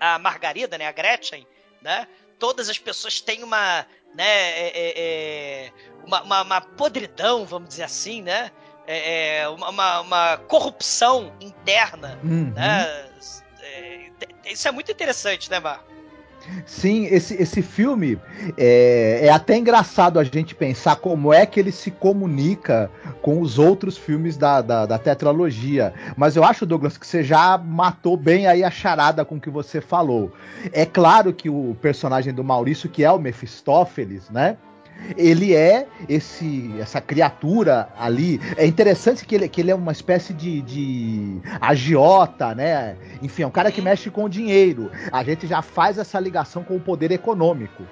a 0.00 0.18
Margarida, 0.18 0.78
né? 0.78 0.86
A 0.86 0.92
Gretchen, 0.92 1.46
né? 1.82 2.08
todas 2.40 2.70
as 2.70 2.78
pessoas 2.78 3.20
têm 3.20 3.44
uma, 3.44 3.86
né, 4.14 4.24
é, 4.24 4.72
é, 4.74 4.92
é 4.96 5.72
uma, 6.04 6.22
uma, 6.22 6.42
uma, 6.42 6.60
podridão, 6.60 7.44
vamos 7.44 7.68
dizer 7.68 7.84
assim, 7.84 8.22
né? 8.22 8.50
É, 8.86 9.38
é 9.38 9.48
uma, 9.48 10.00
uma, 10.00 10.36
corrupção 10.48 11.32
interna, 11.40 12.18
uhum. 12.24 12.52
né? 12.54 13.06
Isso 14.44 14.66
é 14.66 14.72
muito 14.72 14.90
interessante, 14.90 15.50
né, 15.50 15.60
Mar? 15.60 15.84
Sim, 16.64 17.04
esse, 17.06 17.34
esse 17.34 17.62
filme 17.62 18.18
é, 18.56 19.20
é, 19.24 19.30
até 19.30 19.56
engraçado 19.56 20.18
a 20.18 20.24
gente 20.24 20.54
pensar 20.54 20.96
como 20.96 21.32
é 21.32 21.44
que 21.44 21.60
ele 21.60 21.70
se 21.70 21.90
comunica 21.90 22.90
com 23.20 23.40
os 23.40 23.58
outros 23.58 23.98
filmes 23.98 24.36
da, 24.36 24.62
da, 24.62 24.86
da, 24.86 24.98
tetralogia. 24.98 25.92
Mas 26.16 26.36
eu 26.36 26.44
acho, 26.44 26.64
Douglas, 26.64 26.96
que 26.96 27.06
você 27.06 27.22
já 27.22 27.58
matou 27.58 28.16
bem 28.16 28.46
aí 28.46 28.64
a 28.64 28.70
charada 28.70 29.24
com 29.24 29.38
que 29.38 29.50
você 29.50 29.80
falou. 29.80 30.32
É 30.72 30.86
claro 30.86 31.32
que 31.32 31.50
o 31.50 31.76
personagem 31.80 32.32
do 32.32 32.42
Maurício, 32.42 32.88
que 32.88 33.04
é 33.04 33.12
o 33.12 33.18
Mefistófeles, 33.18 34.30
né? 34.30 34.56
Ele 35.16 35.54
é 35.54 35.86
esse 36.08 36.74
essa 36.80 37.00
criatura 37.00 37.88
ali. 37.98 38.40
É 38.56 38.66
interessante 38.66 39.24
que 39.24 39.34
ele, 39.34 39.48
que 39.48 39.60
ele 39.60 39.70
é 39.70 39.74
uma 39.74 39.92
espécie 39.92 40.32
de, 40.32 40.62
de 40.62 41.40
agiota, 41.60 42.54
né? 42.54 42.96
Enfim, 43.22 43.42
é 43.42 43.46
um 43.46 43.50
cara 43.50 43.70
que 43.70 43.82
mexe 43.82 44.10
com 44.10 44.28
dinheiro. 44.28 44.90
A 45.12 45.22
gente 45.22 45.46
já 45.46 45.62
faz 45.62 45.98
essa 45.98 46.18
ligação 46.18 46.62
com 46.62 46.76
o 46.76 46.80
poder 46.80 47.10
econômico 47.10 47.84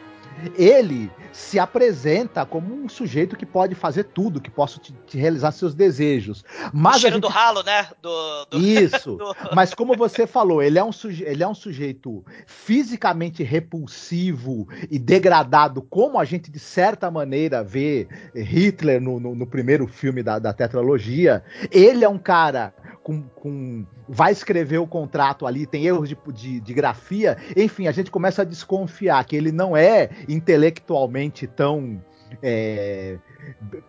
ele 0.56 1.10
se 1.32 1.58
apresenta 1.58 2.44
como 2.44 2.74
um 2.74 2.88
sujeito 2.88 3.36
que 3.36 3.46
pode 3.46 3.74
fazer 3.74 4.04
tudo, 4.04 4.40
que 4.40 4.50
possa 4.50 4.78
te, 4.80 4.92
te 5.06 5.18
realizar 5.18 5.52
seus 5.52 5.74
desejos. 5.74 6.44
Mas 6.72 6.96
o 6.96 7.00
cheiro 7.00 7.16
gente... 7.16 7.22
do 7.22 7.28
ralo, 7.28 7.62
né? 7.62 7.88
Do, 8.02 8.44
do... 8.46 8.58
Isso. 8.58 9.16
do... 9.16 9.36
Mas 9.54 9.74
como 9.74 9.96
você 9.96 10.26
falou, 10.26 10.62
ele 10.62 10.78
é, 10.78 10.84
um 10.84 10.92
suje... 10.92 11.24
ele 11.24 11.42
é 11.42 11.48
um 11.48 11.54
sujeito 11.54 12.24
fisicamente 12.46 13.42
repulsivo 13.42 14.66
e 14.90 14.98
degradado, 14.98 15.82
como 15.82 16.18
a 16.18 16.24
gente 16.24 16.50
de 16.50 16.58
certa 16.58 17.10
maneira 17.10 17.62
vê 17.62 18.08
Hitler 18.34 19.00
no, 19.00 19.20
no, 19.20 19.34
no 19.34 19.46
primeiro 19.46 19.86
filme 19.86 20.22
da, 20.22 20.38
da 20.38 20.52
tetralogia. 20.52 21.42
Ele 21.70 22.04
é 22.04 22.08
um 22.08 22.18
cara 22.18 22.74
com, 23.08 23.22
com, 23.22 23.86
vai 24.06 24.32
escrever 24.32 24.76
o 24.76 24.86
contrato 24.86 25.46
ali, 25.46 25.66
tem 25.66 25.86
erros 25.86 26.10
de, 26.10 26.18
de, 26.30 26.60
de, 26.60 26.74
grafia, 26.74 27.38
enfim, 27.56 27.86
a 27.86 27.90
gente 27.90 28.10
começa 28.10 28.42
a 28.42 28.44
desconfiar 28.44 29.24
que 29.24 29.34
ele 29.34 29.50
não 29.50 29.74
é 29.74 30.10
intelectualmente 30.28 31.46
tão 31.46 32.04
é, 32.42 33.16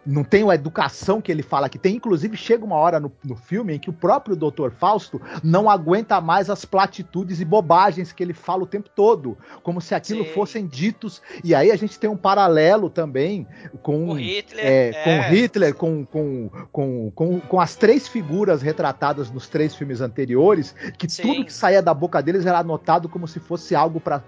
não 0.06 0.24
tem 0.24 0.50
a 0.50 0.56
educação 0.56 1.22
que 1.22 1.32
ele 1.32 1.44
fala 1.44 1.70
que 1.70 1.78
tem. 1.78 1.96
Inclusive, 1.96 2.36
chega 2.38 2.66
uma 2.66 2.76
hora 2.76 3.00
no, 3.00 3.12
no 3.24 3.36
filme 3.36 3.76
em 3.76 3.80
que 3.80 3.90
o 3.90 3.94
próprio 3.94 4.36
Dr. 4.36 4.72
Fausto 4.72 5.22
não 5.44 5.70
aguenta 5.70 6.20
mais 6.22 6.50
as 6.50 6.66
platitudes 6.66 7.40
e 7.40 7.46
bobagens 7.46 8.12
que 8.12 8.24
ele 8.24 8.34
fala 8.34 8.64
o 8.64 8.68
tempo 8.68 8.90
todo, 8.90 9.38
como 9.64 9.82
se 9.82 9.94
aquilo 9.94 10.26
Sim. 10.26 10.34
fossem 10.34 10.68
ditos. 10.68 11.22
E 11.44 11.54
aí 11.54 11.72
a 11.72 11.76
gente 11.76 12.00
tem 12.00 12.10
um 12.10 12.18
paralelo 12.18 12.90
também 12.90 13.48
com, 13.82 14.14
Hitler, 14.14 14.66
é, 14.66 14.90
é. 14.90 15.04
com 15.04 15.34
Hitler, 15.34 15.74
com, 15.76 16.06
com, 16.06 16.50
com, 16.72 17.12
com, 17.12 17.40
com 17.40 17.60
as 17.60 17.76
três 17.76 18.08
figuras 18.08 18.62
retratadas 18.62 19.30
nos 19.32 19.48
três 19.48 19.76
filmes 19.76 20.02
anteriores, 20.02 20.76
que 20.98 21.10
Sim. 21.10 21.22
tudo 21.24 21.46
que 21.46 21.54
saía 21.54 21.82
da 21.82 21.94
boca 21.94 22.22
deles 22.22 22.46
era 22.46 22.60
anotado 22.60 23.10
como 23.10 23.28
se 23.28 23.40
fosse 23.40 23.76
algo 23.76 24.00
para 24.00 24.24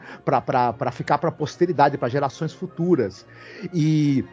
ficar 0.91 1.17
para 1.17 1.29
a 1.29 1.33
posteridade, 1.33 1.97
para 1.97 2.09
gerações 2.09 2.53
futuras. 2.53 3.25
E 3.73 4.23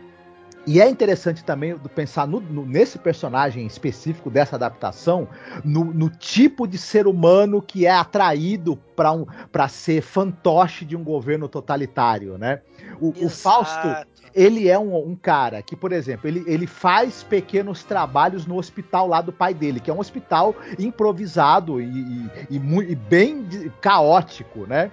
e 0.69 0.83
é 0.83 0.87
interessante 0.87 1.43
também 1.43 1.79
pensar 1.95 2.29
no, 2.29 2.41
no, 2.41 2.67
nesse 2.67 2.99
personagem 2.99 3.67
específico 3.67 4.29
dessa 4.29 4.57
adaptação, 4.57 5.27
no, 5.65 5.83
no, 5.83 6.11
tipo 6.11 6.69
de 6.69 6.77
ser 6.77 7.07
humano 7.07 7.63
que 7.63 7.87
é 7.87 7.91
atraído 7.91 8.77
para 8.95 9.11
um, 9.11 9.25
ser 9.71 10.03
fantoche 10.03 10.85
de 10.85 10.95
um 10.95 11.03
governo 11.03 11.49
totalitário, 11.49 12.37
né? 12.37 12.61
O, 13.01 13.15
o 13.25 13.31
Fausto, 13.31 13.89
ele 14.35 14.69
é 14.69 14.79
um, 14.79 14.95
um, 14.95 15.17
cara 15.17 15.63
que, 15.63 15.75
por 15.75 15.91
exemplo, 15.91 16.29
ele, 16.29 16.45
ele 16.47 16.67
faz 16.67 17.23
pequenos 17.23 17.83
trabalhos 17.83 18.45
no 18.45 18.59
hospital 18.59 19.09
lá 19.09 19.23
do 19.23 19.33
pai 19.33 19.55
dele, 19.55 19.81
que 19.81 19.91
é 19.91 19.95
um 19.95 20.01
hospital 20.01 20.55
improvisado 20.79 21.81
e, 21.81 22.29
e, 22.51 22.57
e, 22.57 22.57
e 22.57 22.95
bem 22.95 23.73
caótico, 23.81 24.67
né? 24.67 24.91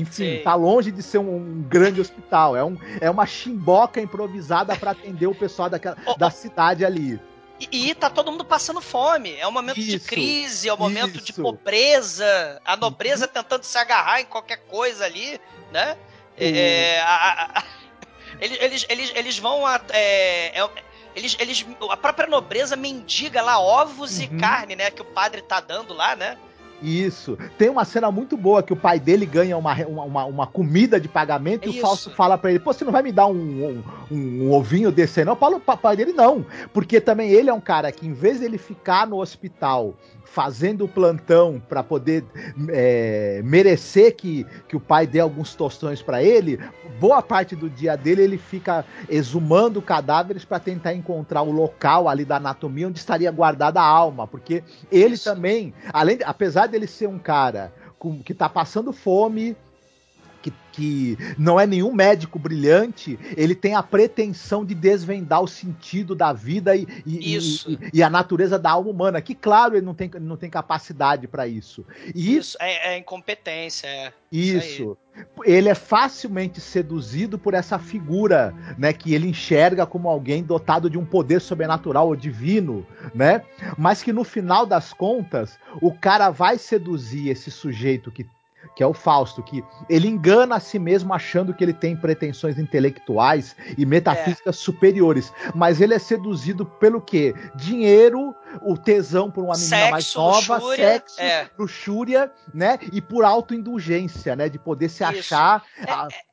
Enfim, 0.00 0.36
Sim. 0.36 0.42
tá 0.44 0.54
longe 0.54 0.92
de 0.92 1.02
ser 1.02 1.18
um, 1.18 1.36
um, 1.36 1.62
grande 1.62 2.00
hospital. 2.00 2.56
É, 2.56 2.64
um, 2.64 2.78
é 3.00 3.10
uma 3.10 3.26
chimboca 3.26 4.00
improvisada 4.00 4.76
para 4.76 4.92
atender 4.92 5.26
o 5.26 5.34
pessoal 5.34 5.68
daquela, 5.68 5.96
oh, 6.06 6.14
da 6.14 6.30
cidade 6.30 6.84
ali. 6.84 7.20
E, 7.60 7.90
e 7.90 7.94
tá 7.94 8.08
todo 8.08 8.30
mundo 8.30 8.44
passando 8.44 8.80
fome. 8.80 9.34
É 9.36 9.46
um 9.46 9.50
momento 9.50 9.80
isso, 9.80 9.90
de 9.90 10.00
crise, 10.00 10.68
é 10.68 10.74
um 10.74 10.76
momento 10.76 11.16
isso. 11.16 11.26
de 11.26 11.32
pobreza. 11.32 12.60
A 12.64 12.76
nobreza 12.76 13.26
uhum. 13.26 13.32
tentando 13.32 13.64
se 13.64 13.76
agarrar 13.76 14.20
em 14.20 14.26
qualquer 14.26 14.58
coisa 14.68 15.04
ali, 15.04 15.40
né? 15.72 15.96
Uhum. 16.40 16.46
É, 16.54 17.00
a, 17.00 17.58
a, 17.58 17.64
eles, 18.40 18.58
eles, 18.60 18.86
eles, 18.88 19.12
eles 19.16 19.38
vão. 19.38 19.66
A, 19.66 19.80
é, 19.90 20.60
é, 20.60 20.70
eles, 21.16 21.36
eles, 21.40 21.66
a 21.90 21.96
própria 21.96 22.28
nobreza 22.28 22.76
mendiga 22.76 23.42
lá 23.42 23.58
ovos 23.58 24.18
uhum. 24.18 24.24
e 24.24 24.28
carne, 24.38 24.76
né? 24.76 24.90
Que 24.92 25.02
o 25.02 25.06
padre 25.06 25.42
tá 25.42 25.58
dando 25.58 25.92
lá, 25.92 26.14
né? 26.14 26.38
Isso. 26.82 27.36
Tem 27.56 27.68
uma 27.68 27.84
cena 27.84 28.10
muito 28.10 28.36
boa 28.36 28.62
que 28.62 28.72
o 28.72 28.76
pai 28.76 29.00
dele 29.00 29.26
ganha 29.26 29.56
uma, 29.56 29.74
uma, 29.86 30.24
uma 30.24 30.46
comida 30.46 31.00
de 31.00 31.08
pagamento 31.08 31.68
é 31.68 31.72
e 31.72 31.78
o 31.78 31.80
Fausto 31.80 32.10
fala 32.10 32.38
para 32.38 32.50
ele: 32.50 32.60
Pô, 32.60 32.72
você 32.72 32.84
não 32.84 32.92
vai 32.92 33.02
me 33.02 33.12
dar 33.12 33.26
um, 33.26 33.82
um, 34.10 34.14
um 34.16 34.52
ovinho 34.52 34.92
desse 34.92 35.20
aí, 35.20 35.26
não? 35.26 35.32
O 35.32 35.60
pai 35.60 35.96
dele 35.96 36.12
não. 36.12 36.46
Porque 36.72 37.00
também 37.00 37.30
ele 37.30 37.50
é 37.50 37.52
um 37.52 37.60
cara 37.60 37.90
que, 37.90 38.06
em 38.06 38.12
vez 38.12 38.38
de 38.38 38.44
ele 38.44 38.58
ficar 38.58 39.06
no 39.06 39.20
hospital 39.20 39.94
fazendo 40.32 40.84
o 40.84 40.88
plantão 40.88 41.60
para 41.68 41.82
poder 41.82 42.24
é, 42.68 43.40
merecer 43.44 44.14
que, 44.14 44.46
que 44.68 44.76
o 44.76 44.80
pai 44.80 45.06
dê 45.06 45.20
alguns 45.20 45.54
tostões 45.54 46.02
para 46.02 46.22
ele, 46.22 46.60
boa 47.00 47.22
parte 47.22 47.56
do 47.56 47.68
dia 47.68 47.96
dele 47.96 48.22
ele 48.22 48.38
fica 48.38 48.84
exumando 49.08 49.80
cadáveres 49.80 50.44
para 50.44 50.60
tentar 50.60 50.94
encontrar 50.94 51.42
o 51.42 51.50
local 51.50 52.08
ali 52.08 52.24
da 52.24 52.36
anatomia 52.36 52.88
onde 52.88 52.98
estaria 52.98 53.30
guardada 53.30 53.80
a 53.80 53.86
alma, 53.86 54.26
porque 54.26 54.62
ele 54.92 55.14
Isso. 55.14 55.24
também, 55.24 55.72
além 55.92 56.18
de, 56.18 56.24
apesar 56.24 56.66
dele 56.66 56.86
ser 56.86 57.08
um 57.08 57.18
cara 57.18 57.72
com, 57.98 58.22
que 58.22 58.32
está 58.32 58.48
passando 58.48 58.92
fome, 58.92 59.56
que, 60.42 60.52
que 60.72 61.18
não 61.36 61.58
é 61.58 61.66
nenhum 61.66 61.92
médico 61.92 62.38
brilhante, 62.38 63.18
ele 63.36 63.54
tem 63.54 63.74
a 63.74 63.82
pretensão 63.82 64.64
de 64.64 64.74
desvendar 64.74 65.42
o 65.42 65.48
sentido 65.48 66.14
da 66.14 66.32
vida 66.32 66.76
e, 66.76 66.86
e, 67.04 67.36
e, 67.36 67.78
e 67.94 68.02
a 68.02 68.10
natureza 68.10 68.58
da 68.58 68.70
alma 68.70 68.90
humana. 68.90 69.20
Que, 69.20 69.34
claro, 69.34 69.76
ele 69.76 69.84
não 69.84 69.94
tem, 69.94 70.10
não 70.20 70.36
tem 70.36 70.50
capacidade 70.50 71.26
para 71.26 71.46
isso. 71.46 71.84
E 72.14 72.36
isso 72.36 72.56
é, 72.60 72.94
é 72.94 72.98
incompetência. 72.98 73.86
É. 73.86 74.12
Isso. 74.30 74.66
isso 74.66 74.98
ele 75.44 75.68
é 75.68 75.74
facilmente 75.74 76.60
seduzido 76.60 77.38
por 77.38 77.54
essa 77.54 77.78
figura, 77.78 78.54
né, 78.76 78.92
que 78.92 79.14
ele 79.14 79.28
enxerga 79.28 79.86
como 79.86 80.08
alguém 80.08 80.42
dotado 80.42 80.88
de 80.90 80.98
um 80.98 81.04
poder 81.04 81.40
sobrenatural 81.40 82.08
ou 82.08 82.16
divino, 82.16 82.86
né? 83.14 83.42
Mas 83.76 84.02
que 84.02 84.12
no 84.12 84.24
final 84.24 84.66
das 84.66 84.92
contas, 84.92 85.58
o 85.80 85.92
cara 85.92 86.30
vai 86.30 86.58
seduzir 86.58 87.30
esse 87.30 87.50
sujeito 87.50 88.10
que 88.10 88.26
que 88.78 88.84
é 88.84 88.86
o 88.86 88.94
Fausto, 88.94 89.42
que 89.42 89.64
ele 89.90 90.06
engana 90.06 90.54
a 90.54 90.60
si 90.60 90.78
mesmo 90.78 91.12
achando 91.12 91.52
que 91.52 91.64
ele 91.64 91.74
tem 91.74 91.96
pretensões 91.96 92.60
intelectuais 92.60 93.56
e 93.76 93.84
metafísicas 93.84 94.54
é. 94.54 94.58
superiores, 94.60 95.32
mas 95.52 95.80
ele 95.80 95.94
é 95.94 95.98
seduzido 95.98 96.64
pelo 96.64 97.00
quê? 97.00 97.34
Dinheiro, 97.56 98.32
o 98.62 98.78
tesão 98.78 99.32
por 99.32 99.42
uma 99.42 99.54
menina 99.54 99.68
sexo, 99.68 99.90
mais 99.90 100.14
nova, 100.14 100.54
luxúria, 100.58 100.92
sexo, 100.92 101.20
é. 101.20 101.50
luxúria, 101.58 102.32
né? 102.54 102.78
E 102.92 103.00
por 103.00 103.24
autoindulgência, 103.24 104.36
né? 104.36 104.48
De 104.48 104.60
poder 104.60 104.88
se 104.88 105.02
Isso. 105.02 105.18
achar. 105.34 105.64
É, 105.76 105.90
a... 105.90 106.06
É. 106.12 106.28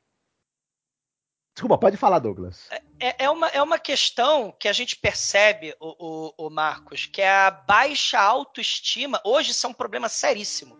Desculpa, 1.55 1.79
pode 1.79 1.97
falar, 1.97 2.19
Douglas. 2.19 2.67
É, 2.69 2.81
é, 2.99 3.15
é, 3.25 3.29
uma, 3.31 3.47
é 3.47 3.63
uma 3.63 3.79
questão 3.79 4.53
que 4.59 4.67
a 4.67 4.73
gente 4.73 4.95
percebe, 4.97 5.75
o, 5.79 6.33
o, 6.37 6.45
o 6.45 6.49
Marcos, 6.51 7.07
que 7.07 7.23
é 7.23 7.29
a 7.29 7.49
baixa 7.49 8.19
autoestima. 8.19 9.19
Hoje 9.25 9.51
é 9.63 9.67
um 9.67 9.73
problema 9.73 10.07
seríssimo 10.07 10.77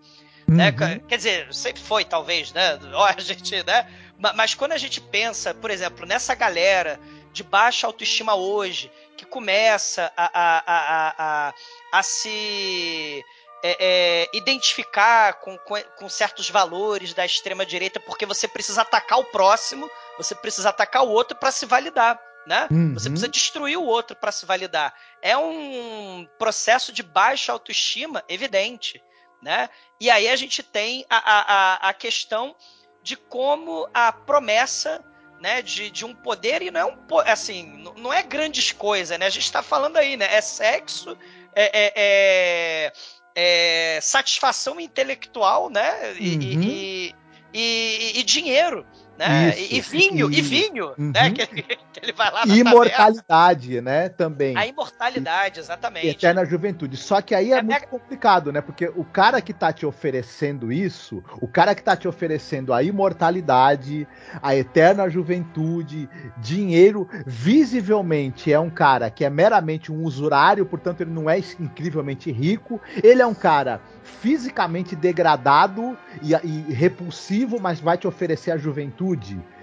né? 0.47 0.69
Uhum. 0.69 0.99
Quer 1.07 1.17
dizer, 1.17 1.53
sempre 1.53 1.81
foi, 1.81 2.05
talvez, 2.05 2.51
né? 2.53 2.79
A 3.17 3.19
gente, 3.19 3.63
né? 3.63 3.87
Mas 4.17 4.53
quando 4.55 4.71
a 4.71 4.77
gente 4.77 5.01
pensa, 5.01 5.53
por 5.53 5.69
exemplo, 5.69 6.05
nessa 6.05 6.33
galera 6.33 6.97
de 7.33 7.43
baixa 7.43 7.85
autoestima 7.85 8.33
hoje, 8.33 8.89
que 9.17 9.25
começa 9.25 10.11
a, 10.15 10.31
a, 10.33 10.63
a, 10.65 11.15
a, 11.17 11.53
a 11.91 12.03
se 12.03 13.21
é, 13.61 13.77
é, 13.77 14.37
identificar 14.37 15.33
com, 15.41 15.57
com, 15.57 15.75
com, 15.97 16.07
certos 16.07 16.49
valores 16.49 17.13
da 17.13 17.25
extrema 17.25 17.65
direita, 17.65 17.99
porque 17.99 18.25
você 18.25 18.47
precisa 18.47 18.83
atacar 18.83 19.19
o 19.19 19.25
próximo, 19.25 19.89
você 20.17 20.33
precisa 20.33 20.69
atacar 20.69 21.03
o 21.03 21.09
outro 21.09 21.37
para 21.37 21.51
se 21.51 21.65
validar. 21.65 22.17
Né? 22.47 22.67
Uhum. 22.69 22.93
Você 22.93 23.09
precisa 23.09 23.27
destruir 23.27 23.75
o 23.75 23.83
outro 23.83 24.15
para 24.15 24.31
se 24.31 24.45
validar. 24.45 24.93
É 25.21 25.35
um 25.35 26.27
processo 26.37 26.93
de 26.93 27.01
baixa 27.01 27.51
autoestima 27.51 28.23
evidente 28.29 29.03
né? 29.45 29.69
E 30.01 30.09
aí 30.09 30.27
a 30.27 30.35
gente 30.35 30.63
tem 30.63 31.05
a, 31.07 31.17
a, 31.17 31.89
a 31.89 31.93
questão 31.93 32.55
de 33.03 33.15
como 33.15 33.87
a 33.93 34.11
promessa 34.11 35.05
né, 35.39 35.61
de, 35.61 35.91
de 35.91 36.03
um 36.03 36.15
poder, 36.15 36.63
e 36.63 36.71
não 36.71 36.79
é 36.79 36.85
um 36.85 37.19
assim, 37.27 37.83
não 37.97 38.11
é 38.11 38.23
grandes 38.23 38.71
coisas, 38.71 39.19
né? 39.19 39.27
A 39.27 39.29
gente 39.29 39.43
está 39.43 39.61
falando 39.61 39.97
aí, 39.97 40.17
né? 40.17 40.33
É 40.33 40.41
sexo, 40.41 41.15
é, 41.53 41.65
é, 41.65 41.93
é, 41.95 42.93
é 43.35 44.01
satisfação 44.01 44.79
intelectual, 44.79 45.69
né? 45.69 46.15
E, 46.19 46.35
uhum. 46.35 46.61
e, 46.63 47.15
e, 47.53 48.19
e, 48.19 48.23
dinheiro. 48.23 48.87
Né? 49.17 49.49
Isso, 49.57 49.73
e, 49.73 49.77
e 49.77 49.81
vinho, 50.09 50.31
e- 50.31 50.39
e 50.39 50.41
vinho, 50.41 50.85
Uhum. 50.97 51.11
né? 51.13 51.31
Que 51.31 51.41
ele, 51.41 51.61
que 51.63 51.99
ele 52.03 52.11
vai 52.13 52.27
lá 52.31 52.45
na 52.45 52.47
taverna. 52.47 52.69
Imortalidade, 52.71 53.81
né? 53.81 54.09
Também. 54.09 54.57
A 54.57 54.65
imortalidade, 54.67 55.59
exatamente. 55.59 56.07
Eterna 56.07 56.43
juventude. 56.45 56.97
Só 56.97 57.21
que 57.21 57.33
aí 57.33 57.51
é, 57.51 57.57
É 57.57 57.61
muito 57.61 57.73
mega- 57.73 57.87
complicado, 57.87 58.51
né? 58.51 58.61
Porque 58.61 58.87
o 58.95 59.03
cara 59.05 59.41
que 59.41 59.53
tá 59.53 59.71
te 59.71 59.85
oferecendo 59.85 60.71
isso, 60.71 61.23
o 61.41 61.47
cara 61.47 61.73
que 61.73 61.81
tá 61.83 61.95
te 61.95 62.07
oferecendo 62.07 62.73
a 62.73 62.83
imortalidade, 62.83 64.07
a 64.41 64.55
eterna 64.55 65.09
juventude, 65.09 66.09
dinheiro, 66.37 67.07
visivelmente 67.25 68.51
é 68.51 68.59
um 68.59 68.69
cara 68.69 69.09
que 69.09 69.23
é 69.23 69.29
meramente 69.29 69.91
um 69.91 70.03
usurário, 70.03 70.65
portanto 70.65 71.01
ele 71.01 71.11
não 71.11 71.29
é 71.29 71.37
incrivelmente 71.59 72.31
rico. 72.31 72.81
Ele 73.03 73.21
é 73.21 73.25
um 73.25 73.33
cara 73.33 73.79
fisicamente 74.03 74.95
degradado 74.95 75.97
e, 76.21 76.33
e 76.33 76.73
repulsivo, 76.73 77.59
mas 77.59 77.79
vai 77.79 77.97
te 77.97 78.07
oferecer 78.07 78.51
a 78.51 78.57
juventude 78.57 79.04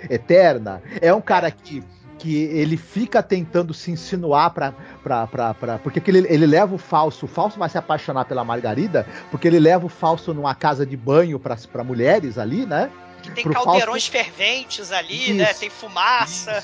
eterna. 0.08 0.82
É 1.00 1.12
um 1.12 1.20
cara 1.20 1.50
que 1.50 1.82
que 2.22 2.44
ele 2.44 2.76
fica 2.76 3.20
tentando 3.20 3.74
se 3.74 3.90
insinuar 3.90 4.50
pra. 4.50 4.72
pra, 5.02 5.26
pra, 5.26 5.54
pra 5.54 5.78
porque 5.78 6.00
que 6.00 6.08
ele, 6.08 6.24
ele 6.28 6.46
leva 6.46 6.72
o 6.72 6.78
Fausto. 6.78 7.26
O 7.26 7.28
Fausto 7.28 7.58
vai 7.58 7.68
se 7.68 7.76
apaixonar 7.76 8.26
pela 8.26 8.44
Margarida, 8.44 9.04
porque 9.28 9.48
ele 9.48 9.58
leva 9.58 9.86
o 9.86 9.88
Fausto 9.88 10.32
numa 10.32 10.54
casa 10.54 10.86
de 10.86 10.96
banho 10.96 11.40
pra 11.40 11.56
pra 11.56 11.82
mulheres 11.82 12.38
ali, 12.38 12.64
né? 12.64 12.90
Tem 13.34 13.44
pro 13.44 13.54
caldeirões 13.54 14.06
ferventes 14.06 14.90
ali, 14.90 15.32
né? 15.32 15.50
Isso. 15.50 15.60
Tem 15.60 15.70
fumaça, 15.70 16.62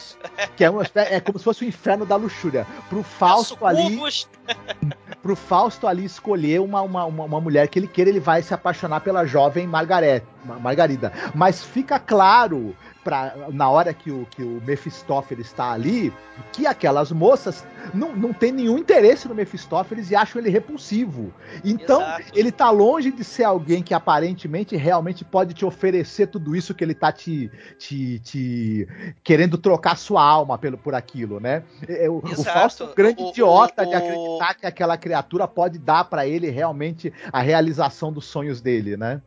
Que 0.57 0.65
é, 0.65 0.70
uma, 0.70 0.82
é 0.94 1.20
como 1.20 1.39
se 1.39 1.44
fosse 1.44 1.65
o 1.65 1.68
inferno 1.68 2.05
da 2.05 2.16
luxúria. 2.16 2.66
Pro 2.89 3.02
Fausto 3.02 3.65
ali. 3.65 3.98
pro 5.28 5.36
Fausto 5.36 5.86
ali 5.86 6.07
escolher 6.07 6.58
uma, 6.58 6.81
uma, 6.81 7.05
uma, 7.05 7.24
uma 7.24 7.40
mulher 7.40 7.68
que 7.68 7.78
ele 7.78 7.86
queira, 7.86 8.08
ele 8.08 8.18
vai 8.18 8.40
se 8.40 8.55
apaixonar 8.55 9.00
pela 9.00 9.26
jovem 9.26 9.66
Margaret, 9.66 10.23
Ma- 10.42 10.58
Margarida. 10.58 11.12
Mas 11.34 11.62
fica 11.62 11.98
claro, 11.98 12.74
pra, 13.09 13.35
na 13.55 13.70
hora 13.70 13.95
que 13.95 14.11
o, 14.11 14.27
que 14.31 14.43
o 14.43 14.61
Mephistófeles 14.67 15.47
está 15.47 15.73
ali, 15.73 16.12
que 16.53 16.67
aquelas 16.67 17.11
moças 17.11 17.65
não, 17.95 18.15
não 18.15 18.35
têm 18.35 18.53
nenhum 18.53 18.77
interesse 18.77 19.27
no 19.27 19.35
Mephistófeles 19.35 20.11
e 20.11 20.15
acham 20.15 20.39
ele 20.43 20.51
repulsivo. 20.51 21.33
Então, 21.65 22.03
Exato. 22.03 22.23
ele 22.35 22.53
tá 22.53 22.70
longe 22.70 23.11
de 23.11 23.25
ser 23.25 23.45
alguém 23.45 23.83
que 23.83 23.95
aparentemente 23.95 24.77
realmente 24.77 25.25
pode 25.25 25.55
te 25.55 25.65
oferecer 25.65 26.27
tudo 26.27 26.55
isso 26.55 26.75
que 26.75 26.85
ele 26.85 26.93
tá 26.95 27.11
te, 27.11 27.51
te, 27.78 28.19
te 28.19 28.87
querendo 29.25 29.57
trocar 29.57 29.97
sua 29.97 30.23
alma 30.23 30.59
pelo, 30.59 30.77
por 30.77 30.95
aquilo, 30.95 31.41
né? 31.41 31.62
É, 31.89 32.11
O, 32.11 32.19
o. 32.19 32.45
Fausto 32.45 32.83
é 32.83 32.87
um 32.89 32.95
grande 32.95 33.23
O- 33.23 33.31
idiota 33.31 33.85
o- 33.85 33.87
de 33.87 33.95
acreditar 33.95 34.53
que 34.55 34.67
aquela 34.67 34.99
criatura 34.99 35.49
pode 35.49 35.78
dar 35.78 36.05
pra 36.05 36.27
ele 36.27 36.51
realmente 36.51 37.11
a 37.33 37.41
realização 37.41 38.12
dos 38.12 38.27
sonhos 38.27 38.61
dele, 38.61 38.99
né? 38.99 39.23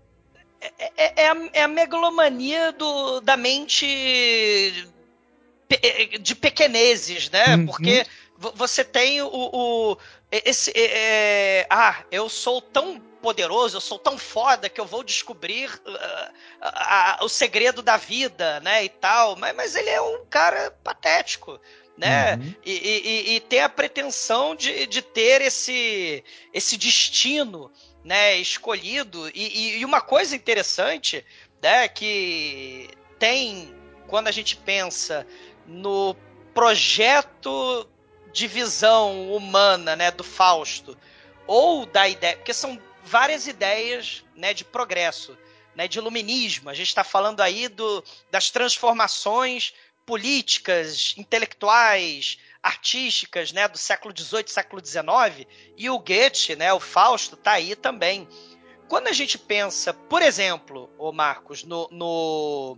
É, 0.62 1.24
é 1.24 1.28
a, 1.30 1.50
é 1.54 1.62
a 1.64 1.68
megalomania 1.68 2.72
do, 2.72 3.20
da 3.22 3.36
mente 3.36 3.86
pe- 5.68 6.18
de 6.20 6.36
pequeneses, 6.36 7.30
né? 7.30 7.56
Uhum. 7.56 7.66
Porque 7.66 8.06
vo- 8.38 8.54
você 8.56 8.84
tem 8.84 9.22
o. 9.22 9.30
o- 9.32 9.98
esse, 10.32 10.72
é, 10.76 11.62
é, 11.62 11.68
ah, 11.70 12.04
eu 12.12 12.30
sou 12.30 12.62
tão 12.62 13.00
poderoso, 13.22 13.78
eu 13.78 13.82
sou 13.82 14.00
tão 14.00 14.18
foda 14.18 14.70
que 14.70 14.80
eu 14.80 14.86
vou 14.86 15.04
descobrir 15.04 15.70
ah, 15.86 16.32
ah, 16.62 17.18
ah, 17.20 17.26
o 17.26 17.30
segredo 17.30 17.82
da 17.82 17.98
vida, 17.98 18.60
né? 18.62 18.84
E 18.86 18.90
tal. 18.90 19.36
Mas, 19.36 19.56
mas 19.56 19.76
ele 19.76 19.90
é 19.90 20.02
um 20.02 20.26
cara 20.30 20.72
patético. 20.84 21.60
Né? 21.98 22.36
Uhum. 22.36 22.56
E, 22.66 22.72
e- 22.72 23.02
e- 23.08 23.36
e 23.36 23.40
tem 23.42 23.60
a 23.62 23.70
pretensão 23.70 24.56
de, 24.56 24.88
de 24.88 25.02
ter 25.04 25.42
esse, 25.42 26.24
esse 26.52 26.76
destino 26.78 27.70
né, 28.04 28.38
escolhido. 28.38 29.30
E, 29.34 29.80
e- 29.80 29.86
uma 29.86 30.02
coisa 30.02 30.36
interessante, 30.36 31.26
né, 31.62 31.88
que 31.88 32.90
tem 33.20 33.74
quando 34.08 34.28
a 34.28 34.32
gente 34.32 34.58
pensa 34.58 35.26
no 35.66 36.16
projeto 36.54 37.88
de 38.34 38.48
visão 38.48 39.34
humana, 39.34 39.96
né, 39.96 40.12
do 40.12 40.24
Fausto, 40.24 40.98
ou 41.48 41.86
da 41.86 42.08
ideia, 42.08 42.36
porque 42.38 42.54
são 42.54 42.82
várias 43.04 43.48
ideias, 43.48 44.24
né, 44.36 44.54
de 44.54 44.64
progresso, 44.64 45.38
né, 45.76 45.88
de 45.88 45.98
iluminismo. 46.00 46.70
A 46.70 46.74
gente 46.74 46.88
está 46.88 47.04
falando 47.04 47.42
aí 47.42 47.68
do, 47.68 48.04
das 48.30 48.50
transformações 48.50 49.74
políticas, 50.06 51.14
intelectuais, 51.18 52.38
artísticas, 52.62 53.52
né, 53.52 53.68
do 53.68 53.78
século 53.78 54.14
XVIII, 54.16 54.48
século 54.48 54.86
XIX, 54.86 55.48
e 55.76 55.90
o 55.90 55.98
Goethe, 55.98 56.56
né, 56.56 56.72
o 56.74 56.80
Fausto, 56.80 57.36
tá 57.36 57.54
aí 57.54 57.76
também. 57.76 58.28
Quando 58.88 59.08
a 59.08 59.14
gente 59.14 59.38
pensa, 59.38 59.94
por 59.94 60.22
exemplo, 60.22 60.90
o 60.98 61.12
Marcos, 61.12 61.64
no, 61.64 61.88
no, 61.92 62.78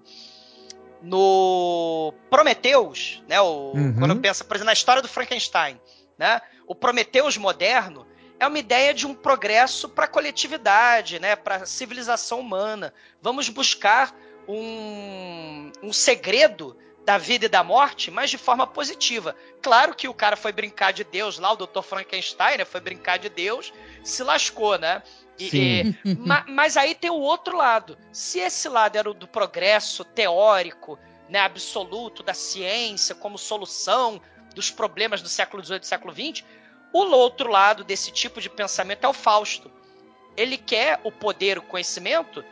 no 1.02 2.14
Prometeus, 2.30 3.22
né, 3.28 3.42
o, 3.42 3.74
Uhum. 3.76 3.96
quando 4.00 4.16
pensa, 4.22 4.44
por 4.44 4.56
exemplo, 4.56 4.68
na 4.68 4.74
história 4.74 5.02
do 5.02 5.08
Frankenstein, 5.08 5.80
né, 6.18 6.42
o 6.66 6.74
Prometeus 6.74 7.36
moderno 7.36 8.08
é 8.40 8.48
uma 8.48 8.60
ideia 8.60 8.94
de 8.94 9.06
um 9.06 9.14
progresso 9.14 9.90
para 9.90 10.06
a 10.06 10.08
coletividade, 10.08 11.20
né, 11.20 11.36
para 11.36 11.58
a 11.58 11.66
civilização 11.66 12.40
humana. 12.40 12.94
Vamos 13.22 13.50
buscar 13.50 14.16
um, 14.48 15.72
um 15.82 15.94
segredo 15.94 16.78
da 17.06 17.18
vida 17.18 17.46
e 17.46 17.50
da 17.50 17.64
morte, 17.64 18.10
mas 18.10 18.30
de 18.30 18.38
forma 18.38 18.66
positiva. 18.66 19.36
Claro 19.62 19.94
que 19.94 20.08
o 20.08 20.14
cara 20.14 20.38
foi 20.38 20.52
brincar 20.54 20.94
de 20.94 21.04
Deus 21.04 21.38
lá, 21.38 21.52
o 21.52 21.56
Dr. 21.58 21.82
Frankenstein, 21.82 22.58
né, 22.60 22.66
foi 22.66 22.80
brincar 22.80 23.18
de 23.20 23.28
Deus, 23.30 23.74
se 24.04 24.24
lascou, 24.24 24.78
né? 24.78 25.04
E- 25.38 25.50
Sim. 25.50 25.96
e- 26.06 26.16
ma- 26.16 26.46
mas 26.48 26.78
aí 26.78 26.96
tem 26.96 27.10
o 27.10 27.16
outro 27.20 27.58
lado. 27.58 27.98
Se 28.12 28.40
esse 28.40 28.70
lado 28.70 28.96
era 28.96 29.10
o 29.10 29.14
do 29.14 29.28
progresso 29.28 30.06
teórico, 30.06 30.98
né, 31.28 31.40
absoluto 31.40 32.24
da 32.24 32.34
ciência 32.34 33.14
como 33.16 33.38
solução 33.38 34.22
dos 34.56 34.72
problemas 34.72 35.22
do 35.22 35.28
século 35.28 35.64
XVIII 35.64 35.80
e 35.82 35.86
século 35.88 36.14
XX, 36.14 36.46
o 36.94 37.00
outro 37.00 37.50
lado 37.50 37.84
desse 37.84 38.12
tipo 38.12 38.40
de 38.40 38.50
pensamento 38.50 39.04
é 39.04 39.08
o 39.10 39.14
Fausto. 39.14 39.70
Ele 40.38 40.58
quer 40.58 41.02
o 41.04 41.12
poder, 41.12 41.58
o 41.58 41.62
conhecimento 41.64 42.46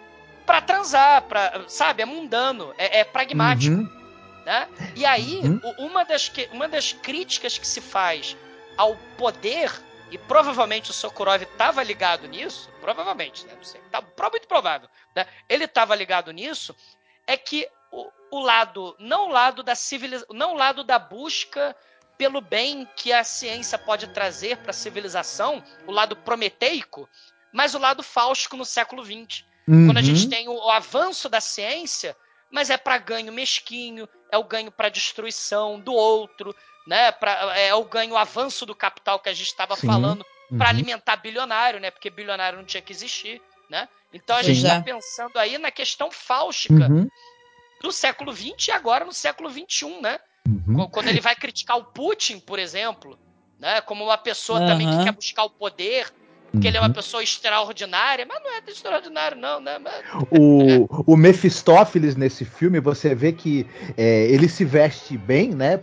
para 0.46 0.60
transar, 0.60 1.22
para, 1.24 1.64
sabe, 1.70 2.02
é 2.02 2.06
mundano, 2.06 2.74
é, 2.78 3.00
é 3.00 3.04
pragmático. 3.04 3.76
Uhum. 3.76 4.01
Né? 4.46 4.68
E 4.96 5.06
aí, 5.06 5.40
Uhum. 5.44 5.74
uma, 5.78 6.04
das 6.04 6.28
que- 6.30 6.50
uma 6.52 6.68
das 6.68 6.94
críticas 6.94 7.58
que 7.58 7.68
se 7.68 7.80
faz 7.80 8.36
ao 8.78 8.96
poder, 9.18 9.72
e 10.10 10.18
provavelmente 10.18 10.90
o 10.92 10.94
Sokurov 10.94 11.42
estava 11.44 11.84
ligado 11.84 12.28
nisso, 12.28 12.70
provavelmente, 12.82 13.46
né? 13.46 13.54
Não 13.56 13.64
sei, 13.64 13.80
tá, 13.92 14.02
muito 14.32 14.48
provável, 14.48 14.90
né? 15.16 15.26
Ele 15.48 15.66
estava 15.66 15.96
ligado 15.96 16.32
nisso, 16.32 16.76
é 17.28 17.38
que 17.38 17.68
o, 17.92 18.10
o 18.32 18.40
lado, 18.40 18.96
não 19.00 19.28
o 19.28 19.32
lado 19.32 19.62
da 19.64 19.76
civilização, 19.76 20.36
não 20.36 20.54
o 20.54 20.58
lado 20.58 20.84
da 20.84 20.98
busca 21.00 21.76
pelo 22.18 22.42
bem 22.42 22.88
que 22.96 23.14
a 23.14 23.24
ciência 23.24 23.78
pode 23.78 24.08
trazer 24.08 24.58
para 24.58 24.72
a 24.72 24.74
civilização, 24.74 25.64
o 25.88 25.92
lado 25.92 26.16
prometeico, 26.16 27.08
mas 27.54 27.74
o 27.76 27.80
lado 27.80 28.02
fáustico 28.04 28.58
no 28.58 28.66
século 28.66 29.04
XX. 29.04 29.46
Quando 29.86 29.98
a 29.98 30.02
gente 30.02 30.24
Uhum. 30.24 30.30
tem 30.30 30.50
o, 30.50 30.54
o 30.54 30.70
avanço 30.72 31.30
da 31.30 31.40
ciência, 31.40 32.16
mas 32.52 32.70
é 32.70 32.78
para 32.78 32.98
ganho 32.98 33.32
mesquinho, 33.32 34.08
é 34.32 34.38
o 34.38 34.44
ganho 34.44 34.72
para 34.72 34.90
destruição 34.90 35.80
do 35.80 35.94
outro, 35.94 36.56
né? 36.86 37.12
Pra, 37.12 37.58
é 37.58 37.74
o 37.74 37.84
ganho, 37.86 38.14
o 38.14 38.18
avanço 38.18 38.66
do 38.66 38.76
capital 38.76 39.20
que 39.20 39.30
a 39.30 39.34
gente 39.34 39.48
estava 39.48 39.76
falando 39.76 40.26
para 40.58 40.66
Uhum. 40.66 40.76
alimentar 40.76 41.16
bilionário, 41.16 41.80
né? 41.80 41.90
Porque 41.92 42.10
bilionário 42.10 42.58
não 42.58 42.66
tinha 42.66 42.82
que 42.82 42.92
existir, 42.92 43.42
né? 43.70 43.88
Então 44.14 44.36
a 44.36 44.44
Sim. 44.44 44.54
gente 44.54 44.64
está 44.64 44.76
É. 44.76 44.82
pensando 44.82 45.38
aí 45.40 45.58
na 45.58 45.72
questão 45.72 46.12
fáustica 46.12 46.90
Uhum. 46.90 47.08
do 47.82 47.92
século 47.92 48.32
XX 48.34 48.68
e 48.68 48.72
agora 48.72 49.06
no 49.06 49.14
século 49.14 49.50
XXI, 49.50 50.02
né? 50.02 50.20
Uhum. 50.48 50.76
Qu- 50.76 50.90
Quando 50.90 51.08
ele 51.08 51.22
vai 51.22 51.36
criticar 51.36 51.78
o 51.78 51.86
Putin, 51.86 52.40
por 52.40 52.60
exemplo, 52.60 53.18
né? 53.60 53.80
Como 53.82 54.04
uma 54.04 54.18
pessoa 54.18 54.60
também 54.68 54.88
que 54.90 55.04
quer 55.04 55.12
buscar 55.14 55.44
o 55.44 55.50
poder, 55.50 56.12
porque 56.52 56.68
ele 56.68 56.78
é 56.78 56.80
uma 56.82 56.88
Uhum. 56.88 56.94
pessoa 56.94 57.24
extraordinária, 57.24 58.26
mas 58.28 58.40
não 58.44 58.52
é 58.52 58.62
extraordinário, 58.68 59.38
não, 59.38 59.60
né? 59.62 59.80
Mas- 59.80 59.94
O, 60.32 61.14
o 61.14 61.16
Mephistófeles 61.16 62.16
nesse 62.16 62.44
filme, 62.46 62.80
você 62.80 63.16
vê 63.16 63.32
que 63.32 63.66
é, 63.98 64.26
ele 64.26 64.50
se 64.50 64.66
veste 64.66 65.18
bem, 65.18 65.52
né? 65.56 65.80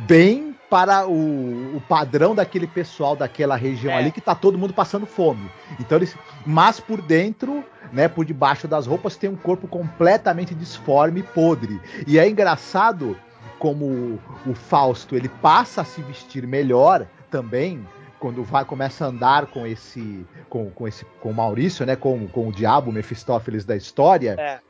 Bem 0.00 0.54
para 0.68 1.06
o, 1.06 1.76
o 1.76 1.80
padrão 1.88 2.34
daquele 2.34 2.66
pessoal 2.66 3.14
daquela 3.14 3.54
região 3.54 3.92
É. 3.92 3.98
ali 3.98 4.10
que 4.10 4.20
tá 4.20 4.34
todo 4.34 4.58
mundo 4.58 4.74
passando 4.74 5.06
fome. 5.06 5.48
Então 5.78 5.96
ele, 5.98 6.06
se- 6.06 6.18
mas 6.44 6.80
por 6.80 7.00
dentro, 7.00 7.64
né, 7.92 8.08
por 8.08 8.24
debaixo 8.24 8.66
das 8.66 8.86
roupas 8.86 9.16
tem 9.16 9.30
um 9.30 9.36
corpo 9.36 9.68
completamente 9.68 10.54
disforme 10.54 11.20
e 11.20 11.22
podre. 11.22 11.80
E 12.06 12.18
é 12.18 12.28
engraçado 12.28 13.16
como 13.60 13.84
o, 13.84 14.20
o 14.46 14.54
Fausto 14.54 15.14
ele 15.14 15.28
passa 15.28 15.82
a 15.82 15.84
se 15.84 16.02
vestir 16.02 16.44
melhor 16.46 17.06
também 17.30 17.86
quando 18.24 18.42
vai 18.42 18.64
começa 18.64 19.04
a 19.04 19.08
andar 19.08 19.48
com 19.48 19.66
esse 19.66 20.26
com, 20.48 20.70
com 20.70 20.88
esse 20.88 21.04
com 21.20 21.30
o 21.30 21.34
Maurício, 21.34 21.84
né, 21.84 21.94
com, 21.94 22.26
com 22.28 22.48
o 22.48 22.52
diabo 22.52 22.90
Mefistófeles 22.90 23.66
da 23.66 23.76
história. 23.76 24.34
É. 24.38 24.60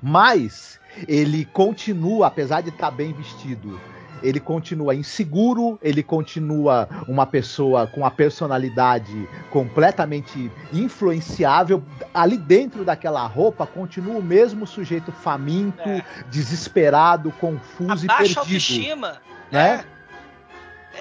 Mas 0.00 0.78
ele 1.08 1.44
continua, 1.46 2.28
apesar 2.28 2.60
de 2.60 2.68
estar 2.68 2.92
bem 2.92 3.12
vestido, 3.12 3.80
ele 4.22 4.38
continua 4.38 4.94
inseguro, 4.94 5.76
ele 5.82 6.04
continua 6.04 6.88
uma 7.08 7.26
pessoa 7.26 7.88
com 7.88 8.06
a 8.06 8.12
personalidade 8.12 9.28
completamente 9.50 10.48
influenciável. 10.72 11.82
Ali 12.14 12.36
dentro 12.36 12.84
daquela 12.84 13.26
roupa 13.26 13.66
continua 13.66 14.18
o 14.18 14.22
mesmo 14.22 14.68
sujeito 14.68 15.10
faminto, 15.10 15.88
é. 15.88 16.04
desesperado, 16.30 17.32
confuso 17.40 18.08
a 18.08 18.14
e 18.14 18.18
perdido. 18.18 18.38
autoestima, 18.38 19.20
né? 19.50 19.84
É, 19.84 19.97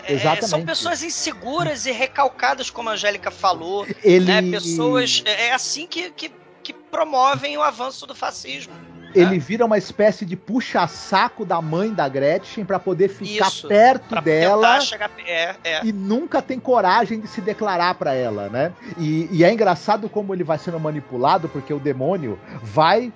Exatamente. 0.07 0.49
São 0.49 0.65
pessoas 0.65 1.03
inseguras 1.03 1.85
e 1.85 1.91
recalcadas, 1.91 2.69
como 2.69 2.89
a 2.89 2.93
Angélica 2.93 3.31
falou. 3.31 3.85
Ele... 4.03 4.25
Né? 4.25 4.51
Pessoas. 4.51 5.23
É, 5.25 5.47
é 5.47 5.53
assim 5.53 5.87
que, 5.87 6.09
que, 6.11 6.31
que 6.63 6.73
promovem 6.73 7.57
o 7.57 7.61
avanço 7.61 8.05
do 8.05 8.15
fascismo. 8.15 8.73
Ele 9.15 9.31
né? 9.31 9.39
vira 9.39 9.65
uma 9.65 9.77
espécie 9.77 10.25
de 10.25 10.35
puxa-saco 10.35 11.45
da 11.45 11.61
mãe 11.61 11.93
da 11.93 12.07
Gretchen 12.07 12.65
para 12.65 12.79
poder 12.79 13.07
ficar 13.09 13.47
Isso, 13.47 13.67
perto 13.67 14.21
dela 14.21 14.79
chegar... 14.81 15.09
é, 15.25 15.55
é. 15.63 15.85
e 15.85 15.91
nunca 15.91 16.41
tem 16.41 16.59
coragem 16.59 17.19
de 17.19 17.27
se 17.27 17.41
declarar 17.41 17.95
para 17.95 18.13
ela, 18.13 18.49
né? 18.49 18.73
E, 18.97 19.27
e, 19.31 19.43
é 19.43 19.51
engraçado 19.51 20.09
como 20.09 20.33
ele 20.33 20.43
vai 20.43 20.57
sendo 20.57 20.79
manipulado, 20.79 21.49
porque 21.49 21.73
o 21.73 21.79
demônio 21.79 22.39
vai. 22.61 23.11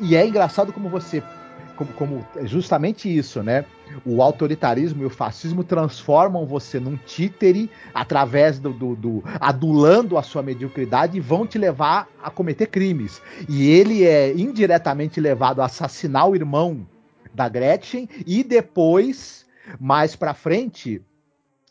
E 0.00 0.16
é 0.16 0.26
engraçado 0.26 0.72
como 0.72 0.88
você 0.88 1.22
como, 1.78 1.92
como 1.92 2.26
justamente 2.42 3.08
isso, 3.14 3.40
né? 3.40 3.64
O 4.04 4.20
autoritarismo 4.20 5.02
e 5.02 5.06
o 5.06 5.10
fascismo 5.10 5.62
transformam 5.62 6.44
você 6.44 6.80
num 6.80 6.96
títere 6.96 7.70
através 7.94 8.58
do, 8.58 8.72
do, 8.72 8.96
do, 8.96 9.22
adulando 9.40 10.18
a 10.18 10.22
sua 10.22 10.42
mediocridade 10.42 11.16
e 11.16 11.20
vão 11.20 11.46
te 11.46 11.56
levar 11.56 12.08
a 12.20 12.30
cometer 12.30 12.66
crimes. 12.66 13.22
E 13.48 13.68
ele 13.70 14.04
é 14.04 14.32
indiretamente 14.32 15.20
levado 15.20 15.62
a 15.62 15.66
assassinar 15.66 16.28
o 16.28 16.34
irmão 16.34 16.84
da 17.32 17.48
Gretchen 17.48 18.08
e 18.26 18.42
depois, 18.42 19.46
mais 19.78 20.16
para 20.16 20.34
frente, 20.34 21.00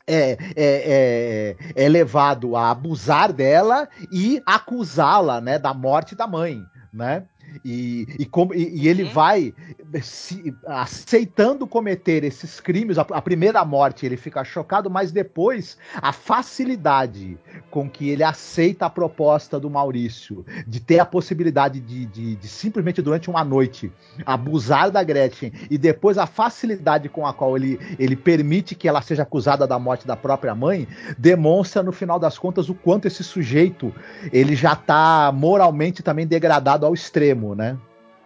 é, 0.07 0.37
é, 0.55 1.57
é, 1.75 1.83
é, 1.83 1.89
levado 1.89 2.55
a 2.55 2.71
abusar 2.71 3.33
dela 3.33 3.89
e 4.09 4.41
acusá-la, 4.45 5.41
né, 5.41 5.59
da 5.59 5.73
morte 5.73 6.15
da 6.15 6.25
mãe, 6.25 6.63
né? 6.93 7.25
E, 7.63 8.07
e, 8.19 8.25
como, 8.25 8.53
e, 8.53 8.83
e 8.83 8.87
ele 8.87 9.03
uhum. 9.03 9.11
vai 9.11 9.53
se, 10.01 10.53
aceitando 10.65 11.67
cometer 11.67 12.23
esses 12.23 12.59
crimes. 12.59 12.97
A, 12.97 13.01
a, 13.01 13.21
primeira 13.21 13.63
morte 13.65 14.05
ele 14.05 14.17
fica 14.17 14.43
chocado, 14.43 14.89
mas 14.89 15.11
depois 15.11 15.77
a 15.95 16.11
facilidade 16.11 17.37
com 17.69 17.89
que 17.89 18.09
ele 18.09 18.23
aceita 18.23 18.85
a 18.85 18.89
proposta 18.89 19.59
do 19.59 19.69
Maurício 19.69 20.45
de 20.67 20.79
ter 20.79 20.99
a 20.99 21.05
possibilidade 21.05 21.79
de, 21.79 22.05
de, 22.05 22.35
de 22.35 22.47
simplesmente 22.47 23.01
durante 23.01 23.29
uma 23.29 23.43
noite 23.43 23.91
abusar 24.25 24.91
da 24.91 25.03
Gretchen 25.03 25.51
e 25.69 25.77
depois 25.77 26.17
a 26.17 26.25
facilidade 26.25 27.09
com 27.09 27.25
a 27.25 27.33
qual 27.33 27.55
ele, 27.55 27.79
ele 27.99 28.15
permite 28.15 28.75
que 28.75 28.87
ela 28.87 29.01
seja 29.01 29.23
acusada 29.23 29.67
da 29.67 29.79
morte 29.79 30.07
da 30.07 30.15
própria 30.15 30.55
mãe 30.55 30.87
demonstra 31.17 31.83
no 31.83 31.91
final 31.91 32.19
das 32.19 32.37
contas 32.37 32.69
o 32.69 32.75
quanto 32.75 33.07
esse 33.07 33.23
sujeito 33.23 33.93
ele 34.31 34.55
já 34.55 34.73
está 34.73 35.31
moralmente 35.33 36.01
também 36.01 36.25
degradado 36.25 36.85
ao 36.85 36.93
extremo 36.93 37.36
né? 37.55 37.77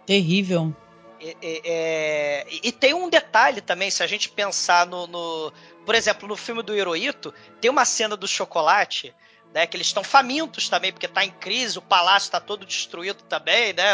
Terrível. 0.06 0.74
É, 1.20 1.36
é, 1.40 2.46
e 2.50 2.72
tem 2.72 2.94
um 2.94 3.08
detalhe 3.08 3.60
também, 3.60 3.90
se 3.90 4.02
a 4.02 4.06
gente 4.06 4.28
pensar 4.28 4.86
no, 4.86 5.06
no, 5.06 5.52
Por 5.86 5.94
exemplo, 5.94 6.26
no 6.26 6.36
filme 6.36 6.62
do 6.62 6.74
Hirohito, 6.74 7.32
tem 7.60 7.70
uma 7.70 7.84
cena 7.84 8.16
do 8.16 8.26
chocolate, 8.26 9.14
né? 9.54 9.66
Que 9.66 9.76
eles 9.76 9.86
estão 9.86 10.02
famintos 10.02 10.68
também, 10.68 10.92
porque 10.92 11.06
tá 11.06 11.24
em 11.24 11.30
crise, 11.30 11.78
o 11.78 11.82
palácio 11.82 12.26
está 12.26 12.40
todo 12.40 12.66
destruído 12.66 13.22
também, 13.24 13.72
né? 13.72 13.92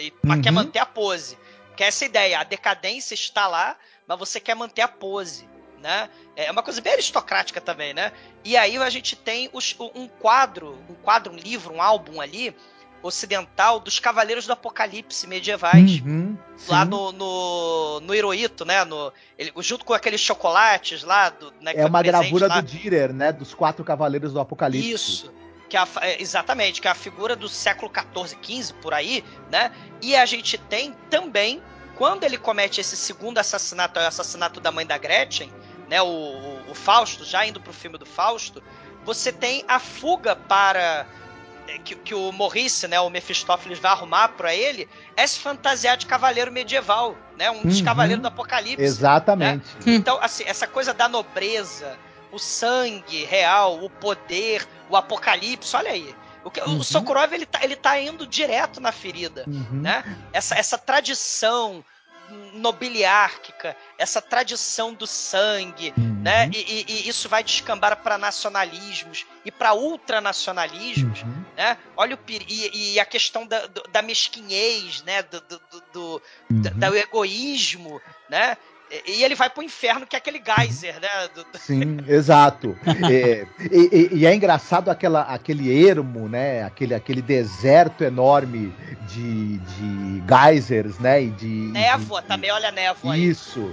E 0.00 0.12
uhum. 0.24 0.40
quer 0.40 0.50
manter 0.50 0.78
a 0.78 0.86
pose. 0.86 1.36
Que 1.76 1.84
é 1.84 1.88
essa 1.88 2.04
ideia, 2.04 2.40
a 2.40 2.44
decadência 2.44 3.14
está 3.14 3.46
lá, 3.46 3.76
mas 4.06 4.18
você 4.18 4.40
quer 4.40 4.54
manter 4.54 4.82
a 4.82 4.88
pose. 4.88 5.48
Né? 5.82 6.10
É 6.36 6.50
uma 6.50 6.62
coisa 6.62 6.78
bem 6.82 6.92
aristocrática 6.92 7.58
também, 7.58 7.94
né? 7.94 8.12
E 8.44 8.54
aí 8.54 8.76
a 8.76 8.90
gente 8.90 9.16
tem 9.16 9.48
os, 9.50 9.74
um 9.94 10.06
quadro, 10.08 10.78
um 10.90 10.94
quadro, 10.94 11.32
um 11.32 11.36
livro, 11.36 11.72
um 11.72 11.80
álbum 11.80 12.20
ali, 12.20 12.54
ocidental 13.02 13.80
dos 13.80 13.98
Cavaleiros 13.98 14.46
do 14.46 14.52
Apocalipse 14.52 15.26
medievais. 15.26 16.00
Uhum, 16.00 16.36
lá 16.68 16.84
no, 16.84 17.12
no, 17.12 18.00
no 18.00 18.14
Hirohito, 18.14 18.64
né? 18.64 18.84
No, 18.84 19.12
ele, 19.38 19.52
junto 19.58 19.84
com 19.84 19.94
aqueles 19.94 20.20
chocolates 20.20 21.02
lá. 21.02 21.30
Do, 21.30 21.52
né, 21.60 21.72
é 21.74 21.86
uma 21.86 22.02
gravura 22.02 22.46
lá. 22.46 22.60
do 22.60 22.66
Dürer, 22.66 23.12
né? 23.12 23.32
Dos 23.32 23.54
quatro 23.54 23.84
Cavaleiros 23.84 24.32
do 24.32 24.40
Apocalipse. 24.40 24.92
Isso. 24.92 25.32
Que 25.68 25.76
é 25.76 25.80
a, 25.80 25.88
é, 26.02 26.20
exatamente, 26.20 26.80
que 26.80 26.88
é 26.88 26.90
a 26.90 26.94
figura 26.94 27.36
do 27.36 27.48
século 27.48 27.90
XIV, 27.90 28.36
XV, 28.42 28.74
por 28.82 28.92
aí, 28.92 29.24
né? 29.50 29.72
E 30.02 30.16
a 30.16 30.26
gente 30.26 30.58
tem 30.58 30.94
também, 31.08 31.62
quando 31.96 32.24
ele 32.24 32.36
comete 32.36 32.80
esse 32.80 32.96
segundo 32.96 33.38
assassinato, 33.38 33.98
é 33.98 34.04
o 34.04 34.08
assassinato 34.08 34.60
da 34.60 34.72
mãe 34.72 34.84
da 34.84 34.98
Gretchen, 34.98 35.50
né? 35.88 36.02
O, 36.02 36.06
o, 36.06 36.70
o 36.72 36.74
Fausto, 36.74 37.24
já 37.24 37.46
indo 37.46 37.60
pro 37.60 37.72
filme 37.72 37.96
do 37.96 38.04
Fausto, 38.04 38.60
você 39.04 39.32
tem 39.32 39.64
a 39.66 39.78
fuga 39.78 40.34
para 40.36 41.06
que, 41.84 41.94
que 41.94 42.14
o 42.14 42.32
Maurice, 42.32 42.86
né, 42.88 43.00
o 43.00 43.10
Mephistófeles 43.10 43.78
vai 43.78 43.90
arrumar 43.90 44.28
para 44.28 44.54
ele 44.54 44.88
é 45.16 45.26
se 45.26 45.38
fantasiar 45.38 45.96
de 45.96 46.06
cavaleiro 46.06 46.52
medieval, 46.52 47.16
né? 47.36 47.50
Um 47.50 47.62
dos 47.62 47.78
uhum. 47.78 47.84
cavaleiros 47.84 48.22
do 48.22 48.28
Apocalipse. 48.28 48.82
Exatamente. 48.82 49.66
Né? 49.76 49.94
Então, 49.94 50.18
assim, 50.20 50.44
essa 50.46 50.66
coisa 50.66 50.92
da 50.92 51.08
nobreza, 51.08 51.98
o 52.32 52.38
sangue 52.38 53.24
real, 53.24 53.82
o 53.82 53.90
poder, 53.90 54.66
o 54.88 54.96
apocalipse, 54.96 55.74
olha 55.76 55.90
aí. 55.90 56.14
O, 56.42 56.50
que, 56.50 56.60
uhum. 56.60 56.78
o 56.78 56.84
Sokurov 56.84 57.32
ele 57.32 57.44
tá, 57.44 57.60
ele 57.62 57.76
tá 57.76 58.00
indo 58.00 58.26
direto 58.26 58.80
na 58.80 58.92
ferida, 58.92 59.44
uhum. 59.46 59.80
né? 59.80 60.04
Essa, 60.32 60.54
essa 60.54 60.78
tradição 60.78 61.84
nobiliárquica, 62.52 63.76
essa 63.98 64.20
tradição 64.20 64.94
do 64.94 65.06
sangue, 65.06 65.92
uhum. 65.96 66.20
né? 66.22 66.50
E, 66.52 66.58
e, 66.58 66.84
e, 66.88 67.08
isso 67.08 67.28
vai 67.28 67.42
descambar 67.42 67.96
para 67.96 68.18
nacionalismos 68.18 69.26
e 69.44 69.50
para 69.50 69.74
ultranacionalismos, 69.74 71.22
uhum. 71.22 71.44
né? 71.56 71.76
Olha 71.96 72.16
o 72.16 72.18
e, 72.30 72.94
e 72.94 73.00
a 73.00 73.04
questão 73.04 73.46
da, 73.46 73.66
da 73.90 74.02
mesquinhez, 74.02 75.02
né? 75.02 75.22
Do, 75.22 75.40
do, 75.40 75.60
do, 75.92 76.22
uhum. 76.50 76.62
do 76.62 76.96
egoísmo, 76.96 78.00
né? 78.28 78.56
E 79.06 79.22
ele 79.22 79.36
vai 79.36 79.48
pro 79.48 79.62
inferno, 79.62 80.04
que 80.04 80.16
é 80.16 80.18
aquele 80.18 80.42
geyser, 80.44 80.94
né? 81.00 81.08
Do... 81.32 81.46
Sim, 81.58 81.98
exato. 82.08 82.76
é, 83.08 83.46
e, 83.70 84.10
e, 84.12 84.26
é 84.26 84.34
engraçado 84.34 84.90
aquela, 84.90 85.22
aquele 85.22 85.86
ermo, 85.86 86.28
né? 86.28 86.64
Aquele, 86.64 86.94
aquele 86.94 87.22
deserto 87.22 88.02
enorme 88.02 88.74
de, 89.06 89.58
de 89.58 90.22
geysers, 90.26 90.98
né? 90.98 91.22
E 91.22 91.30
de, 91.30 91.46
névoa, 91.46 92.20
de, 92.20 92.26
também 92.26 92.50
olha 92.50 92.68
a 92.68 92.72
névoa 92.72 93.16
Isso. 93.16 93.72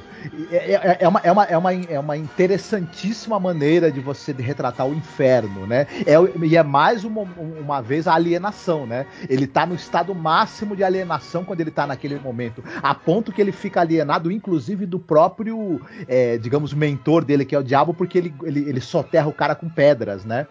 É, 0.51 0.73
é, 0.73 0.97
é, 1.01 1.07
uma, 1.07 1.19
é, 1.23 1.31
uma, 1.31 1.43
é, 1.45 1.57
uma, 1.57 1.73
é 1.73 1.99
uma 1.99 2.17
interessantíssima 2.17 3.39
maneira 3.39 3.91
de 3.91 3.99
você 3.99 4.31
retratar 4.33 4.87
o 4.87 4.93
inferno, 4.93 5.65
né? 5.65 5.87
É, 6.05 6.15
e 6.45 6.55
é 6.55 6.61
mais 6.61 7.03
uma, 7.03 7.21
uma 7.21 7.81
vez 7.81 8.07
a 8.07 8.13
alienação, 8.13 8.85
né? 8.85 9.07
Ele 9.27 9.47
tá 9.47 9.65
no 9.65 9.73
estado 9.73 10.13
máximo 10.13 10.75
de 10.75 10.83
alienação 10.83 11.43
quando 11.43 11.61
ele 11.61 11.71
tá 11.71 11.87
naquele 11.87 12.19
momento. 12.19 12.63
A 12.83 12.93
ponto 12.93 13.31
que 13.31 13.41
ele 13.41 13.51
fica 13.51 13.81
alienado, 13.81 14.31
inclusive, 14.31 14.85
do 14.85 15.07
próprio, 15.08 15.82
é, 16.08 16.38
digamos, 16.38 16.74
mentor 16.74 17.24
dele, 17.24 17.45
que 17.45 17.56
é 17.56 17.60
o 17.60 17.64
diabo, 17.64 17.94
porque 17.94 18.18
ele, 18.18 18.36
ele, 18.44 18.60
ele 18.69 18.82
soterra 18.82 19.27
o 19.27 19.34
cara 19.34 19.56
com 19.56 19.69
pedras, 19.69 20.26
né? 20.26 20.45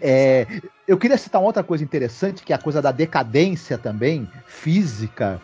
É, 0.00 0.46
eu 0.86 0.98
queria 0.98 1.16
citar 1.16 1.40
uma 1.40 1.46
outra 1.46 1.62
coisa 1.62 1.82
interessante, 1.82 2.42
que 2.42 2.52
é 2.52 2.56
a 2.56 2.60
coisa 2.60 2.82
da 2.82 2.92
decadência 2.92 3.78
também, 3.78 4.28
física. 4.46 5.40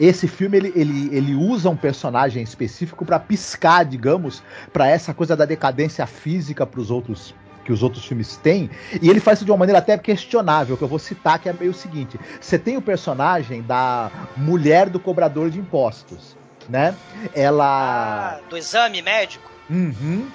Esse 0.00 0.26
filme 0.26 0.56
ele, 0.56 0.72
ele, 0.74 1.16
ele 1.16 1.34
usa 1.34 1.70
um 1.70 1.76
personagem 1.76 2.42
específico 2.42 3.04
para 3.04 3.20
piscar, 3.20 3.84
digamos, 3.84 4.42
para 4.72 4.88
essa 4.88 5.14
coisa 5.14 5.36
da 5.36 5.44
decadência 5.44 6.04
física 6.06 6.66
para 6.66 6.80
os 6.80 6.90
outros 6.90 7.34
que 7.64 7.72
os 7.72 7.82
outros 7.82 8.06
filmes 8.06 8.36
têm, 8.36 8.70
e 9.02 9.10
ele 9.10 9.18
faz 9.18 9.38
isso 9.38 9.44
de 9.44 9.50
uma 9.50 9.56
maneira 9.56 9.80
até 9.80 9.98
questionável, 9.98 10.76
que 10.76 10.84
eu 10.84 10.88
vou 10.88 11.00
citar, 11.00 11.40
que 11.40 11.48
é 11.48 11.52
meio 11.52 11.72
o 11.72 11.74
seguinte: 11.74 12.16
você 12.40 12.56
tem 12.56 12.76
o 12.76 12.82
personagem 12.82 13.60
da 13.60 14.08
mulher 14.36 14.88
do 14.88 15.00
cobrador 15.00 15.50
de 15.50 15.58
impostos 15.58 16.36
né? 16.68 16.94
Ela. 17.34 18.38
Ah, 18.38 18.40
do 18.48 18.56
exame 18.56 19.02
médico? 19.02 19.50
Uhum. 19.68 20.28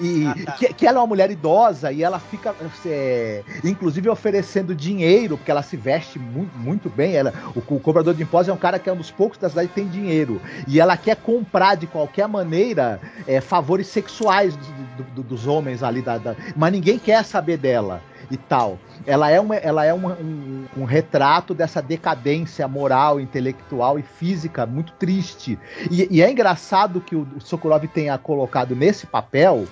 E 0.00 0.26
ah, 0.26 0.34
tá. 0.46 0.52
que, 0.52 0.72
que, 0.72 0.86
ela 0.86 0.98
é 0.98 1.00
uma 1.00 1.06
mulher 1.06 1.30
idosa 1.30 1.92
e 1.92 2.02
ela 2.02 2.18
fica, 2.18 2.54
é, 2.86 3.42
inclusive, 3.62 4.08
oferecendo 4.08 4.74
dinheiro, 4.74 5.36
porque 5.36 5.50
ela 5.50 5.62
se 5.62 5.76
veste 5.76 6.18
muito, 6.18 6.56
muito 6.56 6.88
bem. 6.88 7.14
Ela, 7.14 7.32
o, 7.54 7.58
o, 7.74 7.80
cobrador 7.80 8.14
de 8.14 8.22
impostos 8.22 8.48
é 8.48 8.52
um 8.52 8.56
cara 8.56 8.78
que 8.78 8.88
é 8.88 8.92
um 8.92 8.96
dos 8.96 9.10
poucos 9.10 9.38
da 9.38 9.48
cidade 9.48 9.68
que 9.68 9.74
tem 9.74 9.88
dinheiro. 9.88 10.40
E 10.66 10.80
ela 10.80 10.96
quer 10.96 11.16
comprar 11.16 11.74
de 11.74 11.86
qualquer 11.86 12.26
maneira 12.26 13.00
é, 13.26 13.40
favores 13.40 13.86
sexuais 13.88 14.56
do, 14.56 14.64
do, 14.96 15.02
do, 15.14 15.22
dos 15.22 15.46
homens 15.46 15.82
ali, 15.82 16.00
da, 16.00 16.18
da, 16.18 16.36
mas 16.56 16.72
ninguém 16.72 16.98
quer 16.98 17.24
saber 17.24 17.56
dela 17.56 18.02
e 18.32 18.36
tal. 18.36 18.78
Ela 19.06 19.30
é, 19.30 19.38
uma, 19.38 19.56
ela 19.56 19.84
é 19.84 19.92
uma, 19.92 20.14
um, 20.14 20.64
um, 20.76 20.84
retrato 20.84 21.54
dessa 21.54 21.82
decadência 21.82 22.66
moral, 22.66 23.20
intelectual 23.20 23.98
e 23.98 24.02
física 24.02 24.64
muito 24.64 24.92
triste. 24.94 25.58
E, 25.90 26.08
e 26.10 26.22
é 26.22 26.30
engraçado 26.30 27.00
que 27.00 27.14
o, 27.14 27.28
o 27.36 27.40
Sokurov 27.40 27.86
tenha 27.88 28.16
colocado 28.16 28.74
nesse 28.74 29.06
papel 29.06 29.66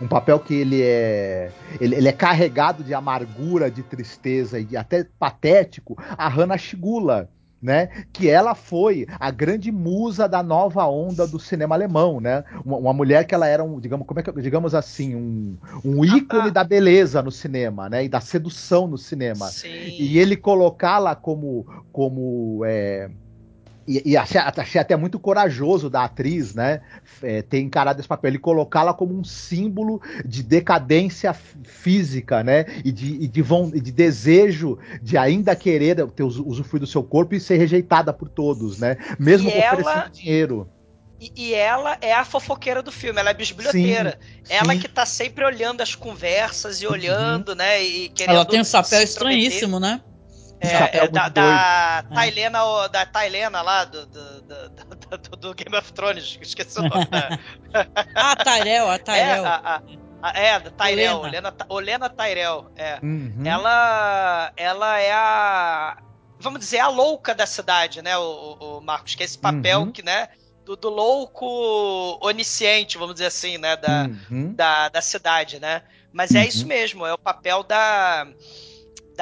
um 0.00 0.08
papel 0.08 0.40
que 0.40 0.54
ele 0.54 0.80
é 0.80 1.52
ele, 1.78 1.96
ele, 1.96 2.08
é 2.08 2.12
carregado 2.12 2.82
de 2.82 2.94
amargura, 2.94 3.70
de 3.70 3.82
tristeza 3.82 4.58
e 4.58 4.74
até 4.74 5.06
patético, 5.18 6.02
a 6.16 6.28
Hannah 6.28 6.56
Shigula, 6.56 7.28
né? 7.62 8.04
Que 8.12 8.28
ela 8.28 8.54
foi 8.54 9.06
a 9.20 9.30
grande 9.30 9.70
musa 9.70 10.28
da 10.28 10.42
nova 10.42 10.84
onda 10.86 11.26
do 11.26 11.38
cinema 11.38 11.74
alemão, 11.74 12.20
né? 12.20 12.42
Uma, 12.64 12.76
uma 12.78 12.92
mulher 12.92 13.24
que 13.24 13.34
ela 13.34 13.46
era 13.46 13.62
um, 13.62 13.78
digamos, 13.78 14.06
como 14.06 14.18
é 14.18 14.22
que, 14.22 14.32
digamos 14.42 14.74
assim, 14.74 15.14
um, 15.14 15.56
um 15.84 16.04
ícone 16.04 16.50
da 16.50 16.64
beleza 16.64 17.22
no 17.22 17.30
cinema, 17.30 17.88
né? 17.88 18.04
E 18.04 18.08
da 18.08 18.20
sedução 18.20 18.86
no 18.86 18.98
cinema. 18.98 19.46
Sim. 19.46 19.68
E 19.68 20.18
ele 20.18 20.36
colocá-la 20.36 21.14
como, 21.14 21.66
como 21.92 22.64
é, 22.64 23.10
e, 23.86 24.10
e 24.12 24.16
achei, 24.16 24.40
achei, 24.40 24.80
até 24.80 24.96
muito 24.96 25.18
corajoso 25.18 25.90
da 25.90 26.04
atriz, 26.04 26.54
né? 26.54 26.80
É, 27.22 27.42
ter 27.42 27.60
encarado 27.60 28.00
esse 28.00 28.08
papel 28.08 28.34
e 28.34 28.38
colocá-la 28.38 28.94
como 28.94 29.14
um 29.18 29.24
símbolo 29.24 30.00
de 30.24 30.42
decadência 30.42 31.34
física, 31.64 32.42
né? 32.42 32.66
E 32.84 32.92
de, 32.92 33.14
e 33.14 33.28
de, 33.28 33.42
de 33.80 33.92
desejo 33.92 34.78
de 35.02 35.16
ainda 35.16 35.56
querer 35.56 36.06
ter 36.10 36.22
usufruir 36.22 36.80
do 36.80 36.86
seu 36.86 37.02
corpo 37.02 37.34
e 37.34 37.40
ser 37.40 37.56
rejeitada 37.56 38.12
por 38.12 38.28
todos, 38.28 38.78
né? 38.78 38.96
Mesmo 39.18 39.48
e 39.48 39.58
oferecendo 39.58 39.88
ela... 39.88 40.08
dinheiro. 40.08 40.68
E, 41.20 41.32
e, 41.36 41.54
ela 41.54 41.96
é 42.00 42.12
a 42.12 42.24
fofoqueira 42.24 42.82
do 42.82 42.90
filme, 42.90 43.20
ela 43.20 43.30
é 43.30 43.34
bisbilhoteira. 43.34 44.18
Sim, 44.42 44.54
ela 44.54 44.72
sim. 44.72 44.80
que 44.80 44.88
tá 44.88 45.06
sempre 45.06 45.44
olhando 45.44 45.80
as 45.80 45.94
conversas 45.94 46.82
e 46.82 46.86
olhando, 46.86 47.50
uhum. 47.50 47.54
né? 47.54 47.80
E 47.80 48.08
querendo 48.08 48.34
ela 48.34 48.44
tem 48.44 48.60
um 48.60 48.64
papel 48.64 49.02
estranhíssimo, 49.02 49.78
né? 49.78 50.00
É, 50.62 50.98
é 50.98 51.08
da, 51.08 51.28
da 51.28 52.04
é. 52.08 52.14
Tailena, 52.14 52.88
da 52.88 53.04
Tailena 53.04 53.62
lá, 53.62 53.84
do, 53.84 54.06
do, 54.06 54.42
do, 54.42 55.36
do, 55.36 55.54
Game 55.54 55.76
of 55.76 55.92
Thrones, 55.92 56.38
esqueci 56.40 56.78
o 56.78 56.82
nome. 56.82 57.08
ah, 58.14 58.36
Tyrell, 58.36 58.88
a 58.88 58.98
Tyrell. 58.98 59.44
É, 59.44 59.48
a, 59.48 59.82
a, 60.22 60.38
é, 60.38 60.60
da 60.60 60.70
Tyrell, 60.70 61.18
Olena, 61.18 61.54
Olena 61.68 62.08
Tyrell. 62.08 62.70
É. 62.76 63.00
Uhum. 63.02 63.42
Ela, 63.44 64.52
ela 64.56 64.98
é 65.00 65.12
a, 65.12 65.98
vamos 66.38 66.60
dizer, 66.60 66.78
a 66.78 66.88
louca 66.88 67.34
da 67.34 67.44
cidade, 67.44 68.00
né, 68.00 68.16
o, 68.16 68.78
o 68.78 68.80
Marcos, 68.80 69.16
que 69.16 69.24
é 69.24 69.26
esse 69.26 69.38
papel 69.38 69.80
uhum. 69.80 69.90
que, 69.90 70.02
né, 70.04 70.28
do, 70.64 70.76
do, 70.76 70.90
louco 70.90 72.18
onisciente, 72.20 72.98
vamos 72.98 73.14
dizer 73.14 73.26
assim, 73.26 73.58
né, 73.58 73.76
da, 73.76 74.08
uhum. 74.30 74.54
da, 74.54 74.88
da 74.88 75.02
cidade, 75.02 75.58
né. 75.58 75.82
Mas 76.12 76.34
é 76.34 76.46
isso 76.46 76.66
mesmo, 76.66 77.04
é 77.04 77.12
o 77.12 77.18
papel 77.18 77.64
da 77.64 78.28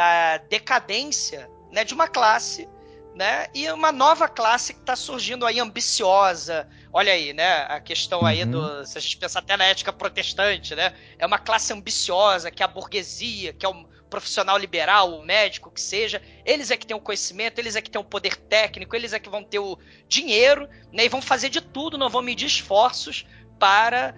da 0.00 0.38
decadência 0.38 1.50
né, 1.70 1.84
de 1.84 1.92
uma 1.92 2.08
classe, 2.08 2.66
né, 3.14 3.48
e 3.52 3.70
uma 3.70 3.92
nova 3.92 4.26
classe 4.28 4.72
que 4.72 4.80
está 4.80 4.96
surgindo 4.96 5.44
aí 5.44 5.60
ambiciosa. 5.60 6.66
Olha 6.90 7.12
aí, 7.12 7.34
né, 7.34 7.66
a 7.68 7.78
questão 7.80 8.24
aí 8.24 8.42
uhum. 8.44 8.50
do, 8.50 8.86
se 8.86 8.96
a 8.96 9.00
gente 9.00 9.18
pensar 9.18 9.40
até 9.40 9.58
na 9.58 9.66
ética 9.66 9.92
protestante, 9.92 10.74
né, 10.74 10.94
é 11.18 11.26
uma 11.26 11.38
classe 11.38 11.70
ambiciosa 11.74 12.50
que 12.50 12.62
é 12.62 12.64
a 12.64 12.68
burguesia, 12.68 13.52
que 13.52 13.66
é 13.66 13.68
o 13.68 13.84
profissional 14.08 14.56
liberal, 14.56 15.12
o 15.12 15.22
médico 15.22 15.70
que 15.70 15.82
seja, 15.82 16.22
eles 16.46 16.70
é 16.70 16.78
que 16.78 16.86
têm 16.86 16.96
o 16.96 17.00
conhecimento, 17.00 17.58
eles 17.58 17.76
é 17.76 17.82
que 17.82 17.90
têm 17.90 18.00
o 18.00 18.04
poder 18.04 18.36
técnico, 18.36 18.96
eles 18.96 19.12
é 19.12 19.18
que 19.18 19.28
vão 19.28 19.44
ter 19.44 19.58
o 19.58 19.78
dinheiro, 20.08 20.66
né, 20.90 21.04
e 21.04 21.08
vão 21.10 21.20
fazer 21.20 21.50
de 21.50 21.60
tudo, 21.60 21.98
não 21.98 22.08
vão 22.08 22.22
medir 22.22 22.46
esforços 22.46 23.26
para 23.58 24.14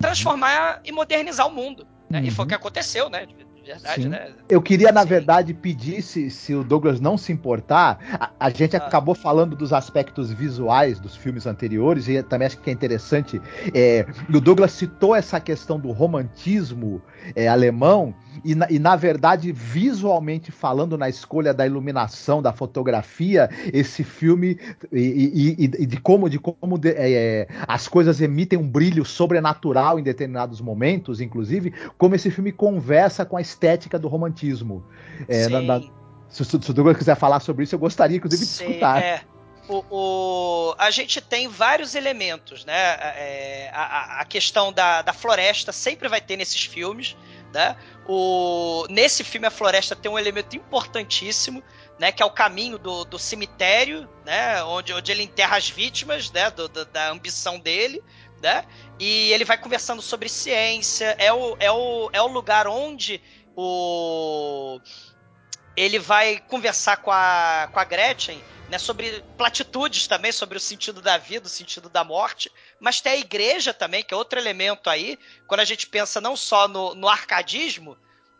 transformar 0.00 0.80
e 0.86 0.90
modernizar 0.90 1.46
o 1.46 1.52
mundo. 1.52 1.86
Né? 2.08 2.20
Uhum. 2.20 2.24
E 2.24 2.30
foi 2.30 2.38
o 2.38 2.44
uhum. 2.44 2.48
que 2.48 2.54
aconteceu, 2.54 3.10
né? 3.10 3.26
Verdade, 3.74 4.02
Sim. 4.02 4.08
né? 4.08 4.30
Eu 4.48 4.62
queria, 4.62 4.90
na 4.90 5.02
Sim. 5.02 5.08
verdade, 5.08 5.54
pedir, 5.54 6.02
se, 6.02 6.30
se 6.30 6.54
o 6.54 6.64
Douglas 6.64 7.00
não 7.00 7.16
se 7.16 7.32
importar, 7.32 7.98
a, 8.18 8.30
a 8.40 8.50
gente 8.50 8.76
ah. 8.76 8.78
acabou 8.78 9.14
falando 9.14 9.54
dos 9.54 9.72
aspectos 9.72 10.32
visuais 10.32 10.98
dos 10.98 11.14
filmes 11.14 11.46
anteriores, 11.46 12.08
e 12.08 12.22
também 12.22 12.46
acho 12.46 12.58
que 12.58 12.70
é 12.70 12.72
interessante. 12.72 13.40
É, 13.74 14.06
o 14.28 14.40
Douglas 14.40 14.72
citou 14.72 15.14
essa 15.14 15.38
questão 15.40 15.78
do 15.78 15.90
romantismo 15.92 17.02
é, 17.34 17.46
alemão, 17.46 18.14
e 18.44 18.54
na, 18.54 18.70
e 18.70 18.78
na, 18.78 18.94
verdade, 18.94 19.50
visualmente 19.52 20.52
falando, 20.52 20.96
na 20.96 21.08
escolha 21.08 21.52
da 21.52 21.66
iluminação, 21.66 22.40
da 22.40 22.52
fotografia, 22.52 23.50
esse 23.72 24.04
filme 24.04 24.58
e, 24.92 25.56
e, 25.58 25.64
e 25.64 25.86
de 25.86 26.00
como, 26.00 26.30
de 26.30 26.38
como 26.38 26.78
de, 26.78 26.90
é, 26.90 27.48
as 27.66 27.88
coisas 27.88 28.20
emitem 28.20 28.58
um 28.58 28.68
brilho 28.68 29.04
sobrenatural 29.04 29.98
em 29.98 30.02
determinados 30.02 30.60
momentos, 30.60 31.20
inclusive, 31.20 31.72
como 31.96 32.14
esse 32.14 32.30
filme 32.30 32.52
conversa 32.52 33.24
com 33.24 33.36
a 33.36 33.40
estética 33.40 33.57
do 34.00 34.08
romantismo. 34.08 34.84
É, 35.28 35.48
na, 35.48 35.60
na, 35.60 35.80
se, 36.28 36.44
se, 36.44 36.56
o 36.56 36.74
Douglas 36.74 36.96
quiser 36.96 37.16
falar 37.16 37.40
sobre 37.40 37.64
isso, 37.64 37.74
eu 37.74 37.78
gostaria, 37.78 38.16
inclusive, 38.16 38.44
de 38.44 38.50
escutar. 38.50 39.02
É. 39.02 39.22
O, 39.68 39.84
o, 39.90 40.74
a 40.78 40.90
gente 40.90 41.20
tem 41.20 41.46
vários 41.46 41.94
elementos, 41.94 42.64
né? 42.64 42.74
É, 42.74 43.70
a, 43.74 44.20
a, 44.20 44.24
questão 44.24 44.72
da, 44.72 45.02
da 45.02 45.12
floresta 45.12 45.72
sempre 45.72 46.08
vai 46.08 46.22
ter 46.22 46.36
nesses 46.36 46.64
filmes, 46.64 47.14
né? 47.52 47.76
O, 48.06 48.86
nesse 48.88 49.22
filme 49.22 49.46
a 49.46 49.50
floresta 49.50 49.94
tem 49.94 50.10
um 50.10 50.18
elemento 50.18 50.56
importantíssimo, 50.56 51.62
né? 51.98 52.10
Que 52.10 52.22
é 52.22 52.26
o 52.26 52.30
caminho 52.30 52.78
do, 52.78 53.04
do 53.04 53.18
cemitério, 53.18 54.08
né? 54.24 54.62
Onde, 54.64 54.94
onde 54.94 55.12
ele 55.12 55.22
enterra 55.22 55.58
as 55.58 55.68
vítimas, 55.68 56.30
né? 56.30 56.50
Do, 56.50 56.66
do, 56.66 56.86
da 56.86 57.10
ambição 57.10 57.58
dele, 57.58 58.02
né? 58.40 58.64
E 58.98 59.30
ele 59.32 59.44
vai 59.44 59.58
conversando 59.58 60.00
sobre 60.00 60.30
ciência. 60.30 61.14
É 61.18 61.30
o, 61.30 61.56
é 61.60 61.70
o, 61.70 62.08
é 62.14 62.22
o 62.22 62.26
lugar 62.26 62.66
onde 62.66 63.20
o 63.60 64.80
ele 65.76 65.98
vai 65.98 66.38
conversar 66.48 66.98
com 66.98 67.10
a, 67.10 67.68
com 67.72 67.78
a 67.78 67.84
Gretchen 67.84 68.42
né, 68.68 68.78
sobre 68.78 69.24
platitudes 69.36 70.06
também, 70.06 70.30
sobre 70.30 70.58
o 70.58 70.60
sentido 70.60 71.00
da 71.00 71.16
vida, 71.18 71.46
o 71.46 71.50
sentido 71.50 71.88
da 71.88 72.04
morte, 72.04 72.52
mas 72.80 73.00
tem 73.00 73.12
a 73.12 73.16
igreja 73.16 73.72
também, 73.72 74.02
que 74.02 74.12
é 74.12 74.16
outro 74.16 74.38
elemento 74.38 74.90
aí, 74.90 75.18
quando 75.46 75.60
a 75.60 75.64
gente 75.64 75.86
pensa 75.86 76.20
não 76.20 76.36
só 76.36 76.68
no, 76.68 76.94
no 76.94 77.08
arcadismo, 77.08 77.96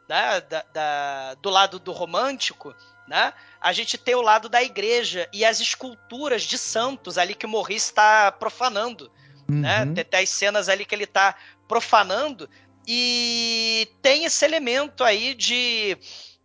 né, 0.09 0.41
da, 0.43 0.65
da, 0.73 1.35
do 1.35 1.51
lado 1.51 1.79
do 1.79 1.93
romântico, 1.93 2.75
né, 3.07 3.33
a 3.61 3.73
gente 3.73 3.97
tem 3.97 4.15
o 4.15 4.23
lado 4.23 4.49
da 4.49 4.63
igreja 4.63 5.29
e 5.33 5.45
as 5.45 5.61
esculturas 5.61 6.43
de 6.43 6.59
santos 6.59 7.19
ali 7.19 7.35
que 7.35 7.47
o 7.47 7.49
Maurice 7.49 7.87
está 7.87 8.31
profanando. 8.31 9.11
Né, 9.49 9.85
uhum. 9.85 9.93
Né, 9.95 10.05
tem 10.05 10.21
as 10.21 10.29
cenas 10.29 10.69
ali 10.69 10.85
que 10.85 10.95
ele 10.95 11.05
está 11.05 11.35
profanando, 11.67 12.51
e 12.91 13.87
tem 14.01 14.25
esse 14.25 14.43
elemento 14.47 15.05
aí 15.05 15.35
de 15.35 15.99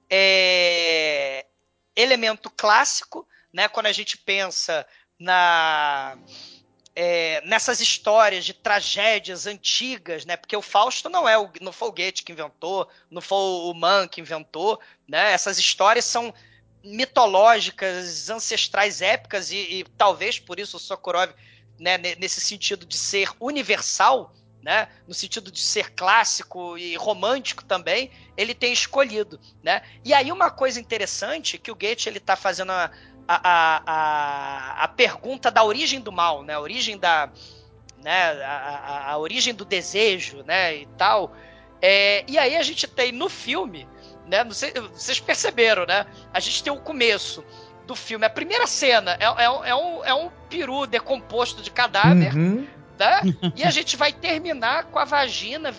é, 0.09 1.45
elemento 1.95 2.49
clássico, 2.49 3.25
né? 3.53 3.69
Quando 3.69 3.85
a 3.85 3.93
gente 3.93 4.17
pensa 4.17 4.85
na 5.17 6.17
é, 6.93 7.39
nessas 7.45 7.79
histórias 7.79 8.43
de 8.43 8.53
tragédias 8.53 9.47
antigas, 9.47 10.25
né? 10.25 10.35
Porque 10.35 10.57
o 10.57 10.61
Fausto 10.61 11.07
não 11.07 11.29
é 11.29 11.37
o, 11.37 11.49
não 11.61 11.71
foi 11.71 11.87
o 11.87 11.93
Goethe 11.93 12.23
que 12.23 12.33
inventou, 12.33 12.89
não 13.09 13.21
foi 13.21 13.37
o 13.37 13.73
Mann 13.73 14.09
que 14.09 14.19
inventou, 14.19 14.81
né? 15.07 15.31
Essas 15.31 15.57
histórias 15.57 16.03
são 16.03 16.33
mitológicas, 16.83 18.29
ancestrais, 18.29 19.01
épicas 19.01 19.49
e, 19.49 19.55
e 19.55 19.83
talvez 19.97 20.39
por 20.39 20.59
isso 20.59 20.75
o 20.75 20.79
Sokurov, 20.79 21.31
né, 21.79 21.97
nesse 21.97 22.41
sentido 22.41 22.85
de 22.85 22.97
ser 22.97 23.29
universal, 23.39 24.35
né, 24.63 24.87
no 25.05 25.13
sentido 25.13 25.51
de 25.51 25.59
ser 25.59 25.91
clássico 25.91 26.77
e 26.77 26.95
romântico 26.95 27.65
também, 27.65 28.09
ele 28.37 28.53
tem 28.53 28.71
escolhido, 28.71 29.37
né? 29.61 29.81
E 30.05 30.13
aí 30.13 30.31
uma 30.31 30.49
coisa 30.49 30.79
interessante 30.79 31.57
que 31.57 31.69
o 31.69 31.75
Goethe 31.75 32.07
ele 32.07 32.17
está 32.17 32.37
fazendo 32.37 32.71
a, 32.71 32.89
a, 33.27 33.83
a, 33.85 34.83
a, 34.85 34.87
pergunta 34.87 35.51
da 35.51 35.63
origem 35.65 35.99
do 35.99 36.13
mal, 36.13 36.43
né? 36.43 36.53
A 36.53 36.61
origem 36.61 36.97
da, 36.97 37.29
né? 38.01 38.41
A, 38.41 39.11
a, 39.11 39.17
origem 39.17 39.53
do 39.53 39.65
desejo, 39.65 40.43
né? 40.43 40.77
E 40.77 40.85
tal. 40.97 41.35
É, 41.81 42.23
e 42.25 42.37
aí 42.37 42.55
a 42.55 42.63
gente 42.63 42.87
tem 42.87 43.11
no 43.11 43.27
filme, 43.27 43.85
né? 44.25 44.49
Sei, 44.51 44.71
vocês 44.93 45.19
perceberam, 45.19 45.85
né? 45.85 46.05
A 46.33 46.39
gente 46.39 46.63
tem 46.63 46.71
o 46.71 46.79
começo 46.79 47.43
do 47.85 47.97
filme. 47.97 48.25
A 48.25 48.29
primeira 48.29 48.65
cena 48.65 49.17
é, 49.19 49.25
é, 49.25 49.43
é 49.43 49.75
um, 49.75 50.05
é 50.05 50.13
um 50.13 50.31
peru 50.49 50.87
decomposto 50.87 51.61
de 51.61 51.69
cadáver. 51.69 52.33
Uhum 52.33 52.65
tá? 52.97 53.21
E 53.55 53.63
a 53.63 53.71
gente 53.71 53.95
vai 53.95 54.11
terminar 54.11 54.85
com 54.85 54.99
a 54.99 55.05
vagina, 55.05 55.73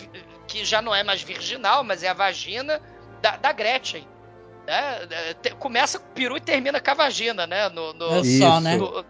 que 0.47 0.63
já 0.63 0.81
não 0.81 0.93
é 0.93 1.03
mais 1.03 1.21
virginal, 1.21 1.83
mas 1.83 2.03
é 2.03 2.09
a 2.09 2.13
vagina 2.13 2.81
da, 3.21 3.37
da 3.37 3.51
Gretchen. 3.51 4.07
Né? 4.65 5.33
Começa 5.59 5.99
com 5.99 6.07
o 6.07 6.13
peru 6.13 6.37
e 6.37 6.41
termina 6.41 6.79
com 6.79 6.91
a 6.91 6.93
vagina, 6.93 7.45
né? 7.45 7.69
No, 7.69 7.93
no, 7.93 8.23
só, 8.23 8.59
né? 8.59 8.77
No, 8.77 9.05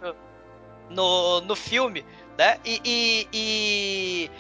no, 0.89 1.41
no, 1.41 1.55
filme. 1.55 2.05
Né? 2.37 2.59
E, 2.65 2.81
e, 2.83 3.27
e, 3.33 4.31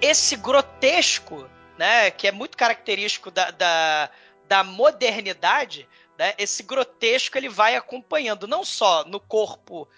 esse 0.00 0.36
grotesco, 0.36 1.48
né? 1.76 2.10
Que 2.10 2.28
é 2.28 2.32
muito 2.32 2.56
característico 2.56 3.30
da, 3.30 3.50
da, 3.50 4.10
da 4.48 4.62
modernidade, 4.62 5.88
né? 6.16 6.34
Esse 6.38 6.62
grotesco 6.62 7.36
ele 7.36 7.48
vai 7.48 7.74
acompanhando 7.74 8.46
não 8.46 8.64
só 8.64 9.04
no 9.04 9.18
corpo 9.18 9.88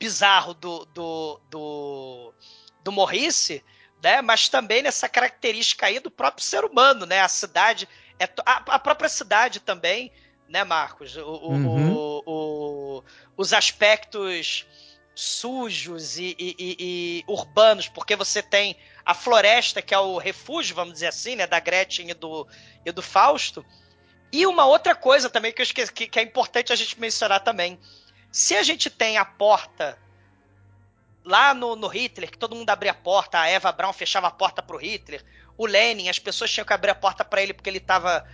bizarro 0.00 0.54
do, 0.54 0.86
do, 0.86 1.40
do, 1.50 2.34
do 2.82 2.90
Morrice, 2.90 3.62
né? 4.02 4.22
Mas 4.22 4.48
também 4.48 4.82
nessa 4.82 5.06
característica 5.08 5.86
aí 5.86 6.00
do 6.00 6.10
próprio 6.10 6.42
ser 6.42 6.64
humano, 6.64 7.04
né? 7.04 7.20
A 7.20 7.28
cidade, 7.28 7.86
é 8.18 8.24
a, 8.46 8.62
a 8.74 8.78
própria 8.78 9.10
cidade 9.10 9.60
também, 9.60 10.10
né, 10.48 10.64
Marcos? 10.64 11.16
O, 11.18 11.20
uhum. 11.20 11.92
o, 11.92 12.22
o, 12.26 13.04
os 13.36 13.52
aspectos 13.52 14.66
sujos 15.14 16.16
e, 16.18 16.34
e, 16.38 16.56
e, 16.58 16.76
e, 16.78 17.24
urbanos, 17.26 17.88
porque 17.88 18.16
você 18.16 18.42
tem 18.42 18.74
a 19.04 19.12
floresta, 19.12 19.82
que 19.82 19.92
é 19.92 19.98
o 19.98 20.16
refúgio, 20.16 20.74
vamos 20.74 20.94
dizer 20.94 21.08
assim, 21.08 21.36
né, 21.36 21.46
da 21.46 21.60
Gretchen 21.60 22.08
e 22.08 22.14
do, 22.14 22.48
e 22.86 22.90
do 22.90 23.02
Fausto. 23.02 23.62
E 24.32 24.46
uma 24.46 24.64
outra 24.64 24.94
coisa 24.94 25.28
também 25.28 25.52
que 25.52 25.60
eu 25.60 25.64
esqueci, 25.64 25.92
que, 25.92 26.06
que 26.06 26.18
é 26.18 26.22
importante 26.22 26.72
a 26.72 26.76
gente 26.76 26.98
mencionar 26.98 27.40
também 27.40 27.78
Se 28.30 28.56
a 28.56 28.62
gente 28.62 28.88
tem 28.88 29.18
a 29.18 29.24
porta 29.24 29.98
lá 31.24 31.52
no, 31.52 31.76
no 31.76 31.88
Hitler, 31.88 32.30
que 32.30 32.38
todo 32.38 32.56
mundo 32.56 32.70
abria 32.70 32.92
a 32.92 32.94
porta, 32.94 33.40
a 33.40 33.48
Eva 33.48 33.72
Braun 33.72 33.92
fechava 33.92 34.28
a 34.28 34.30
porta 34.30 34.62
pro 34.62 34.78
Hitler, 34.78 35.24
o 35.56 35.66
Lenin, 35.66 36.08
as 36.08 36.18
pessoas 36.18 36.50
tinham 36.50 36.64
que 36.64 36.72
abrir 36.72 36.90
a 36.90 36.94
porta 36.94 37.24
para 37.24 37.42
ele 37.42 37.52
porque 37.52 37.68
ele 37.68 37.78
estava 37.78 38.26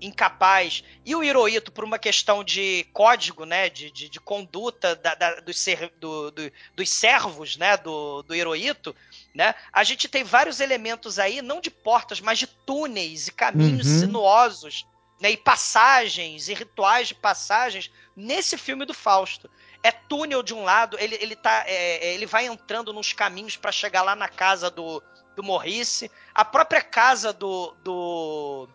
incapaz. 0.00 0.84
E 1.04 1.14
o 1.14 1.22
Hirohito, 1.22 1.72
por 1.72 1.84
uma 1.84 1.98
questão 1.98 2.44
de 2.44 2.86
código, 2.92 3.44
né, 3.44 3.70
de, 3.70 3.90
de, 3.90 4.08
de 4.08 4.20
conduta 4.20 4.94
da, 4.94 5.14
da, 5.14 5.40
dos, 5.40 5.58
ser, 5.58 5.92
do, 5.98 6.30
do, 6.30 6.52
dos 6.74 6.90
servos, 6.90 7.56
né, 7.56 7.76
do, 7.76 8.22
do 8.22 8.34
Hirohito, 8.34 8.94
né, 9.34 9.54
a 9.72 9.82
gente 9.82 10.08
tem 10.08 10.24
vários 10.24 10.60
elementos 10.60 11.18
aí, 11.18 11.40
não 11.40 11.60
de 11.60 11.70
portas, 11.70 12.20
mas 12.20 12.38
de 12.38 12.46
túneis 12.46 13.28
e 13.28 13.32
caminhos 13.32 13.86
uhum. 13.86 14.00
sinuosos, 14.00 14.86
né, 15.20 15.30
e 15.30 15.36
passagens, 15.36 16.48
e 16.48 16.54
rituais 16.54 17.08
de 17.08 17.14
passagens 17.14 17.90
nesse 18.16 18.56
filme 18.56 18.84
do 18.84 18.94
Fausto. 18.94 19.50
É 19.82 19.92
túnel 19.92 20.42
de 20.42 20.54
um 20.54 20.64
lado, 20.64 20.96
ele, 20.98 21.16
ele, 21.20 21.36
tá, 21.36 21.64
é, 21.66 22.08
é 22.08 22.14
ele 22.14 22.26
vai 22.26 22.46
entrando 22.46 22.92
nos 22.92 23.12
caminhos 23.12 23.56
para 23.56 23.72
chegar 23.72 24.02
lá 24.02 24.16
na 24.16 24.28
casa 24.28 24.70
do, 24.70 25.02
do 25.36 25.42
Morrice. 25.42 26.10
A 26.34 26.44
própria 26.44 26.80
casa 26.80 27.32
do, 27.32 27.74
do, 27.82 28.68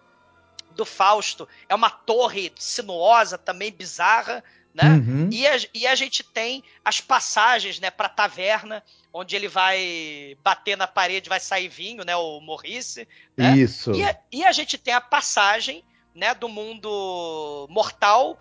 do 0.75 0.85
Fausto 0.85 1.47
é 1.67 1.75
uma 1.75 1.89
torre 1.89 2.51
sinuosa, 2.55 3.37
também 3.37 3.71
bizarra. 3.71 4.43
Né? 4.73 4.83
Uhum. 4.83 5.29
E, 5.31 5.47
a, 5.47 5.57
e 5.73 5.87
a 5.87 5.95
gente 5.95 6.23
tem 6.23 6.63
as 6.85 7.01
passagens 7.01 7.79
né, 7.79 7.89
para 7.89 8.05
a 8.05 8.09
taverna, 8.09 8.83
onde 9.11 9.35
ele 9.35 9.47
vai 9.47 10.37
bater 10.43 10.77
na 10.77 10.87
parede, 10.87 11.27
vai 11.27 11.39
sair 11.39 11.67
vinho, 11.67 12.03
né, 12.05 12.15
o 12.15 12.39
Morrice. 12.39 13.07
Né? 13.35 13.57
Isso. 13.57 13.91
E 13.93 14.03
a, 14.03 14.15
e 14.31 14.45
a 14.45 14.51
gente 14.51 14.77
tem 14.77 14.93
a 14.93 15.01
passagem 15.01 15.83
né, 16.19 16.35
do 16.35 16.49
mundo 16.49 17.65
mortal 17.69 18.37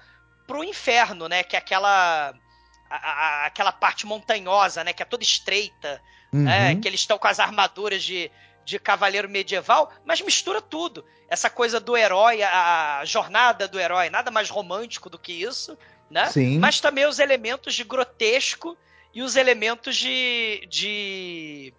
pro 0.47 0.65
inferno, 0.65 1.29
né, 1.29 1.43
que 1.45 1.55
é 1.55 1.59
aquela 1.59 2.35
a, 2.91 2.97
a, 2.97 3.47
aquela 3.47 3.71
parte 3.71 4.05
montanhosa, 4.05 4.83
né, 4.83 4.93
que 4.93 5.03
é 5.03 5.07
toda 5.07 5.23
estreita, 5.23 6.03
né, 6.33 6.39
uhum. 6.39 6.45
né, 6.45 6.77
que 6.77 6.89
eles 6.89 7.01
estão 7.01 7.17
com 7.19 7.29
as 7.29 7.39
armaduras 7.39 8.03
de, 8.03 8.31
de 8.65 8.79
cavaleiro 8.79 9.29
medieval, 9.29 9.93
mas 10.05 10.21
mistura 10.21 10.61
tudo. 10.61 11.05
Essa 11.29 11.49
coisa 11.49 11.79
do 11.79 11.97
herói, 11.97 12.43
a 12.43 13.03
jornada 13.05 13.69
do 13.69 13.79
herói, 13.79 14.11
nada 14.11 14.31
mais 14.31 14.51
romântico 14.51 15.09
do 15.09 15.19
que 15.19 15.33
isso, 15.33 15.79
né? 16.11 16.27
Sim. 16.31 16.59
Mas 16.59 16.81
também 16.81 17.07
os 17.07 17.19
elementos 17.19 17.75
de 17.75 17.85
grotesco 17.85 18.77
e 19.15 19.23
os 19.23 19.37
elementos 19.37 19.95
de, 19.95 20.67
de 20.71 21.75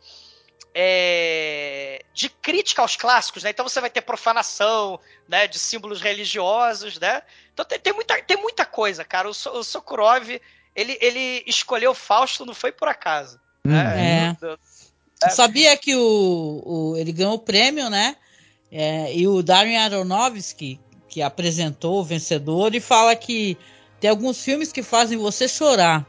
é, 0.74 2.04
de 2.14 2.30
crítica 2.30 2.82
aos 2.82 2.96
clássicos, 2.96 3.44
né? 3.44 3.50
Então 3.50 3.68
você 3.68 3.82
vai 3.82 3.90
ter 3.90 4.02
profanação, 4.02 5.00
né? 5.28 5.48
De 5.48 5.60
símbolos 5.60 6.02
religiosos, 6.02 7.00
né? 7.00 7.22
Então 7.54 7.66
tem, 7.66 7.80
tem 7.80 7.94
muita, 7.94 8.22
tem 8.22 8.38
muita 8.38 8.66
coisa, 8.66 9.04
cara. 9.04 9.28
O, 9.28 9.32
o 9.32 9.64
Sokurov, 9.64 10.30
ele, 10.76 10.98
ele 11.02 11.44
escolheu 11.46 11.94
Fausto, 11.94 12.46
não 12.46 12.54
foi 12.54 12.72
por 12.72 12.88
acaso. 12.88 13.40
Né? 13.64 14.36
É. 14.42 15.26
é. 15.26 15.30
Sabia 15.30 15.76
que 15.76 15.96
o, 15.96 16.64
o, 16.66 16.98
ele 16.98 17.12
ganhou 17.12 17.34
o 17.34 17.40
prêmio, 17.40 17.90
né? 17.90 18.16
É, 18.72 19.14
e 19.14 19.28
o 19.28 19.42
Darren 19.42 19.78
Aronofsky, 19.78 20.80
que 21.10 21.22
apresentou 21.22 22.00
o 22.00 22.04
vencedor, 22.04 22.76
e 22.76 22.80
fala 22.80 23.16
que 23.16 23.58
tem 24.00 24.10
alguns 24.10 24.42
filmes 24.44 24.72
que 24.72 24.84
fazem 24.84 25.18
você 25.18 25.48
chorar. 25.48 26.08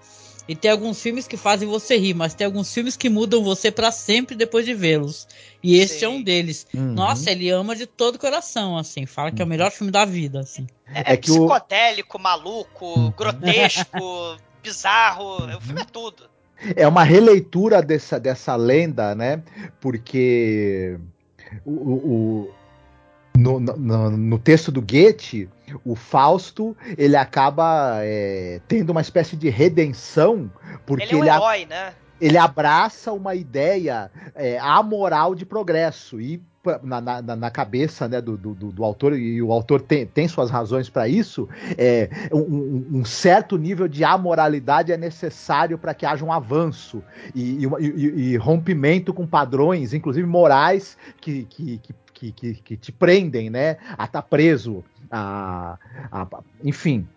E 0.51 0.57
tem 0.57 0.69
alguns 0.69 1.01
filmes 1.01 1.29
que 1.29 1.37
fazem 1.37 1.69
você 1.69 1.97
rir, 1.97 2.13
mas 2.13 2.35
tem 2.35 2.45
alguns 2.45 2.75
filmes 2.75 2.97
que 2.97 3.09
mudam 3.09 3.41
você 3.41 3.71
para 3.71 3.93
sempre 3.93 4.35
depois 4.35 4.67
de 4.67 4.75
vê-los. 4.75 5.29
E 5.63 5.79
esse 5.79 6.01
Sim. 6.01 6.05
é 6.07 6.09
um 6.09 6.21
deles. 6.21 6.67
Uhum. 6.75 6.93
Nossa, 6.93 7.31
ele 7.31 7.49
ama 7.51 7.77
de 7.77 7.87
todo 7.87 8.17
o 8.17 8.19
coração, 8.19 8.77
assim. 8.77 9.07
Fala 9.07 9.31
que 9.31 9.41
é 9.41 9.45
o 9.45 9.49
melhor 9.49 9.71
filme 9.71 9.93
da 9.93 10.05
vida, 10.05 10.41
assim. 10.41 10.67
É, 10.93 11.13
é 11.13 11.17
psicodélico, 11.17 12.19
o... 12.19 12.21
maluco, 12.21 12.85
uhum. 12.85 13.13
grotesco, 13.17 14.37
bizarro. 14.61 15.37
O 15.57 15.61
filme 15.61 15.83
é 15.83 15.85
tudo. 15.85 16.29
É 16.75 16.89
uma 16.89 17.05
releitura 17.05 17.81
dessa, 17.81 18.19
dessa 18.19 18.57
lenda, 18.57 19.15
né? 19.15 19.41
Porque 19.81 20.99
o, 21.65 21.71
o, 21.71 22.55
no, 23.41 23.61
no, 23.61 24.11
no, 24.11 24.39
texto 24.39 24.71
do 24.71 24.81
Goethe, 24.81 25.49
o 25.85 25.95
Fausto 25.95 26.77
ele 26.97 27.17
acaba 27.17 27.99
é, 28.03 28.61
tendo 28.69 28.91
uma 28.91 29.01
espécie 29.01 29.37
de 29.37 29.49
redenção 29.49 30.51
porque 30.85 31.05
ele 31.05 31.13
é 31.13 31.17
um 31.17 31.25
ele, 31.25 31.31
herói, 31.31 31.67
né? 31.67 31.93
ele 32.21 32.37
abraça 32.37 33.13
uma 33.13 33.35
ideia 33.35 34.11
é, 34.35 34.59
amoral 34.59 35.35
de 35.35 35.47
progresso 35.47 36.21
e 36.21 36.43
na, 36.83 37.01
na, 37.01 37.37
na 37.37 37.51
cabeça 37.51 38.07
né, 38.07 38.21
do, 38.21 38.37
do, 38.37 38.55
do, 38.55 38.85
autor, 38.85 39.17
e 39.17 39.41
o 39.41 39.51
autor 39.51 39.81
tem, 39.81 40.05
tem 40.05 40.29
suas 40.29 40.51
razões 40.51 40.91
para 40.91 41.09
isso, 41.09 41.49
é, 41.79 42.11
um, 42.31 42.99
um, 42.99 43.05
certo 43.05 43.57
nível 43.57 43.89
de 43.89 44.05
amoralidade 44.05 44.93
é 44.93 44.97
necessário 44.99 45.79
para 45.79 45.95
que 45.95 46.05
haja 46.05 46.23
um 46.23 46.31
avanço 46.31 47.03
e, 47.35 47.65
e, 47.65 47.67
e, 47.81 48.33
e, 48.33 48.37
rompimento 48.37 49.15
com 49.15 49.27
padrões, 49.27 49.95
inclusive 49.95 50.27
morais, 50.27 50.99
que, 51.19 51.45
que, 51.45 51.79
que 51.79 51.95
que, 52.21 52.33
que, 52.33 52.55
que 52.55 52.77
te 52.77 52.93
prendem, 52.93 53.49
né? 53.49 53.79
A 53.97 54.05
estar 54.05 54.09
tá 54.09 54.23
preso, 54.23 54.85
a, 55.11 55.79
a, 56.13 56.27
enfim, 56.63 57.09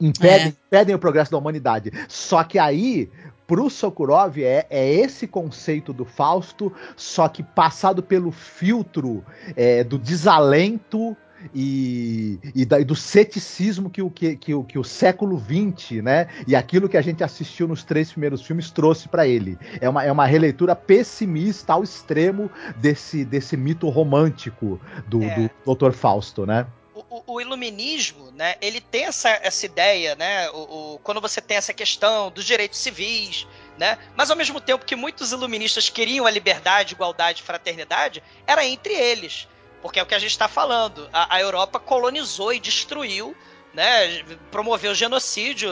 impedem, 0.00 0.46
é. 0.46 0.48
impedem 0.48 0.94
o 0.94 0.98
progresso 0.98 1.30
da 1.30 1.36
humanidade. 1.36 1.92
Só 2.08 2.42
que 2.42 2.58
aí, 2.58 3.10
pro 3.46 3.68
Sokurov, 3.68 4.38
é, 4.38 4.66
é 4.70 4.94
esse 4.94 5.26
conceito 5.26 5.92
do 5.92 6.06
Fausto, 6.06 6.72
só 6.96 7.28
que 7.28 7.42
passado 7.42 8.02
pelo 8.02 8.32
filtro 8.32 9.22
é, 9.54 9.84
do 9.84 9.98
desalento 9.98 11.14
e, 11.54 12.38
e, 12.54 12.64
da, 12.64 12.80
e, 12.80 12.84
do 12.84 12.94
ceticismo 12.94 13.90
que 13.90 14.02
o, 14.02 14.10
que, 14.10 14.36
que, 14.36 14.62
que 14.64 14.78
o 14.78 14.84
século 14.84 15.38
XX, 15.40 16.02
né? 16.02 16.28
E 16.46 16.54
aquilo 16.54 16.88
que 16.88 16.96
a 16.96 17.02
gente 17.02 17.24
assistiu 17.24 17.66
nos 17.66 17.82
três 17.82 18.10
primeiros 18.10 18.42
filmes 18.42 18.70
trouxe 18.70 19.08
para 19.08 19.26
ele. 19.26 19.58
É 19.80 19.88
uma, 19.88 20.04
é 20.04 20.12
uma 20.12 20.26
releitura 20.26 20.76
pessimista 20.76 21.72
ao 21.72 21.82
extremo 21.82 22.50
desse, 22.76 23.24
desse 23.24 23.56
mito 23.56 23.88
romântico 23.88 24.80
do, 25.06 25.22
é. 25.22 25.50
do 25.64 25.74
Dr. 25.74 25.92
Fausto, 25.92 26.46
né? 26.46 26.66
O, 26.94 27.34
o, 27.34 27.40
iluminismo, 27.40 28.30
né, 28.32 28.54
ele 28.60 28.80
tem 28.80 29.04
essa, 29.04 29.30
essa 29.42 29.64
ideia, 29.66 30.14
né, 30.14 30.48
o, 30.50 30.94
o, 30.94 30.98
quando 31.02 31.20
você 31.20 31.40
tem 31.40 31.56
essa 31.56 31.72
questão 31.72 32.30
dos 32.30 32.44
direitos 32.44 32.78
civis, 32.78 33.48
né, 33.78 33.98
mas 34.14 34.30
ao 34.30 34.36
mesmo 34.36 34.60
tempo 34.60 34.84
que 34.84 34.94
muitos 34.94 35.32
iluministas 35.32 35.88
queriam 35.88 36.26
a 36.26 36.30
liberdade, 36.30 36.94
igualdade, 36.94 37.42
fraternidade, 37.42 38.22
era 38.46 38.64
entre 38.66 38.92
eles. 38.92 39.48
Porque 39.82 39.98
é 39.98 40.02
o 40.02 40.06
que 40.06 40.14
a 40.14 40.18
gente 40.18 40.30
está 40.30 40.48
falando. 40.48 41.08
A, 41.12 41.36
a, 41.36 41.40
Europa 41.40 41.78
colonizou 41.78 42.52
e 42.52 42.60
destruiu, 42.60 43.36
né? 43.72 44.22
Promoveu 44.50 44.94
genocídio 44.94 45.70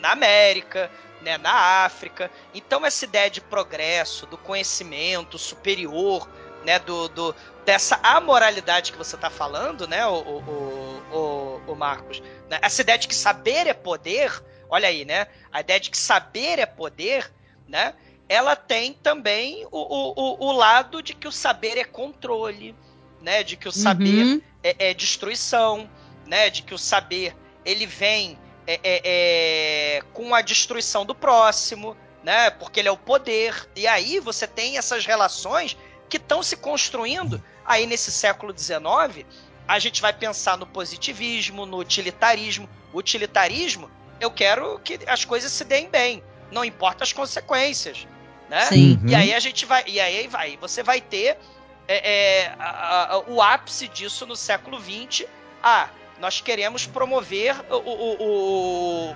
na 0.00 0.12
América, 0.12 0.90
né? 1.20 1.36
na 1.38 1.84
África. 1.84 2.30
Então 2.54 2.84
essa 2.84 3.04
ideia 3.04 3.30
de 3.30 3.40
progresso, 3.40 4.26
do 4.26 4.38
conhecimento 4.38 5.38
superior, 5.38 6.28
né? 6.64 6.78
Do, 6.78 7.08
do 7.08 7.34
dessa 7.64 7.98
amoralidade 8.02 8.92
que 8.92 8.98
você 8.98 9.16
está 9.16 9.30
falando, 9.30 9.86
né? 9.86 10.06
O, 10.06 10.20
o, 10.20 11.02
o, 11.12 11.72
o 11.72 11.74
Marcos. 11.74 12.20
Né? 12.48 12.58
Essa 12.62 12.82
ideia 12.82 12.98
de 12.98 13.08
que 13.08 13.14
saber 13.14 13.66
é 13.66 13.74
poder. 13.74 14.32
Olha 14.68 14.88
aí, 14.88 15.04
né? 15.04 15.26
A 15.52 15.60
ideia 15.60 15.78
de 15.78 15.90
que 15.90 15.98
saber 15.98 16.58
é 16.58 16.66
poder, 16.66 17.30
né? 17.68 17.94
Ela 18.28 18.56
tem 18.56 18.94
também 18.94 19.66
o, 19.70 19.78
o, 19.78 20.46
o 20.46 20.52
lado 20.52 21.02
de 21.02 21.14
que 21.14 21.28
o 21.28 21.32
saber 21.32 21.76
é 21.76 21.84
controle, 21.84 22.74
né? 23.24 23.42
De 23.42 23.56
que 23.56 23.66
o 23.66 23.72
saber 23.72 24.24
uhum. 24.24 24.42
é, 24.62 24.90
é, 24.90 24.94
destruição, 24.94 25.90
né? 26.26 26.50
De 26.50 26.62
que 26.62 26.74
o 26.74 26.78
saber 26.78 27.34
ele 27.64 27.86
vem 27.86 28.38
é, 28.66 28.74
é, 28.74 29.02
é, 29.04 30.02
com 30.12 30.34
a 30.34 30.42
destruição 30.42 31.04
do 31.04 31.14
próximo, 31.14 31.96
né? 32.22 32.50
Porque 32.50 32.80
ele 32.80 32.88
é 32.88 32.92
o 32.92 32.96
poder. 32.96 33.68
E 33.74 33.86
aí 33.86 34.20
você 34.20 34.46
tem 34.46 34.76
essas 34.76 35.06
relações 35.06 35.76
que 36.08 36.18
estão 36.18 36.42
se 36.42 36.56
construindo 36.56 37.42
aí 37.64 37.86
nesse 37.86 38.12
século 38.12 38.56
XIX. 38.56 39.26
A 39.66 39.78
gente 39.78 40.02
vai 40.02 40.12
pensar 40.12 40.58
no 40.58 40.66
positivismo, 40.66 41.64
no 41.64 41.78
utilitarismo. 41.78 42.68
O 42.92 42.98
utilitarismo, 42.98 43.90
eu 44.20 44.30
quero 44.30 44.78
que 44.80 45.00
as 45.06 45.24
coisas 45.24 45.50
se 45.50 45.64
deem 45.64 45.88
bem, 45.88 46.22
não 46.50 46.64
importa 46.64 47.02
as 47.02 47.12
consequências, 47.12 48.06
né? 48.48 48.66
Sim. 48.66 49.00
E 49.06 49.14
aí 49.14 49.32
a 49.34 49.40
gente 49.40 49.64
vai, 49.64 49.82
e 49.86 49.98
aí 49.98 50.28
vai, 50.28 50.58
você 50.60 50.82
vai 50.82 51.00
ter 51.00 51.38
é, 51.86 52.44
é 52.44 52.54
a, 52.58 53.14
a, 53.14 53.18
o 53.28 53.42
ápice 53.42 53.88
disso 53.88 54.26
no 54.26 54.36
século 54.36 54.78
XX. 54.80 55.26
Ah, 55.62 55.88
nós 56.20 56.40
queremos 56.40 56.86
promover 56.86 57.56
o, 57.70 57.76
o, 57.76 58.16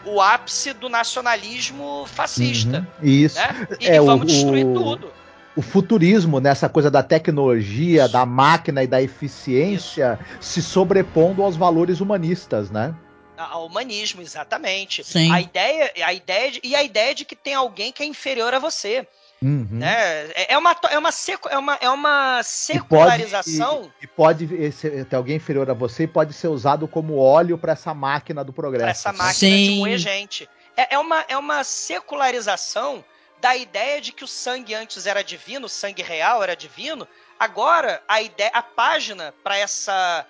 o, 0.04 0.14
o 0.14 0.20
ápice 0.20 0.72
do 0.72 0.88
nacionalismo 0.88 2.04
fascista. 2.06 2.86
Uhum, 3.00 3.08
isso. 3.08 3.38
Né? 3.38 3.68
E, 3.80 3.88
é, 3.88 4.00
vamos 4.00 4.26
destruir 4.26 4.64
tudo. 4.64 5.12
O 5.56 5.62
futurismo, 5.62 6.38
nessa 6.38 6.68
coisa 6.68 6.90
da 6.90 7.02
tecnologia, 7.02 8.04
isso. 8.04 8.12
da 8.12 8.24
máquina 8.24 8.82
e 8.82 8.86
da 8.86 9.02
eficiência, 9.02 10.18
isso. 10.30 10.42
se 10.42 10.62
sobrepondo 10.62 11.42
aos 11.42 11.56
valores 11.56 12.00
humanistas, 12.00 12.70
né? 12.70 12.94
Ao 13.36 13.66
humanismo, 13.66 14.20
exatamente. 14.20 15.04
Sim. 15.04 15.32
A 15.32 15.40
ideia, 15.40 15.92
a 16.04 16.12
ideia 16.12 16.50
de, 16.50 16.60
e 16.62 16.74
a 16.74 16.82
ideia 16.82 17.14
de 17.14 17.24
que 17.24 17.36
tem 17.36 17.54
alguém 17.54 17.92
que 17.92 18.02
é 18.02 18.06
inferior 18.06 18.52
a 18.52 18.58
você. 18.58 19.06
Uhum. 19.40 19.68
Né? 19.70 20.26
É, 20.34 20.54
é, 20.54 20.58
uma, 20.58 20.76
é, 20.90 20.98
uma 20.98 21.12
secu, 21.12 21.48
é, 21.48 21.56
uma, 21.56 21.74
é 21.80 21.88
uma 21.88 22.42
secularização. 22.42 23.92
E 24.02 24.06
pode, 24.06 24.44
e, 24.44 24.66
e 24.66 24.72
pode 24.72 25.04
ter 25.04 25.16
alguém 25.16 25.36
inferior 25.36 25.70
a 25.70 25.74
você 25.74 26.04
e 26.04 26.08
pode 26.08 26.32
ser 26.32 26.48
usado 26.48 26.88
como 26.88 27.16
óleo 27.16 27.56
para 27.56 27.72
essa 27.72 27.94
máquina 27.94 28.44
do 28.44 28.52
progresso. 28.52 28.84
Pra 28.84 28.90
essa 28.90 29.12
máquina 29.12 29.34
Sim. 29.34 29.64
de 29.64 29.78
moer 29.78 29.98
gente. 29.98 30.48
é, 30.76 30.94
é, 30.94 30.98
uma, 30.98 31.24
é 31.28 31.36
uma 31.36 31.62
secularização 31.62 33.04
da 33.40 33.56
ideia 33.56 34.00
de 34.00 34.12
que 34.12 34.24
o 34.24 34.28
sangue 34.28 34.74
antes 34.74 35.06
era 35.06 35.22
divino, 35.22 35.66
o 35.66 35.68
sangue 35.68 36.02
real 36.02 36.42
era 36.42 36.56
divino. 36.56 37.06
Agora 37.38 38.02
a 38.08 38.20
ideia, 38.20 38.50
a 38.52 38.62
página 38.62 39.32
para 39.44 39.56
essa 39.56 40.26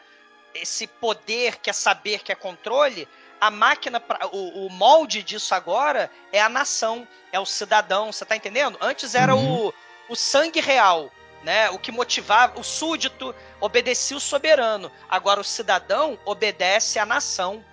esse 0.55 0.87
poder 0.87 1.59
que 1.59 1.71
é 1.71 1.73
saber, 1.73 2.23
que 2.23 2.33
é 2.33 2.35
controle, 2.35 3.07
a 3.41 3.51
máquina, 3.51 4.01
pra, 4.01 4.29
o, 4.33 4.67
o, 4.67 4.71
molde 4.71 5.23
disso 5.23 5.55
agora 5.55 6.11
é 6.33 6.41
a 6.41 6.49
nação, 6.49 7.07
é 7.33 7.39
o 7.39 7.47
cidadão, 7.47 8.13
você 8.13 8.25
tá 8.25 8.37
entendendo? 8.37 8.79
Antes 8.81 9.15
era 9.15 9.35
uhum. 9.35 9.67
o, 9.67 9.75
o 10.09 10.17
sangue 10.17 10.61
real, 10.61 11.11
né? 11.43 11.71
O 11.71 11.79
que 11.79 11.93
motivava, 11.93 12.59
o 12.59 12.65
súdito 12.65 13.35
obedecia 13.61 14.17
o 14.17 14.21
soberano. 14.21 14.91
Agora 15.09 15.41
o 15.41 15.45
cidadão 15.45 16.19
obedece 16.25 16.99
à 16.99 17.07
nação. 17.07 17.65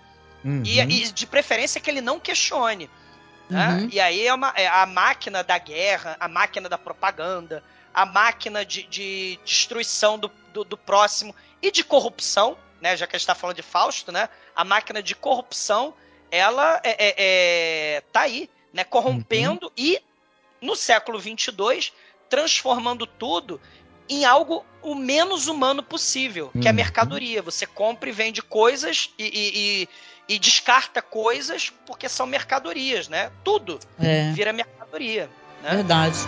Uhum. 0.44 0.62
E, 0.64 0.80
e, 0.80 1.12
de 1.12 1.26
preferência 1.26 1.82
que 1.82 1.90
ele 1.90 2.02
não 2.02 2.20
questione. 2.20 2.90
Né? 3.50 3.68
Uhum. 3.68 3.90
E 3.92 4.00
aí 4.00 4.28
é, 4.28 4.34
uma, 4.34 4.54
é 4.56 4.68
a 4.68 4.86
máquina 4.86 5.44
da 5.44 5.58
guerra, 5.58 6.16
a 6.20 6.28
máquina 6.28 6.70
da 6.70 6.78
propaganda, 6.78 7.64
a 7.94 8.06
máquina 8.06 8.66
de, 8.66 8.84
de 8.84 9.40
destruição 9.44 10.18
do, 10.18 10.32
do, 10.54 10.64
do, 10.64 10.78
próximo 10.78 11.34
e 11.62 11.72
de 11.72 11.84
corrupção, 11.84 12.58
né? 12.86 12.96
Já 12.96 13.08
que 13.08 13.16
a 13.16 13.18
gente 13.18 13.24
está 13.24 13.34
falando 13.34 13.56
de 13.56 13.64
Fausto, 13.64 14.12
né? 14.12 14.30
A 14.56 14.64
máquina 14.64 15.02
de 15.02 15.16
corrupção, 15.16 15.96
ela 16.30 16.80
é, 16.84 16.92
é, 16.92 17.16
é 17.18 18.02
tá 18.12 18.22
aí, 18.22 18.48
né? 18.72 18.84
Corrompendo 18.84 19.66
uhum. 19.66 19.72
e 19.76 20.00
no 20.62 20.76
século 20.76 21.18
22 21.18 21.92
transformando 22.30 23.08
tudo 23.08 23.60
em 24.08 24.24
algo 24.24 24.64
o 24.84 24.94
menos 24.94 25.48
humano 25.48 25.82
possível, 25.82 26.52
que 26.62 26.68
é 26.68 26.70
uhum. 26.70 26.76
mercadoria. 26.76 27.42
Você 27.42 27.66
compra 27.66 28.08
e 28.08 28.12
vende 28.12 28.44
coisas 28.44 29.10
e, 29.18 29.24
e, 29.24 29.88
e, 30.30 30.36
e 30.36 30.40
descarta 30.40 31.02
coisas 31.02 31.72
porque 31.88 32.08
são 32.08 32.28
mercadorias, 32.28 33.08
né? 33.08 33.32
Tudo 33.44 33.80
é. 34.00 34.32
vira 34.32 34.54
mercadoria. 34.54 35.28
Né? 35.64 35.72
Verdade. 35.72 36.20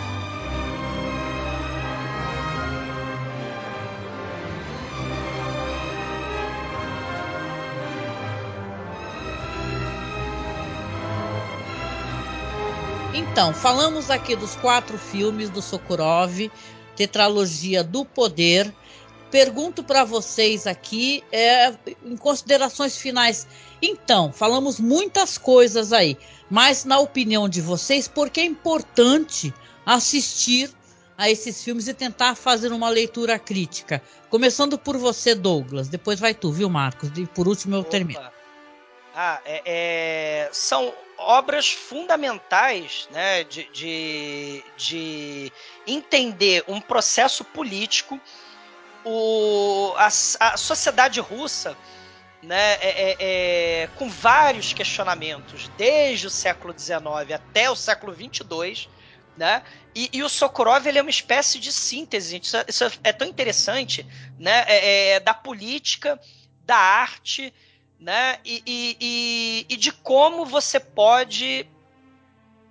Então, 13.37 13.53
falamos 13.53 14.09
aqui 14.09 14.35
dos 14.35 14.55
quatro 14.55 14.97
filmes 14.97 15.51
do 15.51 15.61
Sokurov, 15.61 16.49
tetralogia 16.95 17.83
do 17.83 18.03
poder. 18.03 18.73
Pergunto 19.29 19.83
para 19.83 20.03
vocês 20.03 20.65
aqui, 20.65 21.23
é, 21.31 21.71
em 22.03 22.17
considerações 22.17 22.97
finais. 22.97 23.45
Então, 23.79 24.33
falamos 24.33 24.79
muitas 24.79 25.37
coisas 25.37 25.93
aí, 25.93 26.17
mas 26.49 26.83
na 26.83 26.97
opinião 26.97 27.47
de 27.47 27.61
vocês, 27.61 28.07
por 28.07 28.31
que 28.31 28.39
é 28.39 28.45
importante 28.45 29.53
assistir 29.85 30.71
a 31.15 31.29
esses 31.29 31.63
filmes 31.63 31.87
e 31.87 31.93
tentar 31.93 32.33
fazer 32.33 32.71
uma 32.71 32.89
leitura 32.89 33.37
crítica? 33.37 34.01
Começando 34.31 34.79
por 34.79 34.97
você, 34.97 35.35
Douglas. 35.35 35.87
Depois 35.87 36.19
vai 36.19 36.33
tu, 36.33 36.51
viu, 36.51 36.71
Marcos? 36.71 37.11
E 37.15 37.27
por 37.27 37.47
último 37.47 37.75
eu 37.75 37.81
Opa. 37.81 37.91
termino. 37.91 38.36
Ah, 39.19 39.41
é, 39.45 39.63
é, 39.65 40.49
são 40.53 40.93
obras 41.17 41.71
fundamentais 41.71 43.09
né, 43.11 43.43
de, 43.45 43.67
de, 43.71 44.63
de 44.77 45.51
entender 45.87 46.63
um 46.67 46.79
processo 46.79 47.43
político. 47.43 48.21
O, 49.03 49.91
a, 49.97 50.05
a 50.05 50.55
sociedade 50.55 51.19
russa, 51.19 51.75
né, 52.43 52.73
é, 52.73 52.89
é, 52.89 53.15
é, 53.19 53.87
com 53.95 54.07
vários 54.07 54.71
questionamentos, 54.71 55.67
desde 55.75 56.27
o 56.27 56.29
século 56.29 56.77
XIX 56.77 57.33
até 57.33 57.71
o 57.71 57.75
século 57.75 58.13
XXII, 58.13 58.87
né? 59.35 59.63
E, 59.95 60.11
e, 60.13 60.21
o 60.21 60.29
Sokurov 60.29 60.85
ele 60.85 60.99
é 60.99 61.01
uma 61.01 61.09
espécie 61.09 61.57
de 61.57 61.71
síntese, 61.71 62.29
gente. 62.29 62.43
Isso, 62.43 62.57
é, 62.57 62.65
isso 62.67 62.83
é 63.03 63.11
tão 63.11 63.27
interessante, 63.27 64.05
né? 64.37 64.63
É, 64.67 65.13
é, 65.13 65.19
da 65.19 65.33
política, 65.33 66.21
da 66.63 66.77
arte 66.77 67.51
né? 67.99 68.39
E, 68.45 68.61
e, 68.65 68.97
e, 68.99 69.65
e 69.69 69.77
de 69.77 69.91
como 69.91 70.45
você 70.45 70.79
pode 70.79 71.67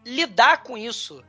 lidar 0.05 0.63
com 0.63 0.79
isso, 0.79 1.25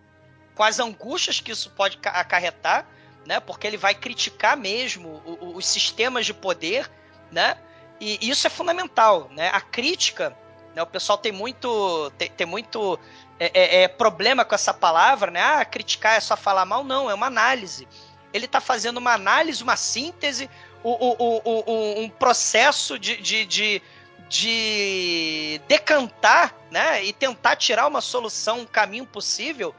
com 0.56 0.64
as 0.64 0.80
angústias 0.80 1.40
que 1.40 1.52
isso 1.52 1.72
pode 1.72 2.00
acarretar, 2.04 2.88
né? 3.26 3.40
Porque 3.40 3.66
ele 3.66 3.78
vai 3.78 3.96
criticar 3.96 4.56
mesmo 4.56 5.22
os 5.26 5.66
sistemas 5.66 6.26
de 6.26 6.34
poder, 6.34 6.90
né? 7.32 7.58
E 8.00 8.30
isso 8.30 8.46
é 8.46 8.50
fundamental, 8.50 9.30
né? 9.32 9.50
A 9.50 9.60
crítica, 9.60 10.38
né? 10.76 10.82
O 10.84 10.88
pessoal 10.88 11.18
tem 11.18 11.32
muito, 11.32 12.12
tem, 12.18 12.30
tem 12.30 12.46
muito 12.46 13.00
é, 13.40 13.52
é, 13.54 13.84
é 13.84 13.88
problema 13.88 14.46
com 14.46 14.54
essa 14.54 14.74
palavra, 14.74 15.32
né? 15.32 15.42
Ah, 15.42 15.66
criticar 15.66 16.16
é 16.16 16.20
só 16.20 16.38
falar 16.38 16.66
mal, 16.66 16.84
não, 16.84 17.10
é 17.10 17.14
uma 17.14 17.28
análise. 17.28 17.88
Ele 18.32 18.46
está 18.46 18.62
fazendo 18.62 18.98
uma 18.98 19.14
análise, 19.14 19.64
uma 19.64 19.76
síntese 19.76 20.50
o, 20.84 20.92
o, 20.92 21.42
o, 21.46 22.02
um 22.02 22.10
processo 22.10 22.98
de, 22.98 23.18
de, 23.18 23.46
de, 23.46 23.82
de 24.30 25.62
decantar 25.68 26.56
né, 26.72 27.04
e 27.04 27.14
tentar 27.14 27.56
tirar 27.56 27.88
uma 27.88 28.02
solução, 28.02 28.62
um 28.62 28.66
caminho 28.66 29.06
possível 29.06 29.74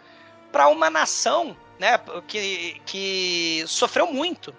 para 0.51 0.69
uma 0.69 0.91
nação 0.91 1.57
né, 1.79 1.99
que, 2.27 2.81
que 2.85 3.65
sofreu 3.67 4.13
muito 4.13 4.55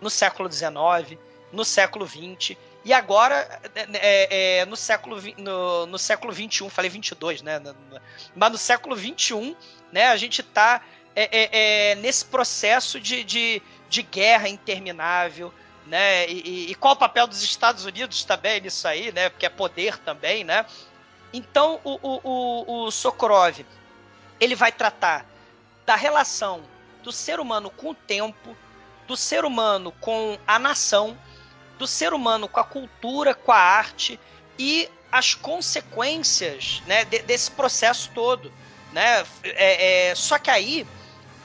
no 0.00 0.10
século 0.10 0.50
XIX, 0.50 1.18
no 1.52 1.64
século 1.64 2.06
XX 2.06 2.56
e 2.84 2.92
agora 2.92 3.60
é, 3.74 4.60
é, 4.60 4.64
no 4.64 4.76
século 4.76 5.20
no, 5.36 5.86
no 5.86 5.98
século 5.98 6.32
21, 6.32 6.70
falei 6.70 6.90
22, 6.90 7.42
né? 7.42 7.60
Mas 8.34 8.52
no 8.52 8.56
século 8.56 8.94
21, 8.94 9.54
né? 9.92 10.06
A 10.08 10.16
gente 10.16 10.40
está 10.40 10.80
é, 11.14 11.24
é, 11.24 11.90
é, 11.90 11.94
nesse 11.96 12.24
processo 12.24 13.00
de, 13.00 13.24
de, 13.24 13.60
de 13.88 14.02
guerra 14.02 14.48
interminável, 14.48 15.52
né? 15.88 16.28
E, 16.28 16.70
e, 16.70 16.74
qual 16.74 16.94
o 16.94 16.96
papel 16.96 17.26
dos 17.26 17.42
Estados 17.42 17.84
Unidos 17.84 18.24
também 18.24 18.60
nisso 18.60 18.86
aí, 18.86 19.10
né? 19.10 19.28
Porque 19.30 19.46
é 19.46 19.48
poder 19.48 19.98
também, 19.98 20.44
né? 20.44 20.64
Então 21.32 21.80
o, 21.82 21.98
o, 22.02 22.84
o, 22.86 22.90
Sokorov 22.90 23.64
ele 24.38 24.54
vai 24.54 24.70
tratar 24.70 25.26
da 25.84 25.96
relação 25.96 26.62
do 27.02 27.10
ser 27.10 27.40
humano 27.40 27.70
com 27.70 27.90
o 27.90 27.94
tempo, 27.94 28.56
do 29.06 29.16
ser 29.16 29.44
humano 29.44 29.92
com 30.00 30.38
a 30.46 30.58
nação, 30.58 31.18
do 31.78 31.86
ser 31.86 32.12
humano 32.12 32.48
com 32.48 32.60
a 32.60 32.64
cultura, 32.64 33.34
com 33.34 33.52
a 33.52 33.58
arte 33.58 34.20
e 34.58 34.88
as 35.10 35.34
consequências 35.34 36.82
né, 36.86 37.04
de, 37.04 37.20
desse 37.20 37.50
processo 37.50 38.10
todo. 38.14 38.52
Né? 38.92 39.24
É, 39.42 40.10
é, 40.10 40.14
só 40.14 40.38
que 40.38 40.50
aí 40.50 40.86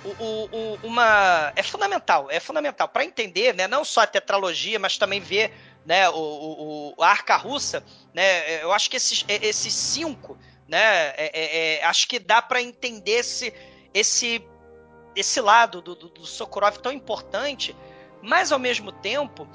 o, 0.06 0.50
o, 0.52 0.80
uma 0.84 1.54
é 1.56 1.64
fundamental, 1.64 2.30
é 2.30 2.40
fundamental 2.40 2.88
para 2.88 3.06
entender, 3.06 3.54
né, 3.54 3.68
não 3.68 3.86
só 3.86 4.02
a 4.02 4.08
tetralogia, 4.08 4.78
mas 4.78 4.98
também 4.98 5.20
ver, 5.20 5.54
né, 5.86 6.10
o, 6.10 6.94
o, 6.98 7.04
a 7.04 7.08
arca 7.08 7.36
russa, 7.36 7.84
né, 8.14 8.62
eu 8.64 8.72
acho 8.72 8.90
que 8.90 8.98
esses, 8.98 9.24
esses 9.28 9.74
cinco, 9.74 10.38
né, 10.68 11.10
é, 11.16 11.32
é, 11.34 11.76
é 11.80 11.86
acho 11.86 12.08
que 12.08 12.20
dá 12.20 12.42
para 12.42 12.62
entender 12.62 13.20
esse, 13.20 13.54
esse, 13.94 14.46
esse 15.16 15.40
lado 15.40 15.82
do, 15.82 15.96
do, 15.96 16.10
do, 16.10 16.26
Sokurov 16.26 16.78
tão 16.78 16.92
importante, 16.92 17.76
mas 18.22 18.52
ao 18.52 18.60
mesmo 18.60 18.92
tempo 18.92 19.48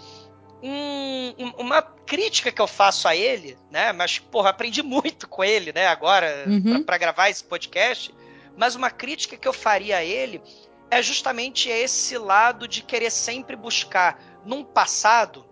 um, 0.63 1.35
uma 1.59 1.83
crítica 1.83 2.51
que 2.51 2.61
eu 2.61 2.67
faço 2.67 3.07
a 3.07 3.15
ele, 3.15 3.59
né, 3.71 3.93
mas 3.93 4.19
porra, 4.19 4.51
aprendi 4.51 4.83
muito 4.85 5.29
com 5.29 5.45
ele, 5.45 5.73
né, 5.73 5.87
agora 5.89 6.45
uhum. 6.47 6.83
para 6.83 6.97
gravar 6.97 7.29
esse 7.29 7.45
podcast 7.45 8.15
mas 8.59 8.75
uma 8.75 8.91
crítica 8.91 9.37
que 9.37 9.47
eu 9.47 9.53
faria 9.53 9.99
a 9.99 10.05
ele 10.05 10.43
é 10.91 11.01
justamente 11.01 11.71
esse 11.71 12.19
lado 12.19 12.67
de 12.67 12.83
querer 12.83 13.11
sempre 13.11 13.55
buscar 13.55 14.21
num 14.45 14.65
passado 14.65 15.47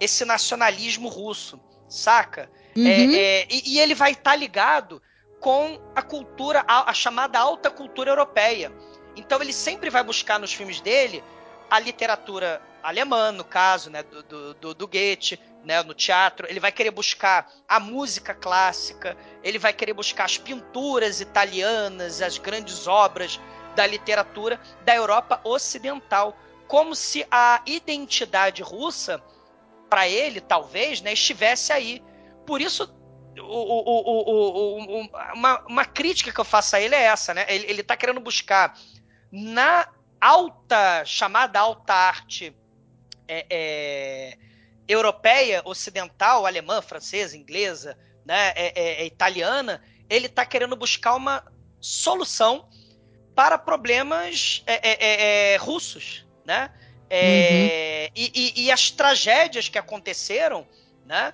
esse 0.00 0.24
nacionalismo 0.24 1.08
russo, 1.08 1.60
saca? 1.86 2.50
Uhum. 2.74 2.86
É, 2.86 3.42
é, 3.42 3.46
e, 3.50 3.74
e, 3.74 3.78
ele 3.78 3.94
vai 3.94 4.12
estar 4.12 4.30
tá 4.30 4.36
ligado 4.36 5.02
com 5.38 5.78
a 5.94 6.00
cultura, 6.00 6.64
a, 6.66 6.90
a, 6.90 6.94
chamada 6.94 7.38
alta 7.38 7.70
cultura 7.70 8.10
europeia. 8.10 8.72
Então 9.14 9.42
ele 9.42 9.52
sempre 9.52 9.90
vai 9.90 10.02
buscar 10.02 10.38
nos 10.38 10.52
filmes 10.52 10.80
dele 10.80 11.22
a 11.70 11.78
literatura 11.78 12.60
alemã, 12.82 13.30
no 13.30 13.44
caso, 13.44 13.90
né, 13.90 14.02
do, 14.02 14.22
do, 14.22 14.54
do, 14.54 14.74
do 14.74 14.88
Goethe, 14.88 15.38
né, 15.64 15.82
no 15.82 15.94
teatro, 15.94 16.46
ele 16.50 16.58
vai 16.58 16.72
querer 16.72 16.90
buscar 16.90 17.50
a 17.68 17.78
música 17.78 18.34
clássica, 18.34 19.16
ele 19.42 19.58
vai 19.58 19.72
querer 19.72 19.92
buscar 19.92 20.24
as 20.24 20.38
pinturas 20.38 21.20
italianas, 21.20 22.20
as 22.20 22.38
grandes 22.38 22.86
obras 22.86 23.38
da 23.76 23.86
literatura 23.86 24.60
da 24.84 24.94
Europa 24.94 25.40
Ocidental, 25.44 26.36
como 26.66 26.94
se 26.94 27.26
a 27.30 27.62
identidade 27.66 28.62
russa, 28.62 29.22
para 29.88 30.08
ele, 30.08 30.40
talvez, 30.40 31.00
né, 31.00 31.12
estivesse 31.12 31.72
aí. 31.72 32.02
Por 32.46 32.60
isso, 32.60 32.94
o, 33.38 33.42
o, 33.42 34.78
o, 34.78 35.10
uma, 35.34 35.60
uma, 35.66 35.84
crítica 35.84 36.32
que 36.32 36.40
eu 36.40 36.44
faço 36.44 36.76
a 36.76 36.80
ele 36.80 36.94
é 36.94 37.02
essa, 37.02 37.34
né? 37.34 37.44
Ele 37.48 37.80
está 37.80 37.96
querendo 37.96 38.20
buscar 38.20 38.78
na 39.32 39.88
alta, 40.20 41.04
chamada 41.04 41.58
alta 41.58 41.94
arte 41.94 42.54
é, 43.26 43.46
é, 43.48 44.38
europeia, 44.86 45.62
ocidental, 45.64 46.44
alemã, 46.44 46.82
francesa, 46.82 47.36
inglesa, 47.36 47.96
né, 48.26 48.52
é, 48.56 48.72
é, 48.74 49.02
é, 49.02 49.06
italiana, 49.06 49.82
ele 50.08 50.26
está 50.26 50.44
querendo 50.44 50.76
buscar 50.76 51.14
uma 51.14 51.44
solução 51.80 52.68
para 53.34 53.56
problemas 53.56 54.62
é, 54.66 55.56
russos, 55.60 56.26
né? 56.44 56.70
Uhum. 57.12 57.16
e, 57.18 58.10
e, 58.14 58.64
e, 58.64 58.70
as 58.70 58.90
tragédias 58.90 59.68
que 59.68 59.78
aconteceram, 59.78 60.66
né? 61.06 61.32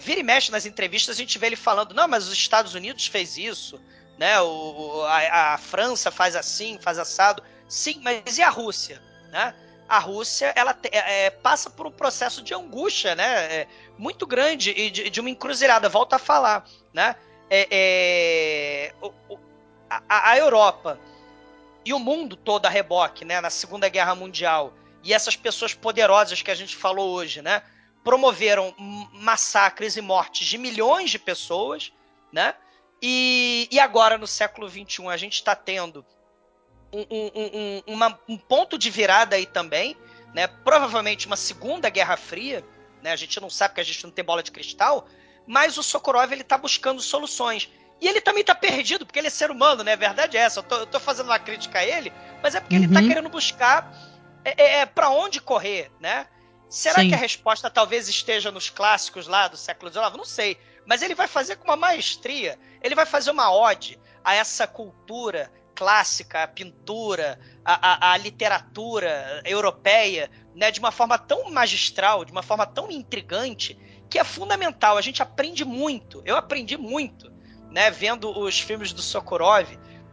Vira 0.00 0.20
e 0.20 0.22
mexe 0.22 0.52
nas 0.52 0.66
entrevistas, 0.66 1.16
a 1.16 1.18
gente 1.18 1.38
vê 1.38 1.46
ele 1.46 1.56
falando, 1.56 1.94
não, 1.94 2.06
mas 2.06 2.26
os 2.28 2.32
Estados 2.32 2.74
Unidos 2.74 3.06
fez 3.06 3.36
isso, 3.36 3.80
né? 4.18 4.40
O, 4.40 5.02
a, 5.06 5.54
a 5.54 5.58
França 5.58 6.10
faz 6.10 6.36
assim, 6.36 6.78
faz 6.80 6.98
assado. 6.98 7.42
Sim, 7.68 8.00
mas 8.02 8.38
e 8.38 8.42
a 8.42 8.48
Rússia, 8.48 9.00
né? 9.30 9.54
A 9.88 9.98
Rússia, 9.98 10.52
ela 10.56 10.76
é, 10.90 11.30
passa 11.30 11.68
por 11.68 11.86
um 11.86 11.90
processo 11.90 12.42
de 12.42 12.54
angústia, 12.54 13.14
né? 13.14 13.60
É, 13.60 13.68
muito 13.98 14.26
grande 14.26 14.70
e 14.70 14.90
de, 14.90 15.10
de, 15.10 15.20
uma 15.20 15.30
encruzilhada. 15.30 15.88
Volta 15.88 16.16
a 16.16 16.18
falar, 16.18 16.64
né? 16.92 17.16
É, 17.50 17.68
é 17.70 18.94
o, 19.02 19.38
a, 19.90 20.30
a, 20.30 20.38
Europa 20.38 20.98
e 21.84 21.92
o 21.92 21.98
mundo 21.98 22.36
todo 22.36 22.66
a 22.66 22.68
reboque, 22.68 23.24
né? 23.24 23.40
Na 23.40 23.50
Segunda 23.50 23.88
Guerra 23.88 24.14
Mundial 24.14 24.72
e 25.02 25.12
essas 25.12 25.36
pessoas 25.36 25.74
poderosas 25.74 26.40
que 26.40 26.50
a 26.50 26.54
gente 26.54 26.74
falou 26.74 27.12
hoje, 27.12 27.42
né? 27.42 27.62
Promoveram 28.02 28.74
massacres 29.12 29.96
e 29.96 30.00
mortes 30.00 30.46
de 30.46 30.56
milhões 30.56 31.10
de 31.10 31.18
pessoas, 31.18 31.92
né? 32.32 32.54
E, 33.02 33.68
e 33.70 33.78
agora, 33.78 34.16
no 34.16 34.26
século 34.26 34.68
XXI, 34.68 35.08
a 35.08 35.16
gente 35.16 35.34
está 35.34 35.54
tendo 35.54 36.04
um, 36.94 37.06
um, 37.10 37.82
um, 37.88 37.94
uma, 37.94 38.18
um, 38.28 38.36
ponto 38.36 38.78
de 38.78 38.90
virada 38.90 39.36
aí 39.36 39.46
também, 39.46 39.96
né? 40.32 40.46
Provavelmente 40.46 41.26
uma 41.26 41.36
segunda 41.36 41.88
Guerra 41.88 42.16
Fria, 42.16 42.64
né? 43.02 43.12
A 43.12 43.16
gente 43.16 43.40
não 43.40 43.50
sabe 43.50 43.70
porque 43.70 43.80
a 43.80 43.84
gente 43.84 44.04
não 44.04 44.10
tem 44.10 44.24
bola 44.24 44.42
de 44.42 44.52
cristal, 44.52 45.06
mas 45.46 45.76
o 45.76 45.82
Sokorov 45.82 46.32
ele 46.32 46.42
está 46.42 46.56
buscando 46.56 47.00
soluções. 47.02 47.70
E 48.00 48.08
ele 48.08 48.20
também 48.20 48.40
está 48.42 48.54
perdido, 48.54 49.06
porque 49.06 49.18
ele 49.18 49.28
é 49.28 49.30
ser 49.30 49.50
humano, 49.50 49.82
né? 49.82 49.92
A 49.92 49.96
verdade 49.96 50.36
é 50.36 50.40
essa. 50.40 50.60
Eu 50.60 50.62
tô, 50.62 50.76
eu 50.76 50.86
tô 50.86 51.00
fazendo 51.00 51.26
uma 51.26 51.38
crítica 51.38 51.78
a 51.78 51.84
ele, 51.84 52.12
mas 52.42 52.54
é 52.54 52.60
porque 52.60 52.74
tá 52.74 52.80
uhum. 52.80 52.84
ele 52.84 52.92
está 52.92 53.08
querendo 53.08 53.28
buscar 53.28 53.92
é, 54.44 54.62
é, 54.62 54.80
é 54.80 54.86
para 54.86 55.10
onde 55.10 55.40
correr, 55.40 55.90
né? 56.00 56.26
Será 56.68 57.00
Sim. 57.00 57.08
que 57.08 57.14
a 57.14 57.18
resposta 57.18 57.70
talvez 57.70 58.08
esteja 58.08 58.50
nos 58.50 58.68
clássicos 58.68 59.26
lá 59.26 59.48
do 59.48 59.56
século 59.56 59.90
XIX? 59.92 60.16
Não 60.16 60.24
sei. 60.24 60.58
Mas 60.84 61.02
ele 61.02 61.14
vai 61.14 61.28
fazer 61.28 61.56
com 61.56 61.64
uma 61.64 61.76
maestria. 61.76 62.58
Ele 62.82 62.94
vai 62.94 63.06
fazer 63.06 63.30
uma 63.30 63.54
ode 63.54 63.98
a 64.24 64.34
essa 64.34 64.66
cultura 64.66 65.52
clássica, 65.74 66.42
a 66.42 66.48
pintura, 66.48 67.38
a, 67.64 68.10
a, 68.10 68.12
a 68.12 68.16
literatura 68.16 69.42
europeia, 69.44 70.30
né, 70.54 70.70
de 70.70 70.78
uma 70.78 70.92
forma 70.92 71.18
tão 71.18 71.50
magistral, 71.50 72.24
de 72.24 72.32
uma 72.32 72.42
forma 72.42 72.66
tão 72.66 72.90
intrigante, 72.90 73.76
que 74.08 74.18
é 74.18 74.24
fundamental. 74.24 74.96
A 74.96 75.02
gente 75.02 75.22
aprende 75.22 75.64
muito. 75.64 76.22
Eu 76.24 76.36
aprendi 76.36 76.76
muito, 76.76 77.30
né, 77.70 77.90
vendo 77.90 78.30
os 78.38 78.60
filmes 78.60 78.92
do 78.92 79.02
Sokurov, 79.02 79.66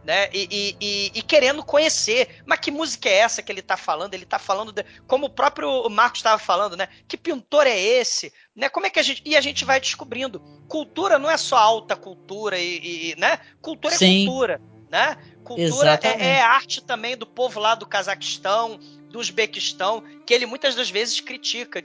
né, 0.04 0.28
e, 0.32 0.48
e, 0.50 0.76
e, 0.80 1.12
e, 1.14 1.22
querendo 1.22 1.64
conhecer. 1.64 2.42
Mas 2.44 2.58
que 2.58 2.70
música 2.70 3.08
é 3.08 3.18
essa 3.18 3.42
que 3.42 3.52
ele 3.52 3.60
está 3.60 3.76
falando? 3.76 4.14
Ele 4.14 4.24
está 4.24 4.38
falando, 4.38 4.72
de, 4.72 4.84
como 5.06 5.26
o 5.26 5.30
próprio 5.30 5.88
Marcos 5.88 6.18
estava 6.18 6.38
falando, 6.38 6.76
né? 6.76 6.88
Que 7.06 7.16
pintor 7.16 7.66
é 7.66 7.78
esse? 7.78 8.32
Né, 8.54 8.68
como 8.68 8.86
é 8.86 8.90
que 8.90 8.98
a 8.98 9.02
gente. 9.02 9.22
E 9.24 9.36
a 9.36 9.40
gente 9.40 9.64
vai 9.64 9.80
descobrindo. 9.80 10.40
Cultura 10.68 11.18
não 11.20 11.30
é 11.30 11.36
só 11.36 11.56
alta 11.56 11.94
cultura 11.94 12.58
e. 12.58 13.14
né? 13.16 13.38
Cultura 13.60 13.94
é 13.94 13.98
Sim. 13.98 14.22
é 14.22 14.26
cultura. 14.26 14.71
Né? 14.92 15.16
Cultura 15.42 15.98
é, 16.02 16.34
é, 16.34 16.42
arte 16.42 16.82
também 16.82 17.16
do 17.16 17.26
povo 17.26 17.58
lá 17.58 17.74
do 17.74 17.86
Cazaquistão, 17.86 18.78
do 19.08 19.18
Uzbequistão, 19.18 20.04
que 20.26 20.34
ele 20.34 20.44
muitas 20.44 20.74
das 20.74 20.90
vezes 20.90 21.18
critica, 21.18 21.82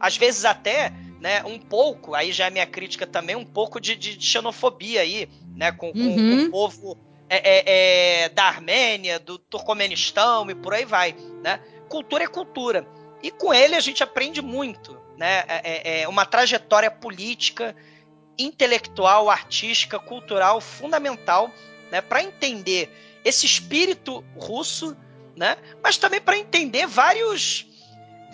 às 0.00 0.16
vezes 0.16 0.46
até, 0.46 0.90
né, 1.20 1.44
um 1.44 1.58
pouco, 1.58 2.14
aí 2.14 2.32
já 2.32 2.46
é 2.46 2.50
minha 2.50 2.66
crítica 2.66 3.06
também, 3.06 3.36
um 3.36 3.44
pouco 3.44 3.78
de, 3.78 3.94
de 3.94 4.18
xenofobia 4.18 5.02
aí, 5.02 5.28
né, 5.54 5.70
com, 5.70 5.92
com, 5.92 5.98
uhum. 5.98 6.16
com 6.16 6.44
o 6.44 6.50
povo 6.50 6.98
é, 7.28 7.36
é, 7.36 7.64
é, 8.24 8.28
da 8.30 8.44
Armênia, 8.44 9.18
do 9.18 9.36
Turcomenistão 9.36 10.50
e 10.50 10.54
por 10.54 10.72
aí 10.72 10.86
vai, 10.86 11.14
né? 11.42 11.60
Cultura 11.90 12.24
é 12.24 12.28
cultura. 12.28 12.86
E 13.22 13.30
com 13.30 13.52
ele 13.52 13.74
a 13.74 13.80
gente 13.80 14.02
aprende 14.02 14.40
muito, 14.40 14.98
né? 15.18 15.44
É, 15.48 15.60
é, 15.64 16.00
é 16.02 16.08
uma 16.08 16.24
trajetória 16.24 16.90
política, 16.90 17.76
intelectual, 18.38 19.28
artística, 19.28 19.98
cultural 19.98 20.60
fundamental, 20.60 21.50
né? 21.90 22.00
Para 22.00 22.22
entender 22.22 22.90
esse 23.24 23.46
espírito 23.46 24.24
russo 24.36 24.96
né? 25.36 25.56
Mas 25.82 25.98
também 25.98 26.20
para 26.20 26.38
entender 26.38 26.86
vários 26.86 27.66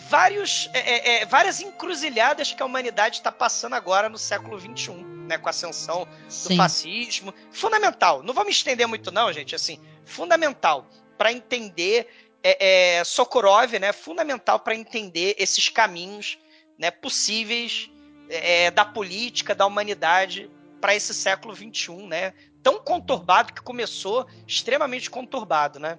vários, 0.09 0.71
é, 0.73 0.79
é, 0.79 1.23
é, 1.23 1.27
várias 1.27 1.61
encruzilhadas 1.61 2.53
que 2.53 2.63
a 2.63 2.67
humanidade 2.67 3.17
está 3.17 3.33
passando 3.33 3.75
agora 3.75 4.09
no 4.09 4.19
século 4.19 4.59
XXI, 4.59 4.93
né, 5.27 5.39
com 5.39 5.49
a 5.49 5.51
ascensão 5.51 6.07
Sim. 6.29 6.51
do 6.51 6.57
fascismo. 6.57 7.35
Fundamental. 7.51 8.23
Não 8.23 8.33
vou 8.33 8.45
me 8.45 8.51
estender 8.51 8.87
muito, 8.87 9.11
não, 9.11 9.33
gente. 9.33 9.55
Assim, 9.55 9.81
fundamental 10.05 10.87
para 11.19 11.33
entender 11.33 12.09
é, 12.43 12.99
é, 12.99 13.05
Sokurov, 13.05 13.79
né? 13.79 13.93
Fundamental 13.93 14.61
para 14.61 14.75
entender 14.75 15.35
esses 15.39 15.69
caminhos, 15.69 16.39
né, 16.79 16.91
possíveis 16.91 17.91
é, 18.29 18.71
da 18.71 18.85
política, 18.85 19.55
da 19.55 19.67
humanidade 19.67 20.51
para 20.81 20.95
esse 20.95 21.15
século 21.15 21.55
XXI, 21.55 22.07
né? 22.09 22.35
Tão 22.63 22.81
conturbado 22.81 23.53
que 23.53 23.63
começou 23.63 24.27
extremamente 24.47 25.11
conturbado, 25.11 25.79
né? 25.79 25.99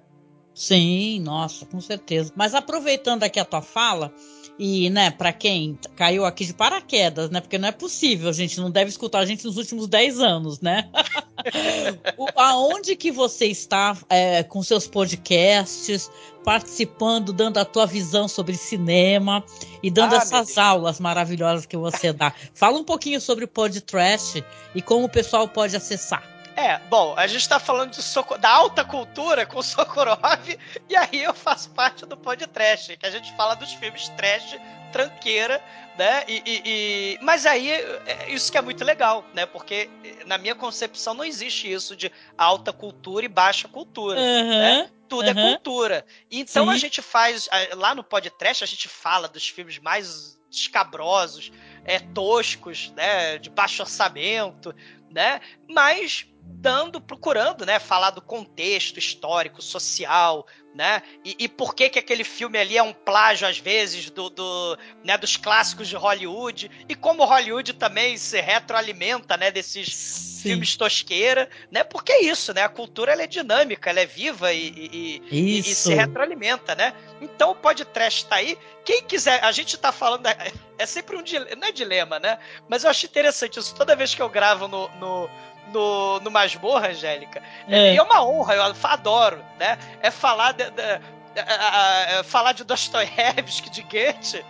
Sim, 0.54 1.20
nossa, 1.20 1.66
com 1.66 1.80
certeza. 1.80 2.32
Mas 2.36 2.54
aproveitando 2.54 3.24
aqui 3.24 3.40
a 3.40 3.44
tua 3.44 3.60
fala, 3.60 4.14
e, 4.56 4.88
né, 4.88 5.10
para 5.10 5.32
quem 5.32 5.76
caiu 5.96 6.24
aqui 6.24 6.44
de 6.44 6.54
paraquedas, 6.54 7.28
né? 7.28 7.40
Porque 7.40 7.58
não 7.58 7.68
é 7.68 7.72
possível, 7.72 8.28
a 8.28 8.32
gente 8.32 8.60
não 8.60 8.70
deve 8.70 8.88
escutar 8.88 9.18
a 9.18 9.26
gente 9.26 9.44
nos 9.44 9.56
últimos 9.56 9.88
10 9.88 10.20
anos, 10.20 10.60
né? 10.60 10.88
o, 12.16 12.28
aonde 12.36 12.94
que 12.94 13.10
você 13.10 13.46
está 13.46 13.96
é, 14.08 14.44
com 14.44 14.62
seus 14.62 14.86
podcasts, 14.86 16.08
participando, 16.44 17.32
dando 17.32 17.58
a 17.58 17.64
tua 17.64 17.84
visão 17.84 18.28
sobre 18.28 18.54
cinema 18.54 19.42
e 19.82 19.90
dando 19.90 20.14
ah, 20.14 20.18
essas 20.18 20.56
aulas 20.56 21.00
maravilhosas 21.00 21.66
que 21.66 21.76
você 21.76 22.12
dá? 22.12 22.32
Fala 22.54 22.78
um 22.78 22.84
pouquinho 22.84 23.20
sobre 23.20 23.44
o 23.44 23.48
podcast 23.48 24.44
e 24.72 24.80
como 24.80 25.06
o 25.06 25.10
pessoal 25.10 25.48
pode 25.48 25.74
acessar. 25.74 26.33
É, 26.56 26.78
bom, 26.88 27.14
a 27.16 27.26
gente 27.26 27.40
está 27.40 27.58
falando 27.58 27.90
de 27.90 28.38
da 28.38 28.50
alta 28.50 28.84
cultura 28.84 29.44
com 29.44 29.60
Sokurov, 29.60 30.18
e 30.88 30.96
aí 30.96 31.22
eu 31.22 31.34
faço 31.34 31.70
parte 31.70 32.06
do 32.06 32.16
podcast, 32.16 32.96
que 32.96 33.06
a 33.06 33.10
gente 33.10 33.34
fala 33.36 33.54
dos 33.54 33.72
filmes 33.72 34.08
trash, 34.10 34.56
tranqueira, 34.92 35.60
né? 35.98 36.24
E, 36.28 36.42
e, 36.46 36.62
e, 36.64 37.18
Mas 37.20 37.44
aí, 37.44 37.70
é, 37.72 38.26
isso 38.28 38.52
que 38.52 38.56
é 38.56 38.62
muito 38.62 38.84
legal, 38.84 39.24
né? 39.34 39.44
Porque 39.46 39.90
na 40.26 40.38
minha 40.38 40.54
concepção 40.54 41.14
não 41.14 41.24
existe 41.24 41.70
isso 41.70 41.96
de 41.96 42.10
alta 42.38 42.72
cultura 42.72 43.24
e 43.24 43.28
baixa 43.28 43.66
cultura, 43.66 44.20
uhum, 44.20 44.48
né? 44.48 44.90
Tudo 45.08 45.24
uhum. 45.24 45.30
é 45.30 45.34
cultura. 45.34 46.06
Então 46.30 46.66
Sim. 46.66 46.72
a 46.72 46.76
gente 46.76 47.02
faz, 47.02 47.48
lá 47.74 47.94
no 47.96 48.04
podcast, 48.04 48.62
a 48.62 48.66
gente 48.66 48.88
fala 48.88 49.26
dos 49.26 49.48
filmes 49.48 49.80
mais 49.80 50.38
escabrosos, 50.48 51.50
é, 51.84 51.98
toscos, 51.98 52.92
né? 52.96 53.38
De 53.38 53.50
baixo 53.50 53.82
orçamento, 53.82 54.72
né? 55.14 55.40
Mas 55.70 56.26
dando, 56.42 57.00
procurando, 57.00 57.64
né, 57.64 57.78
falar 57.78 58.10
do 58.10 58.20
contexto 58.20 58.98
histórico, 58.98 59.62
social, 59.62 60.46
né, 60.74 61.02
e, 61.24 61.36
e, 61.38 61.48
por 61.48 61.72
que 61.72 61.88
que 61.88 62.00
aquele 62.00 62.24
filme 62.24 62.58
ali 62.58 62.76
é 62.76 62.82
um 62.82 62.92
plágio 62.92 63.46
às 63.46 63.58
vezes 63.58 64.10
do, 64.10 64.28
do 64.28 64.76
né, 65.04 65.16
dos 65.16 65.36
clássicos 65.36 65.86
de 65.86 65.94
Hollywood 65.94 66.68
e 66.88 66.96
como 66.96 67.24
Hollywood 67.24 67.74
também 67.74 68.16
se 68.16 68.40
retroalimenta, 68.40 69.36
né, 69.36 69.52
desses 69.52 69.94
Sim. 69.94 70.42
filmes 70.42 70.76
tosqueira, 70.76 71.48
né, 71.70 71.84
porque 71.84 72.10
é 72.10 72.24
isso, 72.24 72.52
né, 72.52 72.62
a 72.62 72.68
cultura 72.68 73.12
ela 73.12 73.22
é 73.22 73.26
dinâmica, 73.26 73.88
ela 73.88 74.00
é 74.00 74.06
viva 74.06 74.52
e, 74.52 74.68
e, 74.68 75.22
e, 75.30 75.58
e 75.60 75.62
se 75.62 75.94
retroalimenta, 75.94 76.74
né. 76.74 76.92
Então 77.20 77.52
o 77.52 77.54
podcast 77.54 78.26
tá 78.26 78.36
aí. 78.36 78.58
Quem 78.84 79.02
quiser, 79.02 79.42
a 79.44 79.52
gente 79.52 79.78
tá 79.78 79.92
falando, 79.92 80.26
é, 80.26 80.52
é 80.76 80.86
sempre 80.86 81.16
um 81.16 81.22
dilema, 81.22 81.56
não 81.56 81.68
é 81.68 81.72
dilema, 81.72 82.18
né, 82.18 82.38
mas 82.68 82.82
eu 82.82 82.90
acho 82.90 83.06
interessante 83.06 83.60
isso. 83.60 83.74
Toda 83.76 83.94
vez 83.94 84.12
que 84.12 84.20
eu 84.20 84.28
gravo 84.28 84.66
no, 84.66 84.88
no 84.96 85.30
no, 85.72 86.20
no 86.20 86.30
Masmorra, 86.30 86.88
Angélica. 86.88 87.42
É. 87.68 87.96
é 87.96 88.02
uma 88.02 88.24
honra, 88.24 88.54
eu 88.54 88.62
adoro, 88.84 89.44
né? 89.58 89.78
É 90.00 90.10
falar 90.10 90.52
de, 90.52 90.70
de 90.70 91.00
é, 91.36 92.22
falar 92.22 92.52
de 92.52 92.62
Dostoiévski, 92.64 93.68
de 93.70 93.82
Goethe, 93.82 94.44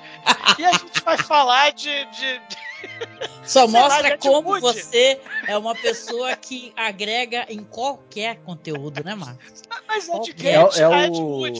e 0.58 0.64
a 0.64 0.72
gente 0.72 1.00
vai 1.02 1.16
falar 1.16 1.72
de. 1.72 2.04
de, 2.06 2.38
de 2.38 2.56
Só 3.44 3.66
mostra 3.66 4.10
lá, 4.10 4.18
como 4.18 4.60
você 4.60 5.18
é 5.46 5.56
uma 5.56 5.74
pessoa 5.74 6.36
que 6.36 6.72
agrega 6.76 7.46
em 7.48 7.64
qualquer 7.64 8.36
conteúdo, 8.40 9.02
né, 9.02 9.14
Marcos? 9.14 9.62
Mas 9.88 10.08
é 10.08 10.18
de 10.18 10.32
Goethe, 10.32 10.80
é, 10.80 10.82
é, 10.82 11.08
o... 11.10 11.46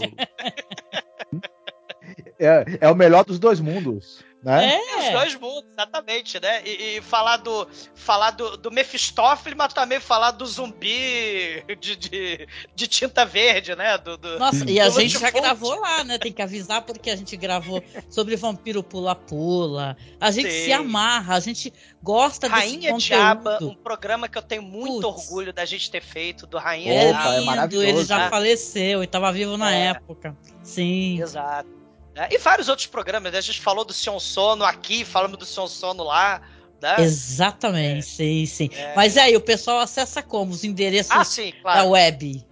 é, 2.39 2.65
é 2.83 2.91
o 2.91 2.94
melhor 2.94 3.24
dos 3.24 3.39
dois 3.39 3.60
mundos. 3.60 4.23
Né? 4.44 4.74
É. 4.74 4.98
Os 4.98 5.12
dois 5.12 5.34
mundos, 5.36 5.70
exatamente, 5.73 6.39
né? 6.39 6.62
E, 6.66 6.98
e, 6.98 7.00
falar 7.00 7.39
do 7.39 7.66
falar 7.94 8.32
do, 8.32 8.58
do 8.58 8.70
Mephistófeles, 8.70 9.56
mas 9.56 9.73
também 9.73 9.98
falar 9.98 10.32
do 10.32 10.44
zumbi 10.44 11.64
de, 11.81 11.97
de, 11.97 12.48
de 12.74 12.86
tinta 12.86 13.24
verde, 13.24 13.74
né? 13.74 13.97
Do, 13.97 14.18
do 14.18 14.39
Nossa, 14.39 14.68
e 14.68 14.78
a 14.78 14.90
gente 14.90 15.18
já 15.18 15.31
gravou 15.31 15.81
lá, 15.81 16.05
né? 16.05 16.18
Tem 16.18 16.31
que 16.31 16.42
avisar 16.42 16.82
porque 16.82 17.10
a 17.10 17.16
gente 17.16 17.34
gravou 17.39 17.82
sobre 18.10 18.36
vampiro 18.36 18.82
pula-pula. 18.82 19.97
A 20.20 20.31
gente 20.31 20.50
Sim. 20.50 20.64
se 20.64 20.73
amarra, 20.73 21.36
a 21.36 21.40
gente 21.40 21.73
gosta 22.02 22.47
Rainha 22.47 22.92
desse 22.92 23.06
Diaba, 23.06 23.58
um 23.62 23.74
programa 23.74 24.28
que 24.28 24.36
eu 24.36 24.42
tenho 24.42 24.62
muito 24.62 25.10
Puts. 25.10 25.24
orgulho 25.24 25.55
da 25.55 25.64
gente 25.64 25.90
ter 25.90 26.02
feito, 26.02 26.47
do 26.47 26.58
Rainha 26.58 26.92
é 26.92 27.12
Diaba. 27.12 27.34
É 27.36 27.40
maravilhoso. 27.40 27.89
Ele 27.89 28.05
já 28.05 28.18
né? 28.18 28.28
faleceu 28.28 29.00
e 29.00 29.06
estava 29.06 29.32
vivo 29.32 29.56
na 29.56 29.74
é. 29.74 29.86
época. 29.86 30.36
Sim. 30.62 31.23
Exato. 31.23 31.83
Né? 32.14 32.28
E 32.30 32.38
vários 32.38 32.68
outros 32.68 32.86
programas, 32.86 33.32
né? 33.32 33.38
A 33.38 33.42
gente 33.42 33.60
falou 33.60 33.84
do 33.84 33.92
Sion 33.92 34.20
Sono 34.20 34.64
aqui, 34.64 35.04
falamos 35.04 35.36
do 35.36 35.44
Sion 35.44 35.66
Sono 35.66 36.04
lá. 36.04 36.40
Né? 36.80 36.96
Exatamente, 36.98 37.98
é. 37.98 38.02
sim, 38.02 38.46
sim. 38.46 38.70
É. 38.72 38.94
Mas 38.94 39.16
aí, 39.16 39.36
o 39.36 39.40
pessoal 39.40 39.80
acessa 39.80 40.22
como? 40.22 40.52
Os 40.52 40.64
endereços 40.64 41.12
ah, 41.12 41.24
sim, 41.24 41.52
claro. 41.62 41.80
da 41.80 41.84
web? 41.86 42.46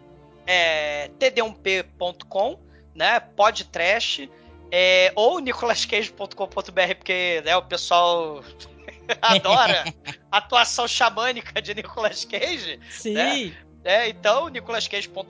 É 0.47 1.11
td1p.com, 1.21 2.59
né? 2.95 3.21
Podtrash, 3.21 4.29
é, 4.71 5.13
ou 5.15 5.39
nicolascage.com.br, 5.39 6.95
porque 6.97 7.43
né, 7.45 7.55
o 7.57 7.63
pessoal 7.63 8.43
adora 9.21 9.85
a 10.31 10.39
atuação 10.39 10.89
xamânica 10.89 11.61
de 11.61 11.75
Nicolas 11.75 12.25
Cage. 12.25 12.81
Sim. 12.91 13.13
Né? 13.13 13.55
É, 13.85 14.09
então, 14.09 14.49
nicolascage.com.br, 14.49 15.27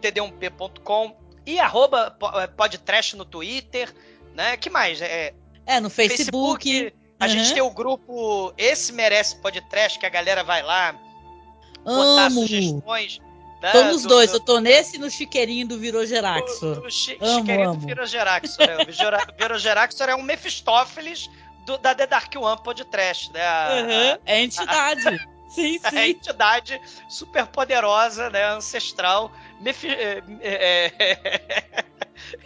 td1p.com, 0.00 1.16
e 1.46 1.58
arroba 1.58 2.16
é, 2.34 2.46
podcast 2.48 3.16
no 3.16 3.24
Twitter, 3.24 3.94
né? 4.34 4.56
que 4.56 4.68
mais? 4.68 5.00
É, 5.00 5.32
é 5.64 5.80
no 5.80 5.88
Facebook. 5.88 6.68
Facebook 6.68 7.06
a 7.18 7.24
uhum. 7.24 7.30
gente 7.30 7.54
tem 7.54 7.62
o 7.62 7.70
grupo 7.70 8.52
Esse 8.58 8.92
Merece 8.92 9.36
Podcast, 9.36 9.98
que 9.98 10.04
a 10.04 10.10
galera 10.10 10.44
vai 10.44 10.62
lá 10.62 10.92
botar 11.82 12.26
Amo. 12.26 12.40
sugestões. 12.42 13.20
Né, 13.62 13.72
tô 13.72 13.84
nos 13.84 14.02
do, 14.02 14.08
dois, 14.08 14.30
do... 14.30 14.36
eu 14.36 14.40
tô 14.40 14.60
nesse 14.60 14.96
e 14.96 14.98
no 14.98 15.10
chiqueirinho 15.10 15.66
do 15.66 15.78
Virogeraxo. 15.78 16.66
No, 16.66 16.82
no 16.82 16.90
chi 16.90 17.16
amo, 17.20 17.38
chiqueirinho 17.38 17.70
amo. 17.70 17.80
do 17.80 17.86
Virogeraxo. 17.86 18.58
Né? 18.58 18.76
O 18.82 19.36
Virogeraxo 19.38 20.02
é 20.04 20.14
um 20.14 20.22
Mephistófeles 20.22 21.30
do, 21.64 21.78
da 21.78 21.94
The 21.94 22.06
Dark 22.06 22.34
One 22.36 22.62
Podcast, 22.62 23.32
né? 23.32 23.46
A, 23.46 23.68
uhum. 23.70 24.18
É 24.26 24.42
entidade. 24.42 25.08
A, 25.08 25.35
sim, 25.56 25.78
sim. 25.90 25.96
É 25.96 26.08
entidade 26.08 26.80
super 27.08 27.46
poderosa, 27.46 28.30
né? 28.30 28.44
Ancestral 28.52 29.32
é, 29.64 30.22
é, 30.40 31.84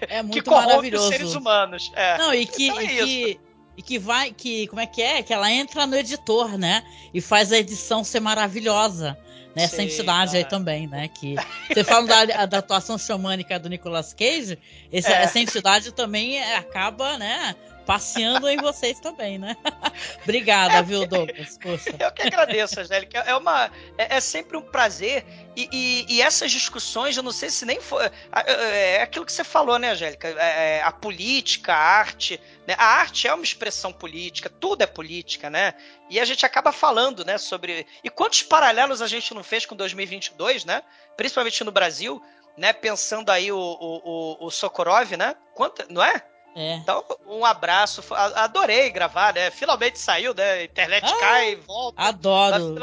é, 0.00 0.22
muito 0.22 0.34
que 0.34 0.42
corrompe 0.42 0.68
maravilhoso. 0.68 1.04
os 1.04 1.10
seres 1.10 1.34
humanos. 1.34 1.92
É. 1.94 2.18
Não, 2.18 2.32
e 2.32 2.46
que, 2.46 2.68
então 2.68 2.80
é 2.80 2.84
e 2.84 3.04
que, 3.04 3.40
e 3.76 3.82
que 3.82 3.98
vai, 3.98 4.32
que, 4.32 4.66
como 4.68 4.80
é 4.80 4.86
que 4.86 5.02
é? 5.02 5.22
Que 5.22 5.32
ela 5.32 5.50
entra 5.50 5.86
no 5.86 5.96
editor, 5.96 6.56
né? 6.56 6.84
E 7.12 7.20
faz 7.20 7.52
a 7.52 7.58
edição 7.58 8.04
ser 8.04 8.20
maravilhosa. 8.20 9.18
Né? 9.54 9.64
Essa 9.64 9.82
entidade 9.82 10.36
aí 10.36 10.44
também, 10.44 10.86
né? 10.86 11.08
Que 11.08 11.34
você 11.68 11.82
fala 11.82 12.06
da, 12.06 12.46
da 12.46 12.58
atuação 12.58 12.96
xamânica 12.96 13.58
do 13.58 13.68
Nicolas 13.68 14.12
Cage, 14.12 14.58
esse, 14.92 15.10
é. 15.10 15.22
essa 15.22 15.38
entidade 15.38 15.92
também 15.92 16.40
acaba, 16.54 17.18
né? 17.18 17.56
Passeando 17.90 18.48
em 18.48 18.56
vocês 18.58 19.00
também, 19.00 19.36
né? 19.36 19.56
Obrigada, 20.22 20.74
é, 20.74 20.82
viu, 20.82 21.04
Douglas? 21.08 21.58
Poxa. 21.58 21.90
Eu 21.98 22.12
que 22.12 22.22
agradeço, 22.22 22.78
Angélica. 22.78 23.18
É, 23.18 23.34
uma, 23.34 23.68
é, 23.98 24.14
é 24.14 24.20
sempre 24.20 24.56
um 24.56 24.62
prazer. 24.62 25.26
E, 25.56 25.68
e, 25.72 26.06
e, 26.08 26.22
essas 26.22 26.52
discussões, 26.52 27.16
eu 27.16 27.22
não 27.24 27.32
sei 27.32 27.50
se 27.50 27.66
nem 27.66 27.80
foi. 27.80 28.04
É, 28.32 28.98
é 28.98 29.02
aquilo 29.02 29.26
que 29.26 29.32
você 29.32 29.42
falou, 29.42 29.76
né, 29.76 29.90
Angélica? 29.90 30.28
É, 30.28 30.76
é, 30.78 30.82
a 30.84 30.92
política, 30.92 31.74
a 31.74 31.78
arte. 31.78 32.40
Né? 32.64 32.76
A 32.78 32.84
arte 32.84 33.26
é 33.26 33.34
uma 33.34 33.42
expressão 33.42 33.92
política, 33.92 34.48
tudo 34.48 34.82
é 34.82 34.86
política, 34.86 35.50
né? 35.50 35.74
E 36.08 36.20
a 36.20 36.24
gente 36.24 36.46
acaba 36.46 36.70
falando, 36.70 37.24
né, 37.24 37.38
sobre. 37.38 37.88
E 38.04 38.08
quantos 38.08 38.44
paralelos 38.44 39.02
a 39.02 39.08
gente 39.08 39.34
não 39.34 39.42
fez 39.42 39.66
com 39.66 39.74
2022, 39.74 40.64
né? 40.64 40.84
Principalmente 41.16 41.64
no 41.64 41.72
Brasil, 41.72 42.22
né? 42.56 42.72
Pensando 42.72 43.30
aí 43.30 43.50
o, 43.50 43.58
o, 43.58 44.36
o, 44.44 44.46
o 44.46 44.50
Sokorov, 44.52 45.16
né? 45.16 45.34
Quanto, 45.56 45.84
não 45.92 46.04
é? 46.04 46.29
É. 46.54 46.76
Então, 46.76 47.04
um 47.26 47.44
abraço. 47.44 48.02
Adorei 48.12 48.90
gravar, 48.90 49.34
né? 49.34 49.50
Finalmente 49.50 49.98
saiu, 49.98 50.34
né? 50.34 50.52
A 50.52 50.64
internet 50.64 51.04
ah, 51.04 51.18
cai 51.20 51.52
e 51.52 51.56
volta. 51.56 52.02
Adoro. 52.02 52.74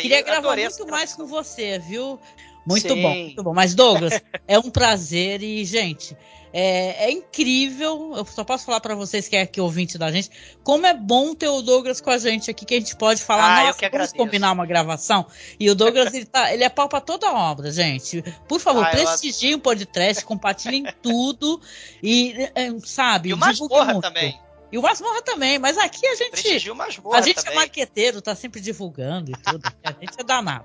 Queria 0.00 0.22
gravar 0.22 0.38
Adorei 0.38 0.68
muito 0.68 0.86
mais 0.88 1.14
com 1.14 1.26
você, 1.26 1.78
viu? 1.78 2.20
Muito 2.66 2.88
Sim. 2.88 3.02
bom, 3.02 3.14
muito 3.14 3.42
bom. 3.42 3.54
Mas, 3.54 3.74
Douglas, 3.74 4.20
é 4.46 4.58
um 4.58 4.70
prazer 4.70 5.42
e, 5.42 5.64
gente, 5.64 6.16
é, 6.52 7.06
é, 7.06 7.10
incrível. 7.10 8.14
Eu 8.16 8.24
só 8.24 8.44
posso 8.44 8.64
falar 8.64 8.80
para 8.80 8.94
vocês 8.94 9.28
que 9.28 9.36
é 9.36 9.42
aqui 9.42 9.60
ouvinte 9.60 9.98
da 9.98 10.10
gente, 10.10 10.30
como 10.62 10.86
é 10.86 10.94
bom 10.94 11.34
ter 11.34 11.48
o 11.48 11.62
Douglas 11.62 12.00
com 12.00 12.10
a 12.10 12.18
gente 12.18 12.50
aqui, 12.50 12.64
que 12.64 12.74
a 12.74 12.78
gente 12.78 12.96
pode 12.96 13.22
falar, 13.22 13.60
ah, 13.60 13.66
nossa, 13.66 13.88
vamos 13.90 14.12
combinar 14.12 14.52
uma 14.52 14.66
gravação. 14.66 15.26
E 15.58 15.68
o 15.70 15.74
Douglas, 15.74 16.14
ele, 16.14 16.24
tá, 16.24 16.52
ele 16.52 16.64
é 16.64 16.68
pau 16.68 16.88
pra 16.88 17.00
toda 17.00 17.32
obra, 17.32 17.70
gente. 17.70 18.22
Por 18.48 18.60
favor, 18.60 18.84
ah, 18.84 18.90
prestigiem 18.90 19.54
o 19.54 19.58
podcast, 19.58 20.24
compartilhem 20.24 20.84
tudo 21.02 21.60
e, 22.02 22.34
é, 22.54 22.70
sabe, 22.84 23.30
e 23.30 23.34
o 23.34 23.36
Masmorra 23.36 24.00
também. 24.00 24.38
E 24.70 24.78
o 24.78 24.82
Masmorra 24.82 25.22
também, 25.22 25.58
mas 25.58 25.78
aqui 25.78 26.06
a 26.06 26.14
gente. 26.16 26.34
A 27.14 27.20
gente 27.20 27.38
é 27.38 27.42
também. 27.42 27.52
é 27.52 27.56
marqueteiro, 27.56 28.20
tá 28.20 28.34
sempre 28.34 28.60
divulgando 28.60 29.30
e 29.30 29.34
tudo. 29.34 29.62
a 29.84 29.92
gente 29.92 30.18
é 30.18 30.24
danado. 30.24 30.64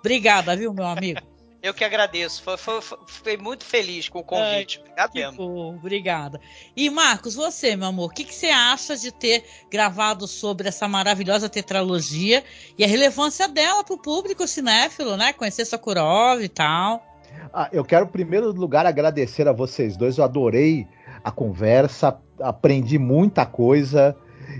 Obrigada, 0.00 0.56
viu, 0.56 0.72
meu 0.72 0.86
amigo? 0.86 1.20
Eu 1.64 1.72
que 1.72 1.82
agradeço. 1.82 2.42
Foi, 2.42 2.58
foi, 2.58 2.82
foi, 2.82 2.98
fiquei 3.06 3.36
muito 3.38 3.64
feliz 3.64 4.06
com 4.10 4.18
o 4.18 4.22
convite. 4.22 4.80
Obrigado 4.80 5.14
mesmo. 5.14 5.36
Bom, 5.38 5.74
obrigada. 5.76 6.38
E 6.76 6.90
Marcos, 6.90 7.34
você, 7.34 7.74
meu 7.74 7.88
amor, 7.88 8.10
o 8.10 8.14
que, 8.14 8.22
que 8.22 8.34
você 8.34 8.48
acha 8.48 8.94
de 8.94 9.10
ter 9.10 9.42
gravado 9.70 10.28
sobre 10.28 10.68
essa 10.68 10.86
maravilhosa 10.86 11.48
tetralogia 11.48 12.44
e 12.76 12.84
a 12.84 12.86
relevância 12.86 13.48
dela 13.48 13.82
para 13.82 13.94
o 13.94 13.98
público 13.98 14.46
cinéfilo, 14.46 15.16
né? 15.16 15.32
Conhecer 15.32 15.64
Sakurov 15.64 16.42
e 16.42 16.50
tal. 16.50 17.02
Ah, 17.50 17.70
eu 17.72 17.82
quero, 17.82 18.04
em 18.04 18.10
primeiro 18.10 18.52
lugar, 18.52 18.84
agradecer 18.84 19.48
a 19.48 19.52
vocês 19.52 19.96
dois. 19.96 20.18
Eu 20.18 20.24
adorei 20.24 20.86
a 21.24 21.30
conversa, 21.30 22.20
aprendi 22.42 22.98
muita 22.98 23.46
coisa 23.46 24.14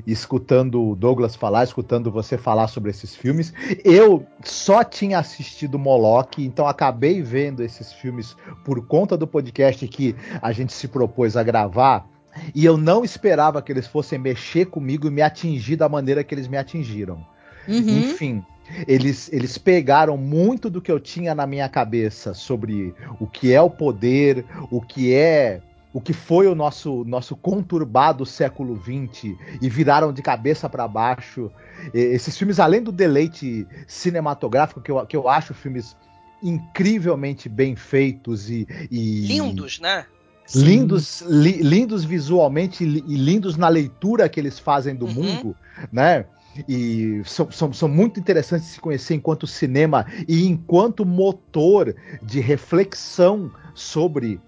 escutando 0.06 0.90
o 0.90 0.94
Douglas 0.94 1.36
falar, 1.36 1.64
escutando 1.64 2.10
você 2.10 2.36
falar 2.36 2.68
sobre 2.68 2.90
esses 2.90 3.14
filmes. 3.14 3.52
Eu 3.84 4.26
só 4.42 4.82
tinha 4.82 5.18
assistido 5.18 5.78
Moloch, 5.78 6.42
então 6.42 6.66
acabei 6.66 7.23
vendo 7.23 7.62
esses 7.62 7.92
filmes 7.92 8.36
por 8.64 8.86
conta 8.86 9.16
do 9.16 9.26
podcast 9.26 9.86
que 9.89 10.14
a 10.40 10.52
gente 10.52 10.73
se 10.73 10.89
propôs 10.89 11.36
a 11.36 11.42
gravar. 11.42 12.06
E 12.55 12.64
eu 12.64 12.76
não 12.76 13.05
esperava 13.05 13.62
que 13.62 13.70
eles 13.70 13.86
fossem 13.86 14.18
mexer 14.18 14.66
comigo 14.66 15.06
e 15.06 15.10
me 15.10 15.23
atingir 15.23 15.76
da 15.76 15.89
maneira 15.89 16.24
que 16.24 16.34
eles 16.34 16.48
me 16.48 16.56
atingiram. 16.56 17.24
Uhum. 17.68 17.78
Enfim, 17.78 18.44
eles, 18.86 19.32
eles 19.32 19.58
pegaram 19.58 20.16
muito 20.16 20.68
do 20.68 20.81
que 20.81 20.90
eu 20.90 20.98
tinha 20.98 21.34
na 21.34 21.47
minha 21.47 21.68
cabeça 21.68 22.34
sobre 22.34 22.94
o 23.20 23.26
que 23.26 23.52
é 23.52 23.60
o 23.60 23.70
poder, 23.70 24.44
o 24.70 24.81
que 24.81 25.14
é 25.14 25.60
o 25.94 26.00
que 26.00 26.12
foi 26.12 26.48
o 26.48 26.56
nosso, 26.56 27.05
nosso 27.05 27.36
conturbado 27.36 28.26
século 28.26 28.76
XX 28.76 29.36
e 29.62 29.70
viraram 29.70 30.12
de 30.12 30.20
cabeça 30.20 30.68
para 30.68 30.89
baixo. 30.89 31.52
esses 31.94 32.36
filmes, 32.36 32.58
além 32.58 32.82
do 32.82 32.90
deleite 32.90 33.64
cinematográfico, 33.86 34.81
que 34.81 34.90
eu, 34.90 35.06
que 35.06 35.16
eu 35.16 35.28
acho 35.28 35.55
filmes 35.55 35.97
incrivelmente 36.42 37.48
bem 37.48 37.76
feitos 37.76 38.50
e. 38.50 38.66
e 38.90 39.24
lindos, 39.24 39.78
né? 39.78 40.05
Lindos, 40.52 41.23
li, 41.23 41.62
lindos 41.62 42.05
visualmente 42.05 42.84
e 42.84 43.16
lindos 43.16 43.56
na 43.56 43.68
leitura 43.68 44.28
que 44.28 44.39
eles 44.39 44.58
fazem 44.58 44.94
do 44.94 45.06
uhum. 45.06 45.12
mundo, 45.12 45.56
né? 45.90 46.26
e 46.68 47.20
são, 47.24 47.50
são, 47.50 47.73
são, 47.73 47.89
muito 47.89 48.20
interessantes 48.20 48.68
de 48.68 48.74
se 48.74 48.81
conhecer 48.81 49.14
enquanto 49.14 49.44
cinema 49.44 50.06
e 50.28 50.47
enquanto 50.47 51.05
motor 51.05 51.97
de 52.23 52.39
reflexão 52.39 53.50
sobre 53.74 54.40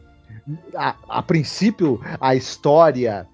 a, 0.75 0.95
a 1.09 1.23
princípio 1.23 2.01
a 2.21 2.35
história 2.35 3.27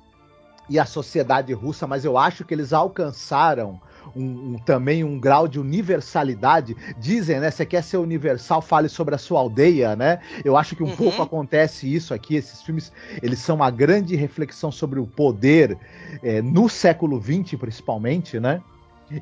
e 0.69 0.79
a 0.79 0.87
sociedade 0.87 1.53
russa, 1.53 1.87
mas 1.87 2.05
eu 2.05 2.17
acho 2.17 2.45
que 2.45 2.55
eles 2.55 2.73
alcançaram 2.73 3.81
um, 4.17 4.55
um, 4.55 4.59
também 4.59 5.05
um 5.05 5.19
grau 5.19 5.47
de 5.47 5.61
universalidade. 5.61 6.77
Dizem, 6.99 7.41
né? 7.41 7.51
Você 7.51 7.67
quer 7.67 7.83
ser 7.83 7.99
universal, 7.99 8.63
fale 8.63 8.89
sobre 8.89 9.15
a 9.15 9.19
sua 9.19 9.41
aldeia, 9.41 9.97
né? 9.97 10.21
Eu 10.45 10.57
acho 10.57 10.77
que 10.77 10.83
um 10.83 10.89
uhum. 10.89 10.97
pouco 10.97 11.23
acontece 11.23 11.93
isso 11.93 12.15
aqui. 12.15 12.37
Esses 12.37 12.63
filmes, 12.63 12.93
eles 13.23 13.39
são 13.39 13.57
uma 13.57 13.71
grande 13.71 14.17
reflexão 14.17 14.71
sobre 14.71 15.01
o 15.01 15.07
poder 15.07 15.77
é, 16.23 16.41
no 16.41 16.69
século 16.69 17.21
XX, 17.21 17.59
principalmente, 17.59 18.39
né? 18.41 18.63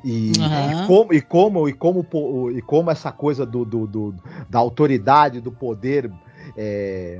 E, 0.05 0.31
uhum. 0.37 0.83
e, 0.83 0.87
como, 0.87 1.13
e, 1.13 1.21
como, 1.21 1.69
e, 1.69 1.73
como, 1.73 2.51
e 2.51 2.61
como 2.61 2.91
essa 2.91 3.11
coisa 3.11 3.45
do, 3.45 3.65
do, 3.65 3.85
do 3.85 4.15
da 4.49 4.57
autoridade, 4.57 5.41
do 5.41 5.51
poder 5.51 6.09
é, 6.55 7.19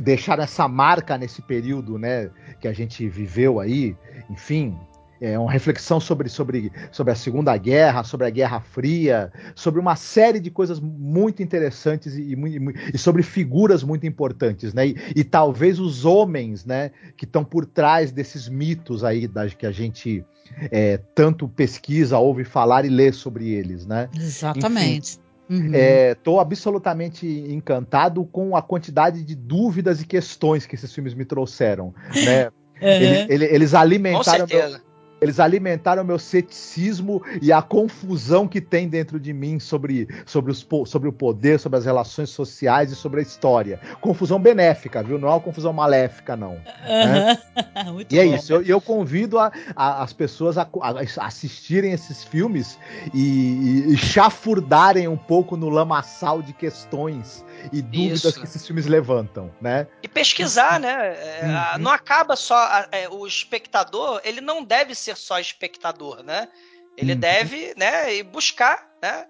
deixaram 0.00 0.42
essa 0.42 0.66
marca 0.66 1.16
nesse 1.18 1.42
período, 1.42 1.98
né, 1.98 2.30
que 2.60 2.68
a 2.68 2.72
gente 2.72 3.08
viveu 3.08 3.60
aí, 3.60 3.96
enfim, 4.28 4.76
é 5.20 5.38
uma 5.38 5.52
reflexão 5.52 6.00
sobre, 6.00 6.30
sobre, 6.30 6.72
sobre 6.90 7.12
a 7.12 7.16
Segunda 7.16 7.54
Guerra, 7.56 8.02
sobre 8.02 8.26
a 8.26 8.30
Guerra 8.30 8.58
Fria, 8.60 9.30
sobre 9.54 9.78
uma 9.78 9.94
série 9.94 10.40
de 10.40 10.50
coisas 10.50 10.80
muito 10.80 11.42
interessantes 11.42 12.14
e, 12.16 12.32
e, 12.32 12.94
e 12.94 12.98
sobre 12.98 13.22
figuras 13.22 13.82
muito 13.82 14.06
importantes, 14.06 14.72
né? 14.72 14.88
E, 14.88 14.96
e, 15.14 15.22
talvez 15.22 15.78
os 15.78 16.06
homens, 16.06 16.64
né, 16.64 16.90
que 17.18 17.26
estão 17.26 17.44
por 17.44 17.66
trás 17.66 18.10
desses 18.10 18.48
mitos 18.48 19.04
aí 19.04 19.28
da, 19.28 19.46
que 19.50 19.66
a 19.66 19.70
gente 19.70 20.24
é, 20.70 20.96
tanto 21.14 21.46
pesquisa, 21.46 22.18
ouve 22.18 22.42
falar 22.42 22.86
e 22.86 22.88
lê 22.88 23.12
sobre 23.12 23.50
eles, 23.50 23.84
né? 23.84 24.08
Exatamente. 24.16 25.18
Enfim, 25.18 25.29
Estou 25.50 26.34
uhum. 26.34 26.38
é, 26.38 26.42
absolutamente 26.42 27.26
encantado 27.26 28.24
com 28.24 28.56
a 28.56 28.62
quantidade 28.62 29.24
de 29.24 29.34
dúvidas 29.34 30.00
e 30.00 30.06
questões 30.06 30.64
que 30.64 30.76
esses 30.76 30.94
filmes 30.94 31.12
me 31.12 31.24
trouxeram. 31.24 31.92
Né? 32.14 32.50
Uhum. 32.80 32.88
Ele, 32.88 33.26
ele, 33.28 33.44
eles 33.44 33.74
alimentaram. 33.74 34.46
Meu, 34.46 34.80
eles 35.20 35.38
alimentaram 35.38 36.02
meu 36.02 36.18
ceticismo 36.18 37.22
e 37.40 37.52
a 37.52 37.60
confusão 37.60 38.48
que 38.48 38.60
tem 38.60 38.88
dentro 38.88 39.20
de 39.20 39.32
mim 39.32 39.58
sobre, 39.58 40.08
sobre, 40.24 40.50
os, 40.50 40.66
sobre 40.86 41.08
o 41.08 41.12
poder, 41.12 41.58
sobre 41.58 41.78
as 41.78 41.84
relações 41.84 42.30
sociais 42.30 42.90
e 42.90 42.96
sobre 42.96 43.20
a 43.20 43.22
história. 43.22 43.80
Confusão 44.00 44.40
benéfica, 44.40 45.02
viu? 45.02 45.18
Não 45.18 45.28
é 45.28 45.32
uma 45.32 45.40
confusão 45.40 45.72
maléfica, 45.72 46.36
não. 46.36 46.54
Né? 46.86 47.38
e 48.10 48.18
é 48.18 48.24
isso. 48.24 48.52
Eu, 48.52 48.62
eu 48.62 48.80
convido 48.80 49.38
a, 49.38 49.52
a, 49.76 50.02
as 50.02 50.12
pessoas 50.12 50.56
a, 50.56 50.62
a, 50.62 51.26
assistirem 51.26 51.92
esses 51.92 52.24
filmes 52.24 52.78
e, 53.12 53.86
e, 53.88 53.92
e 53.92 53.96
chafurdarem 53.96 55.06
um 55.06 55.16
pouco 55.16 55.56
no 55.56 55.68
lamaçal 55.68 56.40
de 56.42 56.52
questões 56.52 57.44
e 57.72 57.82
dúvidas 57.82 58.24
Isso. 58.24 58.40
que 58.40 58.44
esses 58.44 58.66
filmes 58.66 58.86
levantam, 58.86 59.52
né? 59.60 59.86
E 60.02 60.08
pesquisar, 60.08 60.80
né? 60.80 61.14
É, 61.40 61.40
uhum. 61.76 61.82
Não 61.82 61.90
acaba 61.90 62.36
só 62.36 62.86
é, 62.90 63.08
o 63.08 63.26
espectador, 63.26 64.20
ele 64.24 64.40
não 64.40 64.64
deve 64.64 64.94
ser 64.94 65.16
só 65.16 65.38
espectador, 65.38 66.22
né? 66.22 66.48
Ele 66.96 67.12
uhum. 67.12 67.18
deve, 67.18 67.74
né, 67.76 68.22
buscar, 68.22 68.88
né? 69.02 69.26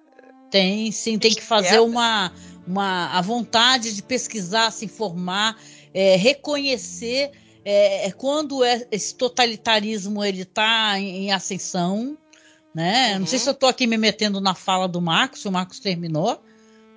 Tem, 0.50 0.91
sim, 0.91 1.18
tem 1.18 1.33
que 1.33 1.42
fazer 1.42 1.78
uma, 1.78 2.33
uma 2.67 3.17
a 3.17 3.20
vontade 3.20 3.94
de 3.94 4.02
pesquisar, 4.02 4.70
se 4.73 4.84
informar, 4.84 5.57
é, 5.94 6.17
reconhecer 6.17 7.31
é, 7.65 8.09
é 8.09 8.12
quando 8.12 8.65
é, 8.65 8.86
esse 8.91 9.15
totalitarismo 9.15 10.25
ele 10.25 10.42
está 10.42 10.99
em, 10.99 11.26
em 11.26 11.33
ascensão, 11.33 12.17
né? 12.75 13.12
Uhum. 13.12 13.20
Não 13.20 13.26
sei 13.26 13.39
se 13.39 13.49
eu 13.49 13.52
estou 13.52 13.68
aqui 13.68 13.86
me 13.86 13.97
metendo 13.97 14.41
na 14.41 14.55
fala 14.55 14.89
do 14.89 15.00
Marcos, 15.00 15.44
o 15.44 15.52
Marcos 15.52 15.78
terminou, 15.78 16.42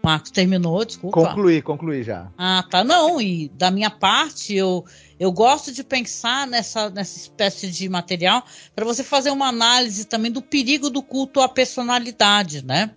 Marcos 0.05 0.31
terminou, 0.31 0.83
desculpa. 0.83 1.29
Concluí, 1.29 1.61
concluí 1.61 2.03
já. 2.03 2.29
Ah, 2.37 2.61
tá. 2.69 2.83
Não, 2.83 3.21
e 3.21 3.47
da 3.55 3.71
minha 3.71 3.89
parte, 3.89 4.53
eu, 4.53 4.83
eu 5.17 5.31
gosto 5.31 5.71
de 5.71 5.81
pensar 5.81 6.45
nessa, 6.45 6.89
nessa 6.89 7.17
espécie 7.17 7.71
de 7.71 7.87
material 7.87 8.43
para 8.75 8.83
você 8.83 9.01
fazer 9.01 9.31
uma 9.31 9.47
análise 9.47 10.03
também 10.03 10.29
do 10.29 10.41
perigo 10.41 10.89
do 10.89 11.01
culto 11.01 11.39
à 11.39 11.47
personalidade, 11.47 12.65
né? 12.65 12.91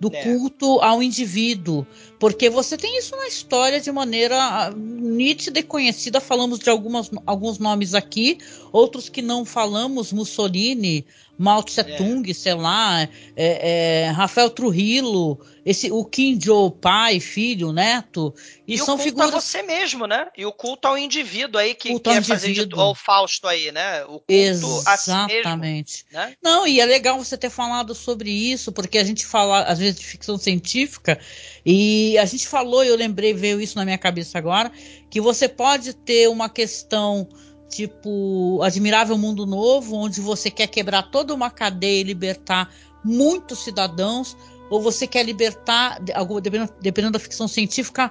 Do 0.00 0.12
é. 0.12 0.20
culto 0.24 0.80
ao 0.80 1.00
indivíduo. 1.00 1.86
Porque 2.18 2.50
você 2.50 2.76
tem 2.76 2.98
isso 2.98 3.14
na 3.14 3.28
história 3.28 3.80
de 3.80 3.92
maneira 3.92 4.36
ah, 4.36 4.72
nítida 4.74 5.60
e 5.60 5.62
conhecida. 5.62 6.20
Falamos 6.20 6.58
de 6.58 6.68
algumas, 6.68 7.08
alguns 7.24 7.60
nomes 7.60 7.94
aqui, 7.94 8.38
outros 8.72 9.08
que 9.08 9.22
não 9.22 9.44
falamos, 9.44 10.12
Mussolini, 10.12 11.06
Mao 11.38 11.62
Tse 11.62 11.84
Tung, 11.96 12.28
é. 12.28 12.34
sei 12.34 12.54
lá, 12.54 13.02
é, 13.02 13.08
é, 13.36 14.10
Rafael 14.10 14.50
Trujillo, 14.50 15.38
esse, 15.64 15.92
o 15.92 16.04
Kim 16.04 16.36
Jo, 16.40 16.70
pai, 16.70 17.20
filho, 17.20 17.72
neto. 17.72 18.34
E, 18.66 18.74
e 18.74 18.78
são 18.78 18.94
o 18.94 18.98
culto 18.98 19.02
figuras... 19.04 19.34
a 19.34 19.40
você 19.40 19.62
mesmo, 19.62 20.06
né? 20.06 20.26
E 20.36 20.44
o 20.44 20.52
culto 20.52 20.88
ao 20.88 20.98
indivíduo 20.98 21.60
aí 21.60 21.74
que 21.74 21.90
culto 21.90 22.10
quer 22.10 22.24
fazer 22.24 22.66
de, 22.66 22.74
ao 22.74 22.92
Fausto 22.92 23.46
aí, 23.46 23.70
né? 23.70 24.02
O 24.04 24.18
culto 24.18 24.24
Exatamente. 24.28 25.46
a 25.46 25.50
si 25.52 25.56
mesmo, 25.58 26.04
né? 26.10 26.34
Não, 26.42 26.66
e 26.66 26.80
é 26.80 26.84
legal 26.84 27.16
você 27.16 27.38
ter 27.38 27.50
falado 27.50 27.94
sobre 27.94 28.30
isso, 28.30 28.72
porque 28.72 28.98
a 28.98 29.04
gente 29.04 29.24
fala, 29.24 29.62
às 29.62 29.78
vezes, 29.78 30.00
de 30.00 30.06
ficção 30.06 30.36
científica, 30.36 31.20
e 31.64 32.18
a 32.18 32.24
gente 32.24 32.48
falou, 32.48 32.82
eu 32.82 32.96
lembrei, 32.96 33.32
veio 33.32 33.60
isso 33.60 33.76
na 33.76 33.84
minha 33.84 33.98
cabeça 33.98 34.38
agora, 34.38 34.72
que 35.08 35.20
você 35.20 35.48
pode 35.48 35.92
ter 35.92 36.28
uma 36.28 36.48
questão 36.48 37.28
tipo 37.68 38.60
Admirável 38.62 39.16
Mundo 39.18 39.46
Novo, 39.46 39.96
onde 39.96 40.20
você 40.20 40.50
quer 40.50 40.66
quebrar 40.66 41.02
toda 41.10 41.34
uma 41.34 41.50
cadeia 41.50 42.00
e 42.00 42.04
libertar 42.04 42.70
muitos 43.04 43.62
cidadãos, 43.62 44.36
ou 44.70 44.80
você 44.80 45.06
quer 45.06 45.24
libertar, 45.24 46.00
dependendo, 46.42 46.72
dependendo 46.80 47.12
da 47.12 47.18
ficção 47.18 47.48
científica, 47.48 48.10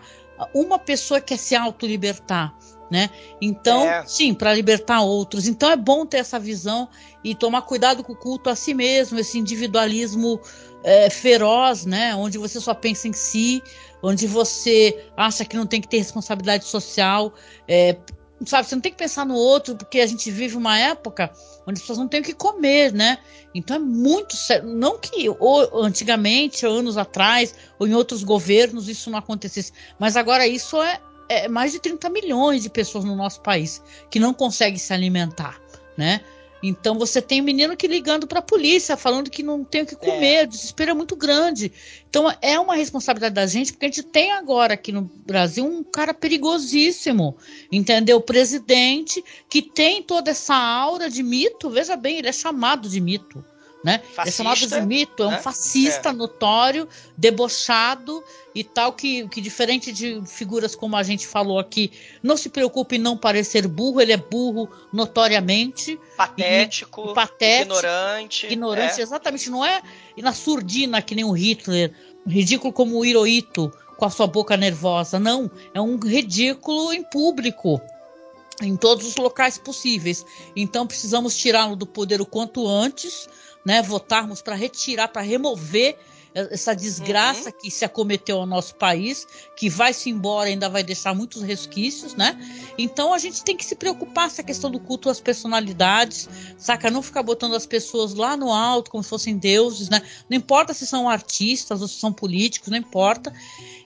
uma 0.54 0.78
pessoa 0.80 1.20
quer 1.20 1.38
se 1.38 1.56
autolibertar. 1.56 2.56
Né? 2.90 3.10
Então, 3.42 3.84
é. 3.84 4.06
sim, 4.08 4.34
para 4.34 4.54
libertar 4.54 5.02
outros. 5.02 5.46
Então 5.46 5.70
é 5.70 5.76
bom 5.76 6.06
ter 6.06 6.20
essa 6.20 6.40
visão 6.40 6.88
e 7.22 7.36
tomar 7.36 7.64
cuidado 7.64 8.02
com 8.02 8.14
o 8.14 8.16
culto 8.16 8.50
a 8.50 8.56
si 8.56 8.74
mesmo, 8.74 9.20
esse 9.20 9.38
individualismo 9.38 10.40
é, 10.86 11.10
feroz, 11.10 11.86
né? 11.86 12.16
Onde 12.16 12.38
você 12.38 12.62
só 12.62 12.74
pensa 12.74 13.10
em 13.10 13.14
si, 13.14 13.62
onde 14.02 14.26
você 14.26 15.06
acha 15.18 15.44
que 15.44 15.58
não 15.58 15.66
tem 15.66 15.82
que 15.82 15.88
ter 15.90 15.98
responsabilidade 15.98 16.64
social. 16.64 17.34
É, 17.68 17.98
sabe, 18.46 18.68
você 18.68 18.76
não 18.76 18.82
tem 18.82 18.92
que 18.92 18.98
pensar 18.98 19.26
no 19.26 19.36
outro, 19.36 19.76
porque 19.76 20.00
a 20.00 20.06
gente 20.06 20.30
vive 20.30 20.56
uma 20.56 20.78
época 20.78 21.32
onde 21.66 21.78
as 21.78 21.82
pessoas 21.82 21.98
não 21.98 22.08
têm 22.08 22.22
o 22.22 22.24
que 22.24 22.34
comer, 22.34 22.94
né? 22.94 23.18
Então 23.54 23.76
é 23.76 23.80
muito 23.80 24.36
sério. 24.36 24.68
Não 24.68 24.98
que 24.98 25.30
ou, 25.30 25.84
antigamente, 25.84 26.66
anos 26.66 26.98
atrás, 26.98 27.56
ou 27.80 27.88
em 27.88 27.94
outros 27.94 28.24
governos 28.24 28.88
isso 28.88 29.10
não 29.10 29.20
acontecesse, 29.20 29.72
mas 29.98 30.16
agora 30.16 30.46
isso 30.46 30.82
é, 30.82 31.00
é 31.30 31.48
mais 31.48 31.72
de 31.72 31.80
30 31.80 32.10
milhões 32.10 32.64
de 32.64 32.70
pessoas 32.70 33.04
no 33.04 33.16
nosso 33.16 33.42
país 33.42 33.82
que 34.10 34.20
não 34.20 34.34
conseguem 34.34 34.78
se 34.78 34.94
alimentar, 34.94 35.60
né? 35.98 36.22
Então 36.62 36.98
você 36.98 37.22
tem 37.22 37.42
um 37.42 37.46
menino 37.46 37.78
que 37.78 37.88
ligando 37.88 38.28
para 38.28 38.40
a 38.40 38.42
polícia, 38.42 38.98
falando 38.98 39.30
que 39.30 39.44
não 39.44 39.64
tem 39.64 39.84
o 39.84 39.86
que 39.86 39.96
comer, 39.96 40.36
é. 40.36 40.44
o 40.44 40.48
desespero 40.48 40.92
é 40.92 40.94
muito 40.94 41.16
grande. 41.16 41.72
Então 42.10 42.34
é 42.42 42.60
uma 42.60 42.76
responsabilidade 42.76 43.36
da 43.36 43.46
gente, 43.46 43.74
porque 43.74 43.86
a 43.86 43.90
gente 43.90 44.04
tem 44.04 44.32
agora 44.32 44.74
aqui 44.74 44.92
no 44.92 45.04
Brasil 45.04 45.66
um 45.66 45.84
cara 45.84 46.14
perigosíssimo, 46.14 47.38
entendeu? 47.72 48.18
O 48.18 48.22
presidente 48.22 49.24
que 49.50 49.62
tem 49.62 50.02
toda 50.02 50.32
essa 50.32 50.56
aura 50.56 51.10
de 51.10 51.22
mito, 51.22 51.70
veja 51.70 51.96
bem, 51.96 52.18
ele 52.18 52.30
é 52.30 52.34
chamado 52.34 52.90
de 52.90 53.00
mito 53.00 53.44
né? 53.84 54.00
Fascista, 54.00 54.22
é 54.24 54.32
chamado 54.32 54.68
de 54.68 54.82
mito, 54.82 55.24
é 55.24 55.28
um 55.28 55.32
né? 55.32 55.38
fascista 55.38 56.10
é. 56.10 56.14
notório, 56.14 56.88
debochado 57.16 58.24
e 58.54 58.64
tal, 58.64 58.94
que, 58.94 59.28
que 59.30 59.40
diferente 59.40 59.92
de 59.92 60.22
figuras 60.26 60.76
como 60.76 60.96
a 60.96 61.04
gente 61.04 61.28
falou 61.28 61.60
aqui, 61.60 61.92
não 62.22 62.36
se 62.36 62.50
preocupe 62.50 62.96
em 62.96 63.00
não 63.00 63.16
parecer 63.16 63.68
burro, 63.68 64.02
ele 64.02 64.14
é 64.14 64.18
burro 64.18 64.70
notoriamente. 64.92 66.00
Patético, 66.16 67.12
e, 67.12 67.14
patético 67.14 67.76
ignorante. 67.76 68.46
Ignorante, 68.48 69.00
é. 69.00 69.04
exatamente, 69.04 69.50
não 69.50 69.64
é 69.64 69.82
na 70.18 70.34
surdina 70.34 71.02
que 71.02 71.16
nem 71.16 71.24
o 71.24 71.32
Hitler, 71.32 71.94
ridículo 72.26 72.74
como 72.74 72.98
o 72.98 73.06
Hirohito, 73.06 73.72
com 73.96 74.06
a 74.06 74.10
sua 74.10 74.28
boca 74.28 74.58
nervosa, 74.58 75.20
não, 75.20 75.50
é 75.74 75.82
um 75.82 75.98
ridículo 75.98 76.94
em 76.94 77.04
público 77.04 77.82
em 78.62 78.76
todos 78.76 79.06
os 79.06 79.16
locais 79.16 79.58
possíveis. 79.58 80.26
Então 80.56 80.88
precisamos 80.88 81.38
tirá-lo 81.38 81.76
do 81.76 81.86
poder 81.86 82.22
o 82.22 82.26
quanto 82.26 82.68
antes 82.68 83.28
né, 83.68 83.82
votarmos 83.82 84.42
para 84.42 84.56
retirar, 84.56 85.10
para 85.10 85.22
remover 85.22 85.98
essa 86.34 86.74
desgraça 86.74 87.50
uhum. 87.50 87.56
que 87.62 87.70
se 87.70 87.84
acometeu 87.84 88.40
ao 88.40 88.46
nosso 88.46 88.76
país, 88.76 89.28
que 89.58 89.70
vai 89.70 89.92
se 89.92 90.10
embora 90.10 90.50
ainda 90.50 90.70
vai 90.70 90.84
deixar 90.84 91.14
muitos 91.14 91.42
resquícios, 91.42 92.14
né? 92.14 92.40
Então 92.78 93.14
a 93.14 93.18
gente 93.18 93.44
tem 93.44 93.58
que 93.58 93.66
se 93.66 93.76
preocupar 93.76 94.28
essa 94.28 94.44
questão 94.44 94.70
do 94.70 94.80
culto 94.80 95.10
às 95.10 95.20
personalidades, 95.20 96.30
saca? 96.58 96.92
Não 96.92 97.02
ficar 97.02 97.24
botando 97.24 97.56
as 97.56 97.66
pessoas 97.66 98.14
lá 98.14 98.38
no 98.38 98.54
alto 98.54 98.92
como 98.92 99.04
se 99.04 99.10
fossem 99.10 99.36
deuses, 99.36 99.90
né? 99.90 100.02
Não 100.30 100.38
importa 100.38 100.74
se 100.74 100.86
são 100.86 101.10
artistas 101.10 101.82
ou 101.82 101.88
se 101.88 102.00
são 102.00 102.14
políticos, 102.14 102.70
não 102.70 102.78
importa. 102.78 103.34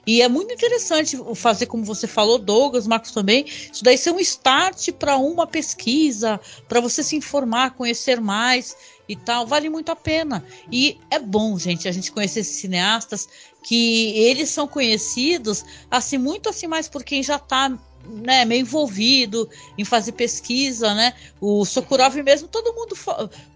E 0.06 0.20
é 0.20 0.28
muito 0.28 0.52
interessante 0.52 1.16
fazer, 1.34 1.66
como 1.66 1.84
você 1.84 2.06
falou, 2.06 2.38
Douglas, 2.38 2.86
Marcos 2.86 3.12
também, 3.12 3.46
isso 3.46 3.84
daí 3.84 3.96
ser 3.96 4.10
um 4.10 4.18
start 4.18 4.90
para 4.92 5.16
uma 5.16 5.46
pesquisa, 5.46 6.40
para 6.68 6.80
você 6.80 7.02
se 7.02 7.16
informar, 7.16 7.76
conhecer 7.76 8.20
mais 8.20 8.76
e 9.12 9.16
tal, 9.16 9.46
vale 9.46 9.68
muito 9.68 9.90
a 9.90 9.96
pena. 9.96 10.44
E 10.70 10.98
é 11.10 11.18
bom, 11.18 11.58
gente, 11.58 11.86
a 11.88 11.92
gente 11.92 12.10
conhecer 12.10 12.40
esses 12.40 12.56
cineastas 12.56 13.28
que 13.62 14.10
eles 14.18 14.50
são 14.50 14.66
conhecidos 14.66 15.64
assim 15.90 16.18
muito 16.18 16.48
assim 16.48 16.66
mais 16.66 16.88
por 16.88 17.04
quem 17.04 17.22
já 17.22 17.36
está 17.36 17.70
né, 18.04 18.44
meio 18.44 18.62
envolvido 18.62 19.48
em 19.76 19.84
fazer 19.84 20.12
pesquisa, 20.12 20.94
né? 20.94 21.14
O 21.40 21.64
Sokurov 21.64 22.14
mesmo, 22.22 22.48
todo 22.48 22.74
mundo 22.74 22.96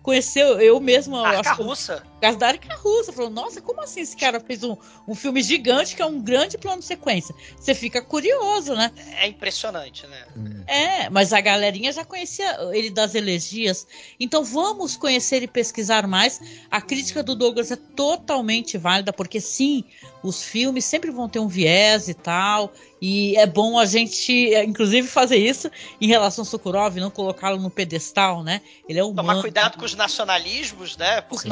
conheceu, 0.02 0.60
eu 0.60 0.78
mesmo. 0.78 1.16
Arca 1.16 1.52
russa. 1.52 2.02
Por 2.20 2.36
da 2.36 2.48
Arca 2.48 2.74
russa. 2.76 3.12
Falou, 3.12 3.30
nossa, 3.30 3.60
como 3.60 3.80
assim 3.80 4.00
esse 4.00 4.16
cara 4.16 4.40
fez 4.40 4.62
um, 4.62 4.76
um 5.06 5.14
filme 5.14 5.42
gigante 5.42 5.94
que 5.94 6.02
é 6.02 6.06
um 6.06 6.20
grande 6.20 6.56
plano 6.58 6.80
de 6.80 6.86
sequência? 6.86 7.34
Você 7.56 7.74
fica 7.74 8.00
curioso, 8.00 8.74
né? 8.74 8.90
É 9.18 9.26
impressionante, 9.26 10.06
né? 10.06 10.24
É, 10.66 11.10
mas 11.10 11.32
a 11.32 11.40
galerinha 11.40 11.92
já 11.92 12.04
conhecia 12.04 12.56
ele 12.72 12.90
das 12.90 13.14
elegias. 13.14 13.86
Então 14.18 14.44
vamos 14.44 14.96
conhecer 14.96 15.42
e 15.42 15.48
pesquisar 15.48 16.06
mais. 16.06 16.40
A 16.70 16.80
crítica 16.80 17.22
do 17.22 17.34
Douglas 17.34 17.70
é 17.70 17.76
totalmente 17.76 18.78
válida, 18.78 19.12
porque 19.12 19.40
sim, 19.40 19.84
os 20.22 20.42
filmes 20.42 20.84
sempre 20.84 21.10
vão 21.10 21.28
ter 21.28 21.38
um 21.38 21.48
viés 21.48 22.08
e 22.08 22.14
tal. 22.14 22.72
E 23.00 23.36
é 23.36 23.46
bom 23.46 23.78
a 23.78 23.84
gente 23.84 24.54
é, 24.54 24.64
inclusive, 24.64 25.06
fazer 25.06 25.36
isso 25.36 25.70
em 26.00 26.06
relação 26.06 26.42
ao 26.42 26.46
Sokurov, 26.46 26.96
não 26.96 27.10
colocá-lo 27.10 27.60
no 27.60 27.70
pedestal, 27.70 28.42
né? 28.42 28.62
Ele 28.88 28.98
é 28.98 29.04
um 29.04 29.14
Tomar 29.14 29.40
cuidado 29.40 29.76
com 29.76 29.84
os 29.84 29.94
nacionalismos, 29.94 30.96
né? 30.96 31.20
Porque 31.20 31.48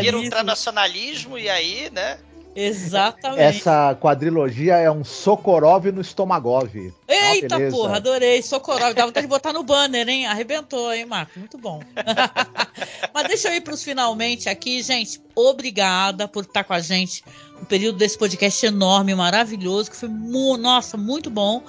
vira 0.00 0.18
um 0.18 0.28
transnacionalismo 0.28 1.36
e 1.36 1.48
aí, 1.48 1.90
né? 1.92 2.18
Exatamente. 2.54 3.40
Essa 3.40 3.96
quadrilogia 4.00 4.76
é 4.76 4.90
um 4.90 5.04
Sokorov 5.04 5.86
no 5.90 6.00
Estomagov. 6.00 6.70
Eita 7.08 7.56
ah, 7.56 7.70
porra, 7.70 7.96
adorei. 7.96 8.42
Sokorov. 8.42 8.94
Dá 8.94 9.06
vontade 9.06 9.26
de 9.26 9.30
botar 9.30 9.52
no 9.52 9.62
banner, 9.62 10.08
hein? 10.08 10.26
Arrebentou, 10.26 10.92
hein, 10.92 11.04
Marco? 11.04 11.38
Muito 11.38 11.58
bom. 11.58 11.80
Mas 13.12 13.28
deixa 13.28 13.48
eu 13.48 13.54
ir 13.54 13.60
para 13.60 13.74
os 13.74 13.82
finalmente 13.82 14.48
aqui, 14.48 14.82
gente. 14.82 15.20
Obrigada 15.34 16.28
por 16.28 16.44
estar 16.44 16.64
com 16.64 16.72
a 16.72 16.80
gente 16.80 17.24
no 17.58 17.66
período 17.66 17.98
desse 17.98 18.16
podcast 18.16 18.64
enorme, 18.66 19.14
maravilhoso, 19.14 19.90
que 19.90 19.96
foi, 19.96 20.08
mu 20.08 20.56
nossa, 20.56 20.96
muito 20.96 21.30
bom 21.30 21.62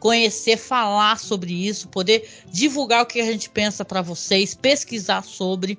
conhecer, 0.00 0.56
falar 0.56 1.18
sobre 1.18 1.52
isso, 1.52 1.86
poder 1.88 2.26
divulgar 2.50 3.02
o 3.02 3.06
que 3.06 3.20
a 3.20 3.24
gente 3.26 3.50
pensa 3.50 3.84
para 3.84 4.00
vocês, 4.00 4.54
pesquisar 4.54 5.22
sobre. 5.22 5.78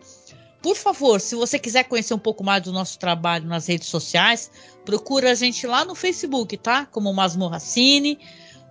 Por 0.61 0.75
favor, 0.75 1.19
se 1.19 1.33
você 1.35 1.57
quiser 1.57 1.85
conhecer 1.85 2.13
um 2.13 2.19
pouco 2.19 2.43
mais 2.43 2.61
do 2.61 2.71
nosso 2.71 2.99
trabalho 2.99 3.47
nas 3.47 3.67
redes 3.67 3.87
sociais, 3.87 4.51
procura 4.85 5.31
a 5.31 5.35
gente 5.35 5.65
lá 5.65 5.83
no 5.83 5.95
Facebook, 5.95 6.55
tá? 6.57 6.85
Como 6.85 7.11
Masmorra 7.11 7.59
Cine, 7.59 8.19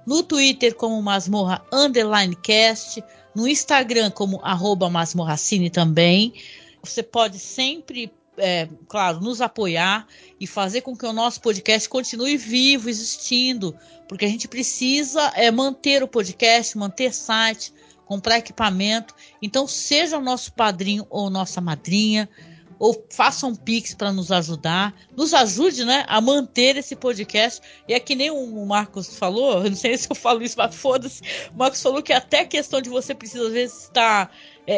no 0.07 0.23
Twitter 0.23 0.75
como 0.75 1.01
Masmorra 1.03 1.65
Underline 1.73 2.37
Cast, 2.37 3.03
no 3.35 3.47
Instagram 3.47 4.11
como 4.11 4.41
arroba 4.43 4.89
Masmorra 4.89 5.37
Cine 5.37 5.69
também. 5.69 6.35
Você 6.83 7.03
pode 7.03 7.39
sempre, 7.39 8.13
é, 8.39 8.69
claro, 8.89 9.21
nos 9.21 9.41
apoiar 9.41 10.07
e 10.39 10.47
fazer 10.47 10.83
com 10.83 10.97
que 10.97 11.07
o 11.07 11.13
nosso 11.13 11.41
podcast 11.41 11.89
continue 11.89 12.37
vivo, 12.37 12.89
existindo, 12.89 13.77
porque 14.09 14.25
a 14.25 14.29
gente 14.29 14.47
precisa 14.47 15.33
é, 15.35 15.51
manter 15.51 16.03
o 16.03 16.09
podcast, 16.09 16.79
manter 16.79 17.13
site, 17.13 17.73
comprar 18.11 18.39
equipamento. 18.39 19.15
Então, 19.41 19.69
seja 19.69 20.19
o 20.19 20.21
nosso 20.21 20.53
padrinho 20.53 21.07
ou 21.09 21.31
nossa 21.31 21.61
madrinha, 21.61 22.29
ou 22.77 23.07
faça 23.09 23.47
um 23.47 23.55
pix 23.55 23.95
para 23.95 24.11
nos 24.11 24.33
ajudar, 24.33 24.93
nos 25.17 25.33
ajude, 25.33 25.85
né, 25.85 26.05
a 26.09 26.21
manter 26.21 26.77
esse 26.77 26.97
podcast. 26.97 27.61
E 27.87 27.95
é 27.95 28.01
que 28.01 28.17
nem 28.17 28.29
o 28.33 28.67
Marcos 28.67 29.17
falou, 29.17 29.63
eu 29.63 29.71
não 29.71 29.77
sei 29.77 29.97
se 29.97 30.11
eu 30.11 30.17
falo 30.17 30.43
isso, 30.43 30.57
mas 30.59 30.75
foda-se. 30.75 31.23
O 31.55 31.59
Marcos 31.59 31.81
falou 31.81 32.03
que 32.03 32.13
até 32.13 32.41
a 32.41 32.47
questão 32.47 32.83
de 32.83 32.91
você 32.91 33.15
precisa 33.15 33.47
às 33.47 33.53
vezes 33.53 33.83
estar 33.85 34.35
é, 34.67 34.75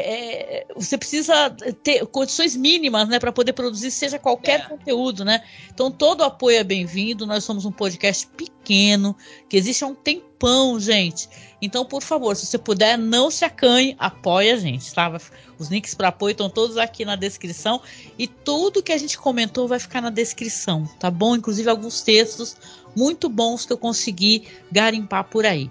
é, 0.58 0.66
você 0.74 0.98
precisa 0.98 1.50
ter 1.82 2.06
condições 2.06 2.56
mínimas, 2.56 3.08
né, 3.08 3.18
para 3.18 3.32
poder 3.32 3.52
produzir 3.52 3.90
seja 3.90 4.18
qualquer 4.18 4.60
é. 4.60 4.64
conteúdo, 4.64 5.24
né? 5.24 5.42
Então 5.72 5.90
todo 5.90 6.22
apoio 6.22 6.58
é 6.58 6.64
bem-vindo. 6.64 7.26
Nós 7.26 7.44
somos 7.44 7.64
um 7.64 7.72
podcast 7.72 8.26
pequeno 8.26 9.16
que 9.48 9.56
existe 9.56 9.84
há 9.84 9.86
um 9.86 9.94
tempão, 9.94 10.78
gente. 10.78 11.28
Então, 11.62 11.84
por 11.84 12.02
favor, 12.02 12.34
se 12.34 12.44
você 12.44 12.58
puder, 12.58 12.98
não 12.98 13.30
se 13.30 13.44
acanhe, 13.44 13.94
apoia 13.96 14.54
a 14.54 14.56
gente, 14.56 14.92
tá? 14.92 15.16
Os 15.56 15.68
links 15.68 15.94
para 15.94 16.08
apoio 16.08 16.32
estão 16.32 16.50
todos 16.50 16.76
aqui 16.76 17.04
na 17.04 17.14
descrição 17.14 17.80
e 18.18 18.26
tudo 18.26 18.82
que 18.82 18.90
a 18.90 18.98
gente 18.98 19.16
comentou 19.16 19.68
vai 19.68 19.78
ficar 19.78 20.00
na 20.00 20.10
descrição, 20.10 20.84
tá 20.98 21.08
bom? 21.08 21.36
Inclusive 21.36 21.70
alguns 21.70 22.02
textos 22.02 22.56
muito 22.96 23.28
bons 23.28 23.64
que 23.64 23.72
eu 23.72 23.78
consegui 23.78 24.48
garimpar 24.72 25.22
por 25.24 25.46
aí. 25.46 25.70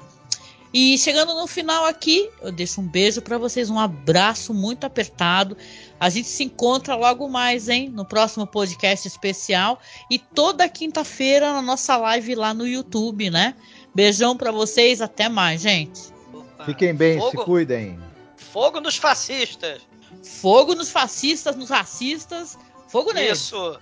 E 0.73 0.97
chegando 0.97 1.35
no 1.35 1.45
final 1.47 1.85
aqui, 1.85 2.29
eu 2.41 2.49
deixo 2.49 2.79
um 2.79 2.87
beijo 2.87 3.21
para 3.21 3.37
vocês, 3.37 3.69
um 3.69 3.77
abraço 3.77 4.53
muito 4.53 4.85
apertado. 4.85 5.57
A 5.99 6.09
gente 6.09 6.29
se 6.29 6.45
encontra 6.45 6.95
logo 6.95 7.27
mais, 7.27 7.67
hein, 7.67 7.89
no 7.89 8.05
próximo 8.05 8.47
podcast 8.47 9.05
especial 9.05 9.81
e 10.09 10.17
toda 10.17 10.69
quinta-feira 10.69 11.51
na 11.51 11.61
nossa 11.61 11.97
live 11.97 12.35
lá 12.35 12.53
no 12.53 12.65
YouTube, 12.65 13.29
né? 13.29 13.53
Beijão 13.93 14.37
para 14.37 14.51
vocês, 14.51 15.01
até 15.01 15.27
mais, 15.27 15.61
gente. 15.61 16.13
Opa. 16.33 16.65
Fiquem 16.65 16.93
bem, 16.93 17.19
Fogo. 17.19 17.31
se 17.31 17.45
cuidem. 17.45 17.99
Fogo 18.37 18.79
nos 18.79 18.97
fascistas. 18.97 19.81
Fogo 20.23 20.75
nos 20.75 20.91
fascistas, 20.91 21.55
nos 21.55 21.69
racistas. 21.69 22.57
Fogo 22.87 23.13
neles. 23.13 23.39
Isso. 23.39 23.79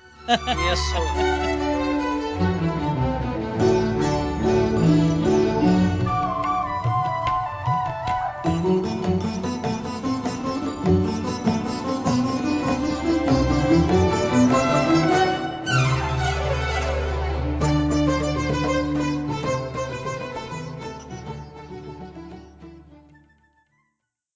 Isso. 0.74 1.60